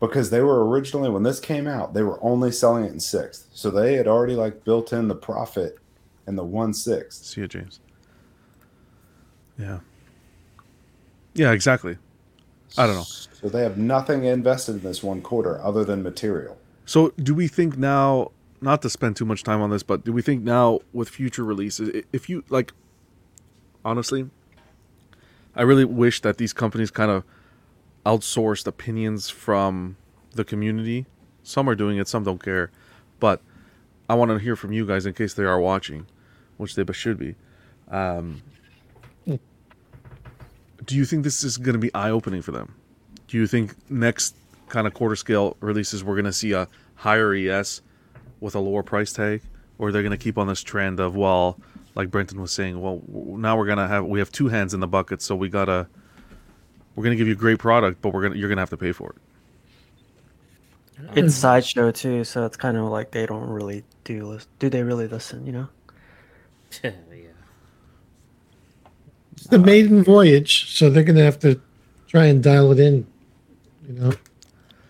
Because 0.00 0.28
they 0.28 0.42
were 0.42 0.68
originally 0.68 1.08
when 1.08 1.22
this 1.22 1.40
came 1.40 1.66
out, 1.66 1.94
they 1.94 2.02
were 2.02 2.22
only 2.22 2.52
selling 2.52 2.84
it 2.84 2.92
in 2.92 3.00
sixth. 3.00 3.48
So 3.54 3.70
they 3.70 3.94
had 3.94 4.06
already 4.06 4.34
like 4.34 4.64
built 4.64 4.92
in 4.92 5.08
the 5.08 5.14
profit 5.14 5.78
in 6.26 6.36
the 6.36 6.44
one 6.44 6.74
sixth. 6.74 7.24
See 7.24 7.40
you, 7.40 7.48
James. 7.48 7.80
Yeah. 9.58 9.78
Yeah, 11.36 11.52
exactly. 11.52 11.98
I 12.76 12.86
don't 12.86 12.96
know. 12.96 13.02
So 13.02 13.48
they 13.48 13.62
have 13.62 13.78
nothing 13.78 14.24
invested 14.24 14.76
in 14.76 14.82
this 14.82 15.02
one 15.02 15.22
quarter 15.22 15.60
other 15.62 15.84
than 15.84 16.02
material. 16.02 16.58
So, 16.84 17.10
do 17.22 17.34
we 17.34 17.48
think 17.48 17.76
now 17.76 18.30
not 18.60 18.82
to 18.82 18.90
spend 18.90 19.16
too 19.16 19.24
much 19.24 19.42
time 19.42 19.60
on 19.60 19.70
this, 19.70 19.82
but 19.82 20.04
do 20.04 20.12
we 20.12 20.22
think 20.22 20.42
now 20.42 20.80
with 20.92 21.08
future 21.08 21.44
releases, 21.44 22.04
if 22.12 22.28
you 22.28 22.44
like, 22.48 22.72
honestly, 23.84 24.30
I 25.54 25.62
really 25.62 25.84
wish 25.84 26.20
that 26.22 26.38
these 26.38 26.52
companies 26.52 26.90
kind 26.90 27.10
of 27.10 27.24
outsourced 28.04 28.66
opinions 28.66 29.28
from 29.28 29.96
the 30.32 30.44
community. 30.44 31.06
Some 31.42 31.68
are 31.68 31.74
doing 31.74 31.98
it, 31.98 32.08
some 32.08 32.24
don't 32.24 32.42
care, 32.42 32.70
but 33.20 33.40
I 34.08 34.14
want 34.14 34.30
to 34.30 34.38
hear 34.38 34.56
from 34.56 34.72
you 34.72 34.86
guys 34.86 35.06
in 35.06 35.12
case 35.12 35.34
they 35.34 35.44
are 35.44 35.60
watching, 35.60 36.06
which 36.56 36.74
they 36.74 36.84
should 36.92 37.18
be. 37.18 37.34
Um, 37.88 38.42
do 40.84 40.94
you 40.94 41.04
think 41.04 41.24
this 41.24 41.42
is 41.42 41.56
going 41.58 41.72
to 41.74 41.78
be 41.78 41.92
eye 41.94 42.10
opening 42.10 42.42
for 42.42 42.52
them? 42.52 42.74
Do 43.28 43.36
you 43.36 43.46
think 43.46 43.74
next 43.90 44.36
kind 44.68 44.86
of 44.86 44.94
quarter 44.94 45.16
scale 45.16 45.56
releases 45.60 46.04
we're 46.04 46.14
going 46.14 46.24
to 46.26 46.32
see 46.32 46.52
a 46.52 46.68
higher 46.96 47.32
ES 47.32 47.82
with 48.40 48.54
a 48.54 48.60
lower 48.60 48.82
price 48.82 49.12
tag, 49.12 49.42
or 49.78 49.92
they're 49.92 50.02
going 50.02 50.10
to 50.10 50.16
keep 50.16 50.38
on 50.38 50.46
this 50.46 50.62
trend 50.62 51.00
of 51.00 51.16
well, 51.16 51.58
like 51.94 52.10
Brenton 52.10 52.40
was 52.40 52.52
saying, 52.52 52.80
well 52.80 53.02
now 53.08 53.56
we're 53.56 53.66
going 53.66 53.78
to 53.78 53.88
have 53.88 54.04
we 54.04 54.18
have 54.18 54.30
two 54.30 54.48
hands 54.48 54.74
in 54.74 54.80
the 54.80 54.86
bucket, 54.86 55.22
so 55.22 55.34
we 55.34 55.48
gotta 55.48 55.86
we're 56.94 57.04
going 57.04 57.16
to 57.16 57.18
give 57.18 57.26
you 57.26 57.34
a 57.34 57.36
great 57.36 57.58
product, 57.58 58.00
but 58.02 58.12
we're 58.12 58.22
gonna 58.22 58.36
you're 58.36 58.48
going 58.48 58.56
to 58.56 58.62
have 58.62 58.70
to 58.70 58.76
pay 58.76 58.92
for 58.92 59.10
it. 59.10 59.16
It's 61.14 61.34
sideshow 61.34 61.90
too, 61.90 62.24
so 62.24 62.46
it's 62.46 62.56
kind 62.56 62.76
of 62.76 62.84
like 62.84 63.10
they 63.10 63.26
don't 63.26 63.48
really 63.48 63.84
do. 64.04 64.26
lis- 64.26 64.46
Do 64.58 64.70
they 64.70 64.82
really 64.82 65.08
listen? 65.08 65.46
You 65.46 65.52
know. 65.52 65.68
yeah. 69.50 69.58
It's 69.58 69.64
the 69.64 69.72
maiden 69.72 70.02
voyage, 70.04 70.70
so 70.76 70.90
they're 70.90 71.04
going 71.04 71.16
to 71.16 71.24
have 71.24 71.38
to 71.40 71.60
try 72.08 72.26
and 72.26 72.42
dial 72.42 72.72
it 72.72 72.80
in. 72.80 73.06
You 73.88 73.94
know, 73.94 74.12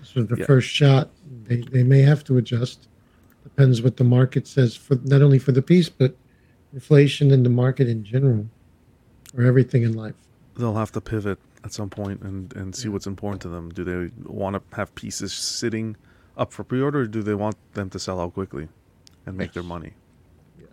so 0.03 0.23
the 0.23 0.37
Yeah. 0.39 0.47
first 0.47 0.69
shot, 0.69 1.11
they, 1.45 1.57
they 1.57 1.83
may 1.83 2.01
have 2.03 2.25
to 2.25 2.37
adjust. 2.39 2.89
Depends 3.45 3.83
what 3.83 3.97
the 3.97 4.05
market 4.05 4.47
says 4.47 4.75
for 4.77 4.97
not 5.05 5.23
only 5.23 5.39
for 5.39 5.53
the 5.53 5.63
piece, 5.63 5.89
but 5.89 6.15
inflation 6.73 7.31
in 7.31 7.43
the 7.43 7.51
market 7.51 7.89
in 7.89 8.05
general, 8.05 8.47
or 9.37 9.45
everything 9.45 9.83
in 9.83 9.93
life. 9.93 10.15
They'll 10.57 10.75
have 10.75 10.93
to 10.93 11.01
pivot 11.01 11.39
at 11.65 11.73
some 11.73 11.91
point 11.91 12.23
and 12.23 12.55
and 12.57 12.75
see 12.75 12.89
what's 12.89 13.07
important 13.07 13.43
to 13.43 13.49
them. 13.49 13.71
Do 13.71 13.85
they 13.85 14.11
want 14.25 14.57
to 14.57 14.77
have 14.77 14.95
pieces 14.95 15.33
sitting 15.33 15.97
up 16.37 16.53
for 16.53 16.65
pre-order, 16.65 17.01
or 17.01 17.07
do 17.07 17.23
they 17.23 17.35
want 17.35 17.57
them 17.75 17.89
to 17.91 17.99
sell 17.99 18.21
out 18.21 18.35
quickly 18.35 18.69
and 19.27 19.37
make 19.37 19.53
their 19.53 19.63
money? 19.63 19.93
Yes. 20.59 20.69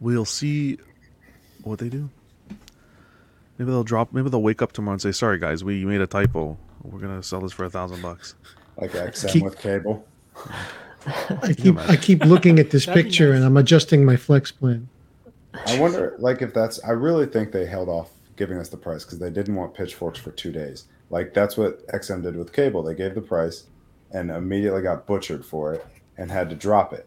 We'll 0.00 0.24
see 0.26 0.78
what 1.62 1.78
they 1.78 1.88
do. 1.88 2.10
Maybe 3.58 3.70
they'll 3.70 3.84
drop. 3.84 4.12
Maybe 4.12 4.28
they'll 4.30 4.42
wake 4.42 4.62
up 4.62 4.72
tomorrow 4.72 4.94
and 4.94 5.02
say, 5.02 5.12
"Sorry, 5.12 5.38
guys, 5.38 5.62
we 5.62 5.84
made 5.84 6.00
a 6.00 6.06
typo. 6.06 6.58
We're 6.82 7.00
gonna 7.00 7.22
sell 7.22 7.40
this 7.40 7.52
for 7.52 7.64
a 7.64 7.70
thousand 7.70 8.02
bucks." 8.02 8.34
Like 8.76 8.92
XM 8.92 9.28
Keep- 9.28 9.44
with 9.44 9.58
cable. 9.58 10.06
I 11.06 11.52
keep 11.56 11.78
I 11.78 11.96
keep 11.96 12.24
looking 12.24 12.58
at 12.58 12.70
this 12.70 12.86
picture 12.86 13.30
nice. 13.30 13.36
and 13.36 13.44
I'm 13.44 13.56
adjusting 13.56 14.04
my 14.04 14.16
flex 14.16 14.50
plan. 14.50 14.88
I 15.66 15.78
wonder, 15.78 16.16
like, 16.18 16.42
if 16.42 16.52
that's. 16.52 16.82
I 16.82 16.90
really 16.90 17.26
think 17.26 17.52
they 17.52 17.66
held 17.66 17.88
off 17.88 18.10
giving 18.36 18.58
us 18.58 18.68
the 18.68 18.76
price 18.76 19.04
because 19.04 19.18
they 19.18 19.30
didn't 19.30 19.54
want 19.54 19.74
pitchforks 19.74 20.18
for 20.18 20.32
two 20.32 20.50
days. 20.50 20.86
Like 21.10 21.34
that's 21.34 21.56
what 21.56 21.86
XM 21.88 22.22
did 22.22 22.36
with 22.36 22.52
cable. 22.52 22.82
They 22.82 22.94
gave 22.94 23.14
the 23.14 23.20
price, 23.20 23.64
and 24.10 24.30
immediately 24.30 24.82
got 24.82 25.06
butchered 25.06 25.44
for 25.44 25.74
it, 25.74 25.86
and 26.18 26.30
had 26.30 26.50
to 26.50 26.56
drop 26.56 26.92
it. 26.92 27.06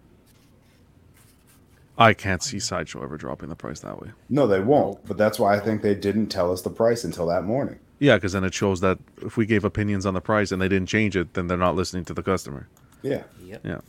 I 1.97 2.13
can't 2.13 2.43
see 2.43 2.59
sideshow 2.59 3.03
ever 3.03 3.17
dropping 3.17 3.49
the 3.49 3.55
price 3.55 3.79
that 3.79 3.99
way. 4.01 4.09
No, 4.29 4.45
they 4.47 4.59
won't. 4.59 5.03
But 5.07 5.17
that's 5.17 5.39
why 5.39 5.55
I 5.55 5.59
think 5.59 5.81
they 5.81 5.95
didn't 5.95 6.27
tell 6.27 6.51
us 6.51 6.61
the 6.61 6.69
price 6.69 7.03
until 7.03 7.25
that 7.27 7.43
morning. 7.43 7.79
Yeah, 7.99 8.15
because 8.17 8.33
then 8.33 8.43
it 8.43 8.53
shows 8.53 8.79
that 8.81 8.99
if 9.23 9.37
we 9.37 9.45
gave 9.47 9.63
opinions 9.65 10.05
on 10.05 10.13
the 10.13 10.21
price 10.21 10.51
and 10.51 10.61
they 10.61 10.67
didn't 10.67 10.87
change 10.89 11.15
it, 11.15 11.33
then 11.33 11.47
they're 11.47 11.57
not 11.57 11.75
listening 11.75 12.05
to 12.05 12.13
the 12.13 12.21
customer. 12.21 12.67
Yeah, 13.01 13.23
Yep. 13.43 13.61
Yeah. 13.65 13.79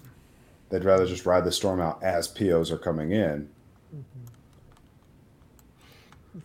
they'd 0.71 0.85
rather 0.85 1.07
just 1.07 1.27
ride 1.27 1.45
the 1.45 1.53
storm 1.53 1.81
out 1.81 2.03
as 2.03 2.29
POs 2.29 2.71
are 2.73 2.79
coming 2.79 3.13
in. 3.13 3.49
Mm-hmm. 3.95 4.25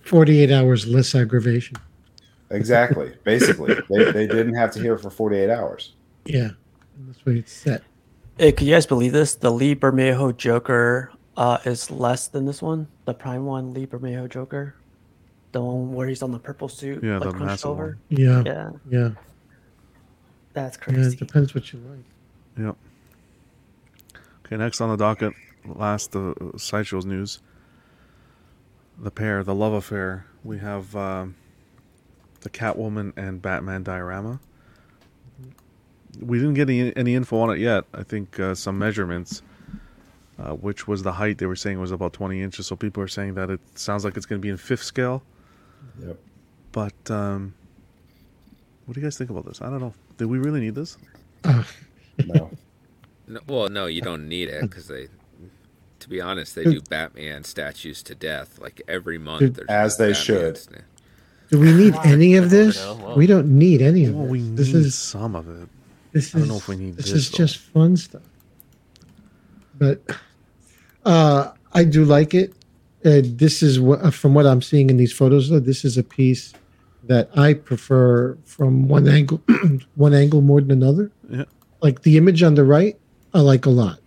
48 0.03 0.51
hours 0.51 0.87
less 0.87 1.15
aggravation. 1.15 1.77
Exactly. 2.49 3.13
Basically, 3.23 3.75
they, 3.89 4.11
they 4.11 4.27
didn't 4.27 4.55
have 4.55 4.71
to 4.71 4.79
hear 4.81 4.95
it 4.95 4.99
for 4.99 5.09
48 5.09 5.49
hours. 5.49 5.93
Yeah. 6.25 6.49
That's 7.07 7.25
what 7.25 7.35
it's 7.35 7.51
set. 7.51 7.83
Hey, 8.37 8.51
could 8.51 8.67
you 8.67 8.73
guys 8.73 8.85
believe 8.85 9.13
this? 9.13 9.35
The 9.35 9.51
Lee 9.51 9.75
Bermejo 9.75 10.35
Joker 10.35 11.11
uh, 11.37 11.57
is 11.65 11.89
less 11.91 12.27
than 12.27 12.45
this 12.45 12.61
one. 12.61 12.87
The 13.05 13.13
Prime 13.13 13.45
one, 13.45 13.73
Lee 13.73 13.85
Bermejo 13.85 14.29
Joker, 14.29 14.75
the 15.51 15.61
one 15.61 15.93
where 15.93 16.07
he's 16.07 16.21
on 16.23 16.31
the 16.31 16.39
purple 16.39 16.67
suit, 16.69 17.03
Yeah, 17.03 17.13
like 17.17 17.23
the 17.23 17.29
crunched 17.31 17.45
massive 17.45 17.69
over. 17.71 17.85
one. 17.85 17.99
Yeah. 18.09 18.43
Yeah, 18.45 18.69
Yeah. 18.89 19.09
that's 20.53 20.77
Yeah. 20.77 20.83
crazy. 20.83 21.13
It 21.13 21.19
depends 21.19 21.53
what 21.55 21.71
you 21.73 21.79
like. 21.79 22.65
Yep. 22.65 22.75
Okay, 24.45 24.57
next 24.57 24.81
on 24.81 24.89
the 24.89 24.97
docket, 24.97 25.33
last 25.65 26.11
the 26.11 26.35
uh, 26.53 26.57
sideshow's 26.57 27.05
news. 27.05 27.39
The 28.99 29.09
pair, 29.11 29.43
the 29.43 29.55
love 29.55 29.73
affair. 29.73 30.25
We 30.43 30.59
have 30.59 30.95
um, 30.95 31.35
the 32.41 32.49
Catwoman 32.49 33.13
and 33.17 33.41
Batman 33.41 33.81
diorama. 33.83 34.39
We 36.21 36.37
didn't 36.37 36.53
get 36.53 36.69
any, 36.69 36.95
any 36.95 37.15
info 37.15 37.39
on 37.39 37.49
it 37.49 37.57
yet. 37.59 37.85
I 37.91 38.03
think 38.03 38.39
uh, 38.39 38.53
some 38.53 38.77
measurements, 38.77 39.41
uh, 40.39 40.51
which 40.53 40.87
was 40.87 41.03
the 41.03 41.13
height 41.13 41.37
they 41.37 41.45
were 41.45 41.55
saying 41.55 41.79
was 41.79 41.91
about 41.91 42.13
20 42.13 42.41
inches. 42.41 42.67
So 42.67 42.75
people 42.75 43.01
are 43.03 43.07
saying 43.07 43.35
that 43.35 43.49
it 43.49 43.59
sounds 43.75 44.03
like 44.05 44.17
it's 44.17 44.25
going 44.25 44.39
to 44.41 44.43
be 44.45 44.49
in 44.49 44.57
fifth 44.57 44.83
scale. 44.83 45.23
Yep. 46.03 46.17
But 46.71 47.11
um, 47.11 47.53
what 48.85 48.95
do 48.95 48.99
you 49.01 49.05
guys 49.05 49.17
think 49.17 49.29
about 49.29 49.45
this? 49.45 49.61
I 49.61 49.69
don't 49.69 49.79
know. 49.79 49.93
Do 50.17 50.27
we 50.27 50.37
really 50.39 50.59
need 50.59 50.75
this? 50.75 50.97
No. 52.27 52.51
No, 53.27 53.39
well, 53.47 53.69
no, 53.69 53.85
you 53.87 54.01
don't 54.01 54.27
need 54.27 54.49
it 54.49 54.61
because 54.61 54.87
they, 54.87 55.07
to 55.99 56.09
be 56.09 56.21
honest, 56.21 56.53
they 56.55 56.63
do 56.63 56.79
Batman 56.81 57.43
statues 57.43 58.03
to 58.03 58.13
death 58.13 58.59
like 58.59 58.81
every 58.87 59.17
month. 59.17 59.39
Dude, 59.55 59.65
As 59.69 59.97
they 59.97 60.09
Batman 60.09 60.23
should. 60.23 60.57
sta- 60.57 60.75
Do 61.49 61.59
we 61.59 61.73
need 61.73 61.95
any 62.03 62.35
of 62.35 62.49
this? 62.51 62.77
Whoa. 62.85 62.95
Whoa. 62.95 63.15
We 63.15 63.25
don't 63.25 63.57
need 63.57 63.81
any 63.81 64.05
of 64.05 64.13
Well, 64.13 64.27
we 64.27 64.41
need 64.43 64.57
This 64.57 64.73
is 64.73 64.93
some 64.93 65.35
of 65.35 65.47
it. 65.49 65.69
this 66.11 66.35
I 66.35 66.39
don't 66.39 66.43
is 66.43 66.49
know 66.49 66.57
if 66.57 66.67
we 66.67 66.75
need 66.75 66.97
this 66.97 67.05
this, 67.05 67.13
is 67.15 67.31
though. 67.31 67.37
just 67.37 67.57
fun 67.57 67.97
stuff. 67.97 68.21
But 69.77 70.01
uh, 71.05 71.51
I 71.73 71.83
do 71.83 72.05
like 72.05 72.33
it. 72.33 72.53
Uh, 73.05 73.21
this 73.23 73.61
is 73.61 73.79
what 73.79 74.13
from 74.13 74.33
what 74.33 74.45
I'm 74.45 74.61
seeing 74.61 74.89
in 74.89 74.97
these 74.97 75.11
photos. 75.11 75.49
Though 75.49 75.59
this 75.59 75.83
is 75.83 75.97
a 75.97 76.03
piece 76.03 76.53
that 77.03 77.29
I 77.37 77.53
prefer 77.53 78.37
from 78.45 78.87
one 78.87 79.07
angle, 79.07 79.41
one 79.95 80.13
angle 80.13 80.41
more 80.41 80.61
than 80.61 80.71
another. 80.71 81.11
Yeah. 81.29 81.43
Like 81.81 82.03
the 82.03 82.17
image 82.17 82.43
on 82.43 82.55
the 82.55 82.63
right, 82.63 82.97
I 83.33 83.41
like 83.41 83.65
a 83.65 83.69
lot. 83.69 83.99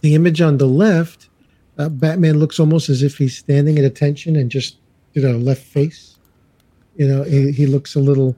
The 0.00 0.14
image 0.14 0.40
on 0.40 0.56
the 0.56 0.66
left, 0.66 1.28
uh, 1.76 1.90
Batman 1.90 2.38
looks 2.38 2.58
almost 2.58 2.88
as 2.88 3.02
if 3.02 3.18
he's 3.18 3.36
standing 3.36 3.78
at 3.78 3.84
attention 3.84 4.36
and 4.36 4.50
just 4.50 4.78
you 5.12 5.22
know 5.22 5.36
left 5.36 5.62
face. 5.62 6.16
You 6.96 7.08
know, 7.08 7.22
he, 7.24 7.52
he 7.52 7.66
looks 7.66 7.94
a 7.94 8.00
little, 8.00 8.34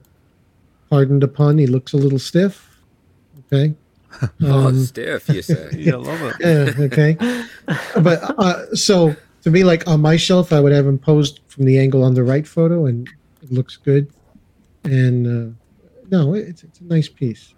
hardened 0.89 1.23
upon. 1.23 1.57
he 1.57 1.67
looks 1.67 1.93
a 1.93 1.97
little 1.97 2.19
stiff. 2.19 2.67
Okay. 3.45 3.73
Oh, 4.41 4.67
Um, 4.67 4.79
stiff, 4.83 5.29
you 5.29 5.41
say? 5.41 5.69
Yeah, 5.77 5.93
I 5.93 5.97
love 5.97 6.21
it. 6.21 6.35
yeah, 6.39 6.83
okay. 6.85 7.17
But 8.01 8.19
uh, 8.39 8.75
so 8.75 9.15
to 9.43 9.49
me, 9.51 9.63
like 9.63 9.87
on 9.87 10.01
my 10.01 10.17
shelf, 10.17 10.51
I 10.51 10.59
would 10.59 10.71
have 10.71 10.85
him 10.87 10.97
posed 10.97 11.39
from 11.47 11.65
the 11.65 11.77
angle 11.79 12.03
on 12.03 12.13
the 12.15 12.23
right 12.23 12.47
photo, 12.47 12.85
and 12.85 13.07
it 13.43 13.51
looks 13.51 13.77
good. 13.77 14.11
And 14.83 15.27
uh, 15.27 15.53
no, 16.09 16.33
it's 16.33 16.63
it's 16.63 16.79
a 16.81 16.83
nice 16.85 17.07
piece. 17.07 17.53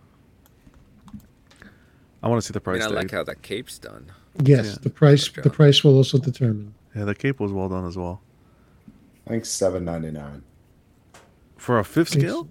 I 2.24 2.28
want 2.28 2.42
to 2.42 2.48
see 2.48 2.54
the 2.54 2.60
I 2.60 2.64
price 2.64 2.80
mean, 2.82 2.92
I 2.92 2.96
like 3.02 3.12
how 3.12 3.24
the 3.24 3.36
cape's 3.36 3.80
done. 3.80 4.12
Yes, 4.44 4.66
Yeah. 4.66 4.76
the 4.84 4.90
price 4.90 5.30
the 5.30 5.50
price 5.50 5.84
will 5.84 5.96
also 5.96 6.18
determine. 6.18 6.74
yeah, 6.96 7.06
the 7.06 7.16
cape 7.16 7.40
was 7.40 7.52
well 7.52 7.70
done 7.70 7.86
as 7.88 7.98
well. 7.98 8.22
I 9.28 9.32
think 9.32 9.44
7.99. 9.46 10.42
For 11.58 11.80
a 11.80 11.84
fifth 11.86 12.16
It's- 12.16 12.24
scale? 12.24 12.48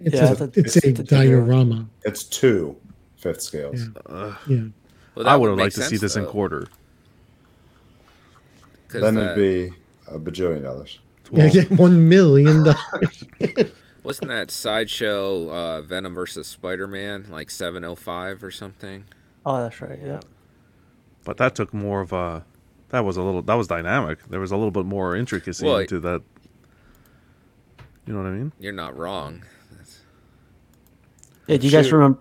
It's 0.00 0.14
Yeah, 0.16 0.28
a 0.28 0.32
it's 0.32 0.40
a- 0.40 0.60
it's, 0.60 0.76
it's 0.76 0.98
a 0.98 1.02
a 1.02 1.04
diorama. 1.04 1.46
diorama. 1.46 1.86
It's 2.04 2.24
two 2.24 2.76
fifth 3.24 3.40
scales. 3.42 3.80
Yeah. 3.82 3.88
Ugh. 4.14 4.36
Yeah, 4.46 4.62
Well, 5.14 5.26
I 5.26 5.34
would 5.34 5.48
have 5.48 5.58
liked 5.58 5.74
to 5.76 5.80
see 5.82 5.88
sense, 5.96 6.00
this 6.02 6.16
in 6.16 6.26
quarter. 6.26 6.66
Then 8.90 9.14
that- 9.16 9.36
it'd 9.38 9.70
be 9.70 9.76
a 10.06 10.18
bajillion 10.18 10.62
dollars. 10.62 11.00
yeah, 11.32 11.46
yeah, 11.46 11.62
one 11.64 12.08
million 12.08 12.62
dollars. 12.64 13.24
Wasn't 14.04 14.28
that 14.28 14.50
sideshow 14.50 15.50
uh, 15.50 15.80
Venom 15.82 16.14
versus 16.14 16.46
Spider 16.46 16.86
Man 16.86 17.26
like 17.30 17.50
705 17.50 18.44
or 18.44 18.50
something? 18.50 19.04
Oh, 19.46 19.62
that's 19.62 19.80
right. 19.80 19.98
Yeah. 20.04 20.20
But 21.24 21.38
that 21.38 21.54
took 21.54 21.72
more 21.72 22.02
of 22.02 22.12
a. 22.12 22.44
That 22.90 23.04
was 23.06 23.16
a 23.16 23.22
little. 23.22 23.40
That 23.40 23.54
was 23.54 23.66
dynamic. 23.66 24.18
There 24.28 24.40
was 24.40 24.52
a 24.52 24.56
little 24.56 24.70
bit 24.70 24.84
more 24.84 25.16
intricacy 25.16 25.64
Well, 25.64 25.78
into 25.78 25.98
that. 26.00 26.20
You 28.06 28.12
know 28.12 28.18
what 28.22 28.28
I 28.28 28.32
mean? 28.32 28.52
You're 28.60 28.74
not 28.74 28.94
wrong. 28.96 29.42
That's- 29.70 30.00
Yeah, 31.46 31.56
do 31.56 31.66
you 31.66 31.72
guys 31.72 31.90
remember? 31.90 32.18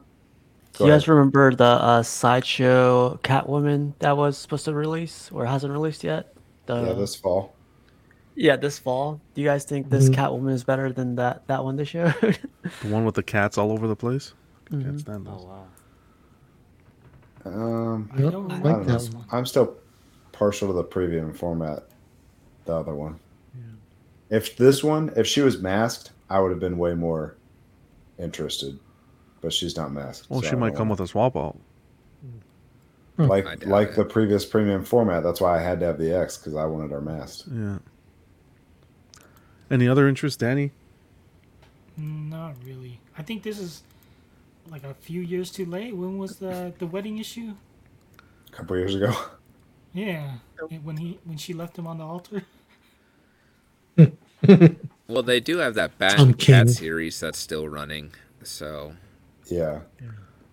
Do 0.74 0.80
Go 0.80 0.86
you 0.86 0.92
guys 0.92 1.08
remember 1.08 1.54
the 1.54 1.64
uh, 1.66 2.04
sideshow 2.04 3.20
Catwoman 3.24 3.94
that 4.00 4.18
was 4.18 4.38
supposed 4.38 4.66
to 4.66 4.74
release 4.74 5.30
or 5.32 5.46
hasn't 5.46 5.72
released 5.72 6.04
yet? 6.04 6.34
The, 6.66 6.82
yeah, 6.88 6.94
this 6.94 7.16
fall. 7.16 7.54
yeah, 8.36 8.56
this 8.56 8.80
fall. 8.80 9.22
Do 9.36 9.42
you 9.42 9.48
guys 9.48 9.66
think 9.66 9.90
this 9.90 10.10
Mhm. 10.10 10.16
Catwoman 10.16 10.52
is 10.54 10.64
better 10.64 10.92
than 10.92 11.16
that 11.16 11.46
that 11.48 11.64
one 11.64 11.76
they 11.76 11.86
showed? 11.86 12.16
The 12.82 12.88
one 12.88 13.04
with 13.06 13.16
the 13.16 13.24
cats 13.24 13.58
all 13.58 13.72
over 13.72 13.88
the 13.88 13.96
place. 13.96 14.34
Mm-hmm. 14.72 14.82
Can't 14.84 15.00
stand 15.00 15.28
Oh 15.30 15.32
those. 15.36 15.46
wow. 15.46 15.66
Um, 17.46 18.10
I 18.16 18.22
don't 18.22 18.52
I 18.52 18.56
like 18.56 18.64
don't 18.64 18.88
know. 18.88 18.98
that 18.98 19.14
one. 19.14 19.26
I'm 19.32 19.46
still 19.46 19.76
partial 20.32 20.70
to 20.70 20.74
the 20.74 20.84
premium 20.84 21.34
format. 21.34 21.84
The 22.66 22.74
other 22.74 22.96
one. 22.96 23.20
If 24.30 24.56
this 24.58 24.84
one, 24.84 25.12
if 25.16 25.28
she 25.28 25.42
was 25.42 25.62
masked, 25.62 26.12
I 26.30 26.40
would 26.40 26.50
have 26.50 26.60
been 26.62 26.78
way 26.80 26.96
more 26.96 27.36
interested. 28.18 28.80
But 29.44 29.54
she's 29.54 29.76
not 29.76 29.92
masked. 29.92 30.30
Well, 30.30 30.42
so 30.42 30.50
she 30.50 30.56
might 30.56 30.74
come 30.74 30.88
with 30.90 31.02
a 31.02 31.08
swap 31.08 31.36
out. 31.36 31.58
Hmm. 33.18 33.28
Like 33.28 33.66
like 33.66 33.90
it. 33.90 33.96
the 33.96 34.06
previous 34.06 34.46
premium 34.46 34.84
format. 34.84 35.22
That's 35.22 35.42
why 35.42 35.60
I 35.60 35.62
had 35.62 35.82
to 35.82 35.86
have 35.86 36.00
the 36.00 36.18
X 36.18 36.38
because 36.38 36.56
I 36.56 36.66
wanted 36.66 36.92
her 36.92 37.02
masked. 37.02 37.50
Yeah. 37.52 37.78
Any 39.70 39.88
other 39.88 40.08
interest, 40.08 40.40
Danny? 40.40 40.72
Not 41.98 42.56
really. 42.66 43.00
I 43.18 43.22
think 43.22 43.44
this 43.44 43.60
is 43.60 43.84
like 44.72 44.84
a 44.84 44.94
few 44.96 45.22
years 45.22 45.52
too 45.52 45.66
late. 45.66 45.96
When 45.96 46.18
was 46.18 46.38
the 46.38 46.74
the 46.80 46.88
wedding 46.88 47.20
issue? 47.20 47.54
A 48.48 48.52
couple 48.52 48.78
years 48.78 48.96
ago. 48.96 49.14
Yeah, 49.96 50.38
when 50.82 50.98
he 50.98 51.20
when 51.24 51.38
she 51.38 51.54
left 51.54 51.78
him 51.78 51.86
on 51.86 52.00
the 52.00 52.04
altar. 52.04 52.42
Well, 55.08 55.22
they 55.22 55.40
do 55.40 55.58
have 55.58 55.76
that 55.76 56.00
Bat 56.00 56.40
Cat 56.40 56.70
series 56.70 57.20
that's 57.20 57.38
still 57.38 57.70
running. 57.70 58.14
So 58.42 58.94
Yeah. 59.48 59.80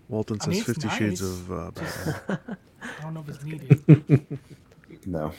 Walton 0.09 0.39
I 0.41 0.45
says 0.45 0.49
mean, 0.49 0.59
it's 0.59 0.67
Fifty 0.67 0.89
Shades 0.99 1.23
of 1.23 1.53
uh, 1.53 1.71
Batman. 1.71 2.39
I 2.83 3.03
don't 3.03 3.15
know 3.15 3.21
if 3.21 3.29
it's 3.29 3.45
needed. 3.45 4.39
No. 5.07 5.33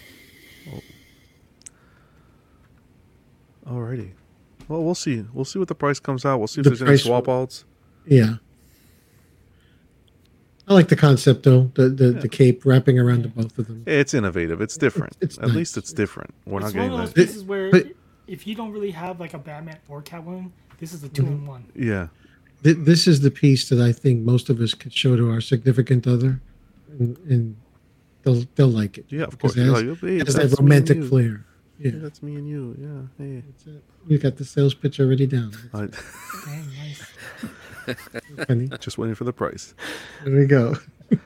Alrighty. 3.68 4.12
Well, 4.68 4.84
we'll 4.84 4.96
see. 4.96 5.24
We'll 5.34 5.46
see 5.46 5.60
what 5.60 5.68
the 5.68 5.76
price 5.76 6.00
comes 6.00 6.26
out. 6.26 6.40
We'll 6.40 6.48
see 6.48 6.62
if 6.62 6.64
The 6.64 6.70
there's 6.72 6.82
any 6.82 6.90
price 6.90 7.04
swap 7.04 7.28
will- 7.28 7.42
outs. 7.44 7.66
Yeah. 8.06 8.36
I 10.68 10.74
like 10.74 10.88
the 10.88 10.96
concept 10.96 11.44
though. 11.44 11.72
The 11.76 11.90
the, 11.90 12.12
the 12.12 12.30
cape 12.30 12.66
wrapping 12.66 12.98
around 12.98 13.24
the 13.24 13.28
both 13.28 13.58
of 13.60 13.68
them. 13.68 13.84
It's 13.86 14.14
innovative. 14.14 14.62
It's 14.62 14.78
different. 14.78 15.18
It's 15.20 15.38
At 15.38 15.48
nice. 15.48 15.56
least 15.56 15.78
it's 15.78 15.92
different. 15.92 16.34
We're 16.46 16.62
it's 16.62 16.74
not 16.74 16.80
one 16.80 16.90
getting 16.90 16.94
of 16.94 17.00
those 17.00 17.14
that. 17.14 17.28
pieces 17.28 17.44
where 17.44 17.72
but- 17.72 17.88
if 18.28 18.48
you 18.48 18.56
don't 18.56 18.72
really 18.72 18.92
have 18.92 19.20
like 19.20 19.34
a 19.34 19.38
Batman 19.40 19.78
or 19.90 20.02
Catwoman, 20.02 20.52
this 20.80 20.94
is 20.94 21.04
a 21.04 21.10
two 21.10 21.26
in 21.26 21.46
one. 21.46 21.66
Yeah. 21.76 22.08
Th- 22.64 22.78
This 22.78 23.08
is 23.08 23.22
the 23.22 23.32
piece 23.32 23.70
that 23.70 23.80
I 23.80 23.92
think 23.92 24.22
most 24.24 24.50
of 24.50 24.60
us 24.62 24.74
could 24.74 24.94
show 24.94 25.16
to 25.16 25.30
our 25.32 25.42
significant 25.42 26.08
other, 26.08 26.40
and, 27.00 27.18
and 27.30 27.56
they'll 28.24 28.44
they'll 28.56 28.68
like 28.68 28.98
it. 28.98 29.06
Yeah, 29.10 29.24
of 29.24 29.38
course. 29.40 29.56
It 29.58 29.66
has, 29.66 29.72
like, 29.84 30.00
"Hey, 30.00 30.18
it 30.18 30.26
has 30.28 30.36
that's 30.36 30.52
that 30.52 30.60
romantic 30.62 31.04
flair. 31.04 31.46
Yeah, 31.80 31.92
Yeah, 31.94 32.00
that's 32.00 32.22
me 32.22 32.36
and 32.36 32.48
you. 32.48 32.76
Yeah. 32.80 33.26
Hey. 33.26 33.44
that's 33.48 33.66
it. 33.68 33.84
We 34.08 34.18
got 34.18 34.38
the 34.38 34.46
sales 34.46 34.74
pitch 34.76 35.00
already 35.00 35.26
down. 35.28 35.54
I, 35.74 35.88
Dang, 36.46 36.68
nice. 36.78 37.04
Funny. 38.48 38.70
just 38.80 38.98
waiting 38.98 39.16
for 39.16 39.24
the 39.24 39.34
price. 39.34 39.74
There 40.24 40.36
we 40.36 40.46
go. 40.46 40.76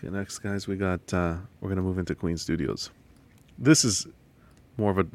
Okay, 0.00 0.10
next, 0.10 0.38
guys, 0.38 0.68
we 0.68 0.76
got. 0.76 1.12
uh 1.12 1.36
We're 1.60 1.68
gonna 1.70 1.82
move 1.82 1.98
into 1.98 2.14
Queen 2.14 2.36
Studios. 2.36 2.90
This 3.58 3.84
is 3.84 4.06
more 4.76 4.92
of 4.92 4.98
a 4.98 5.06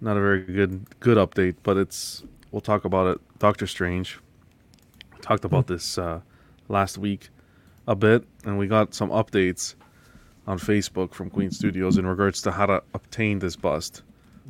not 0.00 0.16
a 0.16 0.20
very 0.20 0.40
good 0.44 0.86
good 1.00 1.18
update, 1.18 1.56
but 1.62 1.76
it's. 1.76 2.22
We'll 2.52 2.60
talk 2.60 2.84
about 2.84 3.08
it. 3.08 3.38
Doctor 3.38 3.66
Strange 3.66 4.20
talked 5.20 5.44
about 5.44 5.66
this 5.66 5.98
uh 5.98 6.20
last 6.68 6.98
week 6.98 7.30
a 7.88 7.96
bit, 7.96 8.24
and 8.44 8.58
we 8.58 8.66
got 8.68 8.94
some 8.94 9.10
updates 9.10 9.74
on 10.46 10.58
Facebook 10.58 11.12
from 11.12 11.30
Queen 11.30 11.50
Studios 11.50 11.98
in 11.98 12.06
regards 12.06 12.42
to 12.42 12.52
how 12.52 12.66
to 12.66 12.82
obtain 12.94 13.38
this 13.38 13.56
bust, 13.56 14.02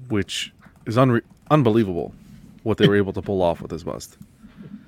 which 0.09 0.53
is 0.87 0.97
unre- 0.97 1.23
unbelievable 1.51 2.15
what 2.63 2.79
they 2.79 2.89
were 2.89 2.97
able 2.97 3.13
to 3.13 3.23
pull 3.23 3.43
off 3.43 3.61
with 3.61 3.71
this 3.71 3.83
bust. 3.83 4.19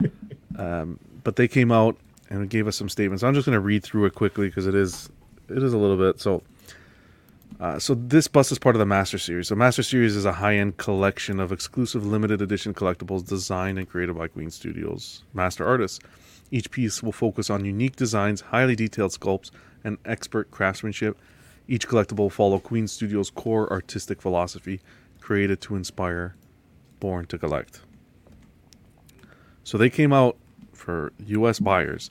Um, 0.57 1.01
but 1.25 1.35
they 1.35 1.49
came 1.49 1.73
out 1.73 1.97
and 2.31 2.49
gave 2.49 2.69
us 2.69 2.77
some 2.77 2.89
statements. 2.89 3.25
I'm 3.25 3.35
just 3.35 3.45
going 3.45 3.57
to 3.57 3.61
read 3.61 3.83
through 3.83 4.05
it 4.05 4.15
quickly 4.15 4.47
because 4.47 4.69
it 4.69 4.75
is 4.77 5.11
it 5.49 5.63
is 5.63 5.73
a 5.73 5.77
little 5.79 5.97
bit. 5.97 6.21
So, 6.21 6.45
uh, 7.65 7.79
so 7.79 7.95
this 7.95 8.29
bust 8.29 8.53
is 8.53 8.59
part 8.59 8.75
of 8.75 8.79
the 8.79 8.85
Master 8.85 9.17
Series. 9.17 9.49
The 9.49 9.57
Master 9.57 9.83
Series 9.83 10.17
is 10.17 10.27
a 10.27 10.35
high-end 10.35 10.77
collection 10.77 11.41
of 11.41 11.51
exclusive 11.51 12.05
limited 12.05 12.43
edition 12.43 12.75
collectibles 12.75 13.27
designed 13.27 13.79
and 13.79 13.89
created 13.89 14.19
by 14.19 14.29
Queen 14.29 14.51
Studios 14.51 15.25
master 15.33 15.67
artists. 15.67 15.99
Each 16.51 16.71
piece 16.71 17.03
will 17.03 17.11
focus 17.11 17.49
on 17.49 17.65
unique 17.65 17.97
designs, 17.97 18.43
highly 18.43 18.77
detailed 18.77 19.13
sculpts, 19.13 19.51
and 19.83 19.97
expert 20.05 20.51
craftsmanship. 20.51 21.17
Each 21.67 21.89
collectible 21.89 22.19
will 22.19 22.29
follow 22.29 22.59
Queen 22.59 22.87
Studios' 22.87 23.31
core 23.31 23.73
artistic 23.73 24.21
philosophy, 24.21 24.83
created 25.23 25.63
to 25.63 25.75
inspire, 25.75 26.37
born 27.01 27.25
to 27.29 27.39
collect. 27.39 27.81
So 29.63 29.79
they 29.79 29.89
came 29.89 30.13
out 30.13 30.37
for 30.75 31.15
U.S. 31.29 31.61
buyers 31.61 32.11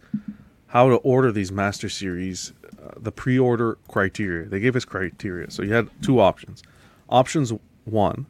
how 0.66 0.90
to 0.90 0.96
order 0.96 1.32
these 1.32 1.52
Master 1.52 1.90
Series, 1.90 2.54
the 2.98 3.12
pre-order 3.12 3.78
criteria. 3.88 4.48
They 4.48 4.60
gave 4.60 4.76
us 4.76 4.86
criteria. 4.86 5.52
So 5.52 5.64
you 5.64 5.74
had 5.74 5.90
two 6.02 6.20
options. 6.20 6.64
Options 7.10 7.54
one 7.86 8.26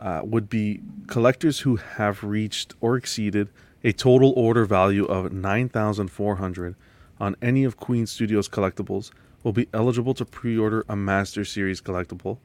uh, 0.00 0.22
would 0.24 0.48
be 0.48 0.80
collectors 1.06 1.60
who 1.60 1.76
have 1.76 2.22
reached 2.22 2.74
or 2.80 2.96
exceeded 2.96 3.48
a 3.84 3.92
total 3.92 4.32
order 4.36 4.64
value 4.64 5.04
of 5.04 5.32
9,400 5.32 6.74
on 7.20 7.36
any 7.40 7.64
of 7.64 7.76
Queen 7.76 8.06
Studios 8.06 8.48
collectibles 8.48 9.10
will 9.42 9.52
be 9.52 9.68
eligible 9.72 10.14
to 10.14 10.24
pre-order 10.24 10.84
a 10.88 10.96
Master 10.96 11.44
Series 11.44 11.80
collectible, 11.80 12.38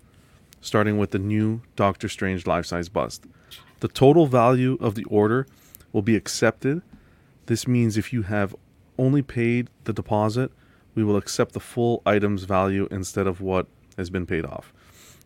starting 0.62 0.97
with 0.97 1.12
the 1.12 1.20
new 1.20 1.62
Doctor 1.76 2.07
Strange 2.07 2.45
life-size 2.45 2.89
bust. 2.89 3.26
The 3.80 3.88
total 3.88 4.28
value 4.28 4.78
of 4.80 4.95
the 4.95 5.03
order 5.05 5.47
will 5.91 6.03
be 6.03 6.16
accepted. 6.16 6.82
This 7.47 7.68
means 7.68 7.97
if 7.97 8.14
you 8.14 8.22
have 8.24 8.55
only 8.97 9.24
paid 9.24 9.70
the 9.86 9.93
deposit, 9.93 10.51
we 10.96 11.04
will 11.04 11.18
accept 11.18 11.54
the 11.54 11.60
full 11.60 12.02
item's 12.06 12.44
value 12.44 12.88
instead 12.92 13.28
of 13.28 13.42
what 13.42 13.68
has 13.98 14.10
been 14.10 14.26
paid 14.26 14.46
off. 14.46 14.74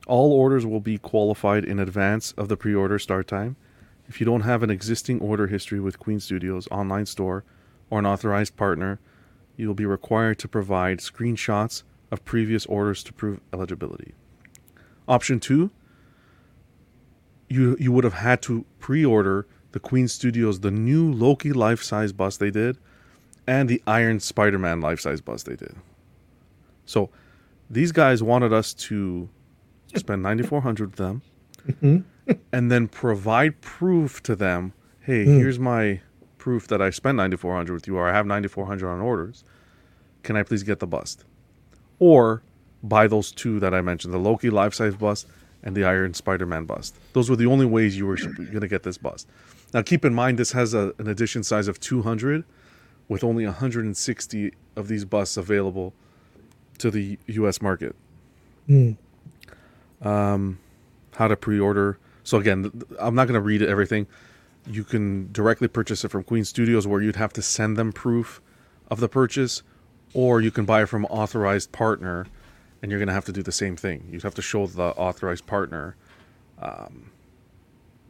All 0.08 0.32
orders 0.32 0.66
will 0.66 0.80
be 0.80 0.98
qualified 0.98 1.66
in 1.66 1.80
advance 1.80 2.32
of 2.34 2.48
the 2.48 2.58
pre 2.58 2.76
order 2.76 3.00
start 3.00 3.28
time. 3.28 3.56
If 4.08 4.20
you 4.20 4.26
don't 4.26 4.42
have 4.42 4.62
an 4.62 4.70
existing 4.70 5.20
order 5.20 5.48
history 5.48 5.80
with 5.80 6.00
Queen 6.00 6.20
Studios 6.20 6.68
online 6.70 7.08
store 7.08 7.44
or 7.90 8.00
an 8.00 8.06
authorized 8.06 8.56
partner, 8.56 9.00
you 9.58 9.68
will 9.68 9.76
be 9.76 9.86
required 9.86 10.38
to 10.40 10.48
provide 10.48 11.00
screenshots 11.00 11.84
of 12.12 12.24
previous 12.24 12.66
orders 12.68 13.04
to 13.04 13.14
prove 13.14 13.40
eligibility. 13.52 14.14
Option 15.08 15.40
2, 15.40 15.72
you 17.50 17.76
you 17.80 17.92
would 17.92 18.04
have 18.04 18.14
had 18.14 18.42
to 18.44 18.66
pre-order 18.80 19.48
the 19.72 19.80
Queen 19.80 20.08
Studios 20.08 20.60
the 20.60 20.72
new 20.72 21.12
Loki 21.12 21.52
life-size 21.52 22.14
bust 22.14 22.40
they 22.40 22.52
did 22.52 22.78
and 23.48 23.70
the 23.70 23.82
Iron 23.86 24.20
Spider-Man 24.20 24.82
life-size 24.82 25.22
bust 25.22 25.46
they 25.46 25.56
did. 25.56 25.76
So 26.86 27.10
these 27.70 27.92
guys 27.92 28.22
wanted 28.22 28.54
us 28.54 28.74
to 28.74 29.30
spend 29.96 30.24
9400 30.24 30.92
with 30.92 30.98
them 30.98 31.22
mm-hmm. 31.68 32.32
and 32.52 32.72
then 32.72 32.88
provide 32.88 33.62
proof 33.62 34.22
to 34.24 34.36
them, 34.36 34.74
hey, 35.02 35.26
mm. 35.26 35.38
here's 35.38 35.60
my 35.60 36.02
proof 36.38 36.68
that 36.68 36.82
I 36.82 36.90
spent 36.90 37.18
9400 37.18 37.74
with 37.74 37.88
you 37.88 37.98
or 37.98 38.08
I 38.08 38.14
have 38.14 38.26
9400 38.26 38.88
on 38.88 39.02
orders. 39.02 39.44
Can 40.24 40.36
I 40.36 40.44
please 40.44 40.64
get 40.64 40.80
the 40.80 40.88
bust? 40.88 41.24
Or 42.00 42.44
buy 42.84 43.08
those 43.08 43.32
two 43.32 43.60
that 43.60 43.74
I 43.74 43.82
mentioned, 43.82 44.14
the 44.14 44.20
Loki 44.20 44.50
life-size 44.50 44.96
bust 44.96 45.28
and 45.64 45.76
the 45.76 45.86
Iron 45.86 46.14
Spider-Man 46.14 46.66
bust. 46.66 46.96
Those 47.14 47.30
were 47.30 47.36
the 47.36 47.48
only 47.48 47.66
ways 47.66 47.98
you 47.98 48.06
were 48.06 48.18
going 48.18 48.62
to 48.62 48.68
get 48.68 48.84
this 48.84 48.98
bust. 48.98 49.28
Now 49.74 49.82
keep 49.82 50.06
in 50.06 50.14
mind 50.14 50.38
this 50.38 50.52
has 50.52 50.74
a, 50.74 50.94
an 51.00 51.08
edition 51.08 51.44
size 51.44 51.68
of 51.68 51.80
200 51.80 52.44
with 53.08 53.24
only 53.24 53.46
160 53.46 54.54
of 54.76 54.88
these 54.88 55.06
busts 55.06 55.38
available 55.38 55.94
to 56.80 56.92
the 56.92 57.18
US 57.28 57.62
market. 57.62 57.96
Um, 60.02 60.60
how 61.16 61.28
to 61.28 61.36
pre-order. 61.36 61.98
So 62.24 62.38
again, 62.38 62.72
I'm 63.00 63.16
not 63.16 63.26
going 63.26 63.36
to 63.36 63.42
read 63.42 63.62
everything. 63.62 64.08
You 64.68 64.84
can 64.84 65.32
directly 65.32 65.68
purchase 65.68 66.04
it 66.04 66.10
from 66.10 66.24
Queen 66.24 66.44
Studios 66.44 66.88
where 66.88 67.02
you'd 67.02 67.16
have 67.16 67.34
to 67.34 67.42
send 67.42 67.78
them 67.78 67.94
proof 67.94 68.42
of 68.90 69.00
the 69.00 69.08
purchase 69.08 69.64
or 70.14 70.42
you 70.42 70.52
can 70.52 70.66
buy 70.66 70.84
it 70.84 70.88
from 70.88 71.06
authorized 71.06 71.72
partner 71.72 72.26
and 72.82 72.92
you're 72.92 73.00
going 73.00 73.08
to 73.08 73.14
have 73.14 73.26
to 73.26 73.32
do 73.32 73.44
the 73.44 73.52
same 73.52 73.76
thing. 73.76 74.08
You'd 74.12 74.24
have 74.24 74.36
to 74.36 74.42
show 74.42 74.68
the 74.68 74.90
authorized 74.96 75.46
partner 75.46 75.96
um, 76.60 77.12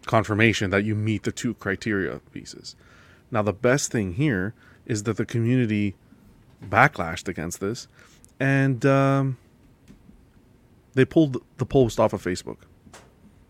confirmation 0.06 0.70
that 0.72 0.84
you 0.84 0.96
meet 0.96 1.24
the 1.24 1.32
two 1.32 1.54
criteria 1.56 2.20
pieces. 2.32 2.76
Now, 3.32 3.42
the 3.42 3.54
best 3.54 3.92
thing 3.92 4.14
here 4.14 4.54
is 4.86 5.04
that 5.04 5.18
the 5.18 5.26
community 5.26 5.96
backlashed 6.64 7.28
against 7.28 7.60
this, 7.60 7.88
and 8.40 8.86
um, 8.86 9.38
they 10.94 11.06
pulled 11.06 11.38
the 11.58 11.66
post 11.66 12.00
off 12.00 12.14
of 12.14 12.24
Facebook. 12.24 12.58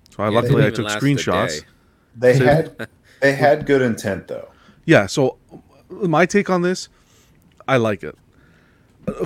So 0.10 0.24
I 0.24 0.30
Yeah, 0.30 0.36
luckily 0.40 0.64
I 0.66 0.70
took 0.70 0.80
even 0.80 0.84
last 0.86 0.96
a 0.96 1.06
screenshots. 1.06 1.64
They 2.16 2.38
So- 2.38 2.46
had 2.46 2.88
they 3.22 3.34
had 3.34 3.66
good 3.66 3.82
intent 3.82 4.28
though. 4.28 4.50
Yeah. 4.86 5.06
So 5.08 5.38
my 5.90 6.26
take 6.26 6.50
on 6.50 6.62
this, 6.62 6.90
I 7.68 7.78
like 7.78 8.04
it. 8.04 8.18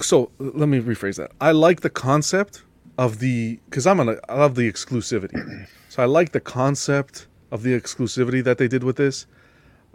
So 0.02 0.32
let 0.40 0.68
me 0.68 0.80
rephrase 0.82 1.16
that. 1.18 1.32
I 1.40 1.52
like 1.52 1.82
the 1.82 1.90
concept 1.90 2.64
of 2.98 3.20
the 3.20 3.60
because 3.70 3.88
I'm 3.88 3.98
gonna 3.98 4.18
I 4.28 4.36
love 4.40 4.56
the 4.56 4.70
exclusivity. 4.72 5.68
So 5.90 6.04
I 6.04 6.06
like 6.06 6.32
the 6.34 6.40
concept 6.42 7.28
of 7.52 7.64
the 7.64 7.80
exclusivity 7.80 8.44
that 8.44 8.58
they 8.58 8.68
did 8.68 8.84
with 8.84 8.96
this. 8.98 9.26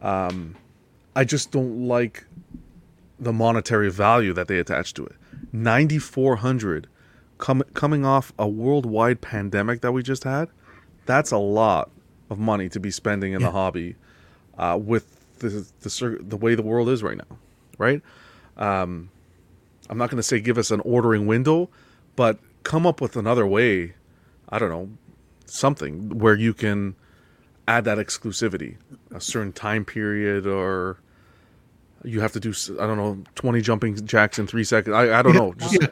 Um, 0.00 0.56
I 1.16 1.24
just 1.24 1.50
don't 1.50 1.86
like 1.86 2.24
the 3.18 3.32
monetary 3.32 3.90
value 3.90 4.32
that 4.32 4.48
they 4.48 4.58
attach 4.58 4.94
to 4.94 5.06
it. 5.06 5.16
9400 5.52 6.88
com- 7.38 7.62
coming 7.74 8.04
off 8.04 8.32
a 8.38 8.48
worldwide 8.48 9.20
pandemic 9.20 9.80
that 9.82 9.92
we 9.92 10.02
just 10.02 10.24
had. 10.24 10.48
That's 11.06 11.30
a 11.30 11.38
lot 11.38 11.90
of 12.30 12.38
money 12.38 12.68
to 12.70 12.80
be 12.80 12.90
spending 12.90 13.32
in 13.32 13.42
the 13.42 13.50
hobby 13.50 13.96
uh, 14.58 14.78
with 14.80 15.38
the 15.38 15.66
the, 15.80 16.18
the 16.20 16.36
way 16.36 16.54
the 16.54 16.62
world 16.62 16.88
is 16.88 17.02
right 17.02 17.16
now, 17.16 17.38
right? 17.78 18.00
Um, 18.56 19.10
I'm 19.90 19.98
not 19.98 20.10
going 20.10 20.18
to 20.18 20.22
say 20.22 20.40
give 20.40 20.58
us 20.58 20.70
an 20.70 20.80
ordering 20.80 21.26
window, 21.26 21.68
but 22.16 22.38
come 22.62 22.86
up 22.86 23.00
with 23.00 23.16
another 23.16 23.46
way. 23.46 23.94
I 24.48 24.58
don't 24.58 24.70
know, 24.70 24.88
something 25.46 26.18
where 26.18 26.34
you 26.34 26.54
can 26.54 26.94
add 27.66 27.84
that 27.84 27.98
exclusivity, 27.98 28.76
a 29.14 29.20
certain 29.20 29.52
time 29.52 29.84
period, 29.84 30.46
or 30.46 30.98
you 32.04 32.20
have 32.20 32.32
to 32.32 32.40
do 32.40 32.52
I 32.80 32.86
don't 32.86 32.96
know 32.96 33.18
20 33.34 33.60
jumping 33.60 34.06
jacks 34.06 34.38
in 34.38 34.46
three 34.46 34.64
seconds. 34.64 34.94
I 34.94 35.18
I 35.18 35.22
don't 35.22 35.34
Yeah, 35.34 35.40
know. 35.40 35.54
Just 35.54 35.80
yeah. 35.80 35.88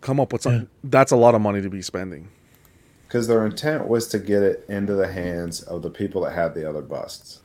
come 0.00 0.18
up 0.20 0.32
with 0.32 0.42
something. 0.42 0.68
That's 0.84 1.12
a 1.12 1.16
lot 1.16 1.34
of 1.34 1.40
money 1.40 1.62
to 1.62 1.70
be 1.70 1.82
spending. 1.82 2.28
Because 3.06 3.26
their 3.28 3.44
intent 3.44 3.86
was 3.88 4.08
to 4.08 4.18
get 4.18 4.42
it 4.42 4.64
into 4.68 4.94
the 4.94 5.06
hands 5.12 5.62
of 5.62 5.82
the 5.82 5.90
people 5.90 6.22
that 6.22 6.32
had 6.32 6.54
the 6.54 6.68
other 6.68 6.80
busts. 6.80 7.40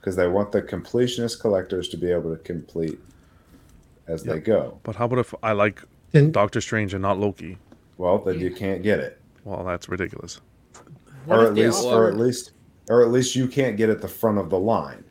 Because 0.00 0.14
they 0.16 0.28
want 0.28 0.52
the 0.52 0.62
completionist 0.62 1.40
collectors 1.40 1.88
to 1.90 1.96
be 1.96 2.10
able 2.10 2.34
to 2.34 2.42
complete 2.42 2.98
as 4.06 4.22
they 4.24 4.38
go. 4.38 4.78
But 4.84 4.96
how 4.96 5.06
about 5.06 5.18
if 5.18 5.34
I 5.42 5.52
like 5.52 5.82
Then- 6.12 6.30
Doctor 6.32 6.60
Strange 6.60 6.94
and 6.94 7.02
not 7.02 7.18
Loki? 7.18 7.58
Well, 7.98 8.18
then 8.18 8.40
you 8.40 8.50
can't 8.52 8.82
get 8.82 8.98
it. 9.00 9.20
Well, 9.44 9.64
that's 9.64 9.88
ridiculous. 9.88 10.40
What 11.26 11.38
or 11.38 11.46
at 11.46 11.54
least, 11.54 11.84
or 11.84 12.08
at 12.08 12.16
least, 12.16 12.52
or 12.88 13.02
at 13.02 13.10
least 13.12 13.36
you 13.36 13.46
can't 13.46 13.76
get 13.76 13.90
at 13.90 14.00
the 14.00 14.08
front 14.08 14.38
of 14.38 14.50
the 14.50 14.58
line. 14.58 15.01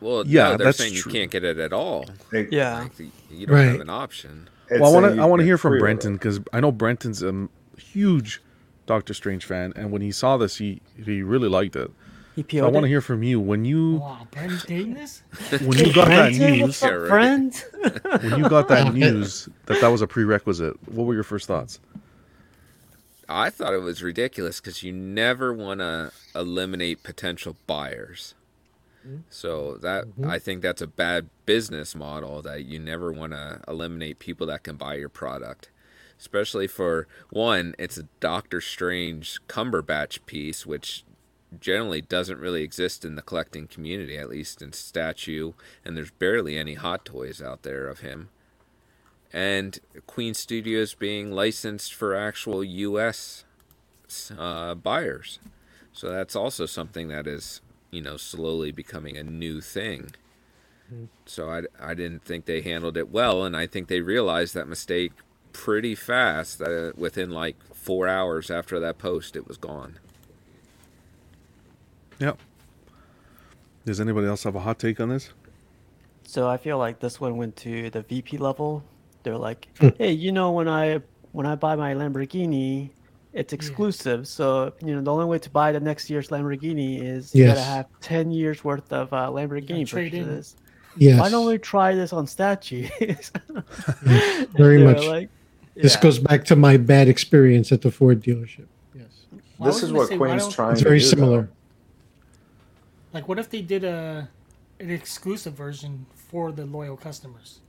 Well, 0.00 0.26
Yeah, 0.26 0.52
no, 0.52 0.56
they're 0.56 0.72
saying 0.72 0.94
true. 0.94 1.12
you 1.12 1.18
can't 1.18 1.30
get 1.30 1.44
it 1.44 1.58
at 1.58 1.72
all. 1.72 2.06
It- 2.32 2.52
Yeah. 2.52 2.80
Like, 2.82 2.92
you 3.30 3.46
don't 3.46 3.56
have 3.56 3.80
an 3.80 3.90
option. 3.90 4.48
it's 4.68 4.80
well, 4.80 4.90
I 4.96 5.00
want 5.00 5.14
to 5.16 5.22
I 5.22 5.24
want 5.26 5.40
to 5.40 5.44
hear 5.46 5.58
from. 5.58 5.78
Brenton 5.78 6.14
because 6.14 6.40
I 6.52 6.60
know 6.60 6.72
Brenton's 6.72 7.22
a 7.22 7.48
huge 7.78 8.40
Doctor 8.86 9.14
Strange 9.14 9.44
fan, 9.44 9.72
and 9.76 9.90
when 9.92 10.02
he 10.02 10.10
saw 10.12 10.36
this, 10.36 10.56
he 10.56 10.80
he 11.04 11.22
really 11.22 11.48
liked 11.48 11.76
it. 11.76 11.90
He 12.36 12.44
So 12.58 12.64
I 12.66 12.70
want 12.70 12.84
to 12.84 12.88
hear 12.88 13.00
from 13.00 13.22
you 13.22 13.38
when 13.40 13.64
you 13.64 13.96
Wow, 13.96 14.26
Brandon's 14.30 14.64
dating 14.64 14.94
this? 14.94 15.22
when 15.60 15.76
you 15.78 15.92
got 15.92 16.08
that 16.08 16.32
news 16.32 16.62
what's 16.62 16.82
up, 16.82 16.90
Yeah, 16.92 17.08
friend? 17.08 17.64
when 18.22 18.38
you 18.38 18.48
got 18.48 18.68
that 18.68 18.94
news 18.94 19.48
that 19.66 19.80
that 19.80 19.88
was 19.88 20.00
a 20.00 20.06
prerequisite. 20.06 20.76
What 20.88 21.04
were 21.06 21.14
your 21.14 21.24
first 21.24 21.46
thoughts? 21.48 21.80
I 23.28 23.50
thought 23.50 23.74
it 23.74 23.82
was 23.82 24.02
ridiculous 24.02 24.60
because 24.60 24.82
you 24.82 24.92
never 24.92 25.52
want 25.52 25.80
to 25.80 26.12
eliminate 26.34 27.02
potential 27.02 27.56
buyers. 27.66 28.34
So 29.28 29.76
that 29.78 30.04
I 30.26 30.38
think 30.38 30.62
that's 30.62 30.82
a 30.82 30.86
bad 30.86 31.30
business 31.46 31.94
model 31.94 32.42
that 32.42 32.64
you 32.64 32.78
never 32.78 33.12
want 33.12 33.32
to 33.32 33.60
eliminate 33.66 34.18
people 34.18 34.46
that 34.48 34.62
can 34.62 34.76
buy 34.76 34.94
your 34.94 35.08
product. 35.08 35.70
Especially 36.18 36.66
for 36.66 37.08
one, 37.30 37.74
it's 37.78 37.96
a 37.96 38.08
Doctor 38.20 38.60
Strange 38.60 39.40
Cumberbatch 39.48 40.26
piece, 40.26 40.66
which 40.66 41.04
generally 41.58 42.02
doesn't 42.02 42.38
really 42.38 42.62
exist 42.62 43.04
in 43.04 43.16
the 43.16 43.22
collecting 43.22 43.66
community, 43.66 44.18
at 44.18 44.28
least 44.28 44.60
in 44.60 44.72
statue, 44.72 45.52
and 45.84 45.96
there's 45.96 46.10
barely 46.10 46.58
any 46.58 46.74
hot 46.74 47.04
toys 47.04 47.40
out 47.40 47.62
there 47.62 47.88
of 47.88 48.00
him 48.00 48.28
and 49.32 49.78
Queen 50.06 50.34
Studios 50.34 50.94
being 50.94 51.30
licensed 51.30 51.94
for 51.94 52.14
actual 52.14 52.64
U.S. 52.64 53.44
Uh, 54.36 54.74
buyers. 54.74 55.38
So 55.92 56.10
that's 56.10 56.34
also 56.34 56.66
something 56.66 57.08
that 57.08 57.26
is, 57.26 57.60
you 57.90 58.02
know, 58.02 58.16
slowly 58.16 58.72
becoming 58.72 59.16
a 59.16 59.22
new 59.22 59.60
thing. 59.60 60.12
Mm-hmm. 60.92 61.04
So 61.26 61.50
I, 61.50 61.62
I 61.80 61.94
didn't 61.94 62.24
think 62.24 62.46
they 62.46 62.60
handled 62.60 62.96
it 62.96 63.10
well, 63.10 63.44
and 63.44 63.56
I 63.56 63.66
think 63.66 63.88
they 63.88 64.00
realized 64.00 64.54
that 64.54 64.68
mistake 64.68 65.12
pretty 65.52 65.94
fast. 65.94 66.58
That 66.58 66.94
within 66.96 67.30
like 67.30 67.56
four 67.74 68.08
hours 68.08 68.50
after 68.50 68.80
that 68.80 68.98
post, 68.98 69.36
it 69.36 69.46
was 69.46 69.56
gone. 69.56 69.98
Yep. 72.18 72.38
Does 73.86 74.00
anybody 74.00 74.26
else 74.26 74.44
have 74.44 74.54
a 74.54 74.60
hot 74.60 74.78
take 74.78 75.00
on 75.00 75.08
this? 75.08 75.30
So 76.24 76.48
I 76.48 76.58
feel 76.58 76.78
like 76.78 77.00
this 77.00 77.20
one 77.20 77.36
went 77.38 77.56
to 77.56 77.90
the 77.90 78.02
VP 78.02 78.38
level. 78.38 78.84
They're 79.22 79.38
like, 79.38 79.68
hmm. 79.80 79.88
hey, 79.98 80.12
you 80.12 80.32
know, 80.32 80.52
when 80.52 80.68
I 80.68 81.00
when 81.32 81.46
I 81.46 81.54
buy 81.54 81.76
my 81.76 81.94
Lamborghini, 81.94 82.90
it's 83.32 83.52
exclusive. 83.52 84.26
So 84.26 84.72
you 84.84 84.94
know, 84.94 85.02
the 85.02 85.12
only 85.12 85.26
way 85.26 85.38
to 85.38 85.50
buy 85.50 85.72
the 85.72 85.80
next 85.80 86.10
year's 86.10 86.28
Lamborghini 86.28 87.02
is 87.02 87.34
you 87.34 87.46
gotta 87.46 87.60
have 87.60 87.86
ten 88.00 88.30
years 88.30 88.64
worth 88.64 88.92
of 88.92 89.12
uh, 89.12 89.28
Lamborghini 89.28 89.86
trade 89.86 90.14
in. 90.14 90.24
purchases. 90.24 90.56
Yes. 90.96 91.20
Why 91.20 91.30
don't 91.30 91.46
we 91.46 91.56
try 91.58 91.94
this 91.94 92.12
on 92.12 92.26
statues? 92.26 92.90
Very 94.56 94.82
much. 94.82 95.04
like, 95.06 95.28
This 95.76 95.94
goes 95.96 96.18
back 96.18 96.44
to 96.46 96.56
my 96.56 96.76
bad 96.76 97.06
experience 97.08 97.70
at 97.70 97.82
the 97.82 97.90
Ford 97.92 98.20
dealership. 98.22 98.66
Yes. 98.94 99.06
Well, 99.58 99.70
This 99.72 99.82
is 99.84 99.92
what 99.92 100.08
say, 100.08 100.18
why 100.18 100.28
Queen's 100.28 100.52
trying 100.52 100.72
It's 100.72 100.80
to 100.80 100.84
very 100.88 100.98
do, 100.98 101.04
though. 101.04 101.10
similar. 101.10 101.50
Like, 103.12 103.28
what 103.28 103.38
if 103.38 103.50
they 103.50 103.62
did 103.62 103.84
a 103.84 104.28
an 104.80 104.90
exclusive 104.90 105.52
version 105.54 106.06
for 106.14 106.50
the 106.52 106.64
loyal 106.66 106.96
customers? 106.96 107.60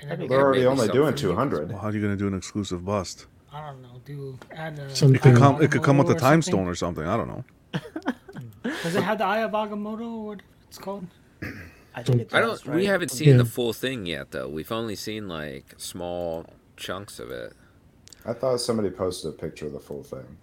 And 0.00 0.10
That'd 0.10 0.20
be 0.20 0.24
everything- 0.24 0.28
They're 0.38 0.46
already 0.46 0.66
only 0.66 0.88
doing 0.88 1.14
200. 1.14 1.68
Well, 1.70 1.78
how 1.78 1.88
are 1.88 1.92
you 1.92 2.00
going 2.00 2.12
to 2.12 2.18
do 2.18 2.26
an 2.28 2.34
exclusive 2.34 2.84
bust? 2.84 3.26
I 3.54 3.70
don't 3.70 3.82
know. 3.82 4.00
Do 4.04 4.38
add 4.52 4.78
a. 4.78 4.94
Something- 4.94 5.14
It 5.16 5.22
could 5.22 5.36
come. 5.36 5.62
It 5.62 5.70
could 5.70 5.82
come 5.82 5.98
with 5.98 6.10
a 6.10 6.14
time 6.14 6.42
something? 6.42 6.60
stone 6.60 6.66
or 6.68 6.74
something. 6.74 7.06
I 7.06 7.16
don't 7.16 7.28
know. 7.28 7.44
Does 8.82 8.96
it 8.96 9.02
have 9.02 9.18
the 9.18 9.24
Eye 9.24 9.40
of 9.42 9.52
Agamotto 9.52 10.00
or 10.00 10.24
what 10.26 10.40
it's 10.68 10.78
called? 10.78 11.06
I 11.94 12.02
think 12.02 12.22
it 12.22 12.34
I 12.34 12.40
don't. 12.40 12.64
We 12.66 12.72
right? 12.72 12.86
haven't 12.86 13.10
seen 13.10 13.28
Yeah. 13.28 13.36
the 13.36 13.44
full 13.44 13.72
thing 13.72 14.06
yet, 14.06 14.32
though. 14.32 14.48
We've 14.48 14.72
only 14.72 14.96
seen 14.96 15.28
like 15.28 15.74
small 15.76 16.46
chunks 16.76 17.18
of 17.20 17.30
it. 17.30 17.52
I 18.26 18.32
thought 18.32 18.56
somebody 18.58 18.90
posted 18.90 19.30
a 19.30 19.36
picture 19.36 19.66
of 19.66 19.72
the 19.72 19.80
full 19.80 20.02
thing. 20.02 20.36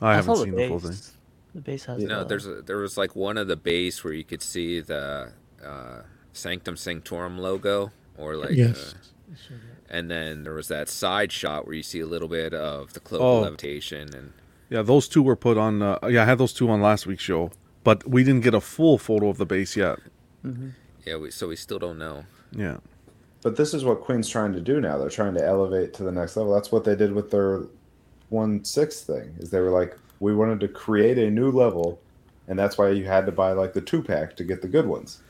I, 0.00 0.14
haven't 0.14 0.36
saw 0.36 0.44
seen 0.44 0.54
the 0.54 0.68
full 0.68 0.78
thing. 0.78 0.90
base. 0.90 1.12
The 1.54 1.60
base 1.60 1.84
has 1.86 2.02
No, 2.02 2.20
the- 2.20 2.24
there's 2.28 2.46
a, 2.46 2.62
there 2.62 2.76
was 2.78 2.96
like 2.96 3.14
one 3.16 3.36
of 3.36 3.48
the 3.48 3.56
base 3.56 4.02
where 4.04 4.12
you 4.14 4.24
could 4.24 4.42
see 4.42 4.80
the 4.80 5.32
uh, 5.64 6.02
Sanctum 6.32 6.76
Sanctorum 6.76 7.36
logo, 7.38 7.90
or 8.16 8.36
like, 8.36 8.52
Yes. 8.52 8.94
uh, 8.94 9.34
and 9.90 10.10
then 10.10 10.44
there 10.44 10.54
was 10.54 10.68
that 10.68 10.88
side 10.88 11.32
shot 11.32 11.66
where 11.66 11.74
you 11.74 11.82
see 11.82 12.00
a 12.00 12.06
little 12.06 12.28
bit 12.28 12.52
of 12.54 12.92
the 12.92 13.00
cloak 13.00 13.20
Oh. 13.22 13.40
levitation, 13.40 14.14
and 14.14 14.32
Yeah, 14.70 14.82
those 14.82 15.08
two 15.08 15.22
were 15.22 15.36
put 15.36 15.56
on. 15.56 15.80
Uh, 15.82 15.98
yeah, 16.08 16.22
I 16.22 16.24
had 16.26 16.38
those 16.38 16.52
two 16.52 16.68
on 16.70 16.80
last 16.82 17.06
week's 17.06 17.22
show, 17.22 17.50
but 17.84 18.06
we 18.08 18.22
didn't 18.24 18.42
get 18.44 18.54
a 18.54 18.60
full 18.60 18.98
photo 18.98 19.28
of 19.28 19.38
the 19.38 19.46
base 19.46 19.76
yet. 19.76 19.98
yeah, 21.06 21.16
we, 21.16 21.30
so 21.30 21.48
we 21.48 21.56
still 21.56 21.78
don't 21.78 21.98
know. 21.98 22.24
Yeah. 22.52 22.78
But 23.42 23.56
this 23.56 23.72
is 23.72 23.84
what 23.84 24.00
Queen's 24.00 24.28
trying 24.28 24.52
to 24.54 24.60
do 24.60 24.80
now. 24.80 24.98
They're 24.98 25.08
trying 25.10 25.34
to 25.34 25.44
elevate 25.44 25.94
to 25.94 26.02
the 26.02 26.12
next 26.12 26.36
level. 26.36 26.52
That's 26.54 26.72
what 26.72 26.84
they 26.84 26.96
did 26.96 27.12
with 27.12 27.30
their 27.30 27.62
one 28.28 28.64
sixth 28.64 29.06
thing. 29.06 29.34
Is 29.38 29.50
they 29.50 29.60
were 29.60 29.70
like, 29.70 29.96
we 30.20 30.34
wanted 30.34 30.60
to 30.60 30.68
create 30.68 31.18
a 31.18 31.30
new 31.30 31.50
level, 31.50 32.00
and 32.48 32.58
that's 32.58 32.76
why 32.76 32.90
you 32.90 33.04
had 33.04 33.26
to 33.26 33.32
buy 33.32 33.52
like 33.52 33.72
the 33.74 33.80
two 33.80 34.02
pack 34.02 34.36
to 34.36 34.44
get 34.44 34.60
the 34.60 34.68
good 34.68 34.86
ones. 34.86 35.22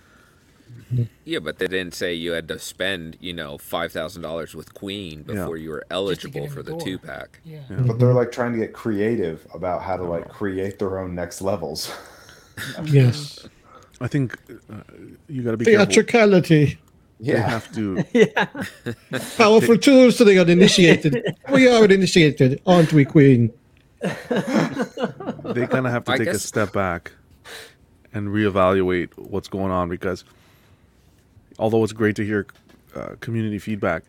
Yeah, 1.24 1.40
but 1.40 1.58
they 1.58 1.68
didn't 1.68 1.94
say 1.94 2.14
you 2.14 2.32
had 2.32 2.48
to 2.48 2.58
spend, 2.58 3.16
you 3.20 3.32
know, 3.34 3.58
five 3.58 3.92
thousand 3.92 4.22
dollars 4.22 4.54
with 4.54 4.72
Queen 4.74 5.24
Yeah. 5.28 5.34
before 5.34 5.56
you 5.56 5.70
were 5.70 5.84
eligible 5.90 6.48
for 6.48 6.62
the 6.62 6.72
the 6.72 6.84
two 6.84 6.98
pack. 6.98 7.40
Yeah. 7.44 7.60
But 7.68 7.98
they're 7.98 8.14
like 8.14 8.32
trying 8.32 8.52
to 8.52 8.58
get 8.58 8.72
creative 8.72 9.46
about 9.52 9.82
how 9.82 9.96
to 9.96 10.04
like 10.04 10.28
create 10.28 10.78
their 10.78 10.98
own 10.98 11.14
next 11.14 11.40
levels. 11.42 11.92
Yes. 12.84 13.46
I 14.00 14.08
think 14.08 14.36
uh, 14.68 14.74
you 15.28 15.42
got 15.42 15.52
to 15.52 15.56
be 15.56 15.64
careful. 15.64 15.86
Theatricality. 15.86 16.76
They 17.20 17.38
have 17.38 17.72
to. 17.74 18.02
yeah. 18.12 18.46
Powerful 19.36 19.78
tools 19.78 20.16
to 20.16 20.24
the 20.24 20.40
uninitiated. 20.40 21.22
we 21.52 21.68
are 21.68 21.84
initiated, 21.84 22.60
aren't 22.66 22.92
we, 22.92 23.04
Queen? 23.04 23.52
They 24.02 25.66
kind 25.66 25.86
of 25.86 25.92
have 25.92 26.04
to 26.04 26.12
I 26.12 26.18
take 26.18 26.28
a 26.28 26.38
step 26.38 26.72
back 26.72 27.12
and 28.12 28.28
reevaluate 28.28 29.16
what's 29.16 29.48
going 29.48 29.70
on 29.70 29.88
because, 29.88 30.24
although 31.58 31.82
it's 31.84 31.92
great 31.92 32.16
to 32.16 32.24
hear 32.24 32.46
uh, 32.94 33.14
community 33.20 33.58
feedback, 33.58 34.04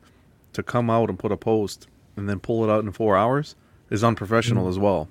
to 0.53 0.63
come 0.63 0.89
out 0.89 1.09
and 1.09 1.19
put 1.19 1.31
a 1.31 1.37
post 1.37 1.87
and 2.15 2.27
then 2.27 2.39
pull 2.39 2.63
it 2.63 2.69
out 2.71 2.83
in 2.83 2.91
four 2.91 3.17
hours 3.17 3.55
is 3.89 4.03
unprofessional 4.03 4.67
as 4.67 4.77
well. 4.77 5.07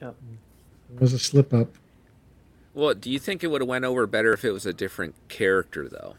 Yep. 0.00 0.14
It 0.94 1.00
was 1.00 1.12
a 1.12 1.18
slip 1.18 1.52
up. 1.52 1.68
Well, 2.74 2.94
do 2.94 3.10
you 3.10 3.18
think 3.18 3.42
it 3.42 3.48
would 3.48 3.62
have 3.62 3.68
went 3.68 3.84
over 3.84 4.06
better 4.06 4.32
if 4.32 4.44
it 4.44 4.52
was 4.52 4.66
a 4.66 4.72
different 4.72 5.14
character 5.28 5.88
though? 5.88 6.14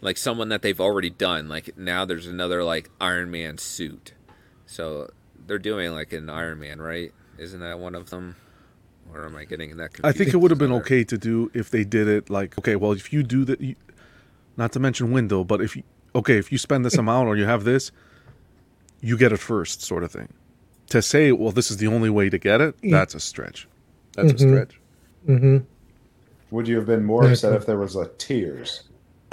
Like 0.00 0.16
someone 0.16 0.48
that 0.48 0.62
they've 0.62 0.80
already 0.80 1.10
done. 1.10 1.48
Like 1.48 1.76
now 1.76 2.04
there's 2.04 2.26
another 2.26 2.64
like 2.64 2.90
Iron 3.00 3.30
Man 3.30 3.58
suit. 3.58 4.12
So 4.66 5.10
they're 5.46 5.58
doing 5.58 5.92
like 5.92 6.12
an 6.12 6.28
Iron 6.28 6.58
Man, 6.60 6.80
right? 6.80 7.12
Isn't 7.38 7.60
that 7.60 7.78
one 7.78 7.94
of 7.94 8.10
them? 8.10 8.36
Or 9.12 9.24
am 9.24 9.36
I 9.36 9.44
getting 9.44 9.76
that 9.76 9.94
confused? 9.94 10.04
I 10.04 10.16
think 10.16 10.34
it 10.34 10.36
would 10.38 10.50
have 10.50 10.58
been 10.58 10.72
okay 10.80 11.04
to 11.04 11.18
do 11.18 11.50
if 11.54 11.70
they 11.70 11.84
did 11.84 12.08
it 12.08 12.28
like 12.28 12.58
okay, 12.58 12.76
well 12.76 12.92
if 12.92 13.12
you 13.12 13.22
do 13.22 13.44
that, 13.44 13.60
you, 13.60 13.76
not 14.60 14.72
to 14.72 14.78
mention 14.78 15.10
window, 15.10 15.42
but 15.42 15.60
if 15.62 15.74
you 15.74 15.82
okay 16.14 16.36
if 16.36 16.52
you 16.52 16.58
spend 16.58 16.84
this 16.84 16.98
amount 16.98 17.26
or 17.28 17.36
you 17.36 17.46
have 17.46 17.64
this, 17.64 17.90
you 19.00 19.16
get 19.16 19.32
it 19.32 19.38
first, 19.38 19.82
sort 19.82 20.04
of 20.04 20.12
thing. 20.12 20.28
To 20.90 21.00
say 21.00 21.32
well 21.32 21.50
this 21.50 21.70
is 21.70 21.78
the 21.78 21.86
only 21.86 22.10
way 22.10 22.28
to 22.28 22.38
get 22.38 22.60
it, 22.60 22.80
mm. 22.82 22.90
that's 22.92 23.14
a 23.14 23.20
stretch. 23.20 23.66
That's 24.12 24.32
a 24.32 24.34
mm-hmm. 24.34 24.48
stretch. 24.48 24.80
Mm-hmm. 25.26 25.56
Would 26.50 26.68
you 26.68 26.76
have 26.76 26.86
been 26.86 27.04
more 27.04 27.26
upset 27.28 27.54
if 27.54 27.64
there 27.64 27.78
was 27.78 27.96
a 27.96 28.08
tiers 28.18 28.84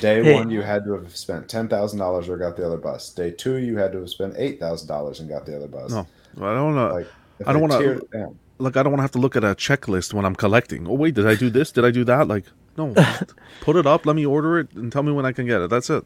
Day 0.00 0.22
Hey. 0.22 0.34
one, 0.34 0.50
you 0.50 0.62
had 0.62 0.84
to 0.84 0.92
have 0.94 1.14
spent 1.14 1.48
ten 1.48 1.68
thousand 1.68 1.98
dollars 1.98 2.28
or 2.28 2.38
got 2.38 2.56
the 2.56 2.64
other 2.66 2.78
bus. 2.78 3.10
Day 3.10 3.32
two, 3.32 3.56
you 3.56 3.76
had 3.76 3.92
to 3.92 3.98
have 3.98 4.10
spent 4.10 4.34
eight 4.38 4.58
thousand 4.58 4.88
dollars 4.88 5.20
and 5.20 5.28
got 5.28 5.44
the 5.44 5.56
other 5.56 5.68
bus. 5.68 5.90
No, 5.90 6.06
I 6.40 6.54
don't 6.54 6.74
want 6.74 6.94
Like, 6.94 7.06
to. 7.38 7.48
I 7.48 7.52
don't 7.52 7.62
they 7.62 7.68
want 7.68 7.82
tiered 7.82 8.10
to. 8.12 8.36
It 8.58 8.58
down- 8.58 8.64
Like, 8.64 8.76
I 8.76 8.82
don't 8.82 8.92
want 8.92 8.98
to 9.00 9.02
have 9.02 9.10
to 9.12 9.18
look 9.18 9.36
at 9.36 9.44
a 9.44 9.54
checklist 9.54 10.12
when 10.14 10.24
I'm 10.24 10.34
collecting. 10.34 10.86
Oh 10.88 10.94
wait, 10.94 11.14
did 11.14 11.26
I 11.26 11.34
do 11.34 11.50
this? 11.50 11.72
Did 11.72 11.84
I 11.84 11.90
do 11.90 12.04
that? 12.04 12.28
Like, 12.28 12.44
no. 12.76 12.92
just 12.94 13.32
put 13.60 13.76
it 13.76 13.86
up. 13.86 14.06
Let 14.06 14.16
me 14.16 14.26
order 14.26 14.58
it 14.58 14.72
and 14.74 14.90
tell 14.92 15.02
me 15.02 15.12
when 15.12 15.26
I 15.26 15.32
can 15.32 15.46
get 15.46 15.60
it. 15.60 15.70
That's 15.70 15.90
it. 15.90 16.04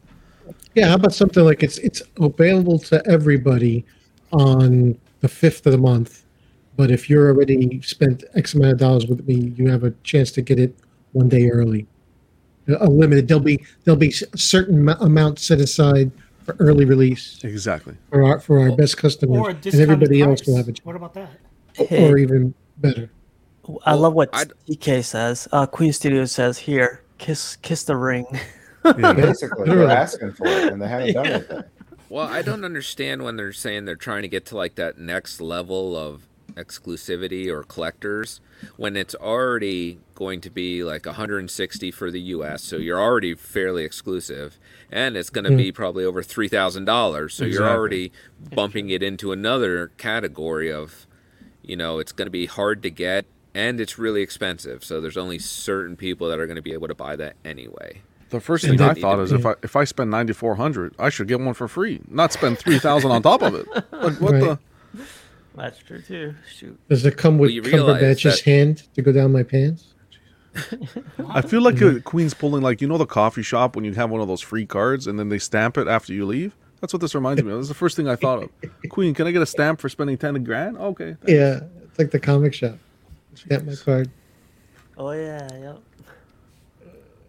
Yeah, 0.75 0.87
how 0.89 0.95
about 0.95 1.13
something 1.13 1.43
like 1.43 1.61
it's 1.63 1.77
it's 1.79 2.01
available 2.19 2.79
to 2.79 3.01
everybody 3.07 3.85
on 4.31 4.97
the 5.21 5.27
fifth 5.27 5.65
of 5.67 5.71
the 5.73 5.77
month, 5.77 6.23
but 6.75 6.89
if 6.91 7.09
you're 7.09 7.27
already 7.27 7.81
spent 7.81 8.23
X 8.35 8.53
amount 8.55 8.73
of 8.73 8.77
dollars 8.79 9.05
with 9.07 9.27
me, 9.27 9.53
you 9.57 9.69
have 9.69 9.83
a 9.83 9.91
chance 10.03 10.31
to 10.31 10.41
get 10.41 10.59
it 10.59 10.75
one 11.11 11.29
day 11.29 11.49
early. 11.49 11.85
A 12.79 12.87
limited. 12.87 13.27
There'll 13.27 13.43
be 13.43 13.63
there'll 13.83 13.97
be 13.99 14.09
a 14.33 14.37
certain 14.37 14.83
ma- 14.85 14.97
amount 15.01 15.39
set 15.39 15.59
aside 15.59 16.11
for 16.45 16.55
early 16.59 16.85
release 16.85 17.39
Exactly. 17.43 17.95
for 18.09 18.23
our 18.23 18.39
for 18.39 18.59
our 18.59 18.71
best 18.75 18.97
customers, 18.97 19.55
and 19.65 19.75
everybody 19.75 20.21
price. 20.23 20.39
else 20.39 20.47
will 20.47 20.57
have 20.57 20.67
a 20.67 20.71
Chance. 20.71 20.85
What 20.85 20.95
about 20.95 21.13
that? 21.15 21.29
Chance, 21.73 21.91
or 21.91 22.17
even 22.17 22.53
better. 22.77 23.09
I 23.85 23.93
love 23.93 24.13
what 24.13 24.29
I'd- 24.33 24.51
TK 24.67 25.03
says. 25.03 25.47
Uh, 25.51 25.65
Queen 25.65 25.93
Studio 25.93 26.25
says 26.25 26.57
here, 26.57 27.03
kiss 27.17 27.55
kiss 27.57 27.83
the 27.83 27.95
ring. 27.95 28.25
Yeah. 28.83 29.13
Basically, 29.13 29.69
they're 29.69 29.89
asking 29.89 30.33
for 30.33 30.47
it 30.47 30.71
and 30.73 30.81
they 30.81 30.87
haven't 30.87 31.13
done 31.13 31.27
anything. 31.27 31.63
Well, 32.09 32.27
I 32.27 32.41
don't 32.41 32.65
understand 32.65 33.23
when 33.23 33.35
they're 33.35 33.53
saying 33.53 33.85
they're 33.85 33.95
trying 33.95 34.23
to 34.23 34.27
get 34.27 34.45
to 34.47 34.57
like 34.57 34.75
that 34.75 34.97
next 34.97 35.39
level 35.41 35.95
of 35.95 36.25
exclusivity 36.55 37.47
or 37.47 37.63
collectors 37.63 38.41
when 38.75 38.97
it's 38.97 39.13
already 39.15 39.99
going 40.15 40.41
to 40.41 40.49
be 40.49 40.83
like 40.83 41.05
160 41.05 41.91
for 41.91 42.09
the 42.09 42.19
US. 42.21 42.63
So 42.63 42.77
you're 42.77 42.99
already 42.99 43.35
fairly 43.35 43.83
exclusive 43.83 44.57
and 44.91 45.15
it's 45.15 45.29
going 45.29 45.45
to 45.45 45.55
be 45.55 45.71
probably 45.71 46.03
over 46.03 46.23
$3,000. 46.23 47.31
So 47.31 47.45
you're 47.45 47.69
already 47.69 48.11
bumping 48.55 48.89
it 48.89 49.03
into 49.03 49.31
another 49.31 49.89
category 49.97 50.71
of 50.71 51.05
you 51.69 51.77
know, 51.77 51.99
it's 51.99 52.11
going 52.11 52.25
to 52.25 52.31
be 52.31 52.45
hard 52.47 52.81
to 52.83 52.89
get 52.89 53.25
and 53.55 53.79
it's 53.79 53.97
really 53.97 54.21
expensive. 54.21 54.83
So 54.83 54.99
there's 55.01 55.17
only 55.17 55.39
certain 55.39 55.95
people 55.95 56.27
that 56.29 56.39
are 56.39 56.45
going 56.47 56.55
to 56.57 56.61
be 56.61 56.73
able 56.73 56.87
to 56.87 56.95
buy 56.95 57.15
that 57.15 57.35
anyway. 57.45 58.01
The 58.29 58.39
first 58.39 58.63
thing 58.65 58.79
I 58.81 58.93
thought 58.93 59.19
is 59.19 59.31
if 59.31 59.45
I 59.45 59.55
if 59.63 59.75
I 59.75 59.85
spend 59.85 60.11
ninety 60.11 60.33
four 60.33 60.55
hundred, 60.55 60.93
I 60.99 61.09
should 61.09 61.27
get 61.27 61.39
one 61.39 61.53
for 61.55 61.67
free, 61.67 61.99
not 62.09 62.31
spend 62.33 62.59
three 62.59 62.77
thousand 62.77 63.09
on 63.11 63.21
top 63.23 63.41
of 63.41 63.55
it. 63.55 63.67
Like 63.91 64.21
what 64.21 64.33
Right. 64.33 64.41
the? 64.43 64.59
That's 65.55 65.79
true 65.79 66.01
too. 66.01 66.35
Shoot. 66.55 66.79
Does 66.89 67.03
it 67.05 67.17
come 67.17 67.37
with 67.39 67.47
Well, 67.49 67.55
you 67.55 67.61
realize 67.63 68.01
Cumberbatch's 68.03 68.23
that- 68.23 68.41
hand 68.45 68.83
to 68.93 69.01
go 69.01 69.11
down 69.11 69.31
my 69.31 69.41
pants? 69.43 69.93
I 71.29 71.41
feel 71.41 71.61
like 71.61 71.81
uh 71.81 71.99
Queen's 72.03 72.33
pulling 72.33 72.61
like 72.63 72.81
you 72.81 72.87
know 72.87 72.97
the 72.97 73.05
coffee 73.05 73.43
shop 73.43 73.75
when 73.75 73.85
you 73.85 73.93
have 73.93 74.09
one 74.09 74.21
of 74.21 74.27
those 74.27 74.41
free 74.41 74.65
cards 74.65 75.07
and 75.07 75.17
then 75.19 75.29
they 75.29 75.39
stamp 75.39 75.77
it 75.77 75.87
after 75.87 76.13
you 76.13 76.25
leave. 76.25 76.55
That's 76.81 76.93
what 76.93 77.01
this 77.01 77.13
reminds 77.13 77.43
me 77.43 77.51
of. 77.51 77.57
This 77.57 77.63
is 77.63 77.69
the 77.69 77.75
first 77.75 77.95
thing 77.95 78.07
I 78.07 78.15
thought 78.15 78.43
of. 78.43 78.49
Queen, 78.89 79.13
can 79.13 79.27
I 79.27 79.31
get 79.31 79.41
a 79.41 79.45
stamp 79.45 79.79
for 79.79 79.89
spending 79.89 80.17
ten 80.17 80.41
grand? 80.43 80.77
Okay. 80.77 81.15
thanks. 81.21 81.31
Yeah, 81.31 81.61
it's 81.83 81.99
like 81.99 82.11
the 82.11 82.19
comic 82.19 82.53
shop. 82.53 82.77
Stamp 83.35 83.65
my 83.65 83.75
card. 83.75 84.09
Oh 84.97 85.11
yeah, 85.11 85.47
yep. 85.57 85.79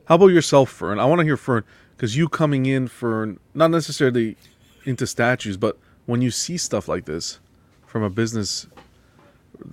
How 0.06 0.16
about 0.16 0.28
yourself, 0.28 0.70
Fern? 0.70 0.98
I 0.98 1.04
want 1.04 1.20
to 1.20 1.24
hear 1.24 1.36
Fern 1.36 1.64
because 1.96 2.16
you 2.16 2.28
coming 2.28 2.66
in, 2.66 2.88
Fern, 2.88 3.38
not 3.54 3.70
necessarily 3.70 4.36
into 4.84 5.06
statues, 5.06 5.56
but 5.56 5.78
when 6.06 6.22
you 6.22 6.30
see 6.30 6.56
stuff 6.56 6.88
like 6.88 7.04
this 7.04 7.38
from 7.86 8.02
a 8.02 8.10
business, 8.10 8.66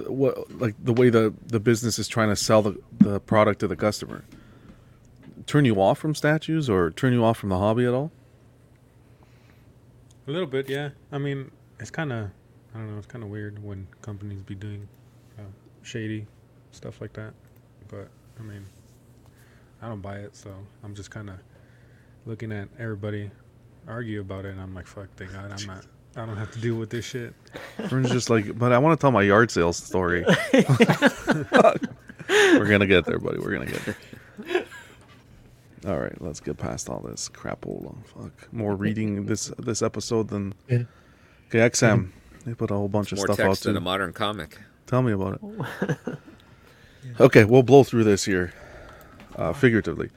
what 0.06 0.60
like 0.60 0.76
the 0.84 0.94
way 0.94 1.10
the 1.10 1.34
the 1.48 1.60
business 1.60 1.98
is 1.98 2.08
trying 2.08 2.30
to 2.30 2.36
sell 2.36 2.62
the, 2.62 2.80
the 3.00 3.20
product 3.20 3.62
to 3.62 3.68
the 3.68 3.76
customer, 3.76 4.26
turn 5.48 5.66
you 5.66 5.82
off 5.82 5.98
from 5.98 6.14
statues 6.14 6.70
or 6.70 6.92
turn 6.92 7.14
you 7.14 7.24
off 7.24 7.38
from 7.38 7.50
the 7.50 7.58
hobby 7.58 7.86
at 7.86 7.94
all? 7.94 8.12
A 10.28 10.32
little 10.32 10.48
bit, 10.48 10.70
yeah. 10.70 10.90
I 11.12 11.18
mean, 11.18 11.52
it's 11.80 11.90
kind 11.90 12.12
of, 12.12 12.30
I 12.76 12.80
don't 12.80 12.92
know, 12.92 12.98
it's 12.98 13.08
kind 13.08 13.24
of 13.24 13.30
weird 13.30 13.64
when 13.64 13.88
companies 14.02 14.42
be 14.44 14.56
doing 14.56 14.88
uh, 15.40 15.44
shady 15.84 16.28
stuff 16.72 17.00
like 17.00 17.14
that. 17.14 17.34
But 17.88 18.10
I 18.40 18.44
mean, 18.44 18.66
I 19.82 19.88
don't 19.88 20.02
buy 20.02 20.18
it, 20.18 20.36
so 20.36 20.54
I'm 20.84 20.94
just 20.96 21.12
kind 21.12 21.30
of 21.30 21.38
looking 22.26 22.52
at 22.52 22.68
everybody 22.78 23.32
argue 23.88 24.20
about 24.20 24.46
it, 24.46 24.50
and 24.50 24.62
I'm 24.62 24.76
like, 24.76 24.86
fuck, 24.86 25.08
thank 25.16 25.32
God, 25.32 25.52
I'm 25.60 25.66
not. 25.68 25.86
I 26.16 26.26
don't 26.26 26.36
have 26.36 26.52
to 26.52 26.60
deal 26.60 26.76
with 26.76 26.90
this 26.90 27.06
shit. 27.06 27.34
Fern's 27.90 28.10
just 28.12 28.30
like, 28.30 28.58
but 28.58 28.74
I 28.74 28.80
want 28.80 29.00
to 29.00 29.02
tell 29.02 29.12
my 29.12 29.22
yard 29.22 29.52
sales 29.52 29.78
story. 29.78 30.26
We're 32.30 32.68
gonna 32.68 32.88
get 32.88 33.06
there, 33.06 33.20
buddy. 33.20 33.38
We're 33.38 33.54
gonna 33.54 33.68
get 33.68 33.86
there. 33.86 33.96
All 35.86 36.00
right, 36.00 36.20
let's 36.22 36.40
get 36.40 36.58
past 36.58 36.90
all 36.90 37.00
this 37.02 37.30
crapola. 37.30 37.96
Fuck, 38.08 38.52
more 38.54 38.76
reading 38.76 39.26
this 39.26 39.52
this 39.60 39.82
episode 39.82 40.30
than 40.30 40.54
Yeah. 40.68 40.84
okay. 41.50 41.60
XM, 41.60 42.10
they 42.46 42.54
put 42.54 42.72
a 42.72 42.74
whole 42.74 42.88
bunch 42.88 43.12
of 43.12 43.20
stuff 43.20 43.40
out 43.40 43.48
text 43.50 43.64
than 43.64 43.74
too. 43.74 43.78
a 43.78 43.82
modern 43.82 44.12
comic. 44.14 44.58
Tell 44.88 45.02
me 45.02 45.12
about 45.12 45.40
it. 45.42 46.18
Okay, 47.22 47.46
we'll 47.46 47.64
blow 47.64 47.84
through 47.86 48.04
this 48.04 48.26
here, 48.26 48.54
uh, 49.38 49.54
figuratively. 49.54 50.10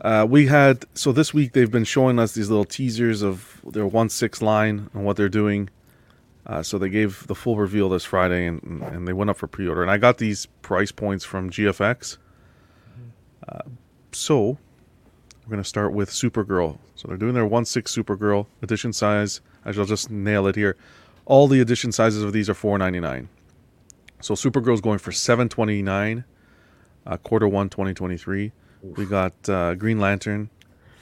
Uh, 0.00 0.24
we 0.28 0.46
had 0.46 0.84
so 0.94 1.10
this 1.10 1.34
week 1.34 1.52
they've 1.54 1.70
been 1.72 1.82
showing 1.84 2.20
us 2.20 2.34
these 2.34 2.48
little 2.48 2.64
teasers 2.64 3.20
of 3.22 3.60
their 3.64 3.86
one 3.86 4.08
six 4.08 4.40
line 4.40 4.88
and 4.94 5.04
what 5.04 5.16
they're 5.16 5.28
doing. 5.28 5.68
Uh, 6.46 6.62
so 6.62 6.78
they 6.78 6.88
gave 6.88 7.26
the 7.26 7.34
full 7.34 7.56
reveal 7.56 7.88
this 7.88 8.04
Friday, 8.04 8.46
and, 8.46 8.62
and 8.82 9.08
they 9.08 9.12
went 9.12 9.28
up 9.28 9.36
for 9.36 9.48
pre-order. 9.48 9.82
And 9.82 9.90
I 9.90 9.96
got 9.98 10.18
these 10.18 10.46
price 10.62 10.92
points 10.92 11.24
from 11.24 11.50
GFX. 11.50 12.18
Uh, 13.48 13.62
so 14.12 14.56
we're 15.46 15.50
gonna 15.50 15.64
start 15.64 15.92
with 15.92 16.10
Supergirl. 16.10 16.78
So 16.96 17.08
they're 17.08 17.16
doing 17.16 17.34
their 17.34 17.46
one 17.46 17.64
six 17.64 17.94
Supergirl 17.94 18.46
edition 18.62 18.92
size. 18.92 19.40
I 19.64 19.72
shall 19.72 19.84
just 19.84 20.10
nail 20.10 20.46
it 20.46 20.56
here. 20.56 20.76
All 21.24 21.46
the 21.48 21.60
edition 21.60 21.92
sizes 21.92 22.22
of 22.22 22.32
these 22.32 22.48
are 22.50 22.54
four 22.54 22.78
ninety 22.78 23.00
nine. 23.00 23.28
So 24.20 24.34
Supergirl's 24.34 24.80
going 24.80 24.98
for 24.98 25.12
seven 25.12 25.48
twenty 25.48 25.82
nine, 25.82 26.24
uh, 27.06 27.16
quarter 27.18 27.46
one 27.46 27.68
2023. 27.68 28.52
We 28.96 29.06
got 29.06 29.32
uh, 29.48 29.74
Green 29.74 29.98
Lantern, 29.98 30.48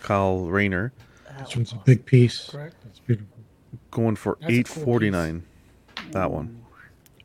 Kyle 0.03 0.47
Rayner, 0.47 0.93
This 1.41 1.55
one's 1.57 1.73
a 1.73 1.77
big 1.77 2.05
piece. 2.07 2.49
Correct. 2.51 2.75
It's 2.87 2.99
beautiful. 3.01 3.29
going 3.91 4.17
for 4.17 4.39
eight 4.49 4.69
forty 4.69 5.11
nine. 5.11 5.45
cool. 5.97 6.11
That 6.13 6.31
one 6.31 6.61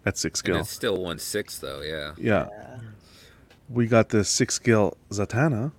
at 0.06 0.18
six 0.18 0.40
And 0.40 0.46
scale. 0.46 0.60
it's 0.62 0.70
still 0.70 0.98
one 1.02 1.20
six 1.20 1.60
though, 1.60 1.82
yeah. 1.82 2.14
Yeah. 2.18 2.48
We 3.70 3.86
got 3.88 4.10
the 4.10 4.24
six 4.24 4.56
scale 4.56 4.98
Zatanna 5.12 5.72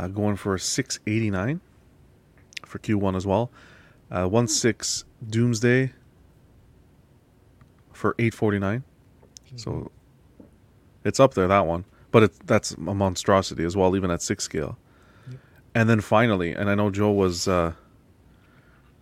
uh, 0.00 0.08
going 0.08 0.36
for 0.36 0.56
six 0.56 0.98
eighty 1.06 1.30
nine 1.30 1.60
for 2.64 2.78
Q 2.78 2.96
one 2.98 3.14
as 3.14 3.26
well. 3.26 3.50
Uh, 4.10 4.26
one 4.26 4.48
six 4.48 5.04
Doomsday 5.28 5.92
for 7.92 8.14
eight 8.18 8.32
forty 8.34 8.58
nine. 8.58 8.82
So 9.56 9.90
it's 11.04 11.20
up 11.20 11.34
there 11.34 11.48
that 11.48 11.66
one, 11.66 11.84
but 12.12 12.22
it, 12.22 12.46
that's 12.46 12.72
a 12.72 12.94
monstrosity 12.94 13.64
as 13.64 13.76
well, 13.76 13.94
even 13.96 14.10
at 14.10 14.22
six 14.22 14.44
scale. 14.44 14.78
And 15.74 15.88
then 15.88 16.00
finally, 16.00 16.52
and 16.52 16.70
I 16.70 16.74
know 16.74 16.90
Joe 16.90 17.10
was 17.10 17.46
uh, 17.46 17.72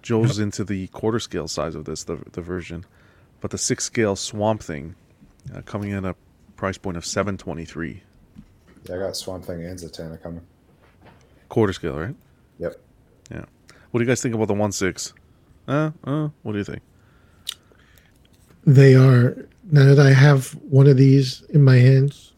Joe's 0.03 0.39
into 0.39 0.65
the 0.65 0.89
quarter 0.89 1.20
scale 1.20 1.49
size 1.49 1.75
of 1.75 1.85
this, 1.85 2.05
the 2.05 2.16
the 2.33 2.43
version, 2.43 2.85
but 3.41 3.51
the 3.51 3.59
six 3.59 3.85
scale 3.85 4.16
Swamp 4.16 4.62
Thing 4.62 4.97
uh, 5.55 5.62
coming 5.62 5.91
in 5.91 6.05
at 6.05 6.11
a 6.11 6.16
price 6.57 6.77
point 6.77 6.97
of 6.97 7.07
seven 7.07 7.39
twenty 7.39 7.65
three 7.65 8.03
Yeah, 8.85 8.97
I 8.97 8.99
got 8.99 9.16
Swamp 9.16 9.45
Thing 9.45 9.65
and 9.65 9.79
Zatanna 9.79 10.20
coming. 10.20 10.43
Quarter 11.49 11.73
scale, 11.73 11.99
right? 11.99 12.15
Yep. 12.59 12.81
Yeah. 13.31 13.45
What 13.91 13.99
do 13.99 14.05
you 14.05 14.09
guys 14.11 14.23
think 14.23 14.35
about 14.35 14.49
the 14.49 14.55
one 14.55 14.73
six? 14.73 15.15
Uh, 15.66 15.91
uh, 16.05 16.29
what 16.43 16.53
do 16.53 16.59
you 16.59 16.65
think? 16.65 16.83
They 18.65 18.95
are 18.95 19.37
now 19.70 19.95
that 19.95 19.99
I 19.99 20.12
have 20.12 20.53
one 20.70 20.87
of 20.87 20.97
these 20.97 21.43
in 21.51 21.62
my 21.65 21.77
hands. 21.77 22.33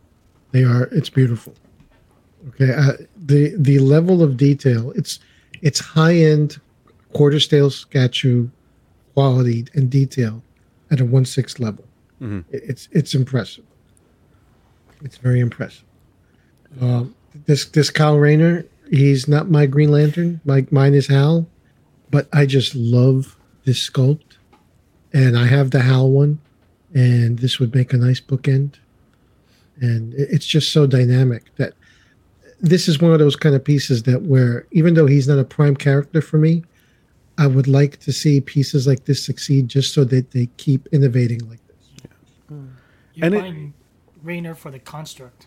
They 0.52 0.64
are. 0.64 0.84
It's 0.92 1.10
beautiful. 1.10 1.54
Okay. 2.50 2.72
Uh, 2.72 2.92
the 3.16 3.54
the 3.56 3.78
level 3.78 4.22
of 4.22 4.36
detail. 4.36 4.92
It's 4.92 5.18
it's 5.62 5.80
high 5.80 6.14
end 6.14 6.60
quarter 7.12 7.40
scale 7.40 7.70
statue 7.70 8.48
quality 9.14 9.66
and 9.74 9.90
detail 9.90 10.42
at 10.90 11.00
a 11.00 11.04
one 11.04 11.24
six 11.24 11.58
level. 11.58 11.84
Mhm. 12.20 12.44
It's 12.50 12.88
it's 12.92 13.14
impressive. 13.14 13.64
It's 15.02 15.16
very 15.16 15.40
impressive. 15.40 15.84
Um, 16.80 17.14
this 17.46 17.66
this 17.66 17.90
Kyle 17.90 18.18
Rayner. 18.18 18.64
He's 18.90 19.28
not 19.28 19.48
my 19.50 19.66
Green 19.66 19.90
Lantern. 19.90 20.40
My 20.44 20.66
mine 20.70 20.94
is 20.94 21.06
Hal, 21.06 21.46
but 22.10 22.28
I 22.32 22.44
just 22.46 22.74
love 22.74 23.36
this 23.64 23.88
sculpt 23.88 24.36
and 25.12 25.38
I 25.38 25.46
have 25.46 25.70
the 25.70 25.80
HAL 25.82 26.10
one, 26.10 26.38
and 26.94 27.38
this 27.38 27.58
would 27.58 27.74
make 27.74 27.92
a 27.92 27.96
nice 27.96 28.20
bookend. 28.20 28.74
And 29.80 30.12
it's 30.14 30.46
just 30.46 30.72
so 30.72 30.86
dynamic 30.86 31.44
that 31.56 31.72
this 32.60 32.86
is 32.88 33.00
one 33.00 33.12
of 33.12 33.18
those 33.18 33.34
kind 33.36 33.54
of 33.54 33.64
pieces 33.64 34.02
that 34.04 34.22
where 34.22 34.66
even 34.72 34.94
though 34.94 35.06
he's 35.06 35.26
not 35.26 35.38
a 35.38 35.44
prime 35.44 35.74
character 35.76 36.20
for 36.20 36.36
me, 36.38 36.62
I 37.38 37.46
would 37.46 37.66
like 37.68 37.98
to 38.00 38.12
see 38.12 38.40
pieces 38.40 38.86
like 38.86 39.04
this 39.06 39.24
succeed 39.24 39.68
just 39.68 39.94
so 39.94 40.04
that 40.04 40.30
they 40.32 40.46
keep 40.58 40.86
innovating 40.92 41.48
like 41.48 41.60
this. 41.68 42.10
yeah 42.50 42.56
You're 43.14 43.26
And 43.26 43.34
it- 43.34 43.40
buying 43.40 43.74
Rayner 44.22 44.54
for 44.54 44.70
the 44.70 44.78
construct. 44.78 45.46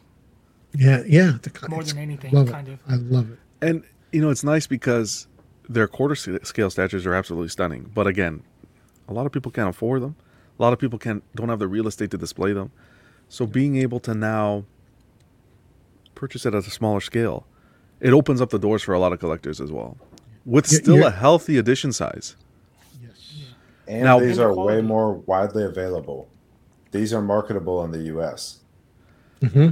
Yeah, 0.76 1.04
yeah. 1.06 1.38
The, 1.42 1.70
More 1.70 1.84
than 1.84 1.98
anything, 2.00 2.32
love 2.34 2.50
kind 2.52 2.68
it. 2.68 2.74
of. 2.74 2.80
I 2.88 2.96
love 2.96 3.32
it. 3.32 3.40
And 3.62 3.84
you 4.12 4.22
know, 4.22 4.30
it's 4.30 4.44
nice 4.44 4.68
because 4.68 5.28
their 5.70 5.88
quarter 5.88 6.16
scale 6.16 6.70
statues 6.70 7.06
are 7.06 7.14
absolutely 7.14 7.50
stunning. 7.50 7.92
But 7.94 8.08
again, 8.08 8.44
a 9.08 9.14
lot 9.14 9.26
of 9.26 9.32
people 9.32 9.52
can't 9.52 9.70
afford 9.70 10.02
them. 10.02 10.16
A 10.60 10.62
lot 10.62 10.74
of 10.74 10.80
people 10.80 11.00
can't 11.00 11.24
don't 11.36 11.50
have 11.50 11.60
the 11.60 11.68
real 11.68 11.88
estate 11.88 12.12
to 12.12 12.18
display 12.18 12.54
them. 12.54 12.72
So 13.30 13.46
being 13.46 13.76
able 13.78 14.00
to 14.02 14.14
now 14.14 14.66
purchase 16.16 16.46
it 16.46 16.54
at 16.54 16.66
a 16.68 16.70
smaller 16.72 17.02
scale, 17.02 17.46
it 18.00 18.14
opens 18.14 18.42
up 18.42 18.50
the 18.50 18.60
doors 18.60 18.82
for 18.84 18.94
a 18.94 19.00
lot 19.00 19.14
of 19.14 19.20
collectors 19.20 19.60
as 19.62 19.72
well, 19.72 19.98
with 20.46 20.72
You're- 20.72 20.84
still 20.84 20.96
you're- 20.98 21.08
a 21.08 21.12
healthy 21.12 21.58
edition 21.58 21.92
size. 21.94 22.36
Yes. 23.02 23.46
And 23.88 24.04
Now- 24.04 24.20
these 24.20 24.40
are 24.40 24.54
way 24.54 24.82
more 24.82 25.14
widely 25.14 25.64
available. 25.64 26.28
These 26.92 27.14
are 27.14 27.22
marketable 27.22 27.84
in 27.84 27.92
the 27.92 28.04
U.S. 28.14 28.60
hmm 29.42 29.70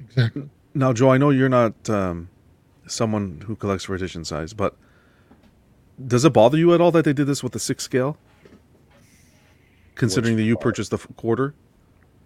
Exactly. 0.00 0.48
Now, 0.74 0.92
Joe, 0.92 1.10
I 1.10 1.18
know 1.18 1.30
you're 1.30 1.48
not 1.48 1.88
um, 1.90 2.28
someone 2.86 3.42
who 3.46 3.54
collects 3.56 3.84
for 3.84 3.94
edition 3.94 4.24
size, 4.24 4.52
but 4.52 4.74
does 6.06 6.24
it 6.24 6.32
bother 6.32 6.56
you 6.58 6.72
at 6.74 6.80
all 6.80 6.90
that 6.92 7.04
they 7.04 7.12
did 7.12 7.26
this 7.26 7.42
with 7.42 7.52
the 7.52 7.58
six 7.58 7.84
scale? 7.84 8.16
Considering 9.94 10.36
that 10.36 10.44
you 10.44 10.56
purchased 10.56 10.90
the 10.92 10.98
quarter, 11.16 11.54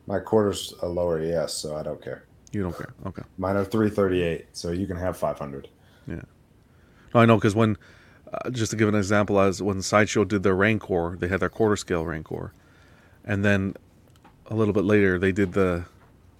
My 0.06 0.20
quarter's 0.20 0.74
a 0.82 0.86
lower 0.86 1.18
ES, 1.18 1.52
so 1.54 1.74
I 1.76 1.82
don't 1.82 2.00
care. 2.02 2.24
you 2.52 2.62
don't 2.62 2.76
care. 2.76 2.94
Okay. 3.06 3.22
Mine 3.36 3.56
are 3.56 3.64
338, 3.64 4.46
so 4.52 4.70
you 4.70 4.86
can 4.86 4.96
have 4.96 5.16
500. 5.16 5.68
Yeah. 6.06 6.20
No, 7.14 7.20
I 7.20 7.26
know 7.26 7.36
because 7.36 7.54
when, 7.56 7.76
uh, 8.32 8.50
just 8.50 8.70
to 8.70 8.76
give 8.76 8.88
an 8.88 8.94
example, 8.94 9.40
as 9.40 9.60
when 9.60 9.82
Sideshow 9.82 10.24
did 10.24 10.44
their 10.44 10.54
Rancor, 10.54 11.16
they 11.18 11.26
had 11.26 11.40
their 11.40 11.48
quarter 11.48 11.74
scale 11.76 12.04
Rancor, 12.04 12.52
and 13.24 13.44
then 13.44 13.74
a 14.46 14.54
little 14.54 14.74
bit 14.74 14.84
later 14.84 15.18
they 15.18 15.32
did 15.32 15.54
the 15.54 15.86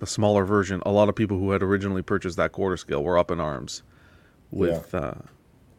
the 0.05 0.11
smaller 0.11 0.45
version. 0.45 0.83
A 0.85 0.91
lot 0.93 1.09
of 1.09 1.15
people 1.15 1.39
who 1.39 1.51
had 1.53 1.63
originally 1.63 2.03
purchased 2.03 2.37
that 2.37 2.53
quarter 2.53 2.77
scale 2.77 3.03
were 3.03 3.17
up 3.19 3.31
in 3.31 3.41
arms 3.41 3.83
with, 4.51 4.95
uh, 4.95 5.15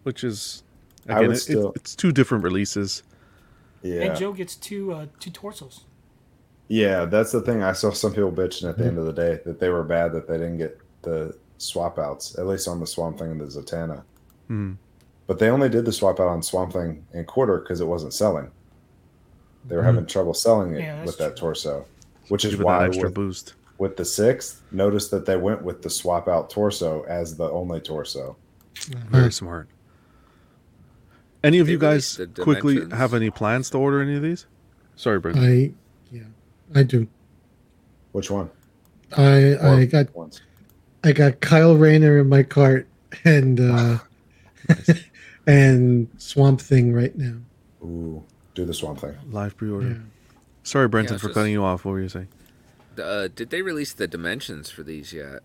which 0.04 0.24
is 0.24 0.64
again 1.06 1.18
would 1.20 1.30
it- 1.32 1.34
it- 1.34 1.38
still- 1.40 1.74
it's 1.76 1.96
two 1.96 2.12
different 2.12 2.44
releases. 2.44 3.04
Yeah. 3.84 4.02
And 4.02 4.18
Joe 4.18 4.34
gets 4.34 4.56
two 4.56 4.92
uh, 4.94 5.06
two 5.20 5.30
torsos. 5.30 5.86
Yeah, 6.68 7.06
that's 7.06 7.32
the 7.32 7.42
thing. 7.42 7.62
I 7.62 7.74
saw 7.74 7.92
some 7.92 8.14
people 8.14 8.32
bitching 8.32 8.68
at 8.68 8.78
the 8.80 8.86
end 8.86 8.98
of 8.98 9.06
the 9.06 9.14
day 9.14 9.40
that 9.46 9.60
they 9.60 9.70
were 9.70 9.84
bad 9.84 10.12
that 10.14 10.28
they 10.28 10.38
didn't 10.40 10.58
get 10.58 10.80
the 11.04 11.38
swap 11.60 12.00
outs, 12.00 12.36
at 12.40 12.48
least 12.48 12.68
on 12.68 12.80
the 12.80 12.88
Swamp 12.88 13.20
Thing 13.20 13.30
and 13.32 13.40
the 13.40 13.46
Zatanna. 13.46 14.02
Hmm. 14.48 14.74
But 15.28 15.38
they 15.38 15.50
only 15.50 15.70
did 15.70 15.86
the 15.86 15.92
swap 15.94 16.20
out 16.20 16.28
on 16.28 16.42
Swamp 16.42 16.74
Thing 16.74 17.06
and 17.14 17.28
Quarter 17.28 17.60
because 17.60 17.80
it 17.82 17.86
wasn't 17.88 18.14
selling. 18.16 18.50
They 19.68 19.76
were 19.76 19.84
Hmm. 19.84 19.88
having 19.94 20.06
trouble 20.08 20.34
selling 20.34 20.74
it 20.74 20.80
Yeah, 20.80 20.96
that's 20.98 21.06
with 21.08 21.18
that 21.20 21.36
torso, 21.38 21.86
which 22.30 22.44
is 22.46 22.52
Give 22.52 22.62
it 22.62 22.66
why 22.66 22.80
that 22.80 22.88
extra 22.88 23.06
with, 23.10 23.14
boost. 23.14 23.54
With 23.78 23.98
the 23.98 24.06
sixth, 24.06 24.62
notice 24.72 25.10
that 25.10 25.26
they 25.26 25.38
went 25.38 25.62
with 25.64 25.82
the 25.82 25.90
swap 25.90 26.28
out 26.28 26.50
torso 26.50 27.04
as 27.04 27.36
the 27.36 27.50
only 27.50 27.80
torso. 27.82 28.36
Very 29.10 29.32
smart. 29.32 29.68
Any 31.44 31.60
of 31.60 31.68
They 31.68 31.74
you 31.74 31.80
guys 31.80 32.20
quickly 32.40 32.90
have 32.92 33.14
any 33.14 33.30
plans 33.30 33.70
to 33.72 33.78
order 33.78 34.02
any 34.02 34.16
of 34.16 34.22
these? 34.22 34.46
Sorry, 34.96 35.20
Brendan. 35.20 35.44
I 35.44 35.72
yeah, 36.16 36.24
I 36.74 36.84
do. 36.84 37.08
Which 38.14 38.32
one? 38.32 38.50
I 39.16 39.54
Or 39.56 39.76
I 39.76 39.86
got 39.86 40.14
ones? 40.16 40.42
I 41.04 41.12
got 41.12 41.40
Kyle 41.42 41.76
Rayner 41.76 42.18
in 42.20 42.30
my 42.30 42.42
cart 42.44 42.88
and 43.24 43.60
uh 43.60 43.98
and 45.48 46.08
Swamp 46.18 46.60
Thing 46.62 46.94
right 46.94 47.16
now. 47.16 47.36
Ooh, 47.84 48.24
do 48.56 48.66
the 48.66 48.74
Swamp 48.74 49.00
Thing. 49.00 49.16
Live 49.30 49.56
pre-order. 49.58 49.90
Yeah. 49.90 49.98
Sorry, 50.64 50.88
Brenton, 50.88 51.14
Yeah, 51.16 51.20
for 51.20 51.28
just- 51.28 51.36
cutting 51.36 51.52
you 51.52 51.64
off. 51.64 51.86
What 51.86 51.92
were 51.92 52.02
you 52.02 52.10
saying? 52.10 52.30
Uh, 53.00 53.28
did 53.28 53.50
they 53.50 53.62
release 53.62 53.94
the 53.94 54.08
dimensions 54.08 54.70
for 54.70 54.84
these 54.84 55.14
yet? 55.14 55.40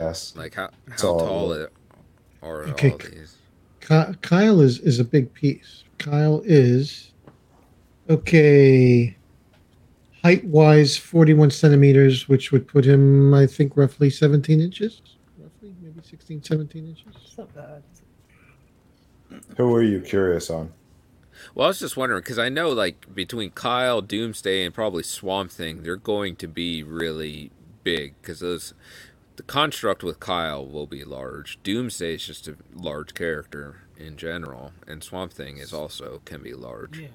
Yes. 0.00 0.34
Like 0.36 0.54
how 0.54 0.70
how 0.90 1.08
all- 1.08 1.18
tall 1.20 1.52
it, 1.52 1.72
are 2.42 2.64
Okay. 2.68 2.90
all 2.92 2.98
these? 2.98 3.36
Kyle 3.80 4.60
is 4.60 4.78
is 4.80 4.98
a 4.98 5.04
big 5.04 5.32
piece. 5.32 5.84
Kyle 5.98 6.42
is 6.44 7.12
okay. 8.10 9.16
Height 10.22 10.44
wise, 10.44 10.96
forty 10.96 11.34
one 11.34 11.50
centimeters, 11.50 12.28
which 12.28 12.50
would 12.50 12.66
put 12.66 12.84
him, 12.84 13.32
I 13.32 13.46
think, 13.46 13.76
roughly 13.76 14.10
seventeen 14.10 14.60
inches. 14.60 15.00
Roughly, 15.38 15.72
maybe 15.80 16.00
16, 16.02 16.42
17 16.42 16.88
inches. 16.88 17.04
It's 17.24 17.38
not 17.38 17.54
bad. 17.54 17.82
Who 19.56 19.74
are 19.74 19.82
you 19.82 20.00
curious 20.00 20.50
on? 20.50 20.72
Well, 21.56 21.64
I 21.64 21.68
was 21.68 21.78
just 21.78 21.96
wondering 21.96 22.20
because 22.20 22.38
I 22.38 22.50
know 22.50 22.68
like 22.68 23.14
between 23.14 23.50
Kyle, 23.50 24.02
Doomsday, 24.02 24.62
and 24.62 24.74
probably 24.74 25.02
Swamp 25.02 25.50
Thing, 25.50 25.82
they're 25.82 25.96
going 25.96 26.36
to 26.36 26.46
be 26.46 26.82
really 26.82 27.50
big 27.82 28.14
because 28.20 28.40
those 28.40 28.74
the 29.36 29.42
construct 29.42 30.02
with 30.02 30.20
Kyle 30.20 30.66
will 30.66 30.86
be 30.86 31.02
large. 31.02 31.58
Doomsday 31.62 32.16
is 32.16 32.26
just 32.26 32.46
a 32.46 32.56
large 32.74 33.14
character 33.14 33.76
in 33.96 34.18
general, 34.18 34.72
and 34.86 35.02
Swamp 35.02 35.32
Thing 35.32 35.56
is 35.56 35.72
also 35.72 36.20
can 36.26 36.42
be 36.42 36.52
large. 36.52 36.98
Yeah. 36.98 37.08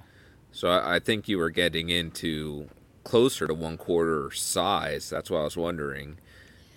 So 0.52 0.70
I, 0.70 0.96
I 0.96 1.00
think 1.00 1.28
you 1.30 1.38
were 1.38 1.52
getting 1.52 1.90
into 1.90 2.68
closer 3.04 3.46
to 3.46 3.54
one 3.54 3.78
quarter 3.78 4.32
size. 4.32 5.08
That's 5.08 5.30
why 5.30 5.42
I 5.42 5.44
was 5.44 5.56
wondering 5.56 6.18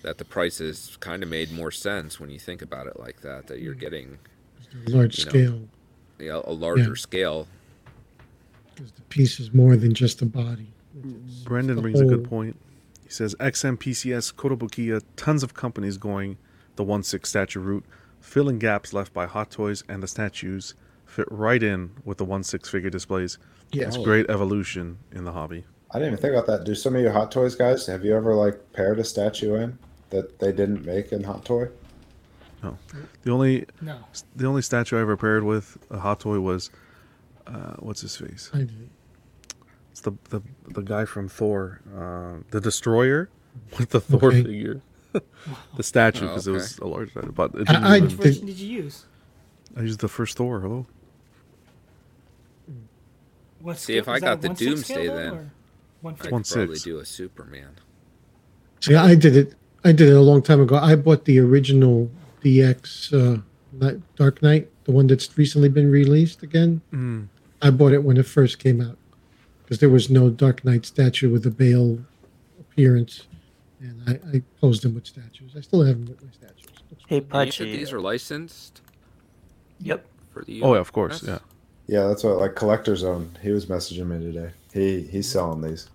that 0.03 0.19
the 0.19 0.25
prices 0.25 0.97
kind 0.99 1.23
of 1.23 1.29
made 1.29 1.51
more 1.51 1.71
sense 1.71 2.19
when 2.19 2.29
you 2.29 2.37
think 2.37 2.61
about 2.61 2.85
it 2.85 2.99
like 2.99 3.21
that. 3.21 3.47
That 3.47 3.59
you're 3.59 3.73
hmm. 3.73 3.79
getting 3.79 4.19
Large 4.87 5.17
You 5.17 5.25
know. 5.25 5.29
scale. 5.31 5.61
you 6.19 6.29
know, 6.29 6.43
a 6.45 6.53
larger 6.53 6.89
Yeah. 6.89 6.95
scale. 6.95 7.47
Because 8.75 8.91
the 8.91 9.01
piece 9.03 9.39
is 9.39 9.53
more 9.53 9.75
than 9.75 9.93
just 9.93 10.21
a 10.21 10.25
body. 10.25 10.67
Mm, 10.97 11.43
Brendan 11.43 11.77
the 11.77 11.81
brings 11.81 12.01
a 12.01 12.05
good 12.05 12.27
point. 12.27 12.59
He 13.03 13.09
says 13.09 13.35
XM, 13.39 13.77
PCS, 13.77 14.33
Kotobukiya, 14.33 15.01
tons 15.15 15.43
of 15.43 15.53
companies 15.53 15.97
going 15.97 16.37
the 16.75 16.83
1 16.83 17.03
6 17.03 17.27
statue 17.27 17.59
route, 17.59 17.85
filling 18.19 18.59
gaps 18.59 18.93
left 18.93 19.13
by 19.13 19.25
Hot 19.25 19.51
Toys 19.51 19.83
and 19.87 20.03
the 20.03 20.07
statues 20.07 20.73
fit 21.05 21.27
right 21.31 21.61
in 21.61 21.91
with 22.03 22.17
the 22.17 22.25
1 22.25 22.43
6 22.43 22.67
figure 22.67 22.89
displays. 22.89 23.37
Yeah. 23.71 23.87
It's 23.87 23.97
oh. 23.97 24.03
great 24.03 24.29
evolution 24.29 24.97
in 25.11 25.23
the 25.23 25.31
hobby. 25.31 25.65
I 25.91 25.99
didn't 25.99 26.13
even 26.13 26.21
think 26.21 26.33
about 26.33 26.47
that. 26.47 26.65
Do 26.65 26.75
some 26.75 26.95
of 26.95 27.01
you 27.01 27.09
Hot 27.09 27.31
Toys 27.31 27.55
guys 27.55 27.85
have 27.87 28.03
you 28.03 28.15
ever 28.15 28.35
like 28.35 28.73
paired 28.73 28.99
a 28.99 29.03
statue 29.03 29.55
in 29.55 29.77
that 30.09 30.39
they 30.39 30.51
didn't 30.51 30.85
make 30.85 31.11
in 31.11 31.23
Hot 31.23 31.45
Toy? 31.45 31.69
No. 32.63 32.77
The 33.21 33.31
only 33.31 33.65
No. 33.81 33.99
the 34.35 34.47
only 34.47 34.61
statue 34.61 34.97
I 34.97 35.01
ever 35.01 35.15
paired 35.15 35.43
with 35.43 35.77
a 35.89 35.99
Hot 35.99 36.19
Toy 36.19 36.39
was 36.39 36.71
uh, 37.47 37.73
what's 37.79 38.01
his 38.01 38.15
face? 38.17 38.49
I 38.53 38.59
did. 38.59 38.89
It's 39.91 40.01
the 40.01 40.11
the, 40.29 40.41
the 40.69 40.81
guy 40.81 41.05
from 41.05 41.29
Thor, 41.29 41.81
uh, 41.95 42.43
the 42.51 42.59
Destroyer, 42.61 43.29
with 43.79 43.89
the 43.91 44.01
Thor 44.01 44.29
Okay. 44.29 44.43
figure. 44.43 44.81
the 45.77 45.83
statue 45.83 46.25
Oh, 46.25 46.27
because 46.29 46.47
it 46.47 46.51
was 46.51 46.77
a 46.79 46.85
large 46.87 47.11
statue, 47.11 47.31
but 47.31 47.55
it 47.55 47.69
I- 47.69 47.73
didn't 47.73 47.83
I 47.85 47.97
even- 47.97 48.03
Which 48.09 48.11
did- 48.17 48.23
version 48.33 48.45
did 48.47 48.57
you 48.59 48.83
use? 48.83 49.05
I 49.77 49.81
used 49.81 49.99
the 50.01 50.07
first 50.09 50.35
Thor. 50.37 50.59
Hello. 50.61 50.85
What 53.61 53.77
See, 53.79 53.97
if 53.97 54.07
I 54.07 54.19
got 54.19 54.41
the 54.41 54.49
Doomsday 54.49 55.07
then. 55.07 55.33
or 55.33 55.51
I 56.03 56.07
1/5? 56.07 56.19
could 56.19 56.31
One 56.31 56.43
probably 56.43 56.77
do 56.79 56.99
a 56.99 57.05
Superman. 57.05 57.71
See, 58.81 58.93
I 58.95 59.15
did 59.15 59.35
it. 59.35 59.55
I 59.83 59.91
did 59.91 60.09
it 60.09 60.15
a 60.15 60.21
long 60.21 60.41
time 60.41 60.61
ago. 60.61 60.75
I 60.75 60.95
bought 60.95 61.25
the 61.25 61.39
original 61.39 62.11
DX 62.43 63.13
uh, 63.13 63.41
Dark 64.15 64.41
Knight, 64.41 64.69
the 64.83 64.91
one 64.91 65.07
that's 65.07 65.35
recently 65.37 65.69
been 65.69 65.89
released 65.89 66.43
again. 66.43 66.81
Mm. 66.93 67.27
I 67.61 67.69
bought 67.69 67.93
it 67.93 68.03
when 68.03 68.17
it 68.17 68.25
first 68.25 68.59
came 68.59 68.81
out 68.81 68.97
because 69.63 69.79
there 69.79 69.89
was 69.89 70.09
no 70.09 70.29
Dark 70.29 70.63
Knight 70.65 70.85
statue 70.85 71.29
with 71.31 71.45
a 71.45 71.49
Bale 71.51 71.99
appearance, 72.59 73.23
and 73.79 74.01
I, 74.07 74.37
I 74.37 74.41
posed 74.61 74.85
him 74.85 74.93
with 74.95 75.07
statues. 75.07 75.53
I 75.57 75.61
still 75.61 75.83
have 75.83 75.97
them 75.97 76.07
with 76.07 76.23
my 76.23 76.31
statues. 76.31 76.65
Hey, 77.07 77.17
And 77.17 77.25
you 77.25 77.29
Pudgy. 77.29 77.77
these 77.77 77.91
are 77.93 77.99
licensed 78.01 78.81
Yep. 79.79 80.05
for 80.33 80.43
the 80.43 80.61
Oh 80.63 80.73
yeah, 80.73 80.79
of 80.79 80.91
course. 80.91 81.23
Yeah. 81.23 81.39
Yeah, 81.87 82.07
that's 82.07 82.23
what 82.23 82.39
like 82.39 82.55
Collector 82.55 82.95
Zone. 82.95 83.31
He 83.43 83.51
was 83.51 83.67
messaging 83.67 84.07
me 84.07 84.19
today. 84.31 84.51
He 84.73 85.01
he's 85.01 85.29
selling 85.29 85.61
these. 85.61 85.87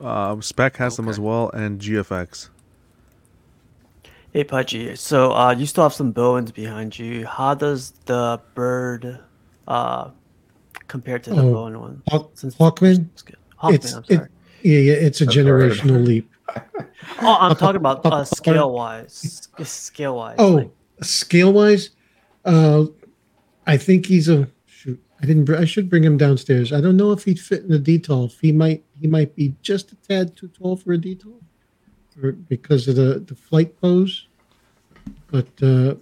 Um, 0.00 0.42
Spec 0.42 0.76
has 0.76 0.96
them 0.96 1.08
as 1.08 1.18
well, 1.20 1.50
and 1.50 1.80
GFX. 1.80 2.48
Hey, 4.32 4.44
Pudgy. 4.44 4.96
So 4.96 5.32
uh, 5.32 5.54
you 5.56 5.64
still 5.66 5.84
have 5.84 5.94
some 5.94 6.10
Bowens 6.12 6.50
behind 6.50 6.98
you. 6.98 7.24
How 7.26 7.54
does 7.54 7.92
the 8.06 8.40
bird 8.54 9.20
uh, 9.68 10.10
compare 10.88 11.18
to 11.18 11.30
the 11.30 11.36
Oh, 11.40 11.52
Bowen 11.52 11.80
one? 11.80 12.02
Hawk, 12.08 12.30
Since- 12.34 12.56
Hawkman. 12.56 13.08
Hawkman, 13.62 13.74
it's 13.74 13.92
I'm 13.94 14.04
it, 14.08 14.30
yeah, 14.62 14.78
yeah. 14.78 14.92
It's 14.94 15.20
a 15.20 15.24
That's 15.26 15.36
all 15.36 15.42
right. 15.44 15.72
generational 15.72 16.06
leap. 16.06 16.30
Oh, 17.20 17.36
I'm 17.38 17.54
talking 17.56 17.76
about 17.76 18.04
uh, 18.06 18.24
scale 18.24 18.72
wise. 18.72 19.48
Scale 19.62 20.16
wise. 20.16 20.36
Oh, 20.38 20.70
scale 21.02 21.52
wise, 21.52 21.90
uh, 22.44 22.86
I 23.66 23.76
think 23.76 24.06
he's 24.06 24.28
a 24.28 24.48
shoot. 24.66 25.00
I 25.22 25.26
didn't. 25.26 25.48
I 25.50 25.64
should 25.66 25.88
bring 25.90 26.02
him 26.02 26.16
downstairs. 26.16 26.72
I 26.72 26.80
don't 26.80 26.96
know 26.96 27.12
if 27.12 27.24
he'd 27.24 27.38
fit 27.38 27.62
in 27.62 27.68
the 27.68 27.78
detail. 27.78 28.24
If 28.24 28.40
he 28.40 28.52
might, 28.52 28.84
he 29.00 29.06
might 29.06 29.34
be 29.36 29.54
just 29.62 29.92
a 29.92 29.96
tad 29.96 30.34
too 30.34 30.48
tall 30.48 30.76
for 30.76 30.92
a 30.92 30.98
detail, 30.98 31.34
or 32.22 32.32
because 32.32 32.88
of 32.88 32.96
the 32.96 33.20
the 33.20 33.34
flight 33.34 33.78
pose. 33.80 34.26
But 35.30 35.48
uh, 35.62 35.96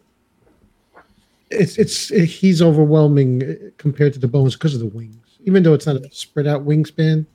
it's 1.53 1.77
it's 1.79 2.09
he's 2.09 2.61
overwhelming 2.63 3.43
uh, 3.43 3.55
compared 3.79 4.13
to 4.15 4.19
the 4.19 4.29
Bowens 4.29 4.55
because 4.55 4.75
of 4.75 4.81
the 4.81 4.87
wings. 4.87 5.39
Even 5.45 5.63
though 5.63 5.75
it's 5.75 5.87
not 5.87 5.97
a 5.97 6.11
spread 6.13 6.47
out 6.47 6.65
wingspan, 6.65 7.27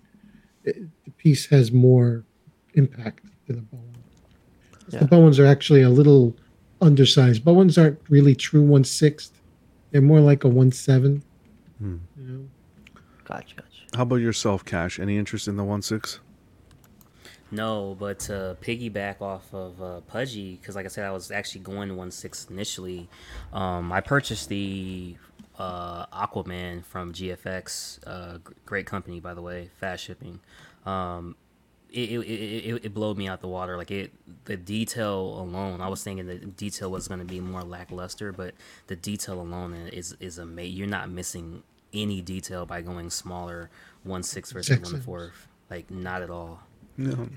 it, 0.64 0.77
the 1.06 1.11
piece 1.11 1.45
has 1.48 1.72
more 1.72 2.23
impact 2.73 3.26
than 3.48 3.57
the 3.57 3.61
Bowen. 3.64 3.84
Yeah. 4.89 4.99
The 4.99 5.06
Bowens 5.06 5.39
are 5.39 5.45
actually 5.45 5.81
a 5.81 5.89
little 5.89 6.35
undersized. 6.81 7.44
Bowens 7.44 7.77
aren't 7.77 7.99
really 8.10 8.35
true 8.35 8.61
one 8.61 8.84
sixth. 8.84 9.41
They're 9.91 10.02
more 10.02 10.22
like 10.22 10.44
a 10.44 10.48
one 10.48 10.72
seven. 10.72 11.23
Hmm. 11.80 11.98
You 12.18 12.23
know? 12.23 12.48
Gotcha, 13.26 13.56
gotcha. 13.56 13.68
How 13.95 14.03
about 14.03 14.18
yourself, 14.18 14.64
Cash? 14.64 14.99
Any 14.99 15.18
interest 15.18 15.48
in 15.48 15.57
the 15.57 15.64
one 15.64 15.81
six? 15.81 16.19
No, 17.49 17.95
but 17.98 18.19
to 18.19 18.57
piggyback 18.61 19.22
off 19.22 19.53
of 19.53 19.82
uh, 19.82 20.02
Pudgy, 20.02 20.57
because 20.60 20.76
like 20.76 20.86
I 20.86 20.90
said, 20.90 21.06
I 21.06 21.11
was 21.11 21.32
actually 21.32 21.61
going 21.61 21.95
one 21.95 22.11
six 22.11 22.48
initially. 22.49 23.07
Um, 23.53 23.91
I 23.91 24.02
purchased 24.02 24.49
the 24.49 25.15
uh, 25.57 26.06
Aquaman 26.07 26.84
from 26.84 27.14
GFX, 27.14 27.99
uh, 28.06 28.40
great 28.65 28.86
company 28.86 29.19
by 29.19 29.34
the 29.34 29.41
way, 29.41 29.69
fast 29.80 30.03
shipping. 30.03 30.40
Um, 30.86 31.36
it, 31.90 32.10
it, 32.11 32.19
it, 32.19 32.65
it- 32.76 32.86
it 32.86 32.94
blew 32.94 33.15
me 33.15 33.30
out 33.30 33.40
the 33.40 33.48
water. 33.48 33.78
Like 33.78 33.91
it, 33.91 34.11
the 34.44 34.57
detail 34.57 35.40
alone. 35.40 35.80
I 35.80 35.88
was 35.88 36.03
thinking 36.03 36.28
the 36.28 36.36
detail 36.36 36.91
was 36.91 37.07
going 37.07 37.22
to 37.22 37.26
be 37.26 37.40
more 37.40 37.64
lackluster, 37.64 38.34
but 38.34 38.56
the 38.88 38.98
detail 38.98 39.40
alone 39.40 39.74
is 39.94 40.15
is 40.19 40.38
amazing. 40.38 40.76
You're 40.78 40.88
not 40.88 41.10
missing 41.10 41.64
any 41.94 42.19
detail 42.22 42.65
by 42.65 42.82
going 42.82 43.10
smaller, 43.10 43.69
one 44.03 44.22
six 44.22 44.52
versus 44.52 44.78
one 44.80 44.91
inches. 44.91 45.06
four. 45.06 45.32
Like 45.69 45.90
not 45.90 46.22
at 46.22 46.30
all. 46.30 46.60
No. 46.98 47.30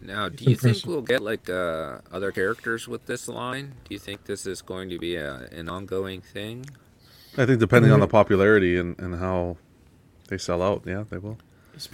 Now, 0.00 0.28
do 0.28 0.34
It's 0.34 0.46
you 0.46 0.56
think 0.56 0.86
we'll 0.86 1.02
get 1.02 1.22
like 1.22 1.50
uh, 1.50 1.98
other 2.12 2.30
characters 2.30 2.86
with 2.86 3.06
this 3.06 3.26
line? 3.28 3.72
Do 3.88 3.94
you 3.94 3.98
think 3.98 4.24
this 4.24 4.46
is 4.46 4.62
going 4.62 4.90
to 4.90 4.98
be 4.98 5.16
a, 5.16 5.48
an 5.50 5.68
ongoing 5.68 6.20
thing? 6.20 6.66
I 7.36 7.46
think 7.46 7.58
depending 7.60 7.90
on 7.92 8.00
the 8.00 8.06
Mhm. 8.06 8.10
popularity 8.12 8.76
and, 8.78 8.98
and 8.98 9.16
how 9.16 9.56
they 10.28 10.38
sell 10.38 10.62
out, 10.62 10.82
yeah, 10.86 11.04
they 11.10 11.18
will. 11.18 11.38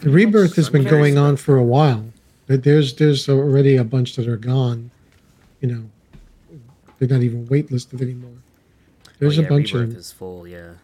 The 0.02 0.10
rebirth 0.10 0.56
has 0.56 0.66
I'm 0.68 0.72
been 0.74 0.84
going 0.84 1.18
on 1.18 1.36
for 1.36 1.56
a 1.56 1.62
while. 1.64 2.06
There's 2.46 2.94
there's 2.94 3.28
already 3.28 3.76
a 3.76 3.84
bunch 3.84 4.16
that 4.16 4.28
are 4.28 4.36
gone. 4.36 4.90
You 5.60 5.68
know, 5.68 5.82
they're 6.98 7.08
not 7.08 7.22
even 7.22 7.46
waitlisted 7.48 8.00
anymore. 8.02 8.30
There's 9.18 9.38
Oh, 9.38 9.42
yeah, 9.42 9.46
a 9.46 9.50
bunch 9.50 9.72
Rebirth 9.72 9.82
of 9.84 9.90
them. 9.90 9.98
is 9.98 10.12
full. 10.12 10.46
Yeah. 10.46 10.74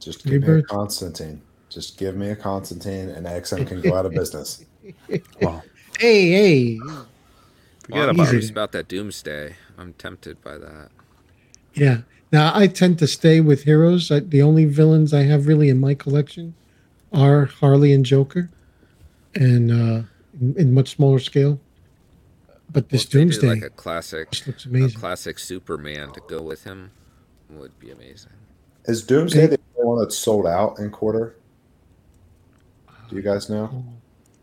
Just 0.00 0.24
give 0.24 0.32
me 0.32 0.38
Rebirth. 0.38 0.66
Constantine. 0.68 1.40
Just 1.74 1.98
give 1.98 2.14
me 2.14 2.30
a 2.30 2.36
Constantine, 2.36 3.08
and 3.08 3.26
XM 3.26 3.66
can 3.66 3.80
go 3.80 3.94
out 3.96 4.06
of 4.06 4.12
business. 4.12 4.64
Wow. 5.40 5.62
Hey, 5.98 6.30
hey. 6.30 6.78
Well, 6.78 7.06
Forget 7.84 8.08
I'm 8.10 8.14
about 8.14 8.28
curious 8.28 8.50
about 8.50 8.72
that 8.72 8.86
Doomsday. 8.86 9.56
I'm 9.78 9.94
tempted 9.94 10.42
by 10.42 10.58
that. 10.58 10.90
Yeah. 11.72 11.98
Now 12.32 12.52
I 12.54 12.66
tend 12.66 12.98
to 12.98 13.06
stay 13.06 13.40
with 13.40 13.62
heroes. 13.62 14.10
I, 14.10 14.20
the 14.20 14.42
only 14.42 14.66
villains 14.66 15.14
I 15.14 15.22
have 15.22 15.46
really 15.46 15.68
in 15.70 15.80
my 15.80 15.94
collection 15.94 16.54
are 17.12 17.46
Harley 17.46 17.92
and 17.94 18.04
Joker, 18.04 18.50
and 19.34 19.70
uh, 19.70 20.02
in, 20.40 20.54
in 20.58 20.74
much 20.74 20.90
smaller 20.96 21.18
scale. 21.18 21.58
But 22.70 22.88
this 22.90 23.04
Well, 23.04 23.06
if 23.06 23.10
they 23.10 23.18
did, 23.18 23.24
Doomsday 23.40 23.48
like 23.48 23.62
a 23.62 23.70
classic, 23.70 24.30
just 24.32 24.46
looks 24.46 24.66
a 24.66 24.68
amazing. 24.68 25.00
classic 25.00 25.38
Superman 25.38 26.12
to 26.12 26.20
go 26.28 26.42
with 26.42 26.64
him, 26.64 26.90
would 27.48 27.78
be 27.78 27.90
amazing. 27.90 28.32
Is 28.86 29.02
Doomsday 29.02 29.46
the 29.46 29.58
only 29.78 29.88
one 29.88 29.98
that's 30.00 30.16
sold 30.18 30.46
out 30.46 30.78
in 30.78 30.90
quarter? 30.90 31.36
Do 33.14 33.18
you 33.20 33.24
guys 33.24 33.48
know? 33.48 33.84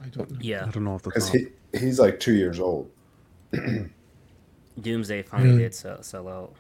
I 0.02 0.08
don't 0.08 0.32
know. 0.32 0.38
Yeah. 0.40 0.66
I 0.66 0.70
don't 0.70 0.86
know 0.86 0.96
if 0.96 1.02
the 1.02 1.10
Because 1.10 1.30
he 1.30 1.48
he's 1.78 2.00
like 2.00 2.22
two 2.22 2.34
years 2.34 2.58
old. 2.58 2.90
Doomsday 4.80 5.24
finally 5.24 5.52
Yeah. 5.52 5.58
did 5.58 5.76
sell, 5.76 6.02
sell 6.02 6.30
out. 6.30 6.54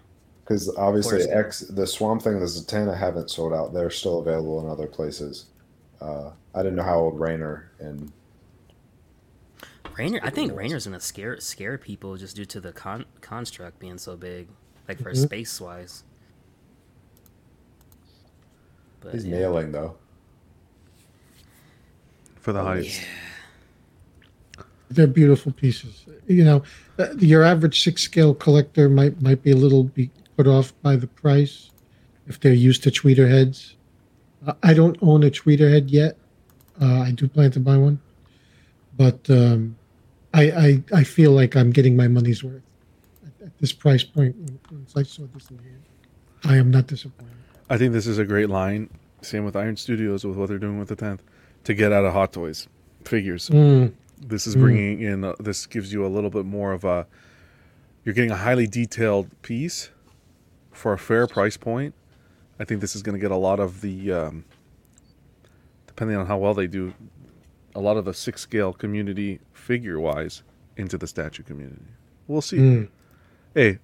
Because 0.43 0.67
obviously, 0.75 1.21
X 1.29 1.61
the 1.61 1.87
Swamp 1.87 2.21
Thing 2.21 2.33
and 2.33 2.41
the 2.41 2.45
Zatanna 2.47 2.97
haven't 2.97 3.31
sold 3.31 3.53
out. 3.53 3.71
They're 3.73 3.89
still 3.89 4.19
available 4.19 4.59
in 4.59 4.67
other 4.69 4.87
places. 4.87 5.45
Uh, 6.01 6.31
I 6.53 6.61
didn't 6.63 6.75
know 6.75 6.83
how 6.83 6.99
old 6.99 7.17
Rayner 7.17 7.71
and 7.79 8.11
Rayner, 9.97 10.19
I 10.21 10.31
think 10.31 10.53
Rayner's 10.53 10.85
gonna 10.85 10.99
scare 10.99 11.39
scare 11.39 11.77
people 11.77 12.17
just 12.17 12.35
due 12.35 12.43
to 12.43 12.59
the 12.59 12.73
con- 12.73 13.05
construct 13.21 13.79
being 13.79 13.97
so 13.97 14.17
big, 14.17 14.49
like 14.89 14.97
for 15.01 15.13
Mhm. 15.13 15.23
space 15.23 15.61
wise. 15.61 16.03
But 18.99 19.13
he's 19.13 19.25
yeah. 19.25 19.37
nailing 19.37 19.71
though. 19.71 19.95
For 22.41 22.51
the 22.53 22.59
Oh, 22.59 22.65
height. 22.65 22.85
Yeah. 22.85 24.63
They're 24.89 25.07
beautiful 25.07 25.53
pieces. 25.53 26.05
You 26.27 26.43
know, 26.43 26.63
uh, 26.99 27.13
your 27.17 27.43
average 27.43 27.81
six 27.81 28.01
scale 28.03 28.33
collector 28.33 28.89
might 28.89 29.21
might 29.21 29.41
be 29.41 29.51
a 29.51 29.55
little 29.55 29.85
be 29.85 30.09
put 30.35 30.47
off 30.47 30.73
by 30.81 30.95
the 30.97 31.07
price 31.07 31.71
if 32.27 32.39
they're 32.39 32.53
used 32.53 32.83
to 32.83 32.91
Tweeterheads. 32.91 33.75
Uh, 34.45 34.53
I 34.63 34.73
don't 34.73 34.97
own 35.01 35.23
a 35.23 35.29
Tweeterhead 35.31 35.85
yet. 35.91 36.17
Uh, 36.81 37.01
I 37.07 37.11
do 37.11 37.27
plan 37.27 37.51
to 37.51 37.59
buy 37.59 37.77
one, 37.77 37.99
but 38.97 39.29
um, 39.29 39.77
I, 40.33 40.51
I 40.51 40.83
I 40.93 41.03
feel 41.05 41.31
like 41.31 41.55
I'm 41.55 41.69
getting 41.71 41.95
my 41.95 42.07
money's 42.09 42.43
worth 42.43 42.63
at, 43.25 43.47
at 43.47 43.57
this 43.59 43.71
price 43.71 44.03
point. 44.03 44.35
Once 44.71 44.93
I 44.97 45.03
saw 45.03 45.23
this 45.33 45.49
in 45.51 45.57
hand, 45.59 45.83
I 46.43 46.57
am 46.57 46.69
not 46.71 46.87
disappointed. 46.87 47.35
I 47.69 47.77
think 47.77 47.93
this 47.93 48.07
is 48.07 48.17
a 48.17 48.25
great 48.25 48.49
line. 48.49 48.89
Same 49.21 49.45
with 49.45 49.55
Iron 49.55 49.77
Studios 49.77 50.25
with 50.25 50.35
what 50.35 50.49
they're 50.49 50.57
doing 50.57 50.79
with 50.79 50.89
the 50.89 50.95
tenth 50.97 51.21
to 51.63 51.73
get 51.73 51.91
out 51.91 52.05
of 52.05 52.13
Hot 52.13 52.33
Toys 52.33 52.67
figures. 53.05 53.49
Mm, 53.49 53.93
This 54.23 54.45
is 54.45 54.55
Mm. 54.55 54.61
bringing 54.61 55.01
in. 55.01 55.23
Uh, 55.23 55.33
this 55.39 55.65
gives 55.65 55.91
you 55.91 56.05
a 56.05 56.07
little 56.09 56.29
bit 56.29 56.45
more 56.45 56.73
of 56.73 56.83
a. 56.83 57.07
You're 58.05 58.13
getting 58.15 58.31
a 58.31 58.35
highly 58.37 58.67
detailed 58.67 59.29
piece 59.41 59.89
for 60.71 60.93
a 60.93 60.97
fair 60.99 61.25
price 61.27 61.57
point. 61.57 61.93
I 62.59 62.63
think 62.65 62.81
this 62.81 62.95
is 62.95 63.01
going 63.01 63.15
to 63.15 63.19
get 63.21 63.31
a 63.31 63.35
lot 63.35 63.59
of 63.59 63.81
the. 63.81 64.11
Um, 64.11 64.45
depending 65.87 66.17
on 66.17 66.25
how 66.27 66.37
well 66.37 66.53
they 66.53 66.67
do, 66.67 66.93
a 67.75 67.79
lot 67.79 67.97
of 67.97 68.05
the 68.05 68.13
six 68.13 68.41
scale 68.41 68.73
community 68.73 69.39
figure 69.53 69.99
wise 69.99 70.43
into 70.77 70.97
the 70.97 71.07
statue 71.07 71.43
community. 71.43 71.81
We'll 72.27 72.41
see. 72.41 72.57
mm. 72.57 72.87
Hey, 73.55 73.79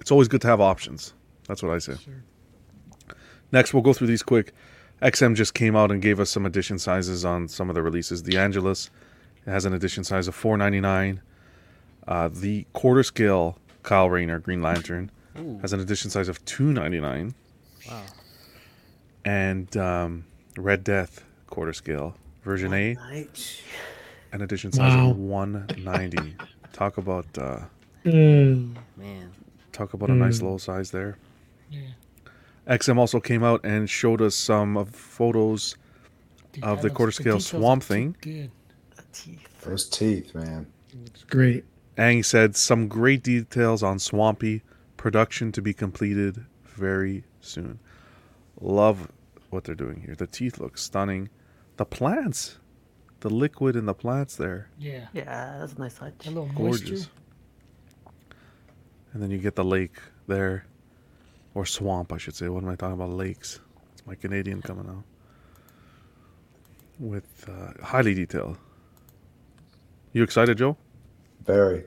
it's 0.00 0.10
always 0.10 0.28
good 0.28 0.40
to 0.42 0.48
have 0.48 0.60
options. 0.60 1.14
That's 1.48 1.62
what 1.62 1.72
I 1.72 1.78
say. 1.78 1.94
Sure. 2.04 2.22
Next, 3.52 3.72
we'll 3.74 3.82
go 3.82 3.92
through 3.92 4.06
these 4.08 4.22
quick. 4.22 4.52
XM 5.02 5.34
just 5.34 5.54
came 5.54 5.74
out 5.76 5.90
and 5.90 6.00
gave 6.00 6.20
us 6.20 6.30
some 6.30 6.46
edition 6.46 6.78
sizes 6.78 7.24
on 7.24 7.48
some 7.48 7.68
of 7.68 7.74
the 7.74 7.82
releases. 7.82 8.22
The 8.22 8.36
Angelus 8.38 8.90
it 9.46 9.50
has 9.50 9.64
an 9.64 9.74
edition 9.74 10.04
size 10.04 10.28
of 10.28 10.34
four 10.34 10.56
ninety 10.56 10.80
nine. 10.80 11.20
Uh, 12.06 12.28
the 12.32 12.66
quarter 12.72 13.02
scale 13.02 13.58
Kyle 13.82 14.08
Rayner 14.08 14.38
Green 14.38 14.62
Lantern 14.62 15.10
Ooh, 15.38 15.58
has 15.60 15.72
an 15.72 15.80
edition 15.80 16.10
size 16.10 16.28
of 16.28 16.44
two 16.44 16.72
ninety 16.72 17.00
nine, 17.00 17.34
wow. 17.88 18.02
and 19.24 19.76
um, 19.76 20.24
Red 20.56 20.84
Death 20.84 21.24
quarter 21.48 21.72
scale 21.72 22.14
version 22.44 22.72
A, 22.74 22.96
an 24.32 24.42
edition 24.42 24.72
size 24.72 24.94
Wow. 24.94 25.10
of 25.10 25.16
one 25.18 25.66
ninety. 25.78 26.36
Talk 26.72 26.96
about 26.98 27.26
uh, 27.38 27.60
Mm. 28.04 28.74
Man, 28.96 29.30
talk 29.70 29.94
about 29.94 30.10
a 30.10 30.12
nice 30.14 30.38
Mm. 30.38 30.42
little 30.42 30.58
size 30.58 30.90
there. 30.90 31.18
Yeah. 31.70 31.80
XM 32.68 32.98
also 32.98 33.18
came 33.20 33.42
out 33.42 33.64
and 33.64 33.88
showed 33.90 34.20
us 34.22 34.34
some 34.34 34.76
of 34.76 34.90
photos 34.90 35.76
Dude, 36.52 36.64
Of 36.64 36.78
the 36.78 36.84
looks- 36.88 36.96
quarter 36.96 37.12
scale 37.12 37.24
details 37.38 37.46
swamp 37.46 37.82
thing. 37.82 38.14
Good. 38.20 38.50
Teeth. 39.12 39.48
Those 39.64 39.88
teeth, 39.88 40.34
man. 40.34 40.66
It's 41.06 41.24
great. 41.24 41.64
Ang 41.96 42.22
said 42.22 42.56
some 42.56 42.88
great 42.88 43.22
details 43.22 43.82
on 43.82 43.98
Swampy 43.98 44.62
production 44.98 45.50
to 45.52 45.62
be 45.62 45.72
completed 45.72 46.44
very 46.64 47.24
soon. 47.40 47.78
Love 48.60 49.10
what 49.50 49.64
they're 49.64 49.74
doing 49.74 50.02
here. 50.02 50.14
The 50.14 50.26
teeth 50.26 50.58
look 50.58 50.76
stunning. 50.78 51.28
The 51.78 51.84
plants, 51.86 52.58
the 53.20 53.30
liquid 53.30 53.74
in 53.76 53.86
the 53.86 53.94
plants 53.94 54.36
there, 54.36 54.68
Yeah. 54.78 55.08
Yeah, 55.14 55.56
that's 55.58 55.72
a 55.74 55.78
nice 55.78 55.94
touch. 55.94 56.26
A 56.26 56.30
little 56.30 56.50
gorgeous. 56.54 56.90
moisture. 56.90 57.10
And 59.14 59.22
then 59.22 59.30
you 59.30 59.38
get 59.38 59.56
the 59.56 59.64
lake 59.64 59.96
there, 60.26 60.64
or 61.54 61.66
swamp, 61.66 62.12
I 62.12 62.18
should 62.18 62.34
say. 62.34 62.48
What 62.48 62.62
am 62.62 62.70
I 62.70 62.76
talking 62.76 62.94
about? 62.94 63.10
Lakes. 63.10 63.60
It's 63.92 64.06
my 64.06 64.14
Canadian 64.14 64.62
coming 64.62 64.88
out 64.88 65.04
with 66.98 67.48
uh, 67.48 67.84
highly 67.84 68.14
detailed. 68.14 68.58
You 70.12 70.22
excited, 70.22 70.58
Joe? 70.58 70.76
Very. 71.44 71.84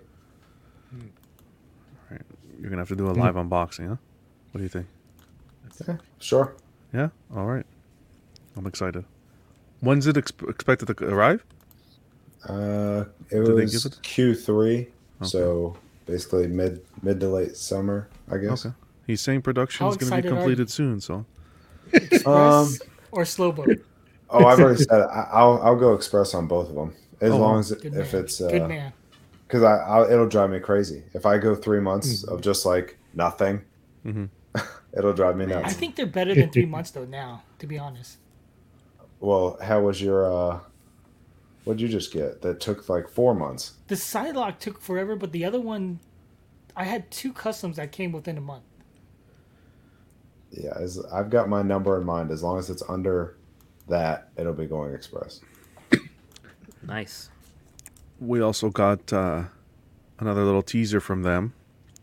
You're 2.59 2.69
gonna 2.69 2.81
have 2.81 2.89
to 2.89 2.95
do 2.95 3.07
a 3.07 3.11
live 3.11 3.35
unboxing, 3.35 3.89
huh? 3.89 3.97
What 4.51 4.59
do 4.59 4.63
you 4.63 4.69
think? 4.69 4.87
Yeah, 5.87 5.97
sure. 6.19 6.55
Yeah. 6.93 7.09
All 7.35 7.45
right. 7.45 7.65
I'm 8.55 8.65
excited. 8.65 9.03
When's 9.81 10.07
it 10.07 10.15
exp- 10.15 10.49
expected 10.49 10.87
to 10.87 11.05
arrive? 11.05 11.45
Uh, 12.47 13.05
it 13.29 13.43
Did 13.43 13.53
was 13.53 13.85
it? 13.85 13.99
Q 14.01 14.33
three, 14.33 14.87
so 15.21 15.75
basically 16.05 16.47
mid 16.47 16.81
mid 17.01 17.19
to 17.19 17.27
late 17.27 17.57
summer, 17.57 18.07
I 18.31 18.37
guess. 18.37 18.65
Okay. 18.65 18.75
He's 19.07 19.21
saying 19.21 19.41
production 19.43 19.85
How 19.85 19.91
is 19.91 19.97
going 19.97 20.11
to 20.11 20.21
be 20.29 20.35
completed 20.35 20.69
soon. 20.69 20.99
So 20.99 21.25
Express 21.91 22.25
Um, 22.25 22.75
or 23.11 23.25
slow 23.25 23.51
boat. 23.51 23.79
Oh, 24.29 24.45
I've 24.45 24.59
already 24.59 24.83
said 24.83 25.01
it. 25.01 25.07
I, 25.11 25.27
I'll 25.31 25.61
I'll 25.61 25.75
go 25.75 25.93
express 25.93 26.33
on 26.33 26.47
both 26.47 26.69
of 26.69 26.75
them 26.75 26.95
as 27.21 27.31
Oh, 27.31 27.37
long 27.37 27.59
as 27.59 27.71
Good 27.71 27.93
if 27.93 28.13
man. 28.13 28.23
it's 28.23 28.39
Good 28.41 28.61
uh, 28.63 28.67
man. 28.67 28.93
because 29.47 29.63
I 29.63 29.75
I'll, 29.77 30.09
it'll 30.11 30.27
drive 30.27 30.49
me 30.49 30.59
crazy 30.59 31.03
if 31.13 31.25
I 31.25 31.37
go 31.37 31.55
three 31.55 31.79
months 31.79 32.23
of 32.23 32.41
just 32.41 32.65
like 32.65 32.97
nothing. 33.13 33.61
Mhm. 34.05 34.29
it'll 34.97 35.13
drive 35.13 35.37
me 35.37 35.45
nuts. 35.45 35.65
I 35.65 35.73
think 35.73 35.95
they're 35.95 36.05
better 36.07 36.33
than 36.33 36.49
three 36.49 36.65
months 36.75 36.91
though. 36.91 37.05
Now, 37.05 37.43
to 37.59 37.67
be 37.67 37.77
honest. 37.77 38.17
Well, 39.19 39.57
how 39.61 39.81
was 39.81 40.01
your 40.01 40.25
uh 40.31 40.59
What'd 41.65 41.81
you 41.81 41.87
just 41.87 42.13
get? 42.13 42.41
That 42.43 42.59
took 42.59 42.89
like 42.89 43.09
four 43.09 43.33
months. 43.33 43.73
The 43.87 43.95
Psylocke 43.95 44.59
took 44.59 44.79
forever, 44.79 45.15
but 45.15 45.31
the 45.31 45.43
other 45.45 45.59
one, 45.59 45.99
I 46.75 46.83
had 46.83 47.09
two 47.09 47.33
customs 47.33 47.77
that 47.77 47.91
came 47.91 48.11
within 48.11 48.37
a 48.37 48.41
month. 48.41 48.65
Yeah, 50.51 50.73
as 50.75 51.03
I've 51.11 51.29
got 51.29 51.49
my 51.49 51.61
number 51.61 51.99
in 51.99 52.05
mind. 52.05 52.31
As 52.31 52.43
long 52.43 52.57
as 52.57 52.69
it's 52.69 52.83
under 52.87 53.35
that, 53.87 54.29
it'll 54.37 54.53
be 54.53 54.65
going 54.65 54.93
express. 54.93 55.41
Nice. 56.83 57.29
We 58.19 58.41
also 58.41 58.69
got 58.69 59.11
uh, 59.11 59.43
another 60.19 60.43
little 60.43 60.61
teaser 60.61 60.99
from 60.99 61.23
them 61.23 61.53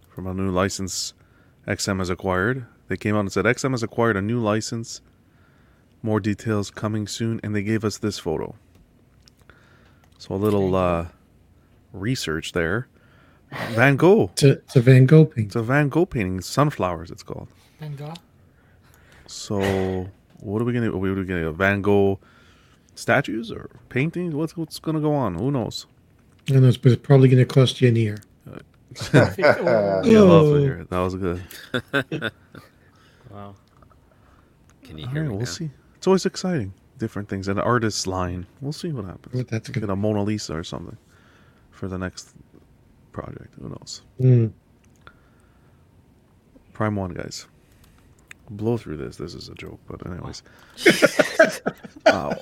from 0.09 0.27
a 0.27 0.35
new 0.35 0.51
license 0.51 1.15
XM 1.67 1.99
has 1.99 2.11
acquired. 2.11 2.67
They 2.89 2.97
came 2.97 3.15
out 3.15 3.21
and 3.21 3.33
said 3.33 3.45
XM 3.45 3.71
has 3.71 3.83
acquired 3.83 4.17
a 4.17 4.23
new 4.23 4.41
license. 4.41 5.01
More 6.03 6.19
details 6.19 6.71
coming 6.71 7.07
soon, 7.07 7.41
and 7.43 7.55
they 7.55 7.63
gave 7.63 7.85
us 7.85 7.99
this 7.99 8.19
photo. 8.19 8.57
So 10.19 10.35
a 10.35 10.37
little 10.37 10.75
uh, 10.75 11.07
research 11.93 12.53
there. 12.53 12.89
Van 13.71 13.97
Gogh. 13.97 14.33
To, 14.37 14.49
a, 14.49 14.53
it's 14.53 14.77
a 14.77 14.81
Van 14.81 15.07
Gogh 15.07 15.27
painting. 15.27 15.47
It's 15.47 15.57
a 15.57 15.63
Van 15.63 15.89
Gogh 15.89 16.07
painting. 16.07 16.41
Sunflowers, 16.41 17.11
it's 17.11 17.23
called. 17.23 17.49
Van 17.79 17.95
Gogh. 17.95 18.15
So 19.33 20.09
what 20.41 20.61
are 20.61 20.65
we 20.65 20.73
gonna? 20.73 20.91
Are 20.91 20.99
we 20.99 21.09
gonna 21.11 21.25
get 21.25 21.53
Van 21.55 21.83
Gogh 21.83 22.21
statues 22.95 23.51
or 23.51 23.71
paintings? 23.89 24.35
What's 24.35 24.57
what's 24.57 24.79
gonna 24.79 25.01
go 25.01 25.15
on? 25.15 25.35
Who 25.35 25.51
knows? 25.51 25.87
I 26.51 26.55
know, 26.55 26.73
but 26.83 26.93
it's 26.93 27.03
probably 27.03 27.29
going 27.29 27.47
to 27.47 27.47
cost 27.55 27.81
you 27.81 27.89
an 27.89 27.97
ear. 27.97 28.19
Yeah, 29.39 30.21
lovely. 30.21 30.69
That 30.69 30.99
was 30.99 31.15
good. 31.15 31.43
Wow. 33.31 33.55
Can 34.83 34.99
you 34.99 35.07
hear 35.07 35.23
right, 35.23 35.29
me 35.31 35.37
we'll 35.37 35.39
now? 35.39 35.45
see. 35.47 35.71
It's 35.97 36.07
always 36.07 36.27
exciting. 36.27 36.75
Different 36.99 37.31
things. 37.31 37.49
An 37.49 37.59
artist's 37.59 38.07
line. 38.07 38.47
We'll 38.61 38.75
see 38.75 38.93
what 38.93 39.07
happens. 39.07 39.35
What 39.35 39.49
that's 39.49 39.71
Get 39.71 39.89
a 39.89 39.97
Mona 39.97 40.23
Lisa 40.23 40.55
or 40.55 40.63
something 40.63 40.99
for 41.71 41.89
the 41.89 41.97
next 41.97 42.35
project. 43.13 43.55
Who 43.59 43.71
knows? 43.71 44.03
Mm. 44.21 44.53
Prime 46.75 46.97
One, 46.97 47.15
guys. 47.15 47.47
Blow 48.51 48.77
through 48.77 48.99
this. 48.99 49.17
This 49.17 49.35
is 49.35 49.49
a 49.49 49.55
joke, 49.55 49.81
but 49.87 50.05
anyways. 50.07 50.43
uh, 52.07 52.35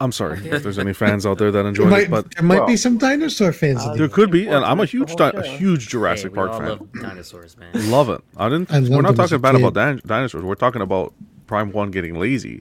I'm 0.00 0.12
sorry 0.12 0.46
if 0.46 0.62
there's 0.62 0.78
any 0.78 0.92
fans 0.92 1.26
out 1.26 1.38
there 1.38 1.50
that 1.50 1.66
enjoy 1.66 1.84
it, 1.84 1.90
this, 1.90 2.08
might, 2.08 2.10
but 2.10 2.34
there 2.34 2.44
might 2.44 2.66
be 2.66 2.76
some 2.76 2.98
dinosaur 2.98 3.52
fans. 3.52 3.84
in 3.84 3.96
there 3.96 4.08
could 4.08 4.30
be, 4.30 4.46
and 4.46 4.64
I'm 4.64 4.80
a 4.80 4.84
huge, 4.84 5.16
di- 5.16 5.30
a 5.30 5.42
huge 5.42 5.88
Jurassic 5.88 6.32
Hey, 6.32 6.34
Park 6.36 6.52
fan. 6.52 6.68
love 6.68 6.92
dinosaurs, 6.92 7.56
man. 7.56 7.90
Love 7.90 8.10
it. 8.10 8.22
I 8.36 8.48
didn't. 8.48 8.70
I 8.70 8.80
we're 8.80 9.02
not 9.02 9.16
talking 9.16 9.40
bad 9.40 9.56
kid. 9.56 9.64
about 9.64 9.74
din- 9.74 10.02
dinosaurs. 10.06 10.44
We're 10.44 10.54
talking 10.54 10.82
about 10.82 11.14
Prime 11.46 11.72
One 11.72 11.90
getting 11.90 12.14
lazy. 12.18 12.60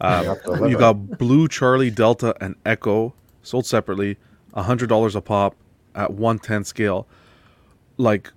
Uh, 0.00 0.24
have 0.24 0.42
to 0.42 0.50
live 0.50 0.70
you 0.70 0.78
got 0.78 1.18
Blue, 1.18 1.48
Charlie, 1.48 1.90
Delta, 1.90 2.34
and 2.40 2.56
Echo 2.66 3.14
sold 3.42 3.64
separately, 3.64 4.16
hundred 4.54 4.88
dollars 4.88 5.14
a 5.14 5.20
pop 5.20 5.54
at 5.94 6.12
one 6.12 6.38
ten 6.38 6.64
scale. 6.64 7.06
Like, 7.96 8.32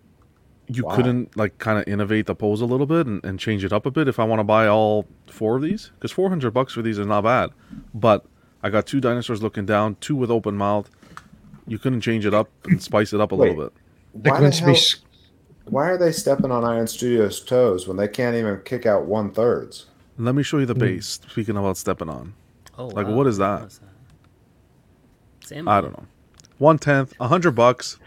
you 0.68 0.84
Wow. 0.86 0.96
couldn't 0.96 1.38
like 1.38 1.58
kind 1.60 1.80
of 1.80 1.88
innovate 1.88 2.26
the 2.26 2.36
pose 2.36 2.60
a 2.62 2.66
little 2.66 2.86
bit 2.86 3.08
and, 3.08 3.24
and 3.24 3.40
change 3.40 3.64
it 3.64 3.72
up 3.72 3.86
a 3.86 3.92
bit 3.92 4.08
if 4.08 4.20
I 4.20 4.24
want 4.26 4.40
to 4.40 4.44
buy 4.44 4.68
all 4.68 5.06
four 5.28 5.56
of 5.56 5.62
these 5.62 5.92
because 5.96 6.12
four 6.12 6.30
hundred 6.30 6.52
bucks 6.52 6.74
for 6.74 6.82
these 6.82 6.98
is 7.00 7.08
not 7.08 7.22
bad. 7.24 7.52
But 7.94 8.26
I 8.64 8.70
got 8.70 8.86
two 8.86 9.00
dinosaurs 9.00 9.42
looking 9.42 9.66
down, 9.66 9.96
two 10.02 10.16
with 10.16 10.30
open 10.32 10.56
mouth. 10.58 10.90
You 11.68 11.78
couldn't 11.80 12.02
change 12.02 12.26
it 12.26 12.34
up 12.34 12.50
and 12.66 12.82
spice 12.82 13.14
it 13.14 13.22
up 13.22 13.32
a 13.32 13.36
little 13.36 13.56
bit. 13.56 13.74
Why, 14.14 14.40
wants 14.42 14.60
the 14.60 14.66
hell, 14.66 14.76
s- 14.76 14.96
why 15.66 15.90
are 15.90 15.98
they 15.98 16.12
stepping 16.12 16.50
on 16.52 16.64
Iron 16.66 16.88
Studios' 16.88 17.42
toes 17.42 17.88
when 17.88 17.98
they 17.98 18.08
can't 18.08 18.36
even 18.36 18.62
kick 18.64 18.86
out 18.86 19.06
one 19.06 19.32
thirds? 19.32 19.86
Let 20.18 20.34
me 20.36 20.44
show 20.44 20.58
you 20.60 20.66
the 20.66 20.74
base. 20.76 21.20
Speaking 21.30 21.56
about 21.58 21.78
stepping 21.78 22.10
on. 22.10 22.34
Oh, 22.78 22.88
Like, 22.88 23.08
wow. 23.08 23.14
what 23.16 23.28
is 23.28 23.38
that? 23.38 23.62
What's 23.62 23.80
It's 25.44 25.52
I 25.52 25.82
don't 25.82 25.92
know. 25.98 26.06
One 26.58 26.78
tenth, 26.80 27.14
a 27.20 27.28
hundred 27.28 27.52
bucks. 27.52 28.00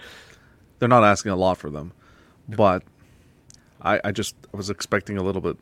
They're 0.78 0.89
not 0.89 1.05
asking 1.05 1.32
a 1.32 1.37
lot 1.37 1.59
for 1.59 1.70
them, 1.70 1.93
but 2.56 2.82
I, 3.82 4.01
I 4.05 4.12
just 4.12 4.35
was 4.52 4.70
expecting 4.70 5.16
a 5.16 5.22
little 5.22 5.40
bit. 5.40 5.56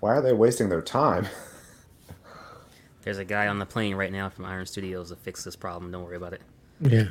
Why 0.00 0.16
are 0.16 0.22
they 0.22 0.32
wasting 0.32 0.68
their 0.68 0.82
time? 0.82 1.28
There's 3.02 3.18
a 3.18 3.24
guy 3.24 3.48
on 3.48 3.58
the 3.58 3.66
plane 3.66 3.94
right 3.94 4.12
now 4.12 4.28
from 4.28 4.44
Iron 4.44 4.66
Studios 4.66 5.08
to 5.10 5.16
fix 5.16 5.44
this 5.44 5.56
problem. 5.56 5.90
Don't 5.90 6.04
worry 6.04 6.16
about 6.16 6.34
it. 6.34 6.42
Yeah. 6.80 7.04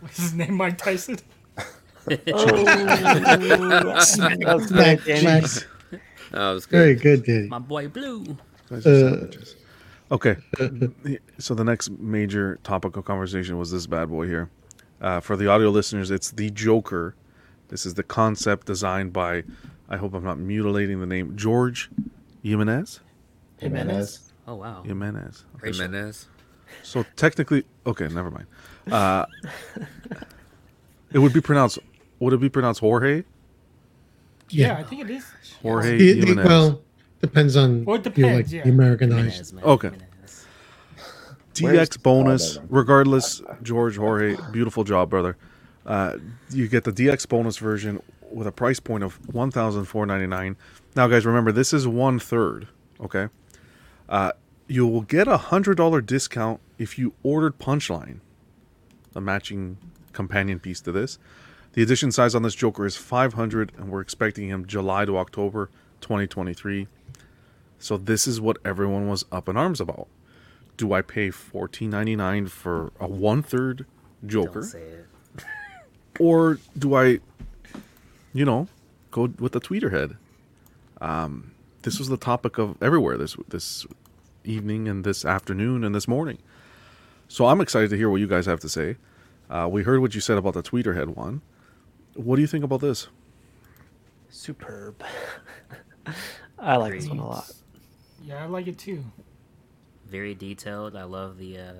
What's 0.00 0.18
his 0.18 0.34
name? 0.34 0.54
Mike 0.54 0.76
Tyson. 0.76 1.18
oh, 2.32 3.98
Smack, 4.00 4.38
good, 4.38 4.64
Danny. 5.06 5.46
smack. 5.46 5.66
That 6.30 6.50
was 6.50 6.66
good. 6.66 6.76
Very 6.76 6.94
good, 6.94 7.24
Danny. 7.24 7.48
My 7.48 7.58
boy 7.58 7.88
Blue. 7.88 8.36
Uh. 8.70 9.26
Okay, 10.12 10.36
so 11.38 11.54
the 11.54 11.64
next 11.64 11.90
major 11.90 12.58
topic 12.62 12.96
of 12.96 13.04
conversation 13.04 13.58
was 13.58 13.70
this 13.70 13.86
bad 13.86 14.10
boy 14.10 14.26
here. 14.26 14.50
Uh, 15.00 15.20
for 15.20 15.36
the 15.36 15.48
audio 15.48 15.70
listeners, 15.70 16.10
it's 16.10 16.30
the 16.30 16.50
Joker. 16.50 17.14
This 17.74 17.86
is 17.86 17.94
the 17.94 18.04
concept 18.04 18.68
designed 18.68 19.12
by, 19.12 19.42
I 19.88 19.96
hope 19.96 20.14
I'm 20.14 20.22
not 20.22 20.38
mutilating 20.38 21.00
the 21.00 21.06
name, 21.06 21.36
George 21.36 21.90
Jimenez. 22.44 23.00
Jimenez. 23.58 24.30
Oh 24.46 24.54
wow. 24.54 24.84
Jimenez. 24.86 25.44
Racial. 25.60 25.82
Jimenez. 25.86 26.28
So 26.84 27.04
technically, 27.16 27.64
okay, 27.84 28.06
never 28.06 28.30
mind. 28.30 28.46
Uh, 28.92 29.26
it 31.12 31.18
would 31.18 31.32
be 31.32 31.40
pronounced. 31.40 31.80
Would 32.20 32.32
it 32.34 32.40
be 32.40 32.48
pronounced 32.48 32.78
Jorge? 32.78 33.24
Yeah, 34.50 34.68
Yeah. 34.68 34.76
I 34.78 34.84
think 34.84 35.00
it 35.00 35.10
is. 35.10 35.24
Jorge 35.60 35.96
It- 35.96 36.00
it- 36.18 36.28
Jimenez. 36.28 36.46
well, 36.48 36.80
depends 37.20 37.56
on 37.56 37.82
Or 37.88 37.96
it 37.96 38.06
you 38.06 38.12
depends, 38.12 38.36
like 38.36 38.52
yeah. 38.52 38.62
the 38.62 38.70
Americanized. 38.70 39.18
Jimenez, 39.30 39.52
man. 39.52 39.64
Okay. 39.64 39.88
Jimenez. 39.88 40.46
DX 41.54 42.00
bonus, 42.04 42.58
regardless. 42.68 43.42
George 43.64 43.96
Jorge, 43.96 44.36
beautiful 44.52 44.84
job, 44.84 45.10
brother. 45.10 45.36
Uh, 45.86 46.18
you 46.50 46.68
get 46.68 46.84
the 46.84 46.92
DX 46.92 47.28
bonus 47.28 47.58
version 47.58 48.02
with 48.30 48.46
a 48.46 48.52
price 48.52 48.80
point 48.80 49.04
of 49.04 49.18
one 49.34 49.50
thousand 49.50 49.84
four 49.84 50.06
ninety 50.06 50.26
nine. 50.26 50.56
Now, 50.96 51.06
guys, 51.06 51.26
remember 51.26 51.52
this 51.52 51.72
is 51.72 51.86
one 51.86 52.18
third. 52.18 52.68
Okay, 53.00 53.28
uh, 54.08 54.32
you 54.66 54.86
will 54.86 55.02
get 55.02 55.28
a 55.28 55.36
hundred 55.36 55.76
dollar 55.76 56.00
discount 56.00 56.60
if 56.78 56.98
you 56.98 57.12
ordered 57.22 57.58
Punchline, 57.58 58.20
a 59.14 59.20
matching 59.20 59.76
companion 60.12 60.58
piece 60.58 60.80
to 60.82 60.92
this. 60.92 61.18
The 61.74 61.82
edition 61.82 62.12
size 62.12 62.34
on 62.34 62.42
this 62.42 62.54
Joker 62.54 62.86
is 62.86 62.96
five 62.96 63.34
hundred, 63.34 63.72
and 63.76 63.90
we're 63.90 64.00
expecting 64.00 64.48
him 64.48 64.66
July 64.66 65.04
to 65.04 65.18
October, 65.18 65.70
twenty 66.00 66.26
twenty 66.26 66.54
three. 66.54 66.88
So 67.78 67.98
this 67.98 68.26
is 68.26 68.40
what 68.40 68.56
everyone 68.64 69.08
was 69.08 69.26
up 69.30 69.48
in 69.48 69.56
arms 69.56 69.80
about 69.80 70.08
do 70.76 70.92
I 70.92 71.02
pay 71.02 71.30
fourteen 71.30 71.90
ninety 71.90 72.16
nine 72.16 72.46
for 72.46 72.92
a 72.98 73.06
one 73.06 73.42
third 73.42 73.86
Joker, 74.26 74.60
Don't 74.60 74.62
say 74.64 74.80
it. 74.80 75.06
Or 76.20 76.58
do 76.78 76.94
I, 76.94 77.20
you 78.32 78.44
know, 78.44 78.68
go 79.10 79.32
with 79.38 79.52
the 79.52 79.60
Tweeterhead? 79.60 80.16
Um, 81.00 81.52
this 81.82 81.98
was 81.98 82.08
the 82.08 82.16
topic 82.16 82.58
of 82.58 82.82
everywhere 82.82 83.16
this 83.18 83.36
this 83.48 83.86
evening 84.44 84.88
and 84.88 85.04
this 85.04 85.24
afternoon 85.24 85.84
and 85.84 85.94
this 85.94 86.06
morning. 86.06 86.38
So 87.28 87.46
I'm 87.46 87.60
excited 87.60 87.90
to 87.90 87.96
hear 87.96 88.10
what 88.10 88.20
you 88.20 88.26
guys 88.26 88.46
have 88.46 88.60
to 88.60 88.68
say. 88.68 88.96
Uh, 89.50 89.68
we 89.70 89.82
heard 89.82 90.00
what 90.00 90.14
you 90.14 90.20
said 90.20 90.38
about 90.38 90.54
the 90.54 90.62
Tweeterhead 90.62 91.16
one. 91.16 91.42
What 92.14 92.36
do 92.36 92.42
you 92.42 92.48
think 92.48 92.64
about 92.64 92.80
this? 92.80 93.08
Superb. 94.30 95.02
I 96.58 96.76
like 96.76 96.92
this 96.92 97.08
one 97.08 97.18
a 97.18 97.26
lot. 97.26 97.50
Yeah, 98.22 98.42
I 98.42 98.46
like 98.46 98.66
it 98.66 98.78
too. 98.78 99.04
Very 100.06 100.34
detailed. 100.34 100.96
I 100.96 101.04
love 101.04 101.38
the 101.38 101.58
uh, 101.58 101.72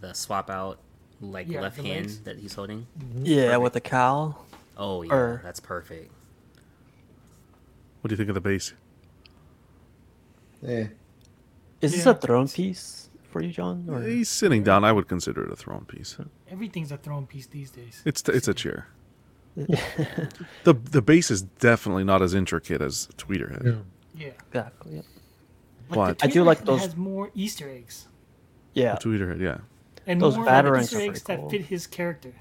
the 0.00 0.12
swap 0.14 0.50
out 0.50 0.78
like 1.20 1.48
Yeah, 1.48 1.60
left 1.60 1.76
hand 1.76 1.88
legs. 2.06 2.20
that 2.20 2.38
he's 2.38 2.54
holding. 2.54 2.86
Mm-hmm. 2.98 3.24
Yeah, 3.26 3.56
with 3.58 3.72
the 3.74 3.80
cowl. 3.80 4.46
Oh 4.76 5.02
yeah, 5.02 5.12
Or- 5.12 5.40
that's 5.44 5.60
perfect. 5.60 6.10
What 8.00 8.08
do 8.08 8.12
you 8.12 8.16
think 8.16 8.28
of 8.30 8.34
the 8.34 8.40
base? 8.40 8.72
Yeah. 10.62 10.86
Is 11.80 11.92
this 11.92 12.06
a 12.06 12.14
throne 12.14 12.48
piece 12.48 13.08
for 13.30 13.42
you, 13.42 13.50
John? 13.50 13.86
Or? 13.88 14.02
He's 14.02 14.28
sitting 14.28 14.62
down. 14.62 14.84
I 14.84 14.92
would 14.92 15.08
consider 15.08 15.44
it 15.44 15.52
a 15.52 15.56
throne 15.56 15.84
piece. 15.86 16.16
Everything's 16.50 16.92
a 16.92 16.96
throne 16.96 17.26
piece 17.26 17.46
these 17.46 17.70
days. 17.70 18.02
It's 18.04 18.22
it's 18.28 18.48
a 18.48 18.54
chair. 18.54 18.88
the 19.56 20.72
the 20.74 21.02
base 21.02 21.30
is 21.30 21.42
definitely 21.42 22.04
not 22.04 22.22
as 22.22 22.34
intricate 22.34 22.80
as 22.80 23.08
Tweeterhead. 23.16 23.64
Yeah. 23.64 24.26
Yeah. 24.26 24.32
Exactly. 24.48 24.96
Yep. 24.96 25.04
Like 25.90 26.18
But- 26.18 26.24
I 26.24 26.26
do 26.30 26.42
like 26.44 26.60
Tweeter 26.60 26.66
those- 26.66 26.80
Has 26.82 26.96
more 26.96 27.30
Easter 27.34 27.68
eggs 27.68 28.06
Yeah. 28.74 28.96
Tweeterhead, 28.96 29.40
yeah. 29.40 29.58
And 30.06 30.20
Those 30.20 30.36
more 30.36 30.46
batarangs 30.46 30.84
Easter 30.84 30.98
are 30.98 31.02
eggs 31.02 31.22
pretty 31.22 31.42
that 31.42 31.50
fit 31.50 31.62
his 31.66 31.86
character. 31.86 32.32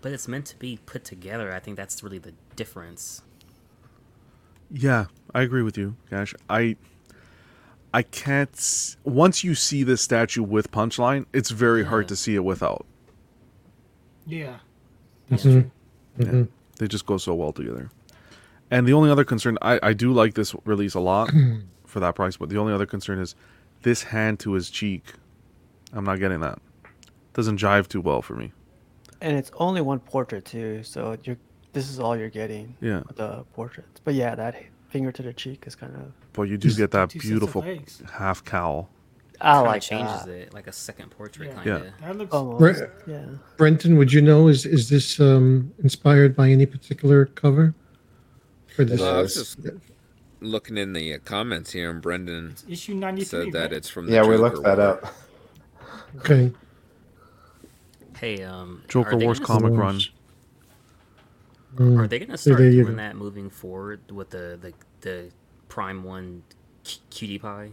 But 0.00 0.12
it's 0.12 0.28
meant 0.28 0.46
to 0.46 0.58
be 0.58 0.78
put 0.86 1.04
together. 1.04 1.52
I 1.52 1.58
think 1.58 1.76
that's 1.76 2.02
really 2.02 2.18
the 2.18 2.34
difference. 2.54 3.22
Yeah, 4.70 5.06
I 5.34 5.42
agree 5.42 5.62
with 5.62 5.76
you, 5.78 5.96
Cash. 6.10 6.34
I 6.48 6.76
I 7.92 8.02
can't 8.02 8.96
once 9.04 9.42
you 9.42 9.54
see 9.54 9.82
this 9.82 10.02
statue 10.02 10.42
with 10.42 10.70
punchline, 10.70 11.26
it's 11.32 11.50
very 11.50 11.84
hard 11.84 12.06
to 12.08 12.16
see 12.16 12.34
it 12.34 12.44
without. 12.44 12.86
Yeah. 14.26 14.58
Mhm. 15.30 15.70
Yeah, 16.18 16.44
they 16.78 16.86
just 16.86 17.06
go 17.06 17.16
so 17.16 17.34
well 17.34 17.52
together. 17.52 17.90
And 18.70 18.86
the 18.86 18.92
only 18.92 19.10
other 19.10 19.24
concern, 19.24 19.56
I, 19.62 19.80
I 19.82 19.92
do 19.94 20.12
like 20.12 20.34
this 20.34 20.54
release 20.66 20.94
a 20.94 21.00
lot 21.00 21.30
for 21.86 22.00
that 22.00 22.14
price, 22.14 22.36
but 22.36 22.50
the 22.50 22.58
only 22.58 22.72
other 22.72 22.86
concern 22.86 23.18
is 23.18 23.34
this 23.82 24.02
hand 24.04 24.38
to 24.40 24.52
his 24.52 24.68
cheek 24.68 25.14
I'm 25.92 26.04
not 26.04 26.18
getting 26.18 26.40
that. 26.40 26.58
Doesn't 27.34 27.58
jive 27.58 27.88
too 27.88 28.00
well 28.00 28.22
for 28.22 28.34
me. 28.34 28.52
And 29.20 29.36
it's 29.36 29.50
only 29.56 29.80
one 29.80 29.98
portrait 30.00 30.44
too, 30.44 30.82
so 30.82 31.16
you're 31.24 31.36
this 31.72 31.90
is 31.90 32.00
all 32.00 32.16
you're 32.16 32.30
getting. 32.30 32.74
Yeah. 32.80 33.02
The 33.16 33.44
portraits, 33.54 34.00
but 34.04 34.14
yeah, 34.14 34.34
that 34.34 34.56
finger 34.88 35.12
to 35.12 35.22
the 35.22 35.32
cheek 35.32 35.64
is 35.66 35.74
kind 35.74 35.94
of. 35.94 36.12
But 36.32 36.42
you 36.42 36.56
do 36.56 36.72
get 36.74 36.90
that 36.92 37.10
two 37.10 37.18
sets 37.20 37.24
of 37.26 37.30
beautiful 37.30 37.64
half 38.12 38.44
cowl. 38.44 38.88
I 39.40 39.52
Kinda 39.54 39.68
like 39.70 39.82
changes 39.82 40.22
that. 40.24 40.28
it 40.34 40.54
like 40.54 40.66
a 40.66 40.72
second 40.72 41.10
portrait, 41.10 41.48
Yeah. 41.48 41.54
kind 41.54 41.66
Yeah. 41.84 41.90
That 42.08 42.16
looks 42.18 42.32
Almost, 42.32 42.60
Right. 42.80 42.90
yeah. 43.06 43.24
Brenton, 43.56 43.96
would 43.96 44.12
you 44.12 44.20
know 44.20 44.48
is 44.48 44.66
is 44.66 44.88
this 44.88 45.20
um, 45.20 45.72
inspired 45.82 46.34
by 46.34 46.50
any 46.50 46.66
particular 46.66 47.26
cover 47.26 47.72
for 48.74 48.84
this? 48.84 49.00
Well, 49.00 49.16
I 49.18 49.22
was 49.22 49.34
just 49.34 49.58
looking 50.40 50.76
in 50.76 50.92
the 50.92 51.14
uh, 51.14 51.18
comments 51.24 51.70
here, 51.72 51.90
and 51.90 52.00
Brendan 52.02 52.56
issue 52.68 52.94
93. 52.94 53.24
said 53.44 53.52
that 53.52 53.60
right? 53.62 53.72
it's 53.72 53.88
from 53.88 54.06
the 54.06 54.12
Yeah, 54.14 54.26
we 54.26 54.36
looked 54.36 54.62
that 54.64 54.78
War. 54.78 54.86
up. 54.88 55.14
Okay, 56.16 56.52
Hey, 58.18 58.42
um, 58.42 58.82
Joker 58.88 59.16
Wars 59.16 59.38
comic 59.38 59.72
run. 59.74 60.00
Mm. 61.76 61.98
Are 62.00 62.08
they 62.08 62.18
gonna 62.18 62.36
So 62.36 62.50
start 62.50 62.58
there 62.58 62.70
you 62.70 62.82
doing 62.82 62.96
go. 62.96 63.02
that 63.02 63.14
moving 63.16 63.50
forward 63.50 64.00
with 64.10 64.30
the 64.30 64.58
the, 64.60 64.72
the 65.02 65.30
Prime 65.68 66.02
One 66.02 66.42
cu- 66.84 66.98
cutie 67.10 67.38
pie? 67.38 67.70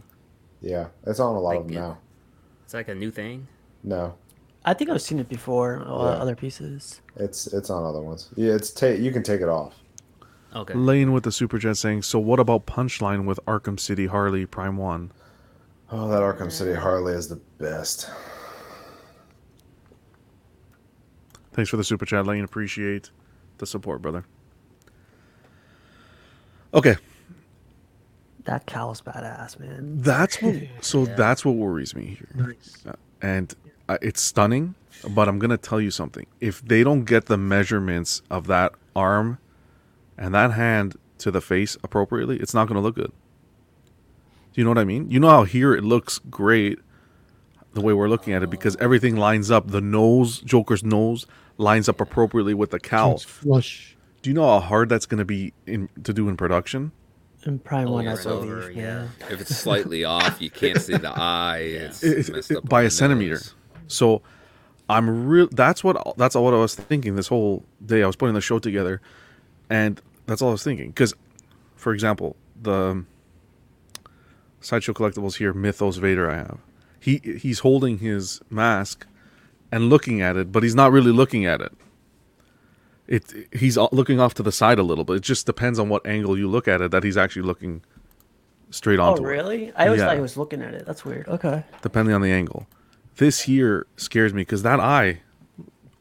Yeah, 0.60 0.88
it's 1.06 1.18
on 1.18 1.34
a 1.34 1.40
lot 1.40 1.56
of 1.56 1.66
them 1.66 1.74
now. 1.74 1.98
It's 2.64 2.74
like 2.74 2.88
a 2.88 2.94
new 2.94 3.10
thing. 3.10 3.48
No, 3.82 4.14
I 4.64 4.74
think 4.74 4.90
I've 4.90 5.02
seen 5.02 5.18
it 5.18 5.28
before. 5.28 5.82
Yeah. 5.84 5.92
Other 5.94 6.36
pieces. 6.36 7.00
it's 7.16 7.46
it's 7.48 7.70
on 7.70 7.84
other 7.84 8.00
ones. 8.00 8.28
Yeah, 8.36 8.52
it's 8.54 8.70
ta- 8.70 8.86
you 8.88 9.10
can 9.10 9.22
take 9.24 9.40
it 9.40 9.48
off. 9.48 9.74
Okay. 10.54 10.74
Lane 10.74 11.12
with 11.12 11.24
the 11.24 11.32
super 11.32 11.58
chat 11.58 11.76
saying, 11.76 12.02
"So 12.02 12.18
what 12.20 12.38
about 12.38 12.66
Punchline 12.66 13.24
with 13.24 13.40
Arkham 13.46 13.80
City 13.80 14.06
Harley 14.06 14.46
Prime 14.46 14.76
One?" 14.76 15.10
Oh, 15.90 16.08
that 16.08 16.20
Arkham 16.22 16.50
City 16.50 16.74
Harley 16.74 17.12
is 17.14 17.28
the 17.28 17.36
best. 17.58 18.10
Thanks 21.52 21.70
for 21.70 21.76
the 21.76 21.84
super 21.84 22.04
chat, 22.04 22.26
Lane. 22.26 22.44
Appreciate 22.44 23.10
the 23.58 23.66
support, 23.66 24.02
brother. 24.02 24.24
Okay, 26.74 26.96
That 28.44 28.66
cow's 28.66 29.00
badass, 29.00 29.58
man. 29.58 30.02
that's 30.02 30.42
what. 30.42 30.56
So 30.82 31.06
that's 31.06 31.44
what 31.44 31.52
worries 31.56 31.94
me 31.94 32.18
here, 32.36 32.56
Uh, 32.86 32.92
and 33.22 33.54
uh, 33.88 33.96
it's 34.02 34.20
stunning. 34.20 34.74
But 35.08 35.28
I'm 35.28 35.38
gonna 35.38 35.56
tell 35.56 35.80
you 35.80 35.90
something. 35.90 36.26
If 36.40 36.62
they 36.62 36.82
don't 36.82 37.04
get 37.04 37.26
the 37.26 37.36
measurements 37.38 38.22
of 38.30 38.46
that 38.48 38.72
arm 38.94 39.38
and 40.18 40.34
that 40.34 40.52
hand 40.52 40.96
to 41.18 41.30
the 41.30 41.40
face 41.40 41.76
appropriately, 41.84 42.38
it's 42.38 42.52
not 42.54 42.66
gonna 42.68 42.80
look 42.80 42.96
good. 42.96 43.12
Do 44.56 44.62
you 44.62 44.64
know 44.64 44.70
what 44.70 44.78
I 44.78 44.84
mean? 44.84 45.10
You 45.10 45.20
know 45.20 45.28
how 45.28 45.44
here 45.44 45.74
it 45.74 45.84
looks 45.84 46.18
great 46.30 46.78
the 47.74 47.82
way 47.82 47.92
we're 47.92 48.08
looking 48.08 48.32
at 48.32 48.42
it 48.42 48.48
because 48.48 48.74
everything 48.76 49.14
lines 49.14 49.50
up. 49.50 49.70
The 49.70 49.82
nose, 49.82 50.40
Joker's 50.40 50.82
nose, 50.82 51.26
lines 51.58 51.90
up 51.90 52.00
appropriately 52.00 52.54
with 52.54 52.70
the 52.70 52.80
cowl. 52.80 53.16
it's 53.16 53.24
flush. 53.24 53.98
Do 54.22 54.30
you 54.30 54.34
know 54.34 54.46
how 54.46 54.60
hard 54.60 54.88
that's 54.88 55.04
going 55.04 55.18
to 55.18 55.26
be 55.26 55.52
in 55.66 55.90
to 56.04 56.14
do 56.14 56.30
in 56.30 56.38
production? 56.38 56.92
In 57.44 57.58
Prime 57.58 57.90
One, 57.90 58.08
I 58.08 58.12
Over 58.12 58.20
and 58.20 58.28
over, 58.30 58.60
believe. 58.62 58.76
yeah. 58.78 59.08
Yeah. 59.20 59.26
If 59.34 59.42
it's 59.42 59.54
slightly 59.54 60.04
off, 60.16 60.40
you 60.40 60.48
can't 60.48 60.80
see 60.80 60.96
the 60.96 61.10
eye. 61.10 61.58
It's 61.58 62.02
It- 62.02 62.32
messed 62.32 62.50
it- 62.50 62.56
up 62.56 62.66
by 62.66 62.80
a 62.80 62.84
the 62.84 62.90
centimeter. 62.90 63.34
nose. 63.34 63.54
So 63.88 64.22
I'm 64.88 65.26
real. 65.26 65.48
That's 65.52 65.84
what 65.84 66.16
that's 66.16 66.34
what 66.34 66.54
I 66.54 66.56
was 66.56 66.74
thinking 66.74 67.14
this 67.14 67.28
whole 67.28 67.62
day. 67.84 68.02
I 68.02 68.06
was 68.06 68.16
putting 68.16 68.34
the 68.34 68.40
show 68.40 68.58
together, 68.58 69.02
and 69.68 70.00
that's 70.24 70.40
all 70.40 70.48
I 70.48 70.52
was 70.52 70.64
thinking. 70.64 70.88
Because, 70.88 71.12
for 71.76 71.92
example, 71.92 72.36
the 72.62 73.04
sideshow 74.66 74.92
collectibles 74.92 75.36
here, 75.36 75.52
Mythos 75.52 75.96
Vader, 75.98 76.30
I 76.30 76.36
have. 76.36 76.58
He 77.00 77.18
he's 77.40 77.60
holding 77.60 77.98
his 77.98 78.40
mask 78.50 79.06
and 79.70 79.88
looking 79.88 80.20
at 80.20 80.36
it, 80.36 80.50
but 80.52 80.62
he's 80.62 80.74
not 80.74 80.92
really 80.92 81.12
looking 81.12 81.46
at 81.46 81.60
it. 81.60 81.72
It 83.06 83.32
he's 83.52 83.76
looking 83.76 84.18
off 84.18 84.34
to 84.34 84.42
the 84.42 84.50
side 84.52 84.78
a 84.78 84.82
little 84.82 85.04
bit. 85.04 85.16
It 85.16 85.22
just 85.22 85.46
depends 85.46 85.78
on 85.78 85.88
what 85.88 86.04
angle 86.06 86.36
you 86.36 86.48
look 86.48 86.66
at 86.66 86.80
it 86.80 86.90
that 86.90 87.04
he's 87.04 87.16
actually 87.16 87.42
looking 87.42 87.82
straight 88.70 88.98
Oh, 88.98 89.04
onto 89.10 89.22
it. 89.22 89.26
really? 89.28 89.72
I 89.76 89.86
always 89.86 90.00
Yeah. 90.00 90.06
thought 90.08 90.16
he 90.16 90.20
was 90.22 90.36
looking 90.36 90.60
at 90.62 90.74
it. 90.74 90.84
That's 90.86 91.04
weird. 91.04 91.28
Okay. 91.28 91.64
depending 91.82 92.14
on 92.14 92.20
the 92.20 92.32
angle. 92.32 92.66
This 93.18 93.42
here 93.42 93.86
scares 93.96 94.34
me 94.34 94.42
because 94.42 94.62
that 94.64 94.80
eye, 94.80 95.20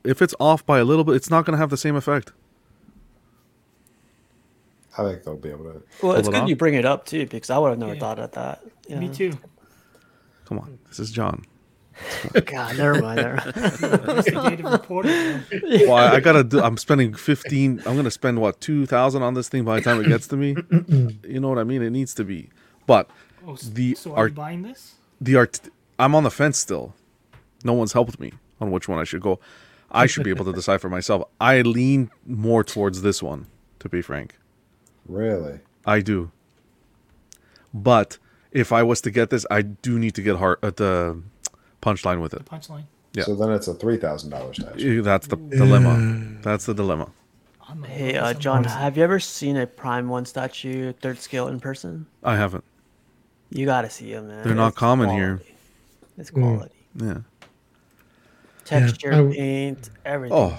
if 0.04 0.22
it's 0.22 0.34
off 0.40 0.66
by 0.66 0.80
a 0.80 0.84
little 0.84 1.04
bit, 1.04 1.16
it's 1.16 1.30
not 1.30 1.46
going 1.46 1.54
to 1.54 1.58
have 1.60 1.70
the 1.70 1.78
same 1.78 1.96
effect. 1.96 2.32
I 4.98 5.04
think 5.04 5.24
they'll 5.24 5.36
be 5.38 5.50
able 5.50 5.66
to. 5.66 5.84
Well, 6.02 6.14
it's 6.14 6.28
good 6.30 6.36
off? 6.44 6.50
you 6.50 6.56
bring 6.56 6.74
it 6.76 6.86
up 6.86 7.06
too, 7.06 7.26
because 7.26 7.50
I 7.50 7.58
would 7.58 7.70
have 7.70 7.80
never 7.80 7.94
Yeah. 7.96 8.00
thought 8.00 8.20
of 8.20 8.32
that. 8.32 8.64
Yeah. 8.88 9.00
Me 9.00 9.10
too. 9.10 9.34
Come 10.46 10.60
on, 10.60 10.80
this 10.88 11.00
is 11.00 11.12
John. 11.12 11.44
God, 12.46 12.78
never 12.78 13.02
mind. 13.02 13.18
Never 13.18 13.36
mind. 13.36 13.84
Investigative 14.10 14.66
reporter. 14.66 15.44
Well, 15.64 15.94
I, 15.94 16.16
I 16.16 16.20
gotta. 16.20 16.44
Do, 16.44 16.62
I'm 16.62 16.78
spending 16.78 17.14
fifteen. 17.14 17.82
I'm 17.86 17.96
gonna 17.96 18.12
spend 18.12 18.40
what 18.42 18.60
two 18.60 18.86
thousand 18.86 19.24
on 19.24 19.34
this 19.34 19.48
thing 19.50 19.64
by 19.64 19.78
the 19.78 19.82
time 19.82 20.02
it 20.02 20.08
gets 20.08 20.28
to 20.28 20.38
me. 20.38 20.56
you 21.28 21.40
know 21.40 21.48
what 21.50 21.58
I 21.58 21.64
mean? 21.64 21.82
It 21.82 21.92
needs 21.92 22.14
to 22.16 22.24
be. 22.26 22.50
But 22.86 23.10
Oh, 23.48 23.56
the 23.56 23.96
so 23.96 24.12
are 24.12 24.18
art, 24.18 24.32
you 24.32 24.36
buying 24.36 24.62
this? 24.64 24.96
the 25.22 25.36
art. 25.38 25.60
I'm 25.98 26.16
on 26.16 26.24
the 26.24 26.32
fence 26.32 26.58
still. 26.58 26.94
No 27.64 27.74
one's 27.74 27.94
helped 27.94 28.20
me 28.20 28.34
on 28.60 28.72
which 28.72 28.88
one 28.90 29.00
I 29.00 29.04
should 29.06 29.22
go. 29.22 29.40
I 29.90 30.06
should 30.08 30.24
be 30.24 30.30
able 30.32 30.46
to 30.46 30.54
decide 30.62 30.82
for 30.82 30.90
myself. 30.90 31.24
I 31.40 31.62
lean 31.62 32.12
more 32.26 32.64
towards 32.64 33.04
this 33.04 33.24
one, 33.24 33.48
to 33.80 33.88
be 33.88 34.02
frank. 34.02 34.36
Really? 35.08 35.60
I 35.86 36.00
do. 36.02 36.32
But 37.74 38.18
if 38.52 38.72
I 38.72 38.84
was 38.84 39.02
to 39.02 39.12
get 39.12 39.30
this, 39.30 39.46
I 39.52 39.62
do 39.62 40.00
need 40.00 40.16
to 40.16 40.22
get 40.22 40.38
heart 40.38 40.60
at 40.64 40.78
the 40.78 41.22
punchline 41.82 42.22
with 42.22 42.34
it. 42.34 42.46
Punchline. 42.46 42.86
Yeah. 43.14 43.24
So 43.24 43.36
then 43.36 43.52
it's 43.52 43.68
a 43.68 43.74
three 43.74 43.98
thousand 43.98 44.32
dollars 44.32 44.58
statue. 44.58 45.02
That's 45.02 45.28
the 45.28 45.38
dilemma. 45.38 46.40
That's 46.42 46.66
the 46.66 46.74
dilemma. 46.74 47.10
I'm 47.68 47.82
gonna 47.82 47.94
Hey, 47.94 48.18
uh. 48.18 48.34
John, 48.34 48.64
have 48.64 48.98
you 48.98 49.04
ever 49.04 49.20
seen 49.20 49.58
a 49.58 49.66
Prime 49.68 50.08
One 50.10 50.26
statue 50.26 50.94
third 50.94 51.20
scale 51.20 51.48
in 51.48 51.60
person? 51.60 52.08
I 52.24 52.36
haven't. 52.36 52.64
You 53.50 53.66
gotta 53.66 53.90
see 53.90 54.12
them, 54.14 54.28
man. 54.28 54.44
They're 54.44 54.56
not 54.56 54.70
It's 54.70 54.78
common 54.78 55.10
here. 55.12 55.38
quality. 55.38 55.56
It's 56.18 56.32
quality. 56.32 56.76
Yeah. 56.96 57.18
Texture, 58.66 59.14
I 59.14 59.18
w- 59.18 59.36
paint, 59.36 59.90
everything. 60.06 60.38
Oh, 60.38 60.58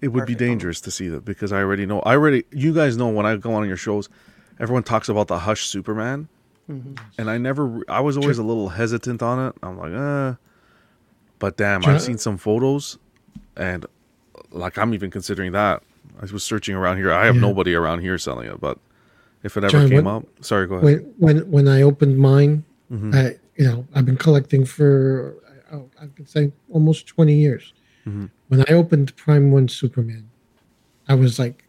it 0.00 0.08
would 0.08 0.26
be 0.26 0.34
dangerous 0.34 0.80
to 0.82 0.90
see 0.90 1.08
that 1.08 1.24
because 1.24 1.52
I 1.52 1.58
already 1.58 1.86
know. 1.86 2.00
I 2.00 2.12
already. 2.14 2.44
You 2.50 2.72
guys 2.74 2.96
know 2.96 3.08
when 3.08 3.26
I 3.26 3.36
go 3.36 3.52
on 3.54 3.66
your 3.68 3.76
shows, 3.76 4.08
everyone 4.58 4.82
talks 4.82 5.08
about 5.08 5.28
the 5.28 5.38
Hush 5.40 5.66
Superman, 5.66 6.28
and 6.68 7.30
I 7.30 7.38
never. 7.38 7.82
I 7.88 8.00
was 8.00 8.16
always 8.16 8.38
a 8.38 8.42
little 8.42 8.68
hesitant 8.70 9.22
on 9.22 9.48
it. 9.48 9.54
I'm 9.62 9.78
like, 9.78 9.92
uh. 9.92 10.34
But 11.38 11.56
damn, 11.56 11.84
I've 11.86 12.02
seen 12.02 12.18
some 12.18 12.36
photos, 12.36 12.98
and 13.56 13.86
like 14.50 14.76
I'm 14.78 14.92
even 14.94 15.10
considering 15.10 15.52
that. 15.52 15.82
I 16.20 16.26
was 16.32 16.44
searching 16.44 16.74
around 16.74 16.98
here. 16.98 17.10
I 17.12 17.24
have 17.26 17.36
Yeah. 17.36 17.40
nobody 17.40 17.74
around 17.74 18.00
here 18.00 18.18
selling 18.18 18.46
it, 18.48 18.60
but 18.60 18.78
if 19.42 19.56
it 19.56 19.64
ever 19.64 19.70
John, 19.70 19.88
came 19.88 20.04
what- 20.04 20.16
up, 20.16 20.26
sorry, 20.42 20.66
go 20.66 20.74
ahead. 20.76 20.82
when 21.16 21.38
when 21.38 21.50
when 21.50 21.68
I 21.68 21.80
opened 21.82 22.18
mine, 22.18 22.64
Mhm. 22.92 23.14
I 23.14 23.38
you 23.56 23.64
know 23.64 23.86
I've 23.94 24.04
been 24.04 24.18
collecting 24.18 24.64
for 24.66 25.34
oh, 25.72 25.88
I 26.00 26.06
could 26.08 26.28
say 26.28 26.52
almost 26.68 27.06
twenty 27.06 27.34
years. 27.36 27.72
Mhm. 28.06 28.28
When 28.50 28.62
I 28.68 28.72
opened 28.72 29.14
Prime 29.14 29.52
One 29.52 29.68
Superman, 29.68 30.28
I 31.08 31.14
was 31.14 31.38
like 31.38 31.64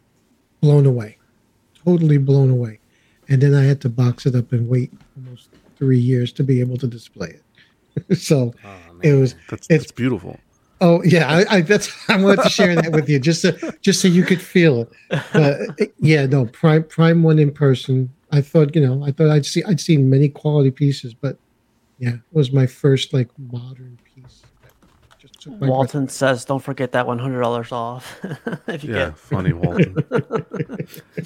blown 0.61 0.87
away, 0.87 1.19
totally 1.85 2.17
blown 2.17 2.49
away, 2.49 2.79
and 3.29 3.39
then 3.39 3.53
I 3.53 3.63
had 3.65 3.79
to 3.81 3.89
box 3.89 4.25
it 4.25 4.33
up 4.35 4.51
and 4.51 4.67
wait 4.67 4.91
almost 5.15 5.49
three 5.77 5.99
years 5.99 6.33
to 6.33 6.43
be 6.43 6.59
able 6.59 6.77
to 6.77 6.87
display 6.87 7.37
it. 7.99 8.17
so 8.17 8.55
Oh, 8.65 8.77
it 9.03 9.13
was 9.13 9.35
That's 9.47 9.67
it's 9.69 9.83
that's 9.83 9.91
beautiful. 9.91 10.39
Oh 10.81 11.03
yeah, 11.03 11.29
I, 11.29 11.57
I 11.57 11.61
that's 11.61 11.91
I 12.09 12.17
wanted 12.17 12.41
to 12.41 12.49
share 12.49 12.75
that 12.75 12.91
with 12.93 13.07
you 13.07 13.19
just 13.19 13.43
so 13.43 13.51
just 13.81 14.01
so 14.01 14.07
you 14.07 14.23
could 14.23 14.41
feel 14.41 14.81
it. 14.81 14.89
But 15.33 15.35
uh, 15.35 15.85
yeah, 15.99 16.25
no, 16.25 16.47
Prime 16.47 16.83
Prime 16.85 17.21
one 17.21 17.37
in 17.37 17.51
person. 17.51 18.11
I 18.31 18.41
thought 18.41 18.75
you 18.75 18.81
know 18.81 19.05
I 19.05 19.11
thought 19.11 19.29
I'd 19.29 19.45
see 19.45 19.61
I'd 19.65 19.79
seen 19.79 20.09
many 20.09 20.29
quality 20.29 20.71
pieces, 20.71 21.13
but 21.13 21.37
yeah, 21.99 22.13
it 22.15 22.21
was 22.31 22.51
my 22.51 22.65
first 22.65 23.13
like 23.13 23.29
modern 23.37 23.99
piece. 24.03 24.41
that 24.63 24.73
just 25.19 25.30
took 25.30 25.30
my 25.30 25.30
breath 25.30 25.30
Walton 25.47 26.01
away. 26.03 26.09
says, 26.09 26.45
"Don't 26.45 26.61
forget 26.63 26.91
that 26.93 27.07
one 27.07 27.19
hundred 27.19 27.41
dollars 27.41 27.72
off." 27.72 28.19
if 28.68 28.84
you 28.84 28.93
Yeah, 28.93 29.05
get 29.07 29.18
funny 29.18 29.53
Walton. 29.53 29.95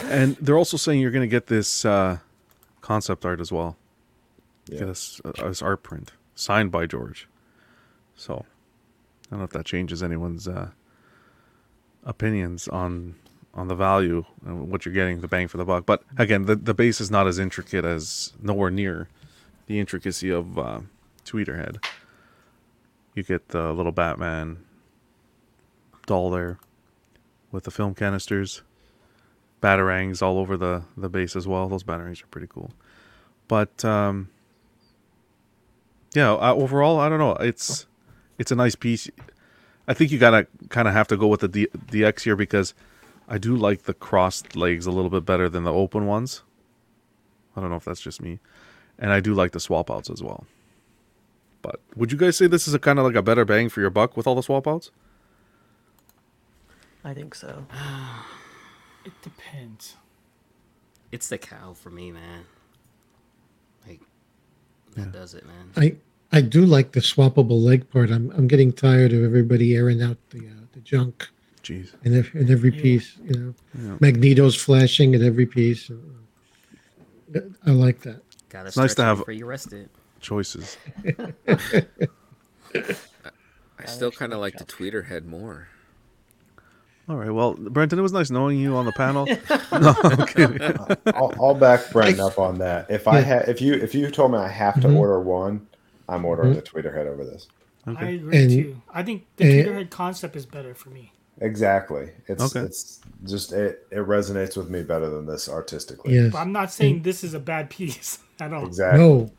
and 0.02 0.36
they're 0.38 0.58
also 0.58 0.78
saying 0.78 1.02
you're 1.02 1.12
going 1.12 1.22
to 1.22 1.28
get 1.28 1.48
this 1.48 1.86
uh, 1.86 2.18
concept 2.82 3.26
art 3.26 3.40
as 3.42 3.52
well. 3.52 3.78
Yeah. 4.68 4.80
Get 4.80 4.88
this, 4.88 5.22
uh, 5.26 5.48
this 5.48 5.62
art 5.62 5.84
print 5.84 6.12
signed 6.36 6.72
by 6.72 6.86
George. 6.86 7.28
So 8.16 8.46
I 9.28 9.30
don't 9.32 9.40
know 9.40 9.46
if 9.46 9.52
that 9.52 9.66
changes 9.66 10.02
anyone's 10.02 10.48
uh, 10.48 10.70
opinions 12.04 12.68
on 12.68 13.16
on 13.54 13.68
the 13.70 13.76
value 13.76 14.26
and 14.46 14.70
what 14.70 14.86
you're 14.86 14.94
getting, 14.94 15.22
the 15.22 15.28
bang 15.30 15.48
for 15.48 15.58
the 15.58 15.66
buck. 15.66 15.86
But 15.86 16.04
again, 16.18 16.46
the 16.46 16.56
the 16.56 16.74
base 16.74 17.00
is 17.02 17.10
not 17.12 17.28
as 17.28 17.40
intricate 17.40 17.86
as 17.86 18.34
nowhere 18.42 18.70
near 18.72 19.08
the 19.68 19.80
intricacy 19.80 20.30
of 20.30 20.58
uh, 20.60 20.80
Tweeterhead. 21.26 21.84
You 23.16 23.24
get 23.24 23.50
the 23.50 23.72
little 23.72 23.94
Batman 23.94 24.58
doll 26.06 26.30
there 26.30 26.60
with 27.52 27.64
the 27.64 27.72
film 27.72 27.96
canisters, 27.96 28.62
batarangs 29.64 30.22
all 30.22 30.38
over 30.38 30.58
the 30.58 30.84
the 30.98 31.10
base 31.10 31.36
as 31.36 31.48
well. 31.48 31.70
Those 31.70 31.84
batarangs 31.84 32.22
are 32.22 32.28
pretty 32.28 32.48
cool. 32.48 32.72
But 33.48 33.84
um, 33.86 34.30
yeah, 36.14 36.34
uh, 36.34 36.54
overall, 36.54 37.00
I 37.00 37.08
don't 37.08 37.20
know. 37.20 37.34
It's 37.36 37.88
it's 38.38 38.52
a 38.52 38.56
nice 38.56 38.76
piece. 38.76 39.10
I 39.88 39.94
think 39.94 40.12
you 40.12 40.20
gotta 40.20 40.48
kind 40.70 40.88
of 40.88 40.94
have 40.94 41.08
to 41.08 41.18
go 41.18 41.28
with 41.28 41.40
the 41.40 41.48
D- 41.48 41.68
DX 41.88 42.24
here 42.24 42.36
because 42.36 42.74
I 43.30 43.38
do 43.38 43.56
like 43.56 43.84
the 43.84 43.94
crossed 43.94 44.58
legs 44.58 44.86
a 44.86 44.92
little 44.92 45.10
bit 45.10 45.26
better 45.26 45.48
than 45.48 45.64
the 45.64 45.74
open 45.74 46.06
ones. 46.06 46.44
I 47.56 47.62
don't 47.62 47.70
know 47.70 47.78
if 47.78 47.86
that's 47.86 48.02
just 48.02 48.22
me, 48.22 48.40
and 49.00 49.12
I 49.12 49.22
do 49.22 49.34
like 49.34 49.54
the 49.54 49.60
swap 49.62 49.90
outs 49.90 50.10
as 50.10 50.22
well. 50.22 50.46
But 51.66 51.80
would 51.96 52.12
you 52.12 52.18
guys 52.18 52.38
say 52.38 52.46
this 52.46 52.68
is 52.68 52.76
a 52.76 52.80
kind 52.80 53.00
of 53.00 53.06
like 53.06 53.16
a 53.16 53.24
better 53.24 53.44
bang 53.44 53.70
for 53.70 53.82
your 53.82 53.90
buck 53.90 54.16
with 54.16 54.28
all 54.28 54.36
the 54.36 54.44
swap 54.44 54.68
outs? 54.68 54.92
I 57.04 57.14
think 57.14 57.34
so. 57.36 57.66
It 59.06 59.14
depends. 59.22 59.98
It's 61.12 61.28
the 61.30 61.38
cow 61.38 61.74
for 61.76 61.92
me, 61.92 62.12
man. 62.12 62.46
Like 63.88 64.00
that 64.96 65.12
does 65.12 65.36
it, 65.36 65.46
man. 65.46 65.72
I 65.78 65.96
I 66.36 66.42
do 66.42 66.66
like 66.66 66.94
the 66.94 67.02
swappable 67.02 67.62
leg 67.62 67.88
part. 67.92 68.10
I'm 68.10 68.32
I'm 68.32 68.48
getting 68.48 68.74
tired 68.74 69.14
of 69.14 69.24
everybody 69.24 69.76
airing 69.76 70.02
out 70.02 70.18
the 70.32 70.40
uh, 70.40 70.66
the 70.74 70.80
junk 70.80 71.30
Jeez. 71.62 71.94
in 72.04 72.18
every, 72.18 72.42
in 72.42 72.52
every 72.52 72.72
piece. 72.72 73.16
You 73.24 73.54
know, 73.78 73.98
Magneto's 74.00 74.56
flashing 74.56 75.14
at 75.14 75.22
every 75.22 75.46
piece. 75.46 75.92
I 77.68 77.70
like 77.70 78.00
that. 78.02 78.24
Gotta 78.50 78.70
It's 78.70 78.78
nice 78.78 78.96
to 78.96 79.04
have- 79.04 79.20
before 79.20 79.36
you 79.36 79.46
rest 79.46 79.72
it. 79.72 79.92
Choices. 80.26 80.78
I 82.74 83.86
still 83.86 84.10
kind 84.12 84.34
of 84.34 84.40
like 84.40 84.58
the 84.58 84.66
Tweeterhead 84.66 85.26
more. 85.26 85.68
All 87.08 87.18
right. 87.18 87.30
Well, 87.30 87.54
Brenton, 87.54 88.00
it 88.00 88.02
was 88.02 88.12
nice 88.12 88.32
knowing 88.32 88.58
you 88.58 88.76
on 88.76 88.86
the 88.86 88.92
panel. 88.94 89.26
no, 89.72 89.94
I'm 90.04 90.26
kidding. 90.26 90.60
I'll, 91.14 91.32
I'll 91.40 91.54
back 91.54 91.92
Brenton 91.92 92.20
up 92.22 92.40
on 92.40 92.58
that. 92.58 92.90
If 92.90 93.08
I 93.08 93.20
Yeah. 93.20 93.26
had, 93.26 93.50
if 93.50 93.62
you, 93.62 93.76
if 93.76 93.94
you 93.94 94.10
told 94.10 94.32
me 94.32 94.40
I 94.40 94.48
have 94.48 94.82
to 94.82 94.88
Mhm. 94.88 94.96
order 94.98 95.20
one, 95.22 95.68
I'm 96.10 96.26
ordering 96.26 96.54
Mhm. 96.54 96.56
the 96.56 96.62
Tweeterhead 96.64 97.06
over 97.06 97.24
this. 97.24 97.48
I 97.86 97.92
agree 98.10 98.36
And- 98.42 98.50
too. 98.50 98.82
I 98.92 99.04
think 99.04 99.26
the 99.38 99.44
and- 99.60 99.68
Tweeterhead 99.68 99.90
concept 99.92 100.36
is 100.36 100.48
better 100.48 100.74
for 100.74 100.90
me. 100.90 101.12
Exactly. 101.40 102.10
It's 102.28 102.42
Okay. 102.56 102.66
it's 102.66 103.02
just 103.26 103.52
it, 103.54 103.86
it 103.92 103.98
resonates 104.08 104.58
with 104.58 104.70
me 104.72 104.82
better 104.82 105.08
than 105.10 105.28
this 105.28 105.48
artistically. 105.48 106.16
Yes. 106.16 106.32
But 106.32 106.40
I'm 106.40 106.52
not 106.54 106.72
saying 106.72 107.04
this 107.04 107.24
is 107.24 107.36
a 107.36 107.40
bad 107.40 107.70
piece 107.70 108.18
at 108.40 108.52
all. 108.54 108.66
Exactly. 108.66 109.00
No, 109.02 109.30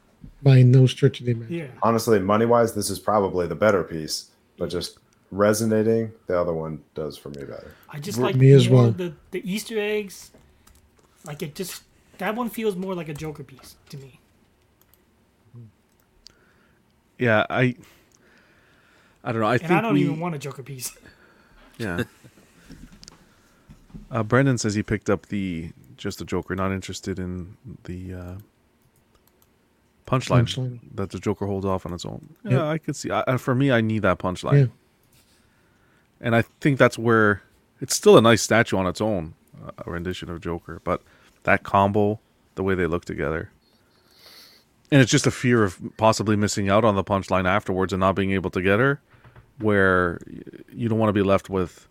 by 0.42 0.62
no 0.62 0.86
stretch 0.86 1.20
of 1.20 1.26
the 1.26 1.32
imagination. 1.32 1.70
Yeah. 1.74 1.80
Honestly, 1.82 2.18
money 2.18 2.46
wise, 2.46 2.74
this 2.74 2.90
is 2.90 2.98
probably 2.98 3.46
the 3.46 3.54
better 3.54 3.82
piece, 3.82 4.30
but 4.58 4.68
just 4.70 4.98
resonating, 5.30 6.12
the 6.26 6.38
other 6.40 6.52
one 6.52 6.82
does 6.94 7.16
for 7.18 7.30
me 7.30 7.40
better. 7.44 7.74
I 7.88 7.98
just 7.98 8.18
like 8.18 8.36
Me 8.36 8.52
like 8.54 8.60
as 8.62 8.68
well. 8.68 8.90
the 8.92 9.14
the 9.30 9.42
Easter 9.50 9.78
eggs. 9.78 10.30
Like 11.24 11.42
it 11.42 11.54
just 11.54 11.82
that 12.18 12.34
one 12.34 12.48
feels 12.50 12.76
more 12.76 12.94
like 12.94 13.08
a 13.08 13.14
Joker 13.14 13.42
piece 13.44 13.76
to 13.90 13.96
me. 13.96 14.20
Yeah, 17.18 17.46
I. 17.48 17.74
I 19.24 19.32
don't 19.32 19.40
know. 19.40 19.46
I 19.48 19.54
and 19.54 19.60
think 19.62 19.72
I 19.72 19.80
don't 19.80 19.94
we, 19.94 20.02
even 20.02 20.20
want 20.20 20.34
a 20.34 20.38
Joker 20.38 20.62
piece. 20.62 20.96
Yeah. 21.78 22.04
uh, 24.10 24.22
Brendan 24.22 24.56
says 24.56 24.74
he 24.74 24.82
picked 24.82 25.10
up 25.10 25.26
the 25.26 25.72
just 25.98 26.18
the 26.20 26.24
Joker, 26.24 26.54
not 26.56 26.72
interested 26.72 27.18
in 27.18 27.58
the 27.84 28.14
uh, 28.14 28.34
punchline 30.06 30.44
Punchline. 30.44 30.78
that 30.94 31.10
the 31.10 31.18
Joker 31.18 31.46
holds 31.46 31.66
off 31.66 31.84
on 31.86 31.92
its 31.92 32.04
own. 32.04 32.34
Yeah, 32.44 32.50
Yeah. 32.52 32.68
I 32.68 32.78
could 32.78 32.96
see. 32.96 33.10
I, 33.10 33.24
I- 33.26 33.36
for 33.36 33.54
me, 33.54 33.70
I 33.72 33.80
need 33.80 34.02
that 34.02 34.18
punchline, 34.18 34.58
Yeah. 34.58 34.66
and 36.20 36.34
I 36.36 36.42
think 36.60 36.78
that's 36.78 36.98
where 36.98 37.42
it's 37.80 37.94
still 37.94 38.16
a 38.16 38.22
nice 38.22 38.40
statue 38.42 38.76
on 38.76 38.86
its 38.86 39.00
own, 39.00 39.34
uh, 39.64 39.70
a 39.86 39.90
rendition 39.90 40.30
of 40.30 40.40
Joker, 40.40 40.80
but 40.84 41.02
that 41.42 41.62
combo, 41.62 42.20
the 42.54 42.62
way 42.62 42.74
they 42.74 42.86
look 42.86 43.04
together. 43.04 43.50
And 44.90 45.02
it's 45.02 45.10
just 45.10 45.26
a 45.26 45.30
fear 45.32 45.64
of 45.64 45.78
possibly 45.96 46.36
missing 46.36 46.68
out 46.68 46.84
on 46.84 46.94
the 46.94 47.02
punchline 47.04 47.44
afterwards 47.46 47.92
and 47.92 47.98
not 48.00 48.14
being 48.14 48.30
able 48.30 48.50
to 48.50 48.62
get 48.62 48.78
her, 48.78 49.00
where 49.58 50.20
you 50.72 50.88
don't 50.88 50.98
want 50.98 51.08
to 51.08 51.12
be 51.12 51.22
left 51.22 51.50
with 51.50 51.88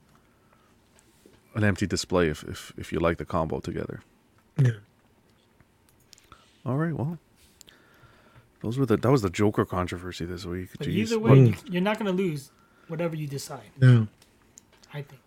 an 1.55 1.63
empty 1.65 1.85
display 1.85 2.29
if, 2.29 2.43
if, 2.45 2.71
if 2.77 2.91
you 2.93 2.99
like 2.99 3.17
the 3.17 3.25
combo 3.25 3.59
together. 3.59 4.01
Yeah. 4.57 4.71
All 6.65 6.77
right, 6.77 6.93
well, 6.93 7.19
those 8.65 8.79
were 8.79 8.85
the 8.87 8.97
that 8.97 9.11
was 9.11 9.21
the 9.21 9.29
Joker 9.29 9.63
controversy 9.63 10.25
this 10.25 10.43
week. 10.43 10.69
But 10.77 10.87
Jeez. 10.87 10.93
either 10.93 11.19
way, 11.19 11.35
you, 11.35 11.55
you're 11.69 11.81
not 11.83 11.99
going 11.99 12.07
to 12.07 12.23
lose 12.23 12.51
whatever 12.87 13.15
you 13.15 13.27
decide. 13.27 13.69
No, 13.79 14.07
I 14.91 15.03
think. 15.03 15.21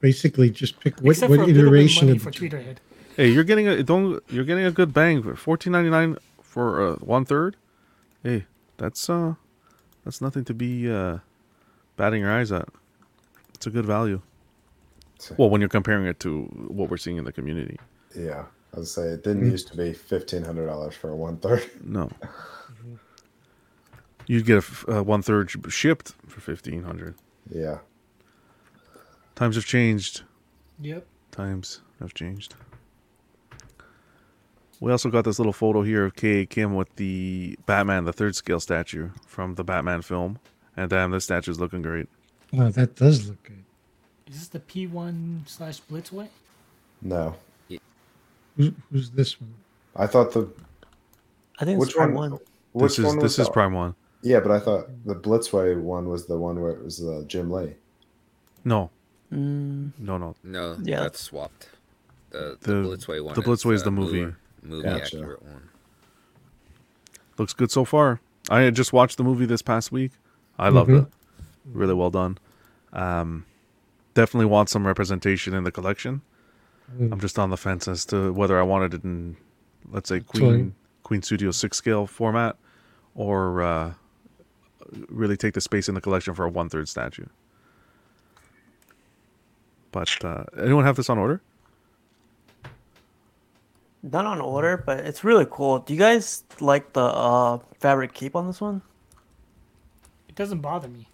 basically 0.00 0.50
just 0.50 0.78
pick 0.78 1.00
what, 1.00 1.12
Except 1.12 1.30
what 1.30 1.36
for 1.36 1.42
a 1.44 1.46
little 1.46 1.62
bit 1.62 1.66
of 1.66 1.72
iteration 1.72 2.08
money 2.08 2.18
of 2.18 2.22
for 2.22 2.30
the 2.30 2.38
Tweeterhead. 2.38 2.76
Hey, 3.16 3.28
you're 3.28 3.44
getting 3.44 3.66
a 3.66 3.82
don't 3.82 4.22
you're 4.28 4.44
getting 4.44 4.64
a 4.64 4.70
good 4.70 4.92
bang 4.92 5.22
for 5.22 5.34
fourteen 5.34 5.72
ninety 5.72 5.88
nine 5.88 6.18
for 6.42 6.86
uh, 6.86 6.96
one 6.96 7.24
third. 7.24 7.56
Hey, 8.22 8.44
that's 8.76 9.08
uh 9.08 9.34
that's 10.04 10.20
nothing 10.20 10.44
to 10.44 10.52
be 10.52 10.90
uh 10.90 11.18
batting 11.96 12.20
your 12.20 12.30
eyes 12.30 12.52
at. 12.52 12.68
It's 13.54 13.66
a 13.66 13.70
good 13.70 13.86
value. 13.86 14.20
Well, 15.38 15.48
when 15.48 15.62
you're 15.62 15.70
comparing 15.70 16.04
it 16.04 16.20
to 16.20 16.42
what 16.68 16.90
we're 16.90 16.96
seeing 16.98 17.16
in 17.16 17.24
the 17.24 17.32
community. 17.32 17.78
Yeah, 18.14 18.46
I 18.74 18.78
would 18.80 18.88
say 18.88 19.02
it 19.02 19.22
didn't 19.24 19.50
used 19.50 19.68
to 19.68 19.76
be 19.78 19.94
fifteen 19.94 20.42
hundred 20.42 20.66
dollars 20.66 20.94
for 20.94 21.08
a 21.08 21.16
one 21.16 21.38
third. 21.38 21.70
No. 21.82 22.10
You'd 24.26 24.46
get 24.46 24.54
a 24.54 24.58
f- 24.58 24.84
uh, 24.88 25.02
one 25.02 25.22
third 25.22 25.50
shipped 25.68 26.14
for 26.26 26.40
fifteen 26.40 26.82
hundred. 26.84 27.14
Yeah, 27.50 27.78
Times 29.34 29.56
have 29.56 29.64
changed. 29.64 30.22
Yep. 30.80 31.06
Times 31.30 31.80
have 32.00 32.14
changed. 32.14 32.54
We 34.80 34.90
also 34.90 35.10
got 35.10 35.24
this 35.24 35.38
little 35.38 35.52
photo 35.52 35.82
here 35.82 36.04
of 36.04 36.16
K. 36.16 36.44
Kim 36.44 36.74
with 36.74 36.94
the 36.96 37.56
Batman, 37.66 38.04
the 38.04 38.12
third 38.12 38.34
scale 38.34 38.58
statue 38.58 39.10
from 39.26 39.54
the 39.54 39.62
Batman 39.62 40.02
film. 40.02 40.38
And 40.76 40.90
damn, 40.90 41.12
this 41.12 41.24
statue's 41.24 41.60
looking 41.60 41.82
great. 41.82 42.08
Oh, 42.58 42.68
that 42.70 42.96
does 42.96 43.28
look 43.28 43.42
good. 43.44 43.62
Is 44.26 44.38
this 44.38 44.48
the 44.48 44.60
P1 44.60 45.48
slash 45.48 45.80
Blitzway? 45.82 46.28
no, 47.00 47.36
Who's, 48.56 48.72
who's 48.90 49.10
this 49.10 49.40
one? 49.40 49.54
I 49.96 50.06
thought 50.06 50.32
the 50.32 50.46
I 51.58 51.64
think 51.64 51.78
which 51.80 51.90
it's 51.90 51.96
Prime 51.96 52.12
one? 52.14 52.32
One. 52.32 52.40
Which 52.72 52.90
this 52.90 52.98
is 52.98 53.04
one 53.06 53.18
this 53.18 53.38
is 53.38 53.48
Prime 53.48 53.72
One. 53.72 53.94
Yeah, 54.22 54.40
but 54.40 54.50
I 54.52 54.60
thought 54.60 54.88
the 55.04 55.14
Blitzway 55.16 55.80
one 55.80 56.08
was 56.08 56.26
the 56.26 56.38
one 56.38 56.60
where 56.60 56.72
it 56.72 56.82
was 56.84 57.04
uh, 57.04 57.24
Jim 57.26 57.50
Lee. 57.50 57.74
No, 58.64 58.90
Mm, 59.32 59.92
no, 59.98 60.18
no. 60.18 60.34
No, 60.44 60.76
Yeah. 60.82 61.00
that's 61.00 61.18
swapped. 61.20 61.70
The, 62.30 62.58
the, 62.60 62.74
The- 62.74 62.82
Blitzway 62.88 63.24
one. 63.24 63.34
the 63.34 63.40
Blitzway 63.42 63.72
is 63.74 63.82
the 63.82 63.90
movie. 63.90 64.20
newer, 64.20 64.36
movie 64.62 64.82
Gotcha. 64.84 65.16
accurate 65.18 65.42
one. 65.42 65.68
Looks 67.38 67.54
good 67.54 67.70
so 67.70 67.84
far. 67.84 68.20
I 68.50 68.60
had 68.60 68.74
just 68.74 68.92
watched 68.92 69.16
the 69.16 69.24
movie 69.24 69.46
this 69.46 69.62
past 69.62 69.90
week. 69.92 70.12
I 70.58 70.68
loved 70.68 70.90
Mhm. 70.90 71.02
it. 71.06 71.08
Really 71.72 71.94
well 71.94 72.10
done. 72.10 72.38
Um, 72.92 73.46
definitely 74.14 74.46
want 74.46 74.68
some 74.68 74.86
representation 74.86 75.54
in 75.54 75.64
the 75.64 75.72
collection. 75.72 76.20
I'm 77.00 77.20
just 77.20 77.38
on 77.38 77.48
the 77.48 77.56
fence 77.56 77.88
as 77.88 78.04
to 78.06 78.32
whether 78.34 78.58
I 78.60 78.62
wanted 78.62 78.92
it 78.92 79.02
in, 79.02 79.36
let's 79.90 80.10
say, 80.10 80.20
Queen 80.20 80.74
Queen 81.04 81.22
Studio 81.22 81.50
six 81.50 81.78
scale 81.78 82.06
format, 82.06 82.56
or 83.14 83.62
uh, 83.62 83.94
really 85.08 85.36
take 85.36 85.54
the 85.54 85.60
space 85.60 85.88
in 85.88 85.94
the 85.94 86.00
collection 86.00 86.34
for 86.34 86.44
a 86.44 86.50
one 86.50 86.68
third 86.68 86.88
statue. 86.88 87.26
But 89.90 90.24
uh, 90.24 90.44
anyone 90.58 90.84
have 90.84 90.96
this 90.96 91.10
on 91.10 91.18
order? 91.18 91.42
not 94.02 94.26
on 94.26 94.40
order, 94.40 94.76
but 94.76 94.98
it's 95.00 95.22
really 95.22 95.46
cool. 95.50 95.78
Do 95.78 95.92
you 95.92 95.98
guys 95.98 96.44
like 96.60 96.92
the 96.92 97.04
uh, 97.04 97.58
fabric 97.78 98.12
cape 98.12 98.34
on 98.34 98.46
this 98.46 98.60
one? 98.60 98.82
It 100.28 100.34
doesn't 100.34 100.60
bother 100.60 100.88
me 100.88 101.06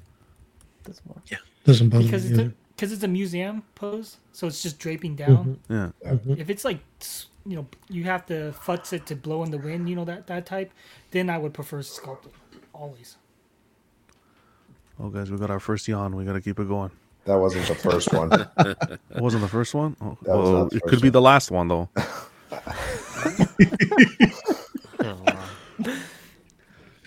This 0.85 1.01
one. 1.05 1.23
Doesn't 1.65 1.91
bother 1.91 2.05
because 2.05 2.25
me. 2.25 2.31
it's 2.31 2.39
a, 2.39 2.53
because 2.75 2.93
it's 2.93 3.03
a 3.03 3.09
museum 3.09 3.63
pose, 3.75 4.17
so 4.33 4.47
it's 4.47 4.63
just 4.63 4.79
draping 4.79 5.17
down. 5.17 5.59
Yeah. 5.69 5.91
If 6.03 6.49
it's 6.49 6.65
like 6.65 6.81
you 7.45 7.57
know 7.57 7.67
you 7.91 8.05
have 8.05 8.25
to 8.27 8.55
futz 8.65 8.93
it 8.93 9.05
to 9.07 9.17
blow 9.17 9.43
in 9.43 9.51
the 9.51 9.59
wind, 9.59 9.89
you 9.89 9.97
know 9.97 10.05
that 10.05 10.27
that 10.29 10.47
type, 10.47 10.73
then 11.11 11.29
I 11.29 11.37
would 11.37 11.53
prefer 11.53 11.83
sculpted 11.83 12.33
always. 12.73 13.17
Oh, 15.01 15.09
guys, 15.11 15.31
we 15.31 15.39
got 15.39 15.51
our 15.51 15.61
first 15.61 15.87
yawn. 15.89 16.17
We 16.17 16.25
got 16.25 16.33
to 16.35 16.41
keep 16.41 16.59
it 16.59 16.69
going. 16.69 16.91
That 17.25 17.37
wasn't 17.37 17.67
the 17.69 17.75
first 17.75 18.13
one. 18.13 18.31
It 18.59 19.23
wasn't 19.23 19.43
the 19.43 19.49
first 19.49 19.75
one. 19.75 19.97
Oh, 20.01 20.17
well, 20.23 20.53
not 20.53 20.71
the 20.71 20.77
it 20.77 20.81
first 20.81 20.91
could 20.95 21.03
be 21.03 21.11
the 21.11 21.21
last 21.21 21.51
one 21.51 21.69
though. 21.69 21.89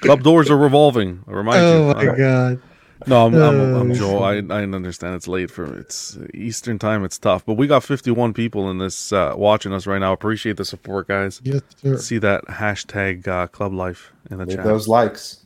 Club 0.01 0.23
doors 0.23 0.49
are 0.49 0.57
revolving. 0.57 1.23
I 1.27 1.31
remind 1.31 1.63
Oh 1.63 1.73
you. 1.73 1.91
Oh 1.91 1.93
my 1.93 2.07
Uh, 2.07 2.15
god. 2.15 2.61
No, 3.07 3.25
I'm, 3.25 3.33
I'm, 3.35 3.75
I'm 3.75 3.91
Oh, 3.91 3.95
Joe. 3.95 4.19
I, 4.19 4.35
I 4.35 4.61
understand 4.63 5.15
it's 5.15 5.27
late 5.27 5.49
for 5.49 5.79
it's 5.79 6.17
Eastern 6.35 6.77
time. 6.77 7.03
It's 7.03 7.17
tough, 7.17 7.43
but 7.45 7.55
we 7.55 7.65
got 7.65 7.83
51 7.83 8.33
people 8.33 8.69
in 8.69 8.77
this 8.77 9.11
uh, 9.11 9.33
watching 9.35 9.73
us 9.73 9.87
right 9.87 9.97
now. 9.99 10.13
Appreciate 10.13 10.57
the 10.57 10.65
support, 10.65 11.07
guys. 11.07 11.41
Yes, 11.43 11.61
sir. 11.81 11.97
See 11.97 12.19
that 12.19 12.45
hashtag 12.45 13.27
uh, 13.27 13.47
Club 13.47 13.73
Life 13.73 14.11
in 14.29 14.37
the 14.37 14.45
Need 14.45 14.57
chat. 14.57 14.65
those 14.65 14.87
likes. 14.87 15.43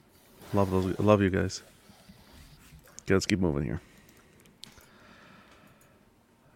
Love 0.53 0.69
those. 0.71 0.99
Love 0.99 1.21
you 1.21 1.29
guys. 1.29 1.61
Okay, 3.05 3.13
let's 3.13 3.25
keep 3.25 3.39
moving 3.39 3.63
here. 3.63 3.81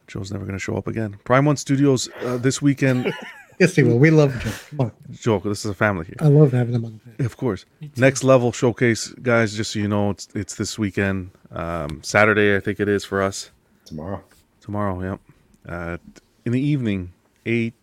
Joe's 0.08 0.32
never 0.32 0.46
going 0.46 0.58
to 0.58 0.60
show 0.60 0.76
up 0.76 0.88
again. 0.88 1.18
Prime 1.24 1.46
One 1.46 1.58
Studios 1.58 2.10
uh, 2.24 2.38
this 2.38 2.62
weekend 2.62 3.14
Yes, 3.60 3.76
he 3.76 3.84
will. 3.84 4.00
We 4.00 4.10
love 4.10 4.32
Joe. 4.42 4.52
Come 4.70 4.80
on. 4.80 4.92
Joke. 5.12 5.44
This 5.44 5.66
is 5.66 5.72
a 5.72 5.74
family 5.74 6.06
here. 6.06 6.16
I 6.22 6.30
love 6.30 6.54
having 6.54 6.74
him 6.74 6.86
on 6.86 7.02
the. 7.18 7.26
Of 7.26 7.36
course. 7.36 7.66
Next 7.98 8.24
level 8.24 8.54
showcase, 8.54 9.10
guys. 9.22 9.54
Just 9.54 9.74
so 9.74 9.80
you 9.80 9.90
know, 9.90 10.12
it's 10.12 10.30
it's 10.34 10.56
this 10.56 10.80
weekend. 10.80 11.32
Um, 11.52 12.02
Saturday, 12.02 12.56
I 12.56 12.62
think 12.62 12.80
it 12.80 12.88
is 12.88 13.04
for 13.04 13.22
us. 13.22 13.52
Tomorrow. 13.84 14.24
Tomorrow, 14.62 15.02
yep. 15.02 15.20
Uh, 15.68 15.98
in 16.46 16.54
the 16.54 16.62
evening, 16.62 17.12
eight, 17.46 17.74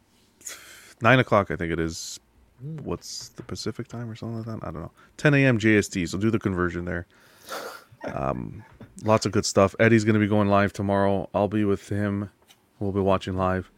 nine 1.02 1.18
o'clock, 1.18 1.50
I 1.50 1.56
think 1.56 1.70
it 1.72 1.78
is. 1.78 2.20
What's 2.82 3.28
the 3.30 3.42
Pacific 3.42 3.86
time 3.86 4.08
or 4.08 4.14
something 4.14 4.38
like 4.38 4.46
that? 4.46 4.66
I 4.66 4.70
don't 4.70 4.80
know. 4.80 4.92
10 5.18 5.34
a.m. 5.34 5.58
JST. 5.58 6.08
So 6.08 6.16
do 6.16 6.30
the 6.30 6.38
conversion 6.38 6.86
there. 6.86 7.06
Um, 8.14 8.64
lots 9.04 9.26
of 9.26 9.32
good 9.32 9.46
stuff. 9.46 9.74
Eddie's 9.80 10.04
going 10.04 10.14
to 10.14 10.20
be 10.20 10.26
going 10.26 10.48
live 10.48 10.72
tomorrow. 10.72 11.28
I'll 11.34 11.48
be 11.48 11.64
with 11.64 11.88
him. 11.88 12.30
We'll 12.78 12.92
be 12.92 13.00
watching 13.00 13.36
live. 13.36 13.70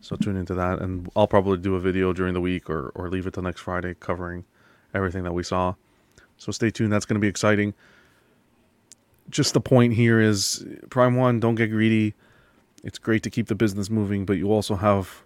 So 0.00 0.16
tune 0.16 0.36
into 0.36 0.54
that, 0.54 0.80
and 0.80 1.08
I'll 1.14 1.28
probably 1.28 1.58
do 1.58 1.76
a 1.76 1.80
video 1.80 2.12
during 2.12 2.34
the 2.34 2.40
week 2.40 2.68
or 2.68 2.88
or 2.94 3.08
leave 3.08 3.26
it 3.26 3.34
till 3.34 3.42
next 3.44 3.60
Friday 3.60 3.94
covering 4.00 4.44
everything 4.94 5.22
that 5.22 5.32
we 5.32 5.42
saw. 5.44 5.74
So 6.38 6.50
stay 6.50 6.70
tuned. 6.70 6.92
That's 6.92 7.04
going 7.04 7.14
to 7.14 7.20
be 7.20 7.28
exciting. 7.28 7.72
Just 9.30 9.54
the 9.54 9.60
point 9.60 9.92
here 9.94 10.20
is 10.20 10.66
Prime 10.90 11.14
One. 11.14 11.38
Don't 11.38 11.54
get 11.54 11.68
greedy. 11.68 12.14
It's 12.82 12.98
great 12.98 13.22
to 13.22 13.30
keep 13.30 13.46
the 13.46 13.54
business 13.54 13.88
moving, 13.90 14.24
but 14.24 14.38
you 14.38 14.50
also 14.52 14.74
have 14.74 15.22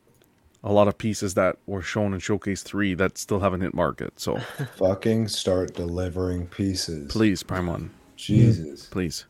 a 0.63 0.71
lot 0.73 0.89
of 0.89 0.99
pieces 0.99 1.33
that 1.35 1.57
were 1.67 1.81
shown 1.81 2.13
in 2.13 2.21
Showcase 2.21 2.63
Three 2.63 2.93
that 2.95 3.17
still 3.17 3.41
haven't 3.41 3.63
hit 3.63 3.73
market. 3.73 4.21
So 4.21 4.37
Fucking 4.77 5.29
start 5.29 5.75
delivering 5.75 6.49
pieces. 6.49 7.11
please, 7.11 7.43
Prime 7.43 7.67
One, 7.67 7.91
Jesus. 8.17 8.87
please. 8.87 9.25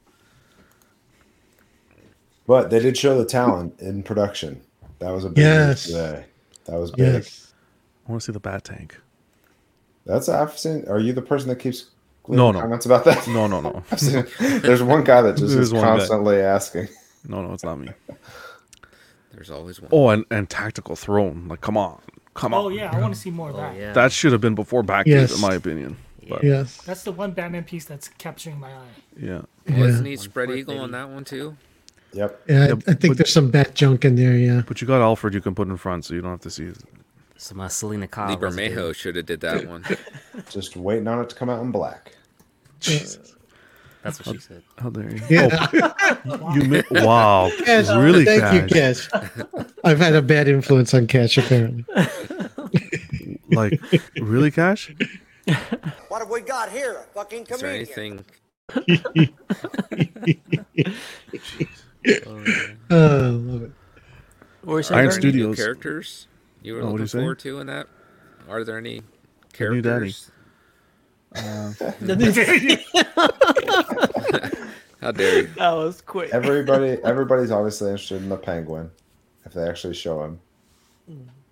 But 2.47 2.71
they 2.71 2.79
did 2.79 2.97
show 2.97 3.19
the 3.19 3.25
talent 3.25 3.81
in 3.81 4.03
production. 4.03 4.61
That 5.01 5.11
was 5.11 5.25
a 5.25 5.29
big 5.29 5.39
Yes. 5.39 5.87
today. 5.87 6.25
That 6.67 6.79
was 6.79 6.91
big. 6.93 7.15
Yes. 7.15 7.53
I 8.07 8.13
want 8.13 8.23
to 8.23 8.27
see 8.27 8.33
the 8.33 8.41
Bat 8.41 8.65
Tank. 8.65 9.01
That's 10.05 10.29
I've 10.29 10.57
seen. 10.57 10.85
Are 10.89 11.01
you 11.01 11.13
the 11.13 11.23
person 11.23 11.49
that 11.49 11.57
keeps 11.59 11.87
No, 12.29 12.53
no. 12.53 12.61
comments 12.61 12.87
about 12.87 13.05
that? 13.05 13.27
No, 13.27 13.47
no, 13.49 13.61
no. 13.61 13.83
Seen- 13.97 14.25
There's 14.39 14.83
one 14.83 15.03
guy 15.03 15.23
that 15.23 15.37
just 15.37 15.53
There's 15.55 15.69
is 15.69 15.73
one 15.73 15.83
guy. 15.83 15.97
constantly 15.99 16.37
asking. 16.41 16.89
No, 17.29 17.43
no, 17.43 17.53
it's 17.53 17.65
not 17.65 17.77
me. 17.81 17.89
There's 19.33 19.51
always 19.51 19.81
one. 19.81 19.91
Oh, 19.93 20.09
and, 20.11 20.25
and 20.31 20.49
Tactical 20.49 20.95
Throne. 20.95 21.47
Like, 21.49 21.61
come 21.61 21.77
on. 21.77 22.01
Come 22.35 22.55
oh, 22.55 22.59
on. 22.59 22.65
Oh 22.67 22.69
yeah, 22.69 22.91
I 22.95 23.01
want 23.01 23.13
to 23.15 23.21
see 23.21 23.31
more 23.31 23.51
of 23.51 23.57
Oh, 23.57 23.59
that. 23.59 23.77
yeah. 23.77 23.93
That 23.93 24.13
should 24.13 24.31
have 24.33 24.41
been 24.41 24.55
before 24.55 24.83
Backgate, 24.85 25.07
Yes. 25.07 25.35
in 25.35 25.41
my 25.41 25.55
opinion. 25.55 25.97
But 26.28 26.43
Yes. 26.44 26.78
That's 26.82 27.03
the 27.05 27.12
one 27.12 27.32
Batman 27.32 27.65
piece 27.65 27.85
that's 27.85 28.09
capturing 28.09 28.59
my 28.59 28.69
eye. 28.70 28.82
yeah. 29.20 29.43
Wasn't 29.69 30.05
Yeah. 30.05 30.11
he 30.11 30.16
spread 30.16 30.48
fourth, 30.48 30.59
eagle 30.59 30.74
maybe. 30.74 30.85
on 30.85 30.90
that 30.93 31.09
one 31.09 31.24
too? 31.24 31.57
Yep. 32.12 32.43
Yeah, 32.48 32.55
I, 32.57 32.66
Yeah, 32.69 32.73
I 32.73 32.77
think 32.94 33.01
but- 33.09 33.16
there's 33.19 33.32
some 33.32 33.51
bat 33.51 33.74
junk 33.74 34.05
in 34.05 34.16
there. 34.16 34.36
Yeah. 34.36 34.62
But 34.66 34.81
you 34.81 34.86
got 34.86 35.01
Alfred 35.03 35.35
you 35.35 35.40
can 35.40 35.55
put 35.55 35.69
in 35.69 35.77
front, 35.77 36.05
so 36.05 36.15
you 36.15 36.20
don't 36.23 36.31
have 36.31 36.40
to 36.40 36.51
see 36.51 36.65
it. 36.65 36.78
Some 37.36 37.61
uh, 37.61 37.69
Selina 37.69 38.09
Kyle. 38.09 38.31
Lee 38.31 38.36
was. 38.36 38.57
Bermejo 38.57 38.94
should 38.94 39.16
have 39.16 39.27
did 39.27 39.40
that 39.40 39.66
one. 39.69 39.85
Just 40.51 40.77
waiting 40.77 41.07
on 41.07 41.20
it 41.20 41.28
to 41.31 41.36
come 41.36 41.51
out 41.51 41.62
in 41.62 41.70
black. 41.70 42.12
Jesus. 42.81 43.35
That's 44.03 44.24
what 44.24 44.36
she 44.36 44.40
said. 44.40 44.62
How 44.78 44.89
dare 44.89 45.11
you? 45.11 45.20
Yeah. 45.28 45.66
Oh, 46.27 46.55
you 46.55 46.62
mi- 46.62 46.82
wow. 46.93 47.51
Cash, 47.65 47.89
really 47.89 48.24
thank 48.24 48.40
Cash. 48.70 49.09
you, 49.11 49.20
Cash. 49.20 49.65
I've 49.85 49.98
had 49.98 50.15
a 50.15 50.23
bad 50.23 50.47
influence 50.48 50.94
on 50.94 51.07
Cash 51.09 51.36
apparently. 51.39 51.85
Like, 53.51 53.81
really, 54.16 54.51
Cash? 54.51 54.94
What 56.09 56.20
have 56.20 56.31
we 56.31 56.40
got 56.40 56.70
here? 56.70 56.94
A 56.94 57.02
fucking 57.14 57.47
Is 57.48 57.60
there 57.60 57.70
anything? 57.70 58.24
Oh, 62.24 62.44
oh, 62.90 63.24
I 63.24 63.28
love 63.31 63.62
it. 63.64 63.73
Or 64.64 64.78
is 64.81 64.90
Iron 64.93 65.06
Are 65.06 65.10
there 65.10 65.18
any 65.18 65.20
Studios. 65.20 65.56
characters 65.56 66.27
you 66.62 66.74
were 66.74 66.81
Oh, 66.82 66.86
looking 66.86 67.01
you 67.01 67.06
say? 67.09 67.18
forward 67.18 67.39
to 67.40 67.59
in 67.60 67.66
that? 67.66 67.89
Are 68.48 68.62
there 68.64 68.78
any 68.78 69.02
The 69.59 69.68
new 69.70 69.82
daddy. 69.82 70.12
characters? 70.12 70.31
How 75.01 75.10
dare 75.12 75.43
you? 75.43 75.47
That 75.56 75.73
was 75.73 76.01
quick. 76.01 76.31
Everybody, 76.32 76.98
everybody's 77.05 77.51
obviously 77.51 77.90
interested 77.90 78.23
in 78.23 78.28
the 78.28 78.36
penguin. 78.36 78.90
If 79.44 79.52
they 79.55 79.68
actually 79.68 79.94
show 79.94 80.23
him, 80.24 80.40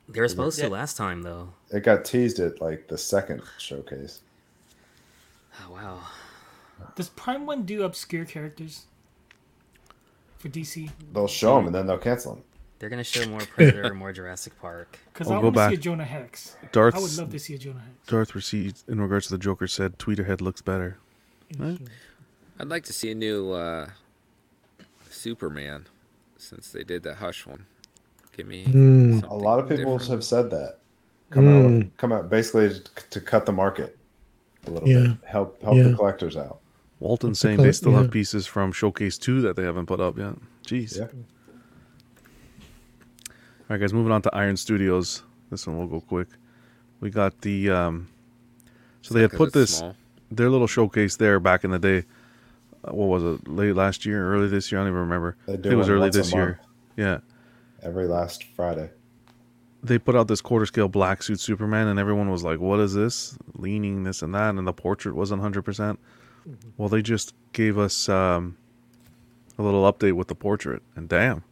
They 0.09 0.21
were 0.21 0.29
supposed 0.29 0.59
Yeah. 0.59 0.67
to 0.67 0.71
last 0.73 0.97
time 0.97 1.23
though. 1.23 1.51
It 1.75 1.83
got 1.83 2.05
teased 2.05 2.39
at 2.41 2.61
like 2.61 2.89
the 2.89 2.99
second 2.99 3.43
showcase. 3.59 4.21
Oh 5.63 5.73
wow. 5.73 6.01
Does 6.97 7.09
Prime 7.11 7.47
One 7.47 7.63
do 7.65 7.83
obscure 7.85 8.25
characters 8.25 8.87
for 10.39 10.49
DC? 10.49 10.91
They'll 11.13 11.29
show 11.29 11.57
them 11.57 11.67
and 11.67 11.75
then 11.75 11.87
they'll 11.87 11.99
cancel 11.99 12.35
them. 12.35 12.45
They're 12.79 12.89
gonna 12.91 13.05
show 13.05 13.27
more 13.29 13.41
Predator, 13.41 13.95
more 13.95 14.13
Jurassic 14.13 14.59
Park. 14.61 14.99
Because 15.15 15.31
I'll 15.31 15.39
I 15.39 15.43
want 15.45 15.55
to 15.55 15.69
see 15.69 15.75
a. 15.75 15.77
Jonah 15.77 16.05
Hex. 16.05 16.57
Darth's- 16.73 16.99
I 16.99 17.01
would 17.01 17.17
love 17.19 17.31
to 17.31 17.39
see 17.39 17.55
a 17.55 17.59
Jonah 17.59 17.79
Hex. 17.79 18.09
Darth 18.09 18.35
Receipt, 18.35 18.83
in 18.89 19.01
regards 19.01 19.29
to 19.29 19.35
the 19.35 19.39
Joker, 19.39 19.69
said 19.69 19.97
Tweeterhead 19.97 20.41
looks 20.41 20.61
better. 20.61 20.99
Right? 21.57 21.79
I'd 22.59 22.69
like 22.69 22.83
to 22.87 22.93
see 22.93 23.13
a 23.13 23.15
new 23.15 23.53
uh, 23.53 23.91
Superman 25.09 25.87
since 26.37 26.73
they 26.73 26.83
did 26.83 27.05
that 27.05 27.17
Hush 27.19 27.47
one. 27.47 27.67
Give 28.37 28.47
me 28.49 28.65
Mm. 28.65 29.29
A 29.31 29.35
lot 29.35 29.61
of 29.61 29.69
people 29.69 29.99
different. 29.99 30.11
have 30.11 30.25
said 30.25 30.51
that. 30.51 30.79
Come 31.35 31.45
Mm. 31.47 31.83
out, 31.87 31.97
come 31.97 32.13
out, 32.13 32.31
basically 32.31 32.69
to, 32.71 32.81
to 33.11 33.21
cut 33.21 33.45
the 33.45 33.53
market 33.53 33.99
a 34.67 34.71
little 34.71 34.89
Yeah. 34.89 35.01
bit, 35.09 35.17
help 35.25 35.61
help 35.63 35.77
Yeah. 35.77 35.83
the 35.89 35.95
collectors 35.95 36.37
out. 36.37 36.61
Walton's 37.01 37.31
What's 37.31 37.39
it 37.39 37.43
saying 37.43 37.63
they 37.63 37.73
still 37.73 37.93
Yeah. 37.93 38.03
have 38.03 38.11
pieces 38.13 38.47
from 38.47 38.71
Showcase 38.73 39.19
2 39.19 39.41
that 39.43 39.57
they 39.57 39.65
haven't 39.65 39.87
put 39.87 40.01
up 40.01 40.17
yet. 40.17 40.35
Jeez. 40.65 40.97
Yeah. 40.97 41.09
All 43.61 43.71
right, 43.71 43.81
guys, 43.81 43.93
moving 43.93 44.13
on 44.13 44.23
to 44.23 44.35
Iron 44.35 44.57
Studios. 44.57 45.23
This 45.51 45.67
one 45.67 45.77
will 45.79 45.87
go 45.87 46.01
quick. 46.01 46.29
We 47.01 47.11
got 47.11 47.41
the. 47.41 47.71
um 47.71 48.09
So 49.03 49.13
they 49.15 49.23
had 49.23 49.33
put 49.33 49.53
this, 49.53 49.79
small. 49.79 49.97
their 50.31 50.49
little 50.51 50.67
showcase 50.67 51.17
there 51.17 51.41
back 51.41 51.65
in 51.65 51.71
the 51.71 51.79
day. 51.79 52.05
Uh, 52.85 52.93
what 52.95 53.07
was 53.09 53.23
it? 53.25 53.49
Late 53.49 53.75
last 53.75 54.07
year, 54.07 54.33
early 54.33 54.49
this 54.49 54.71
year? 54.71 54.81
I 54.81 54.85
don't 54.85 54.93
even 54.93 55.01
remember. 55.01 55.37
They 55.47 55.55
I 55.55 55.57
do 55.57 55.63
think 55.63 55.73
it 55.73 55.77
was 55.77 55.89
early 55.91 56.11
this 56.11 56.33
year. 56.33 56.61
Yeah. 56.97 57.19
Every 57.83 58.07
last 58.07 58.45
Friday. 58.57 58.91
They 59.85 59.99
put 59.99 60.17
out 60.17 60.29
this 60.29 60.41
quarter 60.41 60.65
scale 60.65 60.89
black 60.89 61.23
suit 61.23 61.39
Superman, 61.41 61.89
and 61.89 61.99
everyone 62.01 62.31
was 62.31 62.43
like, 62.43 62.59
What 62.59 62.81
is 62.81 62.95
this? 62.95 63.37
Leaning, 63.55 64.03
this 64.05 64.23
and 64.23 64.35
that. 64.35 64.55
And 64.55 64.67
the 64.67 64.73
portrait 64.73 65.15
wasn't 65.15 65.43
100%. 65.43 65.99
Well, 66.77 66.89
they 66.89 67.03
just 67.03 67.35
gave 67.53 67.79
us 67.79 68.09
um, 68.09 68.57
a 69.59 69.63
little 69.63 69.91
update 69.91 70.13
with 70.15 70.29
the 70.29 70.35
portrait, 70.35 70.83
and 70.97 71.09
damn. 71.09 71.43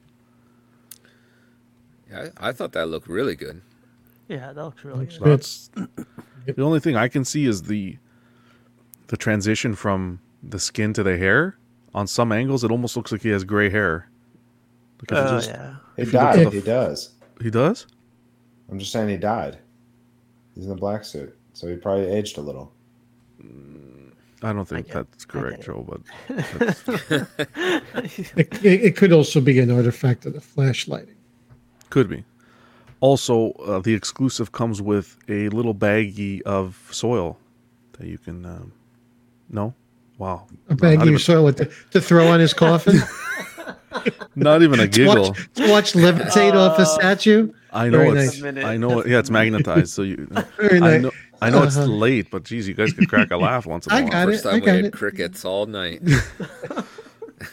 Yeah, 2.10 2.28
I, 2.38 2.48
I 2.48 2.52
thought 2.52 2.72
that 2.72 2.86
looked 2.88 3.08
really 3.08 3.36
good. 3.36 3.62
Yeah, 4.28 4.52
that 4.52 4.62
looks 4.64 4.84
really 4.84 5.06
good. 5.06 5.20
That's 5.20 5.70
the 6.46 6.62
only 6.62 6.80
thing 6.80 6.96
I 6.96 7.08
can 7.08 7.24
see 7.24 7.46
is 7.46 7.62
the 7.64 7.98
the 9.08 9.16
transition 9.16 9.74
from 9.74 10.20
the 10.42 10.58
skin 10.58 10.92
to 10.94 11.02
the 11.02 11.16
hair. 11.18 11.56
On 11.94 12.06
some 12.06 12.32
angles, 12.32 12.64
it 12.64 12.70
almost 12.70 12.96
looks 12.96 13.12
like 13.12 13.22
he 13.22 13.28
has 13.28 13.44
gray 13.44 13.68
hair. 13.68 14.08
Like 15.00 15.12
if 15.12 15.18
you 15.18 15.24
Oh 15.24 15.38
just- 15.38 15.50
yeah. 15.50 15.74
He 15.96 16.02
If 16.02 16.12
you 16.12 16.18
look 16.18 16.28
at 16.46 16.52
He 16.54 16.60
does. 16.60 17.10
He 17.42 17.50
does. 17.50 17.86
I'm 18.72 18.78
just 18.78 18.90
saying 18.90 19.10
he 19.10 19.18
died. 19.18 19.58
He's 20.54 20.64
in 20.64 20.70
the 20.70 20.76
black 20.76 21.04
suit, 21.04 21.36
so 21.52 21.68
he 21.68 21.76
probably 21.76 22.06
aged 22.06 22.38
a 22.38 22.40
little. 22.40 22.72
I 24.42 24.52
don't 24.54 24.64
think 24.66 24.86
get- 24.86 25.10
that's 25.10 25.26
correct, 25.26 25.66
get 25.66 25.76
it. 25.76 25.86
But 25.86 27.28
It, 28.36 28.64
it, 28.64 28.84
it 28.84 28.96
could 28.96 29.12
also 29.12 29.42
be 29.42 29.58
an 29.60 29.70
artifact 29.70 30.24
of 30.24 30.32
the 30.32 30.40
flashlighting. 30.40 31.14
could 31.90 32.08
be. 32.08 32.24
Also, 33.00 33.50
uh, 33.52 33.80
the 33.80 33.92
exclusive 33.92 34.52
comes 34.52 34.80
with 34.80 35.18
a 35.28 35.50
little 35.50 35.74
baggie 35.74 36.40
of 36.42 36.88
soil 36.90 37.38
that 37.98 38.06
you 38.06 38.16
can. 38.16 38.46
Um, 38.46 38.72
no, 39.50 39.74
wow, 40.16 40.46
A 40.70 40.74
baggie 40.74 40.94
not, 40.94 41.02
of 41.02 41.08
even, 41.08 41.18
soil 41.18 41.44
with 41.44 41.58
the, 41.58 41.70
to 41.90 42.00
throw 42.00 42.28
on 42.28 42.40
his 42.40 42.54
coffin. 42.54 43.00
not 44.34 44.62
even 44.62 44.80
a 44.80 44.88
to, 44.88 45.06
watch, 45.06 45.16
giggle. 45.16 45.34
to 45.56 45.70
watch 45.70 45.92
levitate 45.92 46.54
off 46.54 46.78
a 46.78 46.86
statue. 46.86 47.52
I 47.72 47.88
know 47.88 47.98
Very 47.98 48.18
it's. 48.20 48.40
nice. 48.40 48.64
I 48.64 48.76
know. 48.76 49.00
it- 49.00 49.08
Yeah, 49.08 49.18
it's 49.18 49.30
magnetized. 49.30 49.88
So 49.92 50.02
you. 50.02 50.16
Very 50.58 50.76
I 50.76 50.80
nice. 50.80 51.02
know. 51.02 51.10
I 51.40 51.50
know 51.50 51.62
it's 51.64 51.76
Uh-huh. 51.76 51.86
late, 51.86 52.30
but 52.30 52.44
geez, 52.44 52.68
you 52.68 52.74
guys 52.74 52.92
could 52.92 53.08
crack 53.08 53.30
a 53.32 53.36
laugh 53.36 53.66
once 53.66 53.86
in 53.86 53.92
a 53.92 53.96
I 53.96 54.02
while. 54.02 54.10
got 54.12 54.26
First 54.26 54.40
it. 54.40 54.42
time 54.44 54.52
I 54.52 54.54
we 54.60 54.66
got 54.66 54.74
had 54.76 54.84
it. 54.86 54.92
crickets 54.92 55.44
all 55.44 55.66
night. 55.66 56.02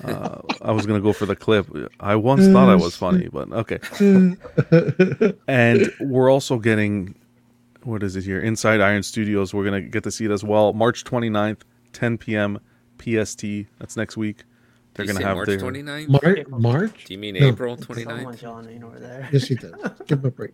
Uh, 0.03 0.39
I 0.61 0.71
was 0.71 0.85
gonna 0.85 0.99
go 1.01 1.13
for 1.13 1.25
the 1.25 1.35
clip. 1.35 1.65
I 1.99 2.15
once 2.15 2.45
thought 2.47 2.69
I 2.69 2.75
was 2.75 2.95
funny, 2.95 3.27
but 3.27 3.51
okay. 3.51 3.79
and 5.47 5.91
we're 5.99 6.31
also 6.31 6.59
getting 6.59 7.15
what 7.83 8.03
is 8.03 8.15
it 8.15 8.23
here? 8.23 8.39
Inside 8.39 8.81
Iron 8.81 9.01
Studios. 9.01 9.51
We're 9.51 9.63
gonna 9.65 9.81
get 9.81 10.03
to 10.03 10.11
see 10.11 10.25
it 10.25 10.31
as 10.31 10.43
well. 10.43 10.73
March 10.73 11.03
29th, 11.05 11.61
10 11.93 12.19
p.m. 12.19 12.59
PST. 12.99 13.43
That's 13.79 13.97
next 13.97 14.15
week. 14.15 14.43
They're 14.99 15.07
gonna 15.07 15.19
say 15.19 15.25
have 15.25 15.35
March 15.37 15.47
their 15.47 15.57
29th? 15.57 16.49
Mar- 16.49 16.59
March? 16.59 17.05
Do 17.05 17.13
you 17.13 17.19
mean 17.19 17.35
No. 17.35 17.47
April 17.47 17.77
Someone 17.77 18.25
29th? 18.25 18.41
yawning 18.41 18.83
over 18.83 18.99
there. 18.99 19.27
Yes, 19.31 19.47
he 19.47 19.55
does. 19.55 19.73
Give 20.07 20.19
him 20.19 20.25
a 20.25 20.31
break. 20.31 20.51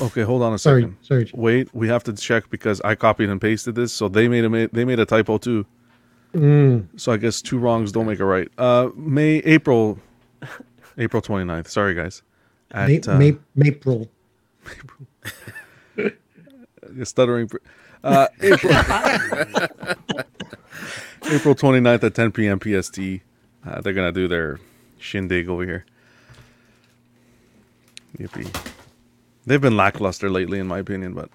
Okay, 0.00 0.22
hold 0.22 0.42
on 0.42 0.52
a 0.54 0.58
Sorry, 0.58 0.82
second. 0.82 0.96
sorry. 1.02 1.24
Jim. 1.24 1.40
Wait, 1.40 1.68
we 1.74 1.88
have 1.88 2.04
to 2.04 2.12
check 2.12 2.48
because 2.50 2.80
I 2.82 2.94
copied 2.94 3.28
and 3.30 3.40
pasted 3.40 3.74
this, 3.74 3.92
so 3.92 4.08
they 4.08 4.28
made 4.28 4.44
a 4.44 4.68
they 4.68 4.84
made 4.84 5.00
a 5.00 5.06
typo 5.06 5.38
too. 5.38 5.66
Mm. 6.34 6.86
So 6.96 7.12
I 7.12 7.16
guess 7.16 7.42
two 7.42 7.58
wrongs 7.58 7.90
don't 7.92 8.06
make 8.06 8.20
a 8.20 8.24
right. 8.24 8.48
Uh, 8.56 8.90
May 8.96 9.38
April, 9.38 9.98
April 10.98 11.20
29th. 11.22 11.68
Sorry 11.68 11.94
guys. 11.94 12.22
At, 12.70 12.88
Ma- 13.06 13.12
uh, 13.12 13.18
Ma- 13.18 13.64
Mapril. 13.64 14.08
You're 16.94 17.04
stuttering. 17.04 17.48
pr- 17.48 17.56
Uh, 18.04 18.26
April, 18.40 18.72
April 21.30 21.54
29th 21.54 22.02
at 22.04 22.14
10 22.14 22.32
p.m. 22.32 22.58
PST. 22.60 22.98
Uh, 23.66 23.80
they're 23.80 23.92
gonna 23.92 24.12
do 24.12 24.28
their 24.28 24.58
shindig 24.98 25.48
over 25.48 25.64
here. 25.64 25.84
Yippee! 28.18 28.72
They've 29.46 29.60
been 29.60 29.76
lackluster 29.76 30.30
lately, 30.30 30.58
in 30.58 30.66
my 30.66 30.78
opinion, 30.78 31.14
but 31.14 31.30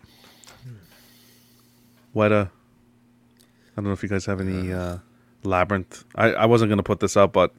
Weta. 2.15 2.49
I 2.49 3.75
don't 3.75 3.85
know 3.85 3.91
if 3.91 4.01
you 4.01 4.09
guys 4.09 4.25
have 4.25 4.41
any 4.41 4.73
uh, 4.73 4.97
labyrinth. 5.43 6.03
I, 6.15 6.33
I 6.33 6.45
wasn't 6.45 6.69
gonna 6.69 6.83
put 6.83 6.99
this 6.99 7.15
up, 7.15 7.33
but 7.33 7.53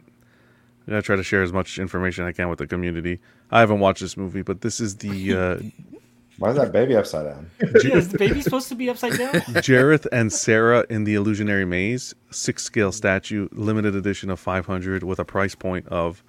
I 0.86 0.90
gotta 0.90 1.02
try 1.02 1.16
to 1.16 1.22
share 1.22 1.42
as 1.42 1.52
much 1.52 1.78
information 1.78 2.24
I 2.24 2.32
can 2.32 2.48
with 2.48 2.58
the 2.58 2.66
community. 2.66 3.20
I 3.50 3.60
haven't 3.60 3.80
watched 3.80 4.00
this 4.00 4.16
movie, 4.16 4.42
but 4.42 4.60
this 4.62 4.80
is 4.80 4.96
the 4.96 5.34
uh, 5.34 5.58
Why 6.38 6.50
is 6.50 6.56
that 6.56 6.70
baby 6.72 6.94
upside 6.94 7.26
down? 7.26 7.50
Yeah, 7.84 7.96
is 7.96 8.10
the 8.10 8.18
baby 8.18 8.40
supposed 8.40 8.68
to 8.68 8.74
be 8.76 8.88
upside 8.88 9.18
down? 9.18 9.32
Jareth 9.62 10.06
and 10.12 10.32
Sarah 10.32 10.86
in 10.88 11.02
the 11.04 11.14
Illusionary 11.14 11.64
Maze, 11.64 12.14
six 12.30 12.62
scale 12.62 12.92
statue, 12.92 13.48
limited 13.52 13.96
edition 13.96 14.30
of 14.30 14.38
500 14.38 15.02
with 15.02 15.18
a 15.18 15.24
price 15.24 15.56
point 15.56 15.88
of 15.88 16.22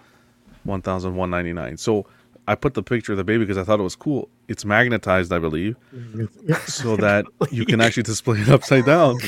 1,199. 0.64 1.78
So 1.78 2.08
I 2.48 2.56
put 2.56 2.74
the 2.74 2.82
picture 2.82 3.12
of 3.14 3.18
the 3.20 3.24
baby 3.24 3.44
because 3.46 3.60
I 3.60 3.64
thought 3.64 3.80
it 3.80 3.84
was 3.84 3.96
cool. 3.96 4.30
It's 4.48 4.66
magnetized, 4.66 5.32
I 5.32 5.38
believe, 5.38 5.76
so 6.66 6.96
that 6.96 7.26
you 7.52 7.64
can 7.64 7.80
actually 7.80 8.04
display 8.04 8.40
it 8.40 8.50
upside 8.50 8.86
down. 8.86 9.20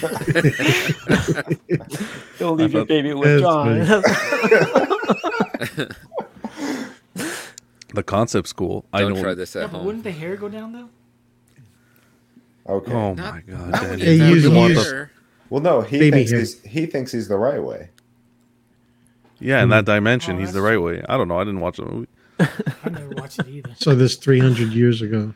Don't 2.39 2.57
leave 2.57 2.73
your 2.73 2.85
baby 2.85 3.13
with 3.13 3.41
John. 3.41 3.85
The 7.93 8.03
concept's 8.03 8.53
cool. 8.53 8.85
I 8.93 9.01
Don't 9.01 9.13
know. 9.15 9.21
try 9.21 9.33
this 9.33 9.55
Yeah, 9.55 9.63
at 9.63 9.71
but 9.71 9.77
home. 9.77 9.85
wouldn't 9.87 10.03
the 10.03 10.11
hair 10.11 10.35
go 10.35 10.47
down 10.49 10.71
though? 10.73 10.89
Okay. 12.67 12.91
Oh 12.93 13.13
Not- 13.13 13.33
my 13.35 13.41
god! 13.41 13.69
not 13.69 13.81
when 13.81 13.99
Danny. 13.99 14.11
he's 14.11 14.19
Hey, 14.19 14.25
out 14.25 14.33
use- 14.33 14.45
in 14.45 14.55
want 14.55 14.73
use- 14.73 14.85
the- 14.89 15.09
Well, 15.49 15.61
no, 15.61 15.81
he 15.81 15.99
Baby 15.99 16.17
thinks 16.17 16.31
hair. 16.31 16.39
he's 16.39 16.61
he 16.63 16.85
thinks 16.85 17.11
he's 17.11 17.27
the 17.27 17.37
right 17.37 17.61
way. 17.61 17.89
yeah, 19.39 19.61
in 19.63 19.69
that 19.69 19.85
dimension, 19.85 20.35
Oh, 20.35 20.39
he's 20.39 20.49
that's 20.49 20.55
the 20.55 20.61
right 20.61 20.81
way. 20.81 21.03
I 21.09 21.17
don't 21.17 21.27
know. 21.27 21.39
I 21.39 21.43
didn't 21.43 21.59
watch 21.59 21.77
the 21.77 21.85
movie. 21.85 22.07
I 22.39 22.89
never 22.89 23.09
watched 23.09 23.39
it 23.39 23.47
either. 23.47 23.71
So 23.77 23.93
this 23.95 24.15
300 24.15 24.69
years 24.71 25.01
ago. 25.01 25.33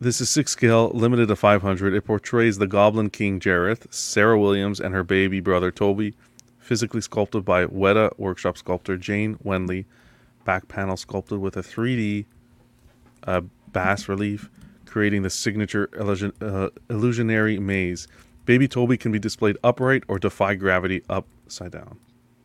This 0.00 0.20
is 0.20 0.28
six 0.30 0.52
scale, 0.52 0.90
limited 0.94 1.26
to 1.28 1.36
500. 1.36 1.92
It 1.92 2.02
portrays 2.04 2.58
the 2.58 2.66
Goblin 2.68 3.10
King 3.10 3.40
Jareth, 3.40 3.92
Sarah 3.92 4.38
Williams, 4.38 4.78
and 4.80 4.94
her 4.94 5.02
baby 5.02 5.40
brother 5.40 5.70
Toby, 5.72 6.14
physically 6.60 7.00
sculpted 7.00 7.44
by 7.44 7.66
Weta 7.66 8.16
workshop 8.16 8.56
sculptor 8.56 8.96
Jane 8.96 9.36
Wenley. 9.44 9.84
Back 10.48 10.66
panel 10.66 10.96
sculpted 10.96 11.40
with 11.40 11.58
a 11.58 11.60
3D 11.60 12.24
uh, 13.24 13.42
bas 13.70 14.08
relief, 14.08 14.48
creating 14.86 15.20
the 15.20 15.28
signature 15.28 15.90
illusion, 15.92 16.32
uh, 16.40 16.70
illusionary 16.88 17.58
maze. 17.58 18.08
Baby 18.46 18.66
Toby 18.66 18.96
can 18.96 19.12
be 19.12 19.18
displayed 19.18 19.58
upright 19.62 20.04
or 20.08 20.18
defy 20.18 20.54
gravity 20.54 21.02
upside 21.10 21.72
down. 21.72 21.98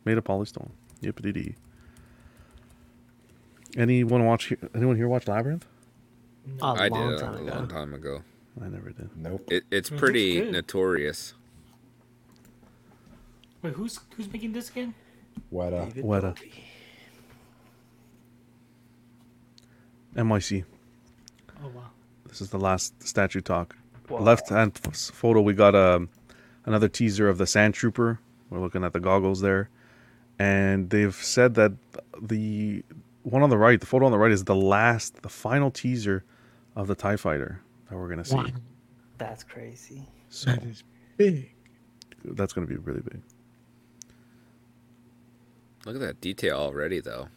Made 0.04 0.18
of 0.18 0.24
polystone. 0.24 0.68
Yippity 1.02 1.32
dee. 1.32 1.54
Anyone 3.74 4.26
watch? 4.26 4.52
Anyone 4.74 4.96
here 4.96 5.08
watch 5.08 5.26
Labyrinth? 5.26 5.64
A 6.60 6.64
I 6.66 6.88
long 6.88 7.08
did 7.08 7.22
a 7.22 7.32
ago. 7.32 7.42
long 7.54 7.68
time 7.68 7.94
ago. 7.94 8.22
I 8.62 8.68
never 8.68 8.90
did. 8.90 9.16
Nope. 9.16 9.48
It, 9.50 9.64
it's 9.70 9.88
pretty 9.88 10.42
good. 10.42 10.52
notorious. 10.52 11.32
Wait, 13.62 13.72
who's 13.72 13.98
who's 14.14 14.30
making 14.30 14.52
this 14.52 14.68
again? 14.68 14.92
What 15.48 15.72
uh, 15.72 15.86
Weta. 15.86 16.36
MYC. 20.16 20.64
Oh 21.62 21.68
wow. 21.68 21.90
This 22.28 22.40
is 22.40 22.50
the 22.50 22.58
last 22.58 23.06
statue 23.06 23.40
talk. 23.40 23.76
Wow. 24.08 24.20
Left 24.20 24.48
hand 24.48 24.76
photo, 24.78 25.40
we 25.40 25.54
got 25.54 25.74
um, 25.74 26.08
another 26.66 26.88
teaser 26.88 27.28
of 27.28 27.38
the 27.38 27.46
Sand 27.46 27.74
Trooper. 27.74 28.18
We're 28.50 28.60
looking 28.60 28.84
at 28.84 28.92
the 28.92 29.00
goggles 29.00 29.40
there, 29.40 29.70
and 30.38 30.90
they've 30.90 31.14
said 31.14 31.54
that 31.54 31.72
the 32.20 32.82
one 33.22 33.42
on 33.42 33.50
the 33.50 33.56
right, 33.58 33.80
the 33.80 33.86
photo 33.86 34.06
on 34.06 34.12
the 34.12 34.18
right, 34.18 34.30
is 34.30 34.44
the 34.44 34.54
last, 34.54 35.22
the 35.22 35.28
final 35.28 35.70
teaser 35.70 36.24
of 36.76 36.86
the 36.86 36.94
Tie 36.94 37.16
Fighter 37.16 37.60
that 37.88 37.96
we're 37.96 38.08
gonna 38.08 38.24
see. 38.24 38.36
Wow. 38.36 38.46
That's 39.18 39.42
crazy. 39.44 40.02
So 40.28 40.50
That 40.50 40.64
is 40.64 40.82
big. 41.16 41.50
that's 42.24 42.52
gonna 42.52 42.66
be 42.66 42.76
really 42.76 43.00
big. 43.00 43.22
Look 45.86 45.96
at 45.96 46.00
that 46.00 46.20
detail 46.20 46.56
already, 46.56 47.00
though. 47.00 47.28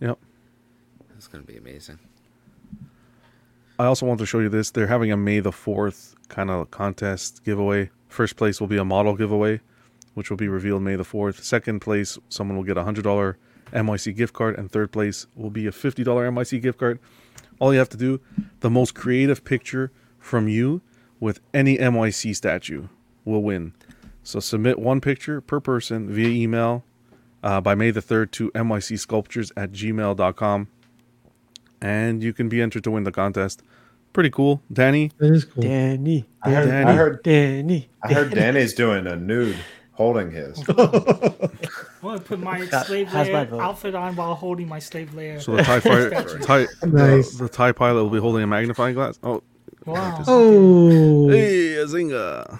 Yep. 0.00 0.18
That's 1.22 1.28
gonna 1.28 1.44
be 1.44 1.56
amazing. 1.56 2.00
I 3.78 3.84
also 3.84 4.06
want 4.06 4.18
to 4.18 4.26
show 4.26 4.40
you 4.40 4.48
this. 4.48 4.72
They're 4.72 4.88
having 4.88 5.12
a 5.12 5.16
May 5.16 5.38
the 5.38 5.52
4th 5.52 6.16
kind 6.26 6.50
of 6.50 6.72
contest 6.72 7.44
giveaway. 7.44 7.90
First 8.08 8.34
place 8.34 8.60
will 8.60 8.66
be 8.66 8.76
a 8.76 8.84
model 8.84 9.14
giveaway, 9.14 9.60
which 10.14 10.30
will 10.30 10.36
be 10.36 10.48
revealed 10.48 10.82
May 10.82 10.96
the 10.96 11.04
4th. 11.04 11.40
Second 11.40 11.78
place, 11.78 12.18
someone 12.28 12.56
will 12.56 12.64
get 12.64 12.76
a 12.76 12.82
$100 12.82 13.36
MYC 13.72 14.16
gift 14.16 14.32
card. 14.32 14.58
And 14.58 14.68
third 14.68 14.90
place 14.90 15.28
will 15.36 15.50
be 15.50 15.68
a 15.68 15.70
$50 15.70 16.04
MYC 16.04 16.60
gift 16.60 16.80
card. 16.80 16.98
All 17.60 17.72
you 17.72 17.78
have 17.78 17.90
to 17.90 17.96
do, 17.96 18.20
the 18.58 18.70
most 18.70 18.96
creative 18.96 19.44
picture 19.44 19.92
from 20.18 20.48
you 20.48 20.80
with 21.20 21.38
any 21.54 21.78
MYC 21.78 22.34
statue 22.34 22.88
will 23.24 23.44
win. 23.44 23.74
So 24.24 24.40
submit 24.40 24.80
one 24.80 25.00
picture 25.00 25.40
per 25.40 25.60
person 25.60 26.10
via 26.10 26.30
email 26.30 26.82
uh, 27.44 27.60
by 27.60 27.76
May 27.76 27.92
the 27.92 28.02
3rd 28.02 28.32
to 28.32 28.50
mycsculptures 28.50 29.52
at 29.56 29.70
gmail.com 29.70 30.66
and 31.82 32.22
you 32.22 32.32
can 32.32 32.48
be 32.48 32.62
entered 32.62 32.84
to 32.84 32.90
win 32.90 33.04
the 33.04 33.12
contest. 33.12 33.62
Pretty 34.14 34.30
cool, 34.30 34.62
Danny. 34.72 35.10
That 35.18 35.32
is 35.32 35.44
cool. 35.44 35.62
Danny. 35.62 36.24
I 36.42 36.50
heard, 36.50 36.68
I 36.68 36.70
Danny. 36.70 36.96
heard 36.96 37.22
Danny. 37.22 37.88
I 38.02 38.12
heard 38.14 38.30
Danny's 38.34 38.72
doing 38.74 39.06
a 39.06 39.16
nude 39.16 39.56
holding 39.92 40.30
his. 40.30 40.62
Well, 42.02 42.16
I 42.16 42.18
put 42.18 42.40
my 42.40 42.66
Got- 42.66 42.86
slave 42.86 43.06
has 43.08 43.28
my 43.28 43.44
layer 43.44 43.62
outfit 43.62 43.94
on 43.94 44.16
while 44.16 44.34
holding 44.34 44.66
my 44.66 44.80
slave 44.80 45.14
layer. 45.14 45.38
So 45.38 45.54
the 45.54 45.62
tie 45.62 45.78
fighter, 45.78 46.38
tie, 46.40 46.66
Nice. 46.84 47.36
the, 47.36 47.44
the 47.44 47.48
tie 47.48 47.70
pilot 47.70 48.02
will 48.02 48.10
be 48.10 48.18
holding 48.18 48.42
a 48.42 48.46
magnifying 48.48 48.94
glass. 48.94 49.20
Oh, 49.22 49.40
Wow. 49.86 50.24
Oh. 50.26 51.28
hey, 51.28 51.74
a 51.74 51.86
zinga! 51.86 52.58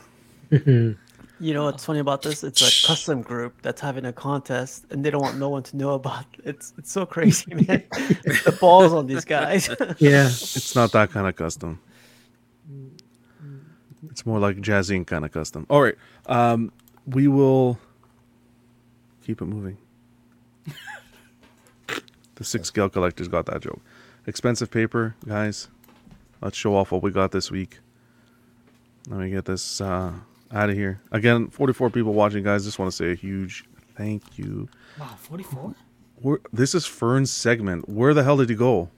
You 1.42 1.54
know 1.54 1.64
what's 1.64 1.84
funny 1.84 1.98
about 1.98 2.22
this? 2.22 2.44
It's 2.44 2.62
a 2.62 2.86
custom 2.86 3.20
group 3.20 3.62
that's 3.62 3.80
having 3.80 4.04
a 4.04 4.12
contest, 4.12 4.84
and 4.90 5.04
they 5.04 5.10
don't 5.10 5.22
want 5.22 5.38
no 5.38 5.48
one 5.48 5.64
to 5.64 5.76
know 5.76 5.94
about. 5.94 6.24
It. 6.38 6.50
It's 6.50 6.72
it's 6.78 6.92
so 6.92 7.04
crazy, 7.04 7.52
man. 7.54 7.82
the 7.90 8.56
balls 8.60 8.92
on 8.92 9.08
these 9.08 9.24
guys. 9.24 9.68
Yeah. 9.98 10.26
It's 10.26 10.76
not 10.76 10.92
that 10.92 11.10
kind 11.10 11.26
of 11.26 11.34
custom. 11.34 11.80
It's 14.08 14.24
more 14.24 14.38
like 14.38 14.60
jazzing 14.60 15.04
kind 15.04 15.24
of 15.24 15.32
custom. 15.32 15.66
All 15.68 15.82
right, 15.82 15.96
um, 16.26 16.70
we 17.06 17.26
will 17.26 17.76
keep 19.26 19.42
it 19.42 19.46
moving. 19.46 19.78
the 22.36 22.44
six 22.44 22.68
scale 22.68 22.88
collectors 22.88 23.26
got 23.26 23.46
that 23.46 23.62
joke. 23.62 23.80
Expensive 24.28 24.70
paper, 24.70 25.16
guys. 25.26 25.66
Let's 26.40 26.56
show 26.56 26.76
off 26.76 26.92
what 26.92 27.02
we 27.02 27.10
got 27.10 27.32
this 27.32 27.50
week. 27.50 27.80
Let 29.08 29.18
me 29.18 29.30
get 29.30 29.44
this 29.46 29.80
uh, 29.80 30.12
out 30.52 30.70
of 30.70 30.76
here. 30.76 31.00
Again, 31.10 31.48
44 31.48 31.90
people 31.90 32.12
watching, 32.12 32.44
guys. 32.44 32.64
Just 32.64 32.78
want 32.78 32.90
to 32.90 32.96
say 32.96 33.12
a 33.12 33.14
huge 33.14 33.64
thank 33.96 34.38
you. 34.38 34.68
Wow, 34.98 35.14
44? 35.18 35.74
Where, 36.16 36.38
this 36.52 36.74
is 36.74 36.86
Fern's 36.86 37.30
segment. 37.32 37.88
Where 37.88 38.14
the 38.14 38.22
hell 38.22 38.36
did 38.36 38.48
he 38.48 38.54
go? 38.54 38.90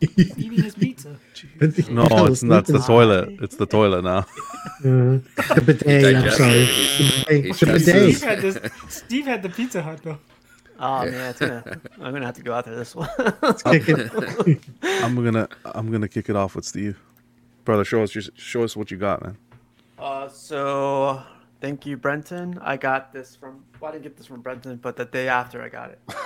Eating 0.00 0.52
his 0.52 0.74
pizza. 0.74 1.16
No, 1.90 2.04
it's 2.26 2.42
not 2.42 2.66
the 2.66 2.78
toilet. 2.78 3.38
It's 3.40 3.56
the 3.56 3.66
toilet 3.66 4.02
now. 4.02 4.18
Uh, 4.80 5.20
the 5.54 5.62
bidet, 5.64 6.16
I'm 6.16 6.30
sorry. 6.30 6.64
The 6.64 7.24
bidet. 7.26 7.58
The 7.58 7.80
Steve 7.80 8.22
had, 8.22 8.38
this, 8.40 8.58
Steve 8.88 9.26
had 9.26 9.42
the 9.42 9.48
Pizza 9.48 9.80
Hut, 9.82 10.00
though. 10.02 10.18
oh 10.78 11.04
man, 11.04 11.30
it's 11.30 11.38
gonna, 11.38 11.80
I'm 12.00 12.12
gonna 12.12 12.26
have 12.26 12.36
to 12.36 12.42
go 12.42 12.54
after 12.54 12.74
this 12.74 12.94
one. 12.94 13.08
Kick 13.16 13.88
it. 13.88 14.60
I'm 14.82 15.22
gonna 15.22 15.48
I'm 15.66 15.90
gonna 15.90 16.08
kick 16.08 16.28
it 16.28 16.36
off 16.36 16.56
with 16.56 16.64
Steve. 16.64 16.98
Brother, 17.64 17.84
show 17.84 18.02
us 18.02 18.14
your, 18.14 18.24
show 18.34 18.62
us 18.64 18.76
what 18.76 18.90
you 18.90 18.96
got, 18.96 19.22
man. 19.22 19.36
Uh, 20.00 20.28
so 20.28 21.22
thank 21.60 21.84
you, 21.84 21.96
Brenton. 21.96 22.58
I 22.62 22.76
got 22.76 23.12
this 23.12 23.36
from. 23.36 23.64
Well, 23.78 23.90
I 23.90 23.92
didn't 23.92 24.04
get 24.04 24.16
this 24.16 24.26
from 24.26 24.40
Brenton, 24.40 24.76
but 24.76 24.96
the 24.96 25.04
day 25.04 25.28
after 25.28 25.62
I 25.62 25.68
got 25.68 25.90
it. 25.90 26.00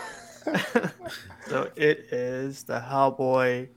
so 1.49 1.71
it 1.77 2.07
is 2.13 2.65
the 2.65 2.79
Hellboy. 2.79 3.69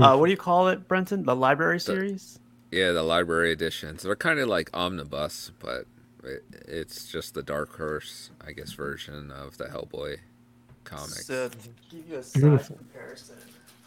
Uh, 0.00 0.16
what 0.16 0.26
do 0.26 0.30
you 0.30 0.36
call 0.36 0.68
it, 0.68 0.88
Brenton? 0.88 1.24
The 1.24 1.36
library 1.36 1.78
series. 1.78 2.38
Yeah, 2.70 2.92
the 2.92 3.02
library 3.02 3.52
editions. 3.52 4.02
They're 4.02 4.16
kind 4.16 4.38
of 4.38 4.48
like 4.48 4.70
omnibus, 4.74 5.52
but 5.60 5.86
it, 6.24 6.44
it's 6.66 7.06
just 7.06 7.34
the 7.34 7.42
Dark 7.42 7.76
Horse, 7.76 8.30
I 8.44 8.52
guess, 8.52 8.72
version 8.72 9.30
of 9.30 9.58
the 9.58 9.66
Hellboy 9.66 10.18
comics. 10.84 11.26
So 11.26 11.48
to 11.48 11.56
give 11.90 12.08
you 12.08 12.16
a 12.16 12.22
size 12.22 12.42
Beautiful. 12.42 12.76
comparison, 12.76 13.36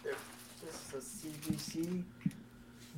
this 0.04 0.94
is 0.94 1.24
a 1.24 1.28
CGC, 1.28 2.04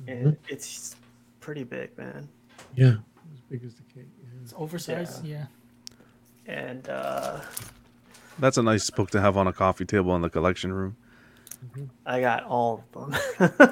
and 0.06 0.36
it's 0.48 0.96
pretty 1.40 1.64
big, 1.64 1.96
man. 1.96 2.28
Yeah. 2.74 2.94
As 3.32 3.40
big 3.48 3.64
as 3.64 3.74
the 3.74 3.82
cake. 3.94 4.08
It's 4.42 4.54
oversized, 4.56 5.24
yeah. 5.24 5.46
And 6.46 6.88
uh, 6.88 7.40
That's 8.38 8.56
a 8.56 8.62
nice 8.62 8.88
book 8.90 9.10
to 9.10 9.20
have 9.20 9.36
on 9.36 9.46
a 9.46 9.52
coffee 9.52 9.84
table 9.84 10.14
in 10.16 10.22
the 10.22 10.30
collection 10.30 10.72
room. 10.72 10.96
I 12.06 12.20
got 12.22 12.44
all 12.44 12.82
of 12.94 13.10
them. 13.10 13.20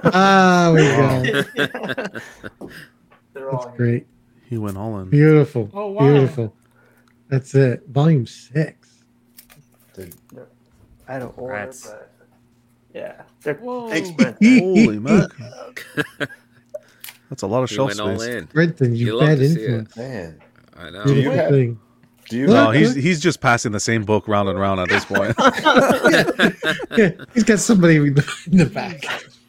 Ah, 0.05 0.71
we 0.75 0.81
go. 0.83 1.43
They're 3.33 3.51
all 3.51 3.65
That's 3.65 3.77
great. 3.77 4.07
He 4.45 4.59
went 4.59 4.77
all 4.77 4.99
in. 5.01 5.09
Beautiful. 5.11 5.71
Oh, 5.73 5.89
wow. 5.89 6.03
Beautiful. 6.03 6.55
That's 7.29 7.55
it. 7.55 7.83
Volume 7.89 8.27
six. 8.27 9.03
Dude. 9.95 10.15
I 11.09 11.19
don't 11.19 11.37
order, 11.39 11.55
Congrats. 11.57 11.87
but 11.87 12.13
yeah. 12.95 13.23
They're, 13.43 13.55
Whoa. 13.55 13.89
thanks, 13.89 14.11
Holy 14.41 14.99
man. 14.99 15.29
That's 17.29 17.43
a 17.43 17.47
lot 17.47 17.63
of 17.63 17.71
He 17.71 17.77
shelf 17.77 17.89
went 17.89 18.01
all 18.01 18.19
space. 18.19 18.35
in. 18.35 18.45
Brenton, 18.47 18.95
you, 18.97 19.15
You 19.15 19.21
bad 19.21 19.39
to 19.39 19.49
see 19.49 19.61
it. 19.61 19.69
influence. 19.71 19.97
Man, 19.97 20.41
I 20.77 20.91
know. 20.91 21.05
Do 21.05 21.15
you 21.15 21.31
have- 21.31 21.51
thing. 21.51 21.79
do 22.29 22.37
you? 22.39 22.47
No, 22.47 22.71
he's 22.71 22.95
look. 22.95 23.05
he's 23.05 23.21
just 23.21 23.41
passing 23.41 23.73
the 23.73 23.81
same 23.81 24.05
book 24.05 24.27
round 24.29 24.49
and 24.49 24.59
round 24.59 24.81
at 24.81 24.89
this 24.89 25.05
point. 25.05 25.35
Yeah, 26.97 27.11
he's 27.35 27.45
got 27.45 27.59
somebody 27.59 27.97
in 27.97 28.15
the, 28.15 28.47
in 28.51 28.59
the 28.59 28.67
back. 28.67 29.05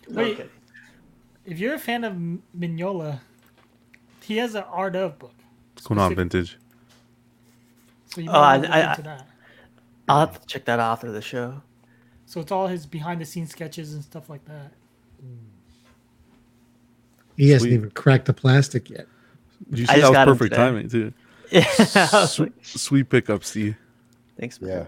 Wait, 0.09 0.49
if 1.45 1.59
you're 1.59 1.75
a 1.75 1.79
fan 1.79 2.03
of 2.03 2.13
M- 2.13 2.43
Mignola, 2.57 3.19
he 4.23 4.37
has 4.37 4.55
an 4.55 4.63
art 4.69 4.95
of 4.95 5.17
book. 5.19 5.33
What's 5.75 5.87
going 5.87 5.99
on, 5.99 6.15
vintage? 6.15 6.57
So 8.07 8.21
you 8.21 8.29
Oh, 8.29 8.33
I, 8.39 8.55
I, 8.55 8.59
that. 9.01 9.27
I'll 10.07 10.19
have 10.21 10.41
to 10.41 10.47
check 10.47 10.65
that 10.65 10.79
out 10.79 10.91
after 10.93 11.11
the 11.11 11.21
show. 11.21 11.61
So 12.25 12.39
it's 12.41 12.51
all 12.51 12.67
his 12.67 12.85
behind 12.85 13.21
the 13.21 13.25
scenes 13.25 13.51
sketches 13.51 13.93
and 13.93 14.03
stuff 14.03 14.29
like 14.29 14.43
that. 14.45 14.71
Hmm. 15.21 15.35
He 17.39 17.49
hasn't 17.51 17.69
Sweet. 17.69 17.75
even 17.77 17.91
cracked 17.91 18.25
the 18.25 18.33
plastic 18.33 18.89
yet. 18.89 19.07
Did 19.69 19.79
you 19.79 19.85
I 19.87 19.95
see 19.95 20.01
just 20.01 20.13
that 20.13 20.27
was 20.27 20.37
perfect 20.37 20.55
timing 20.55 20.89
too? 20.89 21.13
Yeah. 21.51 21.65
I 21.95 22.25
Sweet, 22.25 22.53
like, 22.53 22.53
sweet 22.61 23.09
pickup, 23.09 23.43
Steve. 23.43 23.75
Thanks, 24.39 24.59
Yeah. 24.61 24.85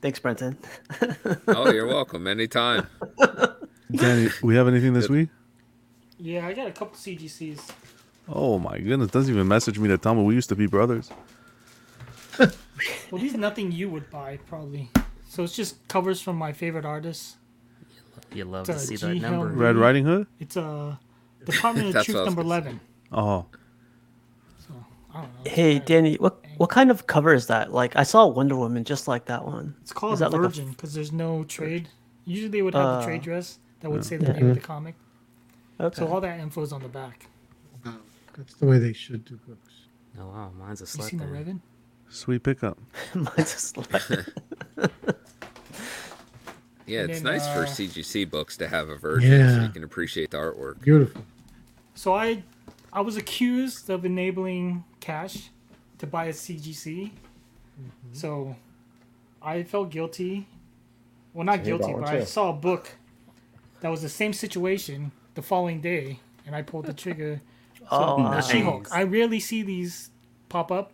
thanks, 0.00 0.18
Brenton. 0.20 0.56
Oh, 1.48 1.70
you're 1.70 1.86
welcome. 1.86 2.26
Anytime. 2.26 2.86
Danny, 3.90 4.30
we 4.42 4.54
have 4.56 4.66
anything 4.68 4.94
this 4.94 5.08
week? 5.08 5.28
Yeah, 6.18 6.46
I 6.46 6.52
got 6.54 6.68
a 6.68 6.72
couple 6.72 6.96
CGCs. 6.96 7.70
Oh 8.28 8.58
my 8.58 8.78
goodness! 8.78 9.10
Doesn't 9.10 9.32
even 9.34 9.46
message 9.48 9.78
me 9.78 9.88
to 9.88 9.98
tell 9.98 10.14
me 10.14 10.22
we 10.22 10.34
used 10.34 10.48
to 10.48 10.56
be 10.56 10.66
brothers. 10.66 11.10
Well, 12.38 13.20
these 13.20 13.34
nothing 13.34 13.72
you 13.72 13.88
would 13.90 14.10
buy 14.10 14.38
probably. 14.46 14.90
So 15.28 15.42
it's 15.42 15.54
just 15.56 15.86
covers 15.88 16.20
from 16.20 16.36
my 16.36 16.52
favorite 16.52 16.84
artists. 16.84 17.36
You 18.32 18.44
love 18.44 18.68
It's 18.68 18.86
to 18.88 18.94
a 18.94 18.98
see 18.98 19.18
that 19.18 19.30
number. 19.30 19.46
Red 19.48 19.76
Riding 19.76 20.04
Hood. 20.04 20.26
It's 20.40 20.56
a 20.56 20.98
Department 21.46 21.94
of 21.96 22.04
Truth 22.04 22.14
what 22.16 22.20
I 22.20 22.24
was 22.24 22.26
number 22.26 22.42
eleven. 22.42 22.80
Oh, 23.12 23.46
So 24.66 24.74
I 25.14 25.22
don't 25.22 25.44
know. 25.44 25.50
Hey, 25.50 25.78
Danny, 25.78 26.16
what 26.16 26.44
what 26.58 26.70
kind 26.70 26.90
of 26.90 27.06
cover 27.06 27.32
is 27.34 27.46
that? 27.48 27.72
Like, 27.72 27.96
I 27.96 28.02
saw 28.02 28.26
Wonder 28.26 28.56
Woman 28.56 28.84
just 28.84 29.06
like 29.08 29.26
that 29.26 29.44
one. 29.44 29.74
It's 29.82 29.92
called 29.92 30.14
Is 30.14 30.18
that 30.20 30.32
like 30.32 30.40
a- 30.40 30.44
Virgin 30.44 30.70
because 30.70 30.92
there's 30.94 31.12
no 31.12 31.44
trade. 31.44 31.88
Usually 32.24 32.48
they 32.48 32.62
would 32.62 32.74
have 32.74 32.86
Uh, 32.86 33.00
a 33.00 33.04
trade 33.04 33.22
dress 33.22 33.58
that 33.80 33.90
would 33.90 34.04
say 34.04 34.16
the 34.16 34.32
name 34.32 34.48
of 34.50 34.54
the 34.56 34.60
comic. 34.60 34.94
Okay. 35.78 35.96
So 35.98 36.06
all 36.08 36.20
that 36.22 36.40
info 36.40 36.62
is 36.62 36.72
on 36.72 36.82
the 36.82 36.88
back. 36.88 37.26
Wow, 37.84 37.96
that's 38.36 38.54
the 38.54 38.66
way 38.66 38.78
they 38.78 38.92
should 38.94 39.24
do 39.24 39.38
books. 39.46 39.72
Oh 40.18 40.26
wow, 40.28 40.50
mine's 40.58 40.80
a 40.80 40.84
You 40.84 40.88
slut. 41.04 41.10
see 41.10 41.16
my 41.16 41.26
then. 41.26 41.44
Revan? 41.44 41.60
sweet 42.08 42.42
pickup. 42.44 42.78
Mine's 43.14 43.52
just 43.52 43.76
like 43.76 44.02
Yeah, 46.86 47.00
And 47.00 47.10
it's 47.10 47.20
then, 47.20 47.32
nice 47.32 47.46
for 47.48 47.64
uh, 47.64 47.66
CGC 47.66 48.30
books 48.30 48.56
to 48.58 48.68
have 48.68 48.88
a 48.88 48.96
version 48.96 49.30
so 49.48 49.56
Yeah. 49.56 49.62
you 49.64 49.70
can 49.70 49.82
appreciate 49.82 50.30
the 50.30 50.36
artwork. 50.38 50.80
Beautiful. 50.80 51.24
So 51.96 52.14
I, 52.14 52.44
I 52.92 53.00
was 53.00 53.16
accused 53.16 53.90
of 53.90 54.04
enabling 54.04 54.84
Cash 55.00 55.50
to 55.98 56.06
buy 56.06 56.26
a 56.26 56.32
CGC. 56.32 57.10
So 58.12 58.54
I 59.42 59.62
felt 59.64 59.90
guilty. 59.90 60.46
Well, 61.34 61.44
not 61.44 61.58
Yeah, 61.60 61.64
guilty, 61.64 61.86
that 61.86 61.92
one 61.92 62.02
but 62.02 62.10
I 62.14 62.24
saw 62.24 62.50
a 62.50 62.52
book 62.52 62.96
that 63.80 63.88
was 63.90 64.02
the 64.02 64.08
same 64.08 64.32
situation 64.32 65.10
the 65.34 65.42
following 65.42 65.80
day, 65.80 66.20
and 66.46 66.54
I 66.56 66.62
pulled 66.62 66.86
the 66.86 66.94
trigger. 66.94 67.40
So 67.88 67.88
Oh, 67.90 68.16
the 68.16 68.30
nice. 68.30 68.50
She-Hulk. 68.50 68.88
I 68.90 69.04
rarely 69.04 69.38
see 69.38 69.62
these 69.62 70.10
pop 70.48 70.72
up, 70.72 70.92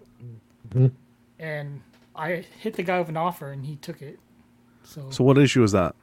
and 1.39 1.81
I 2.15 2.45
hit 2.61 2.74
the 2.74 2.83
guy 2.83 2.99
with 2.99 3.09
an 3.09 3.16
offer, 3.16 3.51
and 3.51 3.65
he 3.65 3.77
took 3.77 4.03
it. 4.03 4.19
So, 4.85 5.09
So 5.11 5.24
what 5.24 5.39
issue 5.39 5.62
is 5.62 5.73
that? 5.73 5.95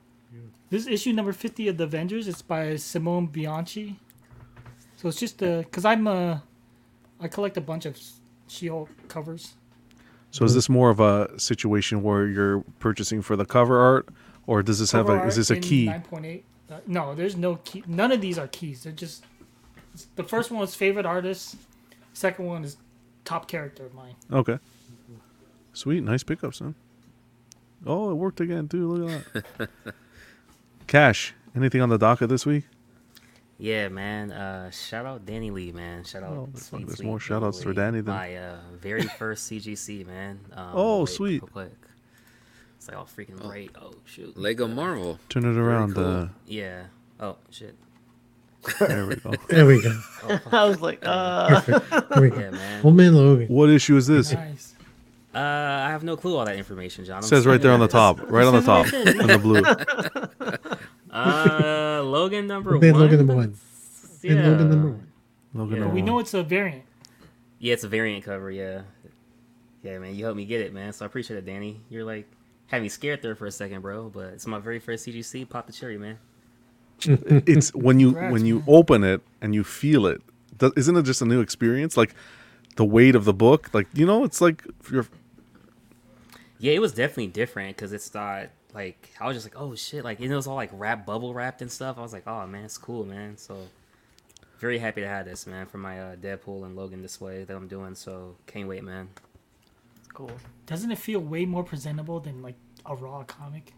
this 0.72 0.84
is 0.84 0.88
issue 0.88 1.14
number 1.14 1.32
fifty 1.34 1.68
of 1.68 1.78
the 1.78 1.84
Avengers. 1.84 2.28
It's 2.28 2.42
by 2.42 2.76
Simone 2.78 3.28
Bianchi. 3.28 4.00
So 5.00 5.08
it's 5.08 5.18
just 5.18 5.42
a 5.42 5.60
because 5.60 5.86
I'm 5.86 6.08
a, 6.08 6.44
I 7.22 7.30
collect 7.30 7.56
a 7.56 7.62
bunch 7.62 7.86
of 7.86 7.98
She-Hulk 8.50 8.90
covers. 9.08 9.54
So 10.32 10.44
is 10.44 10.54
this 10.54 10.68
more 10.68 10.90
of 10.90 11.00
a 11.00 11.40
situation 11.40 12.04
where 12.04 12.28
you're 12.28 12.66
purchasing 12.80 13.22
for 13.22 13.38
the 13.38 13.46
cover 13.46 13.80
art, 13.80 14.10
or 14.46 14.62
does 14.62 14.78
this 14.78 14.92
have 14.92 15.08
a? 15.08 15.26
Is 15.26 15.38
this 15.38 15.52
a 15.52 15.58
key? 15.58 15.88
9.8. 15.88 16.44
Uh, 16.70 16.80
no, 16.86 17.16
there's 17.16 17.38
no 17.38 17.56
key. 17.64 17.82
None 17.88 18.12
of 18.12 18.20
these 18.20 18.38
are 18.38 18.48
keys. 18.50 18.84
They're 18.84 18.92
just. 18.92 19.24
The 20.18 20.24
first 20.24 20.52
one 20.52 20.60
was 20.60 20.76
favorite 20.76 21.06
artist. 21.06 21.56
Second 22.12 22.46
one 22.48 22.66
is 22.66 22.76
top 23.24 23.48
character 23.48 23.86
of 23.86 23.94
mine. 23.94 24.16
Okay. 24.30 24.60
Sweet, 25.72 26.04
nice 26.04 26.24
pickups, 26.24 26.60
man. 26.60 26.76
Oh, 27.86 28.12
it 28.12 28.16
worked 28.16 28.42
again 28.42 28.68
too. 28.68 28.92
Look 28.92 29.24
at 29.34 29.46
that. 29.58 29.70
Cash. 30.88 31.34
Anything 31.56 31.80
on 31.82 31.88
the 31.88 31.98
docket 31.98 32.28
this 32.28 32.46
week? 32.46 32.66
Yeah, 33.62 33.90
man. 33.90 34.32
Uh, 34.32 34.72
shout 34.72 35.06
out 35.06 35.26
Danny 35.26 35.52
Lee, 35.52 35.74
man. 35.74 36.06
Shout 36.06 36.24
out. 36.24 36.32
Oh, 36.32 36.50
sweet, 36.56 36.88
there's 36.88 36.98
sweet 37.00 37.06
more 37.06 37.20
shout 37.20 37.44
outs 37.44 37.62
for 37.62 37.74
Danny 37.74 37.98
Danny 37.98 38.02
than- 38.02 38.16
My 38.16 38.36
uh, 38.38 38.58
very 38.80 39.02
first 39.04 39.52
CGC, 39.52 40.08
man. 40.08 40.40
Um, 40.54 40.70
Oh, 40.74 41.00
wait, 41.02 41.10
sweet. 41.10 41.42
Real 41.42 41.50
quick. 41.52 41.72
It's 42.78 42.88
like 42.88 42.96
all 42.98 43.06
freaking 43.06 43.36
bright. 43.42 43.72
Oh 43.82 43.92
shoot. 44.06 44.38
Lego 44.38 44.66
Marvel. 44.66 45.20
Turn 45.28 45.44
it 45.44 45.58
around. 45.60 45.96
cool. 45.96 46.06
Uh, 46.06 46.28
Yeah. 46.48 46.84
Oh 47.20 47.36
shit. 47.50 47.76
there 48.80 49.06
we 49.08 49.16
go. 49.18 49.34
There 49.50 49.66
we 49.66 49.82
go. 49.82 50.00
I 50.54 50.64
was 50.66 50.82
like, 50.82 51.00
uh, 51.06 51.60
Perfect. 51.62 52.10
There 52.12 52.22
we 52.22 52.30
go. 52.30 52.40
Yeah, 52.40 52.50
man. 52.52 52.86
Old 52.86 52.96
man 52.96 53.14
Logan. 53.16 53.48
What 53.50 53.70
issue 53.70 53.98
is 53.98 54.08
this? 54.08 54.32
Nice. 54.32 54.76
Uh, 55.36 55.40
I 55.40 55.90
have 55.92 56.04
no 56.04 56.16
clue 56.16 56.38
all 56.38 56.46
that 56.46 56.56
information, 56.56 57.04
John. 57.04 57.18
I'm 57.18 57.24
says 57.24 57.46
right 57.46 57.62
there 57.62 57.74
on 57.74 57.82
the 57.82 57.88
top, 57.90 58.20
right 58.32 58.46
on 58.48 58.54
the 58.54 58.62
top, 58.62 58.88
says 58.88 59.16
in 59.16 59.28
the 59.28 59.38
blue. 59.38 59.62
Uh, 61.12 62.02
Logan 62.04 62.48
number 62.48 62.74
Old 62.74 62.82
man 62.84 62.94
one. 62.94 63.02
Logan 63.02 63.18
number 63.18 63.36
one. 63.36 63.56
Yeah. 64.22 64.32
And 64.34 64.46
Logan 64.48 64.70
number 64.70 64.88
one. 64.90 65.08
Logan 65.54 65.74
Yeah. 65.76 65.80
number 65.80 65.96
We 65.96 66.02
one. 66.02 66.06
know 66.08 66.20
it's 66.20 66.34
a 66.34 66.44
variant. 66.44 66.84
Yeah, 67.60 67.74
it's 67.74 67.84
a 67.84 67.88
variant 67.90 68.24
cover. 68.24 68.52
Yeah. 68.52 68.82
Yeah, 69.84 69.98
man. 70.00 70.16
You 70.16 70.26
helped 70.26 70.38
me 70.38 70.46
get 70.46 70.62
it, 70.62 70.74
man. 70.74 70.94
So 70.94 71.06
I 71.06 71.08
appreciate 71.08 71.38
it, 71.38 71.46
Danny. 71.46 71.82
You're 71.90 72.04
like 72.04 72.28
had 72.68 72.82
me 72.82 72.90
scared 72.90 73.22
there 73.22 73.36
for 73.36 73.46
a 73.48 73.52
second, 73.52 73.82
bro. 73.82 74.10
But 74.10 74.34
it's 74.34 74.46
my 74.46 74.60
very 74.60 74.80
first 74.80 75.06
CGC. 75.08 75.50
Pop 75.50 75.68
the 75.68 75.74
cherry, 75.74 75.98
man. 75.98 76.18
It's 77.06 77.74
when 77.74 78.00
you 78.00 78.12
Congrats, 78.12 78.34
when 78.34 78.46
you 78.46 78.56
man. 78.60 78.66
open 78.68 79.04
it 79.04 79.22
and 79.42 79.56
you 79.56 79.64
feel 79.64 80.06
it. 80.06 80.22
do- 80.58 80.74
Isn't 80.76 80.96
it 80.98 81.04
just 81.04 81.22
a 81.22 81.26
new 81.26 81.40
experience? 81.42 81.96
Like 81.98 82.14
the 82.76 82.84
weight 82.86 83.16
of 83.16 83.24
the 83.26 83.34
book. 83.34 83.70
Like 83.74 83.88
you 83.94 84.06
know, 84.06 84.24
it's 84.26 84.42
like 84.42 84.64
you're. 84.92 85.08
Yeah, 86.60 86.74
it 86.74 86.80
was 86.82 86.92
definitely 86.92 87.28
different 87.28 87.78
because 87.78 87.94
it's 87.94 88.14
not 88.14 88.50
like 88.74 89.10
I 89.20 89.28
was 89.28 89.36
just 89.36 89.46
like, 89.46 89.60
oh 89.62 89.76
shit, 89.76 90.04
like 90.04 90.20
it 90.20 90.34
was 90.34 90.48
all 90.48 90.56
like 90.56 90.70
wrap 90.74 91.06
bubble 91.06 91.34
wrapped 91.34 91.62
and 91.62 91.72
stuff. 91.72 91.98
I 91.98 92.02
was 92.02 92.14
like, 92.14 92.28
oh 92.28 92.46
man, 92.48 92.66
it's 92.66 92.78
cool, 92.78 93.06
man. 93.06 93.38
So 93.38 93.58
very 94.60 94.78
happy 94.78 95.02
to 95.02 95.08
have 95.08 95.26
this, 95.26 95.48
man, 95.48 95.66
for 95.66 95.78
my 95.78 96.00
uh, 96.02 96.16
Deadpool 96.18 96.66
and 96.66 96.76
Logan 96.76 97.02
display 97.02 97.44
that 97.46 97.56
I'm 97.56 97.68
doing. 97.68 97.96
So 97.96 98.36
can't 98.48 98.68
wait, 98.68 98.84
man. 98.84 99.10
cool. 100.14 100.32
Doesn't 100.66 100.92
it 100.92 100.98
feel 100.98 101.20
way 101.20 101.46
more 101.46 101.64
presentable 101.64 102.20
than 102.20 102.42
like 102.42 102.56
a 102.86 102.96
raw 102.96 103.24
comic? 103.24 103.74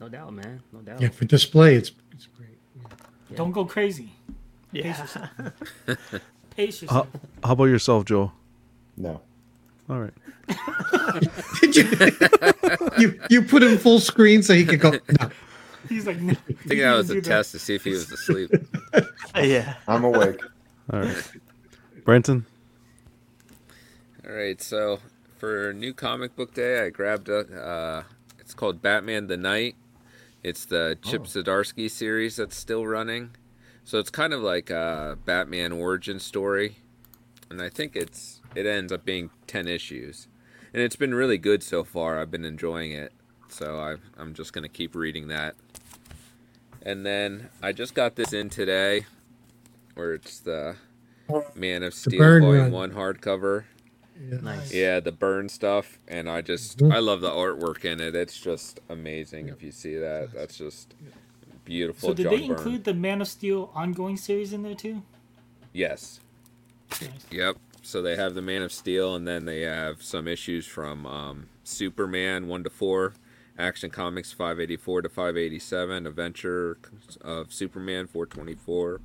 No 0.00 0.08
doubt, 0.08 0.32
man. 0.34 0.62
No 0.72 0.80
doubt. 0.80 1.00
Yeah, 1.00 1.08
for 1.08 1.24
display, 1.24 1.74
it's 1.74 1.92
it's 2.12 2.26
great. 2.26 2.58
Yeah. 3.30 3.36
Don't 3.36 3.52
go 3.52 3.64
crazy. 3.64 4.10
Pace 4.72 4.84
Yeah. 4.84 5.00
yourself. 5.02 5.30
Pace 6.56 6.84
How, 6.88 7.06
how 7.44 7.52
about 7.52 7.64
yourself, 7.64 8.04
Joe? 8.06 8.32
No. 8.96 9.20
All 9.88 10.00
right. 10.00 10.14
Did 11.60 11.76
you, 11.76 11.84
you 12.98 13.20
you 13.30 13.42
put 13.42 13.62
him 13.62 13.78
full 13.78 14.00
screen 14.00 14.42
so 14.42 14.54
he 14.54 14.64
could 14.64 14.80
go. 14.80 14.90
No. 14.90 15.30
He's 15.88 16.06
like, 16.06 16.20
no, 16.20 16.32
I 16.32 16.52
think 16.52 16.80
that 16.80 16.96
was 16.96 17.10
a 17.10 17.20
test 17.20 17.52
to 17.52 17.58
see 17.58 17.74
if 17.74 17.84
he 17.84 17.90
was 17.90 18.10
asleep. 18.10 18.50
yeah. 19.36 19.74
I'm 19.86 20.04
awake. 20.04 20.40
All 20.92 21.00
right. 21.00 21.30
Brenton. 22.04 22.46
All 24.26 24.34
right, 24.34 24.60
so 24.60 24.98
for 25.38 25.72
new 25.72 25.94
comic 25.94 26.34
book 26.34 26.54
day, 26.54 26.84
I 26.84 26.90
grabbed 26.90 27.28
a. 27.28 27.38
Uh, 27.38 28.02
it's 28.40 28.54
called 28.54 28.82
Batman 28.82 29.28
the 29.28 29.36
Knight. 29.36 29.76
It's 30.42 30.64
the 30.64 30.98
Chip 31.02 31.22
Zdarsky 31.24 31.88
series 31.90 32.36
that's 32.36 32.56
still 32.56 32.86
running. 32.86 33.30
So 33.84 33.98
it's 33.98 34.10
kind 34.10 34.32
of 34.32 34.42
like 34.42 34.70
a 34.70 35.16
Batman 35.24 35.70
origin 35.70 36.18
story, 36.18 36.78
and 37.50 37.62
I 37.62 37.68
think 37.68 37.94
it's 37.94 38.35
it 38.56 38.66
ends 38.66 38.92
up 38.92 39.04
being 39.04 39.30
ten 39.46 39.68
issues, 39.68 40.26
and 40.72 40.82
it's 40.82 40.96
been 40.96 41.14
really 41.14 41.38
good 41.38 41.62
so 41.62 41.84
far. 41.84 42.18
I've 42.18 42.30
been 42.30 42.44
enjoying 42.44 42.92
it, 42.92 43.12
so 43.48 43.78
I, 43.78 43.96
I'm 44.20 44.34
just 44.34 44.52
gonna 44.52 44.68
keep 44.68 44.94
reading 44.94 45.28
that. 45.28 45.54
And 46.82 47.04
then 47.04 47.48
I 47.62 47.72
just 47.72 47.94
got 47.94 48.14
this 48.16 48.32
in 48.32 48.48
today, 48.48 49.06
where 49.94 50.14
it's 50.14 50.38
the 50.40 50.76
Man 51.54 51.82
of 51.82 51.92
Steel 51.94 52.40
Volume 52.40 52.70
One 52.70 52.92
hardcover. 52.92 53.64
Nice. 54.18 54.72
Yeah, 54.72 55.00
the 55.00 55.12
Byrne 55.12 55.48
stuff, 55.50 55.98
and 56.08 56.30
I 56.30 56.40
just 56.40 56.78
Mhm. 56.78 56.92
I 56.94 57.00
love 57.00 57.20
the 57.20 57.30
artwork 57.30 57.84
in 57.84 58.00
it. 58.00 58.14
It's 58.14 58.40
just 58.40 58.80
amazing. 58.88 59.48
If 59.48 59.62
you 59.62 59.70
see 59.72 59.96
that, 59.96 60.32
that's 60.32 60.56
just 60.56 60.94
beautiful. 61.66 62.10
So 62.10 62.14
did 62.14 62.22
John 62.22 62.32
they 62.32 62.46
Byrne. 62.46 62.56
include 62.56 62.84
the 62.84 62.94
Man 62.94 63.20
of 63.20 63.28
Steel 63.28 63.70
ongoing 63.74 64.16
series 64.16 64.52
in 64.54 64.62
there 64.62 64.74
too? 64.74 65.02
Yes. 65.74 66.20
Yep. 67.30 67.56
So 67.86 68.02
they 68.02 68.16
have 68.16 68.34
the 68.34 68.42
Man 68.42 68.62
of 68.62 68.72
Steel, 68.72 69.14
and 69.14 69.28
then 69.28 69.44
they 69.44 69.60
have 69.60 70.02
some 70.02 70.26
issues 70.26 70.66
from 70.66 71.06
um, 71.06 71.46
Superman 71.62 72.48
one 72.48 72.64
to 72.64 72.68
four, 72.70 73.12
Action 73.56 73.90
Comics 73.90 74.32
five 74.32 74.58
eighty 74.58 74.76
four 74.76 75.02
to 75.02 75.08
five 75.08 75.36
eighty 75.36 75.60
seven, 75.60 76.04
Adventure 76.04 76.78
of 77.20 77.52
Superman 77.52 78.08
four 78.08 78.26
twenty 78.26 78.56
four 78.56 79.00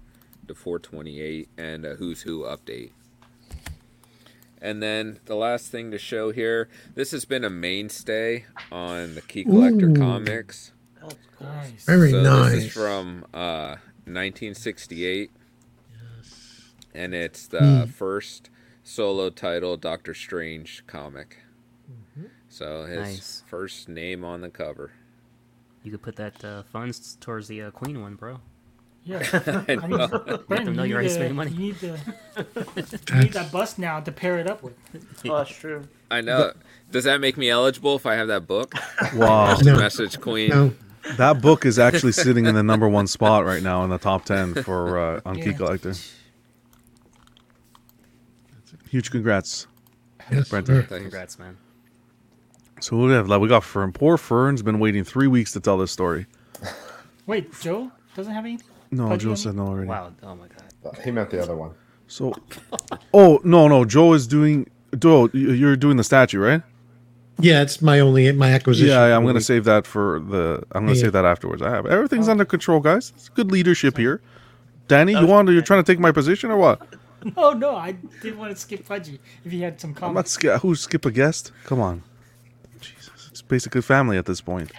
to 0.48 0.56
four 0.56 0.80
twenty 0.80 1.22
eight, 1.22 1.48
and 1.60 1.86
a 1.86 1.94
Who's 1.94 2.24
Who 2.24 2.42
update. 2.42 2.90
And 4.60 4.82
then 4.82 5.20
the 5.26 5.36
last 5.36 5.68
thing 5.72 5.92
to 5.92 6.00
show 6.00 6.32
here, 6.32 6.68
this 6.96 7.12
has 7.12 7.24
been 7.24 7.44
a 7.44 7.52
mainstay 7.52 8.46
on 8.72 9.14
the 9.14 9.22
Key 9.22 9.44
Collector 9.44 9.90
Ooh. 9.90 9.96
Comics. 9.96 10.72
Nice. 11.40 11.86
Very 11.86 12.10
so 12.10 12.24
nice. 12.24 12.52
This 12.54 12.64
is 12.66 12.72
from 12.72 13.26
uh, 13.32 13.78
1968. 14.06 15.30
And 16.96 17.14
it's 17.14 17.46
the 17.46 17.86
Hmm. 17.86 17.92
first 17.92 18.50
solo 18.92 19.30
title 19.30 19.78
Doctor 19.78 20.14
Strange 20.14 20.84
comic. 20.88 21.38
So 22.50 22.84
his 22.84 22.98
Nice. 23.00 23.44
first 23.48 23.88
name 23.88 24.26
on 24.26 24.42
the 24.42 24.50
cover. 24.50 24.92
You 25.84 25.92
could 25.92 26.02
put 26.02 26.18
that 26.18 26.44
uh, 26.44 26.64
funds 26.64 27.18
towards 27.22 27.48
the 27.48 27.62
uh, 27.62 27.72
Queen 27.72 28.02
one, 28.02 28.16
bro. 28.16 28.42
Yeah. 29.06 29.26
I 29.68 29.78
I 29.82 29.88
mean. 29.88 29.98
Let 30.50 30.66
them 30.66 30.76
know 30.76 30.84
you 30.84 30.90
you're 30.90 30.96
already 30.98 31.08
need, 31.08 31.14
spending 31.14 31.36
money. 31.36 31.52
you 31.52 31.60
need 31.60 31.80
to 31.80 31.88
you 31.88 33.16
need 33.22 33.34
that 33.34 33.50
bus 33.52 33.78
now 33.78 34.02
to 34.02 34.12
pair 34.12 34.38
it 34.38 34.48
up 34.50 34.62
with. 34.62 34.74
Oh, 35.26 35.38
that's 35.38 35.50
true. 35.56 35.88
I 36.12 36.20
know. 36.20 36.52
Does 36.92 37.06
that 37.06 37.22
make 37.22 37.38
me 37.38 37.50
eligible 37.50 37.96
if 37.96 38.06
I 38.06 38.16
have 38.16 38.28
that 38.28 38.46
book? 38.46 38.74
Wow. 39.16 39.58
No. 39.64 39.78
Message 39.78 40.20
Queen. 40.20 40.50
No. 40.50 40.74
That 41.16 41.42
book 41.42 41.66
is 41.66 41.80
actually 41.80 42.12
sitting 42.12 42.46
in 42.46 42.54
the 42.56 42.64
number 42.64 42.88
one 42.90 43.08
spot 43.08 43.46
right 43.46 43.64
now 43.64 43.84
in 43.86 43.90
the 43.90 43.98
top 43.98 44.26
ten 44.26 44.54
for 44.54 45.00
uh, 45.00 45.22
on 45.26 45.38
Key 45.38 45.52
Yeah. 45.52 45.54
Collector. 45.54 45.94
Huge 48.92 49.10
congrats, 49.10 49.68
Yes, 50.30 50.50
Brenton. 50.50 50.84
Congrats, 50.86 51.40
man. 51.40 51.56
So 52.82 52.98
what 52.98 53.04
do 53.04 53.08
we 53.08 53.14
have? 53.14 53.30
Like, 53.30 53.40
we 53.40 53.48
got 53.48 53.64
Fern. 53.64 53.94
Poor 53.94 54.18
Fern's 54.18 54.62
been 54.62 54.80
waiting 54.80 55.06
three 55.06 55.28
weeks 55.28 55.54
to 55.54 55.62
tell 55.62 55.78
this 55.78 55.94
story. 55.94 56.26
Wait, 57.26 57.58
Joe 57.62 57.90
doesn't 58.18 58.34
have 58.34 58.44
anything? 58.44 58.68
No, 58.92 59.08
Pudgy 59.08 59.28
Joe 59.28 59.36
said 59.36 59.56
no 59.56 59.68
already. 59.68 59.88
Wow. 59.88 60.12
Oh 60.22 60.36
my 60.36 60.48
god. 60.48 60.98
Uh, 60.98 61.02
he 61.04 61.10
meant 61.10 61.30
the 61.30 61.42
other 61.42 61.56
one. 61.56 61.72
So, 62.08 62.34
oh 63.14 63.40
no, 63.46 63.70
no, 63.70 63.86
Joe 63.86 64.12
is 64.12 64.28
doing. 64.28 64.70
Joe, 65.00 65.30
you- 65.32 65.54
you're 65.54 65.78
doing 65.78 65.96
the 65.96 66.04
statue, 66.04 66.42
right? 66.42 66.62
Yeah, 67.40 67.62
it's 67.62 67.82
my 67.82 68.02
only 68.02 68.30
my 68.34 68.52
acquisition. 68.52 68.90
Yeah, 68.90 69.08
yeah, 69.08 69.16
I'm 69.16 69.26
gonna 69.26 69.40
save 69.40 69.64
that 69.64 69.88
for 69.88 70.20
the. 70.20 70.64
I'm 70.74 70.84
gonna 70.84 70.98
Yeah. 70.98 71.04
save 71.04 71.14
that 71.14 71.24
afterwards. 71.24 71.62
I 71.62 71.70
have 71.70 71.86
everything's 71.86 72.28
oh. 72.28 72.32
under 72.32 72.44
control, 72.44 72.82
guys. 72.82 73.14
It's 73.16 73.30
good 73.30 73.54
leadership 73.54 73.98
here. 73.98 74.22
Danny, 74.90 75.14
you 75.14 75.26
want? 75.26 75.48
You're 75.48 75.62
trying 75.62 75.82
to 75.82 75.90
take 75.90 76.00
my 76.00 76.12
position 76.12 76.52
or 76.52 76.58
what? 76.58 76.86
Oh 77.38 77.52
no, 77.54 77.76
I 77.76 77.92
didn't 78.22 78.40
want 78.40 78.52
to 78.54 78.60
skip 78.60 78.88
Pudgy 78.88 79.20
if 79.46 79.52
he 79.52 79.62
had 79.62 79.80
some 79.80 79.90
I'm 79.92 79.94
not 79.94 80.00
comments. 80.08 80.32
scared. 80.32 80.62
Who 80.62 80.76
skip 80.76 81.06
a 81.06 81.12
guest? 81.12 81.52
Come 81.66 81.80
on, 81.80 82.02
Jesus, 82.80 83.28
it's 83.30 83.42
basically 83.42 83.82
family 83.82 84.18
at 84.18 84.26
this 84.26 84.42
point. 84.42 84.72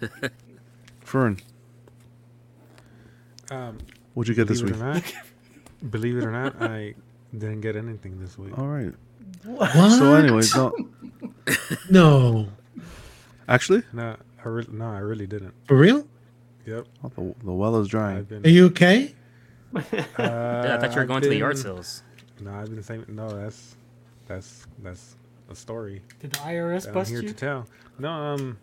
Fern, 1.00 1.38
Um, 3.50 3.78
what'd 4.14 4.28
you 4.28 4.34
get 4.34 4.48
this 4.48 4.60
believe 4.62 4.80
week? 4.80 4.82
it 4.82 4.84
or 4.86 4.94
not, 4.94 5.90
believe 5.90 6.16
it 6.16 6.24
or 6.24 6.32
not, 6.32 6.60
I 6.62 6.94
didn't 7.32 7.60
get 7.60 7.76
anything 7.76 8.18
this 8.20 8.38
week. 8.38 8.56
All 8.58 8.66
right. 8.68 8.92
What? 9.44 9.70
So, 9.92 10.14
anyways, 10.14 10.54
no, 10.56 10.72
no, 11.90 12.48
actually, 13.48 13.82
No, 13.92 14.16
I 14.44 14.48
re- 14.48 14.66
no, 14.70 14.86
I 14.90 14.98
really 15.00 15.26
didn't. 15.26 15.52
for 15.66 15.76
real? 15.76 16.06
Yep. 16.66 16.86
oh, 17.04 17.08
the, 17.14 17.34
the 17.44 17.52
well 17.52 17.76
is 17.80 17.88
drying. 17.88 18.16
I've 18.18 18.28
been. 18.28 18.44
Are 18.46 18.48
you 18.48 18.66
okay? 18.66 19.14
Uh, 19.74 19.80
Yeah, 20.18 20.76
I 20.76 20.78
thought 20.78 20.90
you 20.90 20.96
were 20.96 21.02
I've 21.02 21.08
going 21.08 21.22
to 21.22 21.28
the 21.28 21.36
yard 21.36 21.58
sales. 21.58 22.02
No, 22.40 22.52
I've 22.52 22.70
been 22.70 22.82
saying 22.82 23.04
no. 23.08 23.28
That's 23.28 23.76
that's 24.26 24.66
that's 24.82 25.16
a 25.50 25.54
story. 25.54 26.02
Did 26.20 26.32
the 26.32 26.38
IRS 26.38 26.84
that 26.86 26.96
I'm 26.96 27.04
here 27.06 27.22
you? 27.22 27.28
to 27.28 27.34
tell. 27.34 27.66
No, 27.98 28.10
um, 28.10 28.58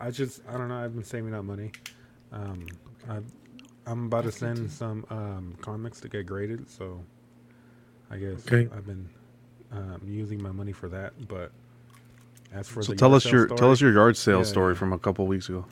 I 0.00 0.10
just 0.10 0.40
I 0.48 0.52
don't 0.52 0.68
know. 0.68 0.76
I've 0.82 0.94
been 0.94 1.04
saving 1.04 1.34
up 1.34 1.44
money. 1.44 1.72
Um, 2.32 2.66
I, 3.08 3.18
I'm 3.86 4.06
about 4.06 4.24
to 4.24 4.32
send 4.32 4.70
some 4.70 5.04
um 5.10 5.56
comics 5.60 6.00
to 6.00 6.08
get 6.08 6.26
graded, 6.26 6.68
so 6.68 7.02
I 8.10 8.16
guess 8.16 8.46
Okay. 8.46 8.68
I've 8.74 8.86
been 8.86 9.08
um, 9.72 10.00
using 10.06 10.42
my 10.42 10.50
money 10.50 10.72
for 10.72 10.88
that. 10.88 11.12
But 11.28 11.52
as 12.54 12.68
for 12.68 12.82
So 12.82 12.92
the 12.92 12.98
tell 12.98 13.10
yard 13.10 13.16
us 13.18 13.24
sale 13.24 13.32
your 13.32 13.46
tell 13.48 13.70
us 13.72 13.80
your 13.80 13.92
yard 13.92 14.16
sale 14.16 14.38
Yeah, 14.38 14.44
story 14.44 14.72
yeah. 14.74 14.78
from 14.78 14.92
a 14.92 14.98
couple 14.98 15.26
weeks 15.26 15.48
ago. 15.48 15.66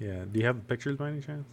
Yeah. 0.00 0.24
Do 0.30 0.38
you 0.40 0.44
have 0.46 0.66
pictures 0.68 0.96
by 0.96 1.08
any 1.10 1.20
chance? 1.20 1.46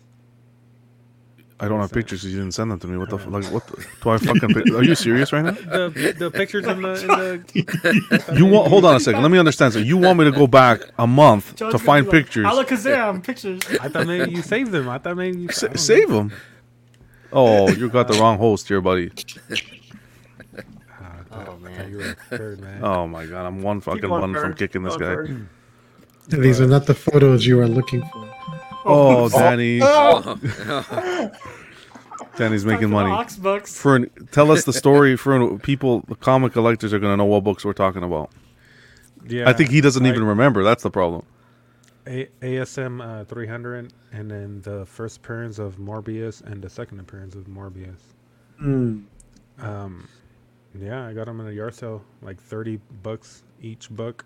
I 1.61 1.67
don't 1.67 1.79
have 1.79 1.91
pictures 1.91 1.91
it. 1.91 1.93
pictures 1.93 2.21
'cause 2.23 2.31
you 2.31 2.37
didn't 2.39 2.53
send 2.53 2.71
them 2.71 2.79
to 2.79 2.87
me. 2.87 2.97
What 2.97 3.09
the 3.09 3.17
f- 3.17 3.27
like? 3.27 3.45
What 3.51 3.67
the, 3.67 3.85
do 4.03 4.09
I 4.09 4.17
fucking? 4.17 4.49
pic- 4.53 4.73
Are 4.73 4.83
you 4.83 4.95
serious 4.95 5.31
right 5.31 5.45
now? 5.45 5.51
The 5.51 6.15
the 6.17 6.31
pictures 6.31 6.65
in 6.65 6.81
the 6.81 6.93
in 7.01 7.07
the. 7.07 8.33
You 8.37 8.45
want? 8.47 8.67
Hold 8.69 8.85
on 8.85 8.95
a 8.95 8.99
second. 8.99 9.21
Let 9.21 9.31
me 9.31 9.37
understand. 9.37 9.73
So 9.73 9.79
you 9.79 9.97
want 9.97 10.17
me 10.19 10.25
to 10.25 10.31
go 10.31 10.47
back 10.47 10.81
a 10.97 11.05
month 11.05 11.55
Joe's 11.55 11.71
to 11.73 11.77
gonna 11.77 11.85
find 11.85 12.05
be 12.05 12.11
like, 12.17 12.25
pictures? 12.25 12.45
Alakazam 12.47 13.23
pictures. 13.23 13.61
I 13.79 13.87
thought 13.89 14.07
maybe 14.07 14.31
you 14.31 14.41
saved 14.41 14.71
them. 14.71 14.89
I 14.89 14.97
thought 14.97 15.15
maybe 15.17 15.37
you 15.37 15.49
I 15.49 15.53
Sa- 15.53 15.75
save 15.75 16.09
them. 16.09 16.31
Oh, 17.31 17.69
you 17.69 17.89
got 17.89 18.07
the 18.07 18.15
wrong 18.19 18.37
host 18.37 18.67
here, 18.67 18.81
buddy. 18.81 19.11
Ah, 20.99 21.45
Oh, 21.47 21.55
man. 21.57 21.89
you 21.91 21.97
were 21.97 22.09
a 22.09 22.37
third 22.37 22.59
man. 22.59 22.83
Oh 22.83 23.07
my 23.07 23.25
god, 23.25 23.45
I'm 23.45 23.61
one 23.61 23.79
fucking 23.81 24.01
going, 24.01 24.21
one 24.21 24.33
from 24.33 24.53
kicking 24.53 24.83
this 24.83 24.97
Go, 24.97 24.99
guy. 25.05 25.15
Fern. 25.15 25.49
These 26.27 26.59
are 26.61 26.67
not 26.67 26.85
the 26.87 26.93
photos 26.95 27.45
you 27.45 27.59
are 27.59 27.67
looking 27.67 28.01
for. 28.11 28.27
Oh, 28.85 29.29
Danny, 29.37 29.79
Oh, 29.83 30.37
Danny's 32.37 32.65
making 32.65 32.65
Time 32.65 32.79
for 32.79 32.81
the 32.81 32.87
money. 32.87 33.11
Ox 33.11 33.35
bucks. 33.37 33.77
Fern, 33.79 34.09
tell 34.31 34.51
us 34.51 34.63
the 34.63 34.73
story. 34.73 35.15
Fern, 35.17 35.59
people, 35.59 36.01
the 36.07 36.15
comic 36.15 36.53
collectors 36.53 36.93
are 36.93 36.99
gonna 36.99 37.17
know 37.17 37.25
what 37.25 37.43
books 37.43 37.65
we're 37.65 37.73
talking 37.73 38.03
about. 38.03 38.31
Yeah. 39.27 39.49
I 39.49 39.53
think 39.53 39.69
he 39.69 39.81
doesn't 39.81 40.03
like 40.03 40.13
even 40.13 40.25
remember. 40.25 40.63
That's 40.63 40.83
the 40.83 40.91
problem. 40.91 41.23
A- 42.07 42.29
ASM 42.41 43.21
uh, 43.21 43.25
300, 43.25 43.93
and 44.11 44.31
then 44.31 44.61
the 44.63 44.85
first 44.85 45.17
appearance 45.17 45.59
of 45.59 45.77
Morbius 45.77 46.41
and 46.41 46.61
the 46.61 46.69
second 46.69 46.99
appearance 46.99 47.35
of 47.35 47.45
Morbius. 47.45 47.99
Mm. 48.61 49.03
Um, 49.59 50.07
yeah, 50.79 51.05
I 51.05 51.13
got 51.13 51.25
them 51.25 51.39
in 51.41 51.47
a 51.47 51.51
yard 51.51 51.75
sale, 51.75 52.03
like 52.21 52.41
30 52.41 52.79
bucks 53.03 53.43
each 53.61 53.89
book. 53.89 54.25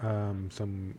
Um, 0.00 0.48
some 0.50 0.98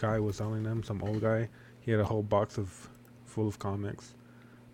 guy 0.00 0.18
was 0.18 0.36
selling 0.36 0.62
them, 0.62 0.82
some 0.82 1.02
old 1.02 1.20
guy. 1.20 1.48
He 1.80 1.90
had 1.90 2.00
a 2.00 2.04
whole 2.04 2.22
box 2.22 2.58
of 2.58 2.88
full 3.26 3.46
of 3.48 3.58
comics. 3.58 4.14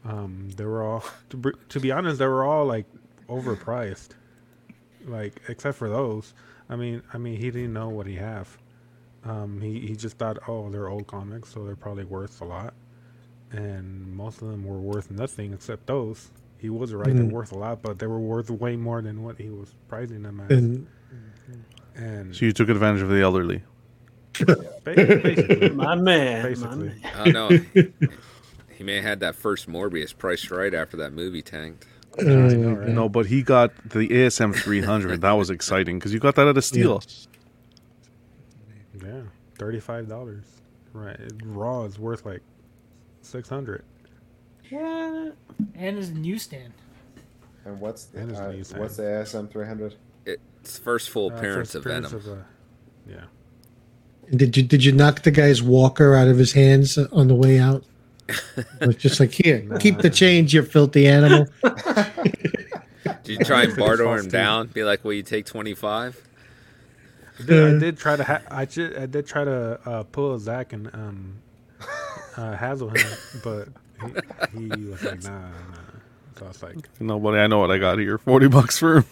Um, 0.05 0.49
they 0.57 0.65
were 0.65 0.83
all, 0.83 1.05
to, 1.31 1.37
br- 1.37 1.51
to 1.71 1.81
be 1.81 1.91
honest, 1.93 2.19
they 2.19 2.27
were 2.27 2.45
all 2.45 2.65
like 2.65 2.87
overpriced. 3.29 4.11
Like 5.07 5.41
except 5.49 5.77
for 5.79 5.89
those. 5.89 6.35
I 6.69 6.77
mean, 6.77 7.03
I 7.15 7.19
mean, 7.19 7.37
he 7.37 7.51
didn't 7.51 7.73
know 7.73 7.89
what 7.89 8.07
he 8.07 8.17
have. 8.17 8.57
Um, 9.25 9.61
he 9.61 9.81
he 9.81 9.95
just 9.97 10.19
thought, 10.19 10.39
oh, 10.49 10.69
they're 10.71 10.89
old 10.89 11.07
comics, 11.07 11.53
so 11.53 11.65
they're 11.65 11.77
probably 11.77 12.05
worth 12.05 12.41
a 12.41 12.45
lot. 12.45 12.75
And 13.53 14.13
most 14.17 14.43
of 14.43 14.49
them 14.49 14.65
were 14.65 14.79
worth 14.81 15.11
nothing 15.11 15.53
except 15.53 15.87
those. 15.87 16.31
He 16.59 16.71
was 16.71 16.93
right; 16.93 17.15
they're 17.15 17.25
Mm. 17.25 17.31
worth 17.33 17.53
a 17.53 17.59
lot, 17.59 17.83
but 17.83 17.99
they 18.01 18.07
were 18.09 18.19
worth 18.19 18.51
way 18.51 18.75
more 18.77 19.01
than 19.03 19.23
what 19.23 19.39
he 19.39 19.51
was 19.51 19.75
pricing 19.89 20.23
them 20.23 20.41
at. 20.41 20.51
And 20.51 20.87
And 21.95 22.35
So 22.35 22.45
you 22.47 22.53
took 22.53 22.69
advantage 22.69 23.03
of 23.03 23.09
the 23.09 23.21
elderly. 23.21 23.63
Ba- 24.45 24.81
basically, 24.85 25.71
My 25.71 25.95
man. 25.95 26.61
My 26.61 26.75
man. 26.75 27.01
I 27.15 27.31
don't 27.31 27.73
know. 27.75 27.87
He 28.77 28.85
may 28.85 28.97
have 28.97 29.05
had 29.05 29.21
that 29.21 29.35
first 29.35 29.67
Morbius 29.71 30.15
priced 30.15 30.51
right 30.51 30.75
after 30.75 30.99
that 30.99 31.15
movie 31.15 31.41
tanked. 31.41 31.87
uh, 32.19 32.25
No, 32.25 33.09
but 33.09 33.25
he 33.25 33.43
got 33.43 33.75
the 33.89 34.07
ASM 34.09 34.55
300. 34.55 35.23
that 35.23 35.33
was 35.33 35.49
exciting 35.49 35.99
because 35.99 36.13
you 36.13 36.19
got 36.21 36.35
that 36.35 36.47
at 36.47 36.59
a 36.59 36.63
steal. 36.63 37.03
yeah, 39.03 39.23
thirty-five 39.59 40.09
dollars. 40.09 40.45
Right, 40.93 41.19
raw 41.45 41.85
is 41.85 41.99
worth 41.99 42.27
like 42.27 42.43
six 43.23 43.49
hundred. 43.49 43.83
Yeah. 44.71 45.31
And 45.75 45.97
his 45.97 46.11
newsstand. 46.11 46.73
And 47.65 47.81
what's 47.81 48.05
the, 48.07 48.19
And 48.21 48.37
uh, 48.37 48.53
what's 48.79 48.97
the 48.97 49.03
ASM 49.05 49.51
300? 49.51 49.95
It's 50.27 50.79
first 50.79 51.09
full 51.11 51.33
Uh, 51.33 51.37
appearance 51.37 51.73
first 51.73 51.75
of 51.77 51.83
appearance 51.87 52.11
Venom. 52.13 52.29
of, 52.31 52.39
uh, 52.39 52.43
yeah. 53.09 53.25
Did 54.35 54.57
you 54.57 54.63
did 54.63 54.85
you 54.85 54.93
knock 54.93 55.23
the 55.23 55.31
guy's 55.31 55.63
walker 55.63 56.15
out 56.15 56.29
of 56.29 56.39
his 56.39 56.53
hands 56.53 56.97
on 56.99 57.29
the 57.29 57.35
way 57.35 57.59
out? 57.59 57.85
Like, 58.81 58.99
just 58.99 59.21
like 59.21 59.33
here, 59.33 59.65
keep 59.81 59.99
the 59.99 60.11
change, 60.11 60.53
you 60.55 60.63
filthy 60.63 61.07
animal. 61.07 61.47
Did 63.23 63.39
you 63.39 63.45
try 63.45 63.63
and 63.65 63.77
barter 63.79 64.03
false 64.05 64.25
him 64.25 64.31
down? 64.31 64.67
Be 64.69 64.83
like, 64.83 65.05
will 65.05 65.13
you 65.13 65.23
take 65.23 65.47
25? 65.47 66.21
I 67.39 67.43
did, 67.45 67.51
Uh, 67.63 67.77
I 67.77 67.79
did 67.79 67.99
try 67.99 68.17
to. 68.17 68.25
Ha- 68.25 68.43
I, 68.51 68.65
ju- 68.65 68.95
I 68.99 69.07
did 69.07 69.27
try 69.27 69.45
to 69.45 69.79
uh, 69.89 70.03
pull 70.05 70.35
a 70.35 70.39
Zach 70.41 70.73
and 70.73 70.89
um, 70.93 71.35
uh, 72.37 72.57
hassle 72.57 72.89
him, 72.91 73.07
but 73.45 73.69
he, 74.53 74.69
he 74.77 74.85
was 74.87 75.03
like, 75.05 75.23
"Nah, 75.23 75.39
nah." 75.41 75.47
So 76.39 76.45
I 76.47 76.49
was 76.49 76.63
like, 76.63 76.77
Nobody, 77.01 77.39
I 77.39 77.47
know 77.47 77.59
what 77.61 77.71
I 77.71 77.79
got 77.79 77.99
here. 77.99 78.19
40 78.19 78.49
bucks 78.49 78.79
for 78.79 78.97
him. 78.99 79.05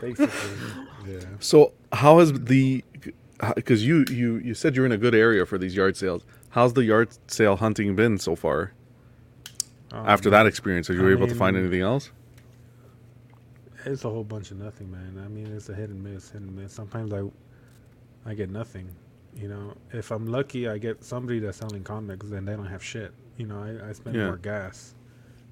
Basically, 0.00 0.28
yeah. 1.06 1.20
So 1.40 1.72
how 1.92 2.18
has 2.18 2.32
the 2.32 2.82
because 3.56 3.84
you 3.86 4.04
you 4.10 4.36
you 4.36 4.54
said 4.54 4.76
you're 4.76 4.86
in 4.86 4.92
a 4.92 4.96
good 4.98 5.14
area 5.14 5.44
for 5.46 5.58
these 5.58 5.74
yard 5.76 5.96
sales. 5.96 6.24
How's 6.50 6.72
the 6.74 6.84
yard 6.84 7.08
sale 7.26 7.56
hunting 7.56 7.96
been 7.96 8.18
so 8.18 8.36
far? 8.36 8.72
Um, 9.92 10.06
After 10.08 10.30
that 10.30 10.46
experience, 10.46 10.88
are 10.90 10.94
you 10.94 11.08
I 11.08 11.12
able 11.12 11.26
to 11.26 11.34
find 11.34 11.56
anything 11.56 11.80
else? 11.80 12.10
It's 13.84 14.04
a 14.04 14.08
whole 14.10 14.24
bunch 14.24 14.50
of 14.50 14.58
nothing, 14.58 14.90
man. 14.90 15.20
I 15.24 15.28
mean, 15.28 15.46
it's 15.48 15.68
a 15.68 15.74
hit 15.74 15.90
and 15.90 16.02
miss, 16.02 16.30
hit 16.30 16.40
and 16.40 16.56
miss. 16.56 16.72
Sometimes 16.72 17.12
I, 17.12 17.22
I 18.24 18.34
get 18.34 18.50
nothing. 18.50 18.88
You 19.36 19.48
know, 19.48 19.74
if 19.92 20.10
I'm 20.10 20.26
lucky, 20.26 20.68
I 20.68 20.78
get 20.78 21.04
somebody 21.04 21.38
that's 21.38 21.58
selling 21.58 21.82
comics, 21.82 22.26
and 22.30 22.46
they 22.48 22.54
don't 22.54 22.66
have 22.66 22.82
shit. 22.82 23.12
You 23.36 23.46
know, 23.46 23.58
I, 23.58 23.90
I 23.90 23.92
spend 23.92 24.16
Yeah. 24.16 24.26
more 24.26 24.36
gas 24.36 24.94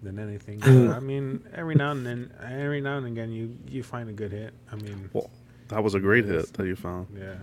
than 0.03 0.19
anything. 0.19 0.61
But, 0.61 0.97
I 0.97 1.01
mean, 1.01 1.45
every 1.53 1.75
now 1.75 1.91
and 1.91 2.07
then, 2.07 2.33
every 2.43 2.81
now 2.81 2.97
and 2.99 3.07
again, 3.07 3.33
you 3.33 3.57
you 3.69 3.83
find 3.83 4.09
a 4.09 4.13
good 4.13 4.33
hit. 4.33 4.55
I 4.71 4.77
mean, 4.77 5.11
Well, 5.13 5.31
that 5.73 5.83
was 5.83 5.95
a 5.95 6.01
great 6.01 6.25
hit 6.25 6.53
that 6.55 6.67
you 6.67 6.77
found. 6.77 7.07
yeah. 7.19 7.35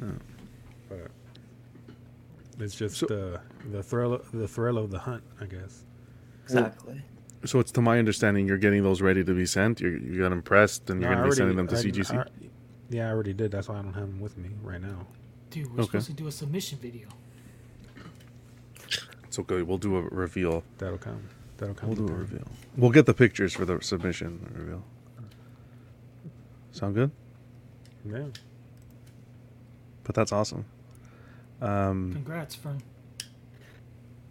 Yeah. 0.00 0.96
But 2.58 2.64
it's 2.64 2.74
just 2.74 3.00
the 3.08 3.40
the 3.70 3.82
thrill 3.82 4.20
the 4.32 4.46
thrill 4.48 4.78
of 4.78 4.90
the 4.90 4.98
hunt, 4.98 5.22
I 5.40 5.46
guess. 5.46 5.84
Exactly. 6.44 7.02
So 7.44 7.58
it's 7.60 7.72
to 7.72 7.80
my 7.80 7.98
understanding 7.98 8.46
you're 8.46 8.58
getting 8.58 8.82
those 8.82 9.00
ready 9.02 9.24
to 9.24 9.34
be 9.34 9.46
sent. 9.46 9.80
You 9.80 9.88
you 9.90 10.20
got 10.20 10.32
impressed 10.32 10.90
and 10.90 11.00
you're 11.00 11.10
going 11.10 11.20
I 11.20 11.24
to 11.24 11.30
be 11.30 11.36
sending 11.36 11.56
them 11.56 11.66
to 11.68 11.76
I- 11.76 11.82
CGC. 11.82 12.18
I- 12.18 12.26
yeah, 12.90 13.08
I 13.08 13.10
already 13.10 13.32
did. 13.32 13.50
That's 13.50 13.68
why 13.70 13.78
I 13.78 13.82
don't 13.82 13.94
have 13.94 14.06
them 14.06 14.20
with 14.20 14.36
me 14.36 14.50
right 14.62 14.80
now. 14.82 15.06
Dude, 15.50 15.66
we're 15.68 15.76
Okay. 15.80 15.86
supposed 15.86 16.06
to 16.08 16.12
do 16.12 16.26
a 16.26 16.32
submission 16.32 16.78
video. 16.78 17.08
It's 19.24 19.38
okay. 19.38 19.62
We'll 19.62 19.78
do 19.78 19.96
a 19.96 20.02
reveal. 20.02 20.62
That'll 20.76 20.98
come. 20.98 21.22
That'll 21.56 21.74
come. 21.74 21.88
We'll 21.88 21.96
do 21.96 22.02
with 22.04 22.12
a 22.12 22.16
reveal. 22.16 22.46
We'll 22.76 22.90
get 22.90 23.06
the 23.06 23.14
pictures 23.14 23.54
for 23.54 23.64
the 23.64 23.80
submission 23.80 24.46
reveal. 24.54 24.84
Sound 26.72 26.94
good? 26.94 27.10
Yeah. 28.04 28.24
But 30.04 30.14
that's 30.14 30.32
awesome. 30.32 30.64
Um, 31.60 32.12
Congrats, 32.12 32.54
Fern. 32.54 32.82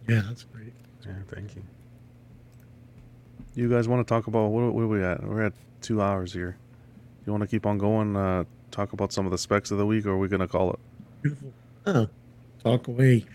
Yeah, 0.07 0.21
that's 0.27 0.43
great. 0.43 0.73
Yeah, 1.05 1.13
thank 1.29 1.55
you. 1.55 1.63
you 3.55 3.69
guys 3.69 3.87
want 3.87 4.05
to 4.05 4.09
talk 4.13 4.27
about 4.27 4.49
what, 4.49 4.73
what 4.73 4.81
are 4.81 4.87
we 4.87 5.03
at? 5.03 5.23
We're 5.23 5.43
at 5.43 5.53
two 5.81 6.01
hours 6.01 6.33
here. 6.33 6.57
You 7.25 7.31
want 7.31 7.41
to 7.41 7.47
keep 7.47 7.65
on 7.65 7.77
going? 7.77 8.15
Uh, 8.15 8.43
talk 8.71 8.93
about 8.93 9.13
some 9.13 9.25
of 9.25 9.31
the 9.31 9.37
specs 9.37 9.71
of 9.71 9.77
the 9.77 9.85
week, 9.85 10.05
or 10.05 10.11
are 10.11 10.17
we 10.17 10.27
gonna 10.27 10.47
call 10.47 10.71
it? 10.73 10.79
Beautiful. 11.21 11.53
Oh, 11.85 12.07
talk 12.63 12.87
away. 12.87 13.25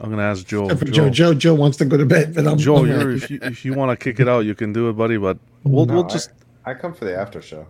I'm 0.00 0.10
gonna 0.10 0.22
ask 0.22 0.46
Joe. 0.46 0.68
Except 0.68 0.92
Joe, 0.92 1.10
Joe, 1.10 1.34
Joe 1.34 1.54
wants 1.54 1.76
to 1.78 1.84
go 1.84 1.96
to 1.96 2.06
bed, 2.06 2.34
but 2.34 2.46
I'm 2.46 2.58
Joe, 2.58 2.84
you're, 2.84 3.12
if 3.12 3.30
you 3.30 3.38
if 3.42 3.64
you 3.64 3.74
want 3.74 3.90
to 3.90 4.02
kick 4.02 4.20
it 4.20 4.28
out, 4.28 4.40
you 4.44 4.54
can 4.54 4.72
do 4.72 4.88
it, 4.88 4.94
buddy. 4.94 5.16
But 5.16 5.38
we'll 5.64 5.86
No, 5.86 5.94
we'll 5.94 6.04
I- 6.04 6.08
just 6.08 6.30
I, 6.64 6.74
come 6.74 6.94
for 6.94 7.04
the 7.04 7.16
after 7.16 7.40
show. 7.42 7.66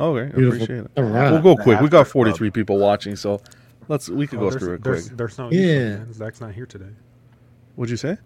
Okay. 0.00 0.32
Beautiful. 0.34 0.62
Appreciate 0.62 0.84
it. 0.86 0.90
All 0.96 1.04
right. 1.04 1.30
We'll 1.30 1.42
go 1.42 1.56
quick. 1.62 1.80
We 1.80 1.88
got 1.88 2.06
43 2.08 2.50
people 2.50 2.78
watching, 2.78 3.16
so 3.16 3.40
let's 3.88 4.08
we 4.08 4.26
could 4.26 4.38
Oh, 4.38 4.50
go 4.50 4.58
through 4.58 4.74
it 4.74 4.82
quick. 4.82 4.94
there's, 4.94 5.10
there's 5.10 5.38
no 5.38 5.50
Yeah. 5.50 5.60
yeah. 5.66 5.88
man. 5.98 6.12
Zach's 6.12 6.40
not 6.40 6.52
here 6.54 6.66
today. 6.66 6.90
What'd 7.76 7.90
you 7.90 7.96
say? 7.96 8.18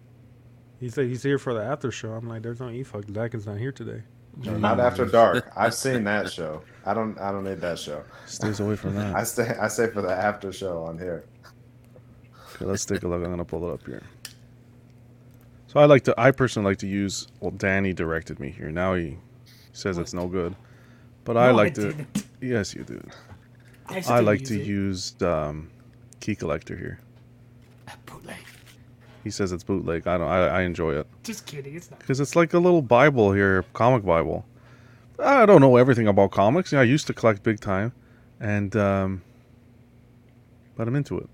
He 0.79 0.89
said 0.89 1.05
he's 1.07 1.23
here 1.23 1.37
for 1.37 1.53
the 1.53 1.61
after 1.63 1.91
show. 1.91 2.11
I'm 2.13 2.27
like, 2.27 2.41
there's 2.41 2.59
no 2.59 2.69
e-fuck. 2.69 3.05
Zach 3.13 3.33
is 3.33 3.45
not 3.45 3.57
here 3.57 3.71
today. 3.71 4.01
Not 4.43 4.79
after 4.79 5.05
dark. 5.21 5.49
I've 5.55 5.73
seen 5.73 6.03
that 6.03 6.29
show. 6.31 6.61
I 6.85 6.93
don't. 6.93 7.17
I 7.19 7.31
don't 7.31 7.45
need 7.45 7.61
that 7.61 7.79
show. 7.79 8.03
Stays 8.25 8.59
away 8.59 8.75
from 8.75 8.95
that. 8.95 9.15
I 9.17 9.23
stay. 9.23 9.55
I 9.59 9.69
stay 9.69 9.87
for 9.87 10.01
the 10.01 10.11
after 10.11 10.51
show 10.51 10.83
on 10.83 10.97
here. 10.97 11.23
Okay, 12.55 12.65
let's 12.65 12.85
take 12.85 13.03
a 13.03 13.07
look. 13.07 13.23
I'm 13.23 13.29
gonna 13.29 13.45
pull 13.45 13.69
it 13.69 13.73
up 13.73 13.85
here. 13.85 14.03
So 15.67 15.79
I 15.79 15.85
like 15.85 16.03
to. 16.03 16.13
I 16.17 16.31
personally 16.31 16.69
like 16.71 16.79
to 16.79 16.87
use. 16.87 17.27
Well, 17.39 17.51
Danny 17.51 17.93
directed 17.93 18.39
me 18.41 18.49
here. 18.49 18.69
Now 18.71 18.95
he 18.95 19.17
says 19.71 19.97
it's 19.97 20.13
no 20.13 20.27
good, 20.27 20.53
but 21.25 21.35
I 21.35 21.51
like 21.51 21.73
I 21.73 21.75
to. 21.75 21.81
didn't. 21.93 22.25
Yes, 22.41 22.73
you 22.73 22.83
do. 22.83 23.01
I, 23.87 24.03
I 24.07 24.19
like 24.21 24.43
to 24.45 24.57
use 24.57 25.13
um, 25.21 25.69
Key 26.21 26.35
Collector 26.35 26.75
here. 26.77 26.99
bootleg. 28.05 28.37
He 29.23 29.29
says 29.31 29.51
it's 29.51 29.63
bootleg. 29.63 30.07
I 30.07 30.17
don't. 30.17 30.27
I, 30.27 30.47
I 30.47 30.61
enjoy 30.61 30.93
it 30.99 31.07
Just 31.23 31.45
kidding. 31.45 31.75
It's 31.75 31.89
not. 31.91 31.99
because 31.99 32.19
it's 32.19 32.35
like 32.35 32.53
a 32.53 32.59
little 32.59 32.81
Bible 32.81 33.31
here, 33.33 33.63
comic 33.73 34.05
Bible. 34.05 34.45
I 35.19 35.45
don't 35.45 35.61
know 35.61 35.77
everything 35.77 36.07
about 36.07 36.31
comics. 36.31 36.73
I 36.73 36.83
used 36.83 37.07
to 37.07 37.13
collect 37.13 37.41
big 37.43 37.59
time, 37.59 37.91
and 38.39 38.75
um, 38.75 39.21
but 40.75 40.87
I'm 40.87 40.95
into 40.95 41.17
it. 41.17 41.29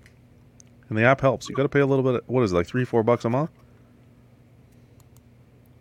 And 0.90 0.98
the 0.98 1.04
app 1.04 1.22
helps. 1.22 1.48
You 1.50 1.56
got 1.56 1.64
to 1.64 1.70
pay 1.70 1.80
a 1.80 1.86
little 1.86 2.04
bit. 2.04 2.24
What 2.28 2.44
is 2.44 2.52
it, 2.52 2.56
like 2.56 2.68
three, 2.68 2.84
four 2.86 3.02
bucks 3.02 3.24
a 3.26 3.30
month? 3.30 3.50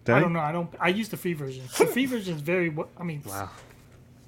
I 0.09 0.19
don't 0.21 0.33
know. 0.33 0.41
I 0.41 0.51
don't. 0.53 0.69
I 0.81 0.89
use 0.89 1.09
the 1.09 1.17
free 1.17 1.35
version. 1.35 1.63
The 1.79 1.87
free 1.87 2.07
version 2.07 2.35
is 2.35 2.41
very. 2.41 2.75
I 2.97 3.03
mean, 3.05 3.23
Wow. 3.27 3.51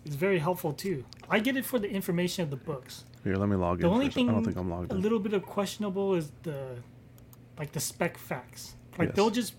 It's 0.04 0.16
very 0.16 0.38
helpful 0.38 0.72
too. 0.72 1.04
I 1.30 1.38
get 1.40 1.56
it 1.56 1.64
for 1.64 1.78
the 1.78 1.88
information 1.90 2.42
of 2.44 2.50
the 2.50 2.56
books. 2.56 3.04
Here, 3.24 3.36
let 3.36 3.48
me 3.48 3.56
log 3.56 3.78
The 3.78 3.86
in. 3.86 3.90
The 3.90 3.94
only 3.94 4.06
first. 4.06 4.14
thing 4.16 4.28
I 4.28 4.32
don't 4.32 4.44
think 4.44 4.56
I'm 4.56 4.70
logged 4.70 4.92
a 4.92 4.94
in. 4.96 5.02
little 5.02 5.18
bit 5.20 5.32
of 5.32 5.44
questionable 5.44 6.14
is 6.14 6.32
the 6.42 6.76
like 7.58 7.72
the 7.72 7.80
spec 7.80 8.18
facts. 8.18 8.74
Like 8.98 9.08
Yes. 9.08 9.16
they'll 9.16 9.30
just 9.30 9.54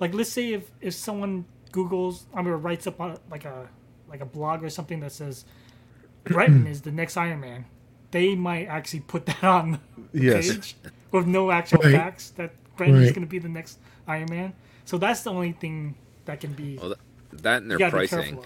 like 0.00 0.12
let's 0.14 0.30
say 0.30 0.52
if 0.52 0.70
if 0.80 0.94
someone 0.94 1.44
Google's 1.72 2.26
I 2.34 2.42
mean 2.42 2.52
writes 2.54 2.86
up 2.86 3.00
on 3.00 3.18
like 3.30 3.44
a 3.44 3.68
like 4.08 4.20
a 4.20 4.26
blog 4.26 4.62
or 4.62 4.70
something 4.70 5.00
that 5.00 5.12
says 5.12 5.44
Breton 6.24 6.66
is 6.66 6.82
the 6.82 6.92
next 6.92 7.16
Iron 7.16 7.40
Man, 7.40 7.64
they 8.10 8.34
might 8.34 8.66
actually 8.66 9.00
put 9.00 9.26
that 9.26 9.44
on 9.44 9.80
the 10.12 10.20
Yes. 10.20 10.50
page 10.52 10.76
with 11.12 11.26
no 11.26 11.50
actual 11.50 11.78
Right. 11.82 11.92
facts 11.94 12.30
that 12.30 12.52
Breton 12.76 12.96
is 12.96 13.10
going 13.12 13.22
to 13.22 13.26
be 13.30 13.38
the 13.38 13.48
next 13.48 13.78
Iron 14.06 14.26
Man. 14.30 14.52
So 14.84 14.98
that's 14.98 15.22
the 15.22 15.30
only 15.32 15.52
thing 15.52 15.94
that 16.26 16.40
can 16.40 16.52
be. 16.52 16.76
Well, 16.76 16.94
th- 16.94 17.42
that 17.42 17.62
and 17.62 17.70
their 17.70 17.78
gotta 17.78 17.98
be 18.00 18.06
pricing. 18.08 18.38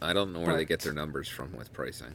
Careful 0.00 0.10
of. 0.10 0.10
I 0.10 0.12
don't 0.12 0.32
know 0.32 0.40
where 0.40 0.56
they 0.56 0.64
get 0.64 0.80
their 0.80 0.92
numbers 0.92 1.28
from 1.28 1.52
with 1.56 1.72
pricing. 1.72 2.14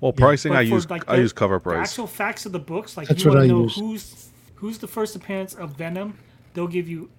Well, 0.00 0.12
pricing 0.12 0.52
But 0.52 0.58
I 0.58 0.60
use 0.62 0.90
like, 0.90 1.08
I 1.08 1.16
use 1.16 1.32
cover 1.32 1.58
price. 1.58 1.88
actual 1.88 2.06
facts 2.06 2.44
of 2.46 2.52
the 2.52 2.58
books, 2.58 2.96
like 2.96 3.08
That's 3.08 3.24
you 3.24 3.30
want 3.30 3.42
to 3.42 3.46
know 3.48 3.62
use. 3.62 3.74
who's 3.76 4.28
who's 4.56 4.78
the 4.78 4.86
first 4.88 5.16
appearance 5.16 5.54
of 5.54 5.70
Venom, 5.72 6.18
they'll 6.54 6.66
give 6.68 6.88
you 6.88 7.10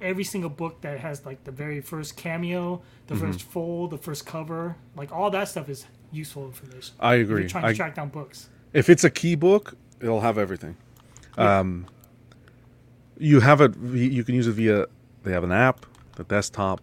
every 0.00 0.22
single 0.24 0.50
book 0.50 0.80
that 0.82 1.00
has 1.00 1.26
like 1.26 1.42
the 1.44 1.50
very 1.50 1.80
first 1.80 2.16
cameo, 2.16 2.80
the 3.08 3.14
Mm-hmm. 3.14 3.26
first 3.32 3.42
fold, 3.42 3.90
the 3.90 3.98
first 3.98 4.24
cover, 4.26 4.76
like 4.96 5.10
all 5.12 5.30
that 5.30 5.48
stuff 5.48 5.68
is 5.68 5.86
useful 6.12 6.46
information. 6.46 6.94
I 7.00 7.16
If 7.16 7.22
agree. 7.28 7.40
you're 7.42 7.48
trying 7.50 7.64
I- 7.64 7.70
to 7.72 7.76
track 7.76 7.94
down 7.96 8.08
books. 8.10 8.48
If 8.72 8.88
it's 8.88 9.02
a 9.02 9.10
key 9.10 9.34
book, 9.34 9.74
it'll 10.00 10.20
have 10.20 10.38
everything. 10.38 10.76
Um, 11.38 11.86
you 13.18 13.40
have 13.40 13.60
it. 13.60 13.76
You 13.78 14.22
can 14.24 14.34
use 14.34 14.46
it 14.46 14.52
via. 14.52 14.86
They 15.24 15.32
have 15.32 15.42
an 15.42 15.52
app, 15.52 15.86
the 16.16 16.24
desktop, 16.24 16.80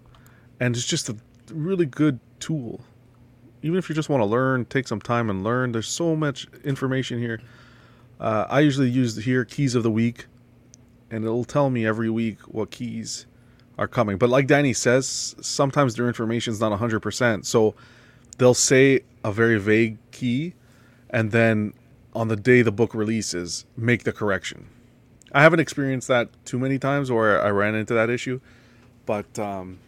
and 0.60 0.76
it's 0.76 0.86
just 0.86 1.08
a 1.10 1.16
really 1.52 1.86
good 1.86 2.20
tool. 2.40 2.82
Even 3.62 3.78
if 3.78 3.90
you 3.90 3.96
just 3.96 4.10
want 4.10 4.22
to 4.22 4.26
learn, 4.26 4.66
take 4.66 4.88
some 4.88 5.02
time 5.02 5.30
and 5.30 5.44
learn. 5.44 5.72
There's 5.72 5.88
so 5.88 6.16
much 6.16 6.48
information 6.64 7.20
here. 7.20 7.42
Uh, 8.20 8.46
I 8.50 8.60
usually 8.62 8.90
use 8.90 9.16
here 9.18 9.44
keys 9.44 9.76
of 9.76 9.84
the 9.84 9.92
week, 9.92 10.28
and 11.10 11.24
it'll 11.24 11.46
tell 11.46 11.70
me 11.70 11.86
every 11.86 12.10
week 12.10 12.40
what 12.42 12.72
keys 12.72 13.26
are 13.78 13.88
coming. 13.88 14.18
But 14.18 14.30
like 14.30 14.48
Danny 14.48 14.74
says, 14.74 15.36
sometimes 15.42 15.96
their 15.96 16.08
information 16.08 16.54
is 16.54 16.60
not 16.60 16.78
100%. 16.80 17.46
So 17.46 17.76
they'll 18.38 18.54
say 18.54 19.02
a 19.24 19.32
very 19.32 19.60
vague 19.60 19.98
key, 20.12 20.54
and 21.10 21.32
then 21.32 21.74
on 22.14 22.30
the 22.30 22.36
day 22.36 22.62
the 22.62 22.72
book 22.72 22.94
releases, 22.94 23.66
make 23.76 24.04
the 24.04 24.14
correction. 24.14 24.68
I 25.32 25.42
haven't 25.42 25.60
experienced 25.60 26.08
that 26.08 26.30
too 26.46 26.58
many 26.58 26.80
times 26.80 27.12
where 27.12 27.42
I 27.44 27.50
ran 27.50 27.76
into 27.76 27.94
that 27.94 28.10
issue, 28.10 28.40
but 29.06 29.38
um, 29.38 29.80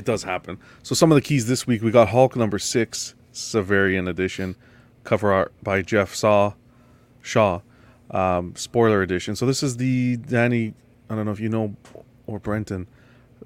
it 0.00 0.06
does 0.06 0.22
happen. 0.22 0.58
So 0.82 0.94
some 0.94 1.12
of 1.12 1.16
the 1.16 1.20
keys 1.20 1.46
this 1.46 1.66
week 1.66 1.82
we 1.82 1.90
got 1.90 2.08
Hulk 2.08 2.34
number 2.34 2.58
six, 2.58 3.14
Severian 3.34 4.08
edition, 4.08 4.56
cover 5.04 5.30
art 5.30 5.52
by 5.62 5.82
Jeff 5.82 6.14
Saw, 6.14 6.54
Shaw, 7.20 7.60
um, 8.10 8.56
spoiler 8.56 9.02
edition. 9.02 9.36
So 9.36 9.44
this 9.44 9.62
is 9.62 9.76
the 9.76 10.16
Danny. 10.16 10.72
I 11.10 11.14
don't 11.16 11.26
know 11.26 11.32
if 11.32 11.40
you 11.40 11.50
know 11.50 11.76
or 12.26 12.38
Brenton, 12.38 12.88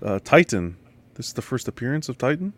uh, 0.00 0.20
Titan. 0.22 0.76
This 1.14 1.26
is 1.26 1.32
the 1.32 1.42
first 1.42 1.66
appearance 1.66 2.08
of 2.08 2.18
Titan. 2.18 2.52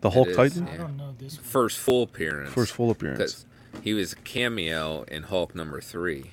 The 0.00 0.10
Hulk 0.10 0.28
is, 0.28 0.36
Titan. 0.36 0.66
I 0.66 0.78
don't 0.78 0.96
know 0.96 1.14
this. 1.18 1.36
One. 1.36 1.44
First 1.44 1.78
full 1.78 2.02
appearance. 2.04 2.50
First 2.50 2.72
full 2.72 2.90
appearance. 2.90 3.44
he 3.82 3.92
was 3.92 4.14
a 4.14 4.16
cameo 4.16 5.02
in 5.02 5.24
Hulk 5.24 5.54
number 5.54 5.82
three. 5.82 6.30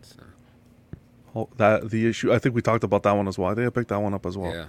So, 0.00 0.22
Hulk, 1.34 1.54
that 1.58 1.90
the 1.90 2.08
issue. 2.08 2.32
I 2.32 2.38
think 2.38 2.54
we 2.54 2.62
talked 2.62 2.82
about 2.84 3.02
that 3.02 3.12
one 3.12 3.28
as 3.28 3.38
well. 3.38 3.50
I 3.50 3.54
think 3.54 3.66
I 3.66 3.70
picked 3.70 3.90
that 3.90 4.00
one 4.00 4.14
up 4.14 4.24
as 4.24 4.38
well. 4.38 4.52
yeah. 4.54 4.66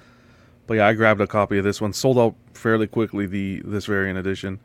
But 0.67 0.75
yeah, 0.75 0.87
I 0.87 0.93
grabbed 0.93 1.21
a 1.21 1.27
copy 1.27 1.57
of 1.57 1.63
this 1.63 1.79
one. 1.81 1.93
Sold 1.93 2.19
out 2.19 2.35
fairly 2.53 2.87
quickly. 2.87 3.25
The 3.25 3.61
this 3.65 3.85
variant 3.85 4.19
edition. 4.19 4.59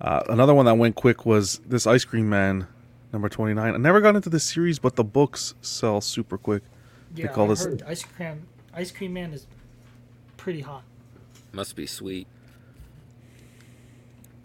Uh, 0.00 0.22
another 0.28 0.54
one 0.54 0.66
that 0.66 0.76
went 0.76 0.94
quick 0.96 1.24
was 1.24 1.60
this 1.66 1.86
Ice 1.86 2.04
Cream 2.04 2.28
Man, 2.28 2.66
number 3.12 3.28
twenty 3.28 3.54
nine. 3.54 3.74
I 3.74 3.78
never 3.78 4.00
got 4.00 4.16
into 4.16 4.28
this 4.28 4.44
series, 4.44 4.78
but 4.78 4.96
the 4.96 5.04
books 5.04 5.54
sell 5.62 6.00
super 6.00 6.36
quick. 6.36 6.62
Yeah, 7.14 7.28
call 7.28 7.46
I 7.46 7.48
this- 7.48 7.64
heard 7.64 7.82
Ice 7.86 8.04
Cream 8.04 8.46
Ice 8.74 8.90
Cream 8.90 9.12
Man 9.14 9.32
is 9.32 9.46
pretty 10.36 10.60
hot. 10.60 10.82
Must 11.52 11.74
be 11.74 11.86
sweet. 11.86 12.26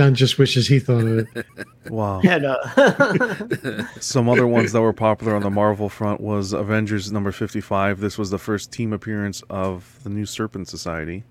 Jeff, 0.00 0.06
John 0.06 0.14
just 0.14 0.38
wishes 0.38 0.66
he 0.68 0.78
thought 0.78 1.04
of 1.04 1.18
it. 1.36 1.46
Wow. 1.90 2.20
And 2.22 2.44
uh, 2.44 3.84
Some 4.00 4.28
other 4.28 4.46
ones 4.46 4.72
that 4.72 4.80
were 4.80 4.92
popular 4.92 5.34
on 5.34 5.42
the 5.42 5.50
Marvel 5.50 5.88
front 5.88 6.20
was 6.20 6.52
Avengers 6.52 7.10
number 7.10 7.32
55. 7.32 7.98
This 8.00 8.16
was 8.18 8.30
the 8.30 8.38
first 8.38 8.70
team 8.70 8.92
appearance 8.92 9.42
of 9.50 9.98
the 10.04 10.10
new 10.10 10.24
Serpent 10.26 10.68
Society. 10.68 11.24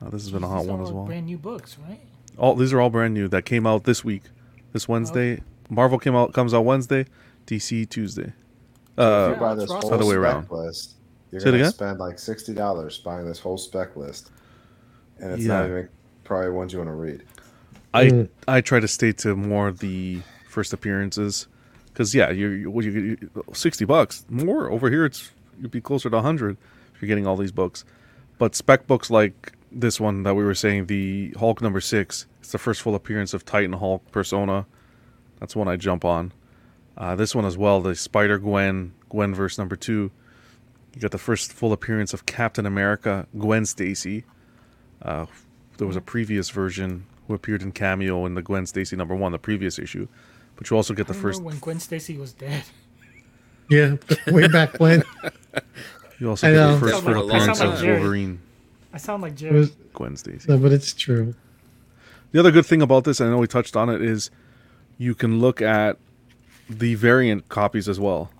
Uh, 0.00 0.08
this 0.10 0.22
has 0.22 0.30
been 0.30 0.44
a 0.44 0.48
hot 0.48 0.64
one 0.66 0.80
are 0.80 0.84
as 0.84 0.92
well. 0.92 1.04
Brand 1.04 1.26
new 1.26 1.36
books, 1.36 1.76
right? 1.86 2.00
All 2.38 2.54
these 2.54 2.72
are 2.72 2.80
all 2.80 2.90
brand 2.90 3.12
new 3.12 3.28
that 3.28 3.42
came 3.42 3.66
out 3.66 3.84
this 3.84 4.04
week, 4.04 4.22
this 4.72 4.88
Wednesday. 4.88 5.42
Marvel 5.68 5.98
came 5.98 6.14
out 6.14 6.32
comes 6.32 6.54
out 6.54 6.64
Wednesday, 6.64 7.06
DC 7.46 7.88
Tuesday. 7.90 8.32
if 8.32 8.98
Uh, 8.98 9.32
you 9.34 9.40
buy 9.40 9.54
this 9.56 9.70
whole 9.70 9.92
other 9.92 10.04
way 10.04 10.12
spec 10.12 10.18
around. 10.18 10.50
list, 10.50 10.94
you're 11.32 11.40
Say 11.40 11.50
gonna 11.50 11.70
spend 11.70 11.98
like 11.98 12.18
sixty 12.18 12.54
dollars 12.54 12.98
buying 12.98 13.26
this 13.26 13.38
whole 13.40 13.58
spec 13.58 13.96
list, 13.96 14.30
and 15.18 15.32
it's 15.32 15.42
Yeah. 15.42 15.58
not 15.60 15.66
even 15.66 15.88
probably 16.22 16.50
ones 16.50 16.72
you 16.72 16.78
want 16.78 16.88
to 16.88 16.94
read. 16.94 17.24
I 17.94 18.04
Mm. 18.10 18.28
I 18.48 18.60
try 18.60 18.80
to 18.80 18.88
stay 18.88 19.12
to 19.12 19.34
more 19.36 19.70
the 19.72 20.20
first 20.48 20.72
appearances, 20.72 21.46
because 21.86 22.14
yeah, 22.14 22.30
you 22.30 22.48
you, 22.48 22.70
what 22.70 22.84
you 22.84 22.90
you- 22.90 23.30
sixty 23.54 23.84
bucks 23.84 24.26
more 24.28 24.70
over 24.70 24.90
here. 24.90 25.04
It's 25.06 25.30
you'd 25.60 25.70
be 25.70 25.80
closer 25.80 26.10
to 26.10 26.20
hundred 26.20 26.56
if 26.94 27.00
you're 27.00 27.08
getting 27.08 27.26
all 27.26 27.36
these 27.36 27.52
books, 27.52 27.84
but 28.38 28.54
spec 28.54 28.86
books 28.86 29.10
like 29.10 29.52
this 29.70 30.00
one 30.00 30.22
that 30.24 30.34
we 30.34 30.44
were 30.44 30.54
saying, 30.54 30.86
the 30.86 31.32
Hulk 31.38 31.60
number 31.62 31.80
six. 31.80 32.26
It's 32.40 32.52
the 32.52 32.58
first 32.58 32.82
full 32.82 32.94
appearance 32.94 33.34
of 33.34 33.44
Titan 33.44 33.72
Hulk 33.72 34.08
persona. 34.12 34.66
That's 35.40 35.56
one 35.56 35.66
I 35.66 35.76
jump 35.76 36.04
on. 36.04 36.32
Uh, 36.96 37.16
this 37.16 37.34
one 37.34 37.44
as 37.44 37.56
well, 37.58 37.80
the 37.80 37.94
Spider 37.96 38.38
Gwen 38.38 38.92
Gwen 39.08 39.34
verse 39.34 39.58
number 39.58 39.76
two. 39.76 40.10
You 40.94 41.00
got 41.00 41.10
the 41.10 41.18
first 41.18 41.52
full 41.52 41.72
appearance 41.72 42.14
of 42.14 42.24
Captain 42.26 42.66
America 42.66 43.26
Gwen 43.36 43.64
Stacy. 43.66 44.24
Uh, 45.02 45.26
there 45.78 45.88
was 45.88 45.96
a 45.96 46.00
previous 46.00 46.50
version 46.50 47.06
who 47.26 47.34
appeared 47.34 47.62
in 47.62 47.72
cameo 47.72 48.26
in 48.26 48.34
the 48.34 48.42
Gwen 48.42 48.66
Stacy 48.66 48.96
number 48.96 49.14
one, 49.14 49.32
the 49.32 49.38
previous 49.38 49.78
issue. 49.78 50.08
But 50.56 50.70
you 50.70 50.76
also 50.76 50.94
get 50.94 51.06
the 51.08 51.14
I 51.14 51.16
first. 51.16 51.42
when 51.42 51.58
Gwen 51.58 51.80
Stacy 51.80 52.16
was 52.16 52.32
dead. 52.32 52.64
Yeah, 53.70 53.96
way 54.28 54.46
back 54.48 54.78
when. 54.80 55.02
You 56.20 56.30
also 56.30 56.46
get 56.52 56.72
the 56.74 56.78
first 56.78 56.92
Sound 56.94 57.04
full 57.06 57.28
appearance 57.28 57.58
like 57.60 57.68
of 57.70 57.80
Jerry. 57.80 57.98
Wolverine, 57.98 58.40
I 58.92 58.98
sound 58.98 59.22
like 59.22 59.32
It 59.32 59.36
Jerry. 59.36 59.58
was- 59.58 59.70
Gwen 59.94 60.16
Stacy. 60.16 60.46
no, 60.48 60.56
but 60.58 60.70
it's 60.70 60.92
true. 60.94 61.34
The 62.30 62.38
other 62.38 62.52
good 62.52 62.64
thing 62.66 62.80
about 62.82 63.02
this, 63.02 63.18
and 63.18 63.28
I 63.28 63.32
know 63.32 63.38
we 63.38 63.48
touched 63.48 63.74
on 63.74 63.88
it, 63.88 64.00
is 64.00 64.30
you 64.96 65.16
can 65.16 65.40
look 65.40 65.60
at 65.60 65.98
the 66.70 66.94
variant 66.94 67.48
copies 67.48 67.88
as 67.88 67.98
well. 67.98 68.30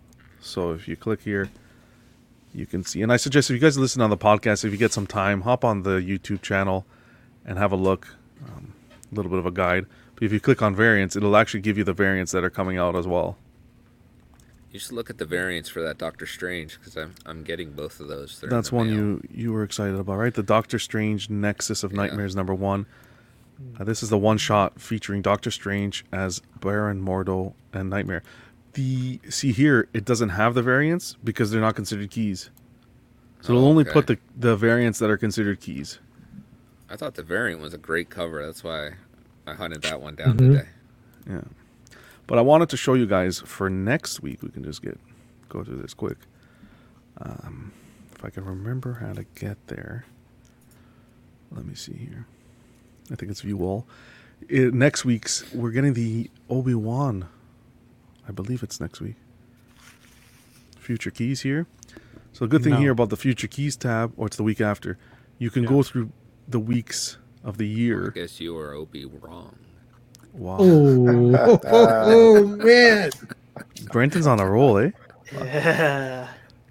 So 0.40 0.70
if 0.73 0.86
you 0.86 0.94
click 0.97 1.23
here, 1.23 1.51
you 2.55 2.65
can 2.65 2.85
see. 2.85 3.02
And 3.02 3.12
I 3.12 3.16
suggest 3.16 3.51
if 3.51 3.55
you 3.55 3.61
guys 3.61 3.77
listen 3.77 4.01
on 4.01 4.09
the 4.11 4.16
podcast, 4.16 4.65
if 4.65 4.70
you 4.70 4.78
get 4.78 4.93
some 4.93 5.06
time, 5.06 5.40
hop 5.43 5.65
on 5.65 5.82
the 5.82 5.97
YouTube 6.01 6.43
channel 6.43 6.86
and 7.44 7.59
have 7.59 7.73
a 7.73 7.77
look. 7.77 8.06
A 9.15 9.16
little 9.16 9.31
bit 9.31 9.39
of 9.39 9.47
a 9.47 9.51
guide. 9.53 9.86
But 10.16 10.24
if 10.24 10.32
you 10.32 10.41
click 10.41 10.61
on 10.61 10.74
variants, 10.74 11.15
it'll 11.15 11.36
actually 11.36 11.61
give 11.61 11.78
you 11.78 11.85
the 11.85 11.93
variants 11.93 12.32
that 12.32 12.43
are 12.43 12.51
coming 12.51 12.78
out 12.78 12.97
as 12.97 13.07
well. 13.07 13.36
You 14.73 14.81
should 14.81 14.93
look 14.93 15.09
at 15.09 15.19
the 15.19 15.24
variants 15.24 15.69
for 15.69 15.81
that 15.82 15.99
Doctor 15.99 16.27
Strange 16.27 16.78
because 16.81 16.97
I'm 16.97 17.15
I'm 17.24 17.45
getting 17.45 17.70
both 17.70 18.01
of 18.01 18.09
those. 18.09 18.41
They're 18.41 18.51
That's 18.51 18.73
one 18.73 18.89
mail. 18.89 18.97
you 18.97 19.23
you 19.31 19.53
were 19.53 19.62
excited 19.62 19.95
about, 19.95 20.16
right? 20.16 20.35
The 20.35 20.43
Doctor 20.43 20.81
Strange 20.81 21.31
Nexus 21.31 21.85
of 21.85 21.93
Yeah. 21.93 21.99
Nightmares 21.99 22.35
number 22.35 22.55
one. 22.55 22.86
Uh, 23.78 23.85
this 23.85 24.03
is 24.03 24.09
the 24.11 24.19
one 24.19 24.36
shot 24.36 24.81
featuring 24.81 25.23
Doctor 25.23 25.53
Strange 25.53 26.05
as 26.12 26.43
Baron 26.61 27.01
Mordo 27.01 27.55
and 27.73 27.89
Nightmare. 27.89 28.24
The 28.73 29.20
see 29.28 29.53
here, 29.53 29.86
it 29.95 30.05
doesn't 30.05 30.31
have 30.31 30.55
the 30.55 30.62
variants 30.62 31.16
because 31.23 31.53
they're 31.53 31.61
not 31.61 31.77
considered 31.77 32.11
keys. 32.11 32.51
So 33.43 33.53
it'll 33.53 33.65
Oh, 33.65 33.69
only 33.69 33.85
okay. 33.85 33.93
put 33.93 34.09
the 34.09 34.19
the 34.36 34.57
variants 34.57 34.99
that 34.99 35.09
are 35.09 35.16
considered 35.16 35.61
keys. 35.61 36.01
I 36.94 36.96
thought 36.96 37.16
the 37.16 37.24
variant 37.24 37.60
was 37.60 37.74
a 37.74 37.78
great 37.78 38.08
cover. 38.08 38.46
That's 38.46 38.62
why 38.62 38.92
I 39.48 39.54
hunted 39.54 39.82
that 39.82 40.00
one 40.00 40.14
down 40.14 40.34
Mhm. 40.34 40.52
today. 40.52 40.68
Yeah. 41.28 41.40
But 42.28 42.38
I 42.38 42.40
wanted 42.42 42.68
to 42.70 42.76
show 42.76 42.94
you 42.94 43.04
guys 43.04 43.40
for 43.40 43.68
next 43.68 44.22
week. 44.22 44.44
We 44.44 44.50
can 44.50 44.62
just 44.62 44.80
get 44.80 45.00
go 45.48 45.64
through 45.64 45.82
this 45.82 45.92
quick. 45.92 46.18
Um, 47.18 47.72
if 48.14 48.24
I 48.24 48.30
can 48.30 48.44
remember 48.44 48.92
how 48.94 49.12
to 49.12 49.24
get 49.34 49.56
there. 49.66 50.04
Let 51.50 51.66
me 51.66 51.74
see 51.74 51.94
here. 51.94 52.26
I 53.10 53.16
think 53.16 53.32
it's 53.32 53.40
view 53.40 53.64
all. 53.64 53.88
It, 54.48 54.72
next 54.72 55.04
week's 55.04 55.52
we're 55.52 55.72
getting 55.72 55.94
the 55.94 56.30
Obi 56.48 56.74
Wan. 56.74 57.26
I 58.28 58.30
believe 58.30 58.62
it's 58.62 58.80
next 58.80 59.00
week. 59.00 59.16
Future 60.78 61.10
keys 61.10 61.40
here. 61.40 61.66
So 62.32 62.44
the 62.44 62.48
good 62.48 62.62
thing 62.62 62.74
No. 62.74 62.78
here 62.78 62.92
about 62.92 63.10
the 63.10 63.16
future 63.16 63.48
keys 63.48 63.74
tab, 63.74 64.12
or 64.16 64.28
it's 64.28 64.36
the 64.36 64.44
week 64.44 64.60
after, 64.60 64.96
you 65.38 65.50
can 65.50 65.64
go 65.64 65.82
through 65.82 66.10
the 66.48 66.60
weeks 66.60 67.18
of 67.42 67.58
the 67.58 67.66
year. 67.66 68.12
I 68.14 68.18
guess 68.20 68.40
you 68.40 68.56
or 68.56 68.72
Opie 68.72 69.04
wrong. 69.06 69.56
Wow. 70.32 70.56
Oh, 70.60 71.34
oh, 71.34 71.60
oh, 71.64 72.44
man. 72.46 73.10
Brenton's 73.92 74.26
on 74.26 74.40
a 74.40 74.48
roll, 74.48 74.78
eh? 74.78 74.90
yeah. 75.32 76.28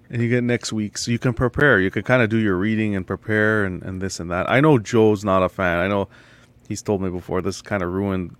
And 0.09 0.21
you 0.21 0.29
get 0.29 0.43
next 0.43 0.71
week, 0.73 0.97
so 0.97 1.11
you 1.11 1.17
can 1.17 1.33
prepare. 1.33 1.79
You 1.79 1.89
can 1.89 2.03
kind 2.03 2.21
of 2.21 2.29
do 2.29 2.37
your 2.37 2.55
reading 2.57 2.95
and 2.95 3.07
prepare 3.07 3.63
and, 3.65 3.81
and 3.83 4.01
this 4.01 4.19
and 4.19 4.29
that. 4.31 4.49
I 4.49 4.59
know 4.59 4.77
Joe's 4.77 5.23
not 5.23 5.41
a 5.43 5.49
fan. 5.49 5.79
I 5.79 5.87
know 5.87 6.07
he's 6.67 6.81
told 6.81 7.01
me 7.01 7.09
before 7.09 7.41
this 7.41 7.61
kind 7.61 7.81
of 7.81 7.91
ruined 7.91 8.35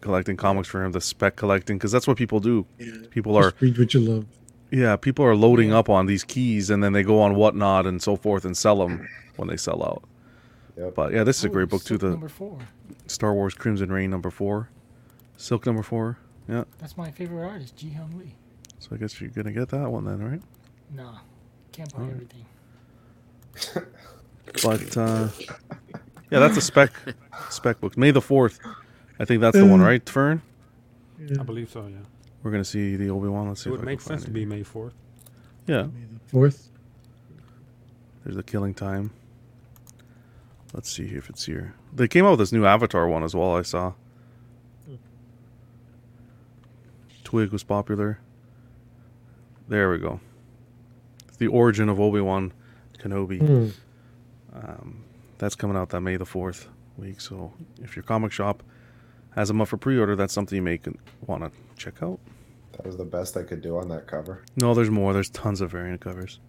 collecting 0.00 0.36
comics 0.36 0.66
for 0.68 0.82
him, 0.84 0.92
the 0.92 1.00
spec 1.00 1.36
collecting, 1.36 1.76
because 1.78 1.92
that's 1.92 2.06
what 2.08 2.16
people 2.16 2.40
do. 2.40 2.66
Yeah. 2.78 2.92
People 3.10 3.36
are, 3.36 3.50
Just 3.50 3.62
read 3.62 3.78
what 3.78 3.94
you 3.94 4.00
love. 4.00 4.26
yeah, 4.70 4.96
people 4.96 5.24
are 5.24 5.36
loading 5.36 5.72
up 5.72 5.88
on 5.88 6.06
these 6.06 6.24
keys 6.24 6.68
and 6.70 6.82
then 6.82 6.92
they 6.94 7.02
go 7.02 7.20
on 7.20 7.34
whatnot 7.36 7.86
and 7.86 8.02
so 8.02 8.16
forth 8.16 8.44
and 8.44 8.56
sell 8.56 8.76
them 8.76 9.06
when 9.36 9.48
they 9.48 9.56
sell 9.56 9.82
out. 9.84 10.02
Yep. 10.76 10.94
But 10.94 11.12
yeah, 11.12 11.22
this 11.24 11.38
is 11.38 11.44
a 11.44 11.48
Oh, 11.48 11.52
great 11.52 11.68
book 11.68 11.82
too. 11.82 11.94
Silk 11.98 12.00
The 12.00 12.10
number 12.10 12.28
four. 12.28 12.58
Star 13.06 13.32
Wars 13.34 13.54
Crimson 13.54 13.90
Reign 13.92 14.10
number 14.10 14.30
four, 14.30 14.68
Silk 15.36 15.66
number 15.66 15.82
four. 15.82 16.18
Yeah, 16.48 16.64
That's 16.78 16.96
my 16.96 17.10
favorite 17.10 17.44
artist, 17.46 17.76
Ji 17.76 17.88
Hyun 17.90 18.18
Lee. 18.18 18.34
so 18.78 18.90
I 18.92 18.96
guess 18.98 19.20
you're 19.20 19.30
gonna 19.30 19.52
get 19.52 19.68
that 19.70 19.90
one 19.90 20.04
then, 20.04 20.22
right? 20.22 20.42
Nah, 20.94 21.18
can't 21.72 21.92
buy 21.94 22.00
Alright. 22.02 22.14
everything. 22.14 23.86
But 24.62 24.96
uh, 24.96 25.28
yeah, 26.30 26.38
that's 26.38 26.56
a 26.56 26.60
spec 26.60 26.92
spec 27.50 27.80
book. 27.80 27.96
May 27.96 28.10
the 28.10 28.20
fourth. 28.20 28.60
I 29.18 29.24
think 29.24 29.40
that's 29.40 29.56
the 29.56 29.64
one, 29.66 29.80
right, 29.80 30.06
Fern? 30.08 30.42
I 31.38 31.42
believe 31.42 31.70
so. 31.70 31.86
Yeah. 31.86 31.96
We're 32.42 32.50
gonna 32.50 32.64
see 32.64 32.96
the 32.96 33.08
Obi 33.08 33.28
Wan. 33.28 33.48
Let's 33.48 33.62
see 33.64 33.70
It 33.70 33.72
if 33.74 33.80
would 33.80 33.88
I 33.88 33.92
make 33.92 34.00
sense 34.02 34.24
to 34.24 34.30
be 34.30 34.44
May 34.44 34.62
fourth. 34.62 34.92
Yeah, 35.66 35.84
May 35.84 36.04
the 36.12 36.20
Fourth. 36.28 36.68
there's 38.22 38.36
the 38.36 38.42
killing 38.42 38.74
time. 38.74 39.10
Let's 40.74 40.90
see 40.90 41.04
if 41.04 41.30
it's 41.30 41.46
here. 41.46 41.74
They 41.92 42.08
came 42.08 42.26
out 42.26 42.30
with 42.30 42.40
this 42.40 42.52
new 42.52 42.66
Avatar 42.66 43.08
one 43.08 43.22
as 43.22 43.34
well. 43.34 43.54
I 43.56 43.62
saw. 43.62 43.92
Twig 47.22 47.52
was 47.52 47.62
popular. 47.62 48.18
There 49.68 49.90
we 49.90 49.98
go. 49.98 50.20
It's 51.28 51.36
the 51.36 51.46
origin 51.46 51.88
of 51.88 52.00
Obi 52.00 52.20
Wan 52.20 52.52
Kenobi. 52.98 53.38
Hmm. 53.40 53.68
Um, 54.52 55.04
that's 55.38 55.54
coming 55.54 55.76
out 55.76 55.90
that 55.90 56.00
May 56.00 56.16
the 56.16 56.26
fourth 56.26 56.68
week. 56.96 57.20
So 57.20 57.52
if 57.80 57.94
your 57.96 58.02
comic 58.02 58.32
shop 58.32 58.62
has 59.34 59.48
them 59.48 59.60
up 59.60 59.68
for 59.68 59.76
pre-order, 59.76 60.16
that's 60.16 60.32
something 60.32 60.56
you 60.56 60.62
may 60.62 60.80
want 61.26 61.44
to 61.44 61.50
check 61.76 62.02
out. 62.02 62.18
That 62.72 62.84
was 62.86 62.96
the 62.96 63.04
best 63.04 63.36
I 63.36 63.44
could 63.44 63.62
do 63.62 63.78
on 63.78 63.88
that 63.88 64.08
cover. 64.08 64.42
No, 64.56 64.74
there's 64.74 64.90
more. 64.90 65.12
There's 65.12 65.30
tons 65.30 65.60
of 65.60 65.70
variant 65.70 66.00
covers. 66.00 66.40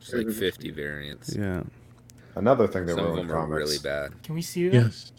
It's 0.00 0.12
like 0.12 0.30
50 0.30 0.70
variants. 0.70 1.34
Yeah, 1.34 1.64
Another 2.36 2.66
thing 2.68 2.86
that 2.86 2.94
Some 2.96 3.04
of 3.04 3.10
ruined 3.14 3.30
them 3.30 3.36
are 3.36 3.40
comics. 3.40 3.56
really 3.58 3.78
bad. 3.82 4.22
Can 4.22 4.34
we 4.34 4.42
see 4.42 4.68
that? 4.68 4.74
Yes. 4.74 5.12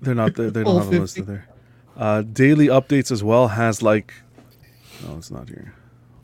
they're 0.00 0.14
not. 0.14 0.34
They, 0.34 0.50
they 0.50 0.62
All 0.62 0.74
don't 0.74 0.82
have 0.82 0.90
them 0.92 1.00
50. 1.00 1.20
listed 1.20 1.26
there. 1.26 1.48
Uh, 1.96 2.22
daily 2.22 2.66
updates 2.68 3.10
as 3.10 3.24
well 3.24 3.48
has 3.48 3.82
like. 3.82 4.12
No, 5.06 5.16
it's 5.16 5.30
not 5.30 5.48
here. 5.48 5.74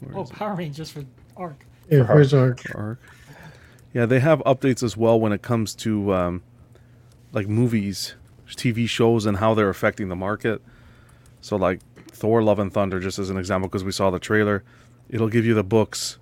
Where 0.01 0.19
Oh, 0.19 0.23
is 0.23 0.31
it? 0.31 0.37
Power 0.37 0.55
Rangers 0.55 0.91
for 0.91 1.05
Arc. 1.37 1.65
Yeah, 1.91 2.03
where's 2.03 2.35
our 2.35 2.57
Arc. 2.75 3.01
Yeah, 3.95 4.05
they 4.07 4.21
have 4.21 4.41
updates 4.41 4.83
as 4.83 4.97
well 4.97 5.19
when 5.19 5.33
it 5.33 5.41
comes 5.41 5.75
to 5.77 6.13
um, 6.13 6.43
like 7.33 7.49
movies, 7.49 8.15
TV 8.49 8.87
shows, 8.89 9.25
and 9.25 9.39
how 9.39 9.55
they're 9.55 9.71
affecting 9.71 10.09
the 10.09 10.17
market. 10.17 10.61
So, 11.41 11.57
like 11.57 11.81
Thor: 12.11 12.43
Love 12.43 12.59
and 12.59 12.71
Thunder, 12.73 13.01
just 13.01 13.19
as 13.19 13.31
an 13.31 13.39
example, 13.39 13.69
because 13.69 13.85
we 13.85 13.93
saw 13.93 14.11
the 14.11 14.19
trailer, 14.19 14.63
it'll 15.09 15.29
give 15.31 15.47
you 15.47 15.55
the 15.55 15.65
books 15.65 16.19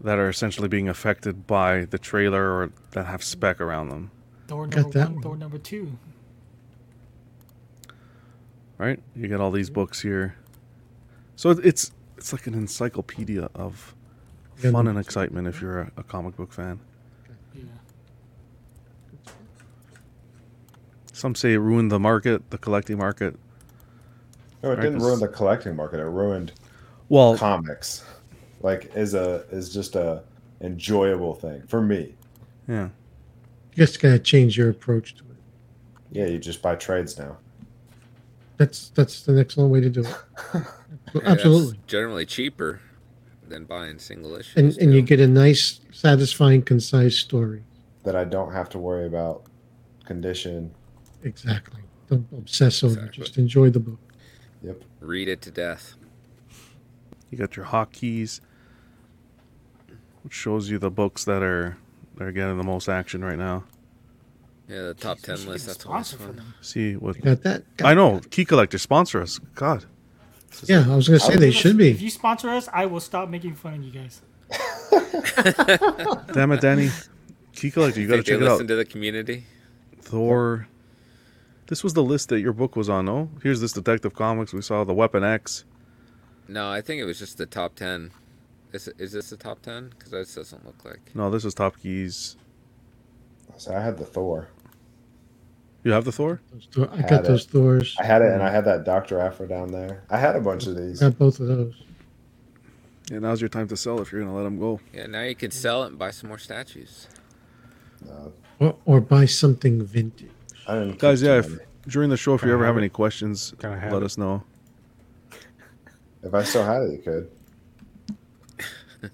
that 0.00 0.18
are 0.18 0.28
essentially 0.28 0.68
being 0.68 0.88
affected 0.88 1.46
by 1.46 1.84
the 1.86 1.98
trailer 1.98 2.52
or 2.52 2.70
that 2.92 3.06
have 3.06 3.22
spec 3.22 3.60
around 3.60 3.88
them. 3.88 4.10
Thor 4.46 4.66
Got 4.66 4.82
number 4.82 4.98
that 4.98 5.06
one, 5.08 5.14
one. 5.14 5.22
Thor 5.22 5.36
number 5.36 5.58
two. 5.58 5.98
Right? 8.78 9.00
You 9.16 9.26
get 9.28 9.40
all 9.40 9.50
these 9.50 9.70
books 9.70 10.00
here. 10.02 10.36
So 11.36 11.50
it's 11.50 11.90
it's 12.16 12.32
like 12.32 12.46
an 12.46 12.54
encyclopedia 12.54 13.48
of 13.54 13.94
fun 14.56 14.88
and 14.88 14.98
excitement 14.98 15.46
if 15.48 15.60
you're 15.60 15.80
a, 15.80 15.92
a 15.98 16.02
comic 16.02 16.36
book 16.36 16.52
fan. 16.52 16.80
Yeah. 17.54 17.62
Some 21.12 21.34
say 21.34 21.54
it 21.54 21.58
ruined 21.58 21.90
the 21.90 21.98
market, 21.98 22.50
the 22.50 22.58
collecting 22.58 22.98
market. 22.98 23.36
No, 24.62 24.70
it 24.70 24.74
Right, 24.74 24.82
didn't 24.82 25.00
ruin 25.00 25.20
the 25.20 25.28
collecting 25.28 25.76
market. 25.76 26.00
It 26.00 26.04
ruined 26.04 26.52
Well, 27.08 27.36
comics. 27.36 28.04
Like 28.60 28.90
is 28.94 29.14
a 29.14 29.44
is 29.50 29.72
just 29.72 29.94
a 29.96 30.22
enjoyable 30.60 31.34
thing 31.34 31.62
for 31.68 31.80
me. 31.80 32.14
yeah. 32.66 32.88
you 33.74 33.86
just 33.86 34.00
gotta 34.00 34.18
change 34.18 34.58
your 34.58 34.68
approach 34.70 35.14
to 35.16 35.22
it. 35.22 35.36
Yeah, 36.10 36.26
you 36.26 36.38
just 36.38 36.60
buy 36.62 36.74
trades 36.74 37.18
now. 37.18 37.36
That's 38.56 38.88
that's 38.90 39.22
the 39.22 39.38
excellent 39.38 39.70
way 39.70 39.80
to 39.80 39.90
do 39.90 40.04
it. 40.04 40.16
Yeah, 41.14 41.22
Absolutely. 41.24 41.78
generally 41.86 42.26
cheaper 42.26 42.80
than 43.48 43.64
buying 43.64 43.98
single 43.98 44.34
issues. 44.36 44.56
And 44.56 44.76
and 44.76 44.92
you 44.92 45.00
get 45.00 45.20
a 45.20 45.26
nice, 45.26 45.80
satisfying, 45.90 46.60
concise 46.60 47.16
story. 47.16 47.62
That 48.04 48.14
I 48.14 48.24
don't 48.24 48.52
have 48.52 48.68
to 48.70 48.78
worry 48.78 49.06
about 49.06 49.44
condition. 50.04 50.70
Exactly. 51.22 51.80
Don't 52.10 52.26
obsess 52.36 52.84
over 52.84 53.06
it. 53.06 53.12
Just 53.12 53.38
enjoy 53.38 53.70
the 53.70 53.80
book. 53.80 53.98
Yep. 54.62 54.82
Read 55.00 55.28
it 55.28 55.40
to 55.42 55.50
death. 55.50 55.94
You 57.30 57.38
got 57.38 57.56
your 57.56 57.64
hotkeys, 57.66 58.40
which 60.28 60.34
shows 60.34 60.68
you 60.68 60.78
the 60.78 60.90
books 60.90 61.24
that 61.24 61.42
are 61.42 61.78
that 62.16 62.24
are 62.24 62.32
getting 62.32 62.58
the 62.58 62.62
most 62.62 62.86
action 62.86 63.24
right 63.24 63.38
now. 63.38 63.64
Yeah, 64.68 64.82
the 64.82 64.92
top 64.92 65.20
ten 65.20 65.42
list. 65.46 65.66
That's 65.66 65.86
always 65.86 66.12
fun. 66.12 66.42
See 66.60 66.96
what 66.96 67.16
You 67.16 67.22
got 67.22 67.42
that? 67.44 67.62
I 67.82 67.94
know. 67.94 68.20
Key 68.28 68.44
collector 68.44 68.76
sponsor 68.76 69.22
us. 69.22 69.38
God. 69.54 69.86
Yeah, 70.64 70.84
I 70.86 70.96
was 70.96 71.08
gonna 71.08 71.18
say 71.18 71.36
they 71.36 71.50
should 71.50 71.78
be. 71.78 71.88
If 71.88 72.02
you 72.02 72.10
sponsor 72.10 72.50
us, 72.50 72.68
I 72.74 72.84
will 72.84 73.00
stop 73.00 73.30
making 73.30 73.54
fun 73.54 73.76
of 73.76 73.82
you 73.84 73.90
guys. 73.90 74.20
Damn 76.34 76.52
it, 76.52 76.60
Danny. 76.60 76.90
Key 77.54 77.70
collector, 77.70 77.98
you 77.98 78.06
got 78.06 78.16
to 78.16 78.22
check 78.22 78.34
it 78.34 78.42
out. 78.42 78.52
listen 78.52 78.66
to 78.66 78.76
the 78.76 78.84
community. 78.84 79.46
Thor. 79.98 80.68
This 81.68 81.82
was 81.82 81.94
the 81.94 82.02
list 82.02 82.28
that 82.28 82.40
your 82.40 82.52
book 82.52 82.76
was 82.76 82.90
on, 82.90 83.06
no? 83.06 83.30
Here's 83.42 83.62
this 83.62 83.72
Detective 83.72 84.14
Comics. 84.14 84.52
We 84.52 84.60
saw 84.60 84.84
the 84.84 84.92
Weapon 84.92 85.24
X. 85.24 85.64
No, 86.46 86.70
I 86.70 86.82
think 86.82 87.00
it 87.00 87.06
was 87.06 87.18
just 87.18 87.38
the 87.38 87.46
top 87.46 87.76
ten. 87.76 88.10
Is 88.72 88.88
is 88.98 89.12
this 89.12 89.30
the 89.30 89.36
top 89.36 89.62
ten? 89.62 89.88
Because 89.90 90.10
this 90.10 90.34
doesn't 90.34 90.64
look 90.66 90.84
like. 90.84 91.00
No, 91.14 91.30
this 91.30 91.44
is 91.44 91.54
Top 91.54 91.78
Keys. 91.80 92.36
So 93.56 93.74
I 93.74 93.80
had 93.80 93.96
the 93.96 94.04
Thor. 94.04 94.48
You 95.84 95.92
have 95.92 96.04
the 96.04 96.12
Thor? 96.12 96.40
Thor- 96.72 96.90
I 96.92 97.02
got 97.02 97.24
those 97.24 97.44
it. 97.46 97.50
Thors. 97.50 97.96
I 97.98 98.04
had 98.04 98.20
it, 98.22 98.30
and 98.32 98.42
I 98.42 98.50
had 98.50 98.64
that 98.66 98.84
Doctor 98.84 99.20
Aphra 99.20 99.48
down 99.48 99.70
there. 99.72 100.02
I 100.10 100.18
had 100.18 100.36
a 100.36 100.40
bunch 100.40 100.66
of 100.66 100.76
these. 100.76 101.00
Got 101.00 101.18
both 101.18 101.40
of 101.40 101.46
those. 101.46 101.74
Yeah, 103.10 103.20
now's 103.20 103.40
your 103.40 103.48
time 103.48 103.68
to 103.68 103.76
sell 103.76 104.00
if 104.02 104.12
you're 104.12 104.20
going 104.20 104.30
to 104.30 104.36
let 104.36 104.42
them 104.44 104.58
go. 104.58 104.80
Yeah, 104.92 105.06
now 105.06 105.22
you 105.22 105.34
can 105.34 105.50
sell 105.50 105.84
it 105.84 105.88
and 105.88 105.98
buy 105.98 106.10
some 106.10 106.28
more 106.28 106.36
statues. 106.38 107.08
Or, 108.60 108.76
or 108.84 109.00
buy 109.00 109.24
something 109.24 109.82
vintage. 109.82 110.28
I 110.66 110.74
didn't 110.74 110.98
Guys, 110.98 111.22
yeah, 111.22 111.38
if, 111.38 111.58
during 111.86 112.10
the 112.10 112.18
show, 112.18 112.34
if 112.34 112.42
you 112.42 112.50
I 112.50 112.52
ever 112.52 112.66
have 112.66 112.74
have 112.74 112.78
any 112.82 112.90
questions, 112.90 113.54
Can 113.58 113.72
I 113.72 113.78
have 113.78 113.92
let 113.92 114.02
it? 114.02 114.04
us 114.04 114.18
know. 114.18 114.42
If 116.22 116.34
I 116.34 116.42
still 116.42 116.64
had 116.64 116.82
it, 116.82 116.92
you 116.92 116.98
could. 116.98 117.30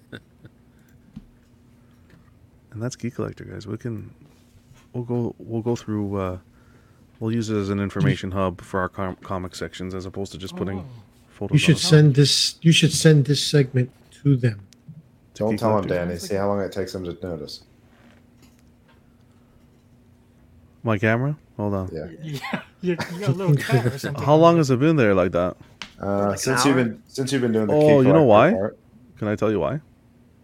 And 2.71 2.83
that's 2.83 2.97
Key 2.97 3.09
Collector, 3.09 3.45
guys. 3.45 3.65
We 3.65 3.77
can, 3.77 4.13
we'll 4.91 5.05
go, 5.05 5.33
we'll 5.39 5.61
go 5.61 5.77
through, 5.77 6.17
uh, 6.17 6.37
we'll 7.21 7.31
use 7.31 7.49
it 7.49 7.55
as 7.55 7.69
an 7.69 7.79
information 7.79 8.31
hub 8.31 8.59
for 8.59 8.81
our 8.81 8.89
com- 8.89 9.15
comic 9.17 9.55
sections 9.55 9.95
as 9.95 10.05
opposed 10.05 10.33
to 10.33 10.37
just 10.37 10.57
putting 10.57 10.79
Oh. 10.79 10.85
photos 11.29 11.53
You 11.53 11.57
should 11.59 11.75
on. 11.75 11.79
send 11.81 12.15
this. 12.15 12.55
You 12.61 12.73
should 12.73 12.91
send 12.91 13.25
this 13.27 13.41
segment 13.45 13.91
to 14.23 14.35
them. 14.35 14.59
Don't 15.35 15.51
Key 15.51 15.57
tell 15.57 15.77
him, 15.77 15.83
collector. 15.85 16.05
Danny. 16.05 16.19
See 16.19 16.35
how 16.35 16.49
long 16.49 16.59
it 16.59 16.73
takes 16.73 16.91
them 16.91 17.05
to 17.05 17.17
notice. 17.25 17.63
My 20.83 20.97
camera? 20.97 21.37
Hold 21.57 21.73
on. 21.75 21.89
Yeah. 21.93 22.07
Yeah, 22.81 22.91
you, 22.91 22.97
you 23.13 23.19
got 23.21 23.29
a 23.29 23.31
little 23.31 23.55
cat 23.71 23.85
or 23.87 23.97
something. 23.97 24.21
How 24.23 24.35
long 24.35 24.57
has 24.57 24.69
it 24.69 24.79
been 24.79 24.95
there 24.97 25.15
like 25.15 25.31
that? 25.31 25.55
Uh, 25.99 26.05
Like 26.25 26.31
an 26.33 26.37
since 26.37 26.65
you've 26.65 26.75
been 26.75 27.01
since 27.07 27.31
you've 27.31 27.41
been 27.41 27.53
doing 27.53 27.65
the 27.67 27.73
Oh, 27.73 28.01
key 28.01 28.07
you 28.07 28.13
know 28.13 28.23
why? 28.23 28.51
part. 28.51 28.77
Can 29.17 29.27
I 29.27 29.35
tell 29.35 29.51
you 29.51 29.59
why? 29.59 29.79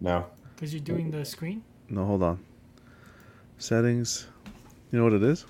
No. 0.00 0.26
Because 0.54 0.72
you're 0.72 0.82
doing 0.82 1.10
the 1.10 1.24
screen. 1.24 1.62
No, 1.88 2.04
hold 2.04 2.22
on. 2.22 2.38
Settings. 3.58 4.26
You 4.90 4.98
know 4.98 5.04
what 5.04 5.12
it 5.12 5.22
is? 5.22 5.44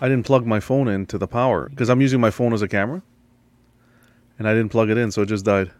I 0.00 0.08
didn't 0.08 0.26
plug 0.26 0.46
my 0.46 0.58
phone 0.60 0.88
into 0.88 1.16
the 1.18 1.28
power 1.28 1.68
because 1.68 1.88
I'm 1.88 2.00
using 2.00 2.20
my 2.20 2.30
phone 2.30 2.52
as 2.52 2.62
a 2.62 2.68
camera, 2.68 3.02
and 4.38 4.48
I 4.48 4.52
didn't 4.54 4.70
plug 4.70 4.90
it 4.90 4.98
in, 4.98 5.10
so 5.12 5.22
it 5.22 5.26
just 5.26 5.44
died. 5.44 5.70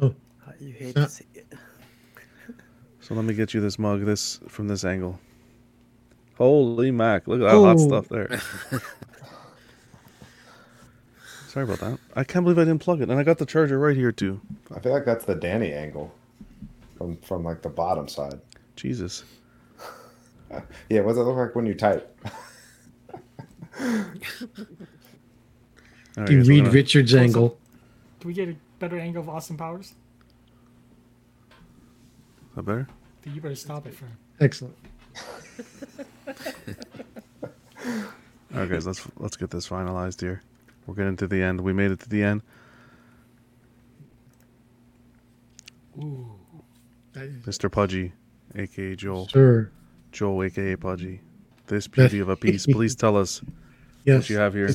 Oh. 0.00 0.14
Ah, 0.46 0.52
you 0.60 0.72
hate 0.72 0.94
to 0.94 1.08
see 1.08 1.26
it. 1.34 1.46
So 3.00 3.14
let 3.14 3.24
me 3.24 3.32
get 3.32 3.54
you 3.54 3.62
this 3.62 3.78
mug, 3.78 4.04
this 4.04 4.38
from 4.48 4.68
this 4.68 4.84
angle. 4.84 5.18
Holy 6.36 6.90
mac! 6.90 7.26
Look 7.26 7.40
at 7.40 7.44
that 7.44 7.52
hot 7.52 7.76
Oh. 7.78 7.86
stuff 7.88 8.08
there. 8.10 8.28
Sorry 11.48 11.64
about 11.64 11.80
that. 11.80 11.98
I 12.14 12.24
can't 12.24 12.44
believe 12.44 12.58
I 12.58 12.64
didn't 12.64 12.80
plug 12.82 13.00
it, 13.00 13.08
and 13.08 13.18
I 13.18 13.22
got 13.22 13.38
the 13.38 13.46
charger 13.46 13.78
right 13.78 13.96
here 13.96 14.12
too. 14.12 14.40
I 14.74 14.80
feel 14.80 14.92
like 14.92 15.04
that's 15.06 15.24
the 15.24 15.34
Danny 15.34 15.72
angle 15.72 16.12
from 16.96 17.16
from 17.18 17.42
like 17.42 17.62
the 17.62 17.68
bottom 17.70 18.06
side. 18.08 18.40
Jesus. 18.76 19.24
Yeah, 20.88 21.00
what 21.02 21.08
does 21.10 21.18
it 21.18 21.22
look 21.24 21.36
like 21.36 21.54
when 21.54 21.66
you 21.66 21.74
type? 21.74 22.18
All 23.78 23.86
right, 26.16 26.30
You 26.30 26.42
read 26.42 26.68
Richard's 26.68 27.12
Also- 27.12 27.22
angle. 27.22 27.58
Do 28.20 28.28
we 28.28 28.34
get 28.34 28.48
a 28.48 28.56
better 28.78 28.98
angle 28.98 29.22
of 29.22 29.28
Austin 29.28 29.58
Powers? 29.58 29.88
Is 29.88 29.94
that 32.56 32.62
better? 32.62 32.88
Then 33.22 33.34
you 33.34 33.42
better 33.42 33.54
stop 33.56 33.86
it 33.86 33.94
for 33.94 34.06
Excellent. 34.40 34.74
All 37.84 38.60
right, 38.60 38.70
guys, 38.70 38.86
let's 38.86 39.06
let's 39.18 39.36
get 39.36 39.50
this 39.50 39.68
finalized 39.68 40.22
here. 40.22 40.42
We're 40.88 40.94
getting 40.94 41.16
to 41.18 41.26
the 41.28 41.42
end. 41.42 41.60
We 41.60 41.74
made 41.74 41.90
it 41.90 42.00
to 42.00 42.08
the 42.08 42.22
end. 42.22 42.40
Ooh. 45.98 46.30
Mr. 47.14 47.70
Pudgy, 47.70 48.12
aka 48.54 48.96
Joel. 48.96 49.28
Sir. 49.28 49.70
Joel, 50.12 50.44
aka 50.44 50.76
Pudgy. 50.76 51.20
This 51.66 51.86
beauty 51.86 52.20
of 52.20 52.30
a 52.30 52.36
piece. 52.36 52.64
Please 52.66 52.94
tell 52.94 53.16
us 53.18 53.42
Yes. 54.04 54.22
what 54.22 54.30
you 54.30 54.38
have 54.38 54.54
here. 54.54 54.70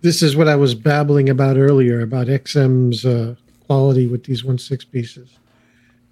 This 0.00 0.22
is 0.22 0.34
what 0.34 0.48
I 0.48 0.56
was 0.56 0.74
babbling 0.74 1.28
about 1.28 1.58
earlier 1.58 2.00
about 2.00 2.28
XM's 2.28 3.04
uh, 3.04 3.34
quality 3.66 4.06
with 4.06 4.24
these 4.24 4.44
one 4.44 4.56
six 4.56 4.82
pieces. 4.84 5.36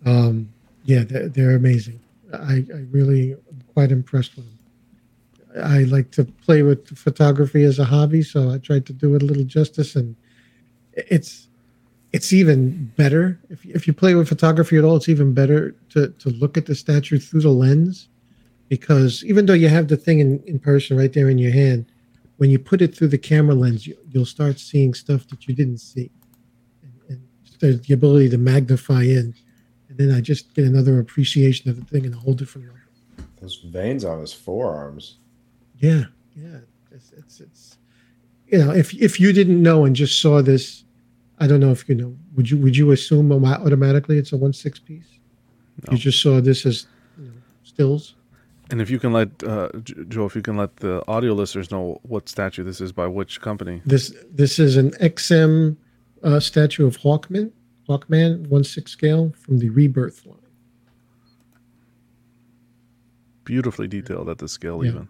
Um, 0.04 0.50
yeah, 0.84 1.04
they're, 1.04 1.28
they're 1.28 1.56
amazing. 1.56 2.00
I, 2.34 2.66
I 2.74 2.84
really 2.90 3.32
am 3.32 3.38
quite 3.72 3.90
impressed 3.92 4.36
with 4.36 4.44
them. 4.44 4.58
I 5.60 5.84
like 5.84 6.10
to 6.12 6.24
play 6.24 6.62
with 6.62 6.96
photography 6.96 7.64
as 7.64 7.78
a 7.78 7.84
hobby, 7.84 8.22
so 8.22 8.50
I 8.50 8.58
tried 8.58 8.86
to 8.86 8.92
do 8.92 9.14
it 9.14 9.22
a 9.22 9.26
little 9.26 9.44
justice, 9.44 9.96
and 9.96 10.16
it's 10.94 11.48
it's 12.12 12.32
even 12.32 12.92
better 12.96 13.40
if 13.50 13.64
if 13.66 13.86
you 13.86 13.92
play 13.92 14.14
with 14.14 14.28
photography 14.28 14.78
at 14.78 14.84
all. 14.84 14.96
It's 14.96 15.08
even 15.08 15.34
better 15.34 15.74
to 15.90 16.08
to 16.08 16.30
look 16.30 16.56
at 16.56 16.66
the 16.66 16.74
statue 16.74 17.18
through 17.18 17.42
the 17.42 17.50
lens, 17.50 18.08
because 18.68 19.24
even 19.24 19.46
though 19.46 19.52
you 19.52 19.68
have 19.68 19.88
the 19.88 19.96
thing 19.96 20.20
in, 20.20 20.42
in 20.44 20.58
person 20.58 20.96
right 20.96 21.12
there 21.12 21.28
in 21.28 21.38
your 21.38 21.52
hand, 21.52 21.86
when 22.38 22.50
you 22.50 22.58
put 22.58 22.80
it 22.80 22.94
through 22.94 23.08
the 23.08 23.18
camera 23.18 23.54
lens, 23.54 23.86
you, 23.86 23.96
you'll 24.10 24.24
start 24.24 24.58
seeing 24.58 24.94
stuff 24.94 25.28
that 25.28 25.46
you 25.46 25.54
didn't 25.54 25.78
see, 25.78 26.10
and, 27.08 27.20
and 27.60 27.82
the 27.84 27.92
ability 27.94 28.30
to 28.30 28.38
magnify 28.38 29.02
in, 29.02 29.34
and 29.88 29.98
then 29.98 30.12
I 30.12 30.20
just 30.20 30.54
get 30.54 30.64
another 30.64 30.98
appreciation 30.98 31.70
of 31.70 31.76
the 31.78 31.84
thing 31.84 32.04
in 32.06 32.14
a 32.14 32.16
whole 32.16 32.34
different 32.34 32.68
way. 32.68 32.80
Those 33.40 33.56
veins 33.56 34.04
on 34.04 34.20
his 34.20 34.32
forearms. 34.32 35.18
Yeah, 35.82 36.04
yeah, 36.36 36.58
it's, 36.92 37.12
it's 37.12 37.40
it's 37.40 37.78
you 38.46 38.58
know 38.58 38.70
if 38.70 38.94
if 38.94 39.18
you 39.18 39.32
didn't 39.32 39.60
know 39.60 39.84
and 39.84 39.94
just 39.96 40.20
saw 40.22 40.40
this, 40.40 40.84
I 41.40 41.46
don't 41.48 41.60
know 41.60 41.72
if 41.72 41.88
you 41.88 41.96
know. 41.96 42.16
Would 42.36 42.48
you 42.50 42.56
would 42.58 42.76
you 42.76 42.92
assume 42.92 43.32
automatically 43.32 44.16
it's 44.16 44.32
a 44.32 44.36
one 44.36 44.52
six 44.52 44.78
piece? 44.78 45.18
You 45.90 45.98
just 45.98 46.22
saw 46.22 46.40
this 46.40 46.64
as 46.64 46.86
you 47.18 47.24
know, 47.26 47.32
stills. 47.64 48.14
And 48.70 48.80
if 48.80 48.88
you 48.90 48.98
can 49.00 49.12
let 49.12 49.28
uh, 49.42 49.68
Joe, 50.08 50.24
if 50.26 50.36
you 50.36 50.40
can 50.42 50.56
let 50.56 50.76
the 50.76 51.02
audio 51.08 51.32
listeners 51.34 51.70
know 51.72 51.98
what 52.04 52.28
statue 52.28 52.62
this 52.62 52.80
is 52.80 52.92
by 52.92 53.08
which 53.08 53.40
company. 53.40 53.82
This 53.84 54.14
this 54.30 54.58
is 54.58 54.76
an 54.76 54.92
XM 54.92 55.76
uh, 56.22 56.38
statue 56.38 56.86
of 56.86 56.98
Hawkman, 56.98 57.50
Hawkman 57.88 58.46
one 58.48 58.64
six 58.64 58.92
scale 58.92 59.34
from 59.36 59.58
the 59.58 59.68
Rebirth 59.70 60.24
line. 60.24 60.38
Beautifully 63.44 63.88
detailed 63.88 64.28
at 64.28 64.38
the 64.38 64.48
scale, 64.48 64.84
Yeah. 64.84 64.90
even. 64.92 65.08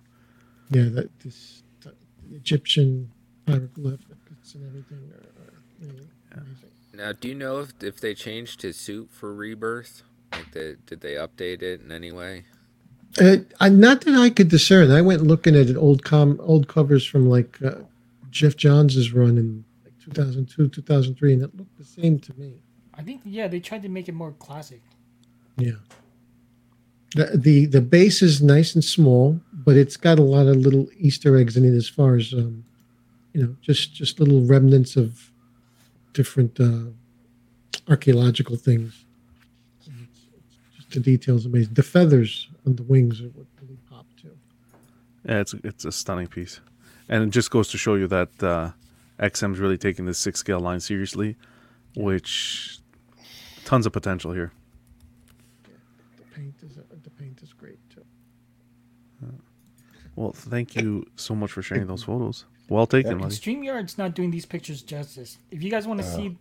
Yeah, 0.72 0.88
that 0.90 1.20
this 1.20 1.62
the 1.80 1.92
Egyptian 2.34 3.10
hieroglyphics 3.46 4.54
and 4.54 4.66
everything 4.66 5.12
are, 5.12 5.42
are 5.44 5.62
really 5.80 6.08
amazing. 6.32 6.70
Now, 6.94 7.12
do 7.12 7.28
you 7.28 7.34
know 7.34 7.60
if 7.60 7.72
if 7.82 8.00
they 8.00 8.14
changed 8.14 8.62
his 8.62 8.76
suit 8.76 9.10
for 9.10 9.34
Rebirth? 9.34 10.02
Like, 10.32 10.52
they, 10.52 10.76
did 10.86 11.02
they 11.02 11.14
update 11.14 11.60
it 11.62 11.82
in 11.82 11.92
any 11.92 12.10
way? 12.10 12.44
Uh, 13.20 13.38
I, 13.60 13.68
not 13.68 14.02
that 14.02 14.14
I 14.14 14.30
could 14.30 14.48
discern. 14.48 14.90
I 14.90 15.02
went 15.02 15.22
looking 15.22 15.54
at 15.54 15.76
old 15.76 16.04
com 16.04 16.40
old 16.42 16.68
covers 16.68 17.04
from 17.04 17.28
like 17.28 17.62
uh, 17.62 17.74
Geoff 18.30 18.56
Johns' 18.56 19.12
run 19.12 19.36
in 19.36 19.64
like 19.84 19.92
2002, 20.02 20.68
2003, 20.68 21.32
and 21.34 21.42
it 21.42 21.54
looked 21.54 21.76
the 21.78 21.84
same 21.84 22.18
to 22.20 22.32
me. 22.38 22.54
I 22.94 23.02
think 23.02 23.20
yeah, 23.24 23.48
they 23.48 23.60
tried 23.60 23.82
to 23.82 23.90
make 23.90 24.08
it 24.08 24.14
more 24.14 24.32
classic. 24.32 24.80
Yeah. 25.58 25.72
The, 27.14 27.36
the 27.36 27.66
the 27.66 27.80
base 27.80 28.22
is 28.22 28.40
nice 28.40 28.74
and 28.74 28.82
small, 28.82 29.38
but 29.52 29.76
it's 29.76 29.96
got 29.96 30.18
a 30.18 30.22
lot 30.22 30.46
of 30.46 30.56
little 30.56 30.88
Easter 30.96 31.36
eggs 31.36 31.56
in 31.56 31.64
it 31.64 31.76
as 31.76 31.88
far 31.88 32.16
as 32.16 32.32
um, 32.32 32.64
you 33.32 33.42
know, 33.42 33.56
just 33.60 33.94
just 33.94 34.20
little 34.20 34.42
remnants 34.42 34.96
of 34.96 35.30
different 36.12 36.58
uh, 36.60 36.90
archaeological 37.88 38.56
things. 38.56 39.04
And 39.86 40.06
It's, 40.10 40.20
it's 40.36 40.76
just 40.76 40.90
the 40.90 41.00
details 41.00 41.46
amazing. 41.46 41.74
The 41.74 41.82
feathers 41.82 42.48
on 42.66 42.76
the 42.76 42.82
wings 42.82 43.20
are 43.20 43.28
what 43.28 43.46
really 43.60 43.78
pop 43.90 44.06
too. 44.20 44.36
Yeah, 45.26 45.40
it's 45.40 45.54
it's 45.64 45.84
a 45.84 45.92
stunning 45.92 46.26
piece, 46.26 46.60
and 47.08 47.24
it 47.24 47.30
just 47.30 47.50
goes 47.50 47.68
to 47.68 47.78
show 47.78 47.94
you 47.94 48.06
that 48.08 48.42
uh, 48.42 48.70
XM's 49.18 49.58
really 49.58 49.78
taking 49.78 50.04
this 50.04 50.18
six 50.18 50.40
scale 50.40 50.60
line 50.60 50.80
seriously, 50.80 51.36
which 51.96 52.78
tons 53.64 53.86
of 53.86 53.92
potential 53.92 54.32
here. 54.32 54.52
The 56.16 56.24
paint 56.34 56.54
is 56.62 56.76
the 57.02 57.10
paint 57.10 57.40
is 57.42 57.52
great 57.52 57.78
too. 57.90 58.04
Well, 60.16 60.32
thank 60.32 60.76
you 60.76 61.06
so 61.16 61.34
much 61.34 61.52
for 61.52 61.62
sharing 61.62 61.86
those 61.86 62.04
photos. 62.04 62.44
Well 62.68 62.86
taken, 62.86 63.12
And 63.12 63.20
buddy. 63.22 63.34
StreamYard's 63.34 63.98
not 63.98 64.14
doing 64.14 64.30
these 64.30 64.46
pictures 64.46 64.82
justice. 64.82 65.38
If 65.50 65.62
you 65.62 65.70
guys 65.70 65.86
want 65.86 66.00
to 66.00 66.06
Uh. 66.06 66.10
see 66.16 66.36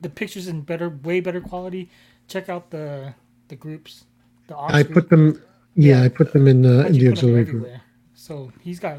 the 0.00 0.08
pictures 0.10 0.46
in 0.48 0.60
better, 0.62 0.88
way 0.88 1.20
better 1.20 1.40
quality, 1.40 1.88
check 2.28 2.48
out 2.48 2.70
the 2.70 3.14
the 3.48 3.56
groups. 3.56 4.04
The 4.46 4.56
I 4.56 4.80
Oxford- 4.80 4.94
put 4.94 5.08
them. 5.10 5.42
Yeah, 5.74 6.02
I 6.02 6.08
put 6.08 6.32
them 6.32 6.46
in 6.46 6.64
uh, 6.64 6.84
in 6.86 6.92
the 6.92 6.98
put 6.98 7.06
'em 7.06 7.12
auxiliary 7.12 7.44
group. 7.44 7.56
everywhere. 7.64 7.80
So 8.14 8.52
he's 8.60 8.78
got 8.80 8.98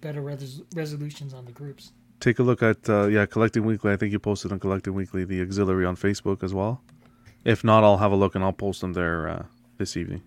better 0.00 0.20
res- 0.20 0.62
resolutions 0.74 1.32
on 1.32 1.44
the 1.46 1.52
groups. 1.52 1.92
Take 2.20 2.38
a 2.38 2.42
look 2.42 2.62
at 2.62 2.88
uh, 2.88 3.06
yeah, 3.06 3.24
Collecting 3.26 3.64
Weekly. 3.64 3.92
I 3.92 3.96
think 3.96 4.12
you 4.12 4.18
posted 4.18 4.50
on 4.52 4.58
Collecting 4.58 4.94
Weekly 4.94 5.24
the 5.24 5.40
auxiliary 5.40 5.84
on 5.86 5.96
Facebook 5.96 6.42
as 6.42 6.52
well. 6.52 6.82
If 7.44 7.62
not, 7.64 7.84
I'll 7.84 7.98
have 7.98 8.12
a 8.12 8.16
look 8.16 8.34
and 8.34 8.42
I'll 8.44 8.52
post 8.52 8.80
them 8.80 8.92
there 8.94 9.28
uh, 9.28 9.44
this 9.78 9.96
evening. 9.96 10.22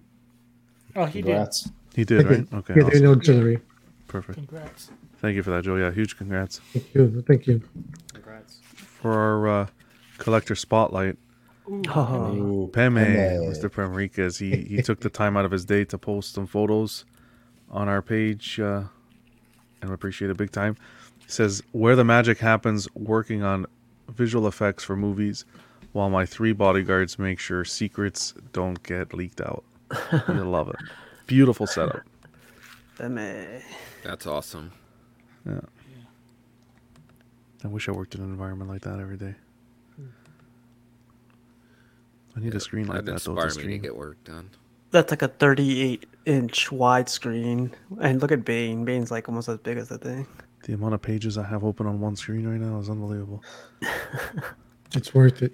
Oh, 0.95 1.05
he 1.05 1.21
Congrats. 1.21 1.69
He 1.95 2.05
did, 2.05 2.25
I 2.25 2.29
right? 2.29 2.49
did. 2.49 2.53
Okay. 2.59 2.73
Yeah, 2.77 2.83
there's 2.83 3.01
no 3.01 3.09
awesome. 3.09 3.19
auxiliary. 3.19 3.59
Perfect. 4.07 4.37
Congrats. 4.37 4.91
Thank 5.19 5.35
you 5.35 5.43
for 5.43 5.51
that, 5.51 5.63
Joe. 5.63 5.75
Yeah, 5.75 5.91
huge 5.91 6.17
congrats. 6.17 6.59
Thank 6.73 6.93
you. 6.93 7.23
Thank 7.27 7.47
you. 7.47 7.61
Congrats. 8.13 8.59
For 8.75 9.13
our 9.13 9.47
uh, 9.47 9.67
collector 10.17 10.55
spotlight, 10.55 11.17
Ooh, 11.69 12.69
Peme, 12.73 12.95
Peme. 12.95 13.51
Mr. 13.51 13.69
Premriquez, 13.69 14.39
he, 14.39 14.75
he 14.75 14.81
took 14.81 14.99
the 14.99 15.09
time 15.09 15.37
out 15.37 15.45
of 15.45 15.51
his 15.51 15.63
day 15.63 15.85
to 15.85 15.97
post 15.97 16.33
some 16.33 16.47
photos 16.47 17.05
on 17.69 17.87
our 17.87 18.01
page, 18.01 18.59
uh, 18.59 18.83
and 19.81 19.89
we 19.89 19.93
appreciate 19.93 20.29
it 20.31 20.37
big 20.37 20.51
time. 20.51 20.75
He 21.19 21.31
says, 21.31 21.61
Where 21.71 21.95
the 21.95 22.03
magic 22.03 22.39
happens 22.39 22.87
working 22.95 23.43
on 23.43 23.65
visual 24.09 24.47
effects 24.47 24.83
for 24.83 24.95
movies, 24.95 25.45
while 25.93 26.09
my 26.09 26.25
three 26.25 26.51
bodyguards 26.51 27.17
make 27.19 27.39
sure 27.39 27.63
secrets 27.63 28.33
don't 28.53 28.81
get 28.83 29.13
leaked 29.13 29.39
out. 29.41 29.63
you 30.27 30.43
love 30.43 30.69
it. 30.69 30.75
Beautiful 31.31 31.65
setup. 31.65 32.01
That's 32.97 34.27
awesome. 34.27 34.73
Yeah. 35.45 35.61
I 37.63 37.67
wish 37.69 37.87
I 37.87 37.93
worked 37.93 38.15
in 38.15 38.21
an 38.21 38.29
environment 38.31 38.69
like 38.69 38.81
that 38.81 38.99
every 38.99 39.15
day. 39.15 39.35
I 42.35 42.39
need 42.41 42.53
a 42.53 42.59
screen 42.59 42.87
like 42.87 43.05
That'd 43.05 43.15
that 43.15 43.23
though. 43.23 43.35
To 43.35 43.41
inspire 43.43 43.65
me 43.65 43.73
to 43.73 43.77
get 43.77 43.95
work 43.95 44.21
done. 44.25 44.49
That's 44.91 45.09
like 45.09 45.21
a 45.21 45.29
38 45.29 46.05
inch 46.25 46.67
widescreen. 46.67 47.71
And 48.01 48.21
look 48.21 48.33
at 48.33 48.43
Bane. 48.43 48.83
Bane's 48.83 49.09
like 49.09 49.29
almost 49.29 49.47
as 49.47 49.57
big 49.59 49.77
as 49.77 49.87
the 49.87 49.99
thing. 49.99 50.27
The 50.63 50.73
amount 50.73 50.95
of 50.95 51.01
pages 51.01 51.37
I 51.37 51.43
have 51.47 51.63
open 51.63 51.87
on 51.87 52.01
one 52.01 52.17
screen 52.17 52.45
right 52.45 52.59
now 52.59 52.77
is 52.79 52.89
unbelievable. 52.89 53.41
It's 54.93 55.13
worth 55.13 55.41
it. 55.41 55.53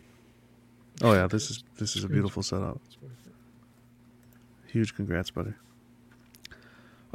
Oh 1.04 1.14
yeah, 1.14 1.28
this 1.28 1.52
is 1.52 1.64
this 1.78 1.96
is 1.96 2.04
a 2.04 2.10
beautiful 2.10 2.42
setup. 2.42 2.82
Huge 4.66 4.96
congrats, 4.96 5.30
buddy. 5.30 5.54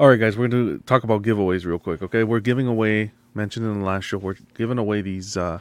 All 0.03 0.09
right, 0.09 0.19
guys, 0.19 0.37
we're 0.37 0.49
going 0.49 0.81
to 0.81 0.85
talk 0.85 1.05
about 1.05 1.23
giveaways 1.23 1.65
real 1.65 1.79
quick. 1.79 2.03
Okay, 2.03 2.25
we're 2.25 2.41
giving 2.41 2.67
away. 2.67 3.13
Mentioned 3.35 3.65
in 3.65 3.79
the 3.79 3.87
last 3.87 4.03
show, 4.03 4.19
we're 4.19 4.35
giving 4.55 4.77
away 4.77 5.01
these 5.01 5.37
uh, 5.37 5.61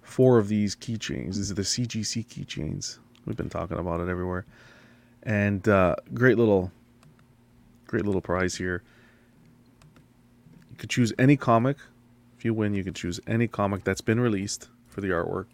four 0.00 0.38
of 0.38 0.48
these 0.48 0.74
keychains. 0.74 1.36
These 1.36 1.50
are 1.50 1.54
the 1.54 1.60
CGC 1.60 2.26
keychains. 2.26 3.00
We've 3.26 3.36
been 3.36 3.50
talking 3.50 3.76
about 3.76 4.00
it 4.00 4.08
everywhere, 4.08 4.46
and 5.24 5.68
uh, 5.68 5.96
great 6.14 6.38
little, 6.38 6.72
great 7.86 8.06
little 8.06 8.22
prize 8.22 8.54
here. 8.54 8.82
You 10.70 10.76
could 10.78 10.88
choose 10.88 11.12
any 11.18 11.36
comic. 11.36 11.76
If 12.38 12.46
you 12.46 12.54
win, 12.54 12.72
you 12.72 12.82
can 12.82 12.94
choose 12.94 13.20
any 13.26 13.46
comic 13.46 13.84
that's 13.84 14.00
been 14.00 14.20
released 14.20 14.70
for 14.88 15.02
the 15.02 15.08
artwork 15.08 15.48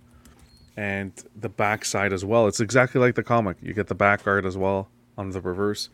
and 0.76 1.12
the 1.34 1.48
back 1.48 1.84
side 1.84 2.12
as 2.12 2.24
well. 2.24 2.46
It's 2.46 2.60
exactly 2.60 3.00
like 3.00 3.16
the 3.16 3.24
comic. 3.24 3.56
You 3.60 3.74
get 3.74 3.88
the 3.88 3.96
back 3.96 4.28
art 4.28 4.44
as 4.44 4.56
well 4.56 4.90
on 5.18 5.30
the 5.30 5.40
reverse. 5.40 5.88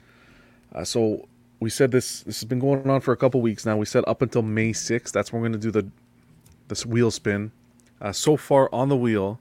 Uh, 0.74 0.84
so 0.84 1.26
we 1.62 1.70
said 1.70 1.90
this. 1.90 2.20
This 2.22 2.40
has 2.40 2.48
been 2.48 2.58
going 2.58 2.88
on 2.88 3.00
for 3.00 3.12
a 3.12 3.16
couple 3.16 3.40
weeks 3.40 3.64
now. 3.64 3.76
We 3.76 3.86
said 3.86 4.04
up 4.06 4.22
until 4.22 4.42
May 4.42 4.72
sixth. 4.72 5.14
That's 5.14 5.32
when 5.32 5.40
we're 5.40 5.48
going 5.48 5.60
to 5.60 5.70
do 5.70 5.70
the 5.70 5.88
this 6.68 6.84
wheel 6.84 7.10
spin. 7.10 7.52
Uh, 8.00 8.12
so 8.12 8.36
far 8.36 8.68
on 8.72 8.88
the 8.88 8.96
wheel, 8.96 9.38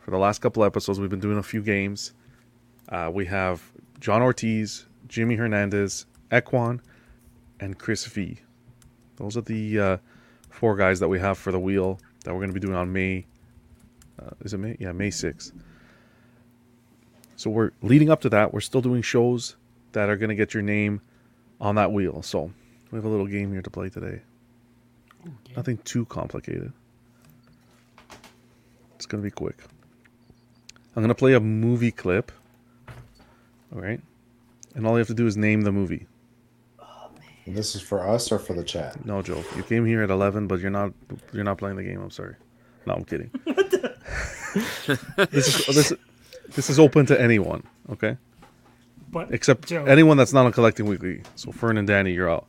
for 0.00 0.10
the 0.10 0.18
last 0.18 0.40
couple 0.40 0.64
episodes, 0.64 0.98
we've 0.98 1.10
been 1.10 1.20
doing 1.20 1.38
a 1.38 1.42
few 1.42 1.62
games. 1.62 2.12
Uh, 2.88 3.10
we 3.12 3.26
have 3.26 3.62
John 4.00 4.22
Ortiz, 4.22 4.86
Jimmy 5.08 5.36
Hernandez, 5.36 6.06
Equan, 6.30 6.80
and 7.60 7.78
Chris 7.78 8.06
V. 8.06 8.38
Those 9.16 9.36
are 9.36 9.42
the 9.42 9.78
uh, 9.78 9.96
four 10.50 10.76
guys 10.76 11.00
that 11.00 11.08
we 11.08 11.20
have 11.20 11.38
for 11.38 11.52
the 11.52 11.60
wheel 11.60 11.98
that 12.24 12.32
we're 12.32 12.40
going 12.40 12.50
to 12.50 12.54
be 12.54 12.60
doing 12.60 12.76
on 12.76 12.92
May 12.92 13.26
uh, 14.20 14.30
is 14.40 14.54
it 14.54 14.58
May? 14.58 14.76
Yeah, 14.78 14.92
May 14.92 15.10
6th. 15.10 15.52
So 17.36 17.50
we're 17.50 17.72
leading 17.82 18.10
up 18.10 18.20
to 18.22 18.28
that. 18.30 18.54
We're 18.54 18.60
still 18.60 18.80
doing 18.80 19.02
shows 19.02 19.56
that 19.92 20.08
are 20.08 20.16
going 20.16 20.28
to 20.28 20.34
get 20.34 20.54
your 20.54 20.62
name 20.62 21.00
on 21.64 21.74
that 21.76 21.92
wheel. 21.92 22.22
So 22.22 22.52
we 22.90 22.96
have 22.96 23.04
a 23.04 23.08
little 23.08 23.26
game 23.26 23.52
here 23.52 23.62
to 23.62 23.70
play 23.70 23.88
today. 23.88 24.20
Nothing 25.56 25.78
too 25.78 26.04
complicated. 26.06 26.72
It's 28.96 29.06
going 29.06 29.22
to 29.22 29.26
be 29.26 29.30
quick. 29.30 29.56
I'm 30.94 31.02
going 31.02 31.08
to 31.08 31.14
play 31.14 31.34
a 31.34 31.40
movie 31.40 31.90
clip. 31.90 32.30
All 33.74 33.80
right. 33.80 34.00
And 34.74 34.86
all 34.86 34.92
you 34.92 34.98
have 34.98 35.08
to 35.08 35.14
do 35.14 35.26
is 35.26 35.36
name 35.36 35.62
the 35.62 35.72
movie. 35.72 36.06
Oh, 36.78 37.10
and 37.46 37.56
this 37.56 37.74
is 37.74 37.82
for 37.82 38.06
us 38.06 38.30
or 38.30 38.38
for 38.38 38.52
the 38.54 38.64
chat? 38.64 39.04
No, 39.04 39.22
Joe. 39.22 39.42
You 39.56 39.62
came 39.62 39.84
here 39.86 40.02
at 40.02 40.10
11, 40.10 40.46
but 40.46 40.60
you're 40.60 40.70
not 40.70 40.92
you're 41.32 41.44
not 41.44 41.58
playing 41.58 41.76
the 41.76 41.82
game. 41.82 42.00
I'm 42.00 42.10
sorry. 42.10 42.34
No, 42.86 42.94
I'm 42.94 43.04
kidding. 43.04 43.30
this 45.30 45.48
is 45.48 45.66
this, 45.66 45.92
this 46.54 46.70
is 46.70 46.78
open 46.78 47.06
to 47.06 47.20
anyone, 47.20 47.62
okay? 47.90 48.16
But 49.14 49.32
Except 49.32 49.68
Joe- 49.68 49.84
anyone 49.84 50.16
that's 50.16 50.32
not 50.32 50.44
on 50.44 50.50
Collecting 50.52 50.86
Weekly. 50.86 51.22
So 51.36 51.52
Fern 51.52 51.78
and 51.78 51.86
Danny, 51.86 52.12
you're 52.12 52.28
out. 52.28 52.46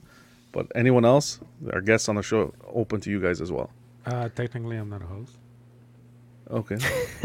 But 0.51 0.65
anyone 0.73 1.05
else, 1.05 1.39
our 1.71 1.79
guests 1.79 2.09
on 2.09 2.15
the 2.15 2.23
show, 2.23 2.53
open 2.67 2.99
to 3.01 3.11
you 3.11 3.21
guys 3.21 3.39
as 3.39 3.51
well. 3.51 3.69
Uh, 4.03 4.29
technically, 4.29 4.75
I'm 4.77 4.89
not 4.89 5.03
a 5.03 5.05
host. 5.05 5.37
Okay. 6.49 6.77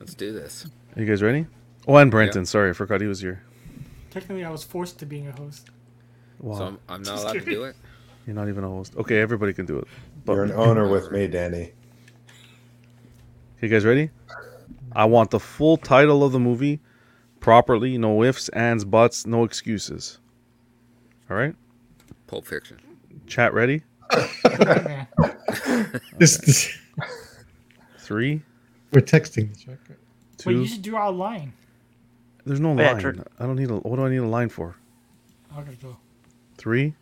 Let's 0.00 0.14
do 0.16 0.32
this. 0.32 0.66
Are 0.96 1.00
you 1.02 1.06
guys 1.06 1.22
ready? 1.22 1.46
Oh, 1.86 1.96
and 1.96 2.10
Brenton. 2.10 2.46
Sorry, 2.46 2.70
I 2.70 2.72
forgot 2.72 3.02
he 3.02 3.06
was 3.06 3.20
here. 3.20 3.42
Technically, 4.10 4.44
I 4.44 4.50
was 4.50 4.64
forced 4.64 4.98
to 5.00 5.06
being 5.06 5.28
a 5.28 5.32
host. 5.32 5.68
Wow. 6.40 6.56
So 6.56 6.64
I'm, 6.66 6.78
I'm 6.88 7.02
not 7.02 7.18
allowed 7.18 7.32
to 7.34 7.40
do 7.40 7.64
it. 7.64 7.76
You're 8.26 8.34
not 8.36 8.48
even 8.48 8.64
a 8.64 8.68
host. 8.68 8.96
Okay, 8.96 9.20
everybody 9.20 9.52
can 9.52 9.66
do 9.66 9.78
it. 9.78 9.88
You're 10.26 10.44
an 10.44 10.52
owner 10.52 10.88
with 10.88 11.10
me, 11.12 11.26
Danny. 11.26 11.72
You 13.60 13.68
guys 13.68 13.84
ready? 13.84 14.08
I 14.94 15.04
want 15.06 15.30
the 15.30 15.40
full 15.40 15.76
title 15.76 16.22
of 16.24 16.32
the 16.32 16.40
movie 16.40 16.80
properly. 17.40 17.98
No 17.98 18.22
ifs, 18.22 18.48
ands, 18.50 18.84
buts, 18.84 19.26
no 19.26 19.44
excuses. 19.44 20.18
All 21.30 21.36
right? 21.36 21.54
Pulp 22.26 22.46
Fiction. 22.46 22.78
Chat 23.26 23.52
ready? 23.54 23.82
This, 26.18 26.36
this 26.38 26.78
Three, 27.98 28.42
we're 28.92 29.00
texting 29.00 29.48
two. 30.36 30.50
Wait, 30.50 30.56
you 30.58 30.66
should 30.66 30.82
draw 30.82 31.08
a 31.08 31.10
line. 31.10 31.52
There's 32.44 32.60
no 32.60 32.76
Yeah, 32.76 32.92
line. 32.92 33.00
Jordan. 33.00 33.24
I 33.38 33.46
don't 33.46 33.56
need 33.56 33.70
a. 33.70 33.76
What 33.76 33.96
do 33.96 34.04
I 34.04 34.10
need 34.10 34.18
a 34.18 34.26
line 34.26 34.48
for? 34.50 34.76
Okay, 35.56 35.76
go. 35.82 35.96
Three, 36.58 36.94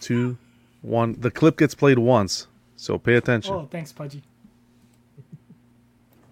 two, 0.00 0.36
one. 0.82 1.14
The 1.20 1.30
clip 1.30 1.56
gets 1.58 1.74
played 1.74 1.98
once, 1.98 2.48
so 2.76 2.98
pay 2.98 3.14
attention. 3.14 3.54
Oh, 3.54 3.68
thanks, 3.70 3.92
Pudgy. 3.92 4.22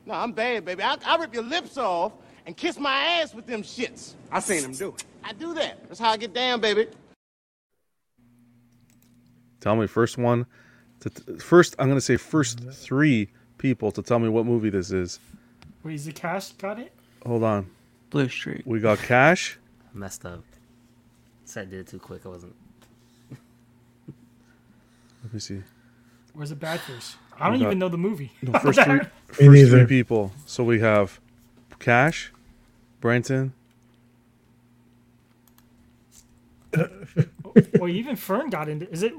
No, 0.06 0.14
I'm 0.14 0.32
bad, 0.32 0.64
baby. 0.64 0.82
I, 0.82 0.96
I 1.06 1.16
rip 1.16 1.32
your 1.32 1.42
lips 1.42 1.78
off 1.78 2.12
and 2.46 2.56
kiss 2.56 2.78
my 2.78 2.94
ass 2.94 3.34
with 3.34 3.46
them 3.46 3.62
shits. 3.62 4.14
I 4.30 4.40
seen 4.40 4.64
him 4.64 4.72
do 4.72 4.88
it. 4.88 5.04
I 5.22 5.32
do 5.32 5.54
that. 5.54 5.88
That's 5.88 5.98
how 5.98 6.10
I 6.10 6.16
get 6.16 6.34
down, 6.34 6.60
baby. 6.60 6.88
Tell 9.60 9.76
me 9.76 9.86
first 9.86 10.18
one. 10.18 10.44
To 11.00 11.10
t- 11.10 11.38
first, 11.38 11.74
I'm 11.78 11.88
gonna 11.88 12.00
say 12.00 12.16
first 12.16 12.60
three 12.70 13.30
people 13.56 13.90
to 13.92 14.02
tell 14.02 14.18
me 14.18 14.28
what 14.28 14.44
movie 14.44 14.70
this 14.70 14.90
is. 14.90 15.18
Wait, 15.82 15.94
is 15.94 16.04
the 16.04 16.12
cash 16.12 16.52
got 16.52 16.78
it? 16.78 16.92
Hold 17.24 17.44
on. 17.44 17.70
Blue 18.10 18.28
Streak. 18.28 18.62
We 18.64 18.80
got 18.80 18.98
Cash. 18.98 19.58
Messed 19.92 20.24
up. 20.24 20.44
Said 21.44 21.68
I 21.68 21.70
did 21.70 21.80
it 21.80 21.88
too 21.88 21.98
quick. 21.98 22.24
I 22.24 22.28
wasn't. 22.28 22.54
Let 25.24 25.32
me 25.32 25.40
see. 25.40 25.62
Where's 26.32 26.50
the 26.50 26.56
Badfish? 26.56 27.14
I 27.38 27.48
don't 27.50 27.58
got- 27.58 27.66
even 27.66 27.78
know 27.78 27.88
the 27.88 27.98
movie. 27.98 28.32
No, 28.42 28.58
first 28.58 28.80
three. 28.82 29.00
Me 29.48 29.60
First 29.62 29.70
three 29.72 29.86
people. 29.86 30.32
So 30.46 30.62
we 30.64 30.80
have 30.80 31.20
Cash, 31.78 32.32
Brenton. 33.00 33.52
well, 37.78 37.88
even 37.88 38.16
Fern 38.16 38.50
got 38.50 38.68
into. 38.68 38.90
Is 38.90 39.02
it? 39.02 39.12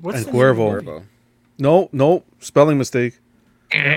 What's 0.00 0.18
And 0.18 0.26
the 0.26 0.32
name 0.32 0.40
Cuervo. 0.40 0.84
movie? 0.84 1.06
No, 1.58 1.88
no, 1.92 2.24
spelling 2.40 2.76
mistake. 2.78 3.18
Oh, 3.74 3.96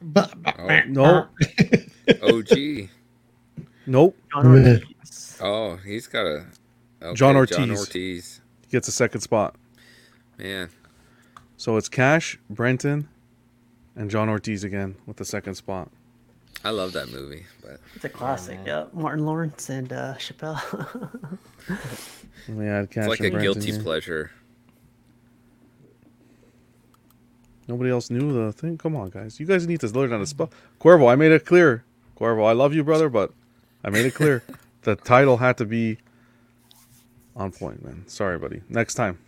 No, 0.88 1.28
OG. 2.22 2.88
Nope. 3.86 4.16
Oh, 5.40 5.76
he's 5.84 6.06
got 6.06 6.26
a 6.26 6.44
okay, 7.02 7.14
John 7.14 7.36
Ortiz. 7.36 7.56
John 7.56 7.70
Ortiz. 7.70 8.40
He 8.62 8.68
gets 8.70 8.88
a 8.88 8.92
second 8.92 9.20
spot. 9.20 9.54
Man, 10.38 10.70
So 11.56 11.76
it's 11.76 11.88
Cash, 11.88 12.38
Brenton, 12.50 13.08
and 13.94 14.10
John 14.10 14.28
Ortiz 14.28 14.62
again 14.64 14.96
with 15.06 15.16
the 15.16 15.24
second 15.24 15.54
spot. 15.54 15.90
I 16.64 16.70
love 16.70 16.92
that 16.92 17.10
movie, 17.10 17.46
but 17.62 17.80
It's 17.94 18.04
a 18.04 18.08
classic. 18.08 18.58
Yeah, 18.66 18.86
Martin 18.92 19.24
Lawrence 19.24 19.68
and 19.68 19.92
uh, 19.92 20.14
Chappelle. 20.14 20.60
Let 22.48 22.56
me 22.56 22.66
add 22.66 22.90
Cash 22.90 23.04
it's 23.04 23.08
like 23.08 23.20
and 23.20 23.28
a 23.28 23.30
Brenton 23.32 23.52
guilty 23.54 23.72
here. 23.72 23.82
pleasure. 23.82 24.30
Nobody 27.68 27.90
else 27.90 28.10
knew 28.10 28.32
the 28.32 28.52
thing. 28.52 28.78
Come 28.78 28.94
on, 28.94 29.10
guys. 29.10 29.40
You 29.40 29.46
guys 29.46 29.66
need 29.66 29.80
to 29.80 29.88
learn 29.88 30.10
how 30.10 30.18
to 30.18 30.26
spell. 30.26 30.50
Cuervo, 30.80 31.10
I 31.10 31.16
made 31.16 31.32
it 31.32 31.44
clear. 31.44 31.84
Cuervo, 32.18 32.46
I 32.46 32.52
love 32.52 32.74
you, 32.74 32.84
brother, 32.84 33.08
but 33.08 33.32
I 33.82 33.90
made 33.90 34.06
it 34.06 34.14
clear. 34.14 34.42
the 34.82 34.94
title 34.96 35.38
had 35.38 35.56
to 35.58 35.64
be 35.64 35.98
on 37.34 37.50
point, 37.50 37.84
man. 37.84 38.04
Sorry, 38.06 38.38
buddy. 38.38 38.62
Next 38.68 38.94
time. 38.94 39.18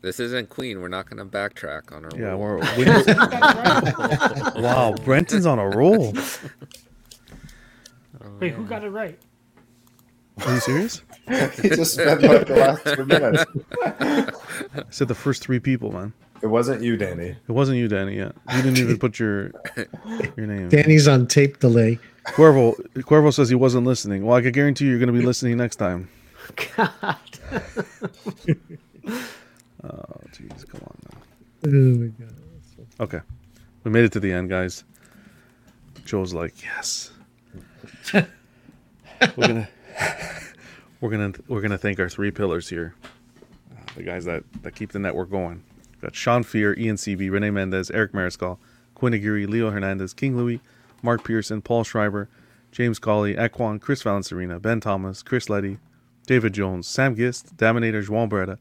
Yep. 0.00 0.08
This 0.08 0.20
isn't 0.20 0.48
Queen. 0.48 0.80
We're 0.80 0.88
not 0.88 1.08
going 1.08 1.18
to 1.18 1.24
backtrack 1.24 1.94
on 1.94 2.04
our. 2.04 2.10
Yeah, 2.16 2.30
rule. 2.30 2.38
we're. 2.38 2.58
we 2.76 2.84
wow, 4.62 4.94
Brenton's 5.04 5.46
on 5.46 5.58
a 5.58 5.68
roll. 5.68 6.14
Oh, 8.22 8.30
Wait, 8.38 8.52
who 8.54 8.64
got 8.64 8.84
it 8.84 8.90
right? 8.90 9.18
Are 10.46 10.54
you 10.54 10.60
serious? 10.60 11.02
he 11.60 11.68
just 11.68 11.94
spent 11.94 12.22
like 12.22 12.46
the 12.46 12.54
last 12.56 12.96
two 12.96 13.04
minutes. 13.04 13.44
I 14.74 14.82
said 14.90 15.08
the 15.08 15.14
first 15.14 15.42
three 15.42 15.60
people, 15.60 15.92
man. 15.92 16.14
It 16.42 16.46
wasn't 16.46 16.82
you, 16.82 16.96
Danny. 16.96 17.36
It 17.48 17.52
wasn't 17.52 17.76
you, 17.76 17.88
Danny. 17.88 18.16
Yet 18.16 18.34
you 18.54 18.62
didn't 18.62 18.78
even 18.78 18.98
put 18.98 19.18
your 19.18 19.50
your 20.36 20.46
name. 20.46 20.70
Danny's 20.70 21.06
on 21.06 21.26
tape 21.26 21.58
delay. 21.58 21.98
Cuervo, 22.28 22.74
Cuervo 23.00 23.32
says 23.34 23.50
he 23.50 23.54
wasn't 23.54 23.86
listening. 23.86 24.24
Well, 24.24 24.36
I 24.36 24.40
can 24.40 24.52
guarantee 24.52 24.84
you, 24.84 24.90
you're 24.90 24.98
going 24.98 25.12
to 25.12 25.18
be 25.18 25.24
listening 25.24 25.58
next 25.58 25.76
time. 25.76 26.08
God. 26.76 27.16
Oh, 29.84 30.20
jeez, 30.32 30.68
come 30.68 30.80
on 30.82 30.96
now. 31.04 31.18
Oh 31.66 31.98
my 31.98 32.06
god. 32.06 32.34
Okay, 33.00 33.20
we 33.84 33.90
made 33.90 34.04
it 34.04 34.12
to 34.12 34.20
the 34.20 34.32
end, 34.32 34.48
guys. 34.48 34.84
Joe's 36.04 36.34
like, 36.34 36.62
yes. 36.62 37.12
we're 38.12 38.26
gonna, 39.36 39.68
we're 41.00 41.10
gonna, 41.10 41.32
we're 41.48 41.60
gonna 41.60 41.78
thank 41.78 42.00
our 42.00 42.08
three 42.08 42.30
pillars 42.30 42.68
here, 42.68 42.94
uh, 43.72 43.80
the 43.96 44.02
guys 44.02 44.24
that 44.24 44.44
that 44.62 44.74
keep 44.74 44.92
the 44.92 44.98
network 44.98 45.30
going. 45.30 45.62
We've 45.92 46.02
got 46.02 46.14
Sean 46.14 46.42
Fear, 46.42 46.78
Ian 46.78 46.96
CB, 46.96 47.30
Renee 47.30 47.50
Mendez, 47.50 47.90
Eric 47.90 48.12
Mariscal, 48.12 48.58
Quinn 48.94 49.14
Aguirre, 49.14 49.46
Leo 49.46 49.70
Hernandez, 49.70 50.12
King 50.14 50.36
Louis, 50.36 50.60
Mark 51.02 51.24
Pearson, 51.24 51.62
Paul 51.62 51.84
Schreiber, 51.84 52.28
James 52.72 52.98
Colley, 52.98 53.34
Equan, 53.34 53.80
Chris 53.80 54.02
Valencerina, 54.02 54.60
Ben 54.60 54.80
Thomas, 54.80 55.22
Chris 55.22 55.48
Letty, 55.48 55.78
David 56.26 56.54
Jones, 56.54 56.86
Sam 56.86 57.16
Gist, 57.16 57.56
Daminator 57.56 58.06
Juan 58.08 58.28
Beretta, 58.28 58.58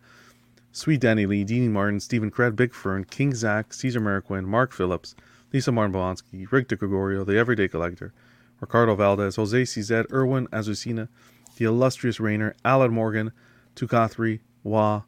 Sweet 0.71 1.01
Danny 1.01 1.25
Lee, 1.25 1.43
Deanie 1.43 1.69
Martin, 1.69 1.99
Stephen 1.99 2.29
Cred, 2.29 2.55
Big 2.55 2.73
Fern, 2.73 3.03
King 3.05 3.33
Zach, 3.33 3.73
Caesar 3.73 3.99
Mariquin, 3.99 4.45
Mark 4.45 4.71
Phillips, 4.71 5.15
Lisa 5.51 5.71
Martin 5.71 5.93
Bolonsky, 5.93 6.49
Rick 6.51 6.67
DeGregorio, 6.67 7.25
The 7.25 7.37
Everyday 7.37 7.67
Collector, 7.67 8.13
Ricardo 8.59 8.95
Valdez, 8.95 9.35
Jose 9.35 9.63
Cizet, 9.63 10.11
Erwin 10.11 10.47
Azucena, 10.47 11.07
The 11.57 11.65
Illustrious 11.65 12.19
Rayner, 12.19 12.55
Alan 12.63 12.93
Morgan, 12.93 13.31
Tukathri, 13.75 14.39
Wah, 14.63 15.03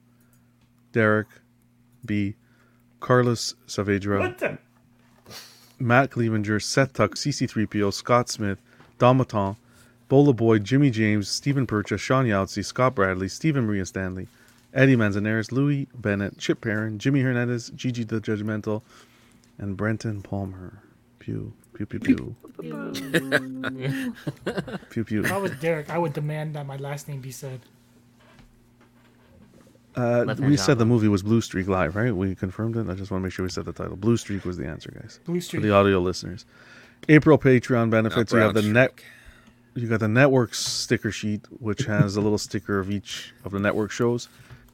Derek, 0.94 1.28
B, 2.06 2.36
Carlos 3.00 3.56
Saavedra, 3.68 4.58
Matt 5.80 6.12
Clevenger, 6.12 6.60
Seth 6.60 6.94
Tuck, 6.94 7.16
CC3PO, 7.16 7.94
Scott 7.94 8.30
Smith, 8.30 8.60
Don 8.98 9.18
Maton, 9.18 9.58
Bola 10.08 10.34
Boy, 10.34 10.60
Jimmy 10.60 10.90
James, 10.90 11.30
Stephen 11.30 11.68
Percha, 11.68 11.98
Sean 11.98 12.26
Yahtzee, 12.26 12.66
Scott 12.66 12.96
Bradley, 12.96 13.28
Stephen 13.28 13.66
Maria 13.66 13.86
Stanley, 13.86 14.28
Eddie 14.74 14.96
Manzanares, 14.96 15.52
Louis 15.52 15.88
Bennett, 15.94 16.38
Chip 16.38 16.62
Perrin, 16.62 16.98
Jimmy 16.98 17.22
Hernandez, 17.22 17.72
Gigi 17.76 18.04
the 18.04 18.22
Judgmental, 18.22 18.82
and 19.58 19.76
Brenton 19.76 20.22
Palmer. 20.22 20.82
Pew, 21.20 21.54
pew, 21.74 21.86
pew, 21.86 22.00
pew. 22.00 22.36
pew, 24.90 25.04
pew. 25.04 25.24
If 25.24 25.32
I 25.32 25.38
was 25.38 25.52
Derek, 25.60 25.90
I 25.90 25.98
would 25.98 26.14
demand 26.14 26.56
that 26.56 26.66
my 26.66 26.78
last 26.78 27.08
name 27.08 27.22
be 27.22 27.32
said. 27.32 27.60
Uh, 29.94 30.36
we 30.40 30.56
said 30.56 30.78
the 30.78 30.86
movie 30.86 31.10
was 31.10 31.22
Blue 31.22 31.42
Streak 31.42 31.68
Live, 31.68 31.98
right? 31.98 32.16
We 32.16 32.34
confirmed 32.34 32.78
it. 32.78 32.90
I 32.90 32.94
just 32.94 33.12
want 33.12 33.22
to 33.22 33.26
make 33.26 33.34
sure 33.34 33.44
we 33.44 33.50
said 33.50 33.66
the 33.66 33.74
title. 33.74 33.98
Blue 33.98 34.16
Streak 34.16 34.46
was 34.46 34.56
the 34.56 34.66
answer, 34.66 34.90
guys. 34.98 35.20
Blue 35.26 35.42
Streak. 35.42 35.62
For 35.62 35.68
the 35.68 35.74
audio 35.74 36.00
listeners. 36.00 36.46
April 37.10 37.38
Patreon 37.38 37.90
benefits. 37.90 38.32
Not 38.32 38.38
You 38.38 38.44
have 38.46 38.54
the 38.54 38.62
Brown 38.62 38.74
net. 38.74 38.94
You 39.74 39.88
got 39.88 40.00
the 40.00 40.08
network 40.08 40.54
sticker 40.54 41.12
sheet, 41.12 41.46
which 41.60 41.86
has 41.86 42.16
a 42.16 42.22
little 42.22 42.38
sticker 42.38 42.80
of 42.80 42.90
each 42.90 43.34
of 43.44 43.52
the 43.52 43.60
network 43.60 43.92
shows. 43.92 44.30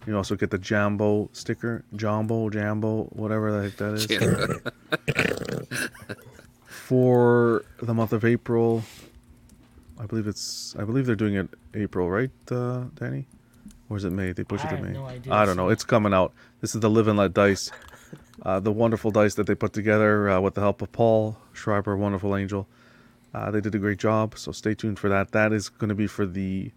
You 0.07 0.15
also 0.15 0.37
get 0.37 0.51
the 0.51 0.57
Jambo 0.57 1.29
sticker, 1.33 1.83
Jumbo, 1.93 2.49
Jambo, 2.49 3.03
whatever 3.11 3.51
the 3.51 3.63
heck 3.63 3.77
that 3.77 3.93
is. 5.83 5.89
For 6.67 7.65
the 7.81 7.93
month 7.93 8.13
of 8.13 8.23
April, 8.23 8.83
I 9.99 10.05
believe 10.05 10.25
it's. 10.25 10.73
I 10.79 10.85
believe 10.85 11.05
they're 11.05 11.15
doing 11.15 11.35
it 11.35 11.49
April, 11.73 12.09
right, 12.09 12.31
uh, 12.49 12.85
Danny? 12.95 13.27
Or 13.89 13.97
is 13.97 14.05
it 14.05 14.11
May? 14.11 14.31
They 14.31 14.45
push 14.45 14.61
I 14.61 14.67
it 14.67 14.69
to 14.69 14.75
have 14.77 14.85
May. 14.85 14.93
no 14.93 15.05
idea, 15.05 15.33
I 15.33 15.45
don't 15.45 15.57
know. 15.57 15.67
It's 15.67 15.83
coming 15.83 16.13
out. 16.13 16.33
This 16.61 16.73
is 16.73 16.79
the 16.79 16.89
Live 16.89 17.09
and 17.09 17.17
Let 17.19 17.33
Dice, 17.33 17.69
uh, 18.43 18.61
the 18.61 18.71
wonderful 18.71 19.11
dice 19.11 19.35
that 19.35 19.47
they 19.47 19.55
put 19.55 19.73
together 19.73 20.29
uh, 20.29 20.39
with 20.39 20.53
the 20.53 20.61
help 20.61 20.81
of 20.81 20.91
Paul 20.93 21.37
Schreiber, 21.51 21.97
wonderful 21.97 22.33
angel. 22.33 22.65
Uh, 23.33 23.51
they 23.51 23.59
did 23.59 23.75
a 23.75 23.79
great 23.79 23.99
job, 23.99 24.37
so 24.37 24.53
stay 24.53 24.73
tuned 24.73 24.99
for 24.99 25.09
that. 25.09 25.31
That 25.33 25.51
is 25.51 25.67
going 25.67 25.89
to 25.89 25.95
be 25.95 26.07
for 26.07 26.25
the 26.25 26.71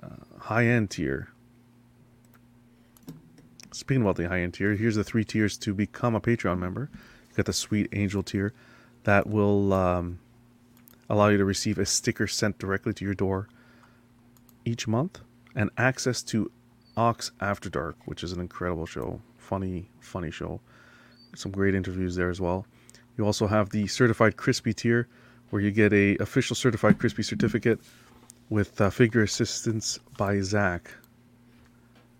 uh, 0.00 0.08
high 0.38 0.66
end 0.66 0.90
tier. 0.90 1.30
Speaking 3.80 4.02
about 4.02 4.16
the 4.16 4.28
high 4.28 4.40
end 4.42 4.52
tier, 4.52 4.74
here's 4.74 4.96
the 4.96 5.02
three 5.02 5.24
tiers 5.24 5.56
to 5.56 5.72
become 5.72 6.14
a 6.14 6.20
Patreon 6.20 6.58
member. 6.58 6.90
You 7.30 7.36
got 7.36 7.46
the 7.46 7.54
Sweet 7.54 7.88
Angel 7.94 8.22
tier 8.22 8.52
that 9.04 9.26
will 9.26 9.72
um, 9.72 10.18
allow 11.08 11.28
you 11.28 11.38
to 11.38 11.46
receive 11.46 11.78
a 11.78 11.86
sticker 11.86 12.26
sent 12.26 12.58
directly 12.58 12.92
to 12.92 13.06
your 13.06 13.14
door 13.14 13.48
each 14.66 14.86
month 14.86 15.20
and 15.54 15.70
access 15.78 16.22
to 16.24 16.52
Ox 16.94 17.32
After 17.40 17.70
Dark, 17.70 17.96
which 18.04 18.22
is 18.22 18.32
an 18.32 18.40
incredible 18.40 18.84
show. 18.84 19.18
Funny, 19.38 19.88
funny 20.00 20.30
show. 20.30 20.60
Some 21.34 21.50
great 21.50 21.74
interviews 21.74 22.16
there 22.16 22.28
as 22.28 22.38
well. 22.38 22.66
You 23.16 23.24
also 23.24 23.46
have 23.46 23.70
the 23.70 23.86
Certified 23.86 24.36
Crispy 24.36 24.74
tier, 24.74 25.08
where 25.48 25.62
you 25.62 25.70
get 25.70 25.94
a 25.94 26.18
official 26.18 26.54
Certified 26.54 26.98
Crispy 26.98 27.22
certificate 27.22 27.80
with 28.50 28.78
uh, 28.78 28.90
figure 28.90 29.22
assistance 29.22 29.98
by 30.18 30.42
Zach, 30.42 30.90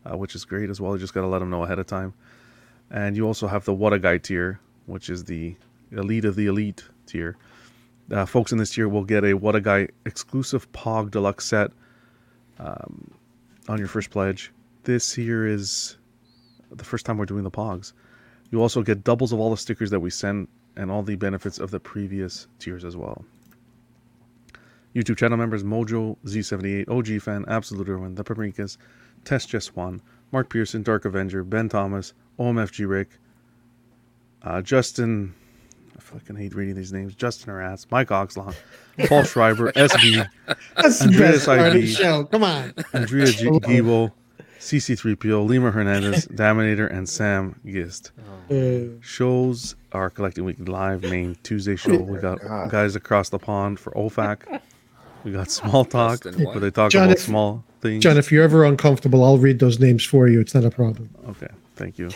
uh, 0.05 0.17
which 0.17 0.35
is 0.35 0.45
great 0.45 0.71
as 0.71 0.81
well. 0.81 0.93
You 0.93 0.99
just 0.99 1.15
got 1.15 1.23
to 1.23 1.27
let 1.27 1.41
them 1.41 1.51
know 1.51 1.65
ahead 1.65 1.79
of 1.79 1.87
time. 1.87 2.15
And 2.91 3.17
you 3.17 3.27
also 3.27 3.47
have 3.47 3.65
the 3.65 3.75
What 3.75 3.93
a 3.93 3.99
Guy 3.99 4.19
tier, 4.19 4.61
which 4.87 5.11
is 5.11 5.25
the 5.25 5.57
elite 5.93 6.25
of 6.25 6.37
the 6.37 6.47
elite 6.47 6.85
tier. 7.07 7.37
Uh, 8.11 8.27
folks 8.27 8.51
in 8.51 8.59
this 8.59 8.71
tier 8.71 8.89
will 8.89 9.05
get 9.05 9.25
a 9.25 9.35
What 9.35 9.55
a 9.55 9.61
Guy 9.61 9.89
exclusive 10.05 10.71
Pog 10.73 11.11
Deluxe 11.11 11.47
set 11.47 11.71
um, 12.59 13.11
on 13.69 13.79
your 13.79 13.89
first 13.89 14.11
pledge. 14.11 14.53
This 14.85 15.13
here 15.13 15.47
is 15.47 15.97
the 16.71 16.85
first 16.85 17.07
time 17.07 17.19
we're 17.19 17.27
doing 17.27 17.45
the 17.45 17.51
Pogs. 17.51 17.93
You 18.51 18.61
also 18.61 18.83
get 18.83 19.05
doubles 19.05 19.33
of 19.33 19.39
all 19.39 19.51
the 19.51 19.57
stickers 19.57 19.91
that 19.91 20.01
we 20.01 20.11
send 20.11 20.49
and 20.77 20.91
all 20.91 21.03
the 21.03 21.17
benefits 21.17 21.59
of 21.59 21.71
the 21.71 21.79
previous 21.79 22.49
tiers 22.59 22.85
as 22.85 22.97
well. 22.97 23.25
YouTube 24.95 25.17
channel 25.17 25.39
members 25.39 25.63
Mojo, 25.63 26.17
Z78, 26.25 26.89
OG 26.89 27.23
Fan, 27.23 27.45
Absolute 27.47 27.89
Irwin, 27.89 28.17
The 28.17 28.25
Paprikas, 28.25 28.77
Test 29.25 29.49
Just 29.49 29.77
One, 29.77 30.01
Mark 30.33 30.49
Pearson, 30.51 30.83
Dark 30.83 31.05
Avenger, 31.05 31.45
Ben 31.45 31.69
Thomas, 31.69 32.13
OMFG 32.39 32.89
Rick, 32.89 33.11
uh, 34.43 34.63
Justin, 34.63 35.35
I 35.97 36.01
fucking 36.01 36.37
hate 36.37 36.55
reading 36.55 36.75
these 36.75 36.93
names, 36.93 37.15
Justin 37.15 37.51
Aras, 37.51 37.87
Mike 37.91 38.09
Oxlong, 38.09 38.55
Paul 39.09 39.25
Schreiber, 39.25 39.73
SB, 39.73 40.27
That's 40.77 41.03
Andreas 41.03 41.47
best 41.47 41.73
the 41.73 41.87
show. 41.87 42.25
Come 42.25 42.45
on. 42.45 42.73
Andrea 42.95 43.27
G- 43.27 43.47
Gibo, 43.47 44.13
CC3PO, 44.59 45.47
Lima 45.47 45.71
Hernandez, 45.71 46.27
Daminator, 46.29 46.91
and 46.91 47.09
Sam 47.09 47.59
Gist. 47.65 48.13
Uh, 48.51 48.99
Shows 49.01 49.77
are 49.93 50.11
collecting 50.11 50.45
weekly 50.45 50.67
live 50.67 51.03
main 51.03 51.37
Tuesday 51.43 51.77
show. 51.77 51.97
We 51.97 52.19
got 52.19 52.41
guys 52.71 52.97
across 52.97 53.29
the 53.29 53.39
pond 53.39 53.79
for 53.79 53.93
OFAC. 53.93 54.61
We 55.25 55.33
got 55.33 55.51
small 55.51 55.85
talk 55.85 56.23
Justin 56.23 56.45
what? 56.45 56.55
where 56.55 56.61
they 56.61 56.71
talk 56.71 56.91
John, 56.91 57.05
about 57.05 57.17
if- 57.17 57.23
small 57.23 57.65
things. 57.81 58.03
John, 58.03 58.17
if 58.17 58.31
you're 58.33 58.45
ever 58.45 58.65
uncomfortable, 58.65 59.25
I'll 59.25 59.39
read 59.39 59.59
those 59.59 59.79
names 59.79 60.05
for 60.05 60.29
you. 60.29 60.41
It's 60.41 60.55
not 60.55 60.65
a 60.65 60.71
problem. 60.71 61.11
okay, 61.29 61.49
thank 61.77 61.99
you, 61.99 62.07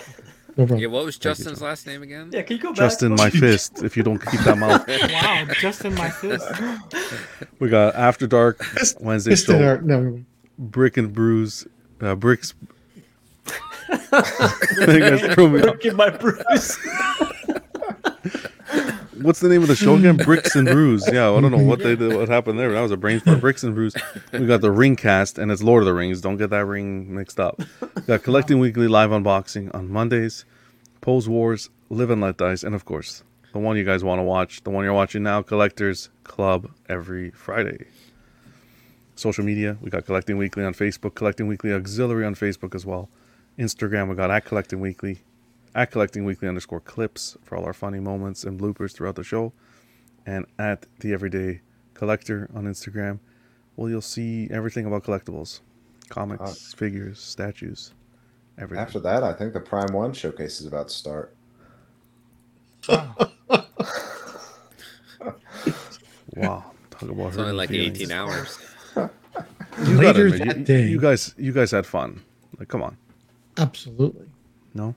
No 0.57 0.66
problem. 0.66 0.78
Yeah, 0.81 0.86
what 0.89 1.05
was 1.05 1.18
Justin's 1.18 1.60
last 1.60 1.86
name 1.86 2.02
again? 2.02 2.31
Yeah, 2.33 2.42
can 2.42 2.57
you 2.57 2.62
go 2.62 2.70
back? 2.70 2.76
Justin. 2.76 3.15
My 3.16 3.28
fist. 3.42 3.83
If 3.83 3.97
you 3.97 4.02
don't 4.02 4.18
keep 4.24 4.41
that 4.41 4.57
mouth. 4.58 4.86
Wow, 5.12 5.47
just 5.60 5.84
in 5.84 5.94
my 5.94 6.10
fist. 6.10 6.47
We 7.58 7.68
got 7.68 7.94
After 7.94 8.26
Dark 8.26 8.60
Wednesday 9.00 9.33
Just 9.33 9.49
in 9.49 9.58
show. 9.58 9.65
our, 9.66 9.81
no, 9.81 10.24
Brick 10.58 10.97
and 10.97 11.12
Brews. 11.12 11.66
Uh, 12.00 12.15
bricks. 12.15 12.55
you 13.89 13.97
guys 15.00 15.34
threw 15.34 15.49
me 15.49 15.60
off. 15.62 15.83
Look 15.84 15.94
my 15.97 16.10
bruise. 16.10 16.78
What's 19.20 19.41
the 19.41 19.49
name 19.49 19.62
of 19.62 19.68
the 19.68 19.76
show 19.76 19.97
again? 19.97 20.17
Bricks 20.25 20.57
and 20.57 20.67
Brews. 20.67 21.09
Yeah, 21.10 21.31
I 21.31 21.41
don't 21.41 21.51
know 21.51 21.59
what 21.59 21.81
they 21.81 21.97
did, 21.97 22.15
what 22.15 22.28
happened 22.28 22.59
there. 22.59 22.73
That 22.73 22.81
was 22.81 22.91
a 22.91 22.97
brain 22.97 23.20
fart. 23.20 23.41
Bricks 23.41 23.62
and 23.62 23.75
Brews. 23.75 23.94
We 24.33 24.47
got 24.47 24.60
the 24.60 24.73
Ring 24.73 24.97
Cast, 24.97 25.39
and 25.39 25.51
it's 25.51 25.62
Lord 25.62 25.83
of 25.83 25.86
the 25.86 25.94
Rings. 25.94 26.20
Don't 26.20 26.36
get 26.36 26.51
that 26.51 26.67
ring 26.67 27.15
mixed 27.15 27.39
up. 27.39 27.60
We 27.94 28.02
got 28.02 28.23
Collecting 28.23 28.59
Weekly 28.59 28.89
live 28.89 29.10
unboxing 29.10 29.75
on 29.75 29.89
Mondays. 29.91 30.44
Pose 31.01 31.28
Wars, 31.28 31.68
Live 31.91 32.09
and 32.10 32.23
Let 32.23 32.39
Dice, 32.39 32.62
and 32.62 32.75
of 32.75 32.84
course, 32.86 33.23
the 33.52 33.59
one 33.59 33.76
you 33.76 33.84
guys 33.84 34.02
want 34.02 34.18
to 34.20 34.23
watch, 34.23 34.62
the 34.65 34.70
one 34.70 34.84
you're 34.84 34.94
watching 34.94 35.23
now, 35.23 35.43
Collectors 35.43 36.09
Club 36.25 36.70
every 36.89 37.31
Friday. 37.31 37.86
Social 39.15 39.44
media, 39.44 39.76
we 39.81 39.91
got 39.91 40.07
Collecting 40.07 40.39
Weekly 40.39 40.65
on 40.65 40.73
Facebook, 40.73 41.15
Collecting 41.15 41.47
Weekly 41.47 41.73
Auxiliary 41.73 42.25
on 42.25 42.34
Facebook 42.34 42.75
as 42.75 42.86
well. 42.86 43.10
Instagram, 43.59 44.09
we 44.09 44.17
got 44.17 44.31
at 44.31 44.47
Collecting 44.47 44.81
Weekly, 44.81 45.20
at 45.75 45.91
Collecting 45.91 46.25
Weekly 46.25 46.49
underscore 46.49 46.81
clips 46.81 47.36
for 47.43 47.57
all 47.57 47.65
our 47.65 47.73
funny 47.73 48.01
moments 48.01 48.44
and 48.44 48.59
bloopers 48.61 48.93
throughout 48.93 49.17
the 49.17 49.25
show, 49.25 49.53
and 50.27 50.47
at 50.59 50.86
The 51.01 51.12
Everyday 51.12 51.61
Collector 51.94 52.49
on 52.55 52.65
Instagram. 52.65 53.19
Well, 53.77 53.89
you'll 53.91 54.01
see 54.01 54.49
everything 54.51 54.86
about 54.86 55.03
collectibles 55.05 55.61
comics, 56.11 56.73
figures, 56.75 57.19
statues, 57.19 57.93
everything. 58.59 58.83
After 58.83 59.01
that, 59.01 59.23
I 59.25 59.33
think 59.33 59.53
the 59.53 59.61
Prime 59.61 59.93
One 59.93 60.12
showcase 60.12 60.61
is 60.61 60.67
about 60.67 60.89
to 60.89 60.94
start. 60.94 61.35
Wow. 66.36 66.73
Talk 66.91 67.03
about 67.11 67.28
It's 67.28 67.36
only 67.39 67.53
like 67.53 67.69
feelings. 67.70 68.01
18 68.01 68.12
hours. 68.12 68.59
You 69.78 70.01
gotta 70.01 70.19
Later 70.23 70.31
that 70.39 70.57
you, 70.59 70.65
day. 70.65 70.86
you 70.86 71.01
guys, 71.01 71.35
you 71.36 71.53
guys 71.53 71.73
had 71.73 71.85
fun. 71.85 72.23
Like, 72.61 72.69
come 72.69 72.81
on. 72.81 72.97
Absolutely. 73.57 74.27
No. 74.73 74.94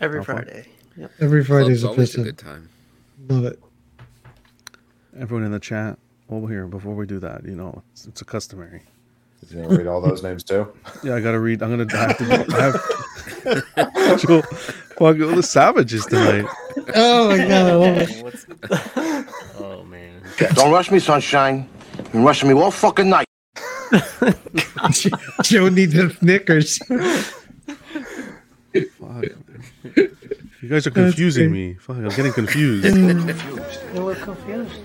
Every 0.00 0.18
Have? 0.18 0.26
Friday. 0.26 0.66
Yep. 0.96 1.10
Every 1.20 1.44
Friday 1.44 1.72
is 1.72 1.84
a 1.84 1.88
always 1.88 1.98
a 1.98 2.02
piston. 2.18 2.24
good 2.24 2.38
time. 2.38 2.68
Love 3.28 3.44
it. 3.44 3.58
Everyone 5.18 5.44
in 5.44 5.52
the 5.52 5.60
chat. 5.60 5.98
over 6.30 6.48
here 6.48 6.66
before 6.66 6.94
we 6.94 7.06
do 7.06 7.18
that, 7.20 7.44
you 7.44 7.54
know, 7.56 7.82
it's, 7.92 8.06
it's 8.06 8.20
a 8.20 8.24
customary. 8.24 8.82
Is 9.42 9.52
you 9.52 9.62
gonna 9.62 9.76
read 9.76 9.86
all 9.86 10.00
those 10.00 10.22
names 10.22 10.42
too? 10.44 10.70
Yeah, 11.02 11.14
I 11.16 11.20
gotta 11.20 11.40
read. 11.40 11.62
I'm 11.62 11.70
gonna 11.70 11.86
I 11.94 12.08
have 12.08 12.18
to 12.18 12.24
I 13.46 13.94
have. 14.04 14.20
Joel, 14.20 14.42
fuck, 14.42 15.00
all 15.20 15.34
the 15.36 15.42
savages 15.42 16.06
tonight. 16.06 16.44
Oh 16.94 17.28
my 17.30 17.38
god, 17.38 17.50
I 17.50 17.74
love 17.74 17.96
it. 17.98 19.26
Oh 19.58 19.82
man. 19.84 20.22
Don't 20.54 20.70
rush 20.72 20.90
me, 20.90 20.98
sunshine. 20.98 21.68
You've 21.98 22.12
been 22.12 22.22
rushing 22.24 22.48
me 22.48 22.54
all 22.54 22.70
fucking 22.70 23.08
night. 23.08 23.26
Joe 25.42 25.68
needs 25.68 25.94
the 25.94 26.14
Snickers. 26.18 26.78
Fuck. 28.72 29.24
You 30.62 30.68
guys 30.68 30.86
are 30.86 30.90
confusing 30.90 31.50
me. 31.50 31.74
Fuck, 31.74 31.96
I'm 31.96 32.08
getting 32.10 32.32
confused. 32.32 32.84
You're 32.96 34.02
a 34.02 34.06
little 34.06 34.14
confused. 34.14 34.80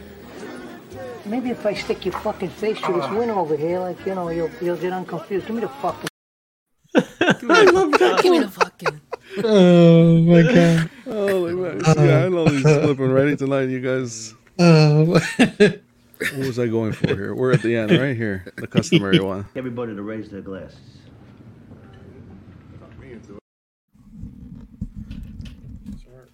Maybe 1.26 1.50
if 1.50 1.66
I 1.66 1.74
stick 1.74 2.06
your 2.06 2.14
fucking 2.20 2.50
face 2.50 2.80
through 2.80 3.02
this 3.02 3.10
window 3.12 3.36
over 3.36 3.58
here, 3.58 3.80
like, 3.80 4.04
you 4.06 4.16
know, 4.16 4.30
you'll, 4.30 4.50
you'll 4.62 4.78
get 4.78 4.94
unconfused. 4.94 5.48
Give 5.48 5.56
me 5.56 5.62
the 5.62 5.70
fucking. 5.70 6.10
I 6.96 7.64
love 7.64 7.92
that. 7.94 8.20
Give 8.22 8.32
me 8.32 8.40
the 8.40 8.50
fucking. 8.50 9.02
Oh 9.44 10.20
my 10.20 10.42
god. 10.44 10.90
Oh, 11.08 11.40
look 11.40 11.76
at 11.88 11.96
that. 11.96 11.98
yeah, 11.98 12.26
I 12.26 12.30
know 12.30 12.46
he's 12.46 12.62
flipping 12.62 13.12
ready 13.12 13.36
tonight. 13.36 13.70
You 13.70 13.82
guys. 13.82 14.34
Oh. 14.60 15.20
What 16.18 16.48
was 16.48 16.60
I 16.60 16.68
going 16.68 16.94
for 16.94 17.08
here? 17.08 17.36
We're 17.36 17.52
at 17.52 17.62
the 17.62 17.76
end, 17.76 17.92
right 17.92 18.16
here, 18.16 18.46
the 18.56 18.68
customary 18.68 19.20
one. 19.20 19.46
Everybody 19.54 19.94
to 19.96 20.02
raise 20.02 20.30
their 20.30 20.40
glasses. 20.42 20.80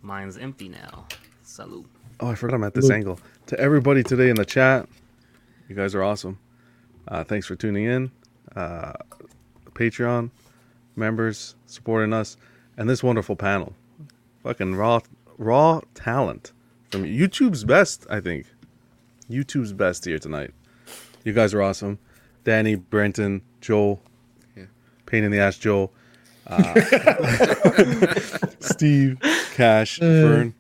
Mine's 0.02 0.38
empty 0.38 0.70
now. 0.70 1.06
Salute. 1.44 1.90
Oh, 2.20 2.28
I 2.28 2.36
forgot 2.36 2.56
I'm 2.56 2.64
at 2.64 2.74
this 2.74 2.86
Luke. 2.86 2.94
angle. 2.94 3.20
To 3.48 3.60
everybody 3.60 4.04
today 4.04 4.30
in 4.30 4.36
the 4.36 4.46
chat, 4.46 4.88
you 5.68 5.76
guys 5.76 5.96
are 5.96 6.04
awesome. 6.04 6.40
Uh, 7.08 7.24
thanks 7.24 7.48
for 7.48 7.56
tuning 7.56 7.86
in. 7.86 8.12
Uh, 8.56 8.94
Patreon 9.74 10.30
members 10.96 11.56
supporting 11.66 12.14
us, 12.14 12.38
and 12.78 12.90
this 12.90 13.02
wonderful 13.04 13.36
panel. 13.36 13.74
Fucking 14.44 14.76
raw, 14.76 15.00
raw 15.38 15.82
talent 15.94 16.52
from 16.90 17.04
YouTube's 17.04 17.64
best, 17.64 18.06
I 18.10 18.20
think. 18.20 18.48
YouTube's 19.30 19.74
best 19.74 20.06
here 20.06 20.20
tonight. 20.20 20.52
You 21.24 21.34
guys 21.34 21.54
are 21.54 21.62
awesome. 21.62 22.00
Danny, 22.44 22.76
Brenton, 22.76 23.42
Joel, 23.62 24.02
yeah. 24.58 24.66
pain 25.06 25.24
in 25.24 25.32
the 25.32 25.40
ass, 25.40 25.58
Joel, 25.58 25.94
uh, 26.48 26.82
Steve, 28.60 29.20
Cash, 29.54 30.00
Fern. 30.00 30.54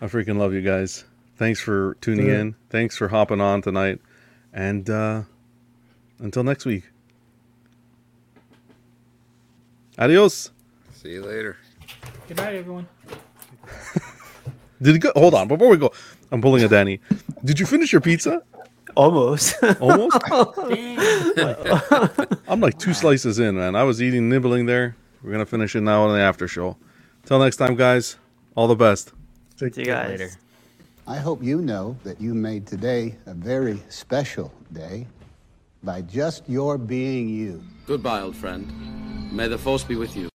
I 0.00 0.06
freaking 0.06 0.38
love 0.38 0.52
you 0.54 0.62
guys. 0.62 1.04
Thanks 1.36 1.60
for 1.60 1.96
tuning 2.00 2.26
Yeah. 2.26 2.40
in. 2.40 2.54
Thanks 2.70 2.96
for 2.96 3.08
hopping 3.08 3.40
on 3.40 3.62
tonight. 3.62 4.00
And 4.52 4.88
uh, 4.88 5.22
until 6.18 6.42
next 6.44 6.64
week. 6.64 6.84
Adios. 9.98 10.50
See 10.94 11.10
you 11.10 11.24
later. 11.24 11.56
Good 12.28 12.36
night, 12.36 12.54
everyone. 12.56 12.86
Did 14.82 14.96
it 14.96 14.98
go? 15.00 15.10
Hold 15.16 15.34
on. 15.34 15.48
Before 15.48 15.68
we 15.68 15.76
go, 15.76 15.92
I'm 16.30 16.40
pulling 16.40 16.62
a 16.62 16.68
Danny. 16.68 17.00
Did 17.44 17.58
you 17.58 17.66
finish 17.66 17.92
your 17.92 18.00
pizza? 18.00 18.42
Almost. 18.94 19.56
Almost? 19.80 20.16
I'm 22.48 22.60
like 22.60 22.78
two 22.78 22.94
slices 22.94 23.38
in, 23.38 23.56
man. 23.56 23.74
I 23.76 23.82
was 23.84 24.00
eating, 24.02 24.28
nibbling 24.28 24.66
there. 24.66 24.96
We're 25.22 25.30
going 25.30 25.44
to 25.44 25.50
finish 25.50 25.74
it 25.74 25.80
now 25.80 26.04
on 26.04 26.14
the 26.14 26.20
after 26.20 26.46
show. 26.48 26.76
Till 27.24 27.38
next 27.38 27.56
time, 27.56 27.74
guys. 27.74 28.16
All 28.54 28.66
the 28.66 28.76
best. 28.76 29.12
See 29.56 29.66
you 29.76 29.84
guys. 29.84 30.18
Later. 30.18 30.30
I 31.06 31.16
hope 31.16 31.42
you 31.42 31.60
know 31.60 31.96
that 32.04 32.20
you 32.20 32.34
made 32.34 32.66
today 32.66 33.16
a 33.26 33.34
very 33.34 33.82
special 33.88 34.52
day 34.72 35.06
by 35.82 36.02
just 36.02 36.48
your 36.48 36.76
being 36.76 37.28
you. 37.28 37.62
Goodbye, 37.86 38.20
old 38.20 38.36
friend. 38.36 39.32
May 39.32 39.48
the 39.48 39.58
force 39.58 39.84
be 39.84 39.96
with 39.96 40.16
you. 40.16 40.28